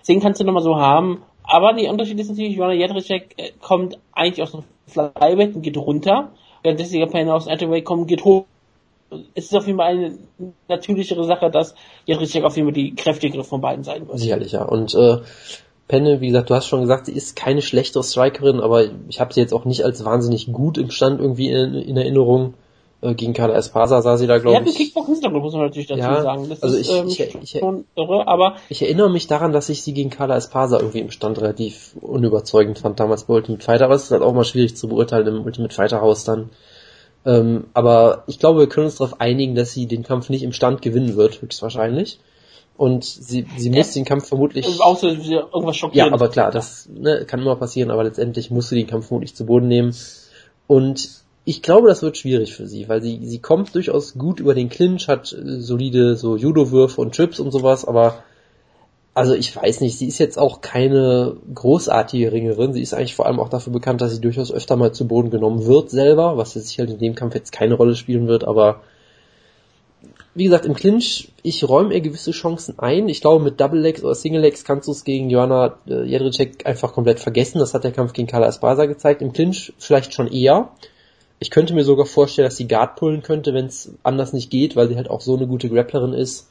Deswegen 0.02 0.22
kannst 0.22 0.42
du 0.42 0.46
nochmal 0.46 0.64
so 0.64 0.78
haben. 0.78 1.22
Aber 1.48 1.74
der 1.74 1.90
Unterschied 1.92 2.20
ist 2.20 2.30
natürlich, 2.30 2.56
Joanna 2.56 2.74
Jedrzejczyk 2.74 3.34
äh, 3.38 3.52
kommt 3.62 3.98
eigentlich 4.12 4.44
aus 4.44 4.52
dem 4.52 4.64
Flyweight 4.86 5.56
und 5.56 5.62
geht 5.62 5.78
runter, 5.78 6.32
während 6.62 6.80
Jessica 6.80 7.06
Payne 7.06 7.34
aus 7.34 7.48
Atterweight 7.48 7.86
kommt 7.86 8.08
geht 8.08 8.24
hoch. 8.24 8.46
Es 9.34 9.46
ist 9.46 9.56
auf 9.56 9.66
jeden 9.66 9.80
Fall 9.80 9.88
eine 9.88 10.18
natürlichere 10.68 11.24
Sache, 11.24 11.50
dass 11.50 11.74
Jedrzejczyk 12.06 12.44
auf 12.44 12.56
jeden 12.58 12.68
Fall 12.68 12.74
die 12.74 12.94
kräftigere 12.94 13.46
von 13.46 13.62
beiden 13.62 13.86
sein 13.86 14.08
wird. 14.08 14.20
Sicherlich, 14.20 14.52
ja. 14.52 14.66
Und 14.66 14.94
äh, 14.94 15.20
Penne, 15.88 16.20
wie 16.20 16.28
gesagt, 16.28 16.50
du 16.50 16.56
hast 16.56 16.68
schon 16.68 16.82
gesagt, 16.82 17.06
sie 17.06 17.14
ist 17.14 17.38
keine 17.38 17.62
schlechtere 17.62 18.04
Strikerin, 18.04 18.60
aber 18.60 18.84
ich 19.08 19.22
habe 19.22 19.34
sie 19.34 19.40
jetzt 19.40 19.54
auch 19.54 19.64
nicht 19.64 19.86
als 19.86 20.04
wahnsinnig 20.04 20.52
gut 20.52 20.78
im 20.78 20.92
Stand 20.92 21.22
irgendwie 21.22 21.50
in, 21.50 21.76
in 21.76 21.96
Erinnerung. 21.96 22.56
Äh, 23.00 23.14
gegen 23.14 23.34
Carla 23.34 23.54
Espasa 23.56 24.02
sah 24.02 24.18
sie 24.18 24.26
da, 24.26 24.40
glaube 24.40 24.64
ich. 24.68 24.72
Ja, 24.74 24.86
Kickbox-Hintergrund 24.86 25.44
muss 25.44 25.54
man 25.54 25.62
natürlich 25.64 25.88
dazu 25.88 26.00
Ja, 26.00 26.22
sagen. 26.24 26.50
Das 26.50 26.64
also 26.64 26.76
ist 26.78 26.90
ich- 26.90 26.98
ähm, 26.98 27.08
ich- 27.08 27.54
ich- 27.54 27.60
schon 27.60 27.86
irre, 27.96 28.28
aber 28.28 28.56
Ich 28.70 28.82
erinnere 28.82 29.10
mich 29.12 29.28
daran, 29.28 29.52
dass 29.54 29.70
ich 29.70 29.84
sie 29.84 29.94
gegen 29.94 30.10
Carla 30.10 30.36
Espasa 30.36 30.78
irgendwie 30.80 31.00
im 31.02 31.12
Stand 31.12 31.40
relativ 31.40 31.96
unüberzeugend 32.02 32.80
fand, 32.80 33.00
damals 33.00 33.26
bei 33.26 33.36
Ultimate 33.36 33.64
Fighter, 33.64 33.86
aber 33.86 33.94
es 33.96 34.06
ist 34.06 34.12
halt 34.12 34.24
auch 34.24 34.34
mal 34.34 34.44
schwierig 34.46 34.76
zu 34.76 34.88
beurteilen 34.88 35.28
im 35.28 35.44
Ultimate 35.46 35.74
Fighter 35.76 36.02
Haus 36.02 36.24
dann. 36.24 36.50
Ähm, 37.26 37.66
aber 37.76 38.24
ich 38.28 38.40
glaube, 38.40 38.60
wir 38.62 38.70
können 38.70 38.86
uns 38.88 38.96
darauf 38.96 39.20
einigen, 39.22 39.54
dass 39.54 39.74
sie 39.74 39.86
den 39.86 40.02
Kampf 40.04 40.30
nicht 40.30 40.42
im 40.44 40.54
Stand 40.54 40.82
gewinnen 40.82 41.16
wird, 41.16 41.42
höchstwahrscheinlich. 41.42 42.20
Und 42.78 43.04
sie, 43.06 43.46
sie 43.58 43.70
muss 43.72 43.94
den 43.94 44.06
Kampf 44.06 44.28
vermutlich... 44.28 44.66
außer 44.80 45.08
irgendwas 45.10 45.52
Ja, 45.52 45.74
schockierendes. 45.74 46.14
aber 46.22 46.30
klar, 46.32 46.52
das 46.52 46.88
ne, 46.94 47.26
kann 47.26 47.42
immer 47.42 47.56
passieren, 47.56 47.90
aber 47.92 48.04
letztendlich 48.04 48.50
musst 48.52 48.72
du 48.72 48.76
den 48.76 48.86
Kampf 48.88 49.08
vermutlich 49.08 49.36
zu 49.36 49.46
Boden 49.46 49.68
nehmen. 49.68 49.96
Und 50.68 51.10
ich 51.48 51.62
glaube, 51.62 51.88
das 51.88 52.02
wird 52.02 52.18
schwierig 52.18 52.54
für 52.54 52.68
sie, 52.68 52.90
weil 52.90 53.02
sie, 53.02 53.22
sie 53.24 53.40
kommt 53.40 53.74
durchaus 53.74 54.16
gut 54.16 54.42
über 54.42 54.54
den 54.54 54.68
Clinch, 54.68 55.08
hat 55.08 55.32
äh, 55.32 55.62
solide 55.62 56.18
so 56.18 56.36
Judo-Würfe 56.36 57.00
und 57.00 57.16
Trips 57.16 57.40
und 57.40 57.52
sowas, 57.52 57.86
aber 57.86 58.22
also 59.14 59.34
ich 59.34 59.56
weiß 59.56 59.80
nicht, 59.80 59.98
sie 59.98 60.10
ist 60.10 60.18
jetzt 60.18 60.38
auch 60.38 60.60
keine 60.60 61.38
großartige 61.56 62.34
Ringerin. 62.34 62.74
Sie 62.74 62.82
ist 62.82 62.94
eigentlich 62.94 63.16
vor 63.16 63.28
allem 63.28 63.40
auch 63.40 63.48
dafür 63.48 63.72
bekannt, 63.72 64.02
dass 64.02 64.12
sie 64.14 64.20
durchaus 64.20 64.52
öfter 64.52 64.76
mal 64.76 64.92
zu 64.92 65.08
Boden 65.08 65.30
genommen 65.30 65.66
wird 65.66 65.90
selber, 65.90 66.36
was 66.36 66.54
jetzt 66.54 66.68
sicherlich 66.68 66.96
in 66.96 67.00
dem 67.00 67.16
Kampf 67.16 67.34
jetzt 67.34 67.54
keine 67.54 67.76
Rolle 67.76 67.96
spielen 67.96 68.28
wird, 68.28 68.44
aber 68.44 68.82
wie 70.36 70.44
gesagt, 70.44 70.66
im 70.66 70.76
Clinch, 70.76 71.30
ich 71.44 71.68
räume 71.68 71.94
ihr 71.94 72.02
gewisse 72.02 72.32
Chancen 72.32 72.78
ein. 72.78 73.08
Ich 73.08 73.22
glaube, 73.22 73.42
mit 73.42 73.62
Double 73.62 73.80
Legs 73.80 74.04
oder 74.04 74.16
Single 74.16 74.42
Legs 74.42 74.66
kannst 74.66 74.90
du 74.90 74.92
es 74.92 75.06
gegen 75.06 75.30
Joanna 75.30 75.78
äh, 75.88 76.50
einfach 76.66 76.94
komplett 76.94 77.22
vergessen. 77.22 77.58
Das 77.58 77.74
hat 77.74 77.86
der 77.86 77.94
Kampf 77.94 78.12
gegen 78.12 78.28
Carla 78.28 78.48
Esparza 78.48 78.86
gezeigt. 78.86 79.22
Im 79.22 79.32
Clinch 79.32 79.74
vielleicht 79.80 80.14
schon 80.14 80.28
eher. 80.28 80.70
Ich 81.40 81.52
könnte 81.52 81.74
mir 81.74 81.84
sogar 81.84 82.06
vorstellen, 82.06 82.48
dass 82.48 82.58
sie 82.58 82.68
Guard 82.68 82.96
pullen 82.96 83.22
könnte, 83.22 83.54
wenn 83.54 83.68
es 83.68 83.94
anders 84.04 84.34
nicht 84.34 84.50
geht, 84.50 84.76
weil 84.76 84.88
sie 84.88 84.96
halt 84.96 85.10
auch 85.10 85.22
so 85.22 85.36
eine 85.36 85.48
gute 85.48 85.70
Grapplerin 85.70 86.14
ist. 86.14 86.48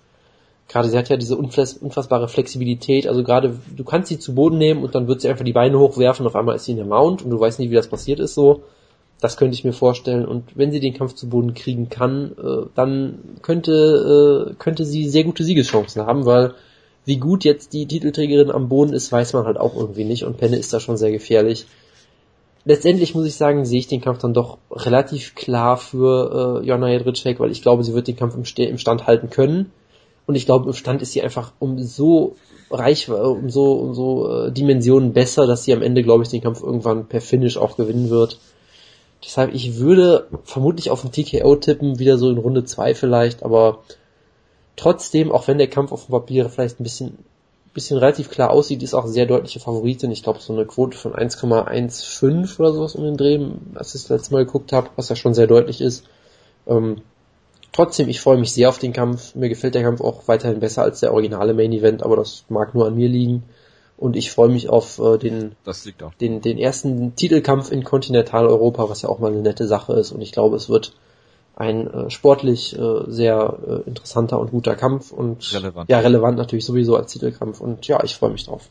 Gerade 0.69 0.89
sie 0.89 0.99
hat 0.99 1.09
ja 1.09 1.17
diese 1.17 1.37
unfass- 1.37 1.79
unfassbare 1.79 2.29
Flexibilität. 2.29 3.07
Also 3.07 3.23
gerade, 3.23 3.59
du 3.77 3.85
kannst 3.85 4.09
sie 4.09 4.19
zu 4.19 4.35
Boden 4.35 4.59
nehmen 4.59 4.83
und 4.83 4.95
dann 4.95 5.09
wird 5.09 5.21
sie 5.21 5.29
einfach 5.29 5.45
die 5.45 5.53
Beine 5.53 5.79
hochwerfen. 5.79 6.27
Auf 6.27 6.37
einmal 6.37 6.57
ist 6.57 6.65
sie 6.65 6.73
in 6.73 6.79
der 6.79 6.87
Mount 6.87 7.23
und 7.23 7.31
du 7.31 7.39
weißt 7.39 7.59
nie, 7.59 7.71
wie 7.71 7.75
das 7.75 7.89
passiert 7.89 8.21
ist 8.21 8.35
so. 8.35 8.63
Das 9.21 9.37
könnte 9.37 9.55
ich 9.55 9.65
mir 9.65 9.73
vorstellen. 9.73 10.27
Und 10.27 10.57
wenn 10.57 10.73
sie 10.73 10.81
den 10.81 10.95
Kampf 10.95 11.15
zu 11.15 11.29
Boden 11.29 11.55
kriegen 11.55 11.89
kann, 11.89 12.33
äh, 12.33 12.67
dann 12.75 13.19
könnte, 13.43 14.51
äh, 14.51 14.55
könnte 14.59 14.85
sie 14.85 15.09
sehr 15.09 15.25
gute 15.25 15.45
Siegeschancen 15.45 16.05
haben, 16.05 16.27
weil 16.27 16.55
wie 17.05 17.17
gut 17.17 17.45
jetzt 17.45 17.73
die 17.73 17.87
Titelträgerin 17.87 18.51
am 18.51 18.69
Boden 18.69 18.93
ist, 18.93 19.11
weiß 19.13 19.33
man 19.33 19.47
halt 19.47 19.59
auch 19.59 19.77
irgendwie 19.77 20.05
nicht. 20.05 20.25
Und 20.25 20.37
Penne 20.37 20.57
ist 20.57 20.73
da 20.73 20.81
schon 20.81 20.97
sehr 20.97 21.13
gefährlich. 21.13 21.67
Letztendlich 22.69 23.15
muss 23.15 23.27
ich 23.27 23.37
sagen, 23.37 23.65
sehe 23.65 23.79
ich 23.79 23.87
den 23.87 24.01
Kampf 24.01 24.19
dann 24.19 24.35
doch 24.35 24.59
relativ 24.73 25.37
klar 25.37 25.77
für 25.77 26.61
äh, 26.63 26.67
Jonna 26.67 26.91
Jedrzejczyk, 26.91 27.39
weil 27.39 27.53
ich 27.53 27.63
glaube, 27.63 27.85
sie 27.85 27.95
wird 27.95 28.09
den 28.09 28.17
Kampf 28.17 28.35
im, 28.35 28.45
Ste 28.45 28.65
im 28.65 28.77
Stand 28.77 29.07
halten 29.07 29.31
können. 29.31 29.71
Und 30.27 30.35
ich 30.35 30.47
glaube, 30.47 30.67
im 30.67 30.75
Stand 30.75 31.01
ist 31.01 31.13
sie 31.13 31.23
einfach 31.23 31.53
um 31.61 31.79
so 31.79 32.35
reich, 32.69 33.09
um 33.09 33.51
so, 33.51 33.75
um 33.75 33.95
so 33.95 34.47
äh, 34.47 34.51
Dimensionen 34.51 35.13
besser, 35.13 35.47
dass 35.47 35.63
sie 35.63 35.73
am 35.75 35.83
Ende, 35.83 36.03
glaube 36.03 36.25
ich, 36.25 36.29
den 36.29 36.43
Kampf 36.43 36.61
irgendwann 36.61 37.07
per 37.07 37.21
Finish 37.21 37.57
auch 37.57 37.77
gewinnen 37.77 38.11
wird. 38.11 38.41
Deshalb, 39.25 39.55
ich 39.55 39.77
würde 39.77 40.27
vermutlich 40.43 40.91
auf 40.91 41.03
den 41.03 41.13
TKO 41.13 41.55
tippen, 41.55 42.01
wieder 42.01 42.19
so 42.19 42.29
in 42.31 42.39
Runde 42.39 42.65
2 42.65 42.97
vielleicht, 42.97 43.45
aber 43.45 43.85
trotzdem, 44.75 45.31
auch 45.31 45.47
wenn 45.47 45.59
der 45.59 45.71
Kampf 45.71 45.93
auf 45.93 46.07
dem 46.07 46.11
Papier 46.11 46.49
vielleicht 46.49 46.81
ein 46.81 46.83
bisschen, 46.83 47.19
bisschen 47.77 47.99
relativ 47.99 48.31
klar 48.31 48.51
aussieht, 48.51 48.83
ist 48.83 48.95
auch 48.95 49.07
sehr 49.07 49.27
deutliche 49.27 49.61
Favoritin. 49.61 50.11
Ich 50.11 50.23
glaube, 50.23 50.41
so 50.41 50.55
eine 50.55 50.65
Quote 50.65 50.97
von 50.97 51.13
1,15 51.13 52.59
oder 52.59 52.73
sowas 52.73 52.95
um 52.95 53.05
den 53.05 53.19
Dreh, 53.19 53.39
als 53.75 53.95
ich 53.95 54.01
das 54.01 54.09
letzte 54.09 54.33
Mal 54.33 54.47
geguckt 54.47 54.73
habe, 54.73 54.89
was 54.97 55.11
ja 55.11 55.15
schon 55.15 55.35
sehr 55.35 55.47
deutlich 55.47 55.83
ist. 55.83 56.05
Ähm, 56.67 57.03
trotzdem, 57.73 58.09
ich 58.09 58.23
freue 58.23 58.39
mich 58.39 58.53
sehr 58.53 58.71
auf 58.71 58.79
den 58.79 58.95
Kampf. 58.95 59.35
Mir 59.35 59.51
gefällt 59.51 59.75
der 59.75 59.83
Kampf 59.83 60.01
auch 60.01 60.27
weiterhin 60.27 60.59
besser 60.59 60.85
als 60.85 61.01
der 61.01 61.13
originale 61.13 61.53
Main 61.53 61.73
Event, 61.73 62.03
aber 62.03 62.17
das 62.17 62.47
mag 62.49 62.75
nur 62.75 62.87
an 62.87 62.97
mir 62.97 63.11
liegen. 63.11 63.45
Und 63.99 64.17
ich 64.17 64.31
freue 64.31 64.49
mich 64.49 64.71
auf 64.71 64.99
äh, 64.99 65.19
den 65.19 65.55
den, 66.23 66.41
den 66.41 66.59
ersten 66.59 67.15
Titelkampf 67.15 67.71
in 67.71 67.85
Kontinentaleuropa, 67.85 68.89
was 68.89 69.03
ja 69.03 69.11
auch 69.11 69.19
mal 69.19 69.33
eine 69.33 69.43
nette 69.43 69.67
Sache 69.67 69.93
ist. 69.93 70.13
Und 70.13 70.23
ich 70.23 70.33
glaube, 70.33 70.57
es 70.57 70.71
wird 70.71 70.93
ein 71.57 71.91
äh, 71.93 72.11
sportlich 72.11 72.79
äh, 72.79 73.05
sehr 73.09 73.59
äh, 73.67 73.89
interessanter 73.89 74.39
und 74.39 74.51
guter 74.51 74.77
Kampf 74.77 75.11
und 75.11 75.53
Relevant. 75.55 75.91
ja 75.91 75.99
relevant 75.99 76.37
natürlich 76.37 76.67
sowieso 76.67 76.97
als 76.97 77.13
Titelkampf. 77.13 77.61
Und 77.61 77.89
ja, 77.89 78.05
ich 78.05 78.15
freue 78.15 78.31
mich 78.31 78.45
drauf. 78.45 78.69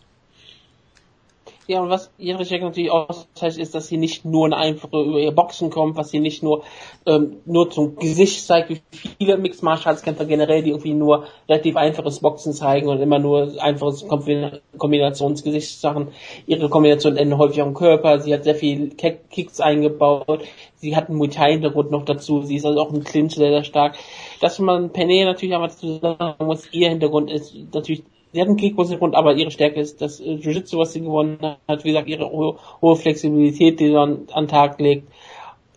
Ja, 1.67 1.81
und 1.81 1.89
was 1.89 2.11
Jedrzejczyk 2.19 2.61
natürlich 2.61 2.91
auszeichnet, 2.91 3.63
ist, 3.63 3.73
dass 3.73 3.87
sie 3.87 3.97
nicht 3.97 4.23
nur 4.23 4.45
eine 4.45 4.57
einfache 4.57 5.01
über 5.01 5.19
ihr 5.19 5.31
Boxen 5.31 5.71
kommt, 5.71 5.97
was 5.97 6.11
sie 6.11 6.19
nicht 6.19 6.43
nur 6.43 6.63
ähm, 7.07 7.37
nur 7.45 7.71
zum 7.71 7.95
Gesicht 7.95 8.45
zeigt, 8.45 8.69
wie 8.69 8.81
viele 8.91 9.37
Mixed 9.37 9.63
Martial 9.63 9.93
Arts 9.93 10.03
Kämpfer 10.03 10.25
generell, 10.25 10.61
die 10.61 10.69
irgendwie 10.69 10.93
nur 10.93 11.25
relativ 11.49 11.75
einfaches 11.75 12.19
Boxen 12.19 12.53
zeigen 12.53 12.87
und 12.87 13.01
immer 13.01 13.17
nur 13.17 13.53
einfaches 13.59 14.05
Kombin- 14.07 14.59
Kombinationsgesichtssachen. 14.77 16.09
Ihre 16.45 16.69
Kombinationen 16.69 17.17
enden 17.17 17.39
häufig 17.39 17.61
am 17.63 17.73
Körper. 17.73 18.19
Sie 18.19 18.31
hat 18.31 18.43
sehr 18.43 18.55
viel 18.55 18.89
Kick- 18.89 19.31
Kicks 19.31 19.59
eingebaut. 19.59 20.43
Sie 20.75 20.95
hat 20.95 21.09
einen 21.09 21.17
Muay 21.17 21.29
Hintergrund 21.31 21.89
noch 21.89 22.05
dazu. 22.05 22.43
Sie 22.43 22.57
ist 22.57 22.65
also 22.65 22.79
auch 22.79 22.93
ein 22.93 23.03
Clinch 23.03 23.33
sehr, 23.33 23.49
sehr 23.49 23.63
stark. 23.63 23.97
Dass 24.39 24.59
man 24.59 24.91
Penne 24.91 25.25
natürlich 25.25 25.55
einmal 25.55 25.69
dazu 25.69 25.97
sagen 25.97 26.45
muss, 26.45 26.71
ihr 26.71 26.89
Hintergrund 26.89 27.31
ist 27.31 27.55
natürlich 27.73 28.03
sie 28.35 28.41
hat 28.41 28.49
einen 28.49 28.57
Kickbox-Hintergrund, 28.57 29.15
aber 29.15 29.33
ihre 29.33 29.49
Stärke 29.49 29.79
ist 29.79 30.01
das 30.01 30.19
äh, 30.19 30.33
Jiu-Jitsu, 30.33 30.77
was 30.77 30.91
sie 30.91 30.99
gewonnen 30.99 31.37
hat. 31.67 31.83
Wie 31.85 31.89
gesagt, 31.89 32.09
ihre 32.09 32.29
hohe, 32.29 32.57
hohe 32.81 32.95
Flexibilität, 32.97 33.79
die 33.79 33.87
sie 33.87 33.95
an, 33.95 34.27
an 34.33 34.49
Tag 34.49 34.79
legt. 34.79 35.07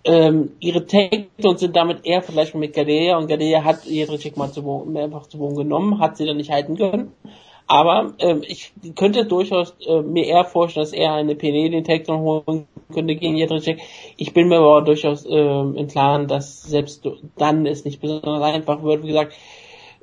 Ähm, 0.05 0.53
ihre 0.59 0.85
Takedowns 0.85 1.61
sind 1.61 1.77
damit 1.77 2.05
eher 2.05 2.21
vergleichbar 2.23 2.61
mit 2.61 2.75
Gadea 2.75 3.17
und 3.17 3.29
Gadea 3.29 3.63
hat 3.63 3.85
Jedrzejczyk 3.85 4.37
mal 4.37 4.51
zu 4.51 4.63
Boden, 4.63 4.93
mehrfach 4.93 5.27
zu 5.29 5.39
Boden 5.39 5.57
genommen, 5.57 6.01
hat 6.01 6.17
sie 6.17 6.27
dann 6.27 6.37
nicht 6.37 6.51
halten 6.51 6.77
können. 6.77 7.13
Aber 7.69 8.15
ähm, 8.19 8.43
ich 8.47 8.73
könnte 8.97 9.27
durchaus 9.27 9.77
äh, 9.87 10.01
mir 10.01 10.27
eher 10.27 10.45
vorstellen, 10.45 10.85
dass 10.85 10.93
er 10.93 11.13
eine 11.13 11.37
Pene 11.37 11.71
den 11.71 11.85
Takedown 11.85 12.21
holen 12.21 12.67
könnte 12.93 13.15
gegen 13.15 13.37
Jedrzejczyk. 13.37 13.81
Ich 14.17 14.33
bin 14.33 14.49
mir 14.49 14.57
aber 14.57 14.83
durchaus 14.83 15.27
ähm, 15.31 15.77
im 15.77 15.87
Klaren, 15.87 16.27
dass 16.27 16.63
selbst 16.63 17.07
dann 17.37 17.67
es 17.67 17.85
nicht 17.85 18.01
besonders 18.01 18.43
einfach 18.43 18.83
wird. 18.83 19.05
Wie 19.05 19.09
gesagt, 19.09 19.35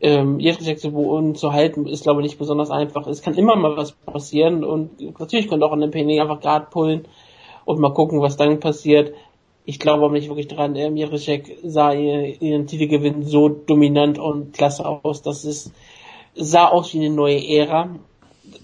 ähm, 0.01 0.39
Jedrzejczyk 0.39 0.79
zu 0.79 1.33
zu 1.33 1.53
halten, 1.53 1.87
ist 1.87 2.03
glaube 2.03 2.21
ich 2.21 2.27
nicht 2.27 2.39
besonders 2.39 2.71
einfach. 2.71 3.07
Es 3.07 3.21
kann 3.21 3.35
immer 3.35 3.55
mal 3.55 3.77
was 3.77 3.93
passieren 3.93 4.63
und 4.63 5.19
natürlich 5.19 5.47
könnte 5.47 5.65
auch 5.65 5.71
an 5.71 5.81
dem 5.81 5.91
Pene 5.91 6.21
einfach 6.21 6.41
Guard 6.41 6.69
pullen 6.69 7.07
und 7.65 7.79
mal 7.79 7.93
gucken, 7.93 8.21
was 8.21 8.37
dann 8.37 8.59
passiert. 8.59 9.13
Ich 9.67 9.79
glaube 9.79 10.05
aber 10.05 10.13
nicht 10.13 10.27
wirklich 10.27 10.47
dran. 10.47 10.75
Ähm, 10.75 10.95
Jedrzejczyk 10.95 11.59
sah 11.63 11.93
ihren, 11.93 12.39
ihren 12.39 12.67
Titelgewinn 12.67 13.23
so 13.23 13.49
dominant 13.49 14.19
und 14.19 14.53
klasse 14.53 14.85
aus, 14.85 15.21
dass 15.21 15.43
es 15.43 15.71
sah 16.35 16.67
aus 16.67 16.93
wie 16.93 16.99
eine 16.99 17.09
neue 17.09 17.43
Ära. 17.47 17.95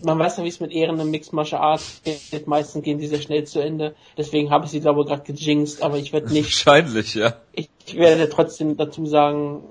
Man 0.04 0.20
weiß 0.20 0.38
ja, 0.38 0.44
wie 0.44 0.50
es 0.50 0.60
mit 0.60 0.72
Ehren 0.72 1.00
im 1.00 1.10
Mixed 1.10 1.34
Martial 1.34 1.62
Arts 1.62 2.02
geht. 2.04 2.46
Meistens 2.46 2.84
gehen 2.84 3.00
die 3.00 3.08
sehr 3.08 3.22
schnell 3.22 3.46
zu 3.46 3.60
Ende. 3.60 3.96
Deswegen 4.16 4.52
habe 4.52 4.66
ich 4.66 4.72
sie, 4.72 4.80
glaube 4.80 5.02
ich, 5.02 5.08
gerade 5.08 5.24
gejinxt, 5.24 5.82
aber 5.82 5.98
ich 5.98 6.14
werde 6.14 6.32
nicht 6.32 6.46
Wahrscheinlich, 6.66 7.16
ja. 7.16 7.34
ich 7.54 7.70
werde 7.96 8.30
trotzdem 8.30 8.78
dazu 8.78 9.08
sagen, 9.08 9.64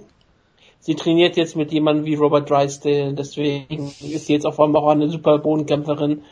sie 0.81 0.95
trainiert 0.95 1.37
jetzt 1.37 1.57
mit 1.57 1.73
jemandem 1.73 2.05
wie 2.07 2.15
Robert 2.15 2.49
Drysdale, 2.51 3.13
deswegen 3.15 3.89
ist 4.01 4.27
sie 4.27 4.33
jetzt 4.33 4.47
auf 4.47 4.59
einmal 4.61 4.83
auch 4.83 4.91
eine 4.91 5.09
super 5.09 5.39
Bodenkämpferin 5.39 6.23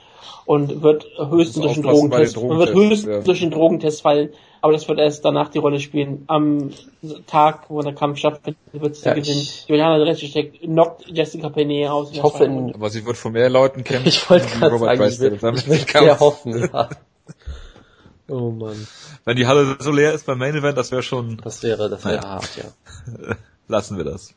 und 0.46 0.82
wird 0.82 1.06
höchstens 1.18 1.62
durch 1.62 1.74
den 1.74 1.82
Drogentest, 1.82 2.36
wird 2.40 2.72
höchstens 2.74 3.04
ja. 3.14 3.20
durch 3.20 3.40
den 3.40 3.50
Drogentest 3.50 4.02
fallen, 4.02 4.30
aber 4.62 4.72
das 4.72 4.88
wird 4.88 4.98
erst 4.98 5.24
danach 5.24 5.50
die 5.50 5.58
Rolle 5.58 5.78
spielen. 5.78 6.24
Am 6.26 6.70
Tag, 7.26 7.66
wo 7.68 7.80
der 7.82 7.94
Kampf 7.94 8.18
stattfindet, 8.18 8.58
wird 8.72 8.96
sie 8.96 9.06
Ja, 9.06 9.14
gewinnen. 9.14 9.46
Juliana 9.66 9.98
Dressig 10.02 10.60
knockt 10.62 11.04
Jessica 11.06 11.50
Penne 11.50 11.92
aus. 11.92 12.10
Ich 12.12 12.22
hoffe, 12.22 12.44
in, 12.44 12.74
Aber 12.74 12.88
sie 12.90 13.04
wird 13.04 13.16
von 13.18 13.32
mehr 13.32 13.50
Leuten 13.50 13.84
kämpfen. 13.84 14.08
ich 14.08 14.28
wollte 14.28 14.46
gerade 14.46 14.72
Robert 14.74 14.96
sagen, 14.96 15.08
ich 15.10 15.18
Drysdale. 15.18 15.42
will, 15.42 15.58
ich 15.58 15.68
will 15.68 16.02
sehr 16.02 16.18
hoffen, 16.20 16.58
ja. 16.72 16.88
Oh 18.30 18.50
Mann, 18.50 18.86
Wenn 19.24 19.36
die 19.36 19.46
Halle 19.46 19.76
so 19.80 19.90
leer 19.90 20.12
ist 20.12 20.26
beim 20.26 20.38
Main 20.38 20.54
Event, 20.54 20.76
das 20.76 20.90
wäre 20.90 21.02
schon, 21.02 21.38
das 21.44 21.62
wäre, 21.62 21.88
das 21.88 22.04
wäre 22.04 22.16
Ja. 22.16 22.22
hart, 22.28 22.56
ja. 22.56 22.64
lassen 23.68 23.96
wir 23.96 24.04
das. 24.04 24.34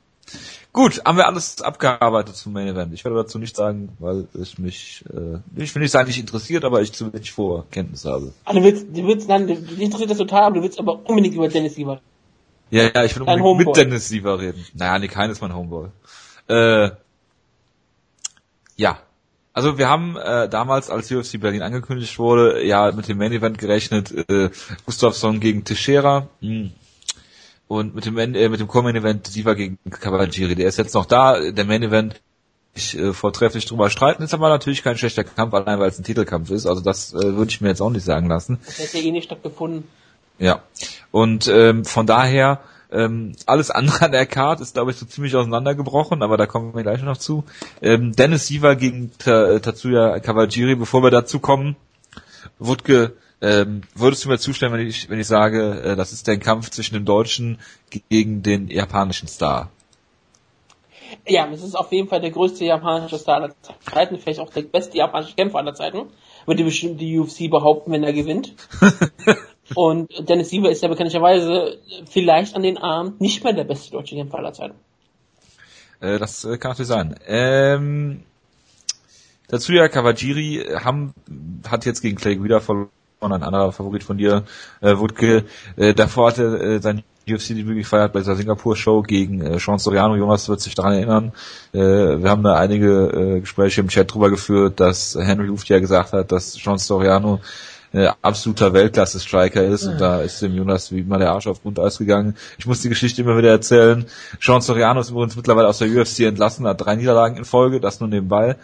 Gut, 0.73 1.01
haben 1.03 1.17
wir 1.17 1.27
alles 1.27 1.61
abgearbeitet 1.61 2.35
zum 2.35 2.53
Main 2.53 2.67
Event. 2.67 2.93
Ich 2.93 3.03
werde 3.03 3.17
dazu 3.17 3.37
nichts 3.39 3.57
sagen, 3.57 3.89
weil 3.99 4.27
es 4.39 4.57
mich, 4.57 5.03
äh, 5.09 5.39
ich 5.61 5.75
will 5.75 5.81
nicht 5.81 5.91
sagen, 5.91 6.07
nicht 6.07 6.19
interessiert, 6.19 6.63
aber 6.63 6.81
ich 6.81 6.93
zu 6.93 7.11
wenig 7.11 7.31
Vorkenntnis 7.33 8.05
habe. 8.05 8.33
Ah, 8.45 8.53
du 8.53 8.63
willst, 8.63 8.87
du 8.89 9.05
willst, 9.05 9.27
nein, 9.27 9.47
du, 9.47 9.55
dich 9.55 9.81
interessiert 9.81 10.11
das 10.11 10.17
total, 10.17 10.43
aber 10.43 10.55
du 10.55 10.63
willst 10.63 10.79
aber 10.79 11.01
unbedingt 11.09 11.35
über 11.35 11.49
Dennis 11.49 11.75
Siever. 11.75 11.99
Ja, 12.69 12.83
ja, 12.83 13.03
ich 13.03 13.17
will 13.17 13.25
Dein 13.25 13.41
unbedingt 13.41 13.75
mit. 13.75 13.85
Dennis 13.85 14.07
Siever 14.07 14.39
reden. 14.39 14.65
Naja, 14.73 14.97
Nick 14.99 15.15
Hein 15.17 15.29
ist 15.29 15.41
mein 15.41 15.53
Homeboy. 15.53 15.89
Äh, 16.47 16.91
ja. 18.77 18.99
Also 19.53 19.77
wir 19.77 19.89
haben 19.89 20.15
äh, 20.15 20.47
damals, 20.47 20.89
als 20.89 21.11
UFC 21.11 21.41
Berlin 21.41 21.61
angekündigt 21.61 22.17
wurde, 22.17 22.65
ja 22.65 22.93
mit 22.93 23.09
dem 23.09 23.17
Main 23.17 23.33
Event 23.33 23.57
gerechnet, 23.57 24.13
äh, 24.29 24.49
Gustafsson 24.85 25.41
gegen 25.41 25.65
Teixeira 25.65 26.29
mh. 26.39 26.69
Und 27.71 27.95
mit 27.95 28.05
dem, 28.05 28.17
äh, 28.17 28.49
mit 28.49 28.59
dem 28.59 28.67
Co-Main 28.67 28.97
Event 28.97 29.27
Siever 29.27 29.55
gegen 29.55 29.79
Cavalieri. 29.89 30.55
Der 30.55 30.67
ist 30.67 30.77
jetzt 30.77 30.93
noch 30.93 31.05
da, 31.05 31.39
der 31.39 31.63
Main 31.63 31.81
Event 31.81 32.19
äh, 32.75 33.13
vortrefflich 33.13 33.65
drüber 33.65 33.89
streiten. 33.89 34.23
Ist 34.23 34.33
aber 34.33 34.49
natürlich 34.49 34.83
kein 34.83 34.97
schlechter 34.97 35.23
Kampf, 35.23 35.53
allein 35.53 35.79
weil 35.79 35.87
es 35.87 35.97
ein 35.97 36.03
Titelkampf 36.03 36.49
ist. 36.49 36.65
Also 36.65 36.81
das 36.81 37.13
äh, 37.13 37.37
würde 37.37 37.49
ich 37.49 37.61
mir 37.61 37.69
jetzt 37.69 37.81
auch 37.81 37.89
nicht 37.89 38.03
sagen 38.03 38.27
lassen. 38.27 38.59
Das 38.65 38.79
hätte 38.79 38.97
eh 38.97 39.11
nicht 39.11 39.23
stattgefunden. 39.23 39.85
Ja. 40.37 40.63
Und 41.11 41.47
ähm, 41.47 41.85
von 41.85 42.05
daher, 42.05 42.59
ähm, 42.91 43.37
alles 43.45 43.71
andere 43.71 44.03
an 44.03 44.11
der 44.11 44.25
Card 44.25 44.59
ist, 44.59 44.73
glaube 44.73 44.91
ich, 44.91 44.97
so 44.97 45.05
ziemlich 45.05 45.33
auseinandergebrochen, 45.37 46.23
aber 46.23 46.35
da 46.35 46.47
kommen 46.47 46.75
wir 46.75 46.83
gleich 46.83 47.01
noch 47.03 47.17
zu. 47.17 47.45
Ähm, 47.81 48.11
Dennis 48.13 48.47
Siever 48.47 48.75
gegen 48.75 49.11
Ta 49.17 49.59
Tatsuya 49.59 50.19
Kawajiri, 50.19 50.75
bevor 50.75 51.03
wir 51.03 51.11
dazu 51.11 51.39
kommen. 51.39 51.77
Wutke, 52.59 53.13
ähm, 53.41 53.81
würdest 53.95 54.23
du 54.23 54.29
mir 54.29 54.37
zustimmen, 54.37 54.73
wenn 54.73 54.87
ich, 54.87 55.09
wenn 55.09 55.19
ich 55.19 55.27
sage, 55.27 55.81
äh, 55.83 55.95
das 55.95 56.13
ist 56.13 56.27
der 56.27 56.37
Kampf 56.37 56.69
zwischen 56.69 56.93
dem 56.93 57.05
Deutschen 57.05 57.59
gegen 58.09 58.43
den 58.43 58.67
japanischen 58.69 59.27
Star? 59.27 59.71
Ja, 61.27 61.47
das 61.47 61.63
ist 61.63 61.75
auf 61.75 61.91
jeden 61.91 62.07
Fall 62.07 62.21
der 62.21 62.31
größte 62.31 62.65
japanische 62.65 63.17
Star 63.17 63.35
aller 63.35 63.55
Zeiten, 63.81 64.17
vielleicht 64.17 64.39
auch 64.39 64.51
der 64.51 64.61
beste 64.61 64.97
japanische 64.97 65.35
Kämpfer 65.35 65.57
aller 65.57 65.73
Zeiten. 65.73 66.07
Würde 66.45 66.63
bestimmt 66.63 67.01
die 67.01 67.19
UFC 67.19 67.49
behaupten, 67.49 67.91
wenn 67.91 68.03
er 68.03 68.13
gewinnt. 68.13 68.53
Und 69.75 70.11
Dennis 70.27 70.49
Siever 70.49 70.69
ist 70.69 70.81
ja 70.81 70.87
bekanntlicherweise 70.87 71.79
vielleicht 72.09 72.55
an 72.55 72.63
den 72.63 72.77
Armen 72.77 73.15
nicht 73.19 73.43
mehr 73.43 73.53
der 73.53 73.63
beste 73.63 73.91
deutsche 73.91 74.15
Kämpfer 74.15 74.37
aller 74.37 74.53
Zeiten. 74.53 74.75
Äh, 75.99 76.19
das 76.19 76.45
äh, 76.45 76.57
kann 76.57 76.71
natürlich 76.71 76.89
sein. 76.89 77.15
Ähm, 77.27 78.23
Tatsuya 79.47 79.87
Kawajiri 79.87 80.65
haben, 80.83 81.13
hat 81.69 81.85
jetzt 81.85 82.01
gegen 82.01 82.17
Clay 82.17 82.35
Guida 82.35 82.59
verloren, 82.59 82.89
ein 83.21 83.43
anderer 83.43 83.71
Favorit 83.71 84.03
von 84.03 84.17
dir, 84.17 84.43
äh, 84.81 84.97
Wutke. 84.97 85.45
Äh, 85.77 85.93
davor 85.93 86.29
hatte 86.29 86.43
äh, 86.57 86.79
sein 86.81 87.03
UFC-Debüt 87.29 87.77
gefeiert 87.77 88.13
bei 88.13 88.19
dieser 88.19 88.35
Singapur-Show 88.35 89.03
gegen 89.03 89.41
äh, 89.41 89.59
Sean 89.59 89.77
Soriano. 89.77 90.15
Jonas 90.15 90.49
wird 90.49 90.59
sich 90.59 90.73
daran 90.73 90.93
erinnern. 90.93 91.31
Äh, 91.71 91.79
wir 91.79 92.29
haben 92.29 92.41
da 92.41 92.55
einige 92.55 93.35
äh, 93.37 93.39
Gespräche 93.41 93.81
im 93.81 93.89
Chat 93.89 94.11
drüber 94.11 94.31
geführt, 94.31 94.79
dass 94.79 95.15
Henry 95.19 95.45
Luft 95.45 95.69
ja 95.69 95.79
gesagt 95.79 96.13
hat, 96.13 96.31
dass 96.31 96.53
Sean 96.53 96.79
Soriano 96.79 97.39
äh, 97.93 98.09
absoluter 98.21 98.73
Weltklasse-Striker 98.73 99.63
ist 99.65 99.85
und 99.85 99.99
da 99.99 100.21
ist 100.21 100.41
dem 100.41 100.55
Jonas 100.55 100.91
wie 100.91 101.01
immer 101.01 101.19
der 101.19 101.31
Arsch 101.31 101.47
auf 101.47 101.61
Grundeis 101.61 101.97
gegangen. 101.97 102.35
Ich 102.57 102.65
muss 102.65 102.81
die 102.81 102.89
Geschichte 102.89 103.21
immer 103.21 103.37
wieder 103.37 103.49
erzählen. 103.49 104.05
Sean 104.39 104.61
Soriano 104.61 105.01
ist 105.01 105.11
übrigens 105.11 105.35
mittlerweile 105.35 105.67
aus 105.67 105.79
der 105.79 105.89
UFC 105.89 106.21
entlassen, 106.21 106.65
hat 106.65 106.81
drei 106.81 106.95
Niederlagen 106.95 107.37
in 107.37 107.45
Folge, 107.45 107.79
das 107.81 107.99
nur 107.99 108.09
nebenbei. 108.09 108.55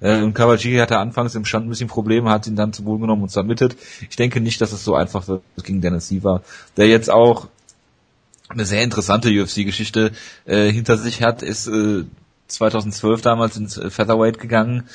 Äh, 0.00 0.22
und 0.22 0.34
Kawajiri 0.34 0.78
hatte 0.78 0.98
anfangs 0.98 1.34
im 1.34 1.44
Stand 1.44 1.66
ein 1.66 1.70
bisschen 1.70 1.88
Probleme, 1.88 2.30
hat 2.30 2.46
ihn 2.46 2.56
dann 2.56 2.72
zu 2.72 2.84
Boden 2.84 3.02
genommen 3.02 3.22
und 3.22 3.30
submitted. 3.30 3.76
Ich 4.08 4.16
denke 4.16 4.40
nicht, 4.40 4.60
dass 4.60 4.72
es 4.72 4.84
so 4.84 4.94
einfach 4.94 5.28
wird 5.28 5.42
gegen 5.62 5.80
Dennis 5.80 6.08
Siever, 6.08 6.42
der 6.76 6.88
jetzt 6.88 7.10
auch 7.10 7.48
eine 8.48 8.64
sehr 8.64 8.82
interessante 8.82 9.28
UFC-Geschichte 9.28 10.12
äh, 10.46 10.70
hinter 10.70 10.96
sich 10.96 11.22
hat, 11.22 11.42
ist 11.42 11.66
äh, 11.66 12.04
2012 12.48 13.20
damals 13.20 13.56
ins 13.56 13.76
äh, 13.76 13.90
Featherweight 13.90 14.38
gegangen, 14.38 14.88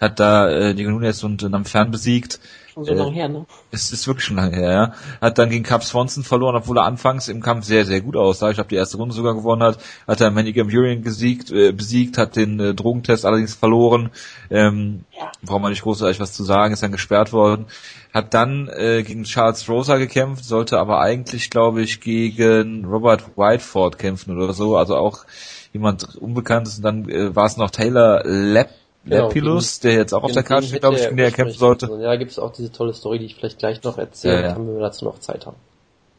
hat 0.00 0.20
da 0.20 0.48
äh, 0.48 0.74
Diego 0.74 0.90
Nunes 0.90 1.22
und 1.22 1.42
äh, 1.42 1.48
Namfern 1.48 1.90
besiegt. 1.90 2.40
Schon 2.76 2.84
so 2.84 2.92
Äh, 2.92 2.96
lange 2.96 3.12
her, 3.12 3.28
ne? 3.30 3.46
Es 3.70 3.90
ist 3.90 4.06
wirklich 4.06 4.26
schon 4.26 4.36
lange 4.36 4.54
her, 4.54 4.70
ja. 4.70 4.92
Hat 5.22 5.38
dann 5.38 5.48
gegen 5.48 5.64
Cap 5.64 5.82
Swanson 5.82 6.24
verloren, 6.24 6.56
obwohl 6.56 6.76
er 6.76 6.84
anfangs 6.84 7.28
im 7.28 7.40
Kampf 7.40 7.64
sehr, 7.64 7.86
sehr 7.86 8.02
gut 8.02 8.16
aussah. 8.16 8.50
Ich 8.50 8.56
glaube, 8.56 8.68
die 8.68 8.74
erste 8.74 8.98
Runde 8.98 9.14
sogar 9.14 9.32
gewonnen 9.34 9.62
hat. 9.62 9.78
Hat 10.06 10.20
er 10.20 10.30
Manny 10.30 10.52
Gamurian 10.52 11.00
gesiegt, 11.02 11.50
äh, 11.50 11.72
besiegt, 11.72 12.18
hat 12.18 12.36
den 12.36 12.60
äh, 12.60 12.74
Drogentest 12.74 13.24
allerdings 13.24 13.54
verloren. 13.54 14.10
Ähm, 14.50 15.04
Ja. 15.18 15.32
braucht 15.42 15.62
man 15.62 15.70
nicht 15.70 15.84
großartig 15.84 16.20
was 16.20 16.34
zu 16.34 16.44
sagen, 16.44 16.74
ist 16.74 16.82
dann 16.82 16.92
gesperrt 16.92 17.32
worden. 17.32 17.64
Hat 18.12 18.34
dann 18.34 18.68
äh, 18.68 19.02
gegen 19.02 19.24
Charles 19.24 19.66
Rosa 19.70 19.96
gekämpft, 19.96 20.44
sollte 20.44 20.78
aber 20.78 21.00
eigentlich, 21.00 21.48
glaube 21.48 21.80
ich, 21.80 22.02
gegen 22.02 22.84
Robert 22.84 23.38
Whiteford 23.38 23.98
kämpfen 23.98 24.36
oder 24.36 24.52
so, 24.52 24.76
also 24.76 24.96
auch 24.96 25.24
jemand 25.72 26.14
Unbekanntes. 26.16 26.76
Und 26.76 26.82
dann 26.82 27.08
äh, 27.08 27.34
war 27.34 27.46
es 27.46 27.56
noch 27.56 27.70
Taylor 27.70 28.22
Lep 28.26 28.68
Genau, 29.08 29.28
Lepilus, 29.28 29.80
der 29.80 29.92
jetzt 29.94 30.12
auch 30.12 30.24
auf 30.24 30.32
der 30.32 30.42
Karte 30.42 30.62
den 30.64 30.68
steht, 30.68 30.80
glaube 30.80 30.96
ich, 30.96 31.02
der 31.06 31.24
er 31.24 31.30
kämpfen 31.30 31.58
sollte. 31.58 31.86
Ja, 31.86 31.96
da 31.98 32.16
gibt 32.16 32.32
es 32.32 32.38
auch 32.38 32.52
diese 32.52 32.72
tolle 32.72 32.92
Story, 32.92 33.18
die 33.20 33.26
ich 33.26 33.36
vielleicht 33.36 33.58
gleich 33.58 33.82
noch 33.84 33.98
erzählen 33.98 34.40
Ja, 34.42 34.46
ja. 34.48 34.52
kann, 34.54 34.66
wenn 34.66 34.74
wir 34.74 34.80
dazu 34.82 35.04
noch 35.04 35.20
Zeit 35.20 35.46
haben. 35.46 35.56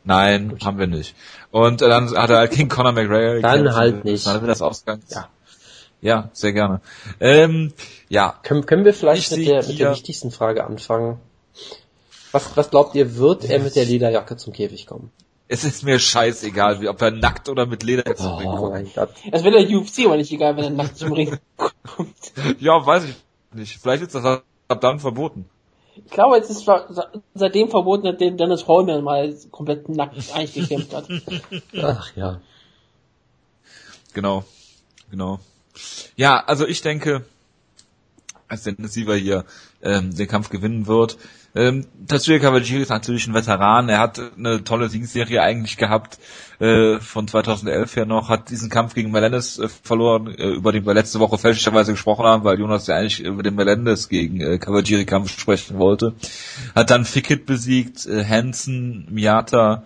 Nein, 0.06 0.58
haben 0.64 0.80
wir 0.80 0.88
nicht. 0.88 1.16
Und 1.52 1.82
äh, 1.82 1.90
dann 1.90 2.16
hat 2.16 2.30
er 2.30 2.38
halt 2.38 2.52
gegen 2.52 2.70
Conor 2.70 2.94
McGregor 2.94 3.42
Dann 3.42 3.58
gekämpft. 3.60 3.78
halt 3.78 4.06
nicht. 4.06 4.26
Dann 4.26 4.40
wird 4.42 4.50
das 4.50 4.62
Ausgang. 4.62 5.02
Ja. 5.10 5.28
Ja, 6.00 6.30
sehr 6.32 6.54
gerne. 6.54 6.80
Ähm, 7.20 7.74
ja, 8.08 8.40
Können, 8.44 8.66
können 8.66 8.86
wir 8.86 8.94
vielleicht 8.94 9.32
Ich 9.32 9.38
mit 9.38 9.48
der, 9.48 9.66
mit 9.66 9.80
der 9.80 9.92
wichtigsten 9.92 10.32
Frage 10.32 10.64
anfangen? 10.66 11.20
Was, 12.32 12.56
was 12.56 12.70
glaubt 12.70 12.96
ihr, 12.96 13.18
wird 13.18 13.44
er 13.46 13.60
mit 13.60 13.76
der 13.76 13.84
Lederjacke 13.86 14.38
zum 14.38 14.54
Käfig 14.54 14.86
kommen? 14.86 15.12
Es 15.48 15.64
ist 15.64 15.84
mir 15.84 15.99
scheißegal, 15.99 16.82
wie, 16.82 16.90
ob 16.90 17.02
er 17.02 17.11
nackt 17.11 17.49
oder 17.49 17.65
mit 17.65 17.84
Leder 17.84 18.15
zum 18.15 18.34
Ring 18.36 18.48
Oh 18.49 18.56
kommt. 18.57 18.74
mein 18.74 18.91
Gott. 18.94 19.10
Das 19.32 19.44
wäre 19.44 19.64
der 19.65 19.78
UFC 19.78 20.06
aber 20.06 20.18
nicht 20.18 20.32
egal, 20.32 20.57
wenn 20.57 20.64
er 20.65 20.69
nachts 20.72 20.99
zum 20.99 21.14
Ring 21.14 21.38
kommt. 21.56 22.15
Ja, 22.60 22.86
weiß 22.86 23.06
ich 23.06 23.15
nicht. 23.53 23.80
Vielleicht 23.82 24.03
ist 24.03 24.15
das 24.15 24.26
ab 24.26 24.82
dann 24.82 24.99
verboten. 24.99 25.45
Ich 25.95 26.11
glaube, 26.11 26.38
es 26.38 26.49
ist 26.49 26.69
seitdem 27.34 27.69
verboten, 27.69 28.03
nachdem 28.06 28.38
Dennis 28.38 28.68
Holman 28.68 29.03
mal 29.03 29.34
komplett 29.52 29.90
nackt 29.90 30.18
eigentlich 30.34 30.68
gekämpft 30.68 30.94
hat. 30.94 31.07
Ach 31.82 32.15
ja. 32.15 32.41
Genau, 34.14 34.44
genau. 35.10 35.40
Ja, 36.15 36.44
also 36.44 36.65
ich 36.68 36.82
denke, 36.82 37.26
als 38.48 38.64
Dennis 38.64 38.94
Siever 38.94 39.15
hier 39.15 39.45
ähm, 39.82 40.15
den 40.15 40.28
Kampf 40.28 40.49
gewinnen 40.49 40.88
wird. 40.88 41.18
Ähm, 41.58 41.88
Tatsuya 42.08 42.38
Kawajiri 42.38 42.84
ist 42.84 42.90
natürlich 42.90 43.26
ein 43.28 43.34
Veteran. 43.34 43.90
Er 43.90 43.98
hat 43.98 44.22
eine 44.38 44.64
tolle 44.64 44.90
Siegesserie 44.90 45.42
eigentlich 45.42 45.76
gehabt 45.78 46.20
äh, 46.60 47.00
von 47.00 47.28
2011 47.28 47.96
her 47.96 48.06
noch. 48.06 48.30
Hat 48.30 48.52
diesen 48.52 48.70
Kampf 48.70 48.94
gegen 48.94 49.10
Melendez 49.10 49.58
äh, 49.58 49.68
verloren, 49.68 50.28
äh, 50.28 50.50
über 50.50 50.72
den 50.72 50.86
wir 50.86 50.94
letzte 50.94 51.20
Woche 51.20 51.40
fälschlicherweise 51.40 51.94
gesprochen 51.94 52.26
haben, 52.26 52.44
weil 52.44 52.60
Jonas 52.60 52.86
ja 52.86 52.96
eigentlich 52.96 53.22
über 53.22 53.42
den 53.42 53.56
Melendez 53.56 54.08
gegen 54.08 54.40
äh, 54.40 54.60
Kawajiri 54.60 55.06
Kampf 55.06 55.32
sprechen 55.32 55.80
wollte. 55.80 56.14
Hat 56.76 56.92
dann 56.92 57.06
Fickett 57.06 57.48
besiegt, 57.48 58.06
äh, 58.06 58.24
Hansen, 58.24 59.08
Miyata, 59.10 59.84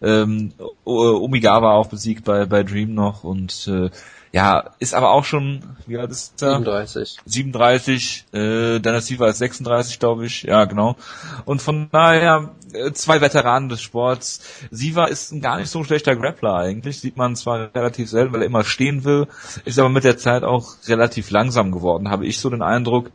ähm, 0.00 0.52
Umigawa 0.84 1.72
auch 1.72 1.88
besiegt 1.88 2.24
bei, 2.24 2.46
bei 2.46 2.62
Dream 2.62 2.94
noch 2.94 3.24
und 3.24 3.68
äh, 3.68 3.90
ja, 4.32 4.70
ist 4.78 4.94
aber 4.94 5.10
auch 5.10 5.24
schon, 5.24 5.60
wie 5.86 5.98
alt 5.98 6.10
ist 6.10 6.40
er? 6.40 6.52
37. 6.52 7.18
37, 7.24 8.26
äh, 8.32 8.78
Dennis 8.78 9.06
Siever 9.06 9.28
ist 9.28 9.38
36, 9.38 9.98
glaube 9.98 10.26
ich, 10.26 10.44
ja 10.44 10.66
genau. 10.66 10.96
Und 11.44 11.60
von 11.60 11.88
daher 11.90 12.50
äh, 12.72 12.92
zwei 12.92 13.20
Veteranen 13.20 13.68
des 13.68 13.82
Sports. 13.82 14.40
Siever 14.70 15.08
ist 15.08 15.32
ein 15.32 15.40
gar 15.40 15.58
nicht 15.58 15.68
so 15.68 15.82
schlechter 15.82 16.14
Grappler 16.14 16.54
eigentlich, 16.54 17.00
sieht 17.00 17.16
man 17.16 17.34
zwar 17.34 17.74
relativ 17.74 18.08
selten, 18.08 18.32
weil 18.32 18.42
er 18.42 18.46
immer 18.46 18.62
stehen 18.62 19.04
will, 19.04 19.26
ist 19.64 19.80
aber 19.80 19.88
mit 19.88 20.04
der 20.04 20.16
Zeit 20.16 20.44
auch 20.44 20.74
relativ 20.86 21.30
langsam 21.30 21.72
geworden, 21.72 22.10
habe 22.10 22.26
ich 22.26 22.38
so 22.38 22.50
den 22.50 22.62
Eindruck. 22.62 23.10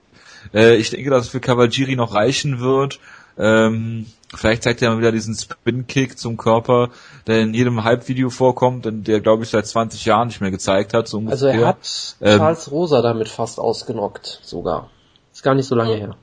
Äh, 0.53 0.75
ich 0.75 0.89
denke, 0.89 1.09
dass 1.09 1.25
es 1.25 1.31
für 1.31 1.39
Kawajiri 1.39 1.95
noch 1.95 2.13
reichen 2.13 2.59
wird. 2.59 2.99
Ähm, 3.37 4.05
vielleicht 4.33 4.63
zeigt 4.63 4.81
er 4.81 4.89
mal 4.91 4.97
wieder 4.99 5.11
diesen 5.11 5.35
Spin-Kick 5.35 6.17
zum 6.17 6.37
Körper, 6.37 6.89
der 7.27 7.41
in 7.41 7.53
jedem 7.53 7.83
Hype-Video 7.83 8.29
vorkommt 8.29 8.85
und 8.85 9.03
der, 9.07 9.21
glaube 9.21 9.43
ich, 9.43 9.49
seit 9.49 9.67
20 9.67 10.05
Jahren 10.05 10.27
nicht 10.27 10.41
mehr 10.41 10.51
gezeigt 10.51 10.93
hat. 10.93 11.07
So 11.07 11.21
Also 11.27 11.47
er 11.47 11.67
hat 11.67 12.15
Ähm, 12.21 12.37
Charles 12.39 12.71
Rosa 12.71 13.01
damit 13.01 13.29
fast 13.29 13.59
ausgenockt, 13.59 14.39
sogar. 14.43 14.89
Ist 15.33 15.43
gar 15.43 15.53
nicht 15.55 15.67
so 15.67 15.75
lange 15.75 15.95
her. 15.95 16.15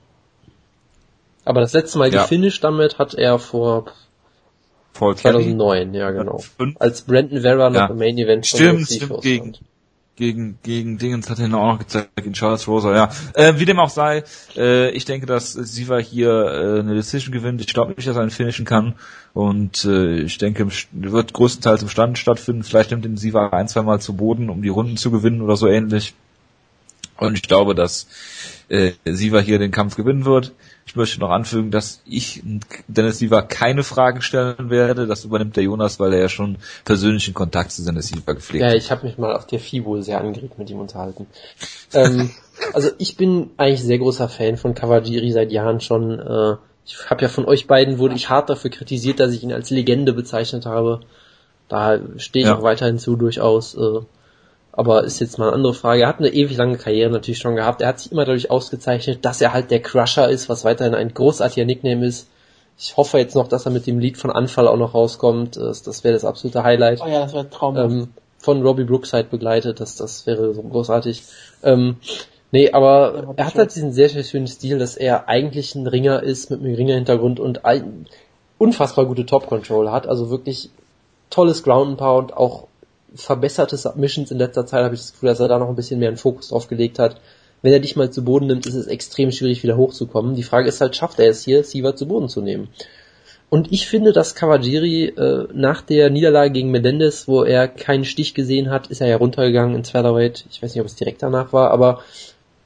Aber 1.44 1.60
das 1.60 1.72
letzte 1.72 1.98
Mal 1.98 2.12
Ja. 2.12 2.22
gefinisht 2.22 2.62
damit 2.64 2.98
hat 2.98 3.14
er 3.14 3.38
vor 3.38 3.86
Kelly. 4.94 5.16
2009, 5.16 5.94
ja 5.94 6.10
genau. 6.10 6.40
Als 6.78 7.02
Brandon 7.02 7.40
Vera 7.40 7.70
noch 7.70 7.80
Ja. 7.80 7.86
im 7.86 7.98
Main 7.98 8.18
Event 8.18 8.46
Stimmt, 8.46 8.86
stimmt, 8.86 9.04
vor 9.04 9.20
gegen-. 9.20 9.56
Gegen 10.16 10.58
gegen 10.62 10.98
Dingens 10.98 11.30
hat 11.30 11.38
er 11.38 11.46
ihn 11.46 11.54
auch 11.54 11.72
noch 11.72 11.78
gezeigt 11.78 12.10
gegen 12.16 12.32
Charles 12.32 12.68
Rosa, 12.68 12.94
ja. 12.94 13.10
Äh, 13.34 13.58
wie 13.58 13.64
dem 13.64 13.78
auch 13.78 13.90
sei, 13.90 14.24
äh, 14.56 14.90
ich 14.90 15.04
denke, 15.04 15.26
dass 15.26 15.52
Siva 15.52 15.98
hier 15.98 16.30
äh, 16.30 16.80
eine 16.80 16.94
Decision 16.94 17.32
gewinnt. 17.32 17.60
Ich 17.60 17.72
glaube 17.72 17.92
nicht, 17.94 18.06
dass 18.06 18.16
er 18.16 18.22
einen 18.22 18.30
finishen 18.30 18.64
kann 18.64 18.94
und 19.32 19.84
äh, 19.84 20.20
ich 20.20 20.38
denke, 20.38 20.68
wird 20.92 21.32
größtenteils 21.32 21.82
im 21.82 21.88
Stand 21.88 22.18
stattfinden. 22.18 22.62
Vielleicht 22.62 22.90
nimmt 22.90 23.04
ihn 23.04 23.16
Siva 23.16 23.48
ein, 23.48 23.68
zwei 23.68 23.82
Mal 23.82 24.00
zu 24.00 24.14
Boden, 24.14 24.50
um 24.50 24.62
die 24.62 24.68
Runden 24.68 24.96
zu 24.96 25.10
gewinnen 25.10 25.40
oder 25.40 25.56
so 25.56 25.66
ähnlich. 25.66 26.14
Und 27.16 27.34
ich 27.34 27.42
glaube, 27.42 27.74
dass 27.74 28.06
äh, 28.68 28.92
Siva 29.04 29.38
hier 29.38 29.58
den 29.58 29.70
Kampf 29.70 29.96
gewinnen 29.96 30.24
wird. 30.24 30.52
Ich 30.84 30.96
möchte 30.96 31.20
noch 31.20 31.30
anfügen, 31.30 31.70
dass 31.70 32.02
ich 32.04 32.42
Dennis 32.88 33.18
Siva 33.18 33.40
keine 33.42 33.82
Fragen 33.84 34.20
stellen 34.20 34.68
werde. 34.68 35.06
Das 35.06 35.24
übernimmt 35.24 35.56
der 35.56 35.62
Jonas, 35.62 36.00
weil 36.00 36.12
er 36.12 36.20
ja 36.20 36.28
schon 36.28 36.56
persönlichen 36.84 37.34
Kontakt 37.34 37.70
zu 37.72 37.84
Dennis 37.84 38.08
Siva 38.08 38.32
gepflegt 38.32 38.62
Ja, 38.62 38.70
hat. 38.70 38.76
ich 38.76 38.90
habe 38.90 39.06
mich 39.06 39.16
mal 39.16 39.34
auf 39.34 39.46
der 39.46 39.60
FIBO 39.60 40.00
sehr 40.02 40.20
angeregt 40.20 40.58
mit 40.58 40.68
ihm 40.70 40.80
unterhalten. 40.80 41.26
ähm, 41.94 42.30
also 42.72 42.90
ich 42.98 43.16
bin 43.16 43.50
eigentlich 43.56 43.82
sehr 43.82 43.98
großer 43.98 44.28
Fan 44.28 44.56
von 44.56 44.74
Kawajiri 44.74 45.30
seit 45.32 45.52
Jahren 45.52 45.80
schon. 45.80 46.18
Äh, 46.18 46.56
ich 46.84 47.08
habe 47.08 47.22
ja 47.22 47.28
von 47.28 47.44
euch 47.46 47.68
beiden 47.68 47.98
wurde 47.98 48.16
ich 48.16 48.28
hart 48.28 48.50
dafür 48.50 48.70
kritisiert, 48.70 49.20
dass 49.20 49.32
ich 49.32 49.42
ihn 49.44 49.52
als 49.52 49.70
Legende 49.70 50.12
bezeichnet 50.12 50.66
habe. 50.66 51.00
Da 51.68 52.00
stehe 52.18 52.44
ich 52.44 52.50
Ja. 52.50 52.58
auch 52.58 52.62
weiterhin 52.64 52.98
zu 52.98 53.14
durchaus. 53.16 53.74
Äh, 53.76 54.00
aber 54.72 55.04
ist 55.04 55.20
jetzt 55.20 55.38
mal 55.38 55.48
eine 55.48 55.54
andere 55.54 55.74
Frage. 55.74 56.02
Er 56.02 56.08
hat 56.08 56.18
eine 56.18 56.30
ewig 56.30 56.56
lange 56.56 56.78
Karriere 56.78 57.10
natürlich 57.10 57.38
schon 57.38 57.56
gehabt. 57.56 57.82
Er 57.82 57.88
hat 57.88 58.00
sich 58.00 58.10
immer 58.10 58.24
dadurch 58.24 58.50
ausgezeichnet, 58.50 59.24
dass 59.24 59.40
er 59.40 59.52
halt 59.52 59.70
der 59.70 59.82
Crusher 59.82 60.28
ist, 60.30 60.48
was 60.48 60.64
weiterhin 60.64 60.94
ein 60.94 61.12
großartiger 61.12 61.66
Nickname 61.66 62.06
ist. 62.06 62.28
Ich 62.78 62.96
hoffe 62.96 63.18
jetzt 63.18 63.34
noch, 63.34 63.48
dass 63.48 63.66
er 63.66 63.72
mit 63.72 63.86
dem 63.86 63.98
Lied 63.98 64.16
von 64.16 64.30
Anfall 64.30 64.66
auch 64.66 64.78
noch 64.78 64.94
rauskommt. 64.94 65.56
Das, 65.56 65.82
das 65.82 66.04
wäre 66.04 66.14
das 66.14 66.24
absolute 66.24 66.64
Highlight. 66.64 67.00
Oh 67.04 67.08
ja, 67.08 67.20
das 67.20 67.34
wäre 67.34 67.50
Traum. 67.50 67.76
Ähm, 67.76 68.08
von 68.38 68.62
Robbie 68.62 68.84
Brookside 68.84 69.28
begleitet, 69.30 69.78
das, 69.78 69.94
das 69.96 70.26
wäre 70.26 70.52
so 70.52 70.62
großartig. 70.62 71.22
Ähm, 71.62 71.96
nee, 72.50 72.72
aber 72.72 73.34
er 73.36 73.46
hat 73.46 73.54
halt 73.54 73.74
diesen 73.74 73.92
sehr, 73.92 74.08
sehr 74.08 74.24
schönen 74.24 74.48
Stil, 74.48 74.78
dass 74.78 74.96
er 74.96 75.28
eigentlich 75.28 75.76
ein 75.76 75.86
Ringer 75.86 76.22
ist 76.22 76.50
mit 76.50 76.60
einem 76.60 76.74
Ringer-Hintergrund 76.74 77.38
und 77.38 77.64
ein, 77.64 78.06
unfassbar 78.58 79.06
gute 79.06 79.26
Top-Control 79.26 79.92
hat, 79.92 80.08
also 80.08 80.30
wirklich 80.30 80.70
tolles 81.30 81.62
Ground 81.62 81.90
and 81.90 81.98
Pound, 81.98 82.36
auch 82.36 82.66
verbesserte 83.14 83.76
Submissions 83.76 84.30
in 84.30 84.38
letzter 84.38 84.66
Zeit 84.66 84.84
habe 84.84 84.94
ich 84.94 85.00
das 85.00 85.12
Gefühl, 85.12 85.28
dass 85.28 85.40
er 85.40 85.48
da 85.48 85.58
noch 85.58 85.68
ein 85.68 85.76
bisschen 85.76 86.00
mehr 86.00 86.08
einen 86.08 86.16
Fokus 86.16 86.48
drauf 86.48 86.68
gelegt 86.68 86.98
hat. 86.98 87.20
Wenn 87.62 87.72
er 87.72 87.80
dich 87.80 87.96
mal 87.96 88.10
zu 88.10 88.24
Boden 88.24 88.46
nimmt, 88.46 88.66
ist 88.66 88.74
es 88.74 88.86
extrem 88.86 89.30
schwierig 89.30 89.62
wieder 89.62 89.76
hochzukommen. 89.76 90.34
Die 90.34 90.42
Frage 90.42 90.68
ist 90.68 90.80
halt, 90.80 90.96
schafft 90.96 91.20
er 91.20 91.30
es 91.30 91.44
hier, 91.44 91.62
Siva 91.62 91.94
zu 91.94 92.06
Boden 92.06 92.28
zu 92.28 92.40
nehmen? 92.40 92.68
Und 93.50 93.70
ich 93.70 93.86
finde, 93.86 94.12
dass 94.12 94.34
Kawajiri 94.34 95.08
äh, 95.08 95.46
nach 95.52 95.82
der 95.82 96.08
Niederlage 96.08 96.52
gegen 96.52 96.70
Menendez, 96.70 97.28
wo 97.28 97.44
er 97.44 97.68
keinen 97.68 98.04
Stich 98.04 98.34
gesehen 98.34 98.70
hat, 98.70 98.86
ist 98.86 99.02
er 99.02 99.08
ja 99.08 99.16
runtergegangen 99.16 99.76
ins 99.76 99.90
Featherweight. 99.90 100.46
Ich 100.50 100.62
weiß 100.62 100.74
nicht, 100.74 100.80
ob 100.80 100.86
es 100.86 100.96
direkt 100.96 101.22
danach 101.22 101.52
war, 101.52 101.70
aber 101.70 102.00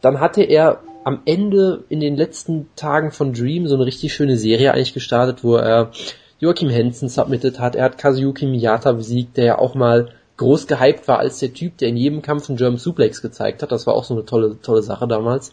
dann 0.00 0.20
hatte 0.20 0.42
er 0.44 0.80
am 1.02 1.22
Ende 1.24 1.84
in 1.88 2.00
den 2.00 2.16
letzten 2.16 2.68
Tagen 2.76 3.10
von 3.10 3.32
Dream 3.32 3.66
so 3.66 3.74
eine 3.74 3.86
richtig 3.86 4.14
schöne 4.14 4.36
Serie 4.36 4.72
eigentlich 4.72 4.94
gestartet, 4.94 5.42
wo 5.42 5.56
er 5.56 5.90
Joachim 6.38 6.70
Hansen 6.70 7.08
submitted 7.08 7.58
hat. 7.58 7.74
Er 7.74 7.84
hat 7.84 7.98
Kazuyuki 7.98 8.46
Miyata 8.46 8.92
besiegt, 8.92 9.36
der 9.36 9.44
ja 9.44 9.58
auch 9.58 9.74
mal 9.74 10.10
groß 10.36 10.66
gehypt 10.66 11.08
war 11.08 11.18
als 11.18 11.38
der 11.38 11.52
Typ, 11.52 11.78
der 11.78 11.88
in 11.88 11.96
jedem 11.96 12.22
Kampf 12.22 12.48
einen 12.48 12.58
German 12.58 12.78
Suplex 12.78 13.22
gezeigt 13.22 13.62
hat. 13.62 13.72
Das 13.72 13.86
war 13.86 13.94
auch 13.94 14.04
so 14.04 14.14
eine 14.14 14.24
tolle, 14.24 14.60
tolle 14.60 14.82
Sache 14.82 15.08
damals. 15.08 15.52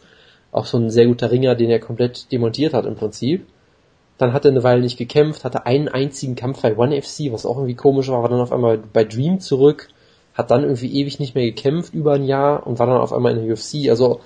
Auch 0.51 0.65
so 0.65 0.77
ein 0.77 0.89
sehr 0.89 1.07
guter 1.07 1.31
Ringer, 1.31 1.55
den 1.55 1.69
er 1.69 1.79
komplett 1.79 2.31
demontiert 2.31 2.73
hat 2.73 2.85
im 2.85 2.95
Prinzip. 2.95 3.47
Dann 4.17 4.33
hat 4.33 4.45
er 4.45 4.51
eine 4.51 4.63
Weile 4.63 4.81
nicht 4.81 4.97
gekämpft, 4.97 5.43
hatte 5.43 5.65
einen 5.65 5.87
einzigen 5.87 6.35
Kampf 6.35 6.61
bei 6.61 6.77
One 6.77 7.01
FC, 7.01 7.31
was 7.31 7.45
auch 7.45 7.57
irgendwie 7.57 7.75
komisch 7.75 8.09
war, 8.09 8.21
war 8.21 8.29
dann 8.29 8.41
auf 8.41 8.51
einmal 8.51 8.77
bei 8.77 9.03
Dream 9.03 9.39
zurück, 9.39 9.89
hat 10.35 10.51
dann 10.51 10.63
irgendwie 10.63 10.93
ewig 10.99 11.19
nicht 11.19 11.33
mehr 11.33 11.45
gekämpft, 11.45 11.93
über 11.93 12.13
ein 12.13 12.23
Jahr, 12.23 12.67
und 12.67 12.77
war 12.77 12.85
dann 12.85 12.97
auf 12.97 13.11
einmal 13.11 13.35
in 13.35 13.45
der 13.45 13.53
UFC. 13.53 13.89
Also, 13.89 14.21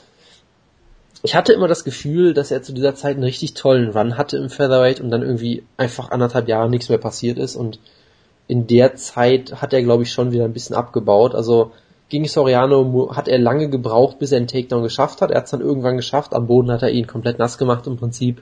ich 1.24 1.36
hatte 1.36 1.54
immer 1.54 1.70
das 1.70 1.86
Gefühl, 1.86 2.34
dass 2.34 2.52
er 2.52 2.62
zu 2.62 2.74
dieser 2.74 2.96
Zeit 2.96 3.16
einen 3.16 3.24
richtig 3.24 3.54
tollen 3.54 3.92
Run 3.92 4.18
hatte 4.18 4.38
im 4.38 4.50
Featherweight 4.50 5.00
und 5.00 5.10
dann 5.10 5.22
irgendwie 5.22 5.64
einfach 5.78 6.12
anderthalb 6.12 6.48
Jahre 6.48 6.70
nichts 6.70 6.90
mehr 6.90 7.00
passiert 7.00 7.38
ist 7.38 7.56
und 7.56 7.80
in 8.48 8.68
der 8.68 8.96
Zeit 8.96 9.62
hat 9.62 9.74
er, 9.74 9.84
glaube 9.84 10.04
ich, 10.04 10.12
schon 10.12 10.32
wieder 10.32 10.46
ein 10.46 10.54
bisschen 10.54 10.76
abgebaut. 10.76 11.36
Also 11.36 11.72
gegen 12.10 12.26
Soriano 12.26 13.12
hat 13.14 13.28
er 13.28 13.38
lange 13.38 13.70
gebraucht, 13.70 14.20
bis 14.20 14.32
er 14.32 14.38
einen 14.38 14.48
Takedown 14.48 14.84
geschafft 14.84 15.22
hat. 15.22 15.32
Er 15.32 15.38
hat 15.38 15.46
es 15.46 15.52
dann 15.52 15.62
irgendwann 15.62 15.98
geschafft. 15.98 16.34
Am 16.34 16.48
Boden 16.48 16.72
hat 16.72 16.82
er 16.82 16.92
ihn 16.92 17.08
komplett 17.08 17.40
nass 17.40 17.58
gemacht 17.58 17.86
im 17.88 17.98
Prinzip. 17.98 18.42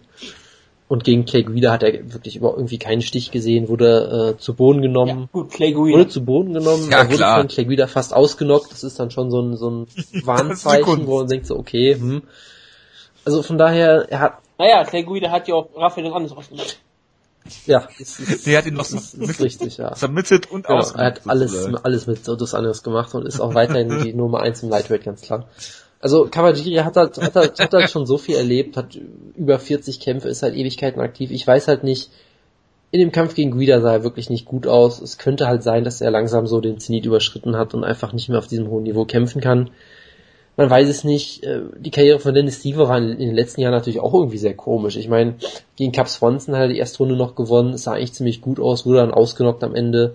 Und 0.88 1.04
gegen 1.04 1.26
Clay 1.26 1.42
Guida 1.42 1.72
hat 1.72 1.82
er 1.82 2.14
wirklich 2.14 2.36
über 2.36 2.54
irgendwie 2.56 2.78
keinen 2.78 3.02
Stich 3.02 3.32
gesehen, 3.32 3.70
wurde 3.70 4.36
äh, 4.36 4.40
zu 4.40 4.54
Boden 4.54 4.84
genommen. 4.84 5.22
Ja, 5.22 5.30
gut, 5.32 5.50
Clay 5.50 5.72
Guida. 5.72 5.98
Wurde 5.98 6.10
zu 6.10 6.24
Boden 6.24 6.54
genommen, 6.54 6.92
ja, 6.92 7.00
er 7.00 7.06
wurde 7.08 7.18
klar. 7.18 7.40
von 7.40 7.48
Clay 7.48 7.66
Guida 7.66 7.88
fast 7.88 8.14
ausgenockt. 8.14 8.72
Das 8.72 8.84
ist 8.84 9.00
dann 9.00 9.10
schon 9.10 9.32
so 9.32 9.42
ein, 9.42 9.58
so 9.58 9.72
ein 9.72 9.88
Warnzeichen, 10.26 11.08
wo 11.08 11.18
man 11.18 11.28
denkt 11.28 11.48
so, 11.48 11.58
okay, 11.58 11.96
hm. 11.96 12.22
Also 13.26 13.42
von 13.42 13.58
daher, 13.58 14.06
er 14.10 14.20
hat... 14.20 14.34
Naja, 14.60 14.84
Clay 14.84 15.02
Guida 15.02 15.32
hat 15.32 15.48
ja 15.48 15.56
auch 15.56 15.70
Raphael 15.76 16.14
anderes 16.14 16.38
ausgemacht. 16.38 16.78
Ja, 17.66 17.88
ist, 18.00 18.20
ist, 18.30 18.48
der 18.48 18.58
hat 18.60 18.66
ihn 18.66 18.74
noch 18.74 18.90
das 18.90 19.14
ist 19.14 19.42
richtig, 19.42 19.78
ja. 19.78 19.96
Submitted 19.96 20.52
und 20.52 20.66
genau, 20.66 20.80
Er 20.96 21.06
hat 21.06 21.22
alles, 21.28 21.74
alles 21.84 22.08
mit 22.08 22.28
Dos 22.28 22.54
anderes 22.54 22.84
gemacht 22.84 23.14
und 23.14 23.26
ist 23.26 23.40
auch 23.40 23.54
weiterhin 23.54 24.04
die 24.04 24.14
Nummer 24.16 24.42
eins 24.42 24.64
im 24.64 24.70
Lightweight, 24.70 25.04
ganz 25.04 25.22
klar. 25.22 25.48
Also 26.00 26.28
Kawajiri 26.30 26.76
hat 26.78 26.98
halt, 26.98 27.18
hat 27.18 27.36
halt, 27.36 27.60
hat 27.60 27.74
halt 27.74 27.90
schon 27.90 28.06
so 28.06 28.18
viel 28.18 28.36
erlebt, 28.36 28.78
hat 28.78 28.98
über 29.36 29.58
40 29.58 30.00
Kämpfe, 30.00 30.30
ist 30.30 30.44
halt 30.44 30.56
Ewigkeiten 30.56 31.02
aktiv. 31.02 31.32
Ich 31.32 31.48
weiß 31.48 31.68
halt 31.68 31.84
nicht, 31.84 32.12
in 32.92 33.00
dem 33.00 33.12
Kampf 33.12 33.34
gegen 33.34 33.52
Guida 33.52 33.82
sah 33.82 33.94
er 33.94 34.04
wirklich 34.04 34.30
nicht 34.30 34.46
gut 34.46 34.68
aus. 34.68 35.02
Es 35.02 35.18
könnte 35.18 35.48
halt 35.48 35.64
sein, 35.64 35.84
dass 35.84 36.02
er 36.02 36.12
langsam 36.12 36.48
so 36.48 36.62
den 36.62 36.80
Zenit 36.80 37.06
überschritten 37.06 37.58
hat 37.58 37.74
und 37.74 37.84
einfach 37.84 38.14
nicht 38.14 38.30
mehr 38.30 38.38
auf 38.38 38.48
diesem 38.48 38.70
hohen 38.70 38.84
Niveau 38.84 39.06
kämpfen 39.06 39.42
kann 39.42 39.72
man 40.58 40.70
weiß 40.70 40.88
es 40.88 41.04
nicht. 41.04 41.44
Äh, 41.44 41.62
die 41.78 41.92
Karriere 41.92 42.20
von 42.20 42.34
Dennis 42.34 42.60
Steve 42.60 42.88
war 42.88 42.98
in 42.98 43.20
den 43.20 43.36
letzten 43.36 43.62
Jahren 43.62 43.74
natürlich 43.74 44.00
auch 44.00 44.14
irgendwie 44.14 44.38
sehr 44.38 44.56
komisch. 44.56 44.96
Ich 44.96 45.10
meine, 45.10 45.36
gegen 45.76 45.92
Cap 45.92 46.08
Swanson 46.08 46.56
hat 46.56 46.64
er 46.64 46.68
die 46.70 46.78
erste 46.78 47.00
Runde 47.00 47.16
noch 47.16 47.36
gewonnen, 47.36 47.78
sah 47.78 47.94
eigentlich 47.94 48.14
ziemlich 48.14 48.42
gut 48.42 48.60
aus, 48.60 48.86
wurde 48.86 49.00
dann 49.00 49.14
ausgenockt 49.14 49.64
am 49.64 49.76
Ende. 49.76 50.14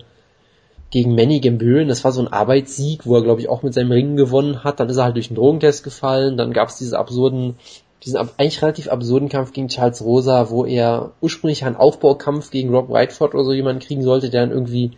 Gegen 0.89 1.15
Manny 1.15 1.39
Gamböen, 1.39 1.87
das 1.87 2.03
war 2.03 2.11
so 2.11 2.21
ein 2.21 2.27
Arbeitssieg, 2.27 3.05
wo 3.05 3.15
er, 3.15 3.21
glaube 3.21 3.39
ich, 3.39 3.47
auch 3.47 3.63
mit 3.63 3.73
seinem 3.73 3.93
Ringen 3.93 4.17
gewonnen 4.17 4.65
hat. 4.65 4.81
Dann 4.81 4.89
ist 4.89 4.97
er 4.97 5.05
halt 5.05 5.15
durch 5.15 5.29
einen 5.29 5.37
Drogentest 5.37 5.85
gefallen. 5.85 6.35
Dann 6.35 6.51
gab 6.51 6.67
es 6.67 6.75
diese 6.75 6.99
absurden, 6.99 7.55
diesen 8.03 8.17
eigentlich 8.17 8.61
relativ 8.61 8.89
absurden 8.89 9.29
Kampf 9.29 9.53
gegen 9.53 9.69
Charles 9.69 10.03
Rosa, 10.03 10.49
wo 10.49 10.65
er 10.65 11.11
ursprünglich 11.21 11.63
einen 11.63 11.77
Aufbaukampf 11.77 12.51
gegen 12.51 12.75
Rob 12.75 12.89
Whiteford 12.89 13.33
oder 13.35 13.45
so 13.45 13.53
jemanden 13.53 13.79
kriegen 13.79 14.01
sollte, 14.01 14.29
der 14.29 14.41
dann 14.41 14.51
irgendwie 14.51 14.91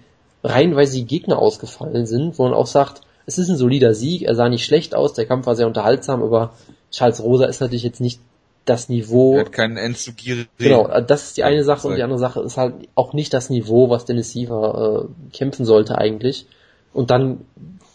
reihenweise 0.43 0.95
die 0.95 1.05
Gegner 1.05 1.37
ausgefallen 1.37 2.07
sind, 2.07 2.39
wo 2.39 2.43
man 2.43 2.55
auch 2.55 2.65
sagt, 2.65 3.01
es 3.25 3.37
ist 3.37 3.49
ein 3.49 3.57
solider 3.57 3.93
Sieg, 3.93 4.23
er 4.23 4.35
sah 4.35 4.49
nicht 4.49 4.65
schlecht 4.65 4.95
aus, 4.95 5.13
der 5.13 5.25
Kampf 5.25 5.45
war 5.45 5.55
sehr 5.55 5.67
unterhaltsam, 5.67 6.21
aber 6.21 6.53
Charles 6.91 7.23
Rosa 7.23 7.45
ist 7.45 7.61
natürlich 7.61 7.83
jetzt 7.83 8.01
nicht 8.01 8.19
das 8.65 8.89
Niveau. 8.89 9.35
Er 9.35 9.41
hat 9.41 9.51
keinen 9.51 9.77
Enzugiri. 9.77 10.47
Genau, 10.57 10.87
das 11.01 11.23
ist 11.23 11.37
die 11.37 11.43
eine 11.43 11.63
Sache 11.63 11.87
und 11.87 11.95
die 11.95 12.03
andere 12.03 12.19
Sache 12.19 12.41
ist 12.41 12.57
halt 12.57 12.75
auch 12.95 13.13
nicht 13.13 13.33
das 13.33 13.49
Niveau, 13.49 13.89
was 13.89 14.05
Dennis 14.05 14.31
Siever 14.31 15.09
äh, 15.09 15.35
kämpfen 15.35 15.65
sollte 15.65 15.97
eigentlich. 15.97 16.45
Und 16.93 17.11
dann 17.11 17.45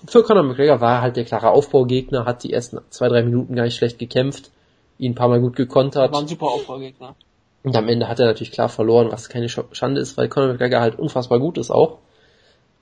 für 0.06 0.22
Conor 0.22 0.42
McGregor 0.42 0.80
war 0.80 0.96
er 0.96 1.02
halt 1.02 1.16
der 1.16 1.24
klare 1.24 1.50
Aufbaugegner, 1.50 2.24
hat 2.24 2.42
die 2.42 2.52
ersten 2.52 2.78
zwei, 2.90 3.09
drei 3.09 3.22
Minuten 3.22 3.55
gar 3.55 3.64
nicht 3.64 3.76
schlecht 3.76 3.98
gekämpft, 3.98 4.50
ihn 4.98 5.12
ein 5.12 5.14
paar 5.14 5.28
Mal 5.28 5.40
gut 5.40 5.56
gekontert. 5.56 6.12
War 6.12 6.20
ein 6.20 6.28
super 6.28 6.46
Aufbaugegner. 6.46 7.14
Und 7.62 7.76
am 7.76 7.88
Ende 7.88 8.09
hat 8.09 8.20
er 8.20 8.26
natürlich 8.26 8.52
klar 8.52 8.68
verloren, 8.68 9.09
was 9.10 9.28
keine 9.28 9.48
Schande 9.48 10.00
ist, 10.00 10.16
weil 10.16 10.28
Conor 10.28 10.52
McGregor 10.52 10.80
halt 10.80 10.98
unfassbar 10.98 11.38
gut 11.38 11.59
ist 11.59 11.70
auch 11.70 11.98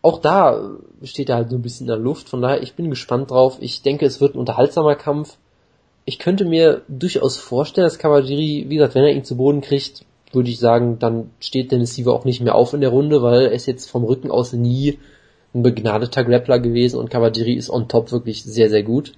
auch 0.06 0.20
da 0.20 0.76
steht 1.02 1.30
er 1.30 1.34
halt 1.34 1.50
so 1.50 1.56
ein 1.56 1.62
bisschen 1.62 1.86
in 1.86 1.88
der 1.88 1.96
Luft. 1.96 2.28
Von 2.28 2.40
daher, 2.40 2.62
ich 2.62 2.74
bin 2.74 2.90
gespannt 2.90 3.32
drauf. 3.32 3.58
Ich 3.60 3.82
denke, 3.82 4.06
es 4.06 4.20
wird 4.20 4.36
ein 4.36 4.38
unterhaltsamer 4.38 4.94
Kampf. 4.94 5.36
Ich 6.04 6.20
könnte 6.20 6.44
mir 6.44 6.82
durchaus 6.86 7.36
vorstellen, 7.36 7.86
dass 7.86 7.98
Kawajiri, 7.98 8.66
wie 8.68 8.76
gesagt, 8.76 8.94
wenn 8.94 9.02
er 9.02 9.14
ihn 9.14 9.24
zu 9.24 9.36
Boden 9.36 9.62
kriegt, 9.62 10.04
würde 10.32 10.48
ich 10.48 10.60
sagen, 10.60 11.00
dann 11.00 11.30
steht 11.40 11.72
Dennis 11.72 11.94
Siever 11.94 12.12
auch 12.12 12.24
nicht 12.24 12.40
mehr 12.40 12.54
auf 12.54 12.72
in 12.72 12.82
der 12.82 12.90
Runde, 12.90 13.20
weil 13.20 13.46
er 13.46 13.50
ist 13.50 13.66
jetzt 13.66 13.90
vom 13.90 14.04
Rücken 14.04 14.30
aus 14.30 14.52
nie 14.52 15.00
ein 15.52 15.64
begnadeter 15.64 16.22
Grappler 16.22 16.60
gewesen 16.60 17.00
und 17.00 17.10
Kawajiri 17.10 17.54
ist 17.54 17.68
on 17.68 17.88
top 17.88 18.12
wirklich 18.12 18.44
sehr, 18.44 18.70
sehr 18.70 18.84
gut. 18.84 19.14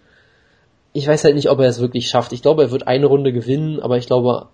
Ich 0.95 1.07
weiß 1.07 1.23
halt 1.25 1.35
nicht, 1.35 1.51
ob 1.51 1.61
er 1.61 1.69
es 1.69 1.81
wirklich 1.81 2.09
schafft. 2.09 2.33
Ich 2.33 2.41
glaube, 2.41 2.63
er 2.63 2.71
wird 2.71 2.89
eine 2.89 3.07
Runde 3.07 3.35
gewinnen, 3.35 3.81
aber 3.81 3.99
ich 3.99 4.07
glaube, 4.07 4.49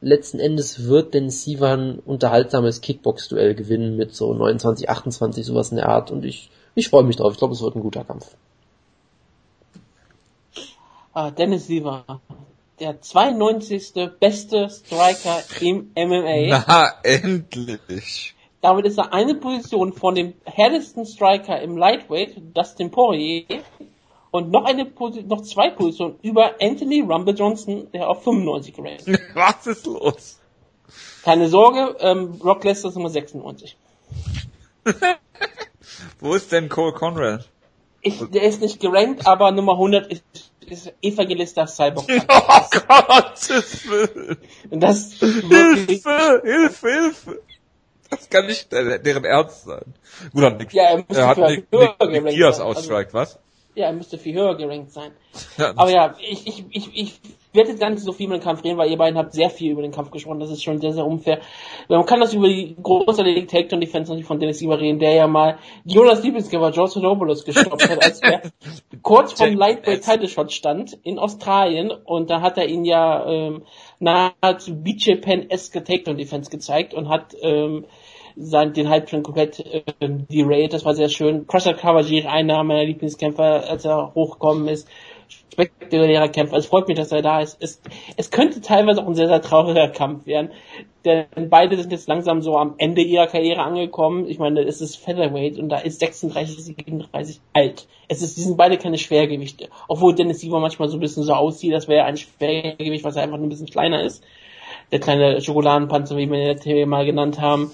letzten 0.00 0.40
Endes 0.40 0.86
wird 0.86 1.14
denn 1.14 1.30
Sivan 1.30 1.98
unterhaltsames 1.98 2.80
Kickbox-Duell 2.80 3.54
gewinnen 3.54 3.96
mit 3.96 4.14
so 4.14 4.32
29, 4.32 4.88
28, 4.88 5.44
sowas 5.44 5.70
in 5.70 5.76
der 5.76 5.88
Art 5.88 6.10
und 6.10 6.24
ich, 6.24 6.50
ich 6.74 6.88
freue 6.88 7.04
mich 7.04 7.16
drauf. 7.16 7.32
Ich 7.32 7.38
glaube, 7.38 7.54
es 7.54 7.62
wird 7.62 7.76
ein 7.76 7.82
guter 7.82 8.04
Kampf. 8.04 8.34
Ah, 11.12 11.30
Dennis 11.30 11.66
Sivan, 11.66 12.02
der 12.78 13.00
92. 13.00 14.10
beste 14.18 14.68
Striker 14.70 15.42
im 15.60 15.90
MMA. 15.94 16.64
Na, 16.66 16.92
endlich. 17.02 18.34
Damit 18.60 18.86
ist 18.86 18.98
er 18.98 19.12
eine 19.12 19.34
Position 19.34 19.92
von 19.92 20.14
dem 20.14 20.34
härtesten 20.44 21.06
Striker 21.06 21.60
im 21.60 21.76
Lightweight, 21.76 22.36
Dustin 22.54 22.90
Poirier, 22.90 23.44
und 24.30 24.50
noch 24.50 24.64
eine 24.64 24.84
Position, 24.84 25.28
noch 25.28 25.42
zwei 25.42 25.70
Positionen 25.70 26.18
über 26.22 26.54
Anthony 26.60 27.00
Rumble 27.00 27.34
Johnson, 27.34 27.90
der 27.92 28.08
auf 28.08 28.22
95 28.22 28.74
gerankt 28.74 29.04
Was 29.34 29.66
ist 29.66 29.86
los? 29.86 30.38
Keine 31.24 31.48
Sorge, 31.48 31.96
ähm, 32.00 32.38
Brock 32.38 32.64
Lesnar 32.64 32.90
ist 32.90 32.96
Nummer 32.96 33.10
96. 33.10 33.76
Wo 36.20 36.34
ist 36.34 36.50
denn 36.52 36.68
Cole 36.68 36.92
Conrad? 36.92 37.48
Ich, 38.02 38.18
der 38.30 38.42
ist 38.42 38.62
nicht 38.62 38.80
gerankt, 38.80 39.26
aber 39.26 39.50
Nummer 39.50 39.72
100 39.72 40.10
ist, 40.10 40.24
ist 40.66 40.92
Evangelista 41.02 41.66
Cyborg. 41.66 42.06
Oh 42.28 42.78
Gottes 42.86 43.88
Willen! 43.88 44.36
Das 44.70 45.12
Hilfe, 45.14 46.42
Hilfe, 46.44 46.88
Hilfe! 46.88 47.42
Das 48.08 48.28
kann 48.28 48.46
nicht 48.46 48.72
deren 48.72 49.24
Ernst 49.24 49.64
sein. 49.64 49.94
Gut, 50.32 50.42
hat 50.42 50.58
Nick, 50.58 50.72
ja, 50.72 50.84
er, 50.84 51.04
er 51.08 51.28
hat 51.28 51.38
Nick, 51.38 51.70
Nick, 51.72 52.24
Nick 52.24 52.28
Diaz 52.28 52.58
outstrike, 52.58 53.14
also, 53.16 53.36
was? 53.36 53.38
Ja, 53.74 53.86
er 53.86 53.92
müsste 53.92 54.18
viel 54.18 54.34
höher 54.34 54.56
gerankt 54.56 54.92
sein. 54.92 55.12
Ja, 55.56 55.72
Aber 55.76 55.90
ja, 55.90 56.14
ich, 56.18 56.46
ich, 56.46 56.64
ich, 56.70 56.90
ich 56.92 57.20
werde 57.52 57.70
jetzt 57.70 57.80
gar 57.80 57.90
nicht 57.90 58.02
so 58.02 58.12
viel 58.12 58.26
über 58.26 58.38
den 58.38 58.42
Kampf 58.42 58.64
reden, 58.64 58.78
weil 58.78 58.90
ihr 58.90 58.96
beiden 58.96 59.18
habt 59.18 59.32
sehr 59.32 59.50
viel 59.50 59.72
über 59.72 59.82
den 59.82 59.92
Kampf 59.92 60.10
gesprochen. 60.10 60.40
Das 60.40 60.50
ist 60.50 60.62
schon 60.62 60.80
sehr, 60.80 60.92
sehr 60.92 61.06
unfair. 61.06 61.40
Man 61.88 62.04
kann 62.06 62.20
das 62.20 62.34
über 62.34 62.48
die 62.48 62.76
großartige 62.80 63.46
Takedown 63.46 63.80
Defense 63.80 64.10
natürlich 64.10 64.26
von 64.26 64.40
Dennis 64.40 64.58
Sieber 64.58 64.80
reden, 64.80 64.98
der 64.98 65.14
ja 65.14 65.26
mal 65.26 65.58
Jonas 65.84 66.22
Lieblingsgeber 66.22 66.70
George 66.72 66.92
Sonobolus 66.92 67.44
gestoppt 67.44 67.88
hat, 67.88 68.04
als 68.04 68.20
er 68.22 68.42
kurz 69.02 69.32
vom 69.32 69.54
Lightweight 69.54 70.02
Title 70.02 70.28
Shot 70.28 70.52
stand 70.52 70.98
in 71.02 71.18
Australien 71.18 71.90
und 71.90 72.30
da 72.30 72.40
hat 72.40 72.58
er 72.58 72.66
ihn 72.66 72.84
ja 72.84 73.26
ähm, 73.26 73.64
nahezu 73.98 74.74
Beach 74.82 75.06
Japan-esque 75.06 75.84
Takedown 75.84 76.16
Defense 76.16 76.50
gezeigt 76.50 76.94
und 76.94 77.08
hat 77.08 77.34
ähm, 77.40 77.86
sein, 78.40 78.72
den 78.72 78.88
Halbstand 78.88 79.24
komplett 79.24 79.60
äh, 79.60 79.82
derailed. 80.00 80.72
Das 80.72 80.84
war 80.84 80.94
sehr 80.94 81.08
schön. 81.08 81.46
Crusher 81.46 81.74
Kawajiri, 81.74 82.26
einer 82.26 82.62
meiner 82.64 82.84
Lieblingskämpfer, 82.84 83.68
als 83.68 83.84
er 83.84 84.14
hochgekommen 84.14 84.68
ist. 84.68 84.88
spektakulärer. 85.52 86.30
Also 86.34 86.56
es 86.56 86.66
freut 86.66 86.88
mich, 86.88 86.96
dass 86.96 87.12
er 87.12 87.22
da 87.22 87.40
ist. 87.40 87.58
Es, 87.60 87.80
es 88.16 88.30
könnte 88.30 88.60
teilweise 88.60 89.02
auch 89.02 89.06
ein 89.06 89.14
sehr, 89.14 89.28
sehr 89.28 89.42
trauriger 89.42 89.88
Kampf 89.88 90.26
werden. 90.26 90.50
Denn 91.04 91.26
beide 91.48 91.76
sind 91.76 91.92
jetzt 91.92 92.08
langsam 92.08 92.42
so 92.42 92.56
am 92.58 92.74
Ende 92.78 93.00
ihrer 93.02 93.26
Karriere 93.26 93.62
angekommen. 93.62 94.28
Ich 94.28 94.38
meine, 94.38 94.62
es 94.62 94.80
ist 94.80 94.96
Featherweight 94.96 95.58
und 95.58 95.68
da 95.68 95.78
ist 95.78 96.00
36, 96.00 96.62
37 96.62 97.40
alt. 97.52 97.86
Es 98.08 98.22
ist, 98.22 98.36
die 98.36 98.42
sind 98.42 98.56
beide 98.56 98.76
keine 98.76 98.98
Schwergewichte. 98.98 99.68
Obwohl 99.88 100.14
Dennis 100.14 100.40
Siever 100.40 100.60
manchmal 100.60 100.88
so 100.88 100.96
ein 100.96 101.00
bisschen 101.00 101.22
so 101.22 101.32
aussieht, 101.32 101.72
das 101.72 101.88
wäre 101.88 102.04
ein 102.04 102.16
Schwergewicht, 102.16 103.04
was 103.04 103.16
einfach 103.16 103.38
nur 103.38 103.46
ein 103.46 103.50
bisschen 103.50 103.66
kleiner 103.66 104.02
ist. 104.02 104.22
Der 104.92 105.00
kleine 105.00 105.40
Schokoladenpanzer, 105.40 106.16
wie 106.16 106.30
wir 106.30 106.38
in 106.38 106.46
der 106.46 106.56
TV 106.56 106.86
mal 106.88 107.06
genannt 107.06 107.40
haben. 107.40 107.70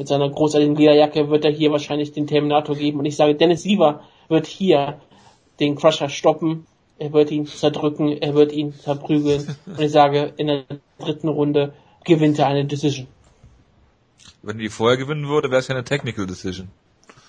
Mit 0.00 0.08
seiner 0.08 0.30
großartigen 0.30 0.76
Lederjacke 0.76 1.28
wird 1.28 1.44
er 1.44 1.50
hier 1.50 1.72
wahrscheinlich 1.72 2.12
den 2.12 2.26
Terminator 2.26 2.74
geben. 2.74 3.00
Und 3.00 3.04
ich 3.04 3.16
sage, 3.16 3.34
Dennis 3.34 3.62
Siever 3.62 4.00
wird 4.28 4.46
hier 4.46 4.98
den 5.60 5.76
Crusher 5.76 6.08
stoppen 6.08 6.66
er 7.00 7.14
wird 7.14 7.30
ihn 7.30 7.46
zerdrücken, 7.46 8.08
er 8.20 8.34
wird 8.34 8.52
ihn 8.52 8.74
zerprügeln. 8.74 9.56
Und 9.66 9.80
ich 9.80 9.90
sage, 9.90 10.34
in 10.36 10.48
der 10.48 10.64
dritten 10.98 11.28
Runde 11.28 11.72
gewinnt 12.04 12.38
er 12.38 12.46
eine 12.46 12.66
Decision. 12.66 13.06
Wenn 14.42 14.58
die 14.58 14.68
vorher 14.68 14.98
gewinnen 14.98 15.26
würde, 15.26 15.50
wäre 15.50 15.60
es 15.60 15.68
ja 15.68 15.74
eine 15.74 15.84
Technical 15.84 16.26
Decision. 16.26 16.68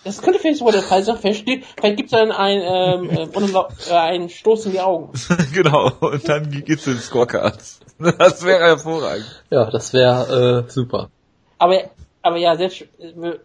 Das 0.03 0.21
könnte 0.21 0.39
vielleicht 0.39 0.59
sogar 0.59 0.73
der 0.73 0.81
Fall 0.81 1.03
sein. 1.03 1.15
Vielleicht, 1.17 1.45
vielleicht 1.45 1.95
gibt 1.95 2.11
es 2.11 2.11
dann 2.11 2.33
ein, 2.33 2.59
ähm, 2.61 3.09
äh, 3.09 3.93
einen 3.93 4.29
Stoß 4.29 4.65
in 4.65 4.71
die 4.73 4.81
Augen. 4.81 5.13
genau, 5.53 5.89
und 6.01 6.27
dann 6.27 6.51
geht's 6.51 6.85
in 6.87 6.97
Scorecards. 6.97 7.79
Das 8.17 8.43
wäre 8.43 8.61
hervorragend. 8.61 9.43
Ja, 9.51 9.69
das 9.69 9.93
wäre 9.93 10.65
äh, 10.65 10.71
super. 10.71 11.11
Aber, 11.59 11.91
aber 12.21 12.37
ja, 12.37 12.55
selbst 12.55 12.85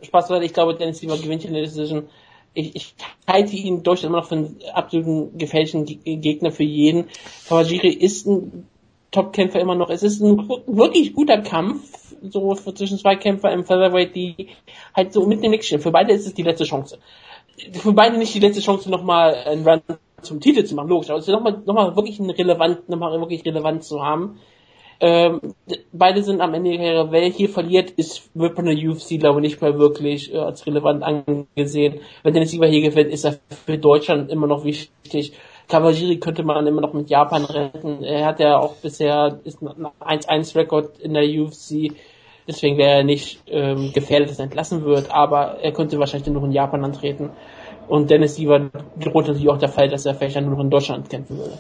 Spaß 0.03 0.31
weil 0.31 0.45
ich 0.45 0.53
glaube, 0.53 0.75
Dennis 0.75 1.03
Lieber 1.03 1.17
gewinnt 1.17 1.43
hier 1.43 1.51
eine 1.51 1.63
Decision 1.63 2.09
ich, 2.57 2.75
ich 2.75 2.95
halte 3.29 3.55
ihn 3.55 3.83
durchaus 3.83 4.05
immer 4.05 4.19
noch 4.19 4.29
für 4.29 4.37
einen 4.37 4.59
absoluten 4.73 5.37
gefährlichen 5.39 5.85
Gegner 5.85 6.51
für 6.51 6.65
jeden. 6.65 7.09
Kawajiri 7.49 7.89
ist 7.89 8.27
ein 8.27 8.67
Topkämpfer 9.11 9.61
immer 9.61 9.75
noch. 9.75 9.91
Es 9.91 10.03
ist 10.03 10.21
ein 10.21 10.49
wirklich 10.67 11.15
guter 11.15 11.39
Kampf, 11.43 12.15
so 12.23 12.55
zwischen 12.55 12.99
zwei 12.99 13.17
Kämpfer 13.17 13.53
im 13.53 13.65
Featherweight, 13.65 14.17
die 14.17 14.49
halt 14.95 15.13
so 15.13 15.27
mit 15.27 15.45
dem 15.45 15.51
Nick 15.51 15.65
stehen. 15.65 15.81
Für 15.81 15.91
beide 15.91 16.13
ist 16.13 16.27
es 16.27 16.35
die 16.35 16.43
letzte 16.43 16.65
Chance. 16.65 16.99
Für 17.73 17.93
beide 17.93 18.17
nicht 18.17 18.35
die 18.35 18.41
letzte 18.41 18.63
Chance, 18.63 18.91
nochmal 18.91 19.35
einen 19.35 19.69
Run 19.69 19.83
zum 20.23 20.41
Titel 20.41 20.65
zu 20.65 20.75
machen, 20.75 20.89
logisch, 20.89 21.11
aber 21.11 21.19
es 21.19 21.29
ist 21.29 21.33
nochmal, 21.33 21.63
nochmal 21.67 21.95
wirklich 21.95 22.19
ein 22.19 22.31
relevant, 22.31 22.89
nochmal 22.89 23.21
wirklich 23.21 23.45
relevant 23.45 23.85
zu 23.85 24.03
haben. 24.03 24.41
Ähm, 25.01 25.41
beide 25.93 26.23
sind 26.23 26.41
am 26.41 26.55
Ende 26.55 26.73
ihrer 26.73 27.13
Welt. 27.13 27.35
Hier 27.35 27.49
verliert, 27.49 27.91
ist, 27.91 28.31
wird 28.35 28.57
von 28.57 28.65
der 28.65 28.77
UFC, 28.77 29.19
glaube 29.19 29.41
ich, 29.41 29.51
nicht 29.51 29.63
mehr 29.63 29.79
wirklich 29.79 30.33
äh, 30.33 30.39
als 30.39 30.67
relevant 30.67 31.03
angesehen. 31.03 32.01
Wenn 32.23 32.35
Dennis 32.35 32.51
Siever 32.51 32.67
hier 32.67 32.83
gewinnt, 32.83 33.11
ist 33.11 33.25
er 33.25 33.39
für 33.67 33.79
Deutschland 33.79 34.31
immer 34.31 34.47
noch 34.47 34.65
wichtig. 34.65 35.33
Kawajiri 35.69 36.19
könnte 36.19 36.45
man 36.45 36.67
immer 36.67 36.81
noch 36.81 36.93
mit 36.93 37.11
Japan 37.11 37.45
retten. 37.45 38.05
Er 38.05 38.25
hat 38.25 38.41
ja 38.41 38.59
auch 38.59 38.77
bisher 38.77 39.41
ist 39.45 39.61
ein 39.63 39.87
1-1-Rekord 40.01 41.01
in 41.01 41.15
der 41.15 41.25
UFC. 41.25 41.93
Deswegen 42.49 42.79
wäre 42.79 42.99
er 42.99 43.05
nicht 43.05 43.43
ähm, 43.49 43.91
gefährdet, 43.93 44.31
dass 44.31 44.39
er 44.39 44.45
entlassen 44.45 44.85
wird, 44.85 45.11
aber 45.11 45.59
er 45.61 45.73
könnte 45.73 45.99
wahrscheinlich 45.99 46.29
nur 46.29 46.41
noch 46.41 46.47
in 46.47 46.53
Japan 46.53 46.85
antreten. 46.85 47.31
Und 47.89 48.11
Dennis 48.11 48.37
Siever 48.37 48.71
droht 49.01 49.27
natürlich 49.27 49.49
auch 49.49 49.59
der 49.59 49.69
Fall, 49.69 49.89
dass 49.89 50.07
er 50.07 50.15
vielleicht 50.15 50.41
nur 50.41 50.51
noch 50.55 50.63
in 50.63 50.71
Deutschland 50.71 51.11
kämpfen 51.11 51.39
würde 51.39 51.59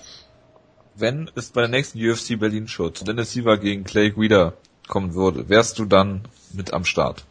wenn 0.98 1.30
es 1.34 1.50
bei 1.50 1.62
der 1.62 1.70
nächsten 1.70 1.98
UFC 1.98 2.38
Berlin 2.38 2.68
Show 2.68 2.90
zu 2.90 3.04
Dennis 3.04 3.32
Siever 3.32 3.58
gegen 3.58 3.84
Clay 3.84 4.10
Guida 4.10 4.54
kommen 4.88 5.14
würde, 5.14 5.48
wärst 5.48 5.78
du 5.78 5.84
dann 5.84 6.22
mit 6.52 6.72
am 6.72 6.84
Start? 6.84 7.24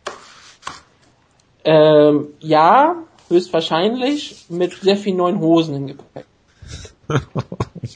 Ähm, 1.63 2.27
ja, 2.39 2.95
höchstwahrscheinlich 3.29 4.45
mit 4.49 4.73
sehr 4.75 4.97
vielen 4.97 5.17
neuen 5.17 5.39
Hosen 5.39 5.75
im 5.75 5.87
Gepäck. 5.87 6.25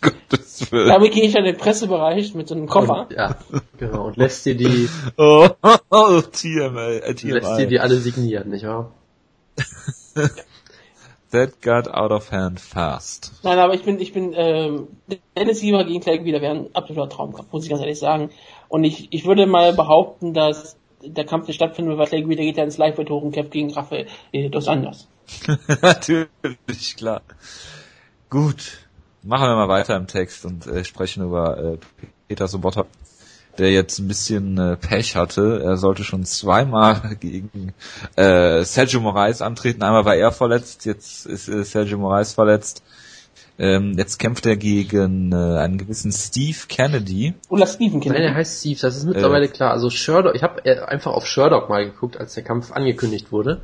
Gottes 0.01 0.71
Willen. 0.71 0.87
Damit 0.87 1.13
gehe 1.13 1.23
ich 1.23 1.37
an 1.37 1.43
den 1.43 1.57
Pressebereich 1.57 2.33
mit 2.35 2.47
so 2.47 2.55
einem 2.55 2.67
Koffer. 2.67 3.07
Und, 3.09 3.11
ja, 3.11 3.35
genau. 3.77 4.07
Und 4.07 4.17
lässt 4.17 4.45
dir 4.45 4.55
die, 4.55 4.89
oh, 5.17 5.49
oh, 5.89 6.17
äh, 6.17 6.21
TMI. 6.21 7.31
lässt 7.31 7.57
dir 7.57 7.67
die 7.67 7.79
alle 7.79 7.97
signieren, 7.97 8.49
nicht 8.49 8.65
wahr? 8.65 8.93
That 11.31 11.61
got 11.61 11.87
out 11.87 12.11
of 12.11 12.31
hand 12.31 12.59
fast. 12.59 13.31
Nein, 13.43 13.59
aber 13.59 13.75
ich 13.75 13.83
bin, 13.83 13.99
ich 13.99 14.13
bin, 14.13 14.33
ähm, 14.35 14.87
Dennis 15.37 15.59
Siever 15.59 15.83
gegen 15.83 16.01
Clay 16.01 16.23
wieder 16.25 16.41
wäre 16.41 16.55
ein 16.55 16.69
absoluter 16.73 17.09
Traumkampf, 17.09 17.51
muss 17.51 17.63
ich 17.63 17.69
ganz 17.69 17.81
ehrlich 17.81 17.99
sagen. 17.99 18.31
Und 18.67 18.83
ich, 18.83 19.09
ich 19.11 19.25
würde 19.25 19.45
mal 19.45 19.73
behaupten, 19.73 20.33
dass 20.33 20.75
der 21.03 21.25
Kampf 21.25 21.47
nicht 21.47 21.57
stattfinden 21.57 21.89
wird, 21.89 21.99
weil 21.99 22.07
Clay 22.07 22.27
wieder 22.27 22.43
geht 22.43 22.57
ja 22.57 22.63
ins 22.63 22.77
Lightweight 22.77 23.09
hoch 23.09 23.21
und 23.21 23.31
kämpft 23.31 23.51
gegen 23.51 23.71
Rafael 23.71 24.07
dos 24.49 24.67
Anjos. 24.67 25.07
Natürlich, 25.81 26.95
klar. 26.97 27.21
Gut. 28.29 28.79
Machen 29.21 29.49
wir 29.49 29.55
mal 29.55 29.67
weiter 29.67 29.97
im 29.97 30.07
Text 30.07 30.45
und 30.45 30.65
äh, 30.65 30.83
sprechen 30.85 31.23
über 31.23 31.57
äh, 31.57 31.77
Peter 32.27 32.47
Sobotta 32.47 32.85
der 33.59 33.71
jetzt 33.71 33.99
ein 33.99 34.07
bisschen 34.07 34.57
äh, 34.57 34.77
Pech 34.77 35.15
hatte. 35.15 35.61
Er 35.63 35.77
sollte 35.77 36.03
schon 36.03 36.23
zweimal 36.25 37.15
gegen 37.19 37.73
äh, 38.15 38.63
Sergio 38.63 39.01
Moraes 39.01 39.41
antreten. 39.41 39.83
Einmal 39.83 40.05
war 40.05 40.15
er 40.15 40.31
verletzt, 40.31 40.85
jetzt 40.85 41.25
ist 41.25 41.49
äh, 41.49 41.63
Sergio 41.63 41.97
Moraes 41.97 42.33
verletzt. 42.33 42.83
Ähm, 43.57 43.95
jetzt 43.97 44.19
kämpft 44.19 44.45
er 44.45 44.55
gegen 44.55 45.33
äh, 45.33 45.35
einen 45.35 45.77
gewissen 45.77 46.13
Steve 46.13 46.57
Kennedy. 46.69 47.33
Oder 47.49 47.67
Stephen 47.67 47.99
Kennedy. 47.99 48.23
Nein, 48.23 48.31
er 48.31 48.35
heißt 48.35 48.61
Steve, 48.61 48.79
das 48.81 48.95
ist 48.95 49.03
mittlerweile 49.03 49.45
äh, 49.45 49.49
klar. 49.49 49.71
Also 49.71 49.89
Sherdock, 49.89 50.33
ich 50.33 50.43
habe 50.43 50.63
äh, 50.63 50.79
einfach 50.79 51.11
auf 51.11 51.27
Sherdock 51.27 51.69
mal 51.69 51.83
geguckt, 51.83 52.15
als 52.15 52.35
der 52.35 52.43
Kampf 52.43 52.71
angekündigt 52.71 53.33
wurde. 53.33 53.61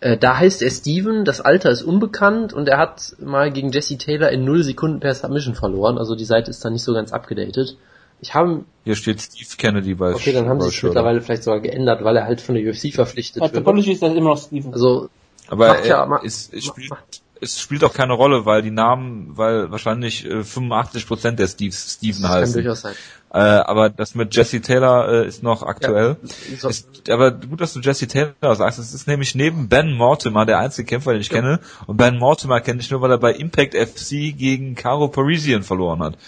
Äh, 0.00 0.18
da 0.18 0.36
heißt 0.36 0.60
er 0.60 0.70
Steven, 0.70 1.24
das 1.24 1.40
Alter 1.40 1.70
ist 1.70 1.82
unbekannt 1.82 2.52
und 2.52 2.68
er 2.68 2.76
hat 2.76 3.14
mal 3.20 3.50
gegen 3.50 3.70
Jesse 3.70 3.96
Taylor 3.96 4.30
in 4.30 4.44
0 4.44 4.64
Sekunden 4.64 5.00
per 5.00 5.14
Submission 5.14 5.54
verloren. 5.54 5.96
Also 5.96 6.14
die 6.14 6.26
Seite 6.26 6.50
ist 6.50 6.62
da 6.62 6.68
nicht 6.68 6.82
so 6.82 6.92
ganz 6.92 7.12
abgedatet. 7.12 7.78
Ich 8.22 8.34
habe 8.34 8.64
hier 8.84 8.96
steht 8.96 9.20
Steve 9.20 9.48
Kennedy 9.58 9.94
bei 9.94 10.14
Okay, 10.14 10.32
dann 10.32 10.48
haben 10.48 10.60
sie 10.60 10.68
es 10.68 10.82
mittlerweile 10.82 11.20
vielleicht 11.20 11.42
sogar 11.42 11.60
geändert, 11.60 12.02
weil 12.02 12.16
er 12.16 12.24
halt 12.24 12.40
von 12.40 12.54
der 12.54 12.64
UFC 12.64 12.92
verpflichtet 12.92 13.40
Bei 13.40 13.52
wird. 13.52 13.66
Apology 13.66 13.92
ist 13.92 14.02
das 14.02 14.14
immer 14.14 14.30
noch 14.30 14.38
Steven. 14.38 14.72
Also 14.72 15.08
aber 15.48 15.78
er, 15.78 15.86
ja, 15.86 16.20
es, 16.24 16.48
es, 16.52 16.64
spielt, 16.64 16.92
es 17.40 17.60
spielt 17.60 17.84
auch 17.84 17.92
keine 17.92 18.12
Rolle, 18.12 18.46
weil 18.46 18.62
die 18.62 18.70
Namen, 18.70 19.36
weil 19.36 19.70
wahrscheinlich 19.70 20.24
äh, 20.24 20.40
85% 20.40 21.32
der 21.32 21.48
Steves 21.48 21.94
Steven 21.94 22.22
das 22.22 22.30
heißen. 22.30 22.54
Kann 22.54 22.62
durchaus 22.62 22.80
sein. 22.80 22.94
Äh, 23.34 23.38
aber 23.38 23.90
das 23.90 24.14
mit 24.14 24.34
Jesse 24.34 24.60
Taylor 24.60 25.08
äh, 25.08 25.26
ist 25.26 25.42
noch 25.42 25.62
aktuell. 25.62 26.16
Ja, 26.62 26.68
ist, 26.68 27.10
aber 27.10 27.32
gut, 27.32 27.60
dass 27.60 27.72
du 27.72 27.80
Jesse 27.80 28.06
Taylor 28.06 28.54
sagst. 28.54 28.78
Es 28.78 28.94
ist 28.94 29.08
nämlich 29.08 29.34
neben 29.34 29.68
Ben 29.68 29.92
Mortimer 29.92 30.46
der 30.46 30.58
einzige 30.58 30.86
Kämpfer, 30.86 31.12
den 31.12 31.20
ich 31.20 31.30
ja. 31.30 31.36
kenne. 31.36 31.60
Und 31.86 31.96
Ben 31.96 32.18
Mortimer 32.18 32.60
kenne 32.60 32.80
ich 32.80 32.90
nur, 32.90 33.00
weil 33.00 33.10
er 33.10 33.18
bei 33.18 33.32
Impact 33.32 33.74
FC 33.74 34.36
gegen 34.36 34.74
Caro 34.74 35.08
Parisian 35.08 35.62
verloren 35.62 36.00
hat. 36.02 36.18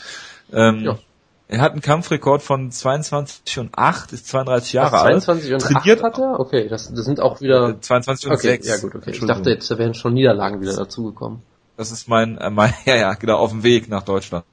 Ähm, 0.52 0.80
ja. 0.80 0.98
Er 1.46 1.60
hat 1.60 1.72
einen 1.72 1.82
Kampfrekord 1.82 2.42
von 2.42 2.70
22 2.70 3.58
und 3.58 3.76
8, 3.76 4.12
ist 4.12 4.28
32 4.28 4.72
Jahre 4.72 4.90
22 4.90 5.52
alt. 5.52 5.60
22 5.60 5.70
und 5.70 5.82
trainiert 5.82 5.98
8 5.98 6.04
hat 6.04 6.18
er? 6.18 6.40
Okay, 6.40 6.68
das, 6.68 6.92
das 6.92 7.04
sind 7.04 7.20
auch 7.20 7.40
wieder... 7.40 7.80
22 7.80 8.26
und 8.26 8.32
okay, 8.34 8.48
6. 8.48 8.66
Ja 8.66 8.76
gut, 8.78 8.94
okay. 8.94 9.10
Ich 9.10 9.26
dachte 9.26 9.50
jetzt, 9.50 9.70
da 9.70 9.78
wären 9.78 9.94
schon 9.94 10.14
Niederlagen 10.14 10.60
wieder 10.62 10.74
dazugekommen. 10.74 11.42
Das 11.76 11.92
ist 11.92 12.08
mein, 12.08 12.38
äh, 12.38 12.50
mein, 12.50 12.72
ja, 12.86 12.96
ja, 12.96 13.14
genau, 13.14 13.36
auf 13.36 13.50
dem 13.50 13.62
Weg 13.62 13.88
nach 13.88 14.02
Deutschland. 14.02 14.44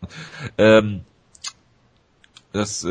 Ähm, 0.58 1.06
das 2.54 2.84
äh, 2.84 2.90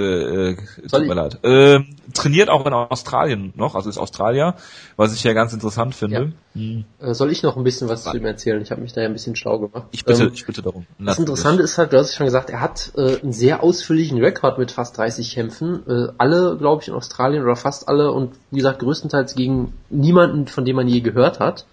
äh 0.53 0.57
tut 0.91 1.07
mir 1.07 1.15
leid. 1.15 1.39
Ähm, 1.43 1.97
trainiert 2.15 2.49
auch 2.49 2.65
in 2.65 2.73
Australien 2.73 3.53
noch, 3.57 3.75
also 3.75 3.91
ist 3.91 3.99
Australier, 3.99 4.55
was 4.97 5.15
ich 5.15 5.23
ja 5.23 5.35
ganz 5.35 5.53
interessant 5.53 5.95
finde. 5.95 6.33
Ja. 6.55 6.61
Hm. 6.61 6.85
Äh, 6.99 7.15
soll 7.15 7.31
ich 7.31 7.43
noch 7.43 7.57
ein 7.57 7.65
bisschen 7.65 7.89
was 7.89 8.05
zu 8.05 8.17
ihm 8.17 8.25
erzählen? 8.25 8.63
Ich 8.63 8.71
habe 8.71 8.81
mich 8.81 8.95
da 8.95 9.03
ja 9.03 9.09
ein 9.09 9.13
bisschen 9.13 9.37
schlau 9.37 9.59
gemacht. 9.59 9.87
Ich 9.91 10.05
bitte, 10.05 10.25
ähm, 10.25 10.31
ich 10.33 10.47
bitte 10.47 10.63
darum. 10.63 10.87
Das 10.99 11.19
Interessante 11.19 11.63
ist 11.63 11.77
halt, 11.77 11.93
du 11.93 11.99
hast 11.99 12.11
es 12.11 12.17
schon 12.17 12.27
gesagt, 12.27 12.49
er 12.49 12.61
hat 12.61 12.93
äh, 12.97 13.21
einen 13.21 13.33
sehr 13.33 13.63
ausführlichen 13.63 14.19
Rekord 14.19 14.59
mit 14.59 14.71
fast 14.71 14.97
30 14.97 15.31
Kämpfen. 15.31 15.83
Äh, 15.87 16.13
alle, 16.17 16.57
glaube 16.57 16.83
ich, 16.83 16.89
in 16.89 16.95
Australien 16.95 17.43
oder 17.43 17.57
fast 17.57 17.87
alle 17.89 18.13
und 18.13 18.33
wie 18.51 18.57
gesagt, 18.57 18.79
größtenteils 18.79 19.35
gegen 19.35 19.75
niemanden, 19.91 20.47
von 20.47 20.65
dem 20.65 20.77
man 20.77 20.89
je 20.89 21.01
gehört 21.01 21.39
hat. 21.39 21.67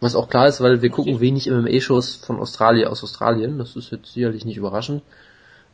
Was 0.00 0.16
auch 0.16 0.28
klar 0.28 0.48
ist, 0.48 0.60
weil 0.60 0.82
wir 0.82 0.90
gucken 0.90 1.20
wenig 1.20 1.48
MMA-Shows 1.48 2.16
von 2.16 2.40
Australien 2.40 2.88
aus 2.88 3.04
Australien. 3.04 3.56
Das 3.58 3.76
ist 3.76 3.90
jetzt 3.92 4.12
sicherlich 4.12 4.44
nicht 4.44 4.56
überraschend. 4.56 5.02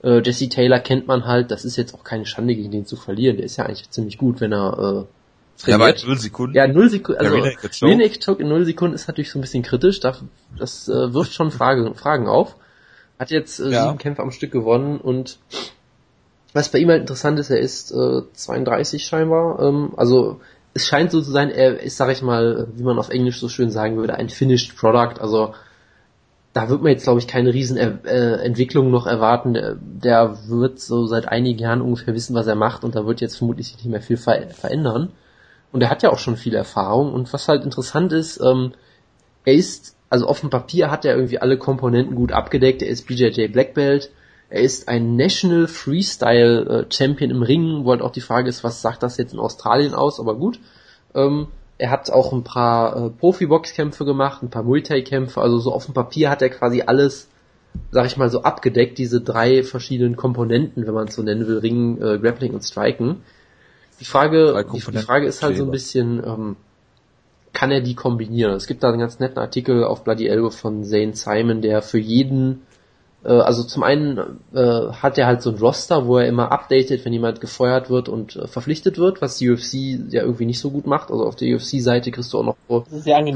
Äh, 0.02 0.22
Jesse 0.22 0.48
Taylor 0.48 0.78
kennt 0.78 1.06
man 1.06 1.26
halt, 1.26 1.50
das 1.50 1.64
ist 1.64 1.76
jetzt 1.76 1.94
auch 1.94 2.04
keine 2.04 2.26
Schande 2.26 2.54
gegen 2.54 2.70
den 2.70 2.86
zu 2.86 2.96
verlieren. 2.96 3.36
Der 3.36 3.46
ist 3.46 3.56
ja 3.56 3.66
eigentlich 3.66 3.90
ziemlich 3.90 4.18
gut, 4.18 4.40
wenn 4.40 4.52
er 4.52 5.06
äh, 5.06 5.62
trainiert. 5.62 6.00
Ja, 6.00 6.06
null 6.06 6.18
Sekunden. 6.18 6.56
Ja, 6.56 6.66
null 6.68 6.88
Sekunden. 6.88 7.20
Also 7.20 7.86
Lineage 7.86 8.20
Choke 8.24 8.42
in 8.42 8.48
null 8.48 8.64
Sekunden 8.64 8.94
ist 8.94 9.08
natürlich 9.08 9.30
so 9.30 9.38
ein 9.38 9.42
bisschen 9.42 9.62
kritisch. 9.62 10.00
Das, 10.00 10.22
das 10.56 10.88
äh, 10.88 11.12
wirft 11.12 11.32
schon 11.32 11.50
Frage, 11.50 11.94
Fragen 11.94 12.28
auf. 12.28 12.56
Hat 13.18 13.30
jetzt 13.30 13.58
äh, 13.58 13.70
ja. 13.70 13.86
sieben 13.86 13.98
Kämpfe 13.98 14.22
am 14.22 14.30
Stück 14.30 14.52
gewonnen 14.52 14.98
und 14.98 15.38
was 16.54 16.70
bei 16.70 16.78
ihm 16.78 16.88
halt 16.88 17.02
interessant 17.02 17.38
ist, 17.38 17.50
er 17.50 17.58
ist 17.58 17.90
äh, 17.92 18.22
32 18.32 19.04
scheinbar. 19.04 19.60
Ähm, 19.60 19.92
also 19.96 20.40
es 20.74 20.86
scheint 20.86 21.10
so 21.10 21.20
zu 21.20 21.30
sein, 21.30 21.50
er 21.50 21.80
ist, 21.80 21.96
sag 21.96 22.10
ich 22.10 22.22
mal, 22.22 22.68
wie 22.74 22.82
man 22.82 22.98
auf 22.98 23.10
Englisch 23.10 23.40
so 23.40 23.48
schön 23.48 23.70
sagen 23.70 23.96
würde, 23.96 24.14
ein 24.14 24.28
finished 24.28 24.76
product. 24.76 25.20
Also 25.20 25.54
da 26.58 26.68
wird 26.68 26.82
man 26.82 26.90
jetzt, 26.90 27.04
glaube 27.04 27.20
ich, 27.20 27.28
keine 27.28 27.54
riesen 27.54 27.76
äh, 27.76 28.32
Entwicklung 28.38 28.90
noch 28.90 29.06
erwarten. 29.06 29.54
Der, 30.02 30.36
wird 30.48 30.80
so 30.80 31.06
seit 31.06 31.28
einigen 31.28 31.60
Jahren 31.60 31.80
ungefähr 31.80 32.14
wissen, 32.14 32.34
was 32.34 32.48
er 32.48 32.56
macht 32.56 32.82
und 32.82 32.96
da 32.96 33.06
wird 33.06 33.20
jetzt 33.20 33.36
vermutlich 33.38 33.76
nicht 33.76 33.86
mehr 33.86 34.02
viel 34.02 34.16
ver 34.16 34.48
verändern. 34.50 35.10
Und 35.70 35.82
er 35.82 35.88
hat 35.88 36.02
ja 36.02 36.10
auch 36.10 36.18
schon 36.18 36.36
viel 36.36 36.56
Erfahrung 36.56 37.14
und 37.14 37.32
was 37.32 37.46
halt 37.46 37.62
interessant 37.62 38.12
ist, 38.12 38.40
ähm, 38.40 38.72
er 39.44 39.54
ist 39.54 39.94
also 40.10 40.26
auf 40.26 40.40
dem 40.40 40.50
Papier 40.50 40.90
hat 40.90 41.04
er 41.04 41.14
irgendwie 41.14 41.38
alle 41.38 41.58
Komponenten 41.58 42.16
gut 42.16 42.32
abgedeckt. 42.32 42.82
Er 42.82 42.88
ist 42.88 43.06
BJJ 43.06 43.46
Black 43.52 43.74
Belt. 43.74 44.10
Er 44.50 44.62
ist 44.62 44.88
ein 44.88 45.14
National 45.14 45.68
Freestyle 45.68 46.86
äh, 46.88 46.92
Champion 46.92 47.30
im 47.30 47.42
Ringen, 47.42 47.84
wo 47.84 47.90
halt 47.92 48.02
auch 48.02 48.10
die 48.10 48.20
Frage 48.20 48.48
ist, 48.48 48.64
was 48.64 48.82
sagt 48.82 49.04
das 49.04 49.16
jetzt 49.16 49.32
in 49.32 49.38
Australien 49.38 49.94
aus, 49.94 50.18
aber 50.18 50.34
gut. 50.34 50.58
Ähm, 51.14 51.46
er 51.78 51.90
hat 51.90 52.10
auch 52.10 52.32
ein 52.32 52.42
paar 52.42 52.96
äh, 52.96 53.10
Profi-Boxkämpfe 53.10 54.04
gemacht, 54.04 54.42
ein 54.42 54.50
paar 54.50 54.64
Muay 54.64 54.82
Thai-Kämpfe, 54.82 55.40
also 55.40 55.58
so 55.58 55.72
auf 55.72 55.84
dem 55.86 55.94
Papier 55.94 56.28
hat 56.28 56.42
er 56.42 56.50
quasi 56.50 56.82
alles, 56.82 57.28
sag 57.92 58.06
ich 58.06 58.16
mal, 58.16 58.30
so 58.30 58.42
abgedeckt, 58.42 58.98
diese 58.98 59.20
drei 59.20 59.62
verschiedenen 59.62 60.16
Komponenten, 60.16 60.86
wenn 60.86 60.94
man 60.94 61.08
es 61.08 61.14
so 61.14 61.22
nennen 61.22 61.46
will, 61.46 61.58
Ringen, 61.58 62.02
äh, 62.02 62.18
Grappling 62.18 62.52
und 62.52 62.62
Striken. 62.62 63.22
Die 64.00 64.04
Frage, 64.04 64.64
die, 64.72 64.78
die 64.78 64.98
Frage 64.98 65.26
ist 65.26 65.42
halt 65.42 65.56
so 65.56 65.64
ein 65.64 65.70
bisschen, 65.70 66.22
ähm, 66.24 66.56
kann 67.52 67.70
er 67.70 67.80
die 67.80 67.94
kombinieren? 67.94 68.54
Es 68.54 68.66
gibt 68.66 68.82
da 68.82 68.88
einen 68.88 69.00
ganz 69.00 69.18
netten 69.20 69.38
Artikel 69.38 69.84
auf 69.84 70.04
Bloody 70.04 70.26
Elbow 70.26 70.50
von 70.50 70.84
Zane 70.84 71.14
Simon, 71.14 71.62
der 71.62 71.82
für 71.82 71.98
jeden 71.98 72.62
äh, 73.24 73.28
also 73.28 73.62
zum 73.62 73.82
einen 73.82 74.40
äh, 74.52 74.92
hat 74.92 75.18
er 75.18 75.26
halt 75.26 75.42
so 75.42 75.50
ein 75.50 75.56
Roster, 75.56 76.06
wo 76.06 76.18
er 76.18 76.26
immer 76.26 76.52
updatet, 76.52 77.04
wenn 77.04 77.12
jemand 77.12 77.40
gefeuert 77.40 77.90
wird 77.90 78.08
und 78.08 78.36
äh, 78.36 78.46
verpflichtet 78.46 78.98
wird, 78.98 79.20
was 79.20 79.38
die 79.38 79.50
UFC 79.50 79.74
ja 80.12 80.22
irgendwie 80.22 80.46
nicht 80.46 80.60
so 80.60 80.70
gut 80.70 80.86
macht. 80.86 81.10
Also 81.10 81.24
auf 81.24 81.36
der 81.36 81.54
UFC-Seite 81.54 82.10
kriegst 82.10 82.32
du 82.32 82.38
auch 82.38 82.44
noch 82.44 82.56
so 82.68 82.84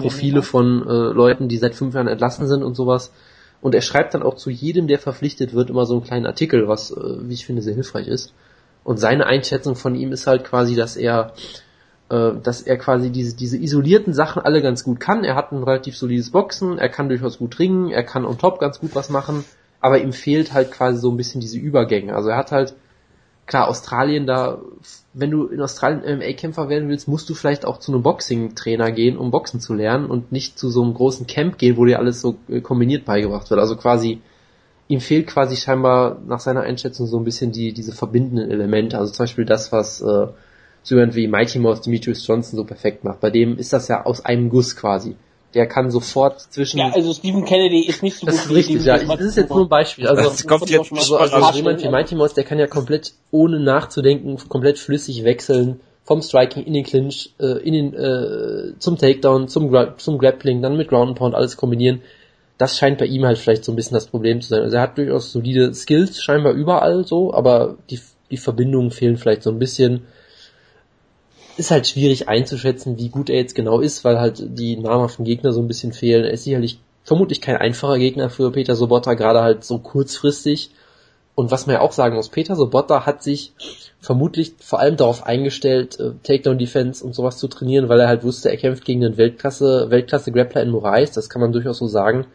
Profile 0.00 0.36
ja. 0.36 0.42
von 0.42 0.86
äh, 0.86 0.92
Leuten, 1.12 1.48
die 1.48 1.56
seit 1.56 1.74
fünf 1.74 1.94
Jahren 1.94 2.08
entlassen 2.08 2.46
sind 2.46 2.62
und 2.62 2.74
sowas. 2.74 3.12
Und 3.60 3.74
er 3.74 3.82
schreibt 3.82 4.14
dann 4.14 4.24
auch 4.24 4.34
zu 4.34 4.50
jedem, 4.50 4.88
der 4.88 4.98
verpflichtet 4.98 5.54
wird, 5.54 5.70
immer 5.70 5.86
so 5.86 5.94
einen 5.94 6.02
kleinen 6.02 6.26
Artikel, 6.26 6.66
was, 6.68 6.90
äh, 6.90 7.28
wie 7.28 7.34
ich 7.34 7.46
finde, 7.46 7.62
sehr 7.62 7.74
hilfreich 7.74 8.08
ist. 8.08 8.34
Und 8.84 8.98
seine 8.98 9.26
Einschätzung 9.26 9.76
von 9.76 9.94
ihm 9.94 10.10
ist 10.10 10.26
halt 10.26 10.42
quasi, 10.42 10.74
dass 10.74 10.96
er 10.96 11.32
äh, 12.08 12.32
dass 12.42 12.62
er 12.62 12.76
quasi 12.78 13.10
diese, 13.10 13.36
diese 13.36 13.56
isolierten 13.56 14.12
Sachen 14.12 14.42
alle 14.42 14.60
ganz 14.60 14.82
gut 14.82 14.98
kann. 14.98 15.22
Er 15.22 15.36
hat 15.36 15.52
ein 15.52 15.62
relativ 15.62 15.96
solides 15.96 16.30
Boxen, 16.32 16.78
er 16.78 16.88
kann 16.88 17.08
durchaus 17.08 17.38
gut 17.38 17.58
ringen, 17.60 17.90
er 17.90 18.02
kann 18.02 18.24
on 18.24 18.38
top 18.38 18.58
ganz 18.58 18.80
gut 18.80 18.96
was 18.96 19.08
machen 19.08 19.44
aber 19.82 20.00
ihm 20.00 20.12
fehlt 20.12 20.54
halt 20.54 20.70
quasi 20.70 20.98
so 20.98 21.10
ein 21.10 21.16
bisschen 21.16 21.40
diese 21.40 21.58
Übergänge. 21.58 22.14
Also 22.14 22.30
er 22.30 22.36
hat 22.36 22.52
halt, 22.52 22.74
klar, 23.46 23.68
Australien 23.68 24.26
da, 24.26 24.60
wenn 25.12 25.30
du 25.32 25.48
in 25.48 25.60
Australien 25.60 26.02
MMA-Kämpfer 26.18 26.68
werden 26.68 26.88
willst, 26.88 27.08
musst 27.08 27.28
du 27.28 27.34
vielleicht 27.34 27.66
auch 27.66 27.78
zu 27.78 27.92
einem 27.92 28.04
Boxing-Trainer 28.04 28.92
gehen, 28.92 29.18
um 29.18 29.32
Boxen 29.32 29.60
zu 29.60 29.74
lernen 29.74 30.06
und 30.06 30.30
nicht 30.30 30.56
zu 30.56 30.70
so 30.70 30.82
einem 30.82 30.94
großen 30.94 31.26
Camp 31.26 31.58
gehen, 31.58 31.76
wo 31.76 31.84
dir 31.84 31.98
alles 31.98 32.20
so 32.20 32.36
äh, 32.48 32.60
kombiniert 32.60 33.04
beigebracht 33.04 33.50
wird. 33.50 33.58
Also 33.58 33.76
quasi, 33.76 34.20
ihm 34.86 35.00
fehlt 35.00 35.26
quasi 35.26 35.56
scheinbar 35.56 36.20
nach 36.26 36.40
seiner 36.40 36.62
Einschätzung 36.62 37.08
so 37.08 37.18
ein 37.18 37.24
bisschen 37.24 37.50
die, 37.50 37.72
diese 37.72 37.92
verbindenden 37.92 38.52
Elemente. 38.52 38.98
Also 38.98 39.12
zum 39.12 39.24
Beispiel 39.24 39.44
das, 39.44 39.72
was 39.72 40.00
äh, 40.00 40.28
so 40.84 40.94
jemand 40.94 41.16
wie 41.16 41.26
Mighty 41.26 41.58
Mouse 41.58 41.80
Demetrius 41.80 42.24
Johnson 42.24 42.56
so 42.56 42.64
perfekt 42.64 43.02
macht. 43.02 43.18
Bei 43.18 43.30
dem 43.30 43.58
ist 43.58 43.72
das 43.72 43.88
ja 43.88 44.06
aus 44.06 44.24
einem 44.24 44.48
Guss 44.48 44.76
quasi 44.76 45.16
der 45.54 45.66
kann 45.66 45.90
sofort 45.90 46.40
zwischen. 46.40 46.78
Ja, 46.78 46.90
also 46.92 47.12
Stephen 47.12 47.44
Kennedy 47.44 47.86
ist 47.86 48.02
nicht 48.02 48.16
so 48.16 48.26
das 48.26 48.34
gut. 48.36 48.44
Das 48.44 48.50
ist 48.50 48.56
richtig, 48.56 48.84
ja. 48.84 48.98
Das 48.98 49.20
ist 49.20 49.36
jetzt 49.36 49.50
nur 49.50 49.62
ein 49.62 49.68
Beispiel. 49.68 50.06
Also, 50.06 50.22
das 50.22 50.46
kommt 50.46 50.70
jetzt 50.70 50.92
also, 50.92 51.16
also, 51.16 51.36
also 51.36 51.56
jemand 51.56 51.82
wie 51.82 51.88
Mighty 51.88 52.14
Mouse, 52.14 52.34
der 52.34 52.44
kann 52.44 52.58
ja 52.58 52.66
komplett 52.66 53.12
ohne 53.30 53.60
nachzudenken, 53.60 54.36
komplett 54.48 54.78
flüssig 54.78 55.24
wechseln 55.24 55.80
vom 56.04 56.20
Striking 56.20 56.64
in 56.64 56.72
den 56.72 56.84
Clinch, 56.84 57.32
äh, 57.38 57.58
in 57.62 57.74
den, 57.74 57.94
äh, 57.94 58.78
zum 58.78 58.98
Takedown, 58.98 59.48
zum, 59.48 59.70
Gra 59.70 59.96
zum 59.98 60.18
Grappling, 60.18 60.60
dann 60.62 60.76
mit 60.76 60.88
Ground 60.88 61.10
and 61.10 61.18
Pound 61.18 61.34
alles 61.34 61.56
kombinieren. 61.56 62.02
Das 62.58 62.76
scheint 62.76 62.98
bei 62.98 63.06
ihm 63.06 63.24
halt 63.24 63.38
vielleicht 63.38 63.64
so 63.64 63.72
ein 63.72 63.76
bisschen 63.76 63.94
das 63.94 64.06
Problem 64.06 64.40
zu 64.40 64.48
sein. 64.48 64.62
Also 64.62 64.76
er 64.76 64.82
hat 64.82 64.98
durchaus 64.98 65.32
solide 65.32 65.72
Skills, 65.74 66.22
scheinbar 66.22 66.52
überall 66.52 67.04
so, 67.04 67.32
aber 67.32 67.76
die, 67.90 68.00
die 68.30 68.36
Verbindungen 68.36 68.90
fehlen 68.90 69.16
vielleicht 69.16 69.42
so 69.42 69.50
ein 69.50 69.58
bisschen 69.58 70.06
ist 71.56 71.70
halt 71.70 71.86
schwierig 71.86 72.28
einzuschätzen, 72.28 72.98
wie 72.98 73.08
gut 73.08 73.30
er 73.30 73.36
jetzt 73.36 73.54
genau 73.54 73.80
ist, 73.80 74.04
weil 74.04 74.18
halt 74.18 74.42
die 74.58 74.76
namhaften 74.76 75.24
Gegner 75.24 75.52
so 75.52 75.60
ein 75.60 75.68
bisschen 75.68 75.92
fehlen. 75.92 76.24
Er 76.24 76.32
ist 76.32 76.44
sicherlich 76.44 76.78
vermutlich 77.04 77.40
kein 77.40 77.56
einfacher 77.56 77.98
Gegner 77.98 78.30
für 78.30 78.50
Peter 78.52 78.76
Sobotta, 78.76 79.14
gerade 79.14 79.42
halt 79.42 79.64
so 79.64 79.78
kurzfristig. 79.78 80.70
Und 81.34 81.50
was 81.50 81.66
man 81.66 81.74
ja 81.74 81.80
auch 81.80 81.92
sagen 81.92 82.16
muss, 82.16 82.28
Peter 82.28 82.56
Sobotta 82.56 83.06
hat 83.06 83.22
sich 83.22 83.52
vermutlich 84.00 84.54
vor 84.58 84.80
allem 84.80 84.96
darauf 84.96 85.24
eingestellt, 85.24 85.98
äh, 85.98 86.12
Takedown 86.22 86.58
Defense 86.58 87.04
und 87.04 87.14
sowas 87.14 87.38
zu 87.38 87.48
trainieren, 87.48 87.88
weil 87.88 88.00
er 88.00 88.08
halt 88.08 88.22
wusste, 88.22 88.50
er 88.50 88.56
kämpft 88.58 88.84
gegen 88.84 89.04
einen 89.04 89.16
Weltklasse, 89.16 89.86
Weltklasse 89.88 90.32
Grappler 90.32 90.62
in 90.62 90.70
Moraes, 90.70 91.12
das 91.12 91.30
kann 91.30 91.40
man 91.40 91.52
durchaus 91.52 91.78
so 91.78 91.86
sagen. 91.86 92.26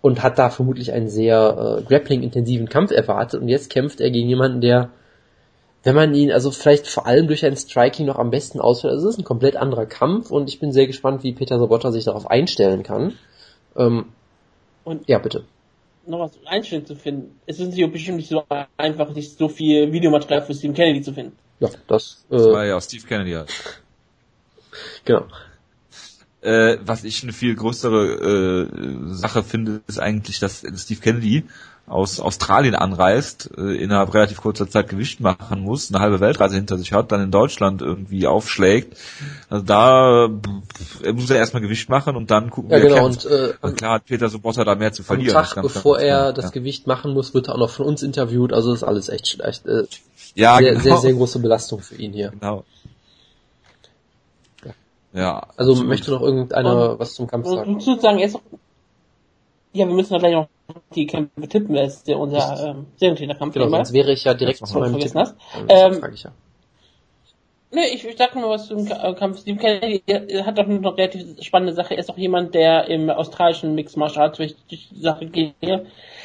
Und 0.00 0.22
hat 0.22 0.38
da 0.38 0.50
vermutlich 0.50 0.92
einen 0.92 1.08
sehr 1.08 1.78
äh, 1.78 1.82
Grappling-intensiven 1.82 2.68
Kampf 2.68 2.90
erwartet. 2.90 3.40
Und 3.40 3.48
jetzt 3.48 3.70
kämpft 3.70 4.00
er 4.00 4.10
gegen 4.10 4.28
jemanden, 4.28 4.60
der 4.60 4.90
wenn 5.82 5.94
man 5.94 6.14
ihn 6.14 6.30
also 6.30 6.50
vielleicht 6.50 6.86
vor 6.86 7.06
allem 7.06 7.26
durch 7.26 7.44
ein 7.44 7.56
Striking 7.56 8.06
noch 8.06 8.16
am 8.16 8.30
besten 8.30 8.60
ausführt. 8.60 8.92
Also 8.92 9.08
es 9.08 9.14
ist 9.14 9.20
ein 9.20 9.24
komplett 9.24 9.56
anderer 9.56 9.86
Kampf 9.86 10.30
und 10.30 10.48
ich 10.48 10.60
bin 10.60 10.72
sehr 10.72 10.86
gespannt, 10.86 11.22
wie 11.24 11.32
Peter 11.32 11.58
Sobotta 11.58 11.90
sich 11.90 12.04
darauf 12.04 12.30
einstellen 12.30 12.82
kann. 12.82 13.18
Ähm, 13.76 14.06
und 14.84 15.08
ja, 15.08 15.18
bitte. 15.18 15.44
Noch 16.06 16.20
was 16.20 16.32
einstellen 16.46 16.86
zu 16.86 16.94
finden. 16.96 17.38
Es 17.46 17.60
ist 17.60 17.74
nicht 17.74 17.92
bestimmt 17.92 18.18
nicht 18.18 18.28
so 18.28 18.44
einfach, 18.76 19.14
nicht 19.14 19.38
so 19.38 19.48
viel 19.48 19.92
Videomaterial 19.92 20.42
für 20.42 20.54
Steve 20.54 20.72
Kennedy 20.72 21.02
zu 21.02 21.12
finden. 21.12 21.36
Ja, 21.60 21.68
das, 21.86 22.24
äh, 22.30 22.36
das 22.36 22.46
war 22.46 22.66
ja 22.66 22.76
auch 22.76 22.82
Steve 22.82 23.06
Kennedy 23.06 23.32
halt. 23.32 23.50
Genau. 25.04 25.26
Äh, 26.40 26.78
was 26.80 27.04
ich 27.04 27.22
eine 27.22 27.32
viel 27.32 27.54
größere 27.54 28.68
äh, 28.70 29.14
Sache 29.14 29.42
finde, 29.42 29.82
ist 29.86 29.98
eigentlich, 29.98 30.38
dass 30.40 30.64
Steve 30.76 31.00
Kennedy 31.00 31.44
aus 31.92 32.20
Australien 32.20 32.74
anreist, 32.74 33.50
äh, 33.56 33.76
innerhalb 33.76 34.14
relativ 34.14 34.40
kurzer 34.40 34.68
Zeit 34.68 34.88
Gewicht 34.88 35.20
machen 35.20 35.60
muss, 35.60 35.92
eine 35.92 36.00
halbe 36.02 36.20
Weltreise 36.20 36.56
hinter 36.56 36.78
sich 36.78 36.92
hat, 36.92 37.12
dann 37.12 37.22
in 37.22 37.30
Deutschland 37.30 37.82
irgendwie 37.82 38.26
aufschlägt. 38.26 38.96
Also 39.50 39.64
da 39.64 40.26
äh, 41.04 41.12
muss 41.12 41.30
er 41.30 41.36
erstmal 41.36 41.62
Gewicht 41.62 41.90
machen 41.90 42.16
und 42.16 42.30
dann 42.30 42.50
gucken, 42.50 42.70
ja, 42.70 42.78
wie 42.78 42.88
genau, 42.88 43.04
Und, 43.04 43.26
äh, 43.26 43.52
also 43.60 43.76
klar 43.76 43.94
hat 43.94 44.06
Peter 44.06 44.28
Sobotta 44.30 44.64
da 44.64 44.74
mehr 44.74 44.92
zu 44.92 45.02
verlieren. 45.02 45.36
Am 45.36 45.44
Tag, 45.44 45.54
ganz, 45.54 45.72
bevor 45.72 45.96
ganz 45.96 46.08
er 46.08 46.32
das 46.32 46.46
ja. 46.46 46.50
Gewicht 46.52 46.86
machen 46.86 47.12
muss, 47.12 47.34
wird 47.34 47.48
er 47.48 47.54
auch 47.54 47.58
noch 47.58 47.70
von 47.70 47.86
uns 47.86 48.02
interviewt, 48.02 48.52
also 48.52 48.72
ist 48.72 48.82
alles 48.82 49.08
echt 49.10 49.28
schlecht. 49.28 49.66
Äh, 49.66 49.84
ja, 50.34 50.56
sehr, 50.56 50.70
genau. 50.70 50.82
sehr, 50.82 50.96
sehr 50.96 51.12
große 51.12 51.38
Belastung 51.40 51.80
für 51.80 51.96
ihn 51.96 52.12
hier. 52.12 52.30
Genau. 52.30 52.64
Ja. 55.12 55.46
Also 55.58 55.74
möchte 55.74 56.10
noch 56.10 56.22
irgendeiner 56.22 56.98
was 56.98 57.12
zum 57.12 57.26
Kampf 57.26 57.46
sagen? 57.46 57.78
Ich 57.78 57.86
würde 57.86 58.00
sagen, 58.00 58.18
erst 58.18 58.38
ja, 59.74 59.86
wir 59.86 59.94
müssen 59.94 60.18
gleich 60.18 60.34
noch 60.34 60.48
die 60.94 61.06
Kämpfe 61.06 61.48
tippen, 61.48 61.76
ist 61.76 62.08
ja 62.08 62.16
unser 62.16 62.70
ähm, 62.70 62.86
Serientäterkampf. 62.96 63.54
Genau, 63.54 63.68
sonst 63.68 63.92
wäre 63.92 64.12
ich 64.12 64.24
ja 64.24 64.34
direkt 64.34 64.66
zu 64.66 64.78
meinem 64.78 64.98
Tipp. 64.98 65.14
Hast. 65.14 65.36
Ähm, 65.68 66.00
ich 66.12 66.24
ja. 66.24 66.32
Nee, 67.74 67.86
ich, 67.94 68.06
ich 68.06 68.18
sag 68.18 68.34
nur 68.36 68.50
was 68.50 68.66
zum 68.66 68.86
äh, 68.86 69.14
Kampf. 69.14 69.40
Steve 69.40 69.58
Kennedy 69.58 70.02
hat 70.42 70.58
doch 70.58 70.66
eine 70.66 70.84
relativ 70.84 71.42
spannende 71.42 71.72
Sache. 71.72 71.94
Er 71.94 72.00
ist 72.00 72.10
auch 72.10 72.18
jemand, 72.18 72.54
der 72.54 72.88
im 72.88 73.08
australischen 73.08 73.74
Mixed 73.74 73.96
Martial 73.96 74.26
Arts 74.26 74.36
durch 74.36 74.54
die 74.70 74.78
Sache 75.00 75.24
geht. 75.24 75.54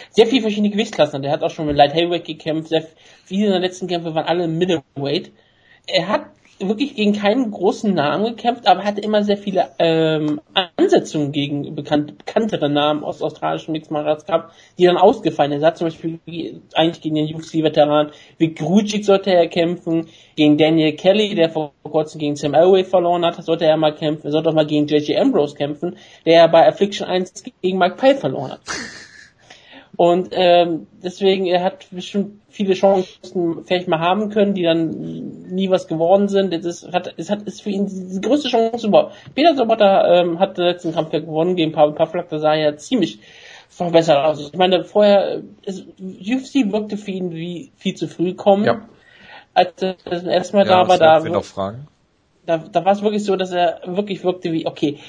Sehr 0.10 0.28
viele 0.28 0.42
verschiedene 0.42 0.72
Gewichtsklassen. 0.72 1.22
Der 1.22 1.32
hat 1.32 1.44
auch 1.44 1.50
schon 1.50 1.68
mit 1.68 1.78
Light 1.78 1.94
Heavyweight 1.94 2.26
gekämpft. 2.26 2.68
Sehr 2.68 2.86
viele 3.24 3.48
seiner 3.48 3.62
letzten 3.62 3.88
Kämpfe 3.88 4.14
waren 4.14 4.26
alle 4.26 4.50
Middleweight. 4.50 5.32
Er 5.86 6.10
hat 6.10 6.26
wirklich 6.60 6.96
gegen 6.96 7.14
keinen 7.14 7.52
großen 7.52 7.94
Namen 7.94 8.26
gekämpft, 8.26 8.68
aber 8.68 8.84
hatte 8.84 9.02
immer 9.02 9.24
sehr 9.24 9.38
viele 9.38 9.70
ähm, 9.80 10.42
Ansetzungen 10.76 11.32
gegen 11.32 11.76
bekannt, 11.76 12.18
bekanntere 12.18 12.70
Namen 12.70 13.04
aus 13.04 13.22
australischen 13.22 13.74
Mixed 13.74 13.90
gehabt, 13.90 14.54
die 14.78 14.86
dann 14.86 14.98
ausgefallen 14.98 15.52
sind. 15.52 15.62
Er 15.62 15.68
hat 15.68 15.78
zum 15.78 15.88
Beispiel 15.88 16.20
eigentlich 16.74 17.02
gegen 17.02 17.16
den 17.16 17.36
UFC-Veteran 17.36 18.12
Vic 18.38 18.58
Grujic 18.58 19.06
sollte 19.06 19.32
er 19.32 19.48
kämpfen, 19.48 20.08
gegen 20.36 20.58
Daniel 20.58 20.94
Kelly, 20.94 21.36
der 21.36 21.50
vor 21.50 21.74
kurzem 21.84 22.20
gegen 22.20 22.36
Sam 22.36 22.54
Elway 22.54 22.84
verloren 22.84 23.26
hat, 23.26 23.44
sollte 23.44 23.66
er 23.66 23.78
mal 23.78 23.94
kämpfen, 23.94 24.28
er 24.28 24.32
sollte 24.32 24.50
auch 24.50 24.54
mal 24.54 24.66
gegen 24.66 24.88
JJ 24.88 25.18
Ambrose 25.18 25.56
kämpfen, 25.56 25.98
der 26.26 26.48
bei 26.48 26.68
Affliction 26.68 27.08
1 27.08 27.44
gegen 27.62 27.78
Mike 27.78 27.96
Pyle 27.96 28.16
verloren 28.16 28.52
hat. 28.52 28.62
Und 29.98 30.30
ähm, 30.32 30.86
deswegen, 31.04 31.48
er 31.48 31.64
hat 31.64 31.88
bestimmt 31.90 32.40
viele 32.50 32.76
Chancen 32.76 33.66
vielleicht 33.66 33.88
mal 33.88 34.00
haben 34.00 34.30
können, 34.30 34.54
die 34.54 34.62
dann 34.62 34.90
nie 35.50 35.72
was 35.72 35.88
geworden 35.88 36.28
sind. 36.28 36.54
Es 36.54 36.66
ist, 36.66 36.94
hat, 36.94 37.16
es 37.18 37.32
hat, 37.32 37.42
ist 37.42 37.64
für 37.64 37.72
ihn 37.72 37.88
die 37.88 38.22
größte 38.22 38.48
Chance 38.48 38.88
überhaupt. 38.88 39.16
Peter 39.34 39.56
Sobotta 39.56 40.22
ähm, 40.22 40.38
hat 40.40 40.60
den 40.60 40.66
letzten 40.66 40.94
Kampf 40.94 41.14
ja 41.14 41.20
gewonnen 41.20 41.56
gegen 41.56 41.72
Pavel 41.72 41.96
Pavlak, 41.96 42.30
da 42.30 42.38
sah 42.38 42.54
er 42.54 42.72
ja 42.72 42.78
ziemlich 42.78 43.20
verbessert 43.70 44.24
aus. 44.24 44.40
Ich 44.40 44.58
meine, 44.58 44.84
vorher, 44.84 45.42
es, 45.66 45.82
UFC 46.00 46.72
wirkte 46.72 46.98
für 46.98 47.12
ihn 47.12 47.32
wie 47.32 47.72
viel 47.76 47.96
zu 47.96 48.08
früh 48.08 48.36
kommen. 48.36 48.66
Ja. 48.66 48.88
Als 49.56 49.82
er 49.82 49.96
das 50.06 50.24
erste 50.24 50.58
Mal 50.58 50.68
ja, 50.68 50.84
da 50.84 50.88
war, 50.88 50.98
da, 51.00 51.20
da, 52.46 52.58
da 52.60 52.86
war 52.86 52.94
es 52.94 53.02
wirklich 53.02 53.26
so, 53.26 53.36
dass 53.36 53.52
er 53.52 53.82
wirklich 53.86 54.24
wirkte 54.24 54.52
wie, 54.52 54.68
okay, 54.68 55.00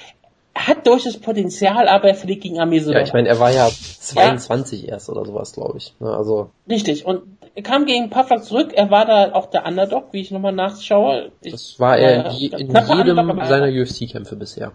hat 0.66 0.86
durchaus 0.86 1.16
Potenzial, 1.18 1.88
aber 1.88 2.08
er 2.08 2.14
fliegt 2.14 2.42
gegen 2.42 2.58
Armee 2.58 2.78
Ja, 2.78 3.00
ich 3.00 3.12
meine, 3.12 3.28
er 3.28 3.38
war 3.38 3.52
ja 3.52 3.68
22 3.68 4.82
ja. 4.82 4.88
erst 4.90 5.08
oder 5.08 5.24
sowas, 5.24 5.52
glaube 5.52 5.78
ich. 5.78 5.94
Ne, 6.00 6.14
also 6.14 6.50
Richtig, 6.68 7.06
und 7.06 7.22
er 7.54 7.62
kam 7.62 7.86
gegen 7.86 8.10
Pavlak 8.10 8.44
zurück, 8.44 8.72
er 8.74 8.90
war 8.90 9.04
da 9.06 9.32
auch 9.32 9.46
der 9.46 9.66
Underdog, 9.66 10.12
wie 10.12 10.20
ich 10.20 10.30
nochmal 10.30 10.52
nachschaue. 10.52 11.32
Ich, 11.42 11.52
das 11.52 11.80
war 11.80 11.98
er 11.98 12.26
äh, 12.26 12.46
in, 12.46 12.52
in 12.52 12.68
jedem 12.68 13.18
Underdog, 13.18 13.46
seiner 13.46 13.68
UFC-Kämpfe 13.68 14.36
bisher. 14.36 14.72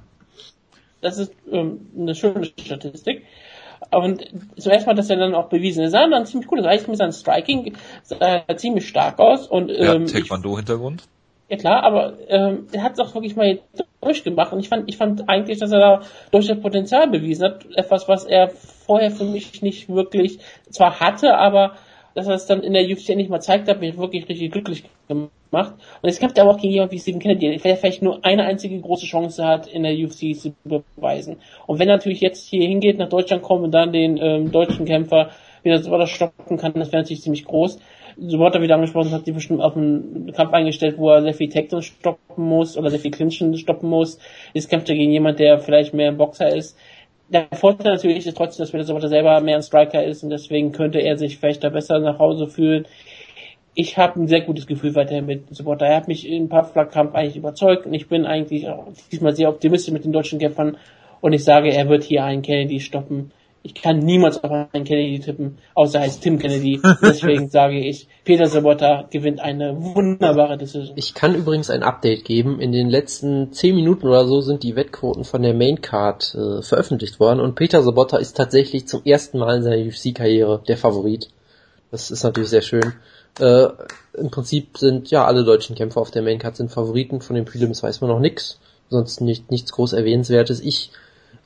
Das 1.02 1.18
ist 1.18 1.34
ähm, 1.52 1.88
eine 1.98 2.16
schöne 2.16 2.46
Statistik. 2.46 3.24
Und 3.92 4.26
zuerst 4.58 4.88
mal, 4.88 4.96
dass 4.96 5.10
er 5.10 5.18
dann 5.18 5.36
auch 5.36 5.50
bewiesen 5.50 5.84
ist. 5.84 5.94
Er 5.94 6.02
sah 6.02 6.08
dann 6.08 6.26
ziemlich 6.26 6.52
cool 6.52 6.60
aus. 6.60 6.66
Eigentlich 6.66 6.88
mit 6.88 6.98
seinem 6.98 7.12
Striking 7.12 7.74
sah 8.04 8.44
er 8.48 8.58
ziemlich 8.58 8.88
stark 8.88 9.20
aus. 9.20 9.48
Und, 9.48 9.70
ähm, 9.70 10.06
ja, 10.06 10.14
Taekwondo-Hintergrund. 10.14 11.04
Ja 11.50 11.58
klar, 11.58 11.84
aber 11.84 12.18
ähm, 12.30 12.68
er 12.72 12.84
hat 12.84 12.94
es 12.94 13.00
auch 13.00 13.14
wirklich 13.14 13.36
mal 13.36 13.60
durchgemacht 14.02 14.54
und 14.54 14.60
ich 14.60 14.70
fand, 14.70 14.90
ich 14.90 14.98
fand 14.98 15.30
eigentlich, 15.30 15.60
dass 15.60 15.72
er 15.72 15.80
da 15.80 16.02
durch 16.32 16.48
das 16.48 16.60
Potenzial 16.60 17.08
bewiesen 17.08 17.46
hat. 17.46 17.66
Etwas, 17.76 18.08
was 18.08 18.26
er 18.26 18.50
vorher 18.50 19.12
für 19.12 19.26
mich 19.26 19.62
nicht 19.62 19.90
wirklich 19.90 20.40
zwar 20.70 21.00
hatte, 21.00 21.38
aber 21.38 21.76
dass 22.16 22.28
er 22.28 22.36
es 22.36 22.46
dann 22.46 22.62
in 22.62 22.74
der 22.74 22.84
UFC 22.84 23.10
nicht 23.10 23.30
mal 23.30 23.42
zeigt, 23.42 23.68
hat 23.68 23.80
mich 23.80 23.98
wirklich 23.98 24.28
richtig 24.30 24.52
glücklich 24.52 24.84
gemacht. 25.08 25.74
Und 26.02 26.10
es 26.10 26.20
kämpft 26.20 26.40
aber 26.40 26.52
auch 26.52 26.58
gegen 26.60 26.74
jemanden 26.74 26.94
wie 26.94 27.00
Stephen 27.00 27.20
Kennedy, 27.20 27.58
der 27.58 27.78
vielleicht 27.78 28.02
nur 28.02 28.24
eine 28.24 28.44
einzige 28.44 28.80
große 28.80 29.06
Chance 29.06 29.46
hat, 29.46 29.68
in 29.68 29.84
der 29.84 29.94
UFC 29.94 30.36
zu 30.36 30.54
beweisen. 30.64 31.38
Und 31.66 31.80
wenn 31.80 31.90
er 31.90 31.98
natürlich 31.98 32.22
jetzt 32.22 32.48
hier 32.48 32.68
hingeht, 32.68 32.98
nach 32.98 33.10
Deutschland 33.10 33.42
kommt 33.42 33.64
und 33.64 33.72
dann 33.72 33.92
den 33.92 34.18
ähm, 34.18 34.52
deutschen 34.52 34.86
Kämpfer 34.86 35.32
wieder 35.64 35.80
so 35.80 36.06
stoppen 36.06 36.58
kann, 36.58 36.74
das 36.74 36.92
wäre 36.92 37.02
natürlich 37.02 37.22
ziemlich 37.22 37.46
groß. 37.46 37.80
Er 38.18 38.62
wieder 38.62 38.76
angesprochen 38.76 39.12
hat, 39.12 39.26
die 39.26 39.32
bestimmt 39.32 39.62
auf 39.62 39.76
einen 39.76 40.32
Kampf 40.34 40.54
eingestellt, 40.54 40.98
wo 40.98 41.10
er 41.10 41.22
sehr 41.22 41.34
viel 41.34 41.50
Takedowns 41.50 41.86
stoppen 41.86 42.48
muss 42.48 42.78
oder 42.78 42.90
sehr 42.90 43.00
viel 43.00 43.12
Clinchen 43.12 43.58
stoppen 43.58 43.90
muss. 43.90 44.20
Jetzt 44.54 44.70
kämpft 44.70 44.90
er 44.90 44.96
gegen 44.96 45.12
jemand, 45.12 45.40
der 45.40 45.60
vielleicht 45.60 45.94
mehr 45.94 46.10
ein 46.10 46.18
Boxer 46.18 46.56
ist 46.56 46.78
der 47.34 47.48
Vorteil 47.54 47.94
natürlich 47.94 48.26
ist 48.26 48.38
trotzdem, 48.38 48.64
dass 48.64 48.74
Minnesota 48.74 49.08
selber 49.08 49.42
mehr 49.42 49.56
ein 49.56 49.64
Striker 49.64 50.04
ist 50.04 50.24
und 50.24 50.30
deswegen 50.30 50.72
könnte 50.72 51.00
er 51.00 51.18
sich 51.18 51.38
vielleicht 51.38 51.64
da 51.64 51.70
besser 51.70 52.00
nach 52.00 52.20
Hause 52.20 52.48
fühlen. 52.48 52.86
Ich 53.76 53.98
habe 53.98 54.22
ein 54.22 54.28
sehr 54.28 54.42
gutes 54.42 54.68
Gefühl 54.68 54.94
weiterhin 54.94 55.26
mit 55.26 55.56
Supporter. 55.56 55.88
Er 55.88 55.96
hat 55.96 56.08
mich 56.08 56.30
im 56.30 56.48
Pubflag-Kampf 56.48 57.16
eigentlich 57.16 57.38
überzeugt 57.38 57.88
und 57.88 57.94
ich 57.94 58.08
bin 58.08 58.26
eigentlich 58.26 58.68
auch 58.70 58.86
diesmal 59.12 59.36
sehr 59.36 59.50
optimistisch 59.50 59.92
mit 59.92 60.06
den 60.06 60.12
deutschen 60.12 60.38
Kämpfern 60.38 60.78
und 61.22 61.34
ich 61.34 61.44
sage, 61.44 61.72
er 61.72 61.90
wird 61.90 62.04
hier 62.04 62.24
einen 62.24 62.44
Kennedy 62.44 62.80
stoppen 62.80 63.32
ich 63.66 63.76
kann 63.76 64.00
niemals 64.00 64.44
auf 64.44 64.52
einen 64.52 64.84
Kennedy 64.84 65.20
tippen, 65.22 65.58
außer 65.74 65.98
er 65.98 66.04
heißt 66.04 66.22
Tim 66.22 66.38
Kennedy. 66.38 66.82
Deswegen 67.02 67.50
sage 67.50 67.80
ich, 67.80 68.10
Peter 68.26 68.48
Sobotta 68.48 69.08
gewinnt 69.10 69.40
eine 69.40 69.82
wunderbare 69.82 70.58
Decision. 70.58 70.98
Ich 70.98 71.14
kann 71.14 71.34
übrigens 71.34 71.70
ein 71.70 71.82
Update 71.82 72.26
geben. 72.26 72.60
In 72.60 72.74
den 72.74 72.90
letzten 72.90 73.54
zehn 73.54 73.74
Minuten 73.76 74.06
oder 74.06 74.28
so 74.28 74.42
sind 74.42 74.64
die 74.64 74.76
Wettquoten 74.76 75.24
von 75.24 75.42
der 75.42 75.54
Maincard 75.54 76.36
äh, 76.36 76.62
veröffentlicht 76.62 77.22
worden 77.22 77.40
und 77.40 77.56
Peter 77.56 77.82
Sobotta 77.82 78.18
ist 78.18 78.36
tatsächlich 78.36 78.86
zum 78.86 79.02
ersten 79.06 79.40
Mal 79.40 79.56
in 79.56 79.64
seiner 79.64 79.82
UFC-Karriere 79.82 80.62
der 80.68 80.78
Favorit. 80.78 81.30
Das 81.90 82.12
ist 82.12 82.24
natürlich 82.24 82.50
sehr 82.50 82.64
schön. 82.64 82.94
Äh, 83.40 83.68
Im 84.18 84.30
Prinzip 84.30 84.78
sind 84.78 85.10
ja 85.10 85.26
alle 85.26 85.46
deutschen 85.46 85.78
Kämpfer 85.78 86.02
auf 86.02 86.12
der 86.12 86.22
Maincard 86.22 86.58
sind 86.58 86.70
Favoriten. 86.70 87.22
Von 87.22 87.38
den 87.38 87.46
Prelims 87.46 87.82
weiß 87.82 88.02
man 88.02 88.10
noch 88.10 88.20
nichts. 88.20 88.60
Sonst 88.90 89.22
nicht, 89.22 89.52
nichts 89.52 89.72
groß 89.72 89.94
Erwähnenswertes. 89.94 90.60
Ich 90.60 90.92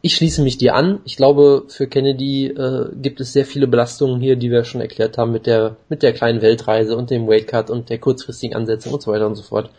ich 0.02 0.16
schließe 0.16 0.44
mich 0.44 0.58
dir 0.58 0.76
an. 0.76 1.00
Ich 1.06 1.18
glaube, 1.18 1.66
für 1.70 1.88
Kennedy 1.88 2.48
äh, 2.48 2.90
gibt 2.96 3.20
es 3.20 3.34
sehr 3.34 3.46
viele 3.46 3.68
Belastungen 3.68 4.22
hier, 4.22 4.36
die 4.36 4.52
wir 4.52 4.64
schon 4.64 4.82
erklärt 4.82 5.18
haben 5.18 5.32
mit 5.32 5.48
der 5.48 5.78
mit 5.90 6.04
der 6.04 6.14
kleinen 6.14 6.42
Weltreise 6.42 6.96
und 6.96 7.10
dem 7.10 7.28
Weightcut 7.28 7.70
und 7.70 7.90
der 7.90 7.98
kurzfristigen 7.98 8.56
Ansetzung 8.56 8.94
und 8.94 9.02
so 9.02 9.12
weiter 9.12 9.26
und 9.26 9.36
so 9.36 9.44
fort. 9.44 9.72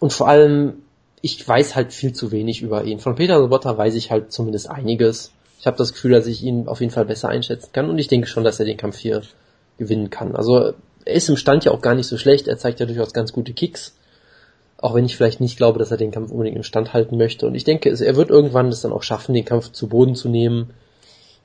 Und 0.00 0.12
vor 0.12 0.28
allem, 0.28 0.82
ich 1.20 1.46
weiß 1.46 1.76
halt 1.76 1.92
viel 1.92 2.12
zu 2.12 2.32
wenig 2.32 2.62
über 2.62 2.84
ihn. 2.84 3.00
Von 3.00 3.16
Peter 3.16 3.38
Sobotta 3.38 3.76
weiß 3.76 3.94
ich 3.96 4.10
halt 4.10 4.32
zumindest 4.32 4.70
einiges. 4.70 5.32
Ich 5.60 5.66
habe 5.66 5.76
das 5.76 5.92
Gefühl, 5.92 6.12
dass 6.12 6.26
ich 6.26 6.42
ihn 6.42 6.68
auf 6.68 6.80
jeden 6.80 6.92
Fall 6.92 7.04
besser 7.04 7.28
einschätzen 7.28 7.70
kann 7.72 7.90
und 7.90 7.98
ich 7.98 8.08
denke 8.08 8.28
schon, 8.28 8.44
dass 8.44 8.60
er 8.60 8.66
den 8.66 8.76
Kampf 8.76 8.96
hier 8.98 9.22
gewinnen 9.76 10.08
kann. 10.08 10.36
Also 10.36 10.72
er 11.04 11.14
ist 11.14 11.28
im 11.28 11.36
Stand 11.36 11.64
ja 11.64 11.72
auch 11.72 11.80
gar 11.80 11.94
nicht 11.94 12.06
so 12.06 12.16
schlecht. 12.16 12.48
Er 12.48 12.58
zeigt 12.58 12.80
ja 12.80 12.86
durchaus 12.86 13.12
ganz 13.12 13.32
gute 13.32 13.52
Kicks. 13.52 13.94
Auch 14.80 14.94
wenn 14.94 15.04
ich 15.04 15.16
vielleicht 15.16 15.40
nicht 15.40 15.56
glaube, 15.56 15.78
dass 15.78 15.90
er 15.90 15.96
den 15.96 16.12
Kampf 16.12 16.30
unbedingt 16.30 16.56
im 16.56 16.62
Stand 16.62 16.92
halten 16.92 17.16
möchte. 17.16 17.46
Und 17.46 17.54
ich 17.54 17.64
denke, 17.64 17.90
er 17.90 18.16
wird 18.16 18.30
irgendwann 18.30 18.68
es 18.68 18.80
dann 18.80 18.92
auch 18.92 19.02
schaffen, 19.02 19.34
den 19.34 19.44
Kampf 19.44 19.72
zu 19.72 19.88
Boden 19.88 20.14
zu 20.14 20.28
nehmen. 20.28 20.70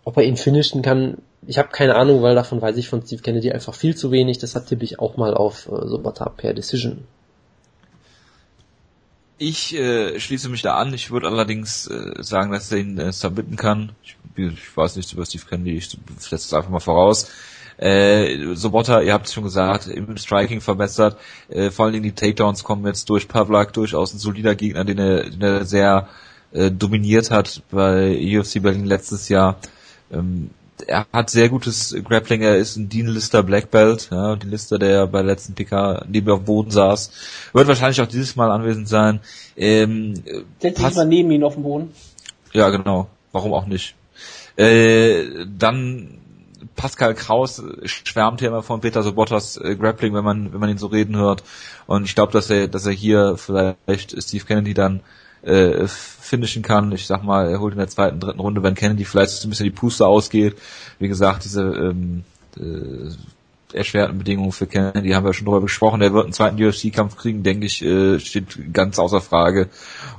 Ob 0.03 0.17
er 0.17 0.23
ihn 0.23 0.37
finishen 0.37 0.81
kann, 0.81 1.17
ich 1.47 1.57
habe 1.57 1.69
keine 1.69 1.95
Ahnung, 1.95 2.21
weil 2.21 2.35
davon 2.35 2.61
weiß 2.61 2.77
ich 2.77 2.89
von 2.89 3.01
Steve 3.01 3.21
Kennedy 3.21 3.51
einfach 3.51 3.73
viel 3.73 3.95
zu 3.95 4.11
wenig. 4.11 4.37
Deshalb 4.37 4.67
tippe 4.67 4.83
ich 4.83 4.99
auch 4.99 5.17
mal 5.17 5.33
auf 5.33 5.67
äh, 5.67 5.87
Sobata 5.87 6.29
per 6.29 6.53
Decision. 6.53 7.05
Ich 9.37 9.75
äh, 9.75 10.19
schließe 10.19 10.49
mich 10.49 10.61
da 10.61 10.75
an. 10.75 10.93
Ich 10.93 11.11
würde 11.11 11.27
allerdings 11.27 11.87
äh, 11.87 12.21
sagen, 12.21 12.51
dass 12.51 12.71
er 12.71 12.77
ihn 12.77 12.97
äh, 12.97 13.11
submitten 13.11 13.55
kann. 13.55 13.93
Ich, 14.03 14.15
ich 14.37 14.77
weiß 14.77 14.95
nicht 14.95 15.11
über 15.11 15.25
Steve 15.25 15.43
Kennedy, 15.49 15.77
ich 15.77 15.89
setze 15.89 16.35
es 16.35 16.53
einfach 16.53 16.69
mal 16.69 16.79
voraus. 16.79 17.29
Äh, 17.77 18.55
Sobotta, 18.55 19.01
ihr 19.01 19.13
habt 19.13 19.27
es 19.27 19.33
schon 19.33 19.43
gesagt, 19.43 19.87
im 19.87 20.17
Striking 20.17 20.61
verbessert. 20.61 21.17
Äh, 21.49 21.71
vor 21.71 21.85
allen 21.85 21.93
Dingen 21.93 22.03
die 22.03 22.11
Takedowns 22.11 22.63
kommen 22.63 22.85
jetzt 22.85 23.09
durch 23.09 23.27
Pavlak 23.27 23.73
durchaus 23.73 24.13
ein 24.13 24.19
solider 24.19 24.55
Gegner, 24.55 24.83
den 24.85 24.99
er, 24.99 25.29
den 25.29 25.41
er 25.41 25.65
sehr 25.65 26.07
äh, 26.53 26.71
dominiert 26.71 27.31
hat 27.31 27.63
bei 27.71 28.15
UFC 28.37 28.61
Berlin 28.61 28.85
letztes 28.85 29.29
Jahr. 29.29 29.57
Ähm, 30.11 30.51
er 30.87 31.05
hat 31.13 31.29
sehr 31.29 31.49
gutes 31.49 31.95
Grappling, 32.03 32.41
er 32.41 32.57
ist 32.57 32.75
ein 32.75 32.89
Dean 32.89 33.07
Lister 33.07 33.43
Black 33.43 33.71
Belt, 33.71 34.09
ja, 34.11 34.35
die 34.35 34.47
Lister, 34.47 34.79
der 34.79 35.07
bei 35.07 35.19
der 35.19 35.31
letzten 35.31 35.53
PK 35.53 36.05
neben 36.09 36.29
auf 36.29 36.41
Boden 36.41 36.71
saß, 36.71 37.11
wird 37.53 37.67
wahrscheinlich 37.67 38.01
auch 38.01 38.07
dieses 38.07 38.35
Mal 38.35 38.51
anwesend 38.51 38.87
sein. 38.87 39.19
Ähm, 39.55 40.15
Setz 40.59 40.79
dich 40.79 40.95
mal 40.95 41.05
neben 41.05 41.31
ihn 41.31 41.43
auf 41.43 41.53
den 41.53 41.63
Boden. 41.63 41.93
Ja, 42.51 42.69
genau. 42.69 43.07
Warum 43.31 43.53
auch 43.53 43.65
nicht? 43.65 43.95
Äh, 44.57 45.45
dann 45.57 46.19
Pascal 46.75 47.13
Kraus 47.13 47.61
schwärmt 47.85 48.41
ja 48.41 48.49
immer 48.49 48.63
von 48.63 48.81
Peter 48.81 49.03
Sobottas 49.03 49.57
äh, 49.57 49.75
Grappling, 49.75 50.13
wenn 50.13 50.23
man 50.23 50.53
wenn 50.53 50.59
man 50.59 50.69
ihn 50.69 50.77
so 50.77 50.87
reden 50.87 51.15
hört. 51.15 51.43
Und 51.85 52.05
ich 52.05 52.15
glaube, 52.15 52.31
dass 52.31 52.49
er 52.49 52.67
dass 52.67 52.85
er 52.85 52.93
hier 52.93 53.37
vielleicht 53.37 54.21
Steve 54.21 54.45
Kennedy 54.45 54.73
dann 54.73 55.01
äh, 55.43 55.87
finishen 55.87 56.63
kann. 56.63 56.91
Ich 56.91 57.05
sag 57.05 57.23
mal, 57.23 57.49
er 57.49 57.59
holt 57.59 57.73
in 57.73 57.79
der 57.79 57.89
zweiten, 57.89 58.19
dritten 58.19 58.39
Runde, 58.39 58.63
wenn 58.63 58.75
Kennedy 58.75 59.05
vielleicht 59.05 59.43
ein 59.43 59.49
bisschen 59.49 59.65
die 59.65 59.71
Puste 59.71 60.07
ausgeht. 60.07 60.55
Wie 60.99 61.07
gesagt, 61.07 61.43
diese 61.43 61.63
ähm, 61.63 62.23
äh, 62.57 63.11
erschwerten 63.75 64.17
Bedingungen 64.17 64.51
für 64.51 64.67
Kennedy 64.67 65.11
haben 65.11 65.25
wir 65.25 65.33
schon 65.33 65.45
drüber 65.45 65.61
gesprochen. 65.61 66.01
Er 66.01 66.13
wird 66.13 66.25
einen 66.25 66.33
zweiten 66.33 66.63
UFC-Kampf 66.63 67.15
kriegen, 67.15 67.43
denke 67.43 67.65
ich, 67.65 67.83
äh, 67.83 68.19
steht 68.19 68.73
ganz 68.73 68.99
außer 68.99 69.21
Frage. 69.21 69.69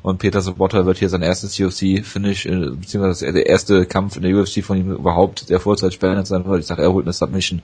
Und 0.03 0.19
Peter 0.19 0.41
Sobotta 0.41 0.87
wird 0.87 0.99
hier 0.99 1.09
sein 1.09 1.23
erstes 1.23 1.59
UFC-Finish, 1.59 2.47
äh, 2.47 2.71
beziehungsweise 2.71 3.33
der 3.33 3.47
erste 3.47 3.87
Kampf 3.87 4.17
in 4.17 4.23
der 4.23 4.37
UFC 4.37 4.63
von 4.63 4.79
ihm 4.79 4.93
überhaupt 4.93 5.51
der 5.51 5.61
Vollzeitspannend 5.61 6.27
sein 6.27 6.45
wird. 6.45 6.61
Ich 6.61 6.67
sage, 6.67 6.83
er 6.83 6.93
holt 6.93 7.07
eine 7.07 7.13
Submission 7.13 7.63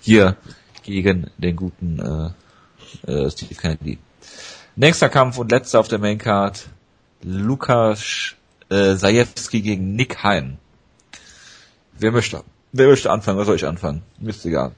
hier 0.00 0.36
gegen 0.82 1.30
den 1.38 1.56
guten 1.56 2.34
äh, 3.06 3.10
äh, 3.10 3.30
Steve 3.30 3.54
Kennedy. 3.54 3.98
Nächster 4.76 5.08
Kampf 5.08 5.38
und 5.38 5.50
letzter 5.50 5.80
auf 5.80 5.88
der 5.88 5.98
Maincard. 5.98 6.68
Lukas 7.22 8.34
äh, 8.68 8.96
Zajewski 8.96 9.60
gegen 9.60 9.94
Nick 9.94 10.22
Hein. 10.22 10.58
Wer 11.98 12.10
möchte? 12.10 12.42
Wer 12.72 12.88
möchte 12.88 13.10
anfangen? 13.10 13.38
Was 13.38 13.46
soll 13.46 13.56
ich 13.56 13.66
anfangen? 13.66 14.02
Mir 14.18 14.30
ist 14.30 14.44
egal. 14.46 14.72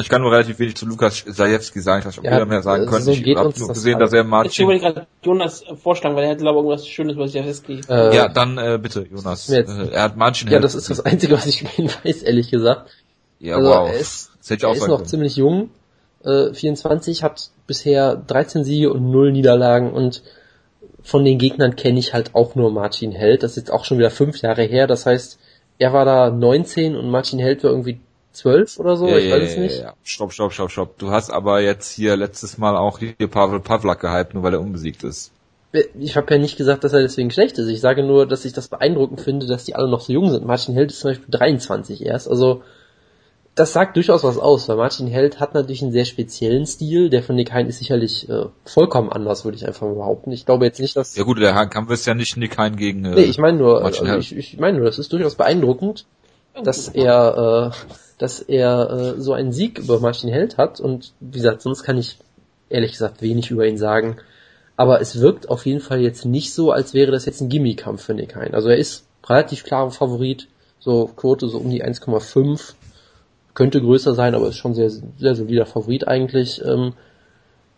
Ich 0.00 0.08
kann 0.08 0.22
nur 0.22 0.32
relativ 0.32 0.58
wenig 0.58 0.74
zu 0.74 0.86
Lukas 0.86 1.24
Zajewski 1.24 1.80
sagen, 1.80 2.00
ich 2.00 2.06
weiß 2.06 2.16
nicht, 2.16 2.26
ob 2.26 2.38
ja, 2.38 2.44
mehr 2.44 2.62
sagen 2.62 2.86
können. 2.86 3.04
So 3.04 3.12
ich 3.12 3.36
habe 3.36 3.52
nur 3.56 3.68
gesehen, 3.68 3.98
dass 3.98 4.12
er 4.12 4.24
Martin... 4.24 4.50
Ich 4.50 4.66
wollte 4.66 4.80
gerade 4.80 5.06
Jonas 5.22 5.64
vorschlagen, 5.82 6.16
weil 6.16 6.24
er 6.24 6.30
hätte 6.30 6.42
glaube 6.42 6.58
ich 6.58 6.64
irgendwas 6.64 6.88
Schönes 6.88 7.14
über 7.14 7.28
Zajewski. 7.28 7.80
Äh, 7.88 8.16
ja, 8.16 8.28
dann 8.28 8.58
äh, 8.58 8.78
bitte, 8.82 9.06
Jonas. 9.08 9.46
Jetzt, 9.48 9.70
äh, 9.70 9.90
er 9.90 10.02
hat 10.02 10.16
Martin 10.16 10.50
Ja, 10.50 10.58
das 10.58 10.74
ist 10.74 10.90
das 10.90 11.00
Einzige, 11.00 11.34
was 11.34 11.46
ich 11.46 11.62
über 11.62 11.70
ihn 11.78 11.90
weiß, 12.02 12.22
ehrlich 12.22 12.50
gesagt. 12.50 12.90
Ja, 13.38 13.56
also, 13.56 13.68
wow. 13.68 13.88
Er 13.88 13.98
ist, 13.98 14.32
er 14.48 14.72
ist 14.72 14.88
noch 14.88 14.96
können. 14.96 15.06
ziemlich 15.06 15.36
jung, 15.36 15.70
äh, 16.24 16.52
24, 16.52 17.22
hat 17.22 17.50
bisher 17.66 18.16
13 18.16 18.64
Siege 18.64 18.92
und 18.92 19.10
0 19.10 19.32
Niederlagen 19.32 19.92
und 19.92 20.22
von 21.02 21.24
den 21.24 21.38
Gegnern 21.38 21.76
kenne 21.76 21.98
ich 21.98 22.14
halt 22.14 22.34
auch 22.34 22.54
nur 22.54 22.72
Martin 22.72 23.12
Held. 23.12 23.42
Das 23.42 23.52
ist 23.52 23.56
jetzt 23.58 23.70
auch 23.70 23.84
schon 23.84 23.98
wieder 23.98 24.10
fünf 24.10 24.40
Jahre 24.40 24.62
her. 24.62 24.86
Das 24.86 25.04
heißt, 25.06 25.38
er 25.78 25.92
war 25.92 26.04
da 26.04 26.30
19 26.30 26.96
und 26.96 27.10
Martin 27.10 27.38
Held 27.38 27.62
war 27.62 27.70
irgendwie 27.70 28.00
zwölf 28.34 28.78
oder 28.78 28.96
so, 28.96 29.08
ja, 29.08 29.18
ich 29.18 29.32
weiß 29.32 29.50
es 29.50 29.56
nicht. 29.56 29.80
Ja, 29.80 29.94
Stopp, 30.02 30.32
stopp, 30.32 30.52
stopp, 30.52 30.70
stopp. 30.70 30.98
Du 30.98 31.10
hast 31.10 31.30
aber 31.30 31.60
jetzt 31.60 31.92
hier 31.92 32.16
letztes 32.16 32.58
Mal 32.58 32.76
auch 32.76 32.98
hier 32.98 33.14
Pavel 33.28 33.60
Pavlak 33.60 34.00
gehypt, 34.00 34.34
nur 34.34 34.42
weil 34.42 34.54
er 34.54 34.60
unbesiegt 34.60 35.04
ist. 35.04 35.32
Ich 35.98 36.16
habe 36.16 36.32
ja 36.32 36.38
nicht 36.38 36.56
gesagt, 36.56 36.84
dass 36.84 36.92
er 36.92 37.00
deswegen 37.00 37.30
schlecht 37.30 37.58
ist. 37.58 37.68
Ich 37.68 37.80
sage 37.80 38.04
nur, 38.04 38.26
dass 38.26 38.44
ich 38.44 38.52
das 38.52 38.68
beeindruckend 38.68 39.20
finde, 39.20 39.46
dass 39.46 39.64
die 39.64 39.74
alle 39.74 39.88
noch 39.88 40.00
so 40.00 40.12
jung 40.12 40.30
sind. 40.30 40.46
Martin 40.46 40.74
Held 40.74 40.92
ist 40.92 41.00
zum 41.00 41.10
Beispiel 41.10 41.30
23 41.30 42.06
erst. 42.06 42.28
Also 42.28 42.62
das 43.56 43.72
sagt 43.72 43.96
durchaus 43.96 44.24
was 44.24 44.38
aus, 44.38 44.68
weil 44.68 44.76
Martin 44.76 45.06
Held 45.08 45.40
hat 45.40 45.54
natürlich 45.54 45.82
einen 45.82 45.92
sehr 45.92 46.04
speziellen 46.04 46.66
Stil. 46.66 47.10
Der 47.10 47.22
von 47.22 47.36
Nick 47.36 47.52
Hein 47.52 47.66
ist 47.66 47.78
sicherlich 47.78 48.28
äh, 48.28 48.46
vollkommen 48.64 49.10
anders, 49.10 49.44
würde 49.44 49.56
ich 49.56 49.66
einfach 49.66 49.86
behaupten. 49.86 50.32
Ich 50.32 50.46
glaube 50.46 50.64
jetzt 50.64 50.80
nicht, 50.80 50.96
dass... 50.96 51.16
Ja 51.16 51.24
gut, 51.24 51.40
der 51.40 51.52
Kampf 51.66 51.90
ist 51.90 52.06
ja 52.06 52.14
nicht 52.14 52.36
Nick 52.36 52.58
Hein 52.58 52.76
gegen... 52.76 53.04
Äh, 53.04 53.14
nee, 53.14 53.22
ich 53.22 53.38
meine 53.38 53.58
nur, 53.58 53.84
also 53.84 54.04
ich, 54.04 54.36
ich 54.36 54.58
meine 54.58 54.78
nur, 54.78 54.86
das 54.86 54.98
ist 54.98 55.12
durchaus 55.12 55.34
beeindruckend, 55.34 56.06
dass 56.62 56.88
er... 56.88 57.72
Äh, 57.72 57.94
dass 58.18 58.40
er 58.40 58.90
äh, 58.90 59.20
so 59.20 59.32
einen 59.32 59.52
Sieg 59.52 59.78
über 59.78 60.00
Martin 60.00 60.30
Held 60.30 60.56
hat 60.56 60.80
und 60.80 61.12
wie 61.20 61.38
gesagt, 61.38 61.62
sonst 61.62 61.82
kann 61.82 61.98
ich 61.98 62.18
ehrlich 62.68 62.92
gesagt 62.92 63.22
wenig 63.22 63.50
über 63.50 63.66
ihn 63.66 63.78
sagen. 63.78 64.16
Aber 64.76 65.00
es 65.00 65.20
wirkt 65.20 65.48
auf 65.48 65.66
jeden 65.66 65.80
Fall 65.80 66.00
jetzt 66.00 66.24
nicht 66.24 66.52
so, 66.52 66.72
als 66.72 66.94
wäre 66.94 67.12
das 67.12 67.26
jetzt 67.26 67.40
ein 67.40 67.48
Gimmie-Kampf 67.48 68.02
für 68.02 68.14
Nick 68.14 68.34
Hein. 68.34 68.54
Also 68.54 68.68
er 68.68 68.76
ist 68.76 69.06
relativ 69.26 69.64
klarer 69.64 69.90
Favorit, 69.90 70.48
so 70.80 71.10
Quote 71.14 71.48
so 71.48 71.58
um 71.58 71.70
die 71.70 71.84
1,5, 71.84 72.74
könnte 73.54 73.80
größer 73.80 74.14
sein, 74.14 74.34
aber 74.34 74.48
ist 74.48 74.56
schon 74.56 74.74
sehr, 74.74 74.90
sehr 74.90 75.34
solider 75.36 75.66
Favorit 75.66 76.08
eigentlich. 76.08 76.60
Ähm, 76.64 76.94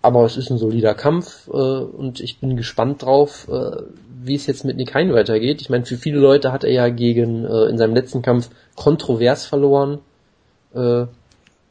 aber 0.00 0.24
es 0.24 0.36
ist 0.36 0.50
ein 0.50 0.58
solider 0.58 0.94
Kampf 0.94 1.48
äh, 1.48 1.50
und 1.50 2.20
ich 2.20 2.40
bin 2.40 2.56
gespannt 2.56 3.02
drauf, 3.02 3.48
äh, 3.50 3.82
wie 4.22 4.34
es 4.34 4.46
jetzt 4.46 4.64
mit 4.64 4.76
Nick 4.76 4.94
Hein 4.94 5.12
weitergeht. 5.12 5.60
Ich 5.60 5.68
meine, 5.68 5.84
für 5.84 5.96
viele 5.98 6.18
Leute 6.18 6.52
hat 6.52 6.64
er 6.64 6.72
ja 6.72 6.88
gegen 6.88 7.44
äh, 7.44 7.64
in 7.66 7.76
seinem 7.76 7.94
letzten 7.94 8.22
Kampf 8.22 8.48
kontrovers 8.74 9.44
verloren 9.44 9.98
äh, 10.76 11.06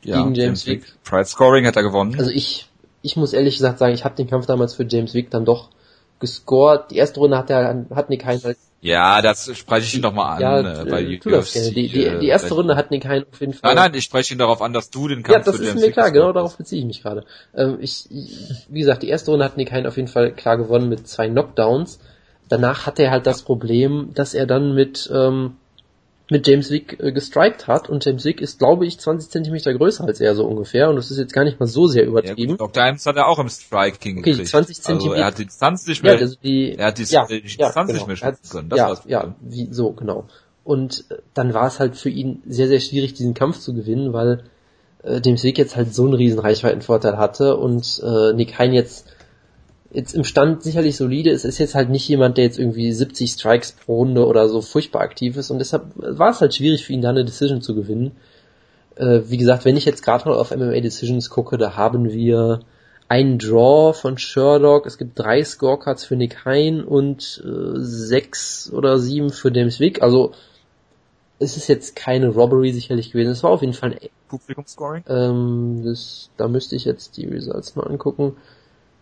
ja, 0.07 0.18
gegen 0.22 0.36
James 0.36 0.65
Wick. 0.68 0.84
Pride 1.03 1.26
Scoring 1.26 1.65
hat 1.65 1.76
er 1.76 1.84
gewonnen. 1.84 2.15
Also 2.18 2.32
ich 2.32 2.68
ich 3.02 3.15
muss 3.15 3.34
ehrlich 3.34 3.57
gesagt 3.57 3.80
sagen, 3.80 3.94
ich 3.94 4.03
habe 4.03 4.15
den 4.15 4.27
Kampf 4.30 4.45
damals 4.45 4.73
für 4.73 4.86
James 4.88 5.14
Wick 5.14 5.30
dann 5.30 5.45
doch 5.45 5.69
gescored. 6.19 6.91
Die 6.91 6.98
erste 6.98 7.19
Runde 7.19 7.38
hat 7.38 7.49
er 7.49 7.86
hat 7.94 8.10
Nick 8.10 8.26
Hein 8.26 8.41
halt 8.44 8.57
ja, 8.82 9.23
das 9.23 9.49
spreche 9.57 9.88
ich 9.88 9.95
ihn 9.95 10.03
doch 10.03 10.14
mal 10.14 10.36
an 10.36 10.41
ja, 10.41 10.82
äh, 10.84 10.86
bei 10.86 11.02
äh, 11.02 11.18
tu 11.18 11.32
das 11.32 11.53
gerne. 11.53 11.72
Die, 11.72 11.88
die, 11.90 12.06
äh, 12.06 12.19
die 12.19 12.27
erste 12.27 12.52
wenn- 12.52 12.57
Runde 12.57 12.76
hat 12.76 12.91
Nick 12.91 13.06
Hein 13.07 13.26
auf 13.32 13.40
jeden 13.40 13.53
Fall. 13.53 13.73
Nein, 13.73 13.91
nein, 13.91 13.98
ich 13.98 14.03
spreche 14.03 14.36
ihn 14.36 14.38
darauf 14.38 14.61
an, 14.61 14.73
dass 14.73 14.91
du 14.91 15.07
den 15.07 15.23
Kampf 15.23 15.38
Ja, 15.38 15.44
das 15.44 15.60
ist 15.60 15.65
James 15.65 15.82
mir 15.82 15.88
Wick 15.88 15.94
klar, 15.94 16.11
genau 16.11 16.32
darauf 16.34 16.56
beziehe 16.56 16.82
ich 16.82 16.86
mich 16.86 17.02
gerade. 17.02 17.26
Ähm, 17.56 17.77
ich, 17.82 18.07
wie 18.69 18.80
gesagt, 18.80 19.02
die 19.02 19.07
erste 19.10 19.32
Runde 19.32 19.44
hat 19.44 19.57
Nick 19.57 19.72
Hein 19.72 19.88
auf 19.88 19.95
jeden 19.95 20.07
Fall 20.07 20.32
klar 20.34 20.57
gewonnen 20.57 20.88
mit 20.88 21.07
zwei 21.07 21.27
Knockdowns. 21.30 21.99
Danach 22.48 22.86
hat 22.86 22.99
er 22.99 23.10
halt 23.10 23.26
das 23.26 23.41
Problem, 23.41 24.11
dass 24.14 24.36
er 24.36 24.45
dann 24.45 24.76
mit, 24.76 25.10
ähm, 25.11 25.56
mit 26.31 26.47
James 26.47 26.72
Wick 26.72 26.97
äh, 26.99 27.11
gestrikt 27.11 27.68
hat 27.68 27.88
und 27.89 28.03
James 28.03 28.26
Wick 28.26 28.41
ist, 28.41 28.57
glaube 28.57 28.85
ich, 28.88 28.99
20 28.99 29.30
Zentimeter 29.30 29.73
größer 29.73 30.03
als 30.06 30.19
er 30.19 30.34
so 30.34 30.45
ungefähr 30.45 30.89
und 30.89 30.95
das 30.95 31.11
ist 31.11 31.18
jetzt 31.18 31.34
gar 31.34 31.43
nicht 31.43 31.60
mal 31.60 31.68
so 31.68 31.85
sehr 31.88 32.03
Ja, 32.03 32.10
übertrieben. 32.10 32.57
gut, 32.57 32.61
Dr. 32.61 32.84
Himes 32.84 33.06
hat 33.06 33.15
er 33.18 33.27
auch 33.27 33.38
im 33.39 33.47
Striking 33.49 34.18
Okay, 34.19 34.23
die 34.23 34.31
gekriegt. 34.31 34.49
20 34.49 34.77
Also 34.77 34.81
Zentimeter- 34.89 35.19
er 35.22 35.26
hat 35.27 35.38
die 35.38 35.45
Distanz 35.45 35.85
nicht 35.85 36.03
ja, 36.03 36.11
mehr, 36.11 36.19
also 36.22 36.35
die, 36.43 36.72
er 36.77 36.85
hat 36.88 36.97
die, 36.97 37.03
ja, 37.03 37.26
die 37.27 37.35
ja, 37.35 37.41
Distanz 37.68 37.76
genau. 37.76 37.93
nicht 37.93 38.07
mehr 38.07 38.15
schützen 38.15 38.49
können. 38.49 38.69
Das 38.69 38.77
ja, 38.80 38.88
war 38.88 38.95
das 38.95 39.06
ja, 39.07 39.35
wie, 39.41 39.68
so, 39.72 39.91
genau. 39.91 40.26
Und 40.64 41.06
äh, 41.10 41.18
dann 41.35 41.53
war 41.53 41.68
es 41.68 41.80
halt 41.80 41.95
für 41.95 42.10
ihn 42.10 42.41
sehr, 42.47 42.68
sehr 42.68 42.80
schwierig, 42.80 43.14
diesen 43.14 43.35
Kampf 43.35 43.60
zu 43.60 43.76
gewinnen, 43.76 44.11
weil 44.14 44.45
äh, 45.03 45.22
James 45.23 45.43
Wick 45.43 45.60
jetzt 45.60 45.76
halt 45.76 45.93
so 45.93 46.06
einen 46.06 46.15
riesen 46.15 46.39
Reichweitenvorteil 46.39 47.18
hatte 47.19 47.56
und 47.57 48.02
äh, 48.03 48.34
Nick 48.34 48.57
Hein 48.57 48.73
jetzt 48.73 49.06
jetzt 49.95 50.13
im 50.13 50.23
Stand 50.23 50.61
sicherlich 50.61 50.97
solide 50.97 51.30
ist, 51.30 51.45
ist 51.45 51.57
jetzt 51.57 51.76
halt 51.76 51.89
nicht 51.89 52.07
jemand, 52.07 52.38
der 52.38 52.43
jetzt 52.43 52.59
irgendwie 52.59 52.91
70 52.91 53.31
Strikes 53.31 53.72
pro 53.72 53.97
Runde 53.97 54.26
oder 54.26 54.49
so 54.49 54.61
furchtbar 54.61 55.01
aktiv 55.01 55.38
ist 55.38 55.51
und 55.51 55.59
deshalb 55.59 55.85
war 55.95 56.31
es 56.31 56.41
halt 56.41 56.53
schwierig 56.53 56.85
für 56.85 56.93
ihn 56.93 57.01
da 57.01 57.09
eine 57.09 57.26
Decision 57.26 57.61
zu 57.61 57.76
gewinnen. 57.76 58.11
Äh, 58.95 59.22
wie 59.27 59.38
gesagt, 59.38 59.65
wenn 59.65 59.77
ich 59.77 59.85
jetzt 59.85 60.03
gerade 60.03 60.27
mal 60.27 60.38
auf 60.38 60.55
MMA 60.55 60.81
Decisions 60.81 61.30
gucke, 61.30 61.57
da 61.57 61.76
haben 61.76 62.11
wir 62.11 62.59
einen 63.07 63.38
Draw 63.38 63.93
von 63.93 64.17
Sherlock, 64.17 64.85
es 64.85 64.97
gibt 64.97 65.17
drei 65.17 65.43
Scorecards 65.43 66.03
für 66.03 66.15
Nick 66.15 66.45
Hein 66.45 66.84
und 66.84 67.43
äh, 67.45 67.80
sechs 67.80 68.72
oder 68.73 68.97
sieben 68.99 69.30
für 69.30 69.53
James 69.53 69.80
Wick, 69.80 70.01
also 70.01 70.34
es 71.39 71.57
ist 71.57 71.67
jetzt 71.67 71.95
keine 71.95 72.30
Robbery 72.30 72.72
sicherlich 72.72 73.11
gewesen, 73.11 73.31
es 73.31 73.43
war 73.43 73.51
auf 73.51 73.61
jeden 73.61 73.73
Fall 73.73 73.93
ein 73.93 74.09
Publikumscoring? 74.27 75.03
ähm, 75.07 75.81
das, 75.85 76.31
da 76.38 76.47
müsste 76.47 76.76
ich 76.76 76.85
jetzt 76.85 77.17
die 77.17 77.27
Results 77.27 77.76
mal 77.76 77.88
angucken. 77.88 78.35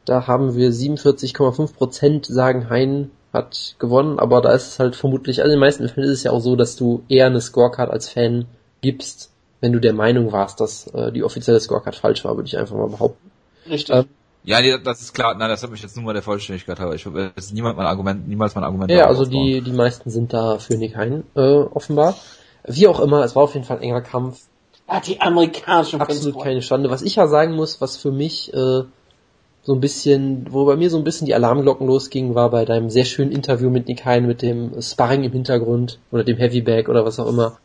Da 0.06 0.28
haben 0.28 0.56
wir 0.56 0.72
47,5% 0.72 2.32
sagen, 2.32 2.70
Hein 2.70 3.12
hat 3.32 3.76
gewonnen, 3.80 4.20
aber 4.20 4.42
da 4.42 4.52
ist 4.52 4.68
es 4.68 4.80
halt 4.80 4.96
vermutlich, 4.96 5.40
also 5.42 5.52
in 5.52 5.58
den 5.58 5.60
meisten 5.60 5.88
Fällen 5.90 6.06
ist 6.08 6.20
es 6.20 6.24
ja 6.24 6.32
auch 6.32 6.40
so, 6.40 6.56
dass 6.56 6.76
du 6.76 7.04
eher 7.10 7.26
eine 7.26 7.42
Scorecard 7.42 7.90
als 7.90 8.10
Fan 8.10 8.46
gibst, 8.82 9.32
wenn 9.60 9.74
du 9.74 9.80
der 9.80 9.94
Meinung 9.94 10.32
warst, 10.32 10.60
dass 10.60 10.88
äh, 10.88 11.12
die 11.12 11.24
offizielle 11.24 11.60
Scorecard 11.60 11.96
falsch 11.96 12.24
war, 12.26 12.36
würde 12.36 12.48
ich 12.48 12.58
einfach 12.58 12.76
mal 12.76 12.90
behaupten. 12.90 13.32
Richtig. 13.68 13.96
Ähm, 13.96 14.06
Ja, 14.44 14.62
nee, 14.62 14.78
das 14.78 15.02
ist 15.02 15.14
klar. 15.14 15.34
Nein, 15.36 15.50
das 15.50 15.64
hat 15.64 15.72
mich 15.72 15.82
jetzt 15.82 15.96
nur 15.96 16.06
mal 16.06 16.14
der 16.14 16.22
Vollständigkeit 16.22 16.80
halber. 16.80 16.94
Ich 16.94 17.06
das 17.36 17.46
ist 17.46 17.54
niemand 17.54 17.78
mein 17.78 17.88
Argument, 17.88 18.28
niemals 18.28 18.54
mein 18.54 18.66
Argument. 18.66 18.92
Ja, 18.92 19.08
also 19.08 19.26
die, 19.26 19.62
die 19.62 19.72
meisten 19.72 20.10
sind 20.12 20.34
da 20.34 20.60
für 20.60 20.76
Nick 20.76 20.96
Hein, 20.96 21.24
äh, 21.36 21.40
offenbar. 21.40 22.16
Wie 22.66 22.88
auch 22.88 23.00
immer, 23.00 23.24
es 23.24 23.36
war 23.36 23.44
auf 23.44 23.54
jeden 23.56 23.66
Fall 23.66 23.78
ein 23.78 23.84
enger 23.84 24.02
Kampf. 24.02 24.42
Ah, 24.86 25.00
die 25.00 25.22
amerikanischen 25.22 26.02
absolut 26.02 26.34
Fans- 26.34 26.44
keine 26.44 26.62
Schande. 26.62 26.90
Was 26.92 27.02
ich 27.02 27.16
ja 27.16 27.28
sagen 27.28 27.56
muss, 27.56 27.80
was 27.82 27.98
für 27.98 28.12
mich 28.12 28.54
äh, 28.54 28.84
so 29.64 29.74
ein 29.74 29.80
bisschen, 29.80 30.46
wo 30.52 30.66
bei 30.66 30.76
mir 30.76 30.90
so 30.90 30.98
ein 30.98 31.06
bisschen 31.06 31.26
die 31.26 31.34
Alarmglocken 31.34 31.88
losgingen, 31.88 32.36
war 32.36 32.50
bei 32.50 32.66
deinem 32.66 32.90
sehr 32.90 33.06
schönen 33.06 33.32
Interview 33.32 33.70
mit 33.70 33.88
Nick 33.88 34.06
Hein 34.06 34.28
mit 34.28 34.42
dem 34.42 34.82
Sparring 34.82 35.24
im 35.24 35.32
Hintergrund 35.32 36.00
oder 36.12 36.24
dem 36.24 36.38
Heavybag 36.38 36.90
oder 36.90 37.06
was 37.06 37.20
auch 37.20 37.28
immer, 37.28 37.58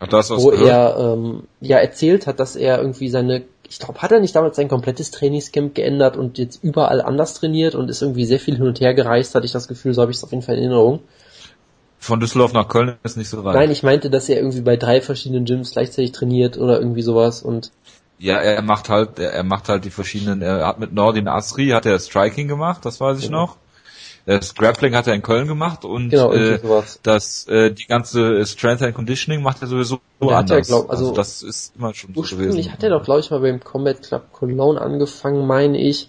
Ach, 0.00 0.08
da 0.08 0.16
hast 0.16 0.30
du 0.30 0.36
was 0.36 0.42
wo 0.42 0.50
gehört? 0.50 0.68
er 0.68 0.96
ähm, 0.98 1.42
ja 1.60 1.76
erzählt 1.76 2.26
hat, 2.26 2.40
dass 2.40 2.56
er 2.56 2.78
irgendwie 2.78 3.08
seine, 3.08 3.42
ich 3.68 3.78
glaube, 3.78 4.00
hat 4.00 4.12
er 4.12 4.20
nicht 4.20 4.34
damals 4.34 4.56
sein 4.56 4.68
komplettes 4.68 5.10
Trainingscamp 5.10 5.74
geändert 5.74 6.16
und 6.16 6.38
jetzt 6.38 6.64
überall 6.64 7.02
anders 7.02 7.34
trainiert 7.34 7.74
und 7.74 7.90
ist 7.90 8.00
irgendwie 8.00 8.24
sehr 8.24 8.40
viel 8.40 8.56
hin 8.56 8.66
und 8.66 8.80
her 8.80 8.94
gereist, 8.94 9.34
hatte 9.34 9.44
ich 9.44 9.52
das 9.52 9.68
Gefühl, 9.68 9.92
so 9.92 10.00
habe 10.00 10.10
ich 10.10 10.16
es 10.16 10.24
auf 10.24 10.32
jeden 10.32 10.42
Fall 10.42 10.56
in 10.56 10.62
Erinnerung. 10.62 11.00
Von 11.98 12.18
Düsseldorf 12.18 12.52
nach 12.52 12.66
Köln 12.66 12.96
ist 13.04 13.16
nicht 13.16 13.28
so 13.28 13.44
weit. 13.44 13.54
Nein, 13.54 13.70
ich 13.70 13.84
meinte, 13.84 14.10
dass 14.10 14.28
er 14.28 14.36
irgendwie 14.38 14.62
bei 14.62 14.76
drei 14.76 15.00
verschiedenen 15.02 15.44
Gyms 15.44 15.70
gleichzeitig 15.70 16.10
trainiert 16.10 16.58
oder 16.58 16.78
irgendwie 16.80 17.02
sowas 17.02 17.42
und 17.42 17.70
Ja, 18.22 18.36
er 18.36 18.62
macht 18.62 18.88
halt, 18.88 19.18
er, 19.18 19.32
er 19.32 19.42
macht 19.42 19.68
halt 19.68 19.84
die 19.84 19.90
verschiedenen, 19.90 20.42
er 20.42 20.66
hat 20.66 20.78
mit 20.78 20.92
Nordin 20.92 21.26
Asri 21.26 21.68
hat 21.70 21.86
er 21.86 21.98
Striking 21.98 22.46
gemacht, 22.46 22.84
das 22.84 23.00
weiß 23.00 23.18
ich 23.18 23.26
Genau. 23.26 23.46
noch. 23.46 23.56
Das 24.24 24.54
Grappling 24.54 24.94
hat 24.94 25.08
er 25.08 25.14
in 25.14 25.22
Köln 25.22 25.48
gemacht 25.48 25.84
und 25.84 26.10
genau, 26.10 26.32
äh, 26.32 26.60
das 27.02 27.48
äh, 27.48 27.72
die 27.72 27.86
ganze 27.86 28.46
Strength 28.46 28.82
and 28.82 28.94
Conditioning 28.94 29.42
macht 29.42 29.62
er 29.62 29.66
sowieso 29.68 29.98
Und 30.20 30.28
er 30.28 30.36
hat 30.36 30.44
anders. 30.50 30.68
glaub- 30.68 30.90
also 30.90 31.12
das 31.12 31.42
ist 31.42 31.74
immer 31.76 31.92
schon 31.92 32.14
so 32.14 32.22
gewesen. 32.22 32.70
hat 32.70 32.84
er 32.84 32.90
doch, 32.90 33.02
glaube 33.02 33.18
ich, 33.20 33.30
mal 33.32 33.40
beim 33.40 33.58
Combat 33.58 34.00
Club 34.00 34.32
Cologne 34.32 34.80
angefangen, 34.80 35.44
meine 35.46 35.78
ich, 35.80 36.08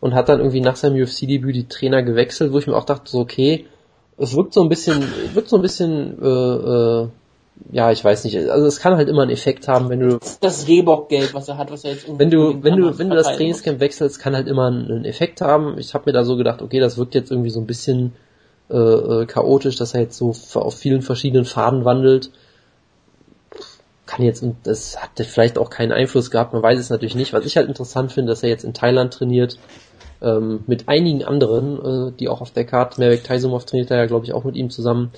und 0.00 0.14
hat 0.14 0.28
dann 0.28 0.38
irgendwie 0.38 0.60
nach 0.60 0.76
seinem 0.76 1.02
UFC-Debüt 1.02 1.56
die 1.56 1.66
Trainer 1.66 2.04
gewechselt, 2.04 2.52
wo 2.52 2.58
ich 2.58 2.68
mir 2.68 2.76
auch 2.76 2.84
dachte, 2.84 3.10
so 3.10 3.18
okay, 3.18 3.66
es 4.16 4.36
wirkt 4.36 4.52
so 4.52 4.62
ein 4.62 4.68
bisschen, 4.68 5.02
wirkt 5.34 5.48
so 5.48 5.56
ein 5.56 5.62
bisschen, 5.62 6.22
äh, 6.22 6.26
äh, 6.28 7.08
ja, 7.70 7.90
ich 7.90 8.04
weiß 8.04 8.24
nicht, 8.24 8.36
also 8.36 8.66
es 8.66 8.80
kann 8.80 8.96
halt 8.96 9.08
immer 9.08 9.22
einen 9.22 9.30
Effekt 9.30 9.68
haben, 9.68 9.88
wenn 9.88 10.00
du, 10.00 10.18
Das 10.40 10.66
Reebok-Geld, 10.68 11.34
was 11.34 11.48
er 11.48 11.58
hat, 11.58 11.70
was 11.70 11.84
er 11.84 11.92
jetzt 11.92 12.06
wenn 12.18 12.30
du, 12.30 12.62
wenn 12.62 12.76
du, 12.76 12.98
wenn 12.98 13.10
du 13.10 13.16
das 13.16 13.36
Trainingscamp 13.36 13.80
wechselst, 13.80 14.18
kann 14.18 14.34
halt 14.34 14.48
immer 14.48 14.66
einen 14.66 15.04
Effekt 15.04 15.40
haben. 15.40 15.78
Ich 15.78 15.94
habe 15.94 16.04
mir 16.06 16.12
da 16.12 16.24
so 16.24 16.36
gedacht, 16.36 16.62
okay, 16.62 16.80
das 16.80 16.96
wirkt 16.96 17.14
jetzt 17.14 17.30
irgendwie 17.30 17.50
so 17.50 17.60
ein 17.60 17.66
bisschen 17.66 18.14
äh, 18.70 18.76
äh, 18.76 19.26
chaotisch, 19.26 19.76
dass 19.76 19.94
er 19.94 20.02
jetzt 20.02 20.18
so 20.18 20.34
auf 20.54 20.76
vielen 20.76 21.02
verschiedenen 21.02 21.44
Faden 21.44 21.84
wandelt. 21.84 22.30
Kann 24.06 24.24
jetzt, 24.24 24.42
und 24.42 24.56
das 24.64 25.02
hat 25.02 25.10
vielleicht 25.16 25.58
auch 25.58 25.68
keinen 25.68 25.92
Einfluss 25.92 26.30
gehabt, 26.30 26.52
man 26.52 26.62
weiß 26.62 26.78
es 26.78 26.90
natürlich 26.90 27.14
nicht. 27.14 27.32
Was 27.32 27.44
ich 27.44 27.56
halt 27.56 27.68
interessant 27.68 28.12
finde, 28.12 28.30
dass 28.30 28.42
er 28.42 28.48
jetzt 28.48 28.64
in 28.64 28.72
Thailand 28.72 29.12
trainiert, 29.12 29.58
ähm, 30.20 30.64
mit 30.66 30.88
einigen 30.88 31.24
anderen, 31.24 32.08
äh, 32.08 32.12
die 32.12 32.28
auch 32.28 32.40
auf 32.40 32.50
der 32.50 32.64
Karte, 32.64 33.00
Mervek 33.00 33.24
Taisumov 33.24 33.64
trainiert 33.64 33.90
da 33.90 33.96
ja, 33.96 34.06
glaube 34.06 34.24
ich, 34.24 34.32
auch 34.32 34.44
mit 34.44 34.56
ihm 34.56 34.70
zusammen. 34.70 35.12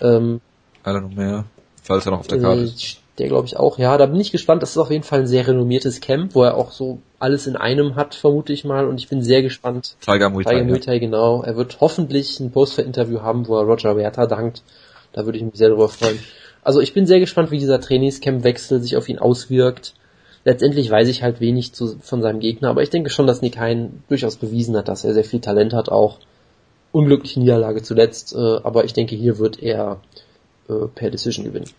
Ähm, 0.00 0.40
Einer 0.82 1.00
noch 1.02 1.14
mehr, 1.14 1.44
falls 1.82 2.06
er 2.06 2.12
noch 2.12 2.20
auf 2.20 2.26
der 2.26 2.40
Karte 2.40 2.62
ist. 2.62 2.98
der 3.18 3.28
glaube 3.28 3.46
ich 3.46 3.56
auch, 3.56 3.78
ja, 3.78 3.96
da 3.98 4.06
bin 4.06 4.20
ich 4.20 4.32
gespannt. 4.32 4.62
Das 4.62 4.70
ist 4.70 4.78
auf 4.78 4.90
jeden 4.90 5.04
Fall 5.04 5.20
ein 5.20 5.26
sehr 5.26 5.46
renommiertes 5.46 6.00
Camp, 6.00 6.34
wo 6.34 6.42
er 6.42 6.56
auch 6.56 6.72
so 6.72 6.98
alles 7.18 7.46
in 7.46 7.56
einem 7.56 7.96
hat, 7.96 8.14
vermute 8.14 8.52
ich 8.52 8.64
mal. 8.64 8.86
Und 8.86 8.98
ich 8.98 9.08
bin 9.08 9.22
sehr 9.22 9.42
gespannt. 9.42 9.96
Tiger 10.00 10.30
Muay 10.30 10.44
Thai. 10.44 10.54
Tiger. 10.54 10.64
Muay 10.64 10.80
Thai, 10.80 10.98
genau. 10.98 11.42
Er 11.42 11.56
wird 11.56 11.78
hoffentlich 11.80 12.40
ein 12.40 12.50
Post-Interview 12.50 13.20
haben, 13.20 13.46
wo 13.48 13.58
er 13.58 13.64
Roger 13.64 13.96
Werther 13.96 14.26
dankt. 14.26 14.62
Da 15.12 15.24
würde 15.24 15.38
ich 15.38 15.44
mich 15.44 15.56
sehr 15.56 15.68
darüber 15.68 15.88
freuen. 15.88 16.18
Also 16.62 16.80
ich 16.80 16.92
bin 16.92 17.06
sehr 17.06 17.20
gespannt, 17.20 17.50
wie 17.50 17.58
dieser 17.58 17.80
Trainingscamp-Wechsel 17.80 18.80
sich 18.80 18.96
auf 18.96 19.08
ihn 19.08 19.18
auswirkt. 19.18 19.94
Letztendlich 20.44 20.90
weiß 20.90 21.08
ich 21.08 21.22
halt 21.22 21.40
wenig 21.40 21.74
zu, 21.74 21.98
von 22.00 22.22
seinem 22.22 22.40
Gegner, 22.40 22.70
aber 22.70 22.82
ich 22.82 22.90
denke 22.90 23.10
schon, 23.10 23.26
dass 23.26 23.42
Nick 23.42 23.58
Hein 23.58 24.02
durchaus 24.08 24.36
bewiesen 24.36 24.76
hat, 24.76 24.88
dass 24.88 25.04
er 25.04 25.12
sehr 25.12 25.24
viel 25.24 25.40
Talent 25.40 25.74
hat, 25.74 25.90
auch 25.90 26.18
unglückliche 26.92 27.40
Niederlage 27.40 27.82
zuletzt, 27.82 28.34
äh, 28.34 28.38
aber 28.38 28.84
ich 28.84 28.94
denke, 28.94 29.14
hier 29.14 29.38
wird 29.38 29.62
er 29.62 30.00
äh, 30.70 30.86
per 30.88 31.10
Decision 31.10 31.44
gewinnen. 31.44 31.70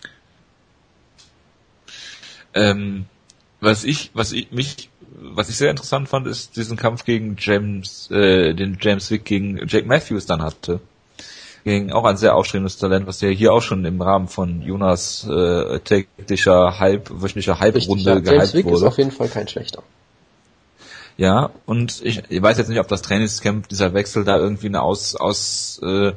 Ähm, 2.53 3.05
was 3.59 3.84
ich, 3.84 4.11
was 4.13 4.34
ich 4.34 4.51
mich, 4.51 4.89
was 5.15 5.49
ich 5.49 5.57
sehr 5.57 5.69
interessant 5.69 6.09
fand, 6.09 6.27
ist 6.27 6.57
diesen 6.57 6.77
Kampf 6.77 7.05
gegen 7.05 7.35
James, 7.39 8.09
äh, 8.11 8.53
den 8.53 8.77
James 8.81 9.09
Wick 9.11 9.26
gegen 9.26 9.68
Jake 9.68 9.88
Matthews 9.88 10.26
dann 10.26 10.41
hatte. 10.41 10.81
Gegen 11.63 11.91
auch 11.91 12.05
ein 12.05 12.18
sehr 12.18 12.35
aufstrebendes 12.35 12.77
Talent, 12.77 13.05
was 13.05 13.22
ja 13.22 13.30
hier 13.30 13.53
auch 13.53 13.61
schon 13.61 13.85
im 13.85 14.01
Rahmen 14.01 14.27
von 14.27 14.63
Jonas 14.63 15.27
äh, 15.30 15.80
täglicher 15.80 16.80
Hype, 16.80 17.11
wöchentlicher 17.11 17.59
Hype-Runde 17.59 18.03
ja, 18.03 18.15
James 18.15 18.26
gehypt 18.26 18.53
Wick 18.53 18.65
ist 18.65 18.72
wurde. 18.72 18.88
auf 18.88 18.97
jeden 18.97 19.11
Fall 19.11 19.30
kein 19.30 19.47
schlechter. 19.47 19.84
Ja, 21.18 21.51
und 21.68 22.01
ich, 22.03 22.23
ich 22.30 22.41
weiß 22.41 22.57
jetzt 22.57 22.69
nicht, 22.69 22.80
ob 22.80 22.88
das 22.88 23.03
Trainingscamp, 23.03 23.68
dieser 23.68 23.93
Wechsel 23.93 24.23
da 24.23 24.38
irgendwie 24.38 24.68
eine 24.68 24.81
Aus, 24.81 25.15
aus 25.15 25.80
äh, 25.84 26.13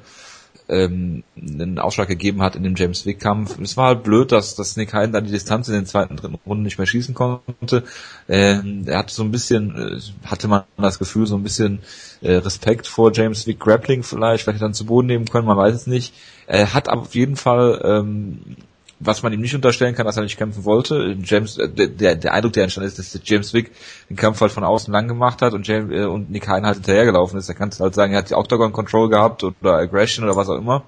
ähm, 0.68 1.24
einen 1.36 1.78
Ausschlag 1.78 2.08
gegeben 2.08 2.42
hat 2.42 2.56
in 2.56 2.62
dem 2.62 2.74
James 2.74 3.04
Wick 3.04 3.20
Kampf. 3.20 3.58
Es 3.60 3.76
war 3.76 3.88
halt 3.88 4.02
blöd, 4.02 4.32
dass, 4.32 4.54
dass 4.54 4.76
Nick 4.76 4.94
Hein 4.94 5.12
dann 5.12 5.24
die 5.24 5.32
Distanz 5.32 5.68
in 5.68 5.74
den 5.74 5.86
zweiten, 5.86 6.16
dritten 6.16 6.38
Runden 6.46 6.62
nicht 6.62 6.78
mehr 6.78 6.86
schießen 6.86 7.14
konnte. 7.14 7.84
Ähm, 8.28 8.84
er 8.86 8.98
hatte 8.98 9.14
so 9.14 9.22
ein 9.22 9.30
bisschen, 9.30 9.76
äh, 9.76 10.26
hatte 10.26 10.48
man 10.48 10.64
das 10.78 10.98
Gefühl, 10.98 11.26
so 11.26 11.36
ein 11.36 11.42
bisschen 11.42 11.80
äh, 12.22 12.36
Respekt 12.36 12.86
vor 12.86 13.12
James 13.12 13.46
Wick 13.46 13.60
Grappling 13.60 14.02
vielleicht, 14.02 14.44
vielleicht 14.44 14.62
dann 14.62 14.74
zu 14.74 14.86
Boden 14.86 15.06
nehmen 15.06 15.26
können, 15.26 15.46
man 15.46 15.58
weiß 15.58 15.74
es 15.74 15.86
nicht. 15.86 16.14
Er 16.46 16.72
hat 16.72 16.88
auf 16.88 17.14
jeden 17.14 17.36
Fall 17.36 17.80
ähm, 17.84 18.56
was 19.00 19.22
man 19.22 19.32
ihm 19.32 19.40
nicht 19.40 19.54
unterstellen 19.54 19.94
kann, 19.94 20.06
dass 20.06 20.16
er 20.16 20.22
nicht 20.22 20.38
kämpfen 20.38 20.64
wollte. 20.64 21.16
James, 21.22 21.58
äh, 21.58 21.68
der, 21.68 22.14
der 22.14 22.32
Eindruck, 22.32 22.52
der 22.52 22.64
entstanden 22.64 22.88
ist, 22.88 22.98
dass 22.98 23.20
James 23.24 23.52
Wick 23.52 23.72
den 24.08 24.16
Kampf 24.16 24.40
halt 24.40 24.52
von 24.52 24.64
außen 24.64 24.92
lang 24.92 25.08
gemacht 25.08 25.42
hat 25.42 25.52
und 25.52 25.66
James, 25.66 25.92
äh, 25.92 26.04
und 26.04 26.30
Nick 26.30 26.48
Hein 26.48 26.66
halt 26.66 26.76
hinterhergelaufen 26.76 27.38
ist. 27.38 27.48
Da 27.48 27.54
kannst 27.54 27.80
du 27.80 27.84
halt 27.84 27.94
sagen, 27.94 28.12
er 28.12 28.20
hat 28.20 28.30
die 28.30 28.34
Octagon 28.34 28.72
Control 28.72 29.08
gehabt 29.08 29.44
oder 29.44 29.74
Aggression 29.74 30.24
oder 30.24 30.36
was 30.36 30.48
auch 30.48 30.58
immer. 30.58 30.84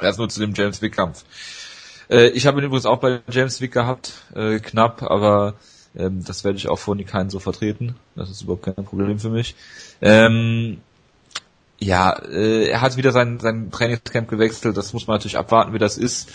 Das 0.00 0.18
nur 0.18 0.28
zu 0.28 0.40
dem 0.40 0.52
James 0.54 0.82
Wick 0.82 0.94
Kampf. 0.94 1.24
Äh, 2.10 2.28
ich 2.28 2.46
habe 2.46 2.60
ihn 2.60 2.64
übrigens 2.64 2.86
auch 2.86 2.98
bei 2.98 3.20
James 3.30 3.60
Wick 3.60 3.72
gehabt, 3.72 4.12
äh, 4.34 4.58
knapp, 4.58 5.02
aber 5.02 5.54
ähm, 5.96 6.24
das 6.24 6.44
werde 6.44 6.58
ich 6.58 6.68
auch 6.68 6.78
vor 6.78 6.94
Nick 6.94 7.12
Hein 7.14 7.30
so 7.30 7.38
vertreten. 7.38 7.96
Das 8.14 8.30
ist 8.30 8.42
überhaupt 8.42 8.64
kein 8.64 8.84
Problem 8.84 9.18
für 9.18 9.30
mich. 9.30 9.54
Ähm, 10.02 10.78
ja, 11.78 12.12
äh, 12.12 12.68
er 12.68 12.80
hat 12.80 12.96
wieder 12.96 13.12
sein, 13.12 13.38
sein 13.40 13.70
Trainingscamp 13.70 14.28
gewechselt. 14.28 14.76
Das 14.76 14.92
muss 14.92 15.06
man 15.06 15.16
natürlich 15.16 15.38
abwarten, 15.38 15.72
wie 15.72 15.78
das 15.78 15.98
ist. 15.98 16.30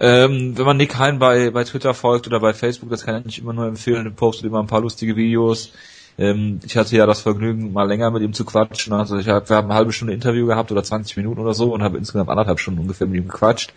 Ähm, 0.00 0.56
wenn 0.56 0.64
man 0.64 0.76
Nick 0.76 0.96
Hein 0.98 1.18
bei, 1.18 1.50
bei 1.50 1.64
Twitter 1.64 1.92
folgt 1.92 2.26
oder 2.26 2.40
bei 2.40 2.54
Facebook, 2.54 2.90
das 2.90 3.04
kann 3.04 3.18
ich 3.20 3.26
nicht 3.26 3.38
immer 3.40 3.52
nur 3.52 3.66
empfehlen, 3.66 4.04
der 4.04 4.12
postet 4.12 4.46
immer 4.46 4.60
ein 4.60 4.68
paar 4.68 4.80
lustige 4.80 5.16
Videos. 5.16 5.72
Ähm, 6.18 6.60
ich 6.64 6.76
hatte 6.76 6.96
ja 6.96 7.06
das 7.06 7.20
Vergnügen, 7.20 7.72
mal 7.72 7.88
länger 7.88 8.10
mit 8.10 8.22
ihm 8.22 8.32
zu 8.32 8.44
quatschen. 8.44 8.92
Also 8.92 9.16
ich 9.18 9.28
hab, 9.28 9.48
wir 9.48 9.56
haben 9.56 9.66
eine 9.66 9.74
halbe 9.74 9.92
Stunde 9.92 10.14
Interview 10.14 10.46
gehabt 10.46 10.70
oder 10.70 10.82
20 10.82 11.16
Minuten 11.16 11.40
oder 11.40 11.54
so 11.54 11.72
und 11.72 11.82
habe 11.82 11.98
insgesamt 11.98 12.30
anderthalb 12.30 12.60
Stunden 12.60 12.80
ungefähr 12.80 13.06
mit 13.06 13.16
ihm 13.16 13.28
gequatscht. 13.28 13.72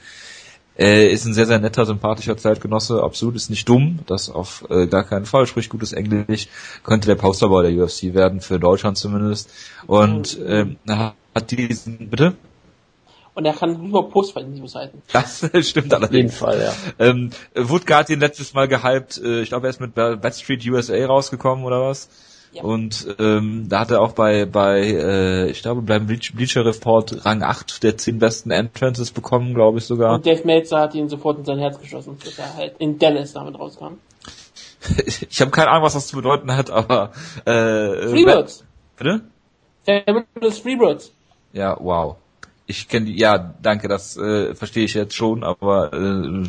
Äh, 0.77 1.11
ist 1.11 1.25
ein 1.25 1.33
sehr, 1.33 1.45
sehr 1.45 1.59
netter, 1.59 1.85
sympathischer 1.85 2.37
Zeitgenosse, 2.37 3.03
absolut 3.03 3.35
ist 3.35 3.49
nicht 3.49 3.67
dumm, 3.67 3.99
das 4.07 4.29
auf 4.29 4.65
äh, 4.69 4.87
gar 4.87 5.03
keinen 5.03 5.25
Fall, 5.25 5.45
spricht 5.45 5.69
gutes 5.69 5.91
Englisch, 5.91 6.47
könnte 6.83 7.07
der 7.07 7.15
Posterboy 7.15 7.69
der 7.69 7.83
UFC 7.83 8.13
werden, 8.13 8.39
für 8.39 8.57
Deutschland 8.57 8.97
zumindest. 8.97 9.51
Und 9.85 10.39
ähm, 10.45 10.77
hat 10.87 11.51
diesen, 11.51 12.09
bitte? 12.09 12.35
Und 13.33 13.45
er 13.45 13.53
kann 13.53 13.85
über 13.85 14.03
Post-News 14.09 14.75
halten. 14.75 15.01
Das 15.13 15.69
stimmt 15.69 15.93
allerdings. 15.93 16.41
Auf 16.41 16.53
jeden 16.53 16.65
Fall, 16.65 16.73
ja. 16.99 17.07
Ähm, 17.07 17.29
wurde 17.55 17.85
Guardian 17.85 18.19
letztes 18.19 18.53
Mal 18.53 18.67
gehypt, 18.67 19.21
äh, 19.23 19.41
ich 19.41 19.49
glaube, 19.49 19.67
er 19.67 19.69
ist 19.69 19.79
mit 19.79 19.95
Bad 19.95 20.35
Street 20.35 20.65
USA 20.67 21.05
rausgekommen 21.05 21.63
oder 21.65 21.81
was? 21.81 22.09
Ja. 22.53 22.63
Und 22.63 23.15
ähm, 23.19 23.67
da 23.69 23.79
hat 23.79 23.91
er 23.91 24.01
auch 24.01 24.11
bei, 24.11 24.45
bei 24.45 24.81
äh, 24.81 25.49
ich 25.49 25.61
glaube, 25.61 25.81
beim 25.81 26.05
Bleacher 26.05 26.65
Report 26.65 27.25
Rang 27.25 27.43
8 27.43 27.81
der 27.81 27.97
10 27.97 28.19
besten 28.19 28.51
Entrances 28.51 29.11
bekommen, 29.11 29.53
glaube 29.53 29.77
ich 29.77 29.85
sogar. 29.85 30.15
Und 30.15 30.25
Dave 30.25 30.41
Meltzer 30.43 30.81
hat 30.81 30.93
ihn 30.93 31.07
sofort 31.07 31.39
in 31.39 31.45
sein 31.45 31.59
Herz 31.59 31.79
geschossen, 31.79 32.17
dass 32.23 32.37
er 32.37 32.53
halt 32.55 32.75
in 32.79 32.99
Dallas 32.99 33.31
damit 33.31 33.57
rauskam. 33.57 33.99
ich 35.29 35.39
habe 35.39 35.51
keine 35.51 35.69
Ahnung, 35.69 35.83
was 35.83 35.93
das 35.93 36.07
zu 36.07 36.17
bedeuten 36.17 36.53
hat, 36.53 36.69
aber 36.69 37.11
äh, 37.45 38.09
Freebirds. 38.09 38.65
Bitte? 38.97 39.21
Fabulous 39.85 40.59
Freebirds. 40.59 41.13
Ja, 41.53 41.77
wow. 41.79 42.17
Ich 42.67 42.87
kenne 42.87 43.07
die, 43.07 43.17
ja, 43.17 43.37
danke, 43.61 43.87
das 43.87 44.17
äh, 44.17 44.55
verstehe 44.55 44.85
ich 44.85 44.93
jetzt 44.93 45.15
schon, 45.15 45.43
aber 45.43 45.93
äh, 45.93 46.47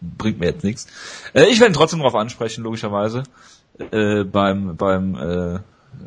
bringt 0.00 0.38
mir 0.38 0.46
jetzt 0.46 0.64
nichts. 0.64 0.86
Äh, 1.34 1.46
ich 1.46 1.60
werde 1.60 1.74
trotzdem 1.74 2.00
darauf 2.00 2.14
ansprechen, 2.14 2.64
logischerweise, 2.64 3.24
äh, 3.90 4.24
beim 4.24 4.76
beim 4.76 5.14
äh, 5.14 5.54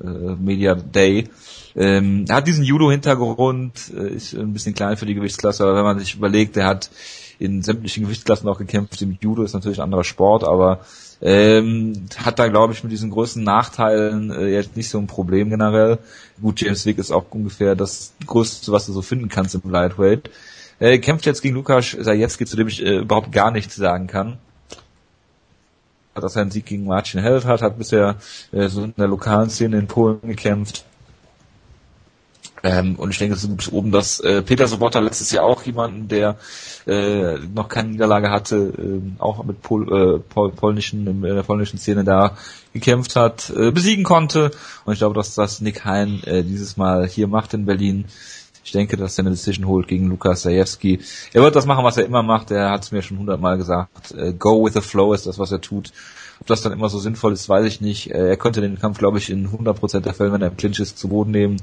äh, 0.03 0.35
Media 0.39 0.75
Day. 0.75 1.29
Ähm, 1.75 2.25
hat 2.29 2.47
diesen 2.47 2.63
Judo-Hintergrund, 2.63 3.93
äh, 3.95 4.09
ist 4.09 4.33
ein 4.33 4.53
bisschen 4.53 4.73
klein 4.73 4.97
für 4.97 5.05
die 5.05 5.15
Gewichtsklasse, 5.15 5.63
aber 5.63 5.75
wenn 5.75 5.83
man 5.83 5.99
sich 5.99 6.15
überlegt, 6.15 6.57
er 6.57 6.67
hat 6.67 6.89
in 7.39 7.63
sämtlichen 7.63 8.03
Gewichtsklassen 8.03 8.47
auch 8.49 8.57
gekämpft. 8.57 9.01
Im 9.01 9.17
Judo 9.19 9.43
ist 9.43 9.53
natürlich 9.53 9.79
ein 9.79 9.85
anderer 9.85 10.03
Sport, 10.03 10.43
aber 10.43 10.81
ähm, 11.21 12.07
hat 12.17 12.39
da, 12.39 12.47
glaube 12.47 12.73
ich, 12.73 12.83
mit 12.83 12.91
diesen 12.91 13.11
größten 13.11 13.43
Nachteilen 13.43 14.31
äh, 14.31 14.47
jetzt 14.47 14.75
nicht 14.75 14.89
so 14.89 14.97
ein 14.97 15.07
Problem 15.07 15.49
generell. 15.49 15.99
Gut, 16.41 16.61
James 16.61 16.85
Wick 16.85 16.97
ist 16.97 17.11
auch 17.11 17.25
ungefähr 17.29 17.75
das 17.75 18.13
Größte, 18.25 18.71
was 18.71 18.87
du 18.87 18.93
so 18.93 19.01
finden 19.01 19.29
kannst 19.29 19.53
im 19.53 19.69
Lightweight. 19.69 20.29
Äh, 20.79 20.97
kämpft 20.97 21.27
jetzt 21.27 21.43
gegen 21.43 21.55
Lukas 21.55 21.91
Sajewski, 21.91 22.45
zu 22.45 22.55
dem 22.55 22.67
ich 22.67 22.83
äh, 22.83 22.97
überhaupt 22.97 23.31
gar 23.31 23.51
nichts 23.51 23.75
sagen 23.75 24.07
kann. 24.07 24.37
Dass 26.15 26.35
er 26.35 26.41
einen 26.41 26.51
Sieg 26.51 26.65
gegen 26.65 26.85
Marcin 26.85 27.21
Held 27.21 27.45
hat, 27.45 27.61
hat 27.61 27.77
bisher 27.77 28.15
äh, 28.51 28.67
so 28.67 28.83
in 28.83 28.93
der 28.97 29.07
lokalen 29.07 29.49
Szene 29.49 29.77
in 29.77 29.87
Polen 29.87 30.19
gekämpft. 30.23 30.85
Ähm, 32.63 32.95
und 32.95 33.09
ich 33.09 33.17
denke, 33.17 33.35
es 33.35 33.43
ist 33.43 33.71
oben, 33.71 33.91
dass 33.91 34.19
äh, 34.19 34.41
Peter 34.41 34.67
Sobotta 34.67 34.99
letztes 34.99 35.31
Jahr 35.31 35.45
auch 35.45 35.63
jemanden, 35.63 36.07
der 36.07 36.37
äh, 36.85 37.37
noch 37.53 37.69
keine 37.69 37.89
Niederlage 37.89 38.29
hatte, 38.29 38.55
äh, 38.55 39.21
auch 39.21 39.43
mit 39.43 39.61
Pol, 39.61 39.83
äh, 39.91 40.19
Pol 40.19 40.51
polnischen, 40.51 41.07
in 41.07 41.21
der 41.21 41.43
polnischen 41.43 41.79
Szene 41.79 42.03
da 42.03 42.37
gekämpft 42.73 43.15
hat, 43.15 43.51
äh, 43.55 43.71
besiegen 43.71 44.03
konnte. 44.03 44.51
Und 44.85 44.93
ich 44.93 44.99
glaube, 44.99 45.15
dass 45.15 45.33
das 45.33 45.61
Nick 45.61 45.85
Hein 45.85 46.23
äh, 46.25 46.43
dieses 46.43 46.77
Mal 46.77 47.07
hier 47.07 47.27
macht 47.27 47.53
in 47.53 47.65
Berlin. 47.65 48.05
Ich 48.63 48.71
denke, 48.71 48.95
dass 48.95 49.17
er 49.17 49.23
eine 49.23 49.31
Decision 49.31 49.65
holt 49.65 49.87
gegen 49.87 50.07
Lukas 50.07 50.41
Zajewski. 50.41 50.99
Er 51.33 51.41
wird 51.41 51.55
das 51.55 51.65
machen, 51.65 51.83
was 51.83 51.97
er 51.97 52.05
immer 52.05 52.21
macht. 52.21 52.51
Er 52.51 52.69
hat 52.69 52.83
es 52.83 52.91
mir 52.91 53.01
schon 53.01 53.17
hundertmal 53.17 53.57
gesagt. 53.57 54.11
Äh, 54.11 54.33
go 54.33 54.63
with 54.63 54.73
the 54.73 54.81
flow 54.81 55.13
ist 55.13 55.25
das, 55.25 55.39
was 55.39 55.51
er 55.51 55.61
tut. 55.61 55.91
Ob 56.41 56.47
das 56.47 56.61
dann 56.63 56.73
immer 56.73 56.89
so 56.89 56.97
sinnvoll 56.97 57.33
ist, 57.33 57.47
weiß 57.47 57.65
ich 57.65 57.81
nicht. 57.81 58.09
Äh, 58.09 58.29
er 58.29 58.35
könnte 58.35 58.61
den 58.61 58.79
Kampf, 58.79 58.97
glaube 58.97 59.19
ich, 59.19 59.29
in 59.29 59.49
100% 59.49 59.99
der 59.99 60.15
Fälle, 60.15 60.31
wenn 60.31 60.41
er 60.41 60.47
im 60.47 60.57
Clinch 60.57 60.79
ist, 60.79 60.97
zu 60.97 61.07
Boden 61.07 61.29
nehmen. 61.29 61.61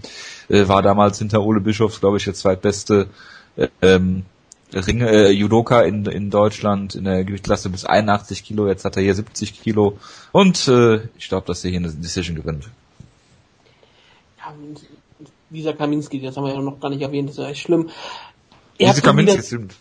Äh, 0.49 0.69
war 0.69 0.83
damals 0.83 1.19
hinter 1.19 1.43
Ole 1.43 1.61
Bischofs, 1.61 1.99
glaube 1.99 2.19
ich, 2.19 2.25
der 2.25 2.35
zweitbeste 2.35 3.09
äh, 3.57 3.67
ähm, 3.83 4.25
Ring, 4.73 5.01
äh, 5.01 5.31
Judoka 5.31 5.83
in, 5.83 6.07
in 6.07 6.31
Deutschland 6.31 6.95
in 6.95 7.05
der 7.05 7.25
Gewichtsklasse 7.25 7.71
bis 7.71 7.87
81 7.87 8.45
Kilo. 8.45 8.69
Jetzt 8.69 8.85
hat 8.85 8.97
er 8.97 9.03
hier 9.03 9.17
70 9.17 9.61
Kilo. 9.61 9.99
Und 10.31 10.69
äh, 10.69 11.09
ich 11.19 11.29
glaube, 11.29 11.49
dass 11.49 11.65
er 11.65 11.71
hier 11.71 11.81
eine 11.81 11.91
Decision 11.91 12.37
gewinnt. 12.37 12.71
Ja, 14.39 14.55
dieser 15.51 15.73
Kaminski, 15.73 16.21
das 16.21 16.37
haben 16.37 16.45
wir 16.45 16.55
ja 16.55 16.61
noch 16.61 16.79
gar 16.79 16.91
nicht 16.91 17.03
erwähnt, 17.03 17.31
das 17.31 17.39
ist 17.39 17.45
echt 17.45 17.63
schlimm. 17.63 17.91
Diese 18.79 19.03
Kaminski, 19.03 19.43
stimmt. 19.43 19.75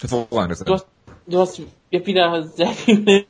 Hervorragend. 0.00 0.66
Du 0.66 0.72
hast, 0.72 0.86
du 1.26 1.38
hast, 1.38 1.58
ihr 1.58 1.98
habt 1.98 2.06
wieder 2.06 2.48
sehr 2.48 2.68
viele 2.68 3.26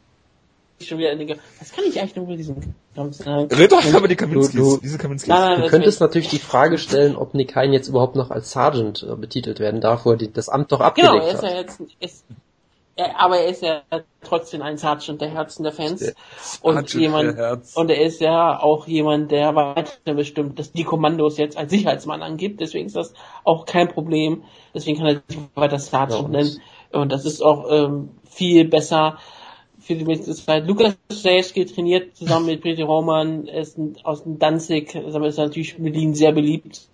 schon 0.83 0.99
wieder 0.99 1.11
eine, 1.11 1.27
was 1.59 1.73
kann 1.73 1.85
ich 1.87 2.01
eigentlich 2.01 2.17
noch 2.17 2.25
über 2.25 2.37
diesen 2.37 2.75
Kampf 2.95 3.17
sagen? 3.17 3.53
Red 3.55 3.73
doch 3.73 3.95
aber 3.95 4.09
die 4.09 4.17
Kaminskis, 4.17 4.55
Du- 4.55 4.77
du- 4.77 4.81
diese 4.83 4.99
Kaminskis. 4.99 5.29
Nein, 5.29 5.53
nein, 5.53 5.63
Du 5.63 5.69
könntest 5.69 6.01
natürlich 6.01 6.29
die 6.29 6.39
Frage 6.39 6.79
stellen, 6.79 7.17
ob 7.17 7.35
Nick 7.35 7.55
Hein 7.57 7.73
jetzt 7.73 7.89
überhaupt 7.89 8.17
noch 8.17 8.31
als 8.31 8.51
Sergeant 8.53 9.03
äh, 9.09 9.15
betitelt 9.17 9.61
werden 9.61 9.81
darf, 9.81 10.05
wo 10.05 10.13
er 10.13 10.17
die, 10.17 10.33
das 10.33 10.49
Amt 10.49 10.73
doch 10.73 10.79
Genau, 10.79 10.89
abgelegt 10.89 11.25
er 11.25 11.33
ist 11.35 11.43
ja 11.43 11.49
hat. 11.51 11.57
jetzt, 11.57 11.81
ist, 12.01 12.25
er, 12.97 13.21
aber 13.21 13.39
er 13.39 13.49
ist 13.49 13.63
ja 13.63 13.83
trotzdem 14.23 14.63
ein 14.63 14.79
Sergeant 14.79 15.21
der 15.21 15.29
Herzen 15.31 15.63
der 15.65 15.73
Fans. 15.73 16.01
Der 16.01 16.15
und 16.63 16.93
jemand, 16.95 17.37
und 17.75 17.91
er 17.91 18.01
ist 18.03 18.21
ja 18.21 18.59
auch 18.61 18.87
jemand, 18.87 19.31
der 19.31 19.55
weiter 19.55 20.15
bestimmt, 20.15 20.59
dass 20.59 20.73
die 20.73 20.85
Kommandos 20.85 21.37
jetzt 21.37 21.57
als 21.57 21.71
Sicherheitsmann 21.71 22.23
angibt. 22.23 22.61
Deswegen 22.61 22.87
ist 22.87 22.97
das 22.97 23.13
auch 23.45 23.67
kein 23.67 23.89
Problem. 23.89 24.45
Deswegen 24.75 24.99
kann 24.99 25.07
er 25.07 25.23
sich 25.29 25.39
weiter 25.55 25.79
Sergeant 25.79 26.11
Ja, 26.21 26.25
und- 26.25 26.31
nennen. 26.33 26.61
Und 26.93 27.13
das 27.13 27.25
ist 27.25 27.41
auch 27.41 27.71
ähm, 27.71 28.11
viel 28.29 28.65
besser 28.67 29.19
für 29.91 29.97
die 29.97 30.05
nächste 30.05 30.35
Zeit. 30.37 30.69
Lukas 30.69 30.97
Zajewski 31.09 31.67
trainiert 31.67 32.17
zusammen 32.17 32.47
mit 32.47 32.61
Briti 32.61 32.83
Roman, 32.83 33.47
ist 33.49 33.77
aus 34.05 34.23
dem 34.23 34.39
Danzig, 34.39 34.95
ist 34.95 35.39
natürlich 35.39 35.79
in 35.79 35.83
Berlin 35.83 36.15
sehr 36.15 36.31
beliebt. 36.31 36.89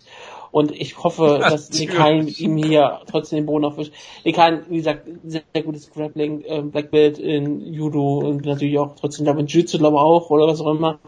Und 0.51 0.71
ich 0.71 0.97
hoffe, 0.97 1.39
dass 1.39 1.69
Nick 1.79 1.99
Hein 1.99 2.27
ihm 2.39 2.57
hier 2.57 3.01
trotzdem 3.11 3.41
den 3.41 3.47
Boden 3.47 3.67
aufwischt. 3.67 3.93
Nick 4.25 4.39
Hein, 4.39 4.65
wie 4.71 4.79
gesagt, 4.79 5.07
sehr, 5.25 5.43
sehr 5.53 5.63
gutes 5.63 5.91
Grappling, 5.91 6.43
ähm, 6.47 6.71
Black 6.71 6.91
Belt 6.91 7.19
in 7.19 7.71
Judo 7.71 8.21
und 8.21 8.47
natürlich 8.47 8.79
auch 8.79 8.95
trotzdem, 8.99 9.25
glaube 9.25 9.41
ich, 9.41 9.43
in 9.43 9.49
Jiu-Jitsu, 9.49 9.77
glaube 9.77 9.97
ich, 9.97 10.01
auch, 10.01 10.31
oder 10.31 10.47
was 10.47 10.63
auch 10.63 10.73
immer. 10.73 10.99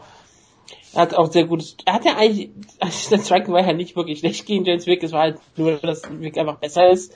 Er 0.93 1.01
hat 1.01 1.15
auch 1.15 1.31
sehr 1.31 1.45
gutes, 1.45 1.75
er 1.85 1.93
hat 1.93 2.05
ja 2.05 2.17
eigentlich, 2.17 2.51
also 2.79 3.15
der 3.15 3.23
Striking 3.23 3.53
war 3.53 3.65
ja 3.65 3.73
nicht 3.73 3.95
wirklich 3.95 4.19
schlecht 4.19 4.45
gegen 4.45 4.65
James 4.65 4.85
Wick, 4.85 5.01
es 5.01 5.11
war 5.11 5.21
halt 5.21 5.39
nur, 5.55 5.77
dass 5.77 6.03
Wick 6.21 6.37
einfach 6.37 6.59
besser 6.59 6.87
ist. 6.89 7.15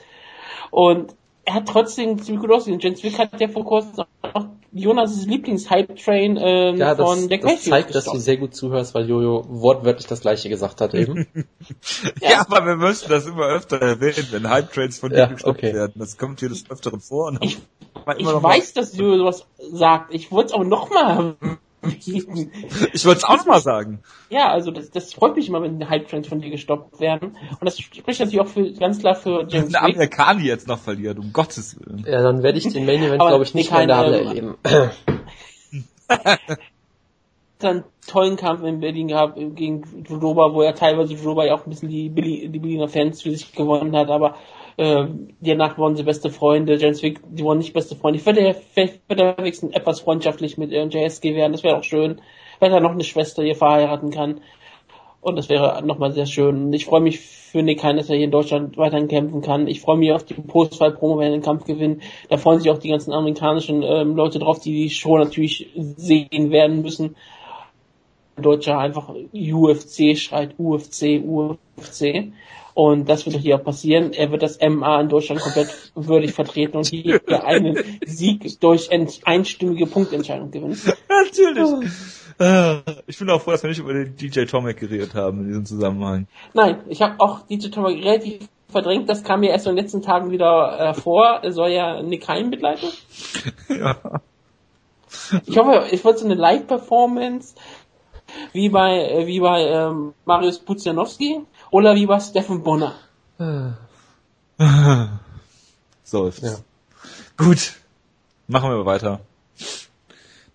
Und 0.72 1.14
er 1.44 1.54
hat 1.54 1.68
trotzdem 1.68 2.20
ziemlich 2.22 2.40
gut 2.40 2.50
ausgesehen. 2.52 2.80
James 2.80 3.02
Wick 3.02 3.18
hat 3.18 3.40
ja 3.40 3.48
vor 3.48 3.64
kurzem 3.64 4.04
auch 4.32 4.46
Jonas' 4.72 5.24
Lieblings-Hype-Train 5.26 6.36
ähm, 6.40 6.76
Ja, 6.76 6.94
das, 6.94 7.06
von 7.08 7.28
Jack 7.28 7.42
das 7.42 7.50
Mayfield 7.52 7.72
zeigt, 7.74 7.88
dass 7.94 8.04
du 8.04 8.10
gestoppt. 8.10 8.24
sehr 8.24 8.36
gut 8.38 8.54
zuhörst, 8.56 8.94
weil 8.94 9.08
Jojo 9.08 9.44
wortwörtlich 9.48 10.06
das 10.08 10.20
gleiche 10.20 10.48
gesagt 10.48 10.80
hat 10.80 10.94
eben. 10.94 11.26
Ja, 12.20 12.40
aber 12.48 12.66
wir 12.66 12.76
müssen 12.76 13.08
das 13.08 13.26
immer 13.26 13.46
öfter 13.46 13.80
erwähnen, 13.80 14.26
wenn 14.32 14.48
Hype-Trains 14.50 14.98
von 14.98 15.10
dir 15.10 15.18
Ja, 15.18 15.26
gestoppt 15.26 15.58
okay. 15.58 15.74
werden. 15.74 15.92
Das 15.96 16.16
kommt 16.18 16.40
hier 16.40 16.48
des 16.48 16.68
Öfteren 16.70 17.00
vor. 17.00 17.28
Und 17.28 17.44
Ich- 17.44 17.58
Ich 18.18 18.26
weiß, 18.26 18.72
dass 18.74 18.96
Jojo 18.96 19.18
sowas 19.18 19.46
sagt. 19.72 20.12
Ich 20.12 20.30
wollte 20.32 20.48
es 20.48 20.52
aber 20.54 20.64
nochmal 20.64 21.36
ich 21.98 23.06
wollte 23.06 23.18
es 23.18 23.24
auch 23.24 23.36
nochmal 23.36 23.60
sagen. 23.60 24.00
Ja, 24.30 24.50
also 24.50 24.70
das, 24.70 24.90
das 24.90 25.14
freut 25.14 25.36
mich 25.36 25.48
immer, 25.48 25.62
wenn 25.62 25.78
die 25.78 25.86
Hype-Trains 25.86 26.28
von 26.28 26.40
dir 26.40 26.50
gestoppt 26.50 27.00
werden. 27.00 27.36
Und 27.50 27.64
das 27.64 27.78
spricht 27.78 28.20
natürlich 28.20 28.40
auch 28.40 28.48
für, 28.48 28.72
ganz 28.72 28.98
klar 28.98 29.14
für 29.14 29.46
James 29.48 29.52
Wenn 29.52 29.68
Wick. 29.68 29.82
Amerikaner 29.82 30.40
jetzt 30.40 30.68
noch 30.68 30.78
verliert, 30.78 31.18
um 31.18 31.32
Gottes 31.32 31.78
Willen. 31.80 32.04
ja, 32.06 32.22
dann 32.22 32.42
werde 32.42 32.58
ich 32.58 32.72
den 32.72 32.86
Main 32.86 33.02
Event, 33.02 33.20
glaube 33.20 33.44
ich, 33.44 33.54
nicht 33.54 33.70
mehr 33.70 33.82
in 33.82 33.88
der 33.88 33.96
Halle 33.96 34.24
erleben. 34.24 34.54
einen 37.64 37.84
tollen 38.06 38.36
Kampf 38.36 38.62
in 38.62 38.80
Berlin 38.80 39.08
gehabt 39.08 39.36
gegen 39.36 40.04
Judoba, 40.06 40.52
wo 40.52 40.62
er 40.62 40.74
teilweise 40.74 41.14
Judoba 41.14 41.44
ja 41.44 41.54
auch 41.54 41.66
ein 41.66 41.70
bisschen 41.70 41.88
die, 41.88 42.08
Berlin, 42.08 42.52
die 42.52 42.58
Berliner 42.58 42.88
Fans 42.88 43.22
für 43.22 43.30
sich 43.30 43.52
gewonnen 43.52 43.96
hat, 43.96 44.10
aber 44.10 44.36
äh, 44.76 45.06
danach 45.40 45.78
wurden 45.78 45.96
sie 45.96 46.02
beste 46.02 46.30
Freunde. 46.30 46.76
James 46.76 47.02
Wick, 47.02 47.20
die 47.28 47.44
wurden 47.44 47.58
nicht 47.58 47.72
beste 47.72 47.96
Freunde. 47.96 48.18
Ich 48.18 48.26
würde 48.26 48.54
vielleicht 48.72 49.08
wird 49.08 49.20
er 49.20 49.38
wenigstens 49.38 49.74
etwas 49.74 50.00
freundschaftlich 50.00 50.58
mit 50.58 50.72
JSG 50.72 51.34
werden, 51.34 51.52
das 51.52 51.62
wäre 51.62 51.76
auch 51.76 51.84
schön, 51.84 52.20
wenn 52.60 52.72
er 52.72 52.80
noch 52.80 52.92
eine 52.92 53.04
Schwester 53.04 53.42
hier 53.42 53.56
verheiraten 53.56 54.10
kann. 54.10 54.40
Und 55.24 55.36
das 55.36 55.48
wäre 55.48 55.82
nochmal 55.82 56.12
sehr 56.12 56.26
schön. 56.26 56.70
Ich 56.74 56.84
freue 56.84 57.00
mich 57.00 57.18
für 57.18 57.62
Nick 57.62 57.82
Hein, 57.82 57.96
dass 57.96 58.10
er 58.10 58.16
hier 58.16 58.26
in 58.26 58.30
Deutschland 58.30 58.76
weiterhin 58.76 59.08
kämpfen 59.08 59.40
kann. 59.40 59.68
Ich 59.68 59.80
freue 59.80 59.96
mich 59.96 60.12
auf 60.12 60.24
die 60.24 60.34
Postwahl-Promo, 60.34 61.16
wenn 61.18 61.28
er 61.28 61.38
den 61.38 61.40
Kampf 61.40 61.64
gewinnt. 61.64 62.02
Da 62.28 62.36
freuen 62.36 62.60
sich 62.60 62.70
auch 62.70 62.76
die 62.76 62.90
ganzen 62.90 63.14
amerikanischen 63.14 63.82
ähm, 63.82 64.16
Leute 64.16 64.38
drauf, 64.38 64.60
die 64.60 64.72
die 64.72 64.90
Show 64.90 65.16
natürlich 65.16 65.70
sehen 65.96 66.50
werden 66.50 66.82
müssen. 66.82 67.16
Deutscher 68.36 68.76
einfach 68.78 69.14
UFC 69.32 70.18
schreit 70.18 70.56
UFC, 70.58 71.22
UFC. 71.24 72.32
Und 72.74 73.08
das 73.08 73.24
wird 73.24 73.36
hier 73.36 73.56
auch 73.56 73.62
passieren. 73.64 74.12
Er 74.12 74.32
wird 74.32 74.42
das 74.42 74.58
MA 74.60 75.00
in 75.00 75.08
Deutschland 75.08 75.40
komplett 75.40 75.68
würdig 75.94 76.32
vertreten 76.32 76.76
und 76.76 76.86
hier 76.86 77.20
einen 77.44 77.78
Sieg 78.04 78.58
durch 78.60 78.90
einstimmige 79.24 79.86
Punktentscheidung 79.86 80.50
gewinnen. 80.50 80.76
Natürlich. 81.08 81.92
Äh, 82.40 82.78
Ich 83.06 83.16
bin 83.16 83.30
auch 83.30 83.40
froh, 83.40 83.52
dass 83.52 83.62
wir 83.62 83.70
nicht 83.70 83.78
über 83.78 83.92
den 83.92 84.16
DJ 84.16 84.44
Tomek 84.46 84.76
geredet 84.78 85.14
haben 85.14 85.42
in 85.42 85.46
diesem 85.48 85.66
Zusammenhang. 85.66 86.26
Nein, 86.52 86.78
ich 86.88 87.00
habe 87.00 87.14
auch 87.20 87.46
DJ 87.46 87.68
Thomas 87.68 87.92
relativ 87.92 88.48
verdrängt. 88.68 89.08
Das 89.08 89.22
kam 89.22 89.38
mir 89.40 89.50
erst 89.50 89.68
in 89.68 89.76
den 89.76 89.84
letzten 89.84 90.02
Tagen 90.02 90.32
wieder 90.32 90.80
äh, 90.80 90.94
vor. 90.94 91.40
Er 91.44 91.52
soll 91.52 91.70
ja 91.70 92.02
Nick 92.02 92.26
Hein 92.28 92.50
begleiten. 92.50 92.88
Ja. 93.68 93.96
Ich 95.46 95.56
hoffe, 95.56 95.84
ich 95.92 96.04
wollte 96.04 96.18
so 96.18 96.24
eine 96.24 96.34
Live-Performance. 96.34 97.54
wie 98.52 98.68
bei, 98.68 98.98
äh, 98.98 99.26
wie 99.28 99.38
bei 99.38 99.62
ähm, 99.62 100.12
Marius 100.24 100.58
Puzianowski 100.58 101.40
oder 101.74 101.96
wie 101.96 102.06
bei 102.06 102.20
Steffen 102.20 102.62
Bonner. 102.62 102.94
so 106.04 106.26
ist 106.28 106.40
Ja. 106.42 106.56
Gut, 107.36 107.74
machen 108.46 108.70
wir 108.70 108.86
weiter. 108.86 109.20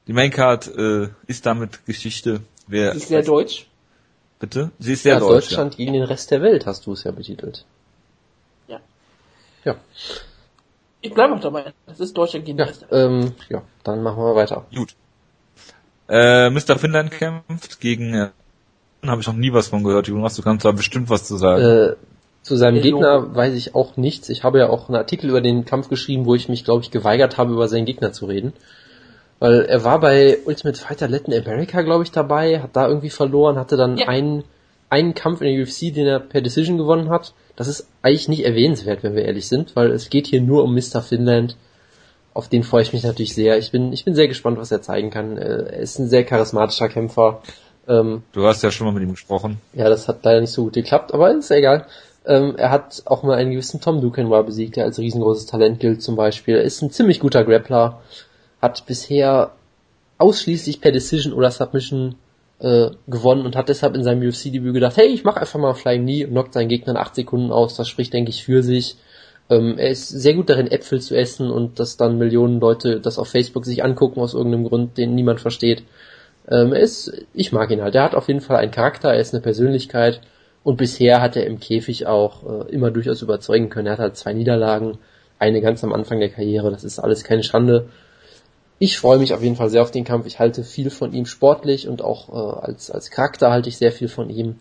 Die 0.07 0.13
Maincard 0.13 0.67
äh, 0.67 1.09
ist 1.27 1.45
damit 1.45 1.85
Geschichte. 1.85 2.41
Wer, 2.67 2.93
Das 2.93 2.97
ist 3.03 3.09
sehr 3.09 3.21
deutsch. 3.23 3.67
bitte? 4.39 4.71
Sie 4.79 4.93
ist 4.93 5.03
sehr 5.03 5.15
ja, 5.15 5.19
deutsch. 5.19 5.47
Deutschland 5.49 5.75
gegen 5.75 5.91
den 5.91 6.03
Rest 6.03 6.31
der 6.31 6.41
Welt 6.41 6.65
hast 6.65 6.85
du 6.85 6.93
es 6.93 7.03
ja 7.03 7.11
betitelt. 7.11 7.65
Ja. 8.69 8.79
Ja, 9.65 9.75
Ich 11.01 11.13
bleibe 11.13 11.35
auch 11.35 11.41
dabei. 11.41 11.73
Das 11.85 11.99
ist 11.99 12.15
Deutschland 12.17 12.45
gegen 12.45 12.59
ja, 12.59 12.65
den 12.65 12.69
Rest. 12.69 12.83
der 12.83 12.91
Welt. 12.91 13.25
ähm, 13.25 13.35
ja 13.49 13.61
dann 13.83 14.03
machen 14.03 14.23
wir 14.23 14.35
weiter. 14.35 14.65
Ja. 14.69 14.79
Gut. 14.79 14.95
Äh, 16.07 16.49
Mr. 16.49 16.79
Finnland 16.79 17.11
kämpft 17.11 17.81
gegen, 17.81 18.13
äh, 18.13 18.29
habe 19.05 19.21
ich 19.21 19.27
noch 19.27 19.33
nie 19.35 19.53
was 19.53 19.67
von 19.69 19.83
gehört, 19.83 20.07
Jonas, 20.07 20.35
du 20.35 20.41
kannst 20.41 20.65
da 20.65 20.71
bestimmt 20.71 21.09
was 21.09 21.25
zu 21.25 21.37
sagen. 21.37 21.63
Äh, 21.63 21.95
zu 22.41 22.55
seinem 22.55 22.75
Hello. 22.81 22.97
Gegner 22.97 23.35
weiß 23.35 23.53
ich 23.55 23.75
auch 23.75 23.97
nichts. 23.97 24.29
Ich 24.29 24.43
habe 24.43 24.59
ja 24.59 24.69
auch 24.69 24.87
einen 24.87 24.95
Artikel 24.97 25.29
über 25.29 25.41
den 25.41 25.65
Kampf 25.65 25.89
geschrieben, 25.89 26.25
wo 26.25 26.35
ich 26.35 26.49
mich, 26.49 26.63
glaube 26.63 26.81
ich, 26.83 26.91
geweigert 26.91 27.37
habe, 27.37 27.53
über 27.53 27.67
seinen 27.67 27.85
Gegner 27.85 28.11
zu 28.11 28.25
reden. 28.25 28.53
Weil 29.39 29.61
er 29.61 29.83
war 29.83 29.99
bei 29.99 30.37
Ultimate 30.45 30.79
Fighter 30.79 31.07
Latin 31.07 31.33
America, 31.33 31.81
glaube 31.81 32.03
ich, 32.03 32.11
dabei, 32.11 32.59
hat 32.61 32.71
da 32.75 32.87
irgendwie 32.87 33.09
verloren, 33.09 33.57
hatte 33.57 33.77
dann 33.77 33.97
Ja. 33.97 34.07
einen, 34.07 34.43
einen 34.89 35.13
Kampf 35.13 35.41
in 35.41 35.47
der 35.53 35.61
UFC, 35.63 35.93
den 35.93 36.07
er 36.07 36.19
per 36.19 36.41
Decision 36.41 36.77
gewonnen 36.77 37.09
hat. 37.09 37.33
Das 37.55 37.67
ist 37.67 37.87
eigentlich 38.01 38.27
nicht 38.29 38.45
erwähnenswert, 38.45 39.03
wenn 39.03 39.15
wir 39.15 39.23
ehrlich 39.25 39.47
sind, 39.47 39.75
weil 39.75 39.91
es 39.91 40.09
geht 40.09 40.27
hier 40.27 40.41
nur 40.41 40.63
um 40.63 40.73
Mr. 40.73 41.01
Finland. 41.01 41.55
Auf 42.33 42.47
den 42.47 42.63
freue 42.63 42.83
ich 42.83 42.93
mich 42.93 43.03
natürlich 43.03 43.33
sehr. 43.33 43.57
Ich 43.57 43.71
bin, 43.71 43.91
ich 43.93 44.05
bin 44.05 44.15
sehr 44.15 44.27
gespannt, 44.27 44.57
was 44.59 44.71
er 44.71 44.81
zeigen 44.81 45.09
kann. 45.09 45.37
Äh, 45.37 45.41
Er 45.73 45.79
ist 45.79 45.99
ein 45.99 46.07
sehr 46.09 46.23
charismatischer 46.23 46.89
Kämpfer. 46.89 47.41
Ähm, 47.89 48.23
du 48.31 48.45
hast 48.45 48.61
ja 48.61 48.71
schon 48.71 48.85
mal 48.87 48.93
mit 48.93 49.03
ihm 49.03 49.11
gesprochen. 49.11 49.59
ja, 49.73 49.89
das 49.89 50.07
hat 50.07 50.23
leider 50.23 50.41
nicht 50.41 50.51
so 50.51 50.65
gut 50.65 50.73
geklappt, 50.73 51.13
aber 51.13 51.31
ist 51.31 51.49
ja 51.49 51.57
egal. 51.57 51.85
Ähm, 52.25 52.55
er 52.57 52.69
hat 52.69 53.01
auch 53.05 53.23
mal 53.23 53.37
einen 53.37 53.51
gewissen 53.51 53.81
Tom 53.81 54.01
Duquesnoy 54.01 54.43
besiegt, 54.43 54.75
der 54.75 54.85
als 54.85 54.99
riesengroßes 54.99 55.47
Talent 55.47 55.79
gilt 55.79 56.03
zum 56.03 56.15
Beispiel. 56.15 56.57
Er 56.57 56.63
ist 56.63 56.81
ein 56.81 56.91
ziemlich 56.91 57.19
guter 57.19 57.43
Grappler, 57.43 58.01
hat 58.61 58.85
bisher 58.85 59.51
ausschließlich 60.19 60.81
per 60.81 60.91
Decision 60.91 61.33
oder 61.33 61.49
Submission 61.49 62.15
äh, 62.59 62.91
gewonnen 63.07 63.45
und 63.45 63.55
hat 63.55 63.69
deshalb 63.69 63.95
in 63.95 64.03
seinem 64.03 64.27
UFC-Debüt 64.27 64.73
gedacht, 64.73 64.97
hey, 64.97 65.07
ich 65.07 65.23
mache 65.23 65.39
einfach 65.39 65.59
mal 65.59 65.73
Flying 65.73 66.03
Knee 66.03 66.25
und 66.25 66.31
knockt 66.31 66.53
seinen 66.53 66.67
Gegner 66.67 66.91
in 66.91 66.97
acht 66.97 67.15
Sekunden 67.15 67.51
aus. 67.51 67.75
Das 67.75 67.87
spricht, 67.87 68.13
denke 68.13 68.29
ich, 68.29 68.43
für 68.43 68.61
sich. 68.61 68.97
Ähm, 69.49 69.77
er 69.77 69.89
ist 69.89 70.09
sehr 70.09 70.35
gut 70.35 70.49
darin, 70.49 70.67
Äpfel 70.67 71.01
zu 71.01 71.15
essen 71.17 71.49
und 71.49 71.79
dass 71.79 71.97
dann 71.97 72.17
Millionen 72.17 72.59
Leute 72.59 72.99
das 72.99 73.17
auf 73.17 73.29
Facebook 73.29 73.65
sich 73.65 73.83
angucken 73.83 74.19
aus 74.19 74.33
irgendeinem 74.33 74.65
Grund, 74.65 74.97
den 74.97 75.15
niemand 75.15 75.41
versteht. 75.41 75.83
Ähm, 76.47 76.73
ist, 76.73 77.25
ich 77.33 77.51
mag 77.51 77.71
ihn 77.71 77.81
halt. 77.81 77.95
Er 77.95 78.03
hat 78.03 78.15
auf 78.15 78.27
jeden 78.27 78.41
Fall 78.41 78.57
einen 78.57 78.71
Charakter, 78.71 79.09
er 79.09 79.19
ist 79.19 79.33
eine 79.33 79.41
Persönlichkeit 79.41 80.21
und 80.63 80.77
bisher 80.77 81.21
hat 81.21 81.35
er 81.35 81.45
im 81.45 81.59
Käfig 81.59 82.07
auch 82.07 82.65
äh, 82.67 82.71
immer 82.71 82.91
durchaus 82.91 83.21
überzeugen 83.21 83.69
können. 83.69 83.87
Er 83.87 83.93
hat 83.93 83.99
halt 83.99 84.17
zwei 84.17 84.33
Niederlagen, 84.33 84.97
eine 85.37 85.61
ganz 85.61 85.83
am 85.83 85.93
Anfang 85.93 86.19
der 86.19 86.29
Karriere, 86.29 86.71
das 86.71 86.83
ist 86.83 86.99
alles 86.99 87.23
keine 87.23 87.43
Schande. 87.43 87.89
Ich 88.77 88.97
freue 88.97 89.19
mich 89.19 89.33
auf 89.33 89.43
jeden 89.43 89.55
Fall 89.55 89.69
sehr 89.69 89.81
auf 89.81 89.91
den 89.91 90.05
Kampf. 90.05 90.25
Ich 90.25 90.39
halte 90.39 90.63
viel 90.63 90.89
von 90.89 91.13
ihm 91.13 91.25
sportlich 91.25 91.87
und 91.87 92.01
auch 92.01 92.29
äh, 92.29 92.65
als, 92.65 92.89
als 92.89 93.11
Charakter 93.11 93.51
halte 93.51 93.69
ich 93.69 93.77
sehr 93.77 93.91
viel 93.91 94.07
von 94.07 94.29
ihm. 94.29 94.59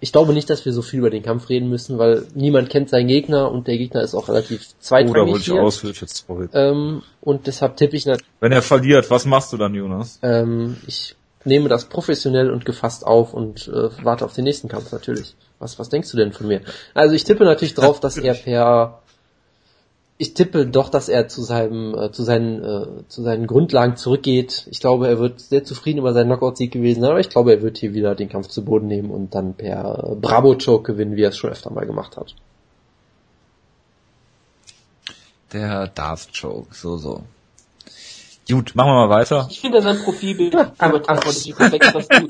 Ich 0.00 0.12
glaube 0.12 0.32
nicht, 0.32 0.48
dass 0.48 0.64
wir 0.64 0.72
so 0.72 0.82
viel 0.82 1.00
über 1.00 1.10
den 1.10 1.22
Kampf 1.24 1.48
reden 1.48 1.68
müssen, 1.68 1.98
weil 1.98 2.26
niemand 2.34 2.70
kennt 2.70 2.88
seinen 2.88 3.08
Gegner 3.08 3.50
und 3.50 3.66
der 3.66 3.76
Gegner 3.78 4.00
ist 4.02 4.14
auch 4.14 4.28
relativ 4.28 4.60
Oder 4.60 4.80
zweitrangig 4.80 5.16
wollte 5.32 5.38
ich 5.40 5.52
hier. 5.52 5.62
ausführlich 5.62 6.00
jetzt 6.00 6.24
sorry. 6.26 6.48
Ähm, 6.52 7.02
und 7.20 7.46
deshalb 7.48 7.76
tippe 7.76 7.96
ich 7.96 8.06
nat- 8.06 8.20
Wenn 8.40 8.52
er 8.52 8.62
verliert, 8.62 9.10
was 9.10 9.24
machst 9.26 9.52
du 9.52 9.56
dann, 9.56 9.74
Jonas? 9.74 10.20
ähm, 10.22 10.76
ich 10.86 11.16
nehme 11.44 11.68
das 11.68 11.86
professionell 11.86 12.50
und 12.50 12.64
gefasst 12.64 13.04
auf 13.06 13.34
und 13.34 13.66
äh, 13.68 13.88
warte 14.04 14.24
auf 14.24 14.34
den 14.34 14.44
nächsten 14.44 14.68
Kampf 14.68 14.92
natürlich. 14.92 15.34
Was, 15.58 15.78
was 15.80 15.88
denkst 15.88 16.10
du 16.12 16.16
denn 16.16 16.32
von 16.32 16.46
mir? 16.46 16.60
Also 16.94 17.14
ich 17.14 17.24
tippe 17.24 17.44
natürlich 17.44 17.74
drauf, 17.74 17.98
dass 17.98 18.16
er 18.18 18.34
per 18.34 19.02
ich 20.20 20.34
tippe 20.34 20.66
doch, 20.66 20.88
dass 20.88 21.08
er 21.08 21.28
zu 21.28 21.42
seinem 21.42 21.94
äh, 21.94 22.10
zu 22.10 22.24
seinen 22.24 22.64
äh, 22.64 23.08
zu 23.08 23.22
seinen 23.22 23.46
Grundlagen 23.46 23.96
zurückgeht. 23.96 24.66
Ich 24.70 24.80
glaube, 24.80 25.06
er 25.06 25.20
wird 25.20 25.40
sehr 25.40 25.62
zufrieden 25.62 25.98
über 25.98 26.12
seinen 26.12 26.26
Knockout-Sieg 26.26 26.72
gewesen 26.72 27.04
aber 27.04 27.20
ich 27.20 27.30
glaube, 27.30 27.52
er 27.52 27.62
wird 27.62 27.78
hier 27.78 27.94
wieder 27.94 28.16
den 28.16 28.28
Kampf 28.28 28.48
zu 28.48 28.64
Boden 28.64 28.88
nehmen 28.88 29.10
und 29.10 29.34
dann 29.36 29.54
per 29.54 30.12
äh, 30.12 30.14
Bravo-Choke 30.16 30.92
gewinnen, 30.92 31.14
wie 31.14 31.22
er 31.22 31.28
es 31.30 31.38
schon 31.38 31.50
öfter 31.50 31.70
mal 31.70 31.86
gemacht 31.86 32.16
hat. 32.16 32.34
Der 35.52 35.86
Darth 35.86 36.28
Choke, 36.38 36.74
so, 36.74 36.96
so. 36.96 37.22
Gut, 38.50 38.74
machen 38.74 38.88
wir 38.92 39.06
mal 39.06 39.10
weiter. 39.10 39.46
Ich 39.50 39.60
finde 39.60 39.82
sein 39.82 39.98
Profilbild 40.02 40.54
übertransportiert 40.54 41.58
perfekt, 41.58 41.94
dass 41.94 42.08
du 42.08 42.26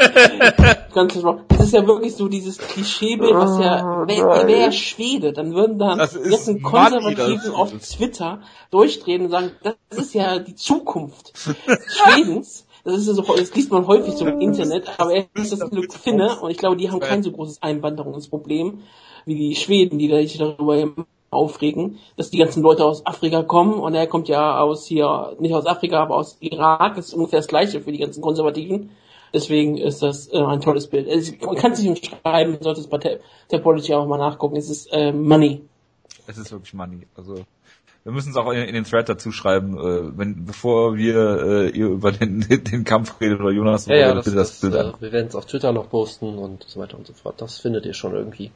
ganz 0.92 1.22
wrong. 1.22 1.42
Das 1.48 1.60
ist 1.60 1.72
ja 1.74 1.86
wirklich 1.86 2.16
so 2.16 2.26
dieses 2.26 2.58
Klischeebild, 2.58 3.34
was 3.34 3.60
ja, 3.60 4.04
wäre 4.08 4.48
wär 4.48 4.56
er 4.64 4.72
Schwede, 4.72 5.32
dann 5.32 5.54
würden 5.54 5.78
Das 5.78 6.14
die 6.14 6.28
ganzen 6.28 6.60
Matti, 6.60 6.62
Konservativen 6.62 7.40
das- 7.44 7.54
auf 7.54 7.72
Twitter 7.72 8.40
durchdrehen 8.72 9.26
und 9.26 9.30
sagen, 9.30 9.52
das 9.62 9.76
ist 9.96 10.14
ja 10.14 10.40
die 10.40 10.56
Zukunft 10.56 11.32
Schwedens. 11.36 12.66
Das 12.84 12.96
ist 12.96 13.06
ja 13.06 13.12
so, 13.14 13.22
das 13.22 13.54
liest 13.54 13.70
man 13.70 13.86
häufig 13.86 14.14
so 14.14 14.26
im 14.26 14.40
Internet, 14.40 14.88
aber 14.98 15.12
er 15.14 15.26
ist 15.34 15.52
das 15.52 15.70
Glück 15.70 15.92
Finne 15.92 16.40
und 16.40 16.50
ich 16.50 16.56
glaube, 16.56 16.76
die 16.76 16.90
haben 16.90 17.00
kein 17.00 17.22
so 17.22 17.30
großes 17.30 17.62
Einwanderungsproblem 17.62 18.80
wie 19.24 19.34
die 19.36 19.54
Schweden, 19.54 19.98
die 19.98 20.08
sich 20.08 20.38
darüber 20.38 20.76
aufregen, 21.30 21.98
dass 22.16 22.30
die 22.30 22.38
ganzen 22.38 22.62
Leute 22.62 22.84
aus 22.84 23.05
Afrika 23.05 23.42
kommen 23.42 23.74
und 23.74 23.94
er 23.94 24.06
kommt 24.06 24.28
ja 24.28 24.59
aus 24.59 24.86
hier, 24.86 25.36
nicht 25.38 25.55
aus 25.55 25.66
Afrika, 25.66 26.00
aber 26.00 26.16
aus 26.16 26.36
Irak, 26.40 26.96
das 26.96 27.09
ist 27.09 27.14
ungefähr 27.14 27.40
das 27.40 27.48
gleiche 27.48 27.80
für 27.80 27.92
die 27.92 27.98
ganzen 27.98 28.22
Konservativen. 28.22 28.90
Deswegen 29.34 29.76
ist 29.76 30.02
das 30.02 30.28
äh, 30.32 30.38
ein 30.38 30.62
tolles 30.62 30.86
Bild. 30.86 31.06
Also, 31.06 31.32
man 31.44 31.56
kann 31.56 31.72
es 31.72 31.82
nicht 31.82 31.88
umschreiben, 31.90 32.55
man 32.55 32.62
sollte 32.62 32.80
es 32.80 32.86
bei 32.86 32.96
Tap- 32.96 33.20
Tapology 33.50 33.92
auch 33.92 34.06
mal 34.06 34.16
nachgucken. 34.16 34.56
Es 34.56 34.70
ist 34.70 34.86
äh, 34.90 35.12
Money. 35.12 35.60
Es 36.26 36.38
ist 36.38 36.50
wirklich 36.50 36.72
Money. 36.72 37.06
Also 37.14 37.44
wir 38.05 38.12
müssen 38.12 38.30
es 38.30 38.36
auch 38.36 38.50
in, 38.52 38.62
in 38.62 38.74
den 38.74 38.84
Thread 38.84 39.09
dazu 39.10 39.30
schreiben, 39.30 39.76
äh, 39.76 40.16
wenn 40.16 40.46
bevor 40.46 40.96
wir 40.96 41.16
äh, 41.16 41.68
über 41.68 42.10
den, 42.10 42.40
den 42.40 42.84
Kampf 42.84 43.20
redet 43.20 43.40
oder 43.40 43.50
Jonas, 43.50 43.84
Ja, 43.84 43.96
ja, 43.96 44.14
bitte 44.14 44.30
das, 44.30 44.60
das, 44.60 44.70
Bild 44.70 44.74
äh, 44.74 44.92
wir 45.00 45.12
werden 45.12 45.26
es 45.26 45.34
auf 45.34 45.44
Twitter 45.44 45.72
noch 45.72 45.90
posten 45.90 46.38
und 46.38 46.64
so 46.66 46.80
weiter 46.80 46.96
und 46.96 47.06
so 47.06 47.12
fort. 47.12 47.34
Das 47.42 47.59
findet 47.59 47.84
ihr 47.84 47.92
schon 47.92 48.14
irgendwie. 48.14 48.50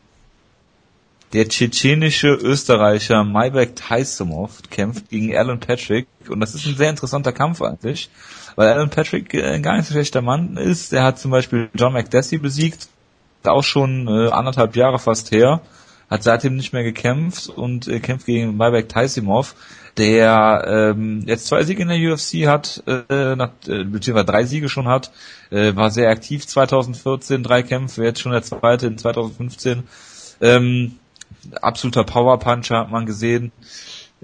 Der 1.33 1.49
tschetschenische 1.49 2.29
Österreicher 2.29 3.25
Maybek 3.25 3.75
Taisumov 3.75 4.61
kämpft 4.69 5.09
gegen 5.09 5.35
Alan 5.35 5.61
Patrick 5.61 6.07
und 6.29 6.41
das 6.41 6.55
ist 6.55 6.67
ein 6.67 6.77
sehr 6.77 6.91
interessanter 6.91 7.33
Kampf 7.33 7.63
eigentlich, 7.63 8.11
weil 8.55 8.69
Alan 8.69 8.91
Patrick 8.91 9.33
äh, 9.33 9.43
ein 9.43 9.63
gar 9.63 9.77
nicht 9.79 9.87
so 9.87 9.95
schlechter 9.95 10.21
Mann 10.21 10.59
ist. 10.59 10.93
Der 10.93 11.05
hat 11.05 11.19
zum 11.19 11.31
Beispiel 11.31 11.71
John 11.73 11.95
McDessie 11.95 12.37
besiegt, 12.37 12.89
auch 13.45 13.65
schon 13.65 14.09
äh, 14.09 14.29
anderthalb 14.29 14.77
Jahre 14.77 14.99
fast 14.99 15.31
her, 15.33 15.63
hat 16.11 16.23
seitdem 16.23 16.55
nicht 16.55 16.75
mehr 16.75 16.85
gekämpft 16.85 17.49
und 17.49 17.89
äh, 17.89 18.01
kämpft 18.01 18.27
gegen 18.27 18.55
Maybek 18.59 18.91
Taisumov, 18.91 19.55
der 19.97 20.93
ähm, 20.95 21.23
jetzt 21.25 21.47
zwei 21.47 21.65
Siege 21.65 21.81
in 21.81 21.89
der 21.89 22.13
UFC 22.13 22.47
hat, 22.47 22.83
äh, 22.87 23.37
nach, 23.37 23.53
äh, 23.69 23.85
beziehungsweise 23.85 24.27
drei 24.27 24.45
Siege 24.45 24.69
schon 24.69 24.87
hat, 24.87 25.11
äh, 25.51 25.75
war 25.75 25.91
sehr 25.91 26.11
aktiv 26.11 26.47
2014, 26.47 27.43
drei 27.43 27.63
Kämpfe, 27.63 28.05
jetzt 28.05 28.21
schon 28.21 28.33
der 28.33 28.43
zweite 28.43 28.87
in 28.87 28.99
2015. 28.99 29.85
Ähm, 30.43 30.99
absoluter 31.61 32.05
Powerpuncher 32.05 32.79
hat 32.79 32.91
man 32.91 33.07
gesehen, 33.07 33.53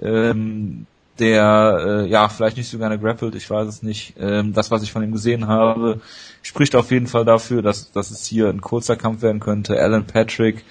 ähm, 0.01 0.85
der 1.19 1.77
äh, 1.85 2.07
ja 2.07 2.29
vielleicht 2.29 2.55
nicht 2.57 2.69
so 2.69 2.77
gerne 2.77 2.97
grappelt, 2.97 3.35
ich 3.35 3.49
weiß 3.49 3.67
es 3.67 3.83
nicht. 3.83 4.13
Ähm, 4.19 4.53
das, 4.53 4.71
was 4.71 4.83
ich 4.83 4.91
von 4.91 5.03
ihm 5.03 5.11
gesehen 5.11 5.47
habe, 5.47 5.99
spricht 6.41 6.75
auf 6.75 6.91
jeden 6.91 7.07
Fall 7.07 7.25
dafür, 7.25 7.61
dass, 7.61 7.91
dass 7.91 8.09
es 8.11 8.25
hier 8.25 8.47
ein 8.49 8.61
kurzer 8.61 8.95
Kampf 8.95 9.21
werden 9.21 9.41
könnte. 9.41 9.77
Alan 9.77 10.05
Patrick 10.07 10.63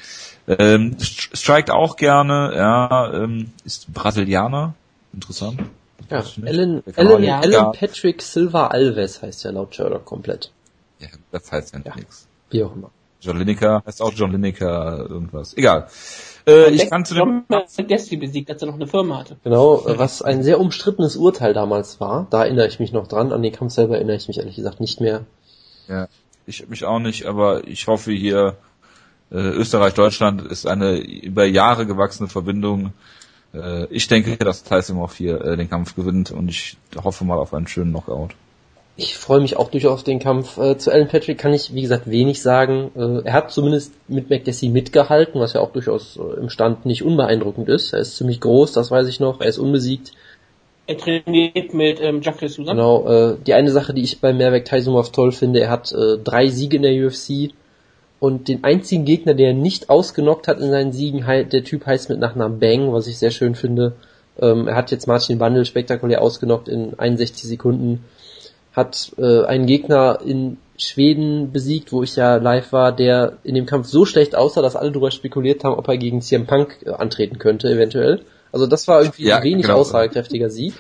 ähm, 0.47 0.97
st- 0.99 1.37
strikt 1.37 1.71
auch 1.71 1.97
gerne, 1.97 2.53
ja, 2.57 3.13
ähm, 3.13 3.53
ist 3.67 3.93
Brasilianer, 3.93 4.73
interessant. 5.13 5.61
Ja. 6.09 6.25
Alan, 6.47 6.83
Alan, 6.97 7.21
nicht- 7.21 7.33
Alan 7.33 7.53
ja, 7.53 7.65
Patrick 7.65 8.23
Silva 8.23 8.69
Alves 8.69 9.21
heißt 9.21 9.45
ja 9.45 9.51
laut 9.51 9.75
Sherlock 9.75 10.07
komplett. 10.07 10.51
ja, 11.01 11.09
das 11.31 11.53
heißt 11.53 11.75
ja, 11.75 11.81
Ja. 11.85 11.95
nichts. 11.97 12.27
Wie 12.49 12.65
auch 12.65 12.75
immer. 12.75 12.91
John 13.21 13.39
Lineker 13.39 13.83
heißt 13.87 14.01
auch 14.01 14.13
John 14.13 14.33
Lineker 14.33 15.07
irgendwas. 15.09 15.57
Egal. 15.57 15.89
Äh, 16.47 16.71
ich 16.71 16.89
kann 16.89 17.05
zu 17.05 17.15
dem 17.15 17.45
McDessie 17.49 18.17
besiegt, 18.17 18.51
als 18.51 18.63
er 18.63 18.67
noch 18.67 18.75
eine 18.75 18.87
Firma 18.87 19.19
hatte. 19.19 19.37
Genau, 19.45 19.87
äh, 19.87 19.99
was 19.99 20.23
ein 20.23 20.43
sehr 20.43 20.61
umstrittenes 20.61 21.17
Urteil 21.17 21.53
damals 21.53 22.01
war. 22.01 22.27
Da 22.31 22.45
erinnere 22.45 22.69
ich 22.69 22.79
mich 22.79 22.93
noch 22.93 23.07
dran. 23.07 23.33
An 23.33 23.43
den 23.43 23.53
Kampf 23.53 23.73
selber 23.73 23.97
erinnere 23.97 24.17
ich 24.17 24.29
mich 24.29 24.39
ehrlich 24.39 24.57
gesagt 24.57 24.81
nicht 24.81 25.01
mehr. 25.01 25.25
Ja, 25.89 26.09
ich 26.47 26.69
mich 26.69 26.85
auch 26.85 27.01
nicht, 27.01 27.27
aber 27.27 27.67
ich 27.67 27.87
hoffe 27.87 28.13
hier, 28.13 28.57
äh, 29.31 29.37
Österreich-Deutschland 29.37 30.43
ist 30.43 30.67
eine 30.67 30.99
über 30.99 31.45
Jahre 31.45 31.87
gewachsene 31.87 32.29
Verbindung. 32.29 32.93
Äh, 33.53 33.87
ich 33.87 34.09
denke, 34.09 34.37
dass 34.37 34.65
Tyson 34.65 34.99
auch 34.99 35.13
hier 35.13 35.41
äh, 35.43 35.57
den 35.57 35.69
Kampf 35.69 35.95
gewinnt 35.95 36.31
und 36.31 36.49
ich 36.49 36.77
hoffe 37.03 37.25
mal 37.25 37.39
auf 37.39 37.53
einen 37.53 37.67
schönen 37.67 37.91
Knockout. 37.91 38.35
Ich 39.01 39.17
freue 39.17 39.41
mich 39.41 39.57
auch 39.57 39.71
durchaus 39.71 39.93
auf 39.93 40.03
den 40.03 40.19
Kampf. 40.19 40.59
Äh, 40.59 40.77
zu 40.77 40.91
Alan 40.91 41.07
Patrick 41.07 41.39
kann 41.39 41.55
ich, 41.55 41.73
wie 41.73 41.83
gesagt, 41.83 42.11
wenig 42.11 42.43
sagen. 42.43 42.91
Äh, 42.97 43.29
er 43.29 43.33
hat 43.33 43.53
zumindest 43.53 43.93
mit 44.09 44.29
McDessie 44.29 44.71
mitgehalten, 44.71 45.41
was 45.41 45.53
ja 45.53 45.61
auch 45.61 45.71
durchaus 45.71 46.17
äh, 46.17 46.41
im 46.41 46.51
Stand 46.51 46.85
nicht 46.85 47.05
unbeeindruckend 47.05 47.69
ist. 47.69 47.93
Er 47.93 48.01
ist 48.01 48.17
ziemlich 48.17 48.41
groß, 48.41 48.73
das 48.73 48.91
weiß 48.91 49.07
ich 49.07 49.21
noch. 49.21 49.41
Er 49.41 49.47
ist 49.47 49.59
unbesiegt. 49.59 50.11
Er 50.89 50.99
trainiert 50.99 51.75
mit 51.75 52.01
ähm, 52.01 52.23
Jacques 52.23 52.57
Sousa. 52.57 52.73
Genau, 52.73 53.07
äh, 53.07 53.37
die 53.47 53.55
eine 53.55 53.71
Sache, 53.71 53.95
die 53.95 54.03
ich 54.03 54.21
bei 54.21 54.33
Mervek 54.33 54.65
Taisumov 54.65 55.13
toll 55.13 55.31
finde, 55.31 55.61
er 55.61 55.71
hat 55.71 55.93
äh, 55.93 56.19
drei 56.19 56.49
Siege 56.49 56.79
in 56.79 56.83
der 56.83 57.07
UFC 57.07 57.53
und 58.19 58.49
den 58.49 58.65
einzigen 58.65 59.05
Gegner, 59.05 59.35
der 59.35 59.49
er 59.49 59.55
nicht 59.55 59.91
ausgenockt 59.91 60.49
hat 60.49 60.59
in 60.59 60.71
seinen 60.71 60.91
Siegen, 60.91 61.25
der 61.25 61.63
Typ 61.63 61.87
heißt 61.87 62.09
mit 62.09 62.19
Nachnamen 62.19 62.59
Bang, 62.59 62.93
was 62.93 63.07
ich 63.07 63.19
sehr 63.19 63.31
schön 63.31 63.55
finde. 63.55 63.93
Ähm, 64.41 64.67
er 64.67 64.75
hat 64.75 64.91
jetzt 64.91 65.07
Martin 65.07 65.39
Wandel 65.39 65.65
spektakulär 65.65 66.21
ausgenockt 66.21 66.69
in 66.69 66.99
61 66.99 67.49
Sekunden, 67.49 68.05
hat 68.73 69.13
äh, 69.19 69.45
einen 69.45 69.67
Gegner 69.67 70.21
in 70.25 70.59
Schweden 70.77 71.51
besiegt, 71.51 71.93
wo 71.93 72.03
ich 72.03 72.15
ja 72.15 72.37
live 72.37 72.73
war, 72.73 72.93
der 72.93 73.39
in 73.43 73.55
dem 73.55 73.67
Kampf 73.67 73.89
so 73.89 74.05
schlecht 74.05 74.37
aussah, 74.37 74.63
dass 74.63 74.77
alle 74.77 74.93
darüber 74.93 75.11
spekuliert 75.11 75.65
haben, 75.65 75.75
ob 75.75 75.89
er 75.89 75.97
gegen 75.97 76.21
CM 76.21 76.47
Punk 76.47 76.79
äh, 76.85 76.91
antreten 76.91 77.39
könnte, 77.39 77.69
eventuell. 77.69 78.23
Also 78.53 78.67
das 78.67 78.87
war 78.87 79.03
irgendwie 79.03 79.25
ja, 79.25 79.39
ein 79.39 79.43
wenig 79.43 79.67
genau. 79.67 79.79
aussagekräftiger 79.79 80.51
Sieg. 80.51 80.75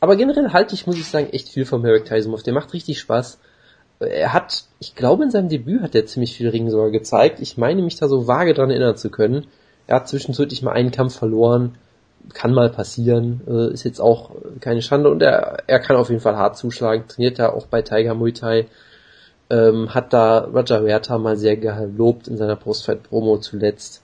Aber 0.00 0.16
generell 0.16 0.52
halte 0.52 0.74
ich, 0.74 0.86
muss 0.86 0.96
ich 0.96 1.06
sagen, 1.06 1.28
echt 1.30 1.48
viel 1.48 1.64
von 1.64 1.82
Merrick 1.82 2.04
Tyson 2.04 2.36
Der 2.44 2.52
macht 2.52 2.72
richtig 2.72 2.98
Spaß. 2.98 3.38
Er 4.00 4.32
hat, 4.32 4.64
ich 4.78 4.94
glaube 4.94 5.24
in 5.24 5.30
seinem 5.30 5.48
Debüt 5.48 5.82
hat 5.82 5.94
er 5.94 6.06
ziemlich 6.06 6.36
viel 6.36 6.48
Ring 6.48 6.70
sogar 6.70 6.90
gezeigt. 6.90 7.40
Ich 7.40 7.56
meine 7.56 7.82
mich 7.82 7.96
da 7.96 8.08
so 8.08 8.28
vage 8.28 8.54
dran 8.54 8.70
erinnern 8.70 8.96
zu 8.96 9.10
können. 9.10 9.46
Er 9.86 9.96
hat 9.96 10.08
zwischendurch 10.08 10.62
mal 10.62 10.72
einen 10.72 10.92
Kampf 10.92 11.16
verloren. 11.16 11.76
Kann 12.34 12.52
mal 12.52 12.70
passieren. 12.70 13.40
Äh, 13.48 13.72
ist 13.72 13.84
jetzt 13.84 14.00
auch 14.00 14.30
keine 14.60 14.82
Schande. 14.82 15.10
Und 15.10 15.22
er, 15.22 15.58
er 15.66 15.80
kann 15.80 15.96
auf 15.96 16.10
jeden 16.10 16.20
Fall 16.20 16.36
hart 16.36 16.56
zuschlagen. 16.56 17.04
Trainiert 17.08 17.38
er 17.38 17.54
auch 17.54 17.66
bei 17.66 17.82
Tiger 17.82 18.14
Muay 18.14 18.32
Thai. 18.32 18.66
Ähm, 19.50 19.94
hat 19.94 20.12
da 20.12 20.40
Roger 20.40 20.82
Huerta 20.82 21.16
mal 21.18 21.36
sehr 21.36 21.56
gelobt 21.56 22.28
in 22.28 22.36
seiner 22.36 22.56
Postfight-Promo 22.56 23.38
zuletzt. 23.38 24.02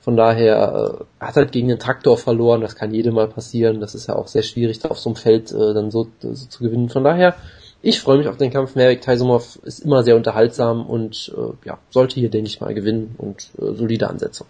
Von 0.00 0.16
daher 0.16 1.04
äh, 1.20 1.24
hat 1.24 1.36
halt 1.36 1.52
gegen 1.52 1.68
den 1.68 1.78
Traktor 1.78 2.16
verloren, 2.16 2.60
das 2.60 2.76
kann 2.76 2.94
jedem 2.94 3.14
mal 3.14 3.28
passieren. 3.28 3.80
Das 3.80 3.94
ist 3.94 4.06
ja 4.06 4.16
auch 4.16 4.28
sehr 4.28 4.42
schwierig, 4.42 4.78
da 4.78 4.88
auf 4.88 4.98
so 4.98 5.10
einem 5.10 5.16
Feld 5.16 5.52
äh, 5.52 5.74
dann 5.74 5.90
so, 5.90 6.08
so 6.20 6.32
zu 6.32 6.62
gewinnen. 6.62 6.88
Von 6.88 7.04
daher, 7.04 7.34
ich 7.82 8.00
freue 8.00 8.18
mich 8.18 8.28
auf 8.28 8.36
den 8.36 8.50
Kampf. 8.50 8.74
Merrick 8.74 9.02
Taisumov 9.02 9.58
ist 9.64 9.80
immer 9.80 10.02
sehr 10.04 10.16
unterhaltsam 10.16 10.86
und 10.86 11.32
äh, 11.36 11.66
ja, 11.66 11.78
sollte 11.90 12.20
hier, 12.20 12.30
denke 12.30 12.48
ich 12.48 12.60
mal, 12.60 12.72
gewinnen 12.72 13.16
und 13.18 13.50
äh, 13.58 13.74
solide 13.74 14.08
Ansetzung. 14.08 14.46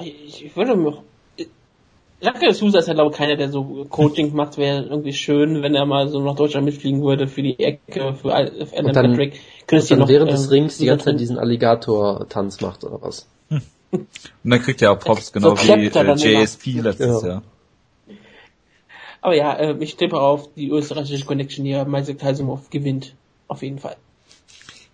Ich, 0.00 0.44
ich 0.44 0.56
würde 0.56 0.76
mir 0.76 1.02
Jacke 2.20 2.54
Sousa 2.54 2.78
ist 2.78 2.88
ja 2.88 2.94
glaube 2.94 3.10
ich 3.10 3.16
keiner, 3.16 3.36
der 3.36 3.50
so 3.50 3.86
Coaching 3.90 4.34
macht, 4.34 4.56
wäre 4.56 4.84
irgendwie 4.84 5.12
schön, 5.12 5.62
wenn 5.62 5.74
er 5.74 5.84
mal 5.84 6.08
so 6.08 6.20
nach 6.20 6.36
Deutschland 6.36 6.64
mitfliegen 6.64 7.02
würde 7.02 7.28
für 7.28 7.42
die 7.42 7.58
Ecke, 7.58 8.14
für 8.14 8.34
Alan 8.34 8.92
Patrick. 8.92 9.40
Könntest 9.66 9.90
und 9.90 9.98
dann 9.98 10.06
noch, 10.06 10.08
während 10.08 10.30
des 10.30 10.44
ähm, 10.44 10.50
Rings 10.50 10.78
die 10.78 10.86
ganze 10.86 11.06
Zeit 11.06 11.20
diesen 11.20 11.38
Alligator-Tanz 11.38 12.60
macht 12.62 12.84
oder 12.84 13.02
was? 13.02 13.28
Und 13.90 14.08
dann 14.42 14.60
kriegt 14.60 14.80
er 14.82 14.92
auch 14.92 14.98
Props, 14.98 15.32
genau 15.32 15.54
so 15.54 15.68
wie 15.76 15.86
äh, 15.86 16.40
JSP 16.42 16.80
letztes 16.80 17.22
ja. 17.22 17.28
Jahr. 17.28 17.42
Aber 19.20 19.34
ja, 19.34 19.54
äh, 19.54 19.76
ich 19.80 19.96
tippe 19.96 20.20
auf 20.20 20.52
die 20.54 20.70
österreichische 20.70 21.24
Connection 21.24 21.64
hier. 21.64 21.84
Meister 21.84 22.14
Kalsumov 22.14 22.70
gewinnt. 22.70 23.14
Auf 23.48 23.62
jeden 23.62 23.78
Fall. 23.78 23.96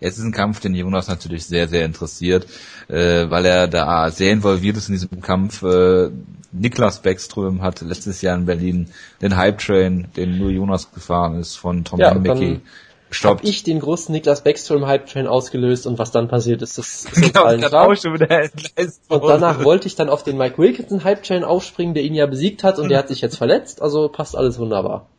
Es 0.01 0.17
ist 0.17 0.23
ein 0.23 0.31
Kampf, 0.31 0.59
den 0.59 0.73
Jonas 0.75 1.07
natürlich 1.07 1.45
sehr, 1.45 1.67
sehr 1.67 1.85
interessiert, 1.85 2.47
äh, 2.89 3.29
weil 3.29 3.45
er 3.45 3.67
da 3.67 4.09
sehr 4.11 4.31
involviert 4.31 4.75
ist 4.75 4.89
in 4.89 4.95
diesem 4.95 5.21
Kampf. 5.21 5.63
Äh, 5.63 6.09
Niklas 6.51 7.01
Beckström 7.01 7.61
hat 7.61 7.81
letztes 7.81 8.21
Jahr 8.21 8.35
in 8.35 8.45
Berlin 8.45 8.89
den 9.21 9.37
Hype 9.37 9.59
Train, 9.59 10.07
den 10.17 10.37
nur 10.37 10.49
Jonas 10.49 10.91
gefahren 10.91 11.39
ist, 11.39 11.55
von 11.55 11.85
Tom 11.85 11.99
ja, 11.99 12.13
Mickey 12.13 12.59
Stopp. 13.11 13.39
ich 13.43 13.63
den 13.63 13.79
großen 13.79 14.13
Niklas 14.13 14.43
Backstrom 14.43 14.87
Hype 14.87 15.05
Train 15.05 15.27
ausgelöst 15.27 15.85
und 15.85 15.99
was 15.99 16.11
dann 16.11 16.29
passiert 16.29 16.61
ist, 16.61 16.77
das 16.77 17.03
ist 17.03 17.13
genau, 17.33 17.43
allen 17.43 17.61
klar. 17.61 17.89
Und 17.89 19.27
danach 19.27 19.63
wollte 19.65 19.87
ich 19.87 19.95
dann 19.95 20.09
auf 20.09 20.23
den 20.23 20.37
Mike 20.37 20.57
Wilkinson 20.57 21.03
Hype 21.03 21.21
Train 21.23 21.43
aufspringen, 21.43 21.93
der 21.93 22.03
ihn 22.03 22.13
ja 22.13 22.25
besiegt 22.25 22.63
hat 22.63 22.79
und 22.79 22.89
der 22.89 22.97
hat 22.97 23.09
sich 23.09 23.19
jetzt 23.19 23.35
verletzt, 23.35 23.81
also 23.81 24.07
passt 24.07 24.35
alles 24.35 24.59
wunderbar. 24.59 25.09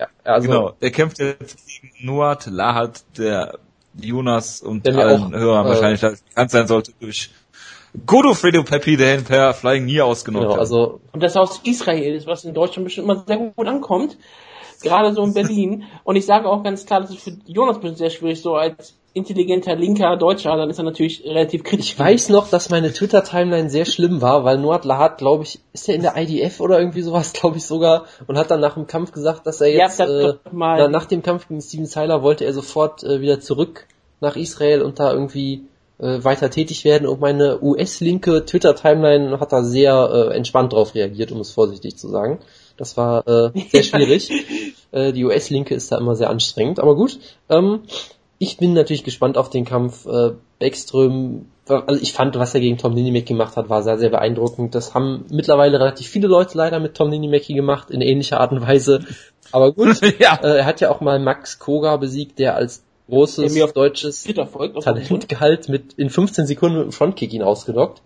Ja, 0.00 0.08
also, 0.24 0.48
genau, 0.48 0.70
der 0.82 0.90
kämpft 0.90 1.20
jetzt 1.20 1.58
gegen 1.68 1.92
Nuat 2.04 2.46
Lahat, 2.46 3.04
der 3.16 3.58
Jonas 3.94 4.60
und 4.62 4.86
allen 4.88 5.34
auch, 5.34 5.38
Hörern 5.38 5.66
äh, 5.66 5.68
wahrscheinlich 5.70 6.00
bekannt 6.00 6.50
sein 6.50 6.66
sollte 6.66 6.92
durch 7.00 7.30
Godofredo 8.06 8.62
Pepi, 8.62 8.96
der 8.96 9.18
ihn 9.18 9.24
per 9.24 9.52
Flying 9.52 9.84
nie 9.84 10.00
ausgenommen 10.00 10.44
genau, 10.44 10.54
hat. 10.54 10.60
Also, 10.60 11.00
und 11.12 11.22
das 11.22 11.36
aus 11.36 11.60
Israel 11.64 12.14
ist, 12.14 12.26
was 12.26 12.44
in 12.44 12.54
Deutschland 12.54 12.84
bestimmt 12.84 13.06
immer 13.08 13.24
sehr 13.26 13.38
gut 13.38 13.66
ankommt 13.66 14.16
gerade 14.82 15.12
so 15.12 15.22
in 15.22 15.34
Berlin. 15.34 15.84
Und 16.04 16.16
ich 16.16 16.26
sage 16.26 16.48
auch 16.48 16.62
ganz 16.62 16.86
klar, 16.86 17.00
das 17.00 17.10
ist 17.10 17.22
für 17.22 17.36
Jonas 17.46 17.78
bestimmt 17.78 17.98
sehr 17.98 18.10
schwierig, 18.10 18.40
so 18.40 18.54
als 18.54 18.96
intelligenter 19.12 19.74
linker 19.74 20.16
Deutscher, 20.16 20.56
dann 20.56 20.70
ist 20.70 20.78
er 20.78 20.84
natürlich 20.84 21.24
relativ 21.24 21.64
kritisch. 21.64 21.92
Ich 21.92 21.98
weiß 21.98 22.28
noch, 22.28 22.48
dass 22.48 22.70
meine 22.70 22.92
Twitter-Timeline 22.92 23.68
sehr 23.68 23.84
schlimm 23.84 24.20
war, 24.20 24.44
weil 24.44 24.58
Noad 24.58 24.86
Lahat, 24.86 25.18
glaube 25.18 25.44
ich, 25.44 25.58
ist 25.72 25.88
er 25.88 25.94
in 25.94 26.02
der 26.02 26.16
IDF 26.16 26.60
oder 26.60 26.78
irgendwie 26.78 27.02
sowas, 27.02 27.32
glaube 27.38 27.58
ich 27.58 27.64
sogar, 27.64 28.04
und 28.26 28.38
hat 28.38 28.50
dann 28.50 28.60
nach 28.60 28.74
dem 28.74 28.86
Kampf 28.86 29.12
gesagt, 29.12 29.46
dass 29.46 29.60
er 29.60 29.68
jetzt, 29.68 29.98
ja, 29.98 30.06
äh, 30.06 30.34
na, 30.52 30.88
nach 30.88 31.06
dem 31.06 31.22
Kampf 31.22 31.48
gegen 31.48 31.60
Steven 31.60 31.86
Seiler 31.86 32.22
wollte 32.22 32.44
er 32.44 32.52
sofort 32.52 33.02
äh, 33.02 33.20
wieder 33.20 33.40
zurück 33.40 33.86
nach 34.20 34.36
Israel 34.36 34.82
und 34.82 34.98
da 34.98 35.12
irgendwie 35.12 35.64
äh, 35.98 36.22
weiter 36.22 36.50
tätig 36.50 36.84
werden 36.84 37.06
und 37.06 37.20
meine 37.20 37.62
US-linke 37.62 38.44
Twitter-Timeline 38.44 39.40
hat 39.40 39.52
da 39.52 39.62
sehr 39.62 40.30
äh, 40.30 40.36
entspannt 40.36 40.72
drauf 40.72 40.94
reagiert, 40.94 41.32
um 41.32 41.40
es 41.40 41.50
vorsichtig 41.50 41.96
zu 41.96 42.08
sagen. 42.08 42.38
Das 42.76 42.96
war 42.96 43.26
äh, 43.28 43.50
sehr 43.70 43.82
schwierig. 43.82 44.30
äh, 44.92 45.12
die 45.12 45.24
US-Linke 45.24 45.74
ist 45.74 45.92
da 45.92 45.98
immer 45.98 46.16
sehr 46.16 46.30
anstrengend. 46.30 46.80
Aber 46.80 46.94
gut, 46.94 47.18
ähm, 47.50 47.80
ich 48.42 48.56
bin 48.56 48.72
natürlich 48.72 49.04
gespannt 49.04 49.36
auf 49.36 49.50
den 49.50 49.66
Kampf. 49.66 50.06
Äh, 50.06 50.32
Beckström, 50.58 51.46
also 51.66 52.00
ich 52.00 52.14
fand, 52.14 52.38
was 52.38 52.54
er 52.54 52.60
gegen 52.60 52.78
Tom 52.78 52.94
Ninimek 52.94 53.26
gemacht 53.26 53.56
hat, 53.56 53.68
war 53.68 53.82
sehr, 53.82 53.98
sehr 53.98 54.08
beeindruckend. 54.08 54.74
Das 54.74 54.94
haben 54.94 55.26
mittlerweile 55.30 55.78
relativ 55.78 56.08
viele 56.08 56.26
Leute 56.26 56.56
leider 56.56 56.80
mit 56.80 56.94
Tom 56.94 57.10
Ninimeki 57.10 57.52
gemacht, 57.52 57.90
in 57.90 58.00
ähnlicher 58.00 58.40
Art 58.40 58.52
und 58.52 58.62
Weise. 58.62 59.00
Aber 59.52 59.72
gut, 59.72 60.00
ja. 60.18 60.38
äh, 60.42 60.58
er 60.58 60.64
hat 60.64 60.80
ja 60.80 60.90
auch 60.90 61.02
mal 61.02 61.18
Max 61.18 61.58
Koga 61.58 61.96
besiegt, 61.98 62.38
der 62.38 62.56
als 62.56 62.82
großes 63.10 63.72
deutsches 63.74 64.24
Talentgehalt 64.24 65.68
mit 65.68 65.92
in 65.94 66.08
15 66.08 66.46
Sekunden 66.46 66.78
mit 66.78 66.86
dem 66.86 66.92
Frontkick 66.92 67.34
ihn 67.34 67.42
ausgenockt. 67.42 68.00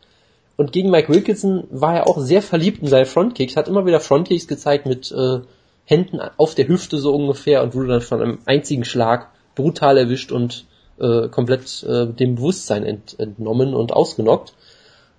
Und 0.57 0.73
gegen 0.73 0.91
Mike 0.91 1.13
Wilkinson 1.13 1.65
war 1.71 1.95
er 1.95 2.09
auch 2.09 2.19
sehr 2.19 2.43
verliebt 2.43 2.83
in 2.83 2.89
seine 2.89 3.07
Frontkicks, 3.07 3.57
hat 3.57 3.69
immer 3.69 3.87
wieder 3.87 4.01
Frontkicks 4.01 4.49
gezeigt 4.49 4.87
mit 4.87 5.13
äh, 5.13 5.41
Händen 5.85 6.21
auf 6.37 6.57
der 6.57 6.67
Hüfte 6.67 6.99
so 6.99 7.15
ungefähr 7.15 7.63
und 7.63 7.75
wurde 7.75 7.89
dann 7.89 8.01
von 8.01 8.21
einem 8.21 8.39
einzigen 8.47 8.85
Schlag 8.85 9.31
brutal 9.55 9.99
erwischt 9.99 10.33
und 10.33 10.67
äh, 10.99 11.29
komplett 11.29 11.83
äh, 11.83 12.07
dem 12.07 12.37
Bewusstsein 12.37 12.85
ent, 12.85 13.19
entnommen 13.19 13.75
und 13.75 13.93
ausgenockt. 13.93 14.55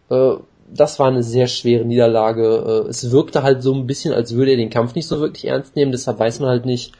Äh, 0.09 0.35
das 0.73 0.99
war 0.99 1.07
eine 1.07 1.23
sehr 1.23 1.47
schwere 1.47 1.85
Niederlage. 1.85 2.83
Äh, 2.85 2.89
es 2.89 3.11
wirkte 3.11 3.43
halt 3.43 3.61
so 3.61 3.73
ein 3.73 3.87
bisschen, 3.87 4.13
als 4.13 4.35
würde 4.35 4.51
er 4.51 4.57
den 4.57 4.69
Kampf 4.69 4.95
nicht 4.95 5.07
so 5.07 5.19
wirklich 5.19 5.45
ernst 5.45 5.75
nehmen, 5.75 5.91
deshalb 5.91 6.19
weiß 6.19 6.39
man 6.39 6.49
halt 6.49 6.65
nicht, 6.65 6.93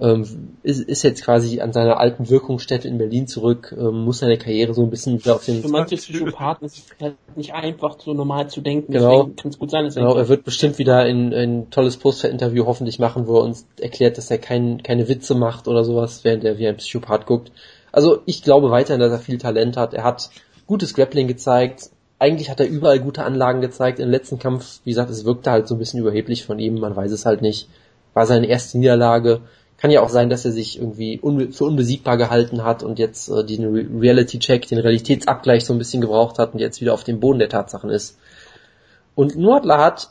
ähm, 0.00 0.56
ist, 0.62 0.80
ist 0.80 1.02
jetzt 1.04 1.24
quasi 1.24 1.60
an 1.60 1.72
seiner 1.72 2.00
alten 2.00 2.28
Wirkungsstätte 2.28 2.88
in 2.88 2.98
Berlin 2.98 3.28
zurück, 3.28 3.74
ähm, 3.78 4.04
muss 4.04 4.18
seine 4.18 4.38
Karriere 4.38 4.74
so 4.74 4.82
ein 4.82 4.90
bisschen 4.90 5.18
wieder 5.20 5.36
auf 5.36 5.44
den... 5.44 5.62
Für 5.62 5.68
manche 5.68 5.96
Psychopathen 5.96 6.66
ist 6.66 6.78
es 6.78 6.84
halt 7.00 7.16
nicht 7.36 7.54
einfach, 7.54 8.00
so 8.00 8.12
normal 8.12 8.50
zu 8.50 8.60
denken, 8.60 8.92
genau, 8.92 9.30
kann 9.36 9.50
es 9.50 9.58
gut 9.58 9.70
sein. 9.70 9.84
Dass 9.84 9.94
genau, 9.94 10.16
er 10.16 10.28
wird 10.28 10.44
bestimmt 10.44 10.78
wieder 10.78 10.98
ein, 10.98 11.32
ein 11.32 11.70
tolles 11.70 11.96
Post-Interview 11.96 12.66
hoffentlich 12.66 12.98
machen, 12.98 13.28
wo 13.28 13.38
er 13.38 13.44
uns 13.44 13.66
erklärt, 13.80 14.18
dass 14.18 14.30
er 14.30 14.38
kein, 14.38 14.82
keine 14.82 15.08
Witze 15.08 15.36
macht 15.36 15.68
oder 15.68 15.84
sowas, 15.84 16.24
während 16.24 16.42
er 16.44 16.58
wie 16.58 16.66
ein 16.66 16.76
Psychopath 16.76 17.26
guckt. 17.26 17.52
Also 17.92 18.18
ich 18.26 18.42
glaube 18.42 18.70
weiterhin, 18.70 19.00
dass 19.00 19.12
er 19.12 19.20
viel 19.20 19.38
Talent 19.38 19.76
hat. 19.76 19.94
Er 19.94 20.02
hat 20.02 20.30
gutes 20.66 20.94
Grappling 20.94 21.28
gezeigt. 21.28 21.90
Eigentlich 22.18 22.50
hat 22.50 22.58
er 22.58 22.66
überall 22.66 22.98
gute 22.98 23.22
Anlagen 23.22 23.60
gezeigt. 23.60 24.00
Im 24.00 24.10
letzten 24.10 24.40
Kampf, 24.40 24.80
wie 24.82 24.90
gesagt, 24.90 25.10
es 25.10 25.24
wirkte 25.24 25.52
halt 25.52 25.68
so 25.68 25.76
ein 25.76 25.78
bisschen 25.78 26.00
überheblich 26.00 26.44
von 26.44 26.58
ihm. 26.58 26.80
Man 26.80 26.96
weiß 26.96 27.12
es 27.12 27.24
halt 27.24 27.42
nicht. 27.42 27.68
War 28.12 28.26
seine 28.26 28.46
erste 28.46 28.78
Niederlage 28.78 29.42
kann 29.84 29.90
ja 29.90 30.00
auch 30.00 30.08
sein, 30.08 30.30
dass 30.30 30.46
er 30.46 30.50
sich 30.50 30.78
irgendwie 30.78 31.20
unbe 31.20 31.52
für 31.52 31.66
unbesiegbar 31.66 32.16
gehalten 32.16 32.64
hat 32.64 32.82
und 32.82 32.98
jetzt 32.98 33.28
äh, 33.28 33.44
den 33.44 34.00
Reality-Check, 34.00 34.66
den 34.66 34.78
Realitätsabgleich 34.78 35.66
so 35.66 35.74
ein 35.74 35.78
bisschen 35.78 36.00
gebraucht 36.00 36.38
hat 36.38 36.54
und 36.54 36.58
jetzt 36.58 36.80
wieder 36.80 36.94
auf 36.94 37.04
dem 37.04 37.20
Boden 37.20 37.38
der 37.38 37.50
Tatsachen 37.50 37.90
ist. 37.90 38.16
Und 39.14 39.36
Noad 39.36 39.68
Lahat 39.68 40.08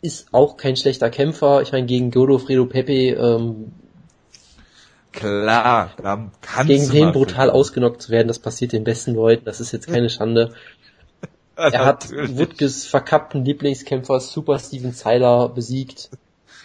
ist 0.00 0.28
auch 0.30 0.56
kein 0.56 0.76
schlechter 0.76 1.10
Kämpfer. 1.10 1.60
Ich 1.62 1.72
meine, 1.72 1.86
gegen 1.86 2.12
Godofredo 2.12 2.66
Pepe 2.66 3.14
ähm, 3.14 3.72
Klar, 5.10 5.90
gegen 6.64 6.88
den 6.88 7.10
brutal 7.10 7.50
ausgenockt 7.50 8.02
zu 8.02 8.12
werden, 8.12 8.28
das 8.28 8.38
passiert 8.38 8.70
den 8.70 8.84
besten 8.84 9.16
Leuten, 9.16 9.44
das 9.44 9.58
ist 9.58 9.72
jetzt 9.72 9.88
keine 9.88 10.08
Schande. 10.08 10.54
er 11.56 11.84
hat 11.84 12.12
Wutges 12.12 12.86
verkappten 12.86 13.44
Lieblingskämpfer 13.44 14.20
Super 14.20 14.60
Steven 14.60 14.92
Seiler 14.92 15.48
besiegt. 15.48 16.10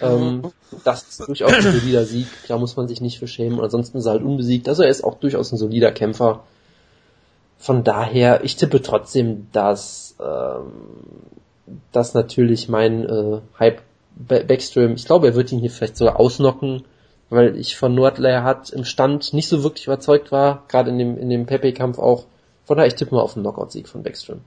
Ähm, 0.02 0.52
das 0.84 1.04
ist 1.04 1.28
durchaus 1.28 1.54
ein 1.54 1.62
solider 1.62 2.06
Sieg, 2.06 2.28
da 2.48 2.58
muss 2.58 2.76
man 2.76 2.88
sich 2.88 3.02
nicht 3.02 3.20
für 3.20 3.28
schämen. 3.28 3.60
ansonsten 3.60 3.98
ist 3.98 4.06
er 4.06 4.14
halt 4.14 4.24
unbesiegt. 4.24 4.68
Also 4.68 4.84
er 4.84 4.90
ist 4.90 5.04
auch 5.04 5.16
durchaus 5.16 5.52
ein 5.52 5.58
solider 5.58 5.92
Kämpfer. 5.92 6.44
Von 7.58 7.84
daher, 7.84 8.44
ich 8.44 8.56
tippe 8.56 8.82
trotzdem, 8.82 9.48
dass, 9.52 10.16
ähm, 10.20 10.72
dass 11.92 12.14
natürlich 12.14 12.70
mein 12.70 13.08
äh, 13.08 13.40
Hype 13.60 13.82
Backstream, 14.16 14.94
ich 14.96 15.06
glaube, 15.06 15.28
er 15.28 15.36
wird 15.36 15.52
ihn 15.52 15.60
hier 15.60 15.72
vielleicht 15.72 15.98
sogar 15.98 16.20
ausnocken, 16.20 16.84
weil 17.30 17.56
ich 17.56 17.78
von 17.78 17.96
Nordlayer 17.96 18.44
hat 18.44 18.72
im 18.72 18.84
Stand 18.84 19.34
nicht 19.34 19.48
so 19.48 19.64
wirklich 19.64 19.86
überzeugt 19.86 20.32
war, 20.32 20.64
gerade 20.68 20.90
in 20.90 20.98
dem, 20.98 21.18
in 21.18 21.30
dem 21.30 21.46
Pepe-Kampf 21.46 21.98
auch. 21.98 22.26
Von 22.66 22.78
daher, 22.78 22.88
ich 22.88 22.96
tippe 22.96 23.16
mal 23.16 23.22
auf 23.22 23.36
einen 23.36 23.44
Knockout-Sieg 23.44 23.88
von 23.88 24.04
Backstream. 24.04 24.42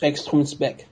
Backstrom 0.00 0.42
ist 0.42 0.58
back. 0.58 0.86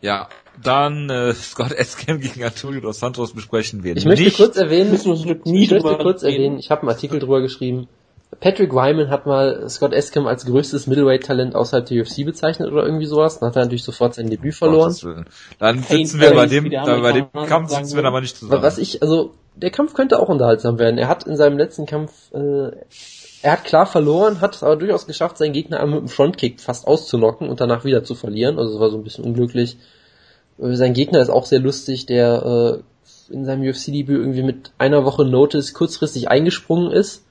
Ja, 0.00 0.28
dann 0.62 1.10
äh, 1.10 1.32
Scott 1.34 1.72
Escam 1.72 2.20
gegen 2.20 2.42
Antonio 2.44 2.80
dos 2.80 3.00
Santos 3.00 3.32
besprechen 3.32 3.82
wir 3.82 3.96
Ich 3.96 4.04
möchte 4.04 4.24
nicht. 4.24 4.36
kurz 4.36 4.56
erwähnen, 4.56 4.94
ich 4.94 5.04
möchte 5.04 5.98
kurz 5.98 6.22
erwähnen, 6.22 6.58
ich 6.58 6.70
habe 6.70 6.82
einen 6.82 6.90
Artikel 6.90 7.18
drüber 7.18 7.40
geschrieben. 7.40 7.88
Patrick 8.40 8.72
Wyman 8.72 9.08
hat 9.08 9.24
mal 9.26 9.68
Scott 9.68 9.92
Escam 9.92 10.26
als 10.26 10.44
größtes 10.44 10.86
Middleweight-Talent 10.88 11.54
außerhalb 11.54 11.86
der 11.86 12.02
UFC 12.02 12.24
bezeichnet 12.24 12.70
oder 12.70 12.84
irgendwie 12.84 13.06
sowas. 13.06 13.38
Dann 13.38 13.48
hat 13.48 13.56
er 13.56 13.62
natürlich 13.62 13.84
sofort 13.84 14.14
sein 14.14 14.28
Debüt 14.28 14.54
verloren. 14.54 14.92
Willen. 15.00 15.26
Dann 15.58 15.82
sitzen 15.82 16.20
wir 16.20 16.34
bei 16.34 16.46
dem, 16.46 16.70
da, 16.70 17.00
bei 17.00 17.12
dem 17.12 17.32
Kampf 17.32 17.70
sitzen 17.70 17.96
wir 17.96 18.04
aber 18.04 18.20
nicht 18.20 18.36
zusammen. 18.36 18.62
Was 18.62 18.78
ich, 18.78 19.00
also, 19.00 19.32
der 19.54 19.70
Kampf 19.70 19.94
könnte 19.94 20.18
auch 20.18 20.28
unterhaltsam 20.28 20.78
werden. 20.78 20.98
Er 20.98 21.08
hat 21.08 21.24
in 21.24 21.36
seinem 21.36 21.56
letzten 21.56 21.86
Kampf, 21.86 22.12
äh, 22.32 22.72
er 23.46 23.52
hat 23.52 23.64
klar 23.64 23.86
verloren, 23.86 24.40
hat 24.40 24.56
es 24.56 24.64
aber 24.64 24.74
durchaus 24.74 25.06
geschafft, 25.06 25.38
seinen 25.38 25.52
Gegner 25.52 25.78
einmal 25.78 26.00
mit 26.00 26.08
dem 26.08 26.12
Frontkick 26.12 26.60
fast 26.60 26.84
auszunocken 26.84 27.48
und 27.48 27.60
danach 27.60 27.84
wieder 27.84 28.02
zu 28.02 28.16
verlieren. 28.16 28.58
Also 28.58 28.74
es 28.74 28.80
war 28.80 28.90
so 28.90 28.96
ein 28.96 29.04
bisschen 29.04 29.24
unglücklich. 29.24 29.76
Äh, 30.58 30.74
Sein 30.74 30.94
Gegner 30.94 31.20
ist 31.20 31.28
auch 31.28 31.46
sehr 31.46 31.60
lustig, 31.60 32.06
der 32.06 32.82
äh, 33.30 33.32
in 33.32 33.44
seinem 33.44 33.62
UFC-Debüt 33.62 34.18
irgendwie 34.18 34.42
mit 34.42 34.72
einer 34.78 35.04
Woche 35.04 35.24
Notice 35.24 35.74
kurzfristig 35.74 36.28
eingesprungen 36.28 36.90
ist, 36.90 37.24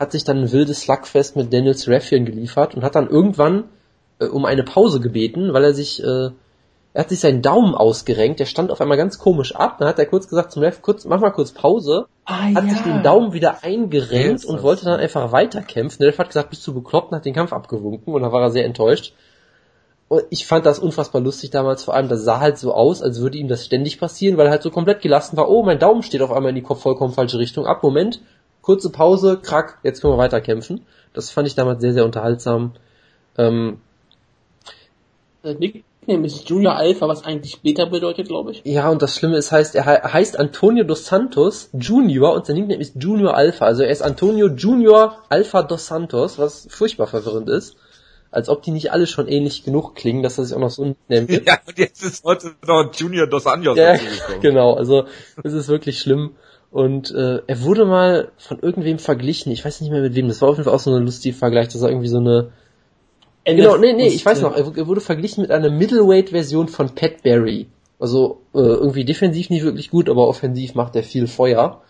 hat 0.00 0.10
sich 0.10 0.24
dann 0.24 0.38
ein 0.38 0.50
wildes 0.50 0.80
Slugfest 0.80 1.36
mit 1.36 1.52
Daniel 1.52 1.74
Serafian 1.74 2.24
geliefert 2.24 2.74
und 2.74 2.82
hat 2.82 2.96
dann 2.96 3.08
irgendwann 3.08 3.62
äh, 4.18 4.24
um 4.24 4.46
eine 4.46 4.64
Pause 4.64 4.98
gebeten, 4.98 5.52
weil 5.52 5.62
er 5.62 5.74
sich, 5.74 6.02
äh, 6.02 6.30
er 6.94 7.00
hat 7.00 7.08
sich 7.08 7.20
seinen 7.20 7.40
Daumen 7.42 7.74
ausgerenkt, 7.74 8.38
der 8.40 8.46
stand 8.46 8.70
auf 8.70 8.80
einmal 8.80 8.98
ganz 8.98 9.18
komisch 9.18 9.54
ab, 9.56 9.78
dann 9.78 9.88
hat 9.88 9.98
er 9.98 10.06
kurz 10.06 10.28
gesagt 10.28 10.52
zum 10.52 10.62
Ref, 10.62 10.82
kurz, 10.82 11.04
mach 11.04 11.20
mal 11.20 11.30
kurz 11.30 11.52
Pause, 11.52 12.06
Ah, 12.24 12.44
hat 12.54 12.64
ja. 12.64 12.70
sich 12.70 12.82
den 12.82 13.02
Daumen 13.02 13.32
wieder 13.32 13.64
eingerenkt 13.64 14.44
und 14.44 14.62
wollte 14.62 14.84
dann 14.84 15.00
einfach 15.00 15.32
weiterkämpfen. 15.32 15.98
Der 16.00 16.08
Ref 16.08 16.18
hat 16.18 16.28
gesagt, 16.28 16.50
bist 16.50 16.66
du 16.66 16.74
bekloppt, 16.74 17.10
und 17.10 17.16
hat 17.16 17.24
den 17.24 17.34
Kampf 17.34 17.52
abgewunken 17.52 18.14
und 18.14 18.22
da 18.22 18.30
war 18.30 18.42
er 18.42 18.50
sehr 18.50 18.64
enttäuscht. 18.64 19.14
Und 20.08 20.24
ich 20.28 20.46
fand 20.46 20.66
das 20.66 20.78
unfassbar 20.78 21.22
lustig 21.22 21.50
damals, 21.50 21.82
vor 21.84 21.94
allem, 21.94 22.08
das 22.08 22.22
sah 22.22 22.38
halt 22.38 22.58
so 22.58 22.74
aus, 22.74 23.00
als 23.02 23.20
würde 23.20 23.38
ihm 23.38 23.48
das 23.48 23.64
ständig 23.64 23.98
passieren, 23.98 24.36
weil 24.36 24.46
er 24.46 24.52
halt 24.52 24.62
so 24.62 24.70
komplett 24.70 25.00
gelassen 25.00 25.36
war, 25.38 25.48
oh, 25.48 25.62
mein 25.62 25.78
Daumen 25.78 26.02
steht 26.02 26.20
auf 26.20 26.30
einmal 26.30 26.50
in 26.50 26.56
die 26.56 26.62
Kopf 26.62 26.82
vollkommen 26.82 27.14
falsche 27.14 27.38
Richtung. 27.38 27.66
Ab, 27.66 27.82
Moment, 27.82 28.20
kurze 28.60 28.90
Pause, 28.90 29.38
krack, 29.42 29.78
jetzt 29.82 30.02
können 30.02 30.12
wir 30.12 30.18
weiterkämpfen. 30.18 30.82
Das 31.14 31.30
fand 31.30 31.48
ich 31.48 31.54
damals 31.54 31.80
sehr, 31.80 31.94
sehr 31.94 32.04
unterhaltsam. 32.04 32.72
Ähm, 33.38 33.80
Der 35.42 35.54
Nickname 36.06 36.26
ist 36.26 36.48
Junior 36.48 36.74
Alpha, 36.76 37.06
was 37.06 37.24
eigentlich 37.24 37.60
Beta 37.62 37.84
bedeutet, 37.84 38.26
glaube 38.28 38.50
ich. 38.52 38.62
ja, 38.64 38.88
und 38.90 39.02
das 39.02 39.14
Schlimme 39.16 39.36
ist, 39.36 39.52
heißt, 39.52 39.74
er 39.76 39.84
he- 39.84 40.08
heißt 40.12 40.38
Antonio 40.38 40.82
dos 40.84 41.06
Santos 41.06 41.70
Junior 41.72 42.34
und 42.34 42.44
sein 42.46 42.56
Nickname 42.56 42.80
ist 42.80 42.94
Junior 43.00 43.34
Alpha. 43.36 43.64
Also 43.66 43.82
er 43.84 43.90
ist 43.90 44.02
Antonio 44.02 44.48
Junior 44.48 45.18
Alpha 45.28 45.62
dos 45.62 45.86
Santos, 45.86 46.38
was 46.38 46.66
furchtbar 46.70 47.06
verwirrend 47.06 47.48
ist. 47.48 47.76
Als 48.32 48.48
ob 48.48 48.62
die 48.62 48.70
nicht 48.70 48.90
alle 48.92 49.06
schon 49.06 49.28
ähnlich 49.28 49.62
genug 49.62 49.94
klingen, 49.94 50.22
dass 50.22 50.38
er 50.38 50.44
sich 50.46 50.56
auch 50.56 50.60
noch 50.60 50.70
so 50.70 50.94
gibt. 51.08 51.30
ja, 51.46 51.58
und 51.66 51.78
jetzt 51.78 52.02
ist 52.02 52.24
heute 52.24 52.52
noch 52.66 52.90
Junior 52.94 53.26
Dos 53.26 53.46
Anjos 53.46 53.76
Ja, 53.76 53.94
genau, 54.40 54.74
also 54.74 55.04
es 55.44 55.52
ist 55.52 55.68
wirklich 55.68 55.98
schlimm. 56.00 56.32
Und 56.70 57.10
äh, 57.10 57.42
er 57.46 57.60
wurde 57.62 57.84
mal 57.84 58.32
von 58.38 58.58
irgendwem 58.58 58.98
verglichen, 58.98 59.52
ich 59.52 59.62
weiß 59.64 59.82
nicht 59.82 59.90
mehr 59.90 60.00
mit 60.00 60.14
wem, 60.14 60.28
das 60.28 60.40
war 60.40 60.48
auf 60.48 60.56
jeden 60.56 60.64
Fall 60.64 60.74
auch 60.74 60.80
so 60.80 60.94
ein 60.94 61.04
lustiger 61.04 61.36
Vergleich, 61.36 61.68
dass 61.68 61.82
er 61.82 61.90
irgendwie 61.90 62.08
so 62.08 62.16
eine... 62.18 62.48
Genau, 63.44 63.76
nee, 63.76 63.92
nee, 63.92 64.08
ich 64.08 64.24
weiß 64.24 64.40
noch, 64.42 64.56
er, 64.56 64.72
er 64.76 64.86
wurde 64.86 65.00
verglichen 65.00 65.42
mit 65.42 65.50
einer 65.50 65.70
Middleweight-Version 65.70 66.68
von 66.68 66.94
Pat 66.94 67.22
Barry. 67.22 67.66
Also 67.98 68.40
äh, 68.54 68.58
irgendwie 68.58 69.04
defensiv 69.04 69.50
nicht 69.50 69.64
wirklich 69.64 69.90
gut, 69.90 70.08
aber 70.08 70.26
offensiv 70.28 70.74
macht 70.74 70.96
er 70.96 71.02
viel 71.02 71.26
Feuer. 71.26 71.82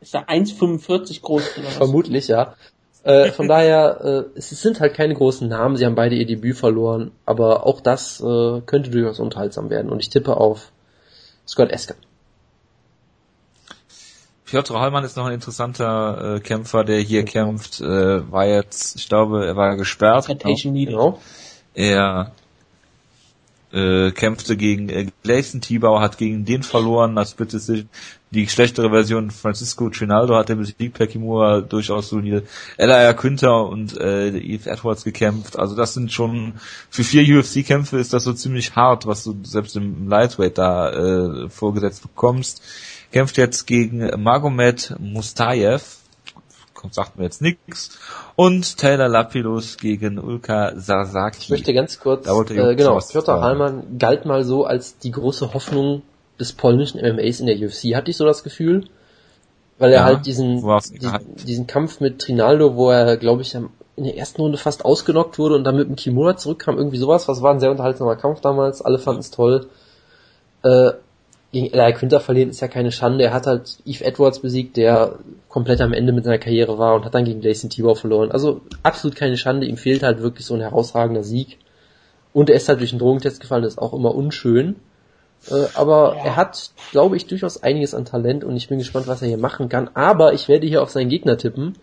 Ist 0.00 0.14
er 0.14 0.28
1,45 0.28 1.22
groß 1.22 1.58
oder 1.58 1.66
was? 1.66 1.76
Vermutlich, 1.76 2.28
ja. 2.28 2.54
Äh, 3.02 3.32
von 3.32 3.48
daher, 3.48 4.26
äh, 4.34 4.38
es 4.38 4.50
sind 4.50 4.80
halt 4.80 4.94
keine 4.94 5.14
großen 5.14 5.48
Namen, 5.48 5.76
sie 5.76 5.86
haben 5.86 5.94
beide 5.94 6.16
ihr 6.16 6.26
Debüt 6.26 6.56
verloren, 6.56 7.12
aber 7.26 7.66
auch 7.66 7.80
das 7.80 8.20
äh, 8.20 8.60
könnte 8.66 8.90
durchaus 8.90 9.20
unterhaltsam 9.20 9.70
werden. 9.70 9.90
Und 9.90 10.00
ich 10.00 10.10
tippe 10.10 10.36
auf 10.36 10.72
Scott 11.46 11.70
Esker. 11.70 11.94
Piotr 14.50 14.80
Hallmann 14.80 15.04
ist 15.04 15.16
noch 15.16 15.26
ein 15.26 15.34
interessanter 15.34 16.36
äh, 16.36 16.40
Kämpfer, 16.40 16.84
der 16.84 17.00
hier 17.00 17.24
kämpft. 17.24 17.80
Äh, 17.80 18.30
war 18.30 18.46
jetzt, 18.46 18.96
ich 18.96 19.08
glaube, 19.08 19.46
er 19.46 19.56
war 19.56 19.76
gesperrt. 19.76 20.28
Needed. 20.28 20.94
Genau. 20.94 21.20
Er 21.74 22.32
äh, 23.72 24.10
kämpfte 24.12 24.56
gegen 24.56 24.88
äh, 24.88 25.06
Gleison 25.22 25.60
Tibau, 25.60 26.00
hat 26.00 26.16
gegen 26.16 26.46
den 26.46 26.62
verloren, 26.62 27.18
als 27.18 27.32
Split 27.32 27.52
Decision. 27.52 27.88
Die 28.30 28.46
schlechtere 28.46 28.90
Version 28.90 29.30
Francisco 29.30 29.88
Trinaldo 29.90 30.34
hat 30.34 30.50
er 30.50 30.56
besiegt, 30.56 30.94
per 30.94 31.06
Kimura 31.06 31.60
durchaus 31.60 32.08
solide. 32.08 32.44
Elia 32.76 33.12
Quinter 33.14 33.66
und 33.66 33.98
äh, 33.98 34.28
Eve 34.28 34.70
Edwards 34.70 35.04
gekämpft. 35.04 35.58
Also 35.58 35.74
das 35.74 35.94
sind 35.94 36.12
schon, 36.12 36.54
für 36.90 37.04
vier 37.04 37.38
UFC-Kämpfe 37.38 37.98
ist 37.98 38.12
das 38.12 38.24
so 38.24 38.32
ziemlich 38.32 38.74
hart, 38.76 39.06
was 39.06 39.24
du 39.24 39.36
selbst 39.44 39.76
im 39.76 40.08
Lightweight 40.08 40.58
da 40.58 40.90
äh, 40.90 41.48
vorgesetzt 41.50 42.02
bekommst. 42.02 42.62
Kämpft 43.12 43.38
jetzt 43.38 43.66
gegen 43.66 44.22
Magomed 44.22 44.94
Mustayev, 44.98 45.98
sagt 46.90 47.16
mir 47.16 47.24
jetzt 47.24 47.42
nix. 47.42 47.98
Und 48.36 48.76
Taylor 48.76 49.08
Lapidus 49.08 49.78
gegen 49.78 50.18
Ulka 50.18 50.72
Sasaki. 50.76 51.38
Ich 51.40 51.50
möchte 51.50 51.74
ganz 51.74 51.98
kurz, 51.98 52.26
Da 52.26 52.34
wollte 52.34 52.54
ich 52.54 52.60
äh, 52.60 52.74
genau, 52.74 52.98
Piotr. 52.98 53.40
Hallmann 53.40 53.98
galt 53.98 54.26
mal 54.26 54.44
so 54.44 54.64
als 54.64 54.98
die 54.98 55.10
große 55.10 55.54
Hoffnung 55.54 56.02
des 56.38 56.52
polnischen 56.52 57.00
MMAs 57.00 57.40
in 57.40 57.46
der 57.46 57.56
UFC, 57.56 57.94
hatte 57.94 58.10
ich 58.10 58.16
so 58.16 58.24
das 58.24 58.44
Gefühl. 58.44 58.84
Weil 59.78 59.92
er 59.92 60.00
Ja, 60.00 60.04
halt 60.04 60.26
diesen, 60.26 60.58
ihn 60.58 61.36
diesen, 61.46 61.66
Kampf 61.68 62.00
mit 62.00 62.20
Trinaldo, 62.20 62.74
wo 62.74 62.90
er, 62.90 63.16
glaube 63.16 63.42
ich, 63.42 63.54
in 63.54 63.68
der 63.96 64.16
ersten 64.16 64.42
Runde 64.42 64.58
fast 64.58 64.84
ausgenockt 64.84 65.38
wurde 65.38 65.54
und 65.54 65.64
dann 65.64 65.76
mit 65.76 65.88
dem 65.88 65.96
Kimura 65.96 66.36
zurückkam, 66.36 66.76
irgendwie 66.76 66.98
sowas. 66.98 67.28
Was 67.28 67.42
war 67.42 67.52
ein 67.52 67.60
sehr 67.60 67.70
unterhaltsamer 67.70 68.16
Kampf 68.16 68.40
damals, 68.40 68.82
alle 68.82 68.98
fanden 68.98 69.20
es 69.20 69.30
toll. 69.30 69.68
Äh, 70.62 70.92
gegen 71.52 71.72
Eli 71.72 71.92
Quinter 71.94 72.20
verlieren 72.20 72.50
ist 72.50 72.60
ja 72.60 72.68
keine 72.68 72.92
Schande. 72.92 73.24
Er 73.24 73.32
hat 73.32 73.46
halt 73.46 73.78
Eve 73.86 74.04
Edwards 74.04 74.40
besiegt, 74.40 74.76
der 74.76 75.18
komplett 75.48 75.80
am 75.80 75.94
Ende 75.94 76.12
mit 76.12 76.24
seiner 76.24 76.38
Karriere 76.38 76.78
war 76.78 76.94
und 76.94 77.04
hat 77.04 77.14
dann 77.14 77.24
gegen 77.24 77.40
Jason 77.40 77.70
Tibau 77.70 77.94
verloren. 77.94 78.30
Also 78.30 78.60
absolut 78.82 79.16
keine 79.16 79.36
Schande. 79.38 79.66
Ihm 79.66 79.78
fehlt 79.78 80.02
halt 80.02 80.20
wirklich 80.20 80.44
so 80.44 80.54
ein 80.54 80.60
herausragender 80.60 81.24
Sieg. 81.24 81.58
Und 82.34 82.50
er 82.50 82.56
ist 82.56 82.68
halt 82.68 82.80
durch 82.80 82.90
den 82.90 82.98
Drogentest 82.98 83.40
gefallen, 83.40 83.62
das 83.62 83.74
ist 83.74 83.78
auch 83.78 83.94
immer 83.94 84.14
unschön. 84.14 84.76
Äh, 85.50 85.66
aber 85.74 86.16
Ja. 86.16 86.24
er 86.24 86.36
hat, 86.36 86.70
glaube 86.90 87.16
ich, 87.16 87.26
durchaus 87.26 87.62
einiges 87.62 87.94
an 87.94 88.04
Talent 88.04 88.44
und 88.44 88.54
ich 88.56 88.68
bin 88.68 88.78
gespannt, 88.78 89.06
was 89.06 89.22
er 89.22 89.28
hier 89.28 89.38
machen 89.38 89.70
kann. 89.70 89.88
Aber 89.94 90.34
ich 90.34 90.48
werde 90.48 90.66
hier 90.66 90.82
auf 90.82 90.90
seinen 90.90 91.08
Gegner 91.08 91.38
tippen. 91.38 91.74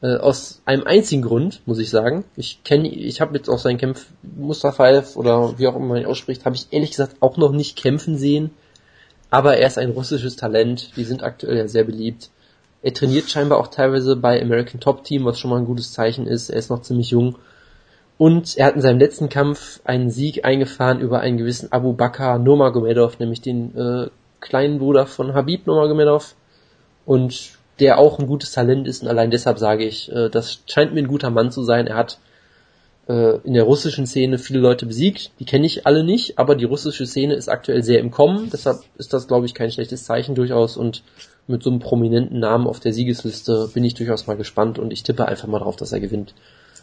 Äh, 0.00 0.16
aus 0.16 0.62
einem 0.64 0.84
einzigen 0.84 1.22
Grund, 1.22 1.62
muss 1.64 1.78
ich 1.78 1.90
sagen. 1.90 2.24
Ich 2.36 2.62
kenne, 2.64 2.88
ich 2.88 3.20
habe 3.20 3.36
jetzt 3.36 3.48
auch 3.48 3.58
seinen 3.58 3.78
Kampf 3.78 4.06
Mustafaev 4.36 5.16
oder 5.16 5.58
wie 5.58 5.66
auch 5.66 5.76
immer 5.76 5.86
man 5.86 5.98
ihn 5.98 6.06
ausspricht, 6.06 6.44
habe 6.44 6.56
ich 6.56 6.66
ehrlich 6.70 6.90
gesagt 6.90 7.16
auch 7.20 7.36
noch 7.36 7.52
nicht 7.52 7.76
kämpfen 7.76 8.16
sehen. 8.16 8.50
Aber 9.32 9.56
er 9.56 9.66
ist 9.66 9.78
ein 9.78 9.92
russisches 9.92 10.36
Talent. 10.36 10.94
Die 10.94 11.04
sind 11.04 11.22
aktuell 11.22 11.56
ja 11.56 11.66
sehr 11.66 11.84
beliebt. 11.84 12.28
Er 12.82 12.92
trainiert 12.92 13.30
scheinbar 13.30 13.58
auch 13.58 13.68
teilweise 13.68 14.14
bei 14.14 14.40
American 14.42 14.78
Top 14.78 15.04
Team, 15.04 15.24
was 15.24 15.38
schon 15.38 15.50
mal 15.50 15.56
ein 15.56 15.64
gutes 15.64 15.94
Zeichen 15.94 16.26
ist. 16.26 16.50
Er 16.50 16.58
ist 16.58 16.68
noch 16.68 16.82
ziemlich 16.82 17.10
jung. 17.10 17.36
Und 18.18 18.58
er 18.58 18.66
hat 18.66 18.74
in 18.74 18.82
seinem 18.82 18.98
letzten 18.98 19.30
Kampf 19.30 19.80
einen 19.84 20.10
Sieg 20.10 20.44
eingefahren 20.44 21.00
über 21.00 21.20
einen 21.20 21.38
gewissen 21.38 21.72
Abu 21.72 21.94
Bakr 21.94 22.38
Nurmagomedov, 22.38 23.18
nämlich 23.20 23.40
den 23.40 23.74
äh, 23.74 24.10
kleinen 24.40 24.78
Bruder 24.78 25.06
von 25.06 25.32
Habib 25.32 25.66
Nurmagomedov. 25.66 26.34
Und 27.06 27.52
der 27.80 27.98
auch 27.98 28.18
ein 28.18 28.26
gutes 28.26 28.52
Talent 28.52 28.86
ist. 28.86 29.02
Und 29.02 29.08
allein 29.08 29.30
deshalb 29.30 29.58
sage 29.58 29.86
ich, 29.86 30.12
äh, 30.12 30.28
das 30.28 30.60
scheint 30.66 30.92
mir 30.92 31.00
ein 31.00 31.08
guter 31.08 31.30
Mann 31.30 31.50
zu 31.50 31.62
sein. 31.62 31.86
Er 31.86 31.96
hat 31.96 32.18
äh, 33.08 33.38
in 33.44 33.54
der 33.54 33.64
russischen 33.64 34.06
Szene 34.06 34.38
viele 34.38 34.60
Leute 34.60 34.86
besiegt. 34.86 35.32
Die 35.40 35.44
kenne 35.44 35.66
ich 35.66 35.86
alle 35.86 36.04
nicht, 36.04 36.38
aber 36.38 36.54
die 36.54 36.64
russische 36.64 37.06
Szene 37.06 37.34
ist 37.34 37.48
aktuell 37.48 37.82
sehr 37.82 38.00
im 38.00 38.10
Kommen. 38.10 38.50
Deshalb 38.50 38.78
ist 38.96 39.12
das, 39.12 39.26
glaube 39.28 39.46
ich, 39.46 39.54
kein 39.54 39.70
schlechtes 39.72 40.04
Zeichen 40.04 40.34
durchaus. 40.34 40.76
Und 40.76 41.02
mit 41.48 41.62
so 41.62 41.70
einem 41.70 41.80
prominenten 41.80 42.38
Namen 42.38 42.66
auf 42.66 42.78
der 42.80 42.92
Siegesliste 42.92 43.68
bin 43.74 43.82
ich 43.84 43.94
durchaus 43.94 44.26
mal 44.26 44.36
gespannt 44.36 44.78
und 44.78 44.92
ich 44.92 45.02
tippe 45.02 45.26
einfach 45.26 45.48
mal 45.48 45.58
drauf, 45.58 45.76
dass 45.76 45.92
er 45.92 46.00
gewinnt. 46.00 46.34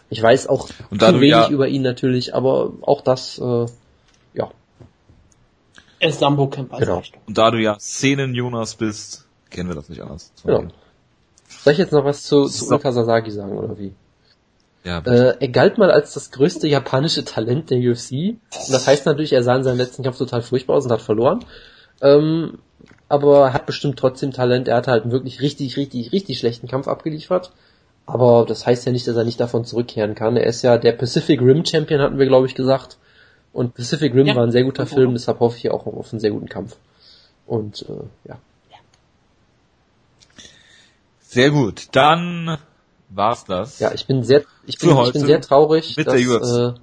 Ich 0.10 0.22
weiß 0.22 0.48
auch 0.48 0.68
Und 0.90 1.02
da 1.02 1.10
zu 1.10 1.16
wenig 1.22 1.30
ja- 1.32 1.50
über 1.50 1.68
ihn 1.68 1.82
natürlich, 1.84 2.34
aber 2.36 2.74
auch 2.82 3.02
das, 3.02 3.38
äh, 3.40 3.66
ja, 4.34 4.52
Er 6.00 6.10
ist 6.10 6.20
Sambo 6.20 6.48
Camper. 6.48 6.78
Genau. 6.80 7.02
Und 7.28 7.38
da 7.38 7.52
du 7.52 7.58
ja 7.60 7.78
Szenen-Jonas 7.80 8.76
bist, 8.76 9.28
kennen 9.50 9.70
wir 9.70 9.76
das 9.76 9.88
nicht 9.90 10.02
anders. 10.02 10.32
genau. 10.44 10.64
Soll 11.64 11.74
ich 11.74 11.80
jetzt 11.80 11.92
noch 11.94 12.06
was 12.06 12.24
zu, 12.24 12.46
zu. 12.46 12.68
Ulka 12.70 12.92
Sasaki 12.92 13.32
sagen, 13.32 13.58
oder 13.58 13.78
wie? 13.78 13.94
Ja, 14.90 15.00
Äh, 15.06 15.36
er 15.40 15.48
galt 15.50 15.78
mal 15.78 15.92
als 15.92 16.14
das 16.16 16.32
größte 16.32 16.68
japanische 16.68 17.24
Talent 17.24 17.70
der 17.70 17.78
UFC. 17.78 18.12
Und 18.12 18.74
das 18.74 18.88
heißt 18.88 19.06
natürlich, 19.06 19.34
er 19.34 19.44
sah 19.44 19.56
in 19.56 19.64
seinem 19.64 19.78
letzten 19.78 20.02
Kampf 20.04 20.18
total 20.18 20.42
furchtbar 20.42 20.76
aus 20.78 20.86
und 20.86 20.92
hat 20.92 21.02
verloren. 21.02 21.46
Ähm, 22.02 22.58
aber 23.08 23.46
er 23.48 23.54
hat 23.54 23.66
bestimmt 23.68 24.00
trotzdem 24.00 24.32
Talent. 24.32 24.68
Er 24.68 24.78
hat 24.78 24.88
halt 24.88 25.04
einen 25.04 25.12
wirklich 25.12 25.42
richtig, 25.42 25.78
richtig, 25.78 26.12
richtig 26.12 26.40
schlechten 26.40 26.68
Kampf 26.68 26.88
abgeliefert. 26.88 27.52
Aber 28.08 28.46
das 28.48 28.66
heißt 28.66 28.86
ja 28.88 28.92
nicht, 28.92 29.08
dass 29.08 29.16
er 29.16 29.24
nicht 29.24 29.40
davon 29.40 29.66
zurückkehren 29.66 30.16
kann. 30.16 30.36
Er 30.36 30.48
ist 30.48 30.64
ja 30.64 30.78
der 30.80 30.94
Pacific 30.94 31.40
Rim 31.42 31.64
Champion, 31.66 32.02
hatten 32.02 32.18
wir, 32.18 32.26
glaube 32.26 32.48
ich, 32.48 32.56
gesagt. 32.56 32.98
Und 33.54 33.76
Pacific 33.76 34.14
Rim 34.16 34.26
Ja. 34.28 34.36
war 34.36 34.44
ein 34.44 34.52
sehr 34.52 34.64
guter. 34.64 34.88
Film, 34.88 35.14
deshalb 35.14 35.40
hoffe 35.40 35.56
ich 35.58 35.62
hier 35.62 35.74
auch 35.74 35.86
auf 35.86 36.12
einen 36.12 36.20
sehr 36.20 36.32
guten 36.32 36.50
Kampf. 36.50 36.76
Und 37.46 37.86
äh, 37.88 38.30
ja. 38.30 38.38
sehr 41.22 41.52
gut. 41.52 41.90
Dann 41.92 42.58
war's 43.10 43.46
das. 43.46 43.80
Ja, 43.80 43.92
ich 43.94 44.08
bin 44.08 44.24
sehr, 44.24 44.44
ich 44.66 44.78
bin, 44.78 44.98
ich 44.98 45.14
bin 45.14 45.26
sehr 45.26 45.42
traurig, 45.42 45.98
mit 45.98 46.08
dass 46.08 46.58
äh, 46.58 46.74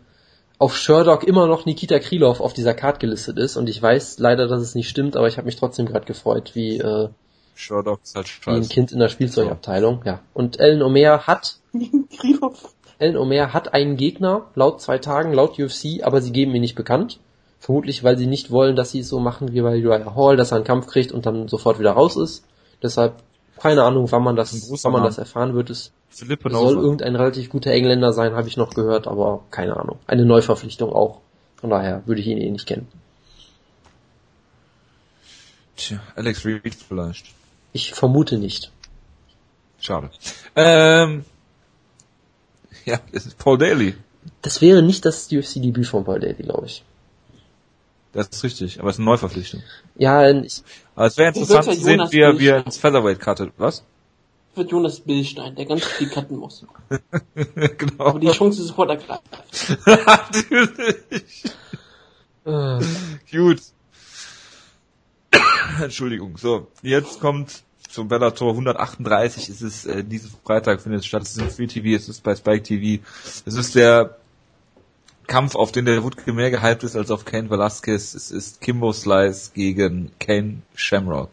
auf 0.58 0.76
Sherdog 0.76 1.24
immer 1.24 1.46
noch 1.46 1.66
Nikita 1.66 1.98
Krylov 1.98 2.40
auf 2.40 2.52
dieser 2.52 2.74
Card 2.74 3.00
gelistet 3.00 3.38
ist 3.38 3.56
und 3.56 3.68
ich 3.68 3.80
weiß 3.80 4.18
leider, 4.18 4.48
dass 4.48 4.60
es 4.60 4.74
nicht 4.74 4.88
stimmt, 4.88 5.16
aber 5.16 5.28
ich 5.28 5.36
habe 5.36 5.46
mich 5.46 5.56
trotzdem 5.56 5.86
gerade 5.86 6.06
gefreut, 6.06 6.52
wie, 6.54 6.78
äh, 6.78 7.08
Sherdog 7.56 8.00
ist 8.02 8.14
halt 8.14 8.28
wie 8.46 8.50
ein. 8.50 8.68
Kind 8.68 8.92
in 8.92 8.98
der 8.98 9.08
Spielzeugabteilung. 9.08 10.02
Ja. 10.04 10.20
Und 10.34 10.60
Ellen 10.60 10.82
Omer 10.82 11.26
hat 11.26 11.58
Krylov. 12.18 12.74
Ellen 12.98 13.16
Omer 13.16 13.52
hat 13.52 13.74
einen 13.74 13.96
Gegner, 13.96 14.46
laut 14.54 14.80
zwei 14.80 14.98
Tagen, 14.98 15.32
laut 15.32 15.58
UFC, 15.58 16.02
aber 16.02 16.20
sie 16.20 16.32
geben 16.32 16.54
ihn 16.54 16.60
nicht 16.60 16.76
bekannt. 16.76 17.18
Vermutlich, 17.58 18.04
weil 18.04 18.18
sie 18.18 18.26
nicht 18.26 18.50
wollen, 18.50 18.76
dass 18.76 18.90
sie 18.90 19.00
es 19.00 19.08
so 19.08 19.18
machen 19.18 19.52
wie 19.52 19.62
bei 19.62 19.82
Uriah 19.82 20.14
Hall, 20.14 20.36
dass 20.36 20.52
er 20.52 20.56
einen 20.56 20.64
Kampf 20.64 20.86
kriegt 20.86 21.12
und 21.12 21.26
dann 21.26 21.48
sofort 21.48 21.78
wieder 21.78 21.92
raus 21.92 22.16
ist. 22.16 22.44
Deshalb, 22.82 23.14
keine 23.58 23.84
Ahnung, 23.84 24.10
wann 24.10 24.22
man 24.22 24.36
das, 24.36 24.52
wann 24.70 24.92
man 24.92 25.00
Name. 25.02 25.08
das 25.08 25.18
erfahren 25.18 25.54
wird. 25.54 25.70
Es 25.70 25.92
soll 26.10 26.36
Nova. 26.50 26.80
irgendein 26.80 27.16
relativ 27.16 27.48
guter 27.48 27.70
Engländer 27.70 28.12
sein, 28.12 28.34
habe 28.34 28.48
ich 28.48 28.56
noch 28.56 28.74
gehört, 28.74 29.06
aber 29.06 29.44
keine 29.50 29.76
Ahnung. 29.76 29.98
Eine 30.06 30.24
Neuverpflichtung 30.24 30.92
auch. 30.92 31.20
Von 31.56 31.70
daher 31.70 32.02
würde 32.06 32.20
ich 32.20 32.26
ihn 32.26 32.38
eh 32.38 32.50
nicht 32.50 32.66
kennen. 32.66 32.88
Tja, 35.76 36.00
Alex 36.14 36.44
Reed 36.44 36.74
vielleicht. 36.74 37.26
Ich 37.72 37.92
vermute 37.92 38.38
nicht. 38.38 38.72
Schade. 39.78 40.10
Ähm, 40.54 41.24
ja, 42.84 43.00
es 43.12 43.26
ist 43.26 43.38
Paul 43.38 43.58
Daly. 43.58 43.94
Das 44.42 44.60
wäre 44.60 44.82
nicht 44.82 45.04
das 45.04 45.30
UFC-Debüt 45.30 45.86
von 45.86 46.04
Paul 46.04 46.20
Daly, 46.20 46.42
glaube 46.42 46.66
ich. 46.66 46.82
Das 48.16 48.28
ist 48.28 48.44
richtig, 48.44 48.80
aber 48.80 48.88
es 48.88 48.96
ist 48.96 49.00
eine 49.00 49.10
Neuverpflichtung. 49.10 49.62
Ja, 49.96 50.30
ich, 50.30 50.62
Aber 50.94 51.06
es 51.06 51.18
wäre 51.18 51.28
interessant 51.28 51.64
zu 51.64 51.84
sehen, 51.84 52.00
wie 52.10 52.20
er, 52.20 52.38
wie 52.38 52.46
er 52.46 52.64
ins 52.64 52.78
Featherweight 52.78 53.20
cuttet. 53.20 53.52
Was? 53.58 53.84
Wird 54.54 54.70
Jonas 54.70 55.00
Billstein, 55.00 55.54
der 55.54 55.66
ganz 55.66 55.84
viel 55.84 56.08
cutten 56.08 56.38
muss. 56.38 56.64
genau. 57.76 58.06
Aber 58.06 58.18
die 58.18 58.28
Chance 58.28 58.62
ist 58.62 58.68
sofort 58.68 58.88
ergreift. 58.88 59.22
Natürlich. 59.86 61.44
äh, 62.46 62.80
Gut. 63.30 63.60
Entschuldigung. 65.82 66.38
So, 66.38 66.68
jetzt 66.80 67.20
kommt 67.20 67.64
zum 67.90 68.08
Bellator 68.08 68.52
138. 68.52 69.50
Es 69.50 69.60
ist 69.60 69.84
äh, 69.84 70.02
diesen 70.02 70.30
Freitag 70.42 70.80
findet 70.80 71.00
es 71.00 71.06
statt. 71.06 71.20
Es 71.20 71.32
ist 71.32 71.42
im 71.42 71.50
Free 71.50 71.66
TV, 71.66 71.94
es 71.94 72.08
ist 72.08 72.22
bei 72.22 72.34
Spike 72.34 72.62
TV. 72.62 73.04
Es 73.44 73.54
ist 73.54 73.74
der 73.74 74.16
Kampf, 75.26 75.54
auf 75.54 75.72
den 75.72 75.84
der 75.86 76.02
Wutke 76.02 76.32
mehr 76.32 76.50
gehypt 76.50 76.84
ist 76.84 76.96
als 76.96 77.10
auf 77.10 77.24
Kane 77.24 77.50
Velasquez. 77.50 78.14
Es 78.14 78.30
ist 78.30 78.60
Kimbo 78.60 78.92
Slice 78.92 79.50
gegen 79.54 80.12
Kane 80.20 80.62
Shamrock. 80.74 81.30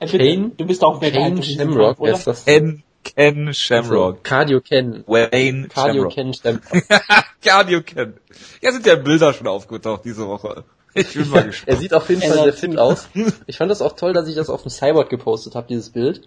Äh, 0.00 0.06
bitte, 0.06 0.18
Kane- 0.18 0.50
du 0.56 0.66
bist 0.66 0.82
auch 0.82 1.00
mehr 1.00 1.12
Kane 1.12 1.42
Shamrock, 1.42 2.00
oder? 2.00 2.12
ist 2.14 2.26
das? 2.26 2.44
Ken, 2.44 2.82
Ken 3.04 3.52
Shamrock. 3.54 4.24
Cardio 4.24 4.60
Ken. 4.60 5.04
Wayne 5.06 5.68
Cardio 5.68 6.02
Shamrock. 6.10 6.12
Ken 6.14 6.34
Stamp. 6.34 6.62
Cardio 7.44 7.82
Ken. 7.82 8.14
Ja, 8.60 8.72
sind 8.72 8.86
ja 8.86 8.96
Bilder 8.96 9.32
schon 9.32 9.46
aufgetaucht 9.46 10.04
diese 10.04 10.26
Woche. 10.26 10.64
Ich 10.94 11.14
bin 11.14 11.28
mal 11.30 11.38
Er 11.40 11.46
gespannt. 11.46 11.78
sieht 11.80 11.94
auf 11.94 12.08
jeden 12.08 12.22
Er 12.22 12.28
Fall 12.28 12.36
sah 12.38 12.44
sehr 12.44 12.52
fit 12.52 12.78
aus. 12.78 13.08
Ich 13.46 13.56
fand 13.56 13.70
das 13.70 13.82
auch 13.82 13.96
toll, 13.96 14.12
dass 14.12 14.28
ich 14.28 14.34
das 14.34 14.50
auf 14.50 14.62
dem 14.62 14.70
Cyborg 14.70 15.08
gepostet 15.08 15.54
habe, 15.54 15.66
dieses 15.68 15.90
Bild, 15.90 16.22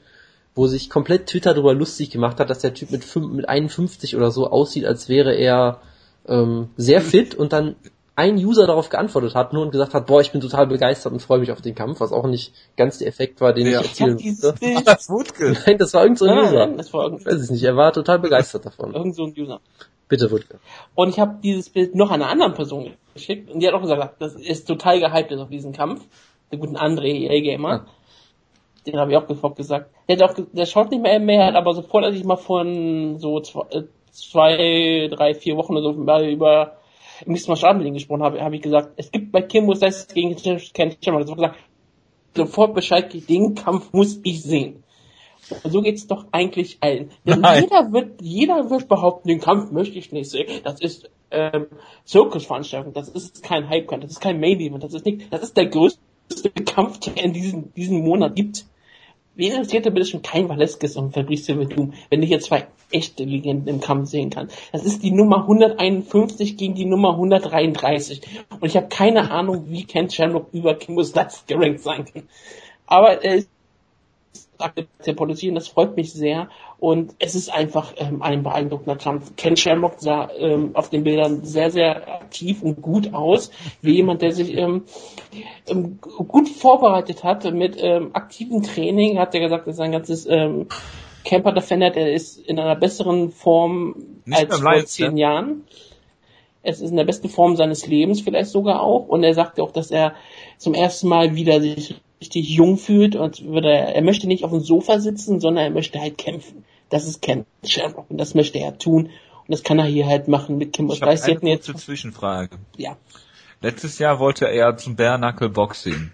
wo 0.55 0.67
sich 0.67 0.89
komplett 0.89 1.27
Twitter 1.27 1.53
darüber 1.53 1.73
lustig 1.73 2.09
gemacht 2.09 2.39
hat, 2.39 2.49
dass 2.49 2.59
der 2.59 2.73
Typ 2.73 2.89
mit, 2.91 3.03
fünf, 3.03 3.31
mit 3.33 3.47
51 3.49 4.15
oder 4.15 4.31
so 4.31 4.49
aussieht, 4.49 4.85
als 4.85 5.07
wäre 5.09 5.35
er 5.35 5.81
ähm, 6.27 6.69
sehr 6.77 7.01
fit 7.01 7.35
und 7.35 7.53
dann 7.53 7.75
ein 8.17 8.35
User 8.37 8.65
darauf 8.65 8.87
geantwortet 8.89 9.35
hat 9.35 9.51
nur 9.51 9.63
und 9.63 9.71
gesagt 9.71 9.93
hat, 9.93 10.05
boah, 10.07 10.21
ich 10.21 10.31
bin 10.31 10.39
total 10.39 10.67
begeistert 10.67 11.11
und 11.11 11.19
freue 11.21 11.39
mich 11.39 11.51
auf 11.51 11.59
den 11.61 11.75
Kampf, 11.75 11.99
was 11.99 12.13
auch 12.13 12.25
nicht 12.27 12.53
ganz 12.77 12.97
der 12.99 13.07
Effekt 13.09 13.41
war, 13.41 13.51
den 13.51 13.67
Ja. 13.67 13.81
ich 13.81 13.91
Ich 13.91 14.01
erzielen 14.01 14.41
wollte. 14.41 14.59
Bild. 14.59 14.87
Das 14.87 15.09
Wutke. 15.09 15.57
Nein, 15.65 15.77
das 15.77 15.93
war 15.93 16.03
irgend 16.03 16.19
so 16.19 16.25
ein 16.25 16.35
Nein, 16.35 16.45
User. 16.45 16.65
nein, 16.67 16.77
das 16.77 16.93
war 16.93 17.05
Ich 17.07 17.11
irgend, 17.11 17.25
weiß 17.25 17.33
es 17.41 17.49
nicht, 17.51 17.63
er 17.63 17.75
war 17.75 17.91
total 17.91 18.19
begeistert 18.19 18.65
davon. 18.65 18.93
irgend 18.93 19.15
so 19.15 19.25
ein 19.25 19.33
User. 19.37 19.59
Bitte, 20.07 20.31
Wutke. 20.31 20.59
Und 20.93 21.09
ich 21.09 21.19
habe 21.19 21.39
dieses 21.43 21.69
Bild 21.69 21.95
noch 21.95 22.09
einer 22.11 22.29
anderen 22.29 22.53
Person 22.53 22.93
geschickt 23.13 23.49
und 23.51 23.59
die 23.59 23.67
hat 23.67 23.73
auch 23.73 23.81
gesagt, 23.81 24.15
das 24.21 24.35
ist 24.35 24.65
total 24.67 24.99
gehypt 25.01 25.31
ist 25.31 25.39
auf 25.41 25.49
diesen 25.49 25.73
Kampf. 25.73 26.05
Der 26.51 26.59
guten 26.59 26.77
André, 26.77 27.07
EA 27.07 27.41
Gamer. 27.41 27.69
Ja. 27.69 27.85
Den 28.85 28.97
habe 28.99 29.11
ich 29.11 29.17
auch 29.17 29.27
sofort 29.27 29.55
gesagt. 29.57 29.89
Der, 30.07 30.15
hat 30.17 30.23
auch, 30.29 30.35
ge- 30.35 30.45
der 30.53 30.67
schaut 30.67 30.91
nicht 30.91 31.01
mehr 31.01 31.19
mehr, 31.19 31.47
hat 31.47 31.55
aber 31.55 31.73
sofort, 31.73 32.05
als 32.05 32.15
ich 32.15 32.23
mal 32.23 32.35
von 32.37 33.17
so 33.19 33.39
zwei, 33.41 33.61
äh, 33.71 33.83
zwei 34.15 35.09
drei, 35.11 35.33
vier 35.33 35.57
Wochen 35.57 35.73
oder 35.73 35.93
so 35.93 35.99
mal 35.99 36.27
über 36.27 36.77
Mixed 37.25 37.47
Martial 37.47 37.69
Arts 37.69 37.77
mit 37.79 37.87
ihm 37.87 37.93
gesprochen 37.93 38.23
habe, 38.23 38.41
habe 38.41 38.55
ich 38.55 38.61
gesagt, 38.61 38.93
es 38.97 39.11
gibt 39.11 39.31
bei 39.31 39.41
Kimbo 39.41 39.73
Slice 39.73 40.07
gegen 40.13 40.35
Ken 40.35 40.95
Shamrock, 41.01 41.25
das 41.25 41.35
gesagt, 41.35 41.57
sofort 42.35 42.73
Bescheid, 42.73 43.13
den 43.29 43.55
Kampf 43.55 43.93
muss 43.93 44.19
ich 44.23 44.43
sehen. 44.43 44.83
Und 45.63 45.71
so 45.71 45.81
geht's 45.81 46.07
doch 46.07 46.25
eigentlich 46.31 46.77
allen. 46.81 47.11
Denn 47.25 47.41
Nein. 47.41 47.63
jeder 47.63 47.91
wird, 47.93 48.21
jeder 48.21 48.69
wird 48.69 48.87
behaupten, 48.87 49.27
den 49.27 49.39
Kampf 49.39 49.71
möchte 49.71 49.97
ich 49.97 50.11
nicht 50.11 50.29
sehen. 50.29 50.61
Das 50.63 50.81
ist 50.81 51.09
ähm, 51.31 51.67
Zirkusveranstaltung, 52.05 52.93
das 52.93 53.09
ist 53.09 53.43
kein 53.43 53.69
Hype-Kampf, 53.69 54.03
das 54.03 54.11
ist 54.13 54.21
kein 54.21 54.39
Main-Event, 54.39 54.83
das 54.83 54.93
ist 54.93 55.05
nicht, 55.05 55.31
das 55.31 55.43
ist 55.43 55.57
der 55.57 55.67
größte 55.67 55.99
Kampf, 56.65 56.99
der 56.99 57.23
in 57.23 57.33
diesem, 57.33 57.73
diesem 57.73 58.01
Monat 58.03 58.35
gibt. 58.35 58.65
Wen 59.35 59.51
interessiert 59.51 59.85
denn 59.85 59.93
bitte 59.93 60.05
schon 60.05 60.21
kein 60.21 60.49
Velasquez 60.49 60.95
und 60.95 61.13
Fabrice 61.13 61.53
Verdum, 61.53 61.93
wenn 62.09 62.23
ich 62.23 62.29
hier 62.29 62.39
zwei 62.39 62.67
echte 62.91 63.25
Legenden 63.25 63.67
im 63.67 63.81
Kampf 63.81 64.09
sehen 64.09 64.29
kann? 64.29 64.47
Das 64.71 64.85
ist 64.85 65.03
die 65.03 65.11
Nummer 65.11 65.41
151 65.41 66.55
gegen 66.55 66.75
die 66.75 66.85
Nummer 66.85 67.11
133. 67.11 68.21
Und 68.59 68.65
ich 68.65 68.77
habe 68.77 68.87
keine 68.87 69.31
Ahnung, 69.31 69.65
wie 69.67 69.83
Ken 69.83 70.09
Shamrock 70.09 70.47
über 70.53 70.75
Kimbo 70.75 71.03
Slice 71.03 71.43
gerankt 71.47 71.81
sein 71.81 72.05
kann. 72.05 72.23
Aber 72.87 73.23
er 73.23 73.35
ist 73.35 73.49
der 75.05 75.19
und 75.19 75.55
das 75.55 75.67
freut 75.67 75.95
mich 75.95 76.13
sehr. 76.13 76.49
Und 76.77 77.15
es 77.19 77.35
ist 77.35 77.49
einfach 77.49 77.93
ähm, 77.97 78.21
ein 78.21 78.43
beeindruckender 78.43 78.95
Kampf. 78.95 79.35
Ken 79.35 79.55
Shamrock 79.57 79.95
sah 79.99 80.29
ähm, 80.37 80.71
auf 80.75 80.89
den 80.89 81.03
Bildern 81.03 81.43
sehr, 81.43 81.71
sehr 81.71 82.21
aktiv 82.21 82.61
und 82.61 82.81
gut 82.81 83.13
aus, 83.13 83.51
wie 83.81 83.95
jemand, 83.95 84.21
der 84.21 84.31
sich 84.31 84.55
ähm, 84.55 84.83
ähm, 85.67 85.99
gut 86.01 86.49
vorbereitet 86.49 87.23
hat 87.23 87.51
mit 87.53 87.77
ähm, 87.79 88.11
aktivem 88.13 88.63
Training. 88.63 89.19
Hat 89.19 89.33
er 89.33 89.41
gesagt, 89.41 89.67
dass 89.67 89.77
sein 89.77 89.91
ganzes 89.91 90.25
ähm, 90.25 90.67
Camper 91.23 91.51
Defender, 91.51 91.89
der 91.89 92.13
ist 92.13 92.37
in 92.37 92.59
einer 92.59 92.75
besseren 92.75 93.31
Form 93.31 93.95
Nicht 94.25 94.51
als 94.51 94.59
vor 94.59 94.85
zehn 94.85 95.13
ne? 95.15 95.21
Jahren. 95.21 95.63
Es 96.61 96.81
ist 96.81 96.89
in 96.89 96.97
der 96.97 97.03
besten 97.03 97.29
Form 97.29 97.55
seines 97.55 97.85
Lebens 97.85 98.21
vielleicht 98.21 98.49
sogar 98.49 98.81
auch. 98.81 99.07
Und 99.07 99.23
er 99.23 99.33
sagte 99.33 99.61
auch, 99.61 99.71
dass 99.71 99.91
er 99.91 100.15
zum 100.57 100.73
ersten 100.73 101.07
Mal 101.07 101.35
wieder 101.35 101.59
sich 101.61 101.95
richtig 102.21 102.49
jung 102.49 102.77
fühlt 102.77 103.15
und 103.15 103.43
würde 103.45 103.69
er, 103.71 104.01
möchte 104.01 104.27
nicht 104.27 104.43
auf 104.43 104.51
dem 104.51 104.61
Sofa 104.61 104.99
sitzen, 104.99 105.39
sondern 105.39 105.65
er 105.65 105.69
möchte 105.71 105.99
halt 105.99 106.17
kämpfen. 106.17 106.63
Das 106.89 107.05
ist 107.07 107.21
Ken 107.21 107.45
Shamrock 107.63 108.05
und 108.09 108.17
das 108.17 108.33
möchte 108.35 108.59
er 108.59 108.77
tun. 108.77 109.05
Und 109.05 109.51
das 109.51 109.63
kann 109.63 109.79
er 109.79 109.85
hier 109.85 110.07
halt 110.07 110.27
machen 110.27 110.57
mit 110.57 110.73
Kimbo 110.73 110.93
Ich 110.93 111.01
habe 111.01 111.11
Slice. 111.11 111.23
Sie 111.25 111.31
eine 111.31 111.37
hatten 111.37 111.47
jetzt, 111.47 111.77
Zwischenfrage. 111.79 112.57
ja, 112.77 112.97
Letztes 113.61 113.99
Jahr 113.99 114.19
wollte 114.19 114.45
er 114.49 114.77
zum 114.77 114.95
Bare 114.95 115.17
Knuckle 115.17 115.49
Boxing. 115.49 116.11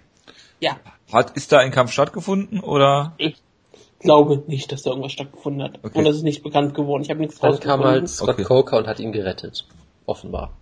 ja, 0.60 0.78
Hat, 1.12 1.32
ist 1.32 1.52
da 1.52 1.60
ein 1.60 1.72
Kampf 1.72 1.92
stattgefunden 1.92 2.60
oder? 2.62 3.14
ich 3.18 3.36
glaube 4.00 4.44
nicht, 4.48 4.72
dass 4.72 4.82
da 4.84 4.90
irgendwas 4.92 5.12
stattgefunden 5.12 5.62
hat. 5.64 5.80
Okay. 5.84 5.98
Und 5.98 6.06
das 6.06 6.16
ist 6.16 6.24
nicht 6.24 6.44
bekannt 6.44 6.74
geworden. 6.74 7.04
Ich 7.04 7.10
habe 7.10 7.20
nichts 7.20 7.40
Dann 7.40 7.60
kam 7.60 7.84
halt 7.84 8.10
Scott 8.10 8.30
Okay. 8.30 8.44
Coker 8.44 8.78
und 8.78 8.88
hat 8.88 9.00
ihn 9.00 9.12
gerettet. 9.12 9.66
Offenbar. 10.06 10.58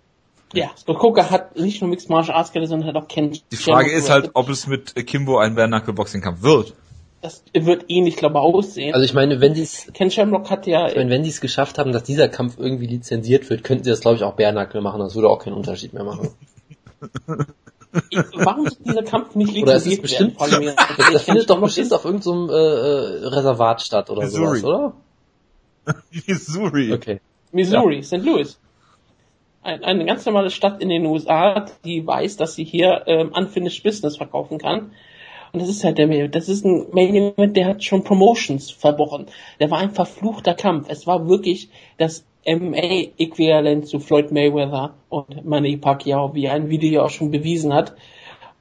Ja, 0.52 0.70
Scott 0.76 0.98
Coker 0.98 1.30
hat 1.30 1.56
nicht 1.56 1.80
nur 1.80 1.90
Mixed 1.90 2.10
Martial 2.10 2.36
Arts 2.36 2.52
gerettet, 2.52 2.70
sondern 2.70 2.88
hat 2.88 2.96
auch 2.96 3.08
Ken 3.08 3.38
Die 3.52 3.56
Frage 3.56 3.92
ist 3.92 4.10
halt, 4.10 4.30
ob 4.34 4.48
es 4.48 4.66
mit 4.66 4.94
Kimbo 5.06 5.38
ein 5.38 5.54
Bare 5.54 5.92
Boxing 5.92 6.20
Kampf 6.20 6.42
wird. 6.42 6.74
Das 7.22 7.44
wird 7.52 7.84
ähnlich, 7.88 8.16
glaube 8.16 8.38
ich, 8.38 8.40
aussehen. 8.40 8.94
Also 8.94 9.04
ich 9.04 9.12
meine, 9.12 9.40
wenn 9.40 9.54
die 9.54 9.62
es 9.62 9.88
Ken 9.92 10.10
Shamrock 10.10 10.50
hat 10.50 10.66
ja, 10.66 10.88
Ich 10.88 10.96
meine, 10.96 11.10
wenn 11.10 11.22
die 11.22 11.28
es 11.28 11.40
geschafft 11.40 11.78
haben, 11.78 11.92
dass 11.92 12.02
dieser 12.02 12.28
Kampf 12.28 12.58
irgendwie 12.58 12.86
lizenziert 12.86 13.48
wird, 13.50 13.62
könnten 13.62 13.84
sie 13.84 13.90
das, 13.90 14.00
glaube 14.00 14.16
ich, 14.16 14.24
auch 14.24 14.34
Bärnackel 14.34 14.80
machen. 14.80 15.00
Das 15.00 15.14
würde 15.14 15.28
auch 15.28 15.38
keinen 15.38 15.52
Unterschied 15.52 15.92
mehr 15.92 16.04
machen. 16.04 16.30
warum 18.34 18.66
ist 18.66 18.78
dieser 18.84 19.02
Kampf 19.02 19.34
nicht 19.34 19.62
Oder 19.62 19.74
es 19.74 19.86
ist 19.86 20.02
lizenziert 20.02 20.38
bestimmt, 20.38 21.12
das, 21.12 21.22
findet 21.24 21.50
doch 21.50 21.60
bestimmt 21.60 21.92
auf 21.92 22.04
irgendeinem 22.04 22.48
äh, 22.48 22.52
äh, 22.52 23.26
Reservat 23.26 23.82
statt 23.82 24.10
oder 24.10 24.22
Missouri. 24.22 24.60
sowas, 24.60 24.64
oder? 24.64 24.92
Missouri. 26.26 26.92
Okay. 26.92 27.20
Missouri, 27.52 28.02
St. 28.02 28.18
Louis. 28.18 28.59
Ein, 29.62 29.84
eine 29.84 30.04
ganz 30.04 30.24
normale 30.26 30.50
Stadt 30.50 30.80
in 30.82 30.88
den 30.88 31.06
USA, 31.06 31.66
die 31.84 32.06
weiß, 32.06 32.36
dass 32.36 32.54
sie 32.54 32.64
hier 32.64 33.02
ähm, 33.06 33.32
Unfinished 33.34 33.82
Business 33.82 34.16
verkaufen 34.16 34.58
kann. 34.58 34.92
Und 35.52 35.60
das 35.60 35.68
ist 35.68 35.84
halt 35.84 35.98
der 35.98 36.06
Main. 36.06 36.30
Das 36.30 36.48
ist 36.48 36.64
ein 36.64 36.86
Main 36.92 37.14
Event, 37.14 37.56
der 37.56 37.66
hat 37.66 37.84
schon 37.84 38.04
Promotions 38.04 38.70
verbrochen. 38.70 39.26
Der 39.58 39.70
war 39.70 39.78
ein 39.78 39.90
verfluchter 39.90 40.54
Kampf. 40.54 40.88
Es 40.88 41.06
war 41.06 41.28
wirklich 41.28 41.70
das 41.98 42.24
MMA-Äquivalent 42.46 43.86
zu 43.86 43.98
Floyd 44.00 44.32
Mayweather 44.32 44.94
und 45.08 45.44
Manny 45.44 45.76
Pacquiao, 45.76 46.34
wie 46.34 46.48
ein 46.48 46.70
Video 46.70 47.04
auch 47.04 47.10
schon 47.10 47.30
bewiesen 47.30 47.74
hat. 47.74 47.94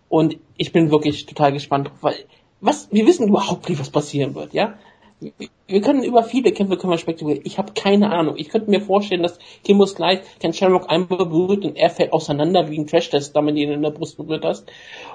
Und 0.09 0.37
ich 0.57 0.71
bin 0.71 0.91
wirklich 0.91 1.27
total 1.27 1.53
gespannt, 1.53 1.91
weil 2.01 2.15
was 2.61 2.89
wir 2.91 3.07
wissen 3.07 3.29
überhaupt 3.29 3.69
nicht, 3.69 3.79
was 3.79 3.89
passieren 3.89 4.35
wird, 4.35 4.53
ja. 4.53 4.73
Wir 5.21 5.81
können 5.81 6.03
über 6.03 6.23
viele 6.23 6.51
Kämpfe 6.51 6.77
können 6.77 6.93
wir 6.93 6.97
spekulieren. 6.97 7.41
Ich 7.43 7.57
habe 7.57 7.73
keine 7.73 8.11
Ahnung. 8.11 8.35
Ich 8.37 8.49
könnte 8.49 8.69
mir 8.69 8.79
vorstellen, 8.79 9.21
dass 9.21 9.37
Kimbo 9.63 9.85
Slice 9.85 10.21
Ken 10.39 10.53
Shamrock 10.53 10.89
einmal 10.89 11.25
berührt 11.25 11.65
und 11.65 11.75
er 11.75 11.89
fällt 11.89 12.13
auseinander 12.13 12.69
wie 12.69 12.79
ein 12.79 12.87
Trash-Test, 12.87 13.35
damit 13.35 13.57
ihn 13.57 13.69
in 13.69 13.81
der 13.81 13.91
Brust 13.91 14.17
berührt 14.17 14.45
hast. 14.45 14.71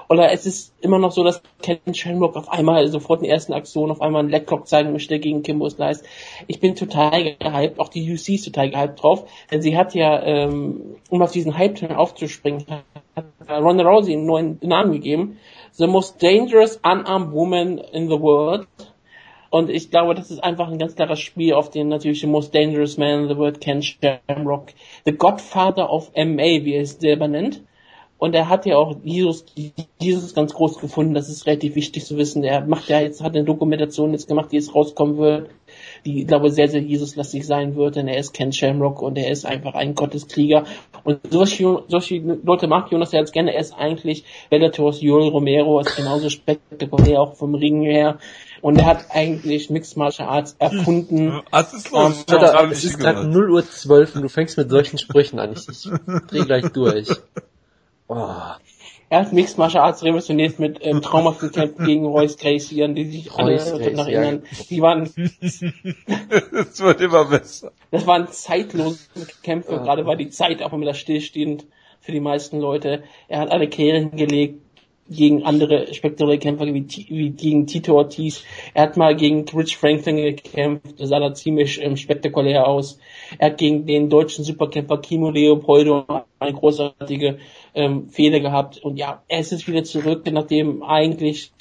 Oder 0.07 0.31
es 0.31 0.45
ist 0.45 0.73
immer 0.81 0.99
noch 0.99 1.11
so, 1.11 1.23
dass 1.23 1.41
Ken 1.61 1.93
Shamrock 1.93 2.35
auf 2.35 2.49
einmal 2.49 2.87
sofort 2.87 3.21
in 3.21 3.25
der 3.25 3.33
ersten 3.33 3.53
Aktion 3.53 3.89
auf 3.89 4.01
einmal 4.01 4.21
einen 4.21 4.29
Leglock 4.29 4.67
zeigen 4.67 4.91
möchte 4.91 5.19
gegen 5.19 5.41
Kimbo 5.41 5.67
Slice. 5.69 6.03
Ich 6.47 6.59
bin 6.59 6.75
total 6.75 7.35
gehypt, 7.35 7.79
auch 7.79 7.89
die 7.89 8.13
UC 8.13 8.29
ist 8.29 8.45
total 8.45 8.69
gehypt 8.69 9.01
drauf, 9.01 9.25
denn 9.51 9.61
sie 9.61 9.75
hat 9.75 9.95
ja, 9.95 10.21
ähm, 10.23 10.97
um 11.09 11.21
auf 11.21 11.31
diesen 11.31 11.57
Hype 11.57 11.81
aufzuspringen, 11.91 12.65
hat 13.15 13.25
Ronda 13.49 13.83
Rousey 13.83 14.13
einen 14.13 14.25
neuen 14.25 14.59
Namen 14.61 14.93
gegeben. 14.93 15.37
The 15.71 15.87
most 15.87 16.21
dangerous 16.21 16.79
unarmed 16.83 17.33
woman 17.33 17.79
in 17.79 18.07
the 18.07 18.19
world. 18.19 18.67
Und 19.55 19.69
ich 19.69 19.89
glaube, 19.89 20.15
das 20.15 20.31
ist 20.31 20.43
einfach 20.43 20.67
ein 20.69 20.79
ganz 20.79 20.97
klares 20.97 21.21
Spiel 21.21 21.53
auf 21.53 21.69
den 21.69 21.87
natürlich 21.87 22.19
the 22.19 22.27
most 22.27 22.53
dangerous 22.53 22.97
man 22.97 23.21
in 23.21 23.29
the 23.29 23.37
world, 23.37 23.61
Ken 23.61 23.81
Shamrock. 23.81 24.73
The 25.05 25.13
Godfather 25.13 25.89
of 25.89 26.11
MA, 26.13 26.65
wie 26.65 26.73
er 26.73 26.81
es 26.81 26.99
selber 26.99 27.29
nennt. 27.29 27.61
Und 28.17 28.35
er 28.35 28.49
hat 28.49 28.65
ja 28.65 28.75
auch 28.75 28.97
Jesus, 29.05 29.45
Jesus 29.97 30.33
ganz 30.33 30.53
groß 30.53 30.79
gefunden, 30.79 31.13
das 31.13 31.29
ist 31.29 31.45
relativ 31.45 31.75
wichtig 31.75 32.05
zu 32.05 32.17
wissen. 32.17 32.43
Er 32.43 32.65
macht 32.65 32.89
ja 32.89 32.99
jetzt, 32.99 33.23
hat 33.23 33.33
eine 33.33 33.45
Dokumentation 33.45 34.11
jetzt 34.11 34.27
gemacht, 34.27 34.51
die 34.51 34.57
jetzt 34.57 34.75
rauskommen 34.75 35.17
wird, 35.17 35.49
die, 36.05 36.21
ich 36.21 36.27
glaube, 36.27 36.49
sehr, 36.49 36.67
sehr 36.67 36.81
Jesus-lastig 36.81 37.45
sein 37.45 37.75
wird, 37.75 37.95
denn 37.95 38.07
er 38.09 38.17
ist 38.17 38.33
Ken 38.33 38.51
Shamrock 38.51 39.01
und 39.01 39.17
er 39.17 39.31
ist 39.31 39.45
einfach 39.45 39.75
ein 39.75 39.95
Gotteskrieger. 39.95 40.65
Und 41.03 41.19
solche, 41.29 41.83
solche 41.87 42.17
Leute 42.43 42.67
mag 42.67 42.91
Jonas 42.91 43.11
ja 43.13 43.19
jetzt 43.19 43.33
gerne. 43.33 43.53
Er 43.53 43.61
ist 43.61 43.73
eigentlich 43.73 44.25
Bellators 44.49 45.01
Joel 45.01 45.29
Romero, 45.29 45.79
ist 45.79 45.95
genauso 45.95 46.29
spektakulär, 46.29 47.21
auch 47.21 47.35
vom 47.35 47.55
Ring 47.55 47.83
her. 47.83 48.17
Und 48.65 48.79
er 48.79 48.87
hat 48.87 49.11
eigentlich 49.11 49.69
Mixed 49.69 49.95
Martial 49.95 50.27
Arts 50.27 50.55
erfunden. 50.57 51.39
Was 51.51 51.71
ist 51.71 51.91
los? 51.91 52.25
Um, 52.27 52.33
Alter, 52.33 52.71
es 52.71 52.83
ist 52.83 52.97
gerade 52.97 53.27
0 53.27 53.51
Uhr 53.51 53.63
12 53.63 54.15
und 54.15 54.21
du 54.23 54.27
fängst 54.27 54.57
mit 54.57 54.71
solchen 54.71 54.97
Sprüchen 54.97 55.37
an. 55.37 55.53
Ich, 55.53 55.69
ich 55.69 55.87
dreh 56.27 56.45
gleich 56.45 56.69
durch. 56.69 57.09
Oh. 58.07 58.25
Er 59.09 59.19
hat 59.19 59.33
Mixed 59.33 59.59
Martial 59.59 59.83
Arts 59.83 60.01
revolutioniert 60.01 60.57
mit 60.57 60.79
ähm, 60.81 61.03
traumhaften 61.03 61.51
Kämpfen 61.51 61.85
gegen 61.85 62.07
Royce 62.07 62.37
Gracie, 62.37 62.83
an 62.83 62.95
die 62.95 63.05
sich 63.05 63.31
alle 63.33 63.57
noch 63.93 64.07
erinnern. 64.07 64.41
Die 64.71 64.81
waren. 64.81 65.11
Es 65.37 66.81
wird 66.81 67.01
immer 67.01 67.25
besser. 67.25 67.71
Das 67.91 68.07
waren 68.07 68.29
zeitlose 68.29 68.97
Kämpfe, 69.43 69.73
ja. 69.73 69.83
gerade 69.83 70.07
war 70.07 70.15
die 70.15 70.31
Zeit 70.31 70.63
auch 70.63 70.73
immer 70.73 70.91
stillstehend 70.95 71.67
für 71.99 72.11
die 72.11 72.19
meisten 72.19 72.59
Leute. 72.59 73.03
Er 73.27 73.41
hat 73.41 73.51
alle 73.51 73.67
Kehren 73.67 74.15
gelegt 74.15 74.64
gegen 75.09 75.43
andere 75.43 75.93
spektakuläre 75.93 76.39
Kämpfer 76.39 76.65
wie, 76.65 76.85
wie 77.09 77.29
gegen 77.29 77.67
Tito 77.67 77.95
Ortiz. 77.95 78.43
Er 78.73 78.83
hat 78.83 78.97
mal 78.97 79.15
gegen 79.15 79.45
Rich 79.47 79.77
Franklin 79.77 80.17
gekämpft, 80.17 80.95
sah 80.97 81.19
da 81.19 81.33
ziemlich 81.33 81.81
ähm, 81.81 81.95
spektakulär 81.95 82.67
aus. 82.67 82.99
Er 83.37 83.51
hat 83.51 83.57
gegen 83.57 83.85
den 83.85 84.09
deutschen 84.09 84.43
Superkämpfer 84.43 84.97
Kimo 84.97 85.29
Leopoldo 85.29 86.05
eine 86.39 86.53
großartige 86.53 87.37
ähm, 87.75 88.09
Fehler 88.09 88.39
gehabt. 88.39 88.79
Und 88.79 88.97
ja, 88.97 89.23
er 89.27 89.39
ist 89.39 89.51
jetzt 89.51 89.67
wieder 89.67 89.83
zurück, 89.83 90.23
nachdem 90.31 90.81
eigentlich 90.81 91.51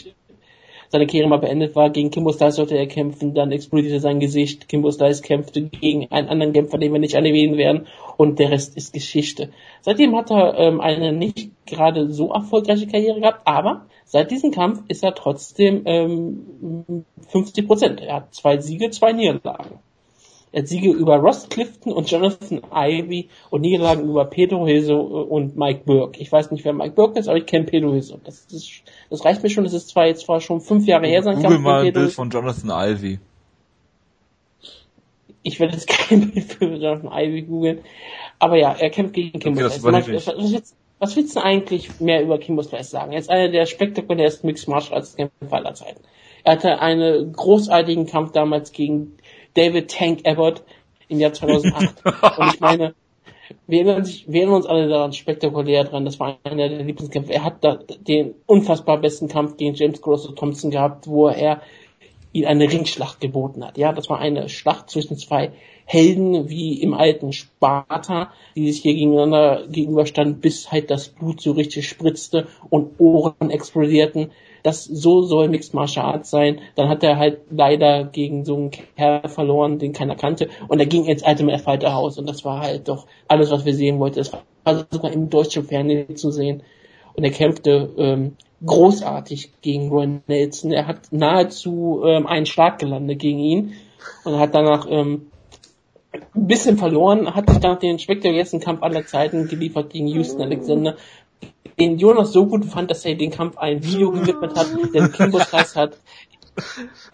seine 0.95 1.09
Karriere 1.09 1.29
mal 1.29 1.39
beendet 1.39 1.75
war. 1.75 1.91
Gegen 1.91 2.13
Kimbo 2.13 2.31
Slice 2.31 2.55
sollte 2.55 2.77
er 2.77 2.87
kämpfen, 2.87 3.35
dann 3.35 3.51
explodierte 3.51 3.99
sein 3.99 4.21
Gesicht. 4.21 4.69
Kimbo 4.69 4.93
Slice 4.93 5.23
kämpfte 5.23 5.63
gegen 5.63 6.07
einen 6.13 6.29
anderen 6.29 6.53
Kämpfer, 6.53 6.79
den 6.79 6.93
wir 6.93 7.01
nicht 7.01 7.17
alle 7.17 7.31
erwähnen 7.31 7.57
werden. 7.57 7.89
Und 8.17 8.39
der 8.39 8.53
Rest 8.53 8.77
ist 8.77 8.93
Geschichte. 8.93 9.51
Seitdem 9.81 10.15
hat 10.15 10.31
er 10.31 10.57
ähm, 10.57 10.81
eine 10.81 11.13
nicht 11.13 11.51
gerade 11.67 12.13
so 12.13 12.33
erfolgreiche 12.33 12.87
Karriere 12.87 13.19
gehabt, 13.19 13.41
aber 13.45 13.87
seit 14.05 14.31
diesem 14.31 14.53
Kampf 14.53 14.83
ist 14.87 15.03
er 15.03 15.17
trotzdem 15.17 15.83
ähm, 15.87 17.05
50 17.27 17.67
Prozent. 17.67 18.01
Er 18.01 18.15
hat 18.15 18.33
zwei 18.33 18.59
Siege, 18.59 18.91
zwei 18.91 19.13
Niederlagen. 19.13 19.81
Er 20.55 20.61
hat 20.61 20.69
Siege 20.69 20.93
über 20.93 21.17
Ross 21.17 21.49
Clifton 21.49 21.93
und 21.93 22.09
Jonathan 22.09 22.63
Ivy 22.73 23.29
und 23.51 23.63
Niederlagen 23.63 24.09
über 24.09 24.25
Pedro 24.27 24.69
Heso 24.69 25.01
und 25.01 25.57
Mike 25.57 25.81
Burke. 25.85 26.21
Ich 26.21 26.31
weiß 26.31 26.53
nicht, 26.53 26.65
wer 26.65 26.73
Mike 26.73 26.95
Burke 26.95 27.19
ist, 27.19 27.27
aber 27.27 27.39
ich 27.39 27.47
kenne 27.47 27.65
Pedro 27.65 27.93
Heso. 27.93 28.21
Das, 28.23 28.47
ist, 28.53 28.85
das 29.11 29.25
reicht 29.25 29.43
mir 29.43 29.51
schon. 29.51 29.65
Das 29.65 29.73
ist 29.73 29.89
zwar 29.89 30.07
jetzt 30.07 30.27
zwar 30.27 30.41
schon 30.41 30.61
fünf 30.61 30.87
Jahre 30.87 31.09
her 31.09 31.25
sein 31.25 31.43
Google 31.43 31.59
mal 31.59 31.85
ein 31.85 31.93
Bild 31.93 32.13
von 32.13 32.31
Jonathan 32.31 32.71
Ivy. 32.71 33.19
Ich 35.43 35.59
werde 35.59 35.75
jetzt 35.75 35.89
kein 35.89 36.31
Bild 36.31 36.53
für 36.53 36.67
Jonathan 36.67 37.11
Ivy 37.13 37.43
googeln. 37.43 37.81
Aber 38.39 38.57
ja, 38.57 38.77
er 38.79 38.91
kämpft 38.91 39.15
gegen 39.15 39.41
Kimbo 39.41 39.61
okay, 39.61 39.77
Slice. 39.77 40.63
Was 41.01 41.17
willst 41.17 41.35
du 41.35 41.43
eigentlich 41.43 41.99
mehr 41.99 42.23
über 42.23 42.39
Kimbo 42.39 42.63
Slice 42.63 42.91
sagen? 42.91 43.11
Er 43.11 43.19
ist 43.19 43.29
einer 43.29 43.49
der 43.49 43.67
spektakulärsten 43.67 44.47
Mixed 44.47 44.69
Martial 44.69 44.99
Arts 44.99 45.17
Kämpfer 45.17 45.57
aller 45.57 45.75
Zeiten. 45.75 46.05
Er 46.45 46.53
hatte 46.53 46.79
einen 46.79 47.33
großartigen 47.33 48.07
Kampf 48.07 48.31
damals 48.31 48.71
gegen 48.71 49.17
David 49.55 49.91
Tank 49.91 50.27
Abbott 50.27 50.63
im 51.09 51.21
Jahr 51.21 51.33
2008. 51.33 52.05
und 52.39 52.55
ich 52.55 52.61
meine, 52.61 52.95
wir 53.67 53.81
erinnern, 53.81 54.05
sich, 54.05 54.27
wir 54.29 54.43
erinnern 54.43 54.57
uns 54.57 54.67
alle 54.67 54.89
daran 54.89 55.13
spektakulär 55.13 55.85
dran. 55.85 56.05
Das 56.05 56.21
war 56.21 56.39
einer 56.45 56.69
der 56.69 56.83
Lieblingskämpfe. 56.83 57.33
Er 57.33 57.45
hat 57.45 57.63
da 57.63 57.77
den 57.77 58.35
unfassbar 58.47 58.99
besten 58.99 59.29
Kampf 59.29 59.57
gegen 59.57 59.75
James 59.75 60.01
Grosso 60.01 60.33
Thompson 60.33 60.71
gehabt, 60.71 61.07
wo 61.07 61.29
er 61.29 61.63
ihn 62.33 62.47
eine 62.47 62.71
Ringschlacht 62.71 63.21
geboten 63.21 63.65
hat. 63.65 63.79
Ja, 63.79 63.93
das 63.93 64.11
war 64.11 64.19
eine 64.19 64.49
Schlacht 64.49 64.91
zwischen 64.91 65.17
zwei 65.17 65.53
Helden 65.85 66.49
wie 66.49 66.81
im 66.83 66.95
alten 66.95 67.33
Sparta, 67.33 68.33
die 68.57 68.73
sich 68.73 68.83
hier 68.83 68.95
gegeneinander 68.95 69.67
gegenüberstanden, 69.69 70.41
bis 70.41 70.73
halt 70.73 70.91
das 70.91 71.09
Blut 71.09 71.41
so 71.41 71.53
richtig 71.53 71.89
spritzte 71.89 72.49
und 72.71 72.99
Ohren 72.99 73.51
explodierten 73.51 74.33
das 74.65 74.85
so 74.85 75.21
soll 75.23 75.49
Mixed 75.49 75.75
Martial 75.75 76.07
Arts 76.07 76.31
sein. 76.31 76.61
Dann 76.75 76.89
hat 76.89 77.05
er 77.05 77.19
halt 77.19 77.43
leider 77.51 78.05
gegen 78.05 78.47
so 78.47 78.57
einen 78.57 78.71
Kerl 78.71 79.29
verloren, 79.29 79.79
den 79.79 79.93
keiner 79.93 80.17
kannte. 80.17 80.49
Und 80.69 80.81
er 80.81 80.87
ging 80.87 81.05
ins 81.05 81.23
Ultimate 81.23 81.63
Fighter 81.63 81.93
Haus. 81.93 82.19
Und 82.19 82.27
das 82.27 82.47
war 82.47 82.63
halt 82.63 82.89
doch 82.89 83.07
alles, 83.29 83.51
was 83.51 83.67
wir 83.67 83.75
sehen 83.75 84.01
wollten. 84.01 84.17
Das 84.17 84.33
war 84.33 84.87
sogar 84.91 85.13
im 85.13 85.29
deutschen 85.29 85.65
Fernsehen 85.65 86.17
zu 86.17 86.31
sehen. 86.31 86.63
Und 87.13 87.25
er 87.25 87.31
kämpfte 87.31 87.91
ähm, 87.99 88.37
großartig 88.65 89.53
gegen 89.61 89.91
Roy 89.91 90.21
Nelson. 90.27 90.73
Er 90.73 90.87
hat 90.87 91.13
nahezu 91.13 92.03
ähm, 92.03 92.27
einen 92.27 92.47
Schlag 92.47 92.79
gelandet 92.79 93.19
gegen 93.19 93.41
ihn 93.41 93.75
und 94.25 94.39
hat 94.39 94.55
danach 94.55 94.87
ähm, 94.89 95.27
ein 96.35 96.47
bisschen 96.47 96.79
verloren, 96.79 97.35
hat 97.35 97.51
sich 97.51 97.59
dann 97.59 97.79
den 97.79 97.99
spektakulärsten 97.99 98.61
Kampf 98.61 98.83
aller 98.83 99.05
Zeiten 99.05 99.49
geliefert 99.49 99.91
gegen 99.91 100.07
Houston 100.07 100.43
Alexander, 100.43 100.97
den 101.79 101.99
Jonas 101.99 102.33
so 102.33 102.47
gut 102.47 102.65
fand, 102.65 102.91
dass 102.91 103.05
er 103.05 103.15
den 103.15 103.31
Kampf 103.31 103.59
ein 103.59 103.83
Video 103.83 104.11
gewidmet 104.11 104.57
hat, 104.57 104.69
denn 104.95 105.13
Kimbo 105.13 105.41
Slice 105.41 105.75
hat 105.77 105.99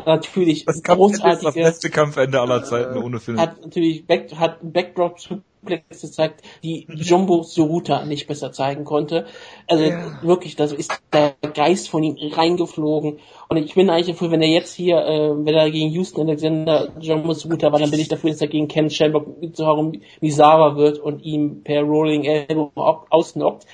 natürlich 0.04 0.64
das 0.64 0.82
großartige... 0.82 1.44
Das 1.44 1.54
beste 1.54 1.90
Kampfende 1.90 2.40
aller 2.40 2.62
Zeiten 2.62 2.98
ohne 2.98 3.20
Film. 3.20 3.40
Hat 3.40 3.60
natürlich 3.62 4.06
Back, 4.06 4.34
hat 4.36 4.58
Backdrop 4.62 5.18
Suplex 5.18 6.02
gezeigt, 6.02 6.42
die 6.62 6.86
Jumbo 6.88 7.42
Suruta 7.42 8.04
nicht 8.04 8.26
besser 8.26 8.52
zeigen 8.52 8.84
konnte. 8.84 9.26
Also 9.66 9.84
ja. 9.84 10.18
wirklich, 10.22 10.56
da 10.56 10.64
ist 10.64 10.92
der 11.12 11.34
Geist 11.54 11.88
von 11.88 12.02
ihm 12.02 12.16
reingeflogen. 12.32 13.18
Und 13.48 13.56
ich 13.56 13.74
bin 13.74 13.88
eigentlich 13.88 14.08
dafür, 14.08 14.30
wenn 14.30 14.42
er 14.42 14.48
jetzt 14.48 14.74
hier, 14.74 14.98
äh, 14.98 15.30
wenn 15.30 15.54
er 15.54 15.70
gegen 15.70 15.90
Houston 15.90 16.28
Alexander 16.28 16.92
Jumbo 17.00 17.32
Suruta 17.32 17.72
war, 17.72 17.78
dann 17.78 17.90
bin 17.90 18.00
ich 18.00 18.08
dafür, 18.08 18.30
dass 18.30 18.40
er 18.42 18.48
gegen 18.48 18.68
Ken 18.68 18.90
Shamrock 18.90 19.26
zu 19.54 19.64
Harum 19.64 19.92
Misawa 20.20 20.76
wird 20.76 20.98
und 20.98 21.22
ihm 21.22 21.62
per 21.62 21.82
Rolling 21.82 22.24
Elbow 22.24 22.72
ausnockt 23.08 23.66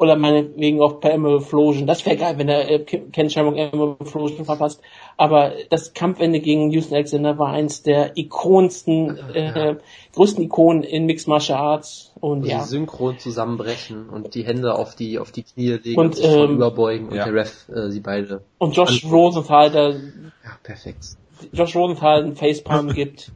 oder 0.00 0.16
meinetwegen 0.16 0.80
auch 0.80 0.98
per 0.98 1.12
Emerald 1.12 1.44
Das 1.86 2.06
wäre 2.06 2.16
geil, 2.16 2.38
wenn 2.38 2.48
er 2.48 2.70
äh, 2.70 2.78
Ken 2.78 3.28
Shamrock 3.28 3.56
Emerald 3.56 3.98
verpasst. 4.46 4.80
Aber 5.18 5.52
das 5.68 5.92
Kampfende 5.92 6.40
gegen 6.40 6.70
Houston 6.70 6.94
Alexander 6.94 7.38
war 7.38 7.48
eins 7.48 7.82
der 7.82 8.16
ikonsten, 8.16 9.18
äh, 9.34 9.76
größten 10.14 10.44
Ikonen 10.44 10.84
in 10.84 11.04
Mixed 11.04 11.28
Martial 11.28 11.58
Arts. 11.58 12.12
Und, 12.18 12.46
ja. 12.46 12.60
synchron 12.60 13.18
zusammenbrechen 13.18 14.08
und 14.08 14.34
die 14.34 14.44
Hände 14.44 14.74
auf 14.74 14.94
die 14.94 15.18
auf 15.18 15.32
die 15.32 15.42
Knie 15.42 15.78
legen 15.82 15.98
und, 15.98 16.18
und 16.18 16.24
ähm, 16.24 16.54
überbeugen 16.56 17.08
und 17.08 17.16
ja. 17.16 17.24
der 17.24 17.34
Ref 17.34 17.68
äh, 17.68 17.90
sie 17.90 18.00
beide. 18.00 18.42
Und 18.58 18.76
Josh 18.76 19.04
Rosenthal, 19.04 19.70
der 19.70 19.90
ja, 19.90 20.58
perfekt. 20.62 21.16
Josh 21.52 21.76
Rosenthal 21.76 22.22
einen 22.22 22.36
Facepalm 22.36 22.88
gibt 22.94 23.32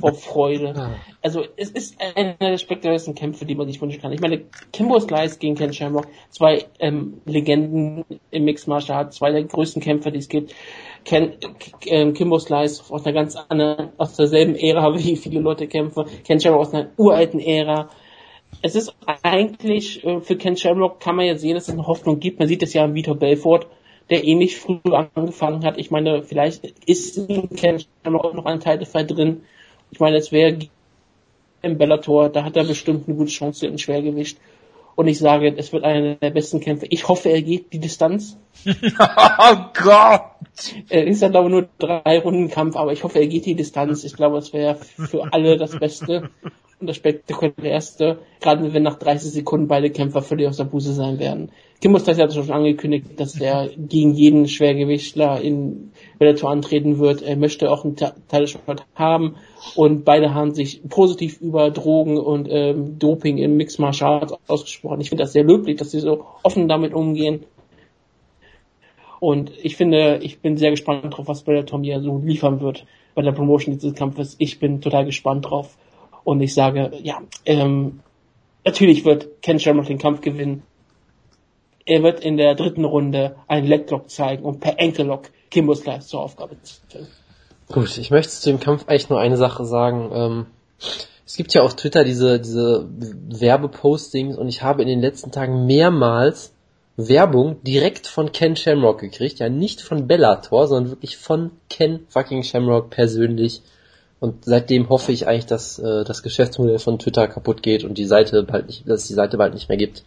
vor 0.00 0.14
Freude. 0.14 0.96
Also 1.22 1.44
es 1.56 1.70
ist 1.70 1.96
einer 2.14 2.34
der 2.34 2.58
spektakulärsten 2.58 3.14
Kämpfe, 3.14 3.44
die 3.44 3.54
man 3.54 3.66
sich 3.66 3.80
wünschen 3.80 4.00
kann. 4.00 4.12
Ich 4.12 4.20
meine, 4.20 4.42
Kimbo 4.72 4.98
Slice 5.00 5.38
gegen 5.38 5.54
Ken 5.54 5.72
Shamrock, 5.72 6.06
zwei 6.30 6.66
ähm, 6.78 7.20
Legenden 7.24 8.04
im 8.30 8.44
Mixed 8.44 8.68
Martial 8.68 8.98
Arts, 8.98 9.16
zwei 9.16 9.32
der 9.32 9.44
größten 9.44 9.82
Kämpfer, 9.82 10.10
die 10.10 10.18
es 10.18 10.28
gibt. 10.28 10.54
Ken, 11.04 11.34
äh, 11.86 12.12
Kimbo 12.12 12.38
Slice 12.38 12.82
aus 12.90 13.04
einer 13.04 13.14
ganz 13.14 13.36
anderen, 13.36 13.90
aus 13.96 14.16
derselben 14.16 14.54
Ära, 14.54 14.94
wie 14.98 15.16
viele 15.16 15.40
Leute 15.40 15.66
kämpfen. 15.66 16.04
Ken 16.24 16.40
Shamrock 16.40 16.60
aus 16.60 16.74
einer 16.74 16.90
uralten 16.96 17.40
Ära. 17.40 17.88
Es 18.62 18.74
ist 18.74 18.94
eigentlich, 19.22 20.04
äh, 20.04 20.20
für 20.20 20.36
Ken 20.36 20.56
Shamrock 20.56 21.00
kann 21.00 21.16
man 21.16 21.26
ja 21.26 21.36
sehen, 21.36 21.54
dass 21.54 21.68
es 21.68 21.74
eine 21.74 21.86
Hoffnung 21.86 22.18
gibt. 22.18 22.38
Man 22.38 22.48
sieht 22.48 22.62
es 22.62 22.72
ja 22.72 22.84
an 22.84 22.94
Vitor 22.94 23.16
Belfort 23.16 23.66
der 24.10 24.24
ähnlich 24.24 24.56
früh 24.56 24.78
angefangen 25.14 25.64
hat. 25.64 25.78
Ich 25.78 25.90
meine, 25.90 26.22
vielleicht 26.22 26.64
ist 26.86 27.18
in 27.18 27.50
Ken 27.50 27.82
auch 28.04 28.34
noch 28.34 28.46
ein 28.46 28.60
Titelfight 28.60 29.10
drin. 29.10 29.42
Ich 29.90 30.00
meine, 30.00 30.16
es 30.16 30.32
wäre 30.32 30.58
im 31.62 31.78
Bellator, 31.78 32.28
da 32.28 32.44
hat 32.44 32.56
er 32.56 32.64
bestimmt 32.64 33.08
eine 33.08 33.16
gute 33.16 33.30
Chance 33.30 33.66
im 33.66 33.78
Schwergewicht. 33.78 34.38
Und 34.96 35.06
ich 35.06 35.18
sage, 35.18 35.54
es 35.56 35.72
wird 35.72 35.84
einer 35.84 36.16
der 36.16 36.30
besten 36.30 36.58
Kämpfe. 36.58 36.86
Ich 36.90 37.06
hoffe, 37.06 37.28
er 37.28 37.40
geht 37.42 37.72
die 37.72 37.78
Distanz. 37.78 38.36
oh 38.66 39.56
Gott! 39.80 40.22
Er 40.88 41.06
ist 41.06 41.22
ja, 41.22 41.28
glaube 41.28 41.46
ich, 41.46 41.52
nur 41.52 41.68
drei 41.78 42.18
Runden 42.18 42.50
Kampf, 42.50 42.74
aber 42.74 42.92
ich 42.92 43.04
hoffe, 43.04 43.20
er 43.20 43.28
geht 43.28 43.46
die 43.46 43.54
Distanz. 43.54 44.02
Ich 44.02 44.14
glaube, 44.14 44.38
es 44.38 44.52
wäre 44.52 44.74
für 44.74 45.32
alle 45.32 45.56
das 45.56 45.78
Beste 45.78 46.30
und 46.80 46.86
das 46.86 46.96
spektakulärste, 46.96 48.18
gerade 48.40 48.72
wenn 48.72 48.82
nach 48.82 48.98
30 48.98 49.32
Sekunden 49.32 49.68
beide 49.68 49.90
Kämpfer 49.90 50.22
völlig 50.22 50.46
aus 50.46 50.58
der 50.58 50.64
Buße 50.64 50.92
sein 50.92 51.18
werden. 51.18 51.50
Kim 51.80 51.96
Slice 51.96 52.22
hat 52.22 52.34
schon 52.34 52.50
angekündigt, 52.50 53.06
dass 53.16 53.40
er 53.40 53.70
gegen 53.76 54.12
jeden 54.12 54.48
Schwergewichtler 54.48 55.40
in 55.40 55.92
Bellator 56.18 56.50
antreten 56.50 56.98
wird. 56.98 57.22
Er 57.22 57.36
möchte 57.36 57.70
auch 57.70 57.84
einen 57.84 57.96
Teilsport 57.96 58.84
haben 58.94 59.36
und 59.76 60.04
beide 60.04 60.34
haben 60.34 60.54
sich 60.54 60.82
positiv 60.88 61.40
über 61.40 61.70
Drogen 61.70 62.18
und 62.18 62.48
ähm, 62.50 62.98
Doping 62.98 63.38
im 63.38 63.56
Mixed 63.56 63.78
Martial 63.78 64.20
Arts 64.20 64.34
ausgesprochen. 64.48 65.00
Ich 65.00 65.08
finde 65.08 65.22
das 65.22 65.32
sehr 65.32 65.44
löblich, 65.44 65.76
dass 65.76 65.92
sie 65.92 66.00
so 66.00 66.24
offen 66.42 66.68
damit 66.68 66.94
umgehen. 66.94 67.44
Und 69.20 69.52
ich 69.62 69.76
finde, 69.76 70.20
ich 70.22 70.40
bin 70.40 70.56
sehr 70.56 70.70
gespannt 70.70 71.16
drauf, 71.16 71.26
was 71.28 71.42
Bellator 71.42 71.78
mir 71.78 72.00
so 72.00 72.18
liefern 72.18 72.60
wird 72.60 72.86
bei 73.14 73.22
der 73.22 73.32
Promotion 73.32 73.74
dieses 73.74 73.94
Kampfes. 73.94 74.36
Ich 74.38 74.58
bin 74.60 74.80
total 74.80 75.04
gespannt 75.04 75.46
drauf. 75.46 75.76
Und 76.28 76.42
ich 76.42 76.52
sage, 76.52 76.90
ja, 77.02 77.22
ähm, 77.46 78.00
natürlich 78.62 79.06
wird 79.06 79.40
Ken 79.40 79.58
Shamrock 79.58 79.86
den 79.86 79.96
Kampf 79.96 80.20
gewinnen. 80.20 80.62
Er 81.86 82.02
wird 82.02 82.20
in 82.20 82.36
der 82.36 82.54
dritten 82.54 82.84
Runde 82.84 83.36
einen 83.46 83.66
Leglock 83.66 84.10
zeigen 84.10 84.44
und 84.44 84.60
per 84.60 84.78
Enkellock 84.78 85.30
Kimbo 85.50 85.74
Slice 85.74 86.06
zur 86.06 86.20
Aufgabe 86.20 86.56
stellen. 86.62 87.06
Gut, 87.72 87.96
ich 87.96 88.10
möchte 88.10 88.30
zu 88.30 88.50
dem 88.50 88.60
Kampf 88.60 88.86
eigentlich 88.88 89.08
nur 89.08 89.18
eine 89.18 89.38
Sache 89.38 89.64
sagen. 89.64 90.10
Ähm, 90.12 90.46
es 91.24 91.34
gibt 91.38 91.54
ja 91.54 91.62
auf 91.62 91.76
Twitter 91.76 92.04
diese, 92.04 92.38
diese 92.38 92.86
Werbepostings 92.90 94.36
und 94.36 94.48
ich 94.48 94.62
habe 94.62 94.82
in 94.82 94.88
den 94.88 95.00
letzten 95.00 95.30
Tagen 95.30 95.64
mehrmals 95.64 96.52
Werbung 96.98 97.62
direkt 97.62 98.06
von 98.06 98.32
Ken 98.32 98.54
Shamrock 98.54 99.00
gekriegt. 99.00 99.38
Ja, 99.38 99.48
nicht 99.48 99.80
von 99.80 100.06
Bellator, 100.06 100.66
sondern 100.66 100.92
wirklich 100.92 101.16
von 101.16 101.52
Ken 101.70 102.00
fucking 102.10 102.42
Shamrock 102.42 102.90
persönlich. 102.90 103.62
Und 104.20 104.44
seitdem 104.44 104.88
hoffe 104.88 105.12
ich 105.12 105.28
eigentlich, 105.28 105.46
dass 105.46 105.78
äh, 105.78 106.04
das 106.04 106.22
Geschäftsmodell 106.22 106.78
von 106.78 106.98
Twitter 106.98 107.28
kaputt 107.28 107.62
geht 107.62 107.84
und 107.84 107.98
die 107.98 108.06
Seite 108.06 108.42
bald 108.42 108.66
nicht, 108.66 108.88
dass 108.88 109.02
es 109.02 109.08
die 109.08 109.14
Seite 109.14 109.36
bald 109.36 109.54
nicht 109.54 109.68
mehr 109.68 109.78
gibt. 109.78 110.04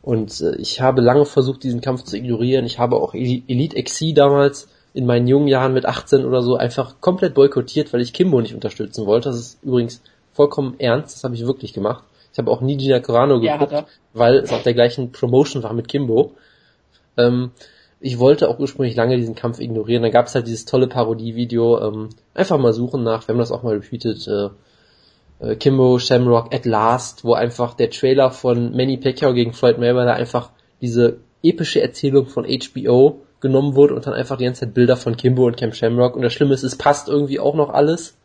Und 0.00 0.40
äh, 0.40 0.56
ich 0.56 0.80
habe 0.80 1.00
lange 1.00 1.24
versucht, 1.24 1.62
diesen 1.62 1.80
Kampf 1.80 2.04
zu 2.04 2.16
ignorieren. 2.16 2.66
Ich 2.66 2.78
habe 2.78 2.96
auch 2.96 3.14
Elite 3.14 3.82
XC 3.82 4.14
damals 4.14 4.68
in 4.94 5.06
meinen 5.06 5.26
jungen 5.26 5.48
Jahren 5.48 5.72
mit 5.72 5.86
18 5.86 6.24
oder 6.24 6.42
so 6.42 6.56
einfach 6.56 7.00
komplett 7.00 7.34
boykottiert, 7.34 7.92
weil 7.92 8.00
ich 8.00 8.12
Kimbo 8.12 8.40
nicht 8.40 8.54
unterstützen 8.54 9.06
wollte. 9.06 9.30
Das 9.30 9.38
ist 9.38 9.62
übrigens 9.62 10.02
vollkommen 10.32 10.78
ernst, 10.78 11.16
das 11.16 11.24
habe 11.24 11.34
ich 11.34 11.46
wirklich 11.46 11.72
gemacht. 11.72 12.04
Ich 12.32 12.38
habe 12.38 12.50
auch 12.50 12.60
nie 12.60 12.76
Gina 12.76 13.00
Carano 13.00 13.40
geguckt, 13.40 13.72
ja, 13.72 13.86
weil 14.14 14.36
es 14.36 14.52
auf 14.52 14.62
der 14.62 14.74
gleichen 14.74 15.12
Promotion 15.12 15.62
war 15.62 15.72
mit 15.72 15.88
Kimbo. 15.88 16.32
Ähm, 17.16 17.50
ich 18.02 18.18
wollte 18.18 18.48
auch 18.48 18.58
ursprünglich 18.58 18.96
lange 18.96 19.16
diesen 19.16 19.36
Kampf 19.36 19.60
ignorieren. 19.60 20.02
Dann 20.02 20.10
gab 20.10 20.26
es 20.26 20.34
halt 20.34 20.48
dieses 20.48 20.64
tolle 20.64 20.88
Parodie-Video. 20.88 21.80
Ähm, 21.80 22.08
einfach 22.34 22.58
mal 22.58 22.72
suchen 22.72 23.04
nach, 23.04 23.26
wir 23.26 23.32
haben 23.32 23.38
das 23.38 23.52
auch 23.52 23.62
mal 23.62 23.74
repeated, 23.74 24.26
äh, 24.26 24.48
äh, 25.38 25.56
Kimbo 25.56 25.98
Shamrock 25.98 26.52
at 26.52 26.66
Last, 26.66 27.24
wo 27.24 27.34
einfach 27.34 27.74
der 27.74 27.90
Trailer 27.90 28.32
von 28.32 28.72
Manny 28.76 28.96
Pacquiao 28.96 29.32
gegen 29.32 29.52
Floyd 29.52 29.78
Mayweather 29.78 30.14
einfach 30.14 30.50
diese 30.80 31.18
epische 31.44 31.80
Erzählung 31.80 32.26
von 32.26 32.44
HBO 32.44 33.22
genommen 33.40 33.76
wurde 33.76 33.94
und 33.94 34.06
dann 34.06 34.14
einfach 34.14 34.36
die 34.36 34.44
ganze 34.44 34.60
Zeit 34.60 34.74
Bilder 34.74 34.96
von 34.96 35.16
Kimbo 35.16 35.46
und 35.46 35.56
Cam 35.56 35.72
Shamrock. 35.72 36.16
Und 36.16 36.22
das 36.22 36.32
Schlimme 36.32 36.54
ist, 36.54 36.64
es 36.64 36.76
passt 36.76 37.08
irgendwie 37.08 37.38
auch 37.38 37.54
noch 37.54 37.70
alles. 37.70 38.18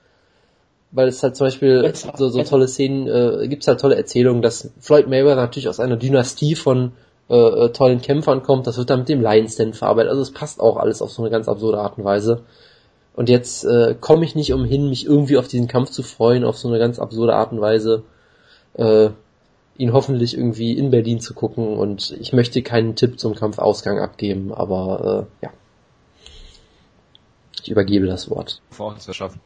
Weil 0.90 1.10
es 1.10 1.22
halt 1.22 1.36
zum 1.36 1.48
Beispiel 1.48 1.94
so, 2.16 2.30
so 2.30 2.44
tolle 2.44 2.68
Szenen, 2.68 3.08
äh, 3.08 3.48
gibt 3.48 3.62
es 3.62 3.68
halt 3.68 3.82
tolle 3.82 3.96
Erzählungen, 3.96 4.42
dass 4.42 4.72
Floyd 4.80 5.08
Mayweather 5.08 5.42
natürlich 5.42 5.68
aus 5.68 5.82
einer 5.82 5.98
Dynastie 5.98 6.56
von 6.56 6.94
äh, 7.30 7.36
äh, 7.36 7.70
tollen 7.74 8.02
Kämpfern 8.02 8.44
kommt, 8.44 8.68
das 8.68 8.78
wird 8.78 8.90
dann 8.90 9.00
mit 9.00 9.10
dem 9.10 9.22
Lions 9.22 9.56
Den 9.56 9.74
verarbeitet. 9.74 10.10
Also 10.10 10.22
es 10.22 10.32
passt 10.32 10.60
auch 10.60 10.78
alles 10.78 11.02
auf 11.02 11.12
so 11.12 11.22
eine 11.22 11.32
ganz 11.32 11.48
absurde 11.48 11.80
Art 11.80 11.98
und 11.98 12.06
Weise. 12.06 12.44
Und 13.16 13.30
jetzt 13.30 13.66
äh, 13.66 13.96
komme 14.00 14.26
ich 14.26 14.36
nicht 14.36 14.54
umhin, 14.54 14.90
mich 14.90 15.06
irgendwie 15.06 15.38
auf 15.38 15.48
diesen 15.48 15.68
Kampf 15.68 15.90
zu 15.90 16.04
freuen, 16.04 16.44
auf 16.44 16.58
so 16.58 16.68
eine 16.68 16.80
ganz 16.80 17.00
absurde 17.00 17.36
Art 17.36 17.52
und 17.52 17.60
Weise. 17.60 18.04
Äh, 18.76 19.10
ihn 19.78 19.94
hoffentlich 19.94 20.36
irgendwie 20.36 20.74
in 20.74 20.92
Berlin 20.92 21.20
zu 21.20 21.34
gucken 21.34 21.78
und 21.78 22.16
ich 22.20 22.34
möchte 22.34 22.62
keinen 22.62 22.96
Tipp 22.96 23.20
zum 23.20 23.36
Kampfausgang 23.36 24.00
abgeben, 24.00 24.54
aber 24.54 25.28
äh, 25.42 25.46
ja. 25.46 25.54
Ich 27.62 27.70
übergebe 27.70 28.08
das 28.08 28.30
Wort. 28.30 28.62
Vor 28.72 28.94
uns 28.94 29.14
schaffen, 29.16 29.42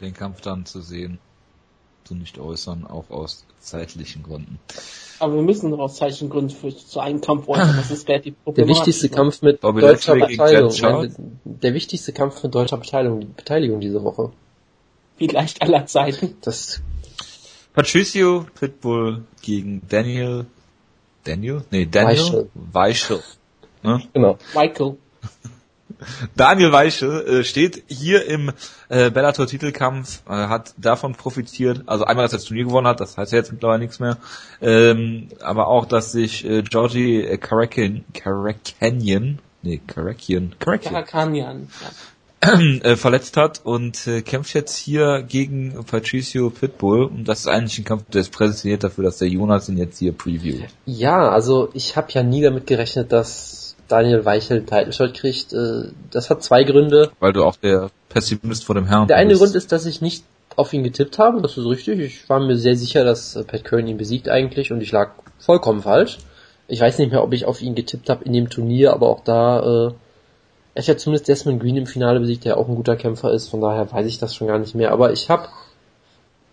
den 0.00 0.12
Kampf 0.12 0.42
dann 0.42 0.66
zu 0.66 0.80
sehen, 0.80 1.18
zu 2.06 2.14
nicht 2.14 2.38
äußern, 2.38 2.86
auch 2.86 3.10
aus 3.10 3.44
zeitlichen 3.60 4.22
Gründen. 4.22 4.58
Aber 5.18 5.34
wir 5.34 5.42
müssen 5.42 5.72
aus 5.74 5.96
zeitlichen 5.96 6.30
Gründen 6.30 6.50
für, 6.50 6.74
zu 6.74 7.00
einem 7.00 7.20
Kampf 7.20 7.48
äußern, 7.48 7.76
das 7.76 7.90
ist 7.90 8.08
relativ 8.08 8.34
Der 8.46 8.68
wichtigste 8.68 9.08
Kampf 9.08 9.42
mit 9.42 9.60
Bobby 9.60 9.80
deutscher 9.80 10.14
Beteiligung, 10.14 10.74
nein, 10.80 11.40
der 11.44 11.74
wichtigste 11.74 12.12
Kampf 12.12 12.42
mit 12.42 12.54
deutscher 12.54 12.76
Beteiligung, 12.76 13.34
Beteiligung 13.34 13.80
diese 13.80 14.02
Woche. 14.02 14.32
Vielleicht 15.16 15.62
aller 15.62 15.86
Zeiten. 15.86 16.36
Das 16.42 16.82
Patricio 17.72 18.46
Pitbull 18.58 19.24
gegen 19.42 19.82
Daniel 19.88 20.46
Daniel? 21.26 21.64
Nee, 21.70 21.86
Daniel 21.86 22.48
Weichel. 22.54 23.22
Ne? 23.82 24.02
Genau. 24.12 24.38
Michael. 24.54 24.96
Daniel 26.36 26.72
Weichel 26.72 27.40
äh, 27.40 27.44
steht 27.44 27.84
hier 27.88 28.26
im 28.26 28.52
äh, 28.88 29.10
Bellator 29.10 29.46
Titelkampf, 29.46 30.22
äh, 30.28 30.32
hat 30.32 30.74
davon 30.76 31.14
profitiert, 31.14 31.82
also 31.86 32.04
einmal, 32.04 32.24
dass 32.24 32.32
er 32.32 32.38
das 32.38 32.46
Turnier 32.46 32.64
gewonnen 32.64 32.86
hat, 32.86 33.00
das 33.00 33.16
heißt 33.16 33.32
ja 33.32 33.38
jetzt 33.38 33.52
mittlerweile 33.52 33.80
nichts 33.80 34.00
mehr, 34.00 34.18
ähm, 34.60 35.28
aber 35.40 35.68
auch, 35.68 35.86
dass 35.86 36.12
sich 36.12 36.44
äh, 36.44 36.62
Georgie 36.62 37.38
Karakin, 37.38 38.04
Karakanian, 38.14 39.38
nee, 39.62 39.80
Karakian, 39.86 40.54
Karakanian, 40.58 41.68
äh, 42.82 42.96
verletzt 42.96 43.36
hat 43.36 43.60
und 43.64 44.06
äh, 44.06 44.22
kämpft 44.22 44.54
jetzt 44.54 44.76
hier 44.76 45.22
gegen 45.22 45.84
Patricio 45.84 46.50
Pitbull. 46.50 47.04
Und 47.04 47.24
das 47.26 47.40
ist 47.40 47.48
eigentlich 47.48 47.78
ein 47.78 47.84
Kampf, 47.84 48.04
der 48.12 48.20
ist 48.20 48.32
präsentiert 48.32 48.84
dafür, 48.84 49.04
dass 49.04 49.18
der 49.18 49.28
Jonas 49.28 49.68
ihn 49.68 49.78
jetzt 49.78 49.98
hier 49.98 50.12
previewt. 50.12 50.64
Ja, 50.84 51.28
also 51.30 51.70
ich 51.72 51.96
habe 51.96 52.08
ja 52.10 52.22
nie 52.22 52.42
damit 52.42 52.66
gerechnet, 52.66 53.10
dass 53.10 53.65
Daniel 53.88 54.24
Weichel 54.24 54.58
einen 54.58 54.66
Title 54.66 54.92
Shot 54.92 55.14
kriegt. 55.14 55.52
Äh, 55.52 55.90
das 56.10 56.30
hat 56.30 56.42
zwei 56.42 56.64
Gründe. 56.64 57.10
Weil 57.20 57.32
du 57.32 57.44
auch 57.44 57.56
der 57.56 57.90
Pessimist 58.08 58.64
vor 58.64 58.74
dem 58.74 58.86
Herrn 58.86 59.08
Der 59.08 59.16
eine 59.16 59.30
bist. 59.30 59.40
Grund 59.40 59.54
ist, 59.54 59.72
dass 59.72 59.86
ich 59.86 60.00
nicht 60.00 60.24
auf 60.56 60.72
ihn 60.72 60.82
getippt 60.82 61.18
habe, 61.18 61.42
das 61.42 61.56
ist 61.58 61.66
richtig. 61.66 62.00
Ich 62.00 62.28
war 62.28 62.40
mir 62.40 62.56
sehr 62.56 62.76
sicher, 62.76 63.04
dass 63.04 63.36
äh, 63.36 63.44
Pat 63.44 63.64
Curran 63.64 63.86
ihn 63.86 63.98
besiegt 63.98 64.28
eigentlich 64.28 64.72
und 64.72 64.80
ich 64.80 64.92
lag 64.92 65.10
vollkommen 65.38 65.82
falsch. 65.82 66.18
Ich 66.68 66.80
weiß 66.80 66.98
nicht 66.98 67.12
mehr, 67.12 67.22
ob 67.22 67.32
ich 67.32 67.44
auf 67.44 67.62
ihn 67.62 67.74
getippt 67.74 68.08
habe 68.08 68.24
in 68.24 68.32
dem 68.32 68.50
Turnier, 68.50 68.92
aber 68.92 69.08
auch 69.08 69.22
da 69.22 69.88
äh, 69.88 69.92
er 70.76 70.82
hat 70.82 70.88
ja 70.88 70.96
zumindest 70.98 71.28
Desmond 71.28 71.60
Green 71.60 71.76
im 71.76 71.86
Finale 71.86 72.20
besiegt, 72.20 72.44
der 72.44 72.58
auch 72.58 72.68
ein 72.68 72.74
guter 72.74 72.96
Kämpfer 72.96 73.32
ist, 73.32 73.48
von 73.48 73.62
daher 73.62 73.90
weiß 73.90 74.06
ich 74.06 74.18
das 74.18 74.34
schon 74.34 74.46
gar 74.46 74.58
nicht 74.58 74.74
mehr. 74.74 74.92
Aber 74.92 75.10
ich 75.10 75.30
habe 75.30 75.48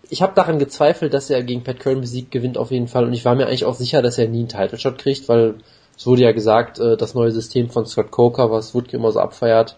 ich 0.08 0.22
hab 0.22 0.34
daran 0.34 0.58
gezweifelt, 0.58 1.12
dass 1.12 1.28
er 1.28 1.42
gegen 1.42 1.62
Pat 1.62 1.78
Curran 1.78 2.00
besiegt, 2.00 2.30
gewinnt 2.30 2.56
auf 2.56 2.70
jeden 2.70 2.88
Fall. 2.88 3.04
Und 3.04 3.12
ich 3.12 3.24
war 3.26 3.34
mir 3.34 3.46
eigentlich 3.46 3.66
auch 3.66 3.74
sicher, 3.74 4.00
dass 4.00 4.16
er 4.16 4.28
nie 4.28 4.40
einen 4.40 4.48
Title 4.48 4.78
Shot 4.78 4.96
kriegt, 4.96 5.28
weil 5.28 5.56
es 5.96 6.06
wurde 6.06 6.22
ja 6.22 6.32
gesagt, 6.32 6.78
äh, 6.78 6.96
das 6.96 7.14
neue 7.14 7.30
System 7.30 7.70
von 7.70 7.86
Scott 7.86 8.10
Coker, 8.10 8.50
was 8.50 8.74
Woodke 8.74 8.96
immer 8.96 9.12
so 9.12 9.20
abfeiert, 9.20 9.76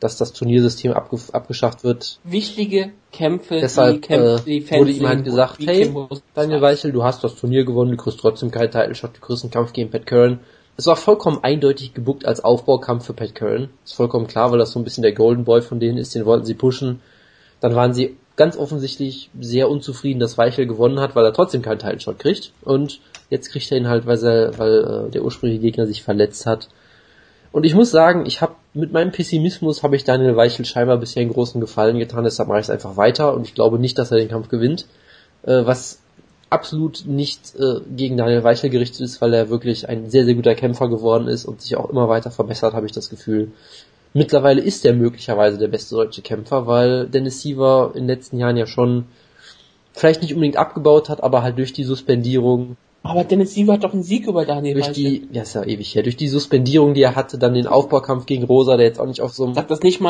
dass 0.00 0.16
das 0.16 0.32
Turniersystem 0.32 0.92
abge 0.92 1.18
abgeschafft 1.32 1.84
wird. 1.84 2.18
Wichtige 2.24 2.92
Kämpfe, 3.12 3.60
Deshalb 3.60 3.96
die 3.96 4.00
Kämpfe, 4.00 4.42
die 4.44 4.58
äh, 4.58 4.78
wurde 4.78 4.90
ihm 4.90 5.06
halt 5.06 5.24
gesagt, 5.24 5.58
hey, 5.60 5.94
Daniel 6.34 6.62
Weichel, 6.62 6.92
du 6.92 7.04
hast 7.04 7.22
das 7.22 7.34
Turnier 7.36 7.64
gewonnen, 7.64 7.92
du 7.92 7.96
kriegst 7.96 8.18
trotzdem 8.20 8.50
keinen 8.50 8.70
Title 8.70 8.94
Shot, 8.94 9.16
du 9.16 9.20
kriegst 9.20 9.44
einen 9.44 9.50
Kampf 9.50 9.72
gegen 9.72 9.90
Pat 9.90 10.06
Curran. 10.06 10.40
Es 10.76 10.86
war 10.86 10.96
vollkommen 10.96 11.40
eindeutig 11.42 11.92
gebuckt 11.92 12.24
als 12.24 12.42
Aufbaukampf 12.42 13.04
für 13.04 13.12
Pat 13.12 13.34
Curran. 13.34 13.68
Ist 13.84 13.94
vollkommen 13.94 14.26
klar, 14.26 14.50
weil 14.50 14.58
das 14.58 14.72
so 14.72 14.80
ein 14.80 14.84
bisschen 14.84 15.02
der 15.02 15.12
Golden 15.12 15.44
Boy 15.44 15.60
von 15.60 15.78
denen 15.78 15.98
ist, 15.98 16.14
den 16.14 16.24
wollten 16.24 16.46
sie 16.46 16.54
pushen. 16.54 17.00
Dann 17.60 17.74
waren 17.74 17.92
sie 17.92 18.16
ganz 18.36 18.56
offensichtlich 18.56 19.28
sehr 19.38 19.68
unzufrieden, 19.68 20.20
dass 20.20 20.38
Weichel 20.38 20.66
gewonnen 20.66 20.98
hat, 20.98 21.14
weil 21.14 21.26
er 21.26 21.34
trotzdem 21.34 21.60
keinen 21.60 21.78
Title-Shot 21.78 22.18
kriegt. 22.18 22.52
Und 22.62 23.00
jetzt 23.30 23.50
kriegt 23.50 23.70
er 23.70 23.78
ihn 23.78 23.88
halt, 23.88 24.06
weil, 24.06 24.22
er, 24.24 24.58
weil 24.58 25.06
äh, 25.06 25.10
der 25.10 25.24
ursprüngliche 25.24 25.62
Gegner 25.62 25.86
sich 25.86 26.02
verletzt 26.02 26.46
hat. 26.46 26.68
Und 27.52 27.64
ich 27.64 27.74
muss 27.74 27.90
sagen, 27.90 28.26
ich 28.26 28.42
habe 28.42 28.54
mit 28.74 28.92
meinem 28.92 29.10
Pessimismus 29.10 29.82
habe 29.82 29.96
ich 29.96 30.04
Daniel 30.04 30.36
Weichel 30.36 30.64
scheinbar 30.64 30.98
bisher 30.98 31.22
einen 31.22 31.32
großen 31.32 31.60
Gefallen 31.60 31.98
getan, 31.98 32.22
deshalb 32.22 32.48
mache 32.48 32.60
ich 32.60 32.66
es 32.66 32.70
einfach 32.70 32.96
weiter 32.96 33.34
und 33.34 33.46
ich 33.46 33.54
glaube 33.54 33.78
nicht, 33.78 33.98
dass 33.98 34.12
er 34.12 34.18
den 34.18 34.28
Kampf 34.28 34.48
gewinnt. 34.48 34.86
Äh, 35.42 35.64
was 35.64 36.00
absolut 36.50 37.04
nicht 37.06 37.54
äh, 37.56 37.80
gegen 37.96 38.16
Daniel 38.16 38.44
Weichel 38.44 38.70
gerichtet 38.70 39.00
ist, 39.00 39.20
weil 39.20 39.32
er 39.34 39.50
wirklich 39.50 39.88
ein 39.88 40.10
sehr, 40.10 40.24
sehr 40.24 40.34
guter 40.34 40.54
Kämpfer 40.54 40.88
geworden 40.88 41.28
ist 41.28 41.44
und 41.44 41.62
sich 41.62 41.76
auch 41.76 41.88
immer 41.88 42.08
weiter 42.08 42.30
verbessert, 42.30 42.74
habe 42.74 42.86
ich 42.86 42.92
das 42.92 43.08
Gefühl. 43.08 43.52
Mittlerweile 44.12 44.60
ist 44.60 44.84
er 44.84 44.92
möglicherweise 44.92 45.58
der 45.58 45.68
beste 45.68 45.94
deutsche 45.94 46.22
Kämpfer, 46.22 46.66
weil 46.66 47.06
Dennis 47.06 47.40
Siever 47.42 47.92
in 47.94 48.02
den 48.02 48.08
letzten 48.08 48.38
Jahren 48.38 48.56
ja 48.56 48.66
schon 48.66 49.06
vielleicht 49.92 50.22
nicht 50.22 50.34
unbedingt 50.34 50.56
abgebaut 50.56 51.08
hat, 51.08 51.22
aber 51.22 51.42
halt 51.42 51.58
durch 51.58 51.72
die 51.72 51.84
Suspendierung. 51.84 52.76
Aber 53.02 53.24
Dennis 53.24 53.54
Siever 53.54 53.72
hat 53.72 53.84
doch 53.84 53.94
einen 53.94 54.02
Sieg 54.02 54.26
über 54.26 54.44
Daniel 54.44 54.74
durch. 54.74 54.92
Die, 54.92 55.26
ja, 55.32 55.42
ist 55.42 55.54
ja 55.54 55.64
ewig 55.64 55.94
her. 55.94 56.02
Durch 56.02 56.16
die 56.16 56.28
Suspendierung, 56.28 56.92
die 56.92 57.02
er 57.02 57.16
hatte, 57.16 57.38
dann 57.38 57.54
den 57.54 57.66
Aufbaukampf 57.66 58.26
gegen 58.26 58.44
Rosa, 58.44 58.76
der 58.76 58.86
jetzt 58.86 59.00
auch 59.00 59.06
nicht 59.06 59.22
auf 59.22 59.32
so 59.32 59.46
einem 59.46 59.54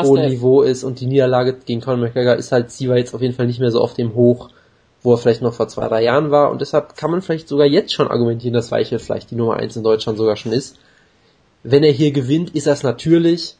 hohen 0.03 0.29
Niveau 0.29 0.61
ist 0.61 0.83
und 0.83 0.99
die 0.99 1.05
Niederlage 1.05 1.57
gegen 1.65 1.79
Conor 1.79 1.97
McGregor 1.97 2.35
ist 2.35 2.51
halt 2.51 2.69
Siever 2.71 2.97
jetzt 2.97 3.15
auf 3.15 3.21
jeden 3.21 3.33
Fall 3.33 3.47
nicht 3.47 3.59
mehr 3.59 3.71
so 3.71 3.79
auf 3.79 3.93
dem 3.93 4.13
Hoch 4.13 4.49
wo 5.03 5.13
er 5.13 5.17
vielleicht 5.17 5.41
noch 5.41 5.53
vor 5.53 5.67
zwei, 5.67 5.87
drei 5.87 6.03
Jahren 6.03 6.31
war. 6.31 6.51
Und 6.51 6.61
deshalb 6.61 6.95
kann 6.95 7.11
man 7.11 7.21
vielleicht 7.21 7.47
sogar 7.47 7.65
jetzt 7.65 7.93
schon 7.93 8.07
argumentieren, 8.07 8.53
dass 8.53 8.71
Weichel 8.71 8.99
vielleicht 8.99 9.31
die 9.31 9.35
Nummer 9.35 9.57
eins 9.57 9.75
in 9.75 9.83
Deutschland 9.83 10.17
sogar 10.17 10.35
schon 10.35 10.51
ist. 10.51 10.77
Wenn 11.63 11.83
er 11.83 11.91
hier 11.91 12.11
gewinnt, 12.11 12.55
ist 12.55 12.67
das 12.67 12.83
natürlich. 12.83 13.55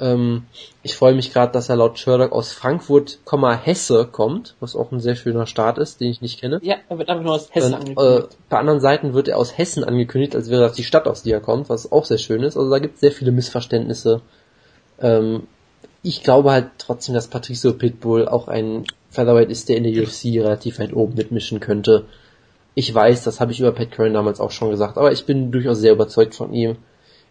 Ähm, 0.00 0.44
ich 0.82 0.96
freue 0.96 1.14
mich 1.14 1.32
gerade, 1.32 1.52
dass 1.52 1.68
er 1.68 1.76
laut 1.76 1.98
Sherlock 1.98 2.32
aus 2.32 2.52
Frankfurt, 2.52 3.18
Hesse 3.64 4.06
kommt, 4.10 4.54
was 4.60 4.76
auch 4.76 4.92
ein 4.92 5.00
sehr 5.00 5.16
schöner 5.16 5.46
Start 5.46 5.78
ist, 5.78 6.00
den 6.00 6.10
ich 6.10 6.20
nicht 6.20 6.40
kenne. 6.40 6.60
Ja, 6.62 6.76
er 6.88 6.98
wird 6.98 7.08
einfach 7.08 7.24
nur 7.24 7.34
aus 7.34 7.48
Hessen 7.50 7.72
äh, 7.72 7.76
angekündigt. 7.76 8.36
bei 8.48 8.58
anderen 8.58 8.80
Seiten 8.80 9.14
wird 9.14 9.28
er 9.28 9.38
aus 9.38 9.56
Hessen 9.56 9.84
angekündigt, 9.84 10.36
als 10.36 10.50
wäre 10.50 10.62
das 10.62 10.74
die 10.74 10.84
Stadt, 10.84 11.08
aus 11.08 11.22
der 11.22 11.34
er 11.34 11.40
kommt, 11.40 11.68
was 11.68 11.90
auch 11.90 12.04
sehr 12.04 12.18
schön 12.18 12.42
ist. 12.42 12.56
Also 12.56 12.70
da 12.70 12.78
gibt 12.78 12.94
es 12.94 13.00
sehr 13.00 13.12
viele 13.12 13.32
Missverständnisse. 13.32 14.22
Ähm, 15.00 15.44
ich 16.02 16.22
glaube 16.22 16.50
halt 16.52 16.70
trotzdem, 16.78 17.14
dass 17.14 17.28
Patricio 17.28 17.72
Pitbull 17.72 18.28
auch 18.28 18.48
ein 18.48 18.84
Featherweight 19.10 19.50
ist, 19.50 19.68
der 19.68 19.76
in 19.76 19.84
der 19.84 20.02
UFC 20.02 20.24
relativ 20.36 20.78
weit 20.78 20.94
oben 20.94 21.14
mitmischen 21.14 21.60
könnte. 21.60 22.06
Ich 22.74 22.92
weiß, 22.92 23.24
das 23.24 23.40
habe 23.40 23.52
ich 23.52 23.60
über 23.60 23.72
Pat 23.72 23.92
Curran 23.92 24.14
damals 24.14 24.40
auch 24.40 24.50
schon 24.50 24.70
gesagt, 24.70 24.96
aber 24.96 25.12
ich 25.12 25.26
bin 25.26 25.52
durchaus 25.52 25.78
sehr 25.78 25.92
überzeugt 25.92 26.34
von 26.34 26.52
ihm. 26.52 26.76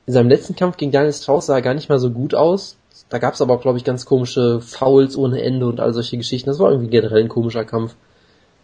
In 0.05 0.13
seinem 0.13 0.29
letzten 0.29 0.55
Kampf 0.55 0.77
gegen 0.77 0.91
Daniel 0.91 1.13
Strauss 1.13 1.45
sah 1.45 1.55
er 1.55 1.61
gar 1.61 1.73
nicht 1.73 1.89
mal 1.89 1.99
so 1.99 2.09
gut 2.09 2.33
aus. 2.33 2.77
Da 3.09 3.19
gab 3.19 3.33
es 3.33 3.41
aber 3.41 3.55
auch, 3.55 3.61
glaube 3.61 3.77
ich, 3.77 3.83
ganz 3.83 4.05
komische 4.05 4.61
Fouls 4.61 5.17
ohne 5.17 5.41
Ende 5.41 5.67
und 5.67 5.79
all 5.79 5.93
solche 5.93 6.17
Geschichten. 6.17 6.49
Das 6.49 6.59
war 6.59 6.71
irgendwie 6.71 6.89
generell 6.89 7.21
ein 7.21 7.29
komischer 7.29 7.65
Kampf. 7.65 7.95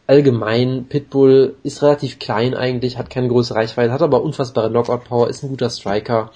Allgemein, 0.08 0.86
Pitbull 0.88 1.56
ist 1.64 1.84
relativ 1.84 2.18
klein 2.18 2.54
eigentlich, 2.54 2.98
hat 2.98 3.10
keine 3.10 3.28
große 3.28 3.54
Reichweite, 3.54 3.92
hat 3.92 4.02
aber 4.02 4.24
unfassbare 4.24 4.70
Knockout-Power, 4.70 5.28
ist 5.28 5.44
ein 5.44 5.50
guter 5.50 5.70
Striker, 5.70 6.32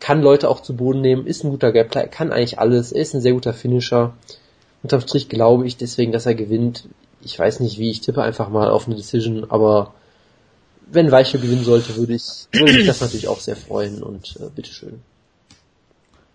kann 0.00 0.20
Leute 0.20 0.48
auch 0.48 0.60
zu 0.62 0.74
Boden 0.74 1.00
nehmen, 1.00 1.24
ist 1.24 1.44
ein 1.44 1.50
guter 1.50 1.70
Grappler, 1.70 2.02
er 2.02 2.08
kann 2.08 2.32
eigentlich 2.32 2.58
alles, 2.58 2.90
er 2.90 3.02
ist 3.02 3.14
ein 3.14 3.20
sehr 3.20 3.34
guter 3.34 3.52
Finisher. 3.52 4.14
Unterm 4.82 5.00
Strich 5.00 5.28
glaube 5.28 5.64
ich 5.64 5.76
deswegen, 5.76 6.10
dass 6.10 6.26
er 6.26 6.34
gewinnt. 6.34 6.88
Ich 7.22 7.38
weiß 7.38 7.60
nicht 7.60 7.78
wie, 7.78 7.90
ich 7.90 8.00
tippe 8.00 8.22
einfach 8.22 8.48
mal 8.48 8.68
auf 8.68 8.86
eine 8.86 8.96
Decision, 8.96 9.46
aber 9.48 9.94
wenn 10.90 11.10
Weiche 11.10 11.38
gewinnen 11.38 11.64
sollte, 11.64 11.96
würde 11.96 12.14
ich, 12.14 12.46
würde 12.52 12.72
mich 12.72 12.86
das 12.86 13.00
natürlich 13.00 13.28
auch 13.28 13.40
sehr 13.40 13.56
freuen 13.56 14.02
und 14.02 14.36
äh, 14.40 14.48
bitteschön. 14.54 15.00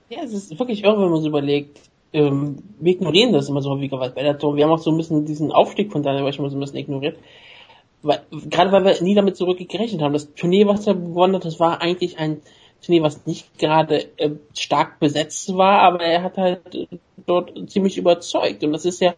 Ja, 0.09 0.19
es 0.23 0.33
ist 0.33 0.59
wirklich 0.59 0.83
irre, 0.83 1.01
wenn 1.01 1.11
man 1.11 1.21
so 1.21 1.27
überlegt. 1.27 1.79
Ähm, 2.13 2.57
wir 2.79 2.93
ignorieren 2.93 3.33
das 3.33 3.49
immer 3.49 3.61
so 3.61 3.71
häufiger 3.71 3.97
bei 3.97 4.09
Bellator. 4.09 4.55
Wir 4.55 4.65
haben 4.65 4.71
auch 4.71 4.79
so 4.79 4.91
ein 4.91 4.97
bisschen 4.97 5.25
diesen 5.25 5.51
Aufstieg 5.51 5.91
von 5.91 6.03
Daniel 6.03 6.25
Weichel 6.25 6.47
so 6.49 6.55
ein 6.55 6.59
bisschen 6.59 6.77
ignoriert. 6.77 7.17
Weil, 8.03 8.21
gerade 8.49 8.71
weil 8.71 8.83
wir 8.83 9.01
nie 9.01 9.15
damit 9.15 9.37
zurückgerechnet 9.37 10.01
haben. 10.01 10.13
Das 10.13 10.33
Turnier, 10.33 10.67
was 10.67 10.85
er 10.85 10.93
gewonnen 10.93 11.35
hat, 11.35 11.45
das 11.45 11.59
war 11.59 11.81
eigentlich 11.81 12.19
ein 12.19 12.41
Turnier, 12.85 13.01
was 13.01 13.25
nicht 13.25 13.57
gerade 13.57 14.05
äh, 14.17 14.31
stark 14.53 14.99
besetzt 14.99 15.55
war, 15.55 15.81
aber 15.81 16.01
er 16.01 16.21
hat 16.21 16.37
halt 16.37 16.75
äh, 16.75 16.87
dort 17.25 17.69
ziemlich 17.71 17.97
überzeugt. 17.97 18.63
Und 18.63 18.73
das 18.73 18.85
ist 18.85 19.01
ja, 19.01 19.15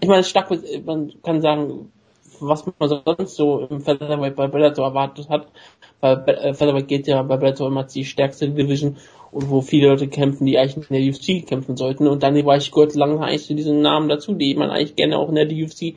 ich 0.00 0.08
meine, 0.08 0.24
stark, 0.24 0.50
man 0.84 1.12
kann 1.22 1.42
sagen, 1.42 1.92
was 2.40 2.66
man 2.66 2.88
sonst 2.88 3.36
so 3.36 3.60
im 3.60 3.80
Featherweight 3.80 4.36
bei 4.36 4.46
Bellator 4.46 4.86
erwartet 4.86 5.28
hat. 5.28 5.48
Weil 6.00 6.24
äh, 6.28 6.54
Featherweight 6.54 6.88
geht 6.88 7.06
ja 7.06 7.22
bei 7.22 7.36
Bellator 7.36 7.68
immer 7.68 7.82
als 7.82 7.92
die 7.92 8.04
stärkste 8.04 8.48
Division 8.48 8.96
und 9.32 9.50
wo 9.50 9.60
viele 9.60 9.88
Leute 9.88 10.08
kämpfen, 10.08 10.46
die 10.46 10.58
eigentlich 10.58 10.90
in 10.90 10.96
der 10.96 11.12
UFC 11.12 11.46
kämpfen 11.46 11.76
sollten. 11.76 12.06
Und 12.06 12.22
dann 12.22 12.44
war 12.44 12.56
ich 12.56 12.70
gehört 12.70 12.94
lange 12.94 13.20
eigentlich 13.20 13.46
zu 13.46 13.54
diesen 13.54 13.82
Namen 13.82 14.08
dazu, 14.08 14.34
die 14.34 14.54
man 14.54 14.70
eigentlich 14.70 14.96
gerne 14.96 15.18
auch 15.18 15.28
in 15.28 15.34
der 15.34 15.46
UFC 15.46 15.94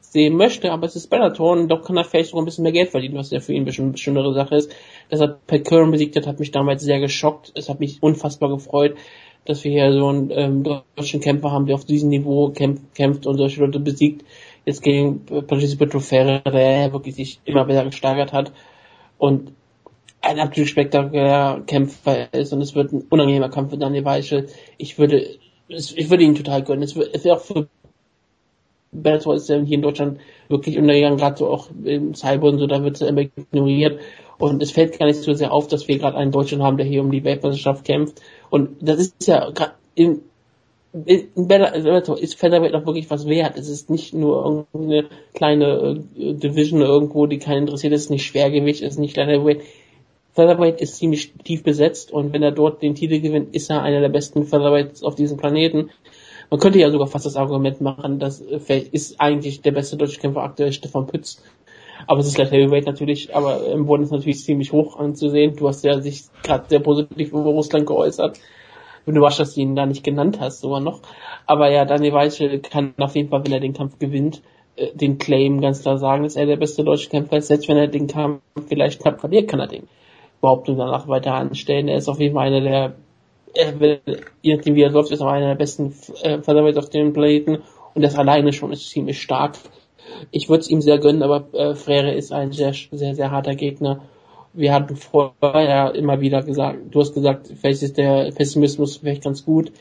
sehen 0.00 0.36
möchte, 0.36 0.72
aber 0.72 0.86
es 0.86 0.96
ist 0.96 1.08
Bellator 1.10 1.52
und 1.52 1.68
doch 1.68 1.82
kann 1.82 1.96
er 1.96 2.04
vielleicht 2.04 2.30
sogar 2.30 2.42
ein 2.42 2.46
bisschen 2.46 2.62
mehr 2.62 2.72
Geld 2.72 2.90
verdienen, 2.90 3.16
was 3.16 3.30
ja 3.30 3.40
für 3.40 3.52
ihn 3.52 3.62
ein 3.62 3.64
bisschen 3.66 3.88
eine 3.88 3.98
schönere 3.98 4.32
Sache 4.32 4.56
ist. 4.56 4.74
Dass 5.10 5.20
er 5.20 5.38
Pat 5.46 5.64
Curran 5.64 5.90
besiegt 5.90 6.16
hat, 6.16 6.26
hat 6.26 6.38
mich 6.38 6.50
damals 6.50 6.82
sehr 6.82 7.00
geschockt. 7.00 7.52
Es 7.54 7.68
hat 7.68 7.80
mich 7.80 8.02
unfassbar 8.02 8.48
gefreut, 8.48 8.96
dass 9.44 9.64
wir 9.64 9.70
hier 9.70 9.92
so 9.92 10.08
einen 10.08 10.30
ähm, 10.30 10.62
deutschen 10.96 11.20
Kämpfer 11.20 11.50
haben, 11.50 11.66
der 11.66 11.74
auf 11.74 11.84
diesem 11.84 12.08
Niveau 12.08 12.50
kämpft, 12.50 12.94
kämpft 12.94 13.26
und 13.26 13.36
solche 13.36 13.60
Leute 13.60 13.80
besiegt. 13.80 14.24
Jetzt 14.68 14.82
gegen 14.82 15.24
Patricio 15.24 15.78
Petrofera, 15.78 16.40
der 16.40 16.92
wirklich 16.92 17.14
sich 17.14 17.40
immer 17.46 17.64
besser 17.64 17.86
gesteigert 17.86 18.34
hat 18.34 18.52
und 19.16 19.52
ein 20.20 20.38
absolut 20.38 20.68
spektakulärer 20.68 21.62
Kämpfer 21.62 22.30
ist 22.34 22.52
und 22.52 22.60
es 22.60 22.74
wird 22.74 22.92
ein 22.92 23.06
unangenehmer 23.08 23.48
Kampf 23.48 23.70
für 23.70 23.78
Daniel 23.78 24.04
Weichel. 24.04 24.50
Ich 24.76 24.98
würde, 24.98 25.38
ich 25.68 26.10
würde 26.10 26.22
ihn 26.22 26.34
total 26.34 26.64
gönnen. 26.64 26.82
Es 26.82 26.94
wäre 26.96 27.36
auch 27.36 27.40
für 27.40 27.66
Bellator 28.92 29.36
ist 29.36 29.46
hier 29.46 29.56
in 29.56 29.80
Deutschland 29.80 30.20
wirklich 30.50 30.76
untergegangen, 30.76 31.16
gerade 31.16 31.38
so 31.38 31.48
auch 31.48 31.70
im 31.84 32.14
Cyber 32.14 32.48
und 32.48 32.58
so, 32.58 32.66
da 32.66 32.84
wird 32.84 32.96
es 32.96 33.08
immer 33.08 33.22
ignoriert. 33.22 34.00
Und 34.36 34.62
es 34.62 34.70
fällt 34.70 34.98
gar 34.98 35.06
nicht 35.06 35.22
so 35.22 35.32
sehr 35.32 35.50
auf, 35.50 35.68
dass 35.68 35.88
wir 35.88 35.98
gerade 35.98 36.18
einen 36.18 36.30
Deutschen 36.30 36.62
haben, 36.62 36.76
der 36.76 36.84
hier 36.84 37.00
um 37.00 37.10
die 37.10 37.24
Weltmeisterschaft 37.24 37.86
kämpft. 37.86 38.20
Und 38.50 38.76
das 38.82 38.98
ist 38.98 39.26
ja 39.26 39.50
in, 39.94 40.20
ist 41.06 42.38
Featherweight 42.38 42.74
auch 42.74 42.86
wirklich 42.86 43.10
was 43.10 43.26
wert. 43.26 43.56
Es 43.56 43.68
ist 43.68 43.90
nicht 43.90 44.14
nur 44.14 44.66
irgendeine 44.72 45.08
kleine 45.34 46.02
äh, 46.16 46.34
Division 46.34 46.80
irgendwo, 46.80 47.26
die 47.26 47.38
keinen 47.38 47.62
interessiert. 47.62 47.92
Es 47.92 48.04
ist 48.04 48.10
nicht 48.10 48.26
Schwergewicht, 48.26 48.82
es 48.82 48.94
ist 48.94 48.98
nicht 48.98 49.14
Featherweight. 49.14 49.62
Featherweight 50.34 50.80
ist 50.80 50.96
ziemlich 50.96 51.32
tief 51.44 51.62
besetzt 51.62 52.12
und 52.12 52.32
wenn 52.32 52.42
er 52.42 52.52
dort 52.52 52.80
den 52.82 52.94
Titel 52.94 53.20
gewinnt, 53.20 53.54
ist 53.54 53.70
er 53.70 53.82
einer 53.82 54.00
der 54.00 54.08
besten 54.08 54.44
Featherweights 54.44 55.02
auf 55.02 55.16
diesem 55.16 55.36
Planeten. 55.36 55.90
Man 56.50 56.60
könnte 56.60 56.78
ja 56.78 56.90
sogar 56.90 57.08
fast 57.08 57.26
das 57.26 57.36
Argument 57.36 57.80
machen, 57.80 58.18
dass 58.18 58.40
äh, 58.40 58.78
ist 58.92 59.20
eigentlich 59.20 59.62
der 59.62 59.72
beste 59.72 59.96
deutsche 59.96 60.20
Kämpfer 60.20 60.42
aktuell 60.42 60.72
Stefan 60.72 61.06
Pütz. 61.06 61.42
Aber 62.06 62.20
es 62.20 62.28
ist 62.28 62.36
gleich 62.36 62.50
Heavyweight 62.50 62.86
natürlich, 62.86 63.34
aber 63.34 63.66
im 63.66 63.86
Boden 63.86 64.04
ist 64.04 64.12
natürlich 64.12 64.44
ziemlich 64.44 64.72
hoch 64.72 64.96
anzusehen. 64.96 65.56
Du 65.56 65.66
hast 65.68 65.84
ja 65.84 66.00
sich 66.00 66.24
gerade 66.42 66.64
sehr 66.68 66.80
positiv 66.80 67.32
über 67.32 67.50
Russland 67.50 67.86
geäußert. 67.86 68.38
Bin 69.08 69.16
überrascht, 69.16 69.40
dass 69.40 69.54
du 69.54 69.62
ihn 69.62 69.74
da 69.74 69.86
nicht 69.86 70.04
genannt 70.04 70.38
hast, 70.38 70.60
sogar 70.60 70.80
noch. 70.80 71.00
Aber 71.46 71.70
ja, 71.70 71.86
Daniel 71.86 72.12
Weichel 72.12 72.58
kann 72.58 72.92
auf 72.98 73.16
jeden 73.16 73.30
Fall, 73.30 73.42
wenn 73.42 73.52
er 73.52 73.60
den 73.60 73.72
Kampf 73.72 73.98
gewinnt, 73.98 74.42
äh, 74.76 74.94
den 74.94 75.16
Claim 75.16 75.62
ganz 75.62 75.80
klar 75.80 75.96
sagen, 75.96 76.24
dass 76.24 76.36
er 76.36 76.44
der 76.44 76.58
beste 76.58 76.84
deutsche 76.84 77.08
Kämpfer 77.08 77.38
ist. 77.38 77.46
Selbst 77.48 77.68
wenn 77.68 77.78
er 77.78 77.88
den 77.88 78.06
Kampf 78.06 78.42
vielleicht 78.66 79.00
knapp 79.00 79.18
verliert, 79.18 79.48
kann 79.48 79.60
er 79.60 79.66
den 79.66 79.88
Behauptung 80.42 80.76
danach 80.76 81.08
weiter 81.08 81.32
anstellen. 81.32 81.88
Er 81.88 81.96
ist 81.96 82.08
auf 82.08 82.20
jeden 82.20 82.34
Fall 82.34 82.48
einer 82.48 82.60
der, 82.60 82.96
er 83.54 83.80
will, 83.80 84.00
je 84.42 84.56
nachdem 84.56 84.74
wie 84.74 84.82
er 84.82 84.90
läuft, 84.90 85.10
ist 85.10 85.20
er 85.20 85.28
einer 85.28 85.48
der 85.48 85.54
besten 85.54 85.94
äh, 86.22 86.42
Featherweights 86.42 86.76
auf 86.76 86.90
dem 86.90 87.14
Planeten 87.14 87.62
und 87.94 88.02
das 88.02 88.14
alleine 88.18 88.52
schon 88.52 88.72
ist 88.72 88.90
ziemlich 88.90 89.22
stark. 89.22 89.56
Ich 90.32 90.50
würde 90.50 90.60
es 90.60 90.68
ihm 90.68 90.82
sehr 90.82 90.98
gönnen, 90.98 91.22
aber 91.22 91.48
äh, 91.54 91.74
Frere 91.74 92.12
ist 92.12 92.30
ein 92.30 92.52
sehr, 92.52 92.74
sehr, 92.74 93.14
sehr 93.14 93.30
harter 93.30 93.54
Gegner. 93.54 94.02
Wir 94.58 94.72
hatten 94.74 94.96
vorher 94.96 95.94
immer 95.94 96.20
wieder 96.20 96.42
gesagt, 96.42 96.78
du 96.90 97.00
hast 97.00 97.14
gesagt, 97.14 97.48
vielleicht 97.60 97.82
ist 97.82 97.96
der 97.96 98.30
Pessimismus 98.32 98.96
vielleicht 98.98 99.22
ganz 99.24 99.44
gut. 99.44 99.72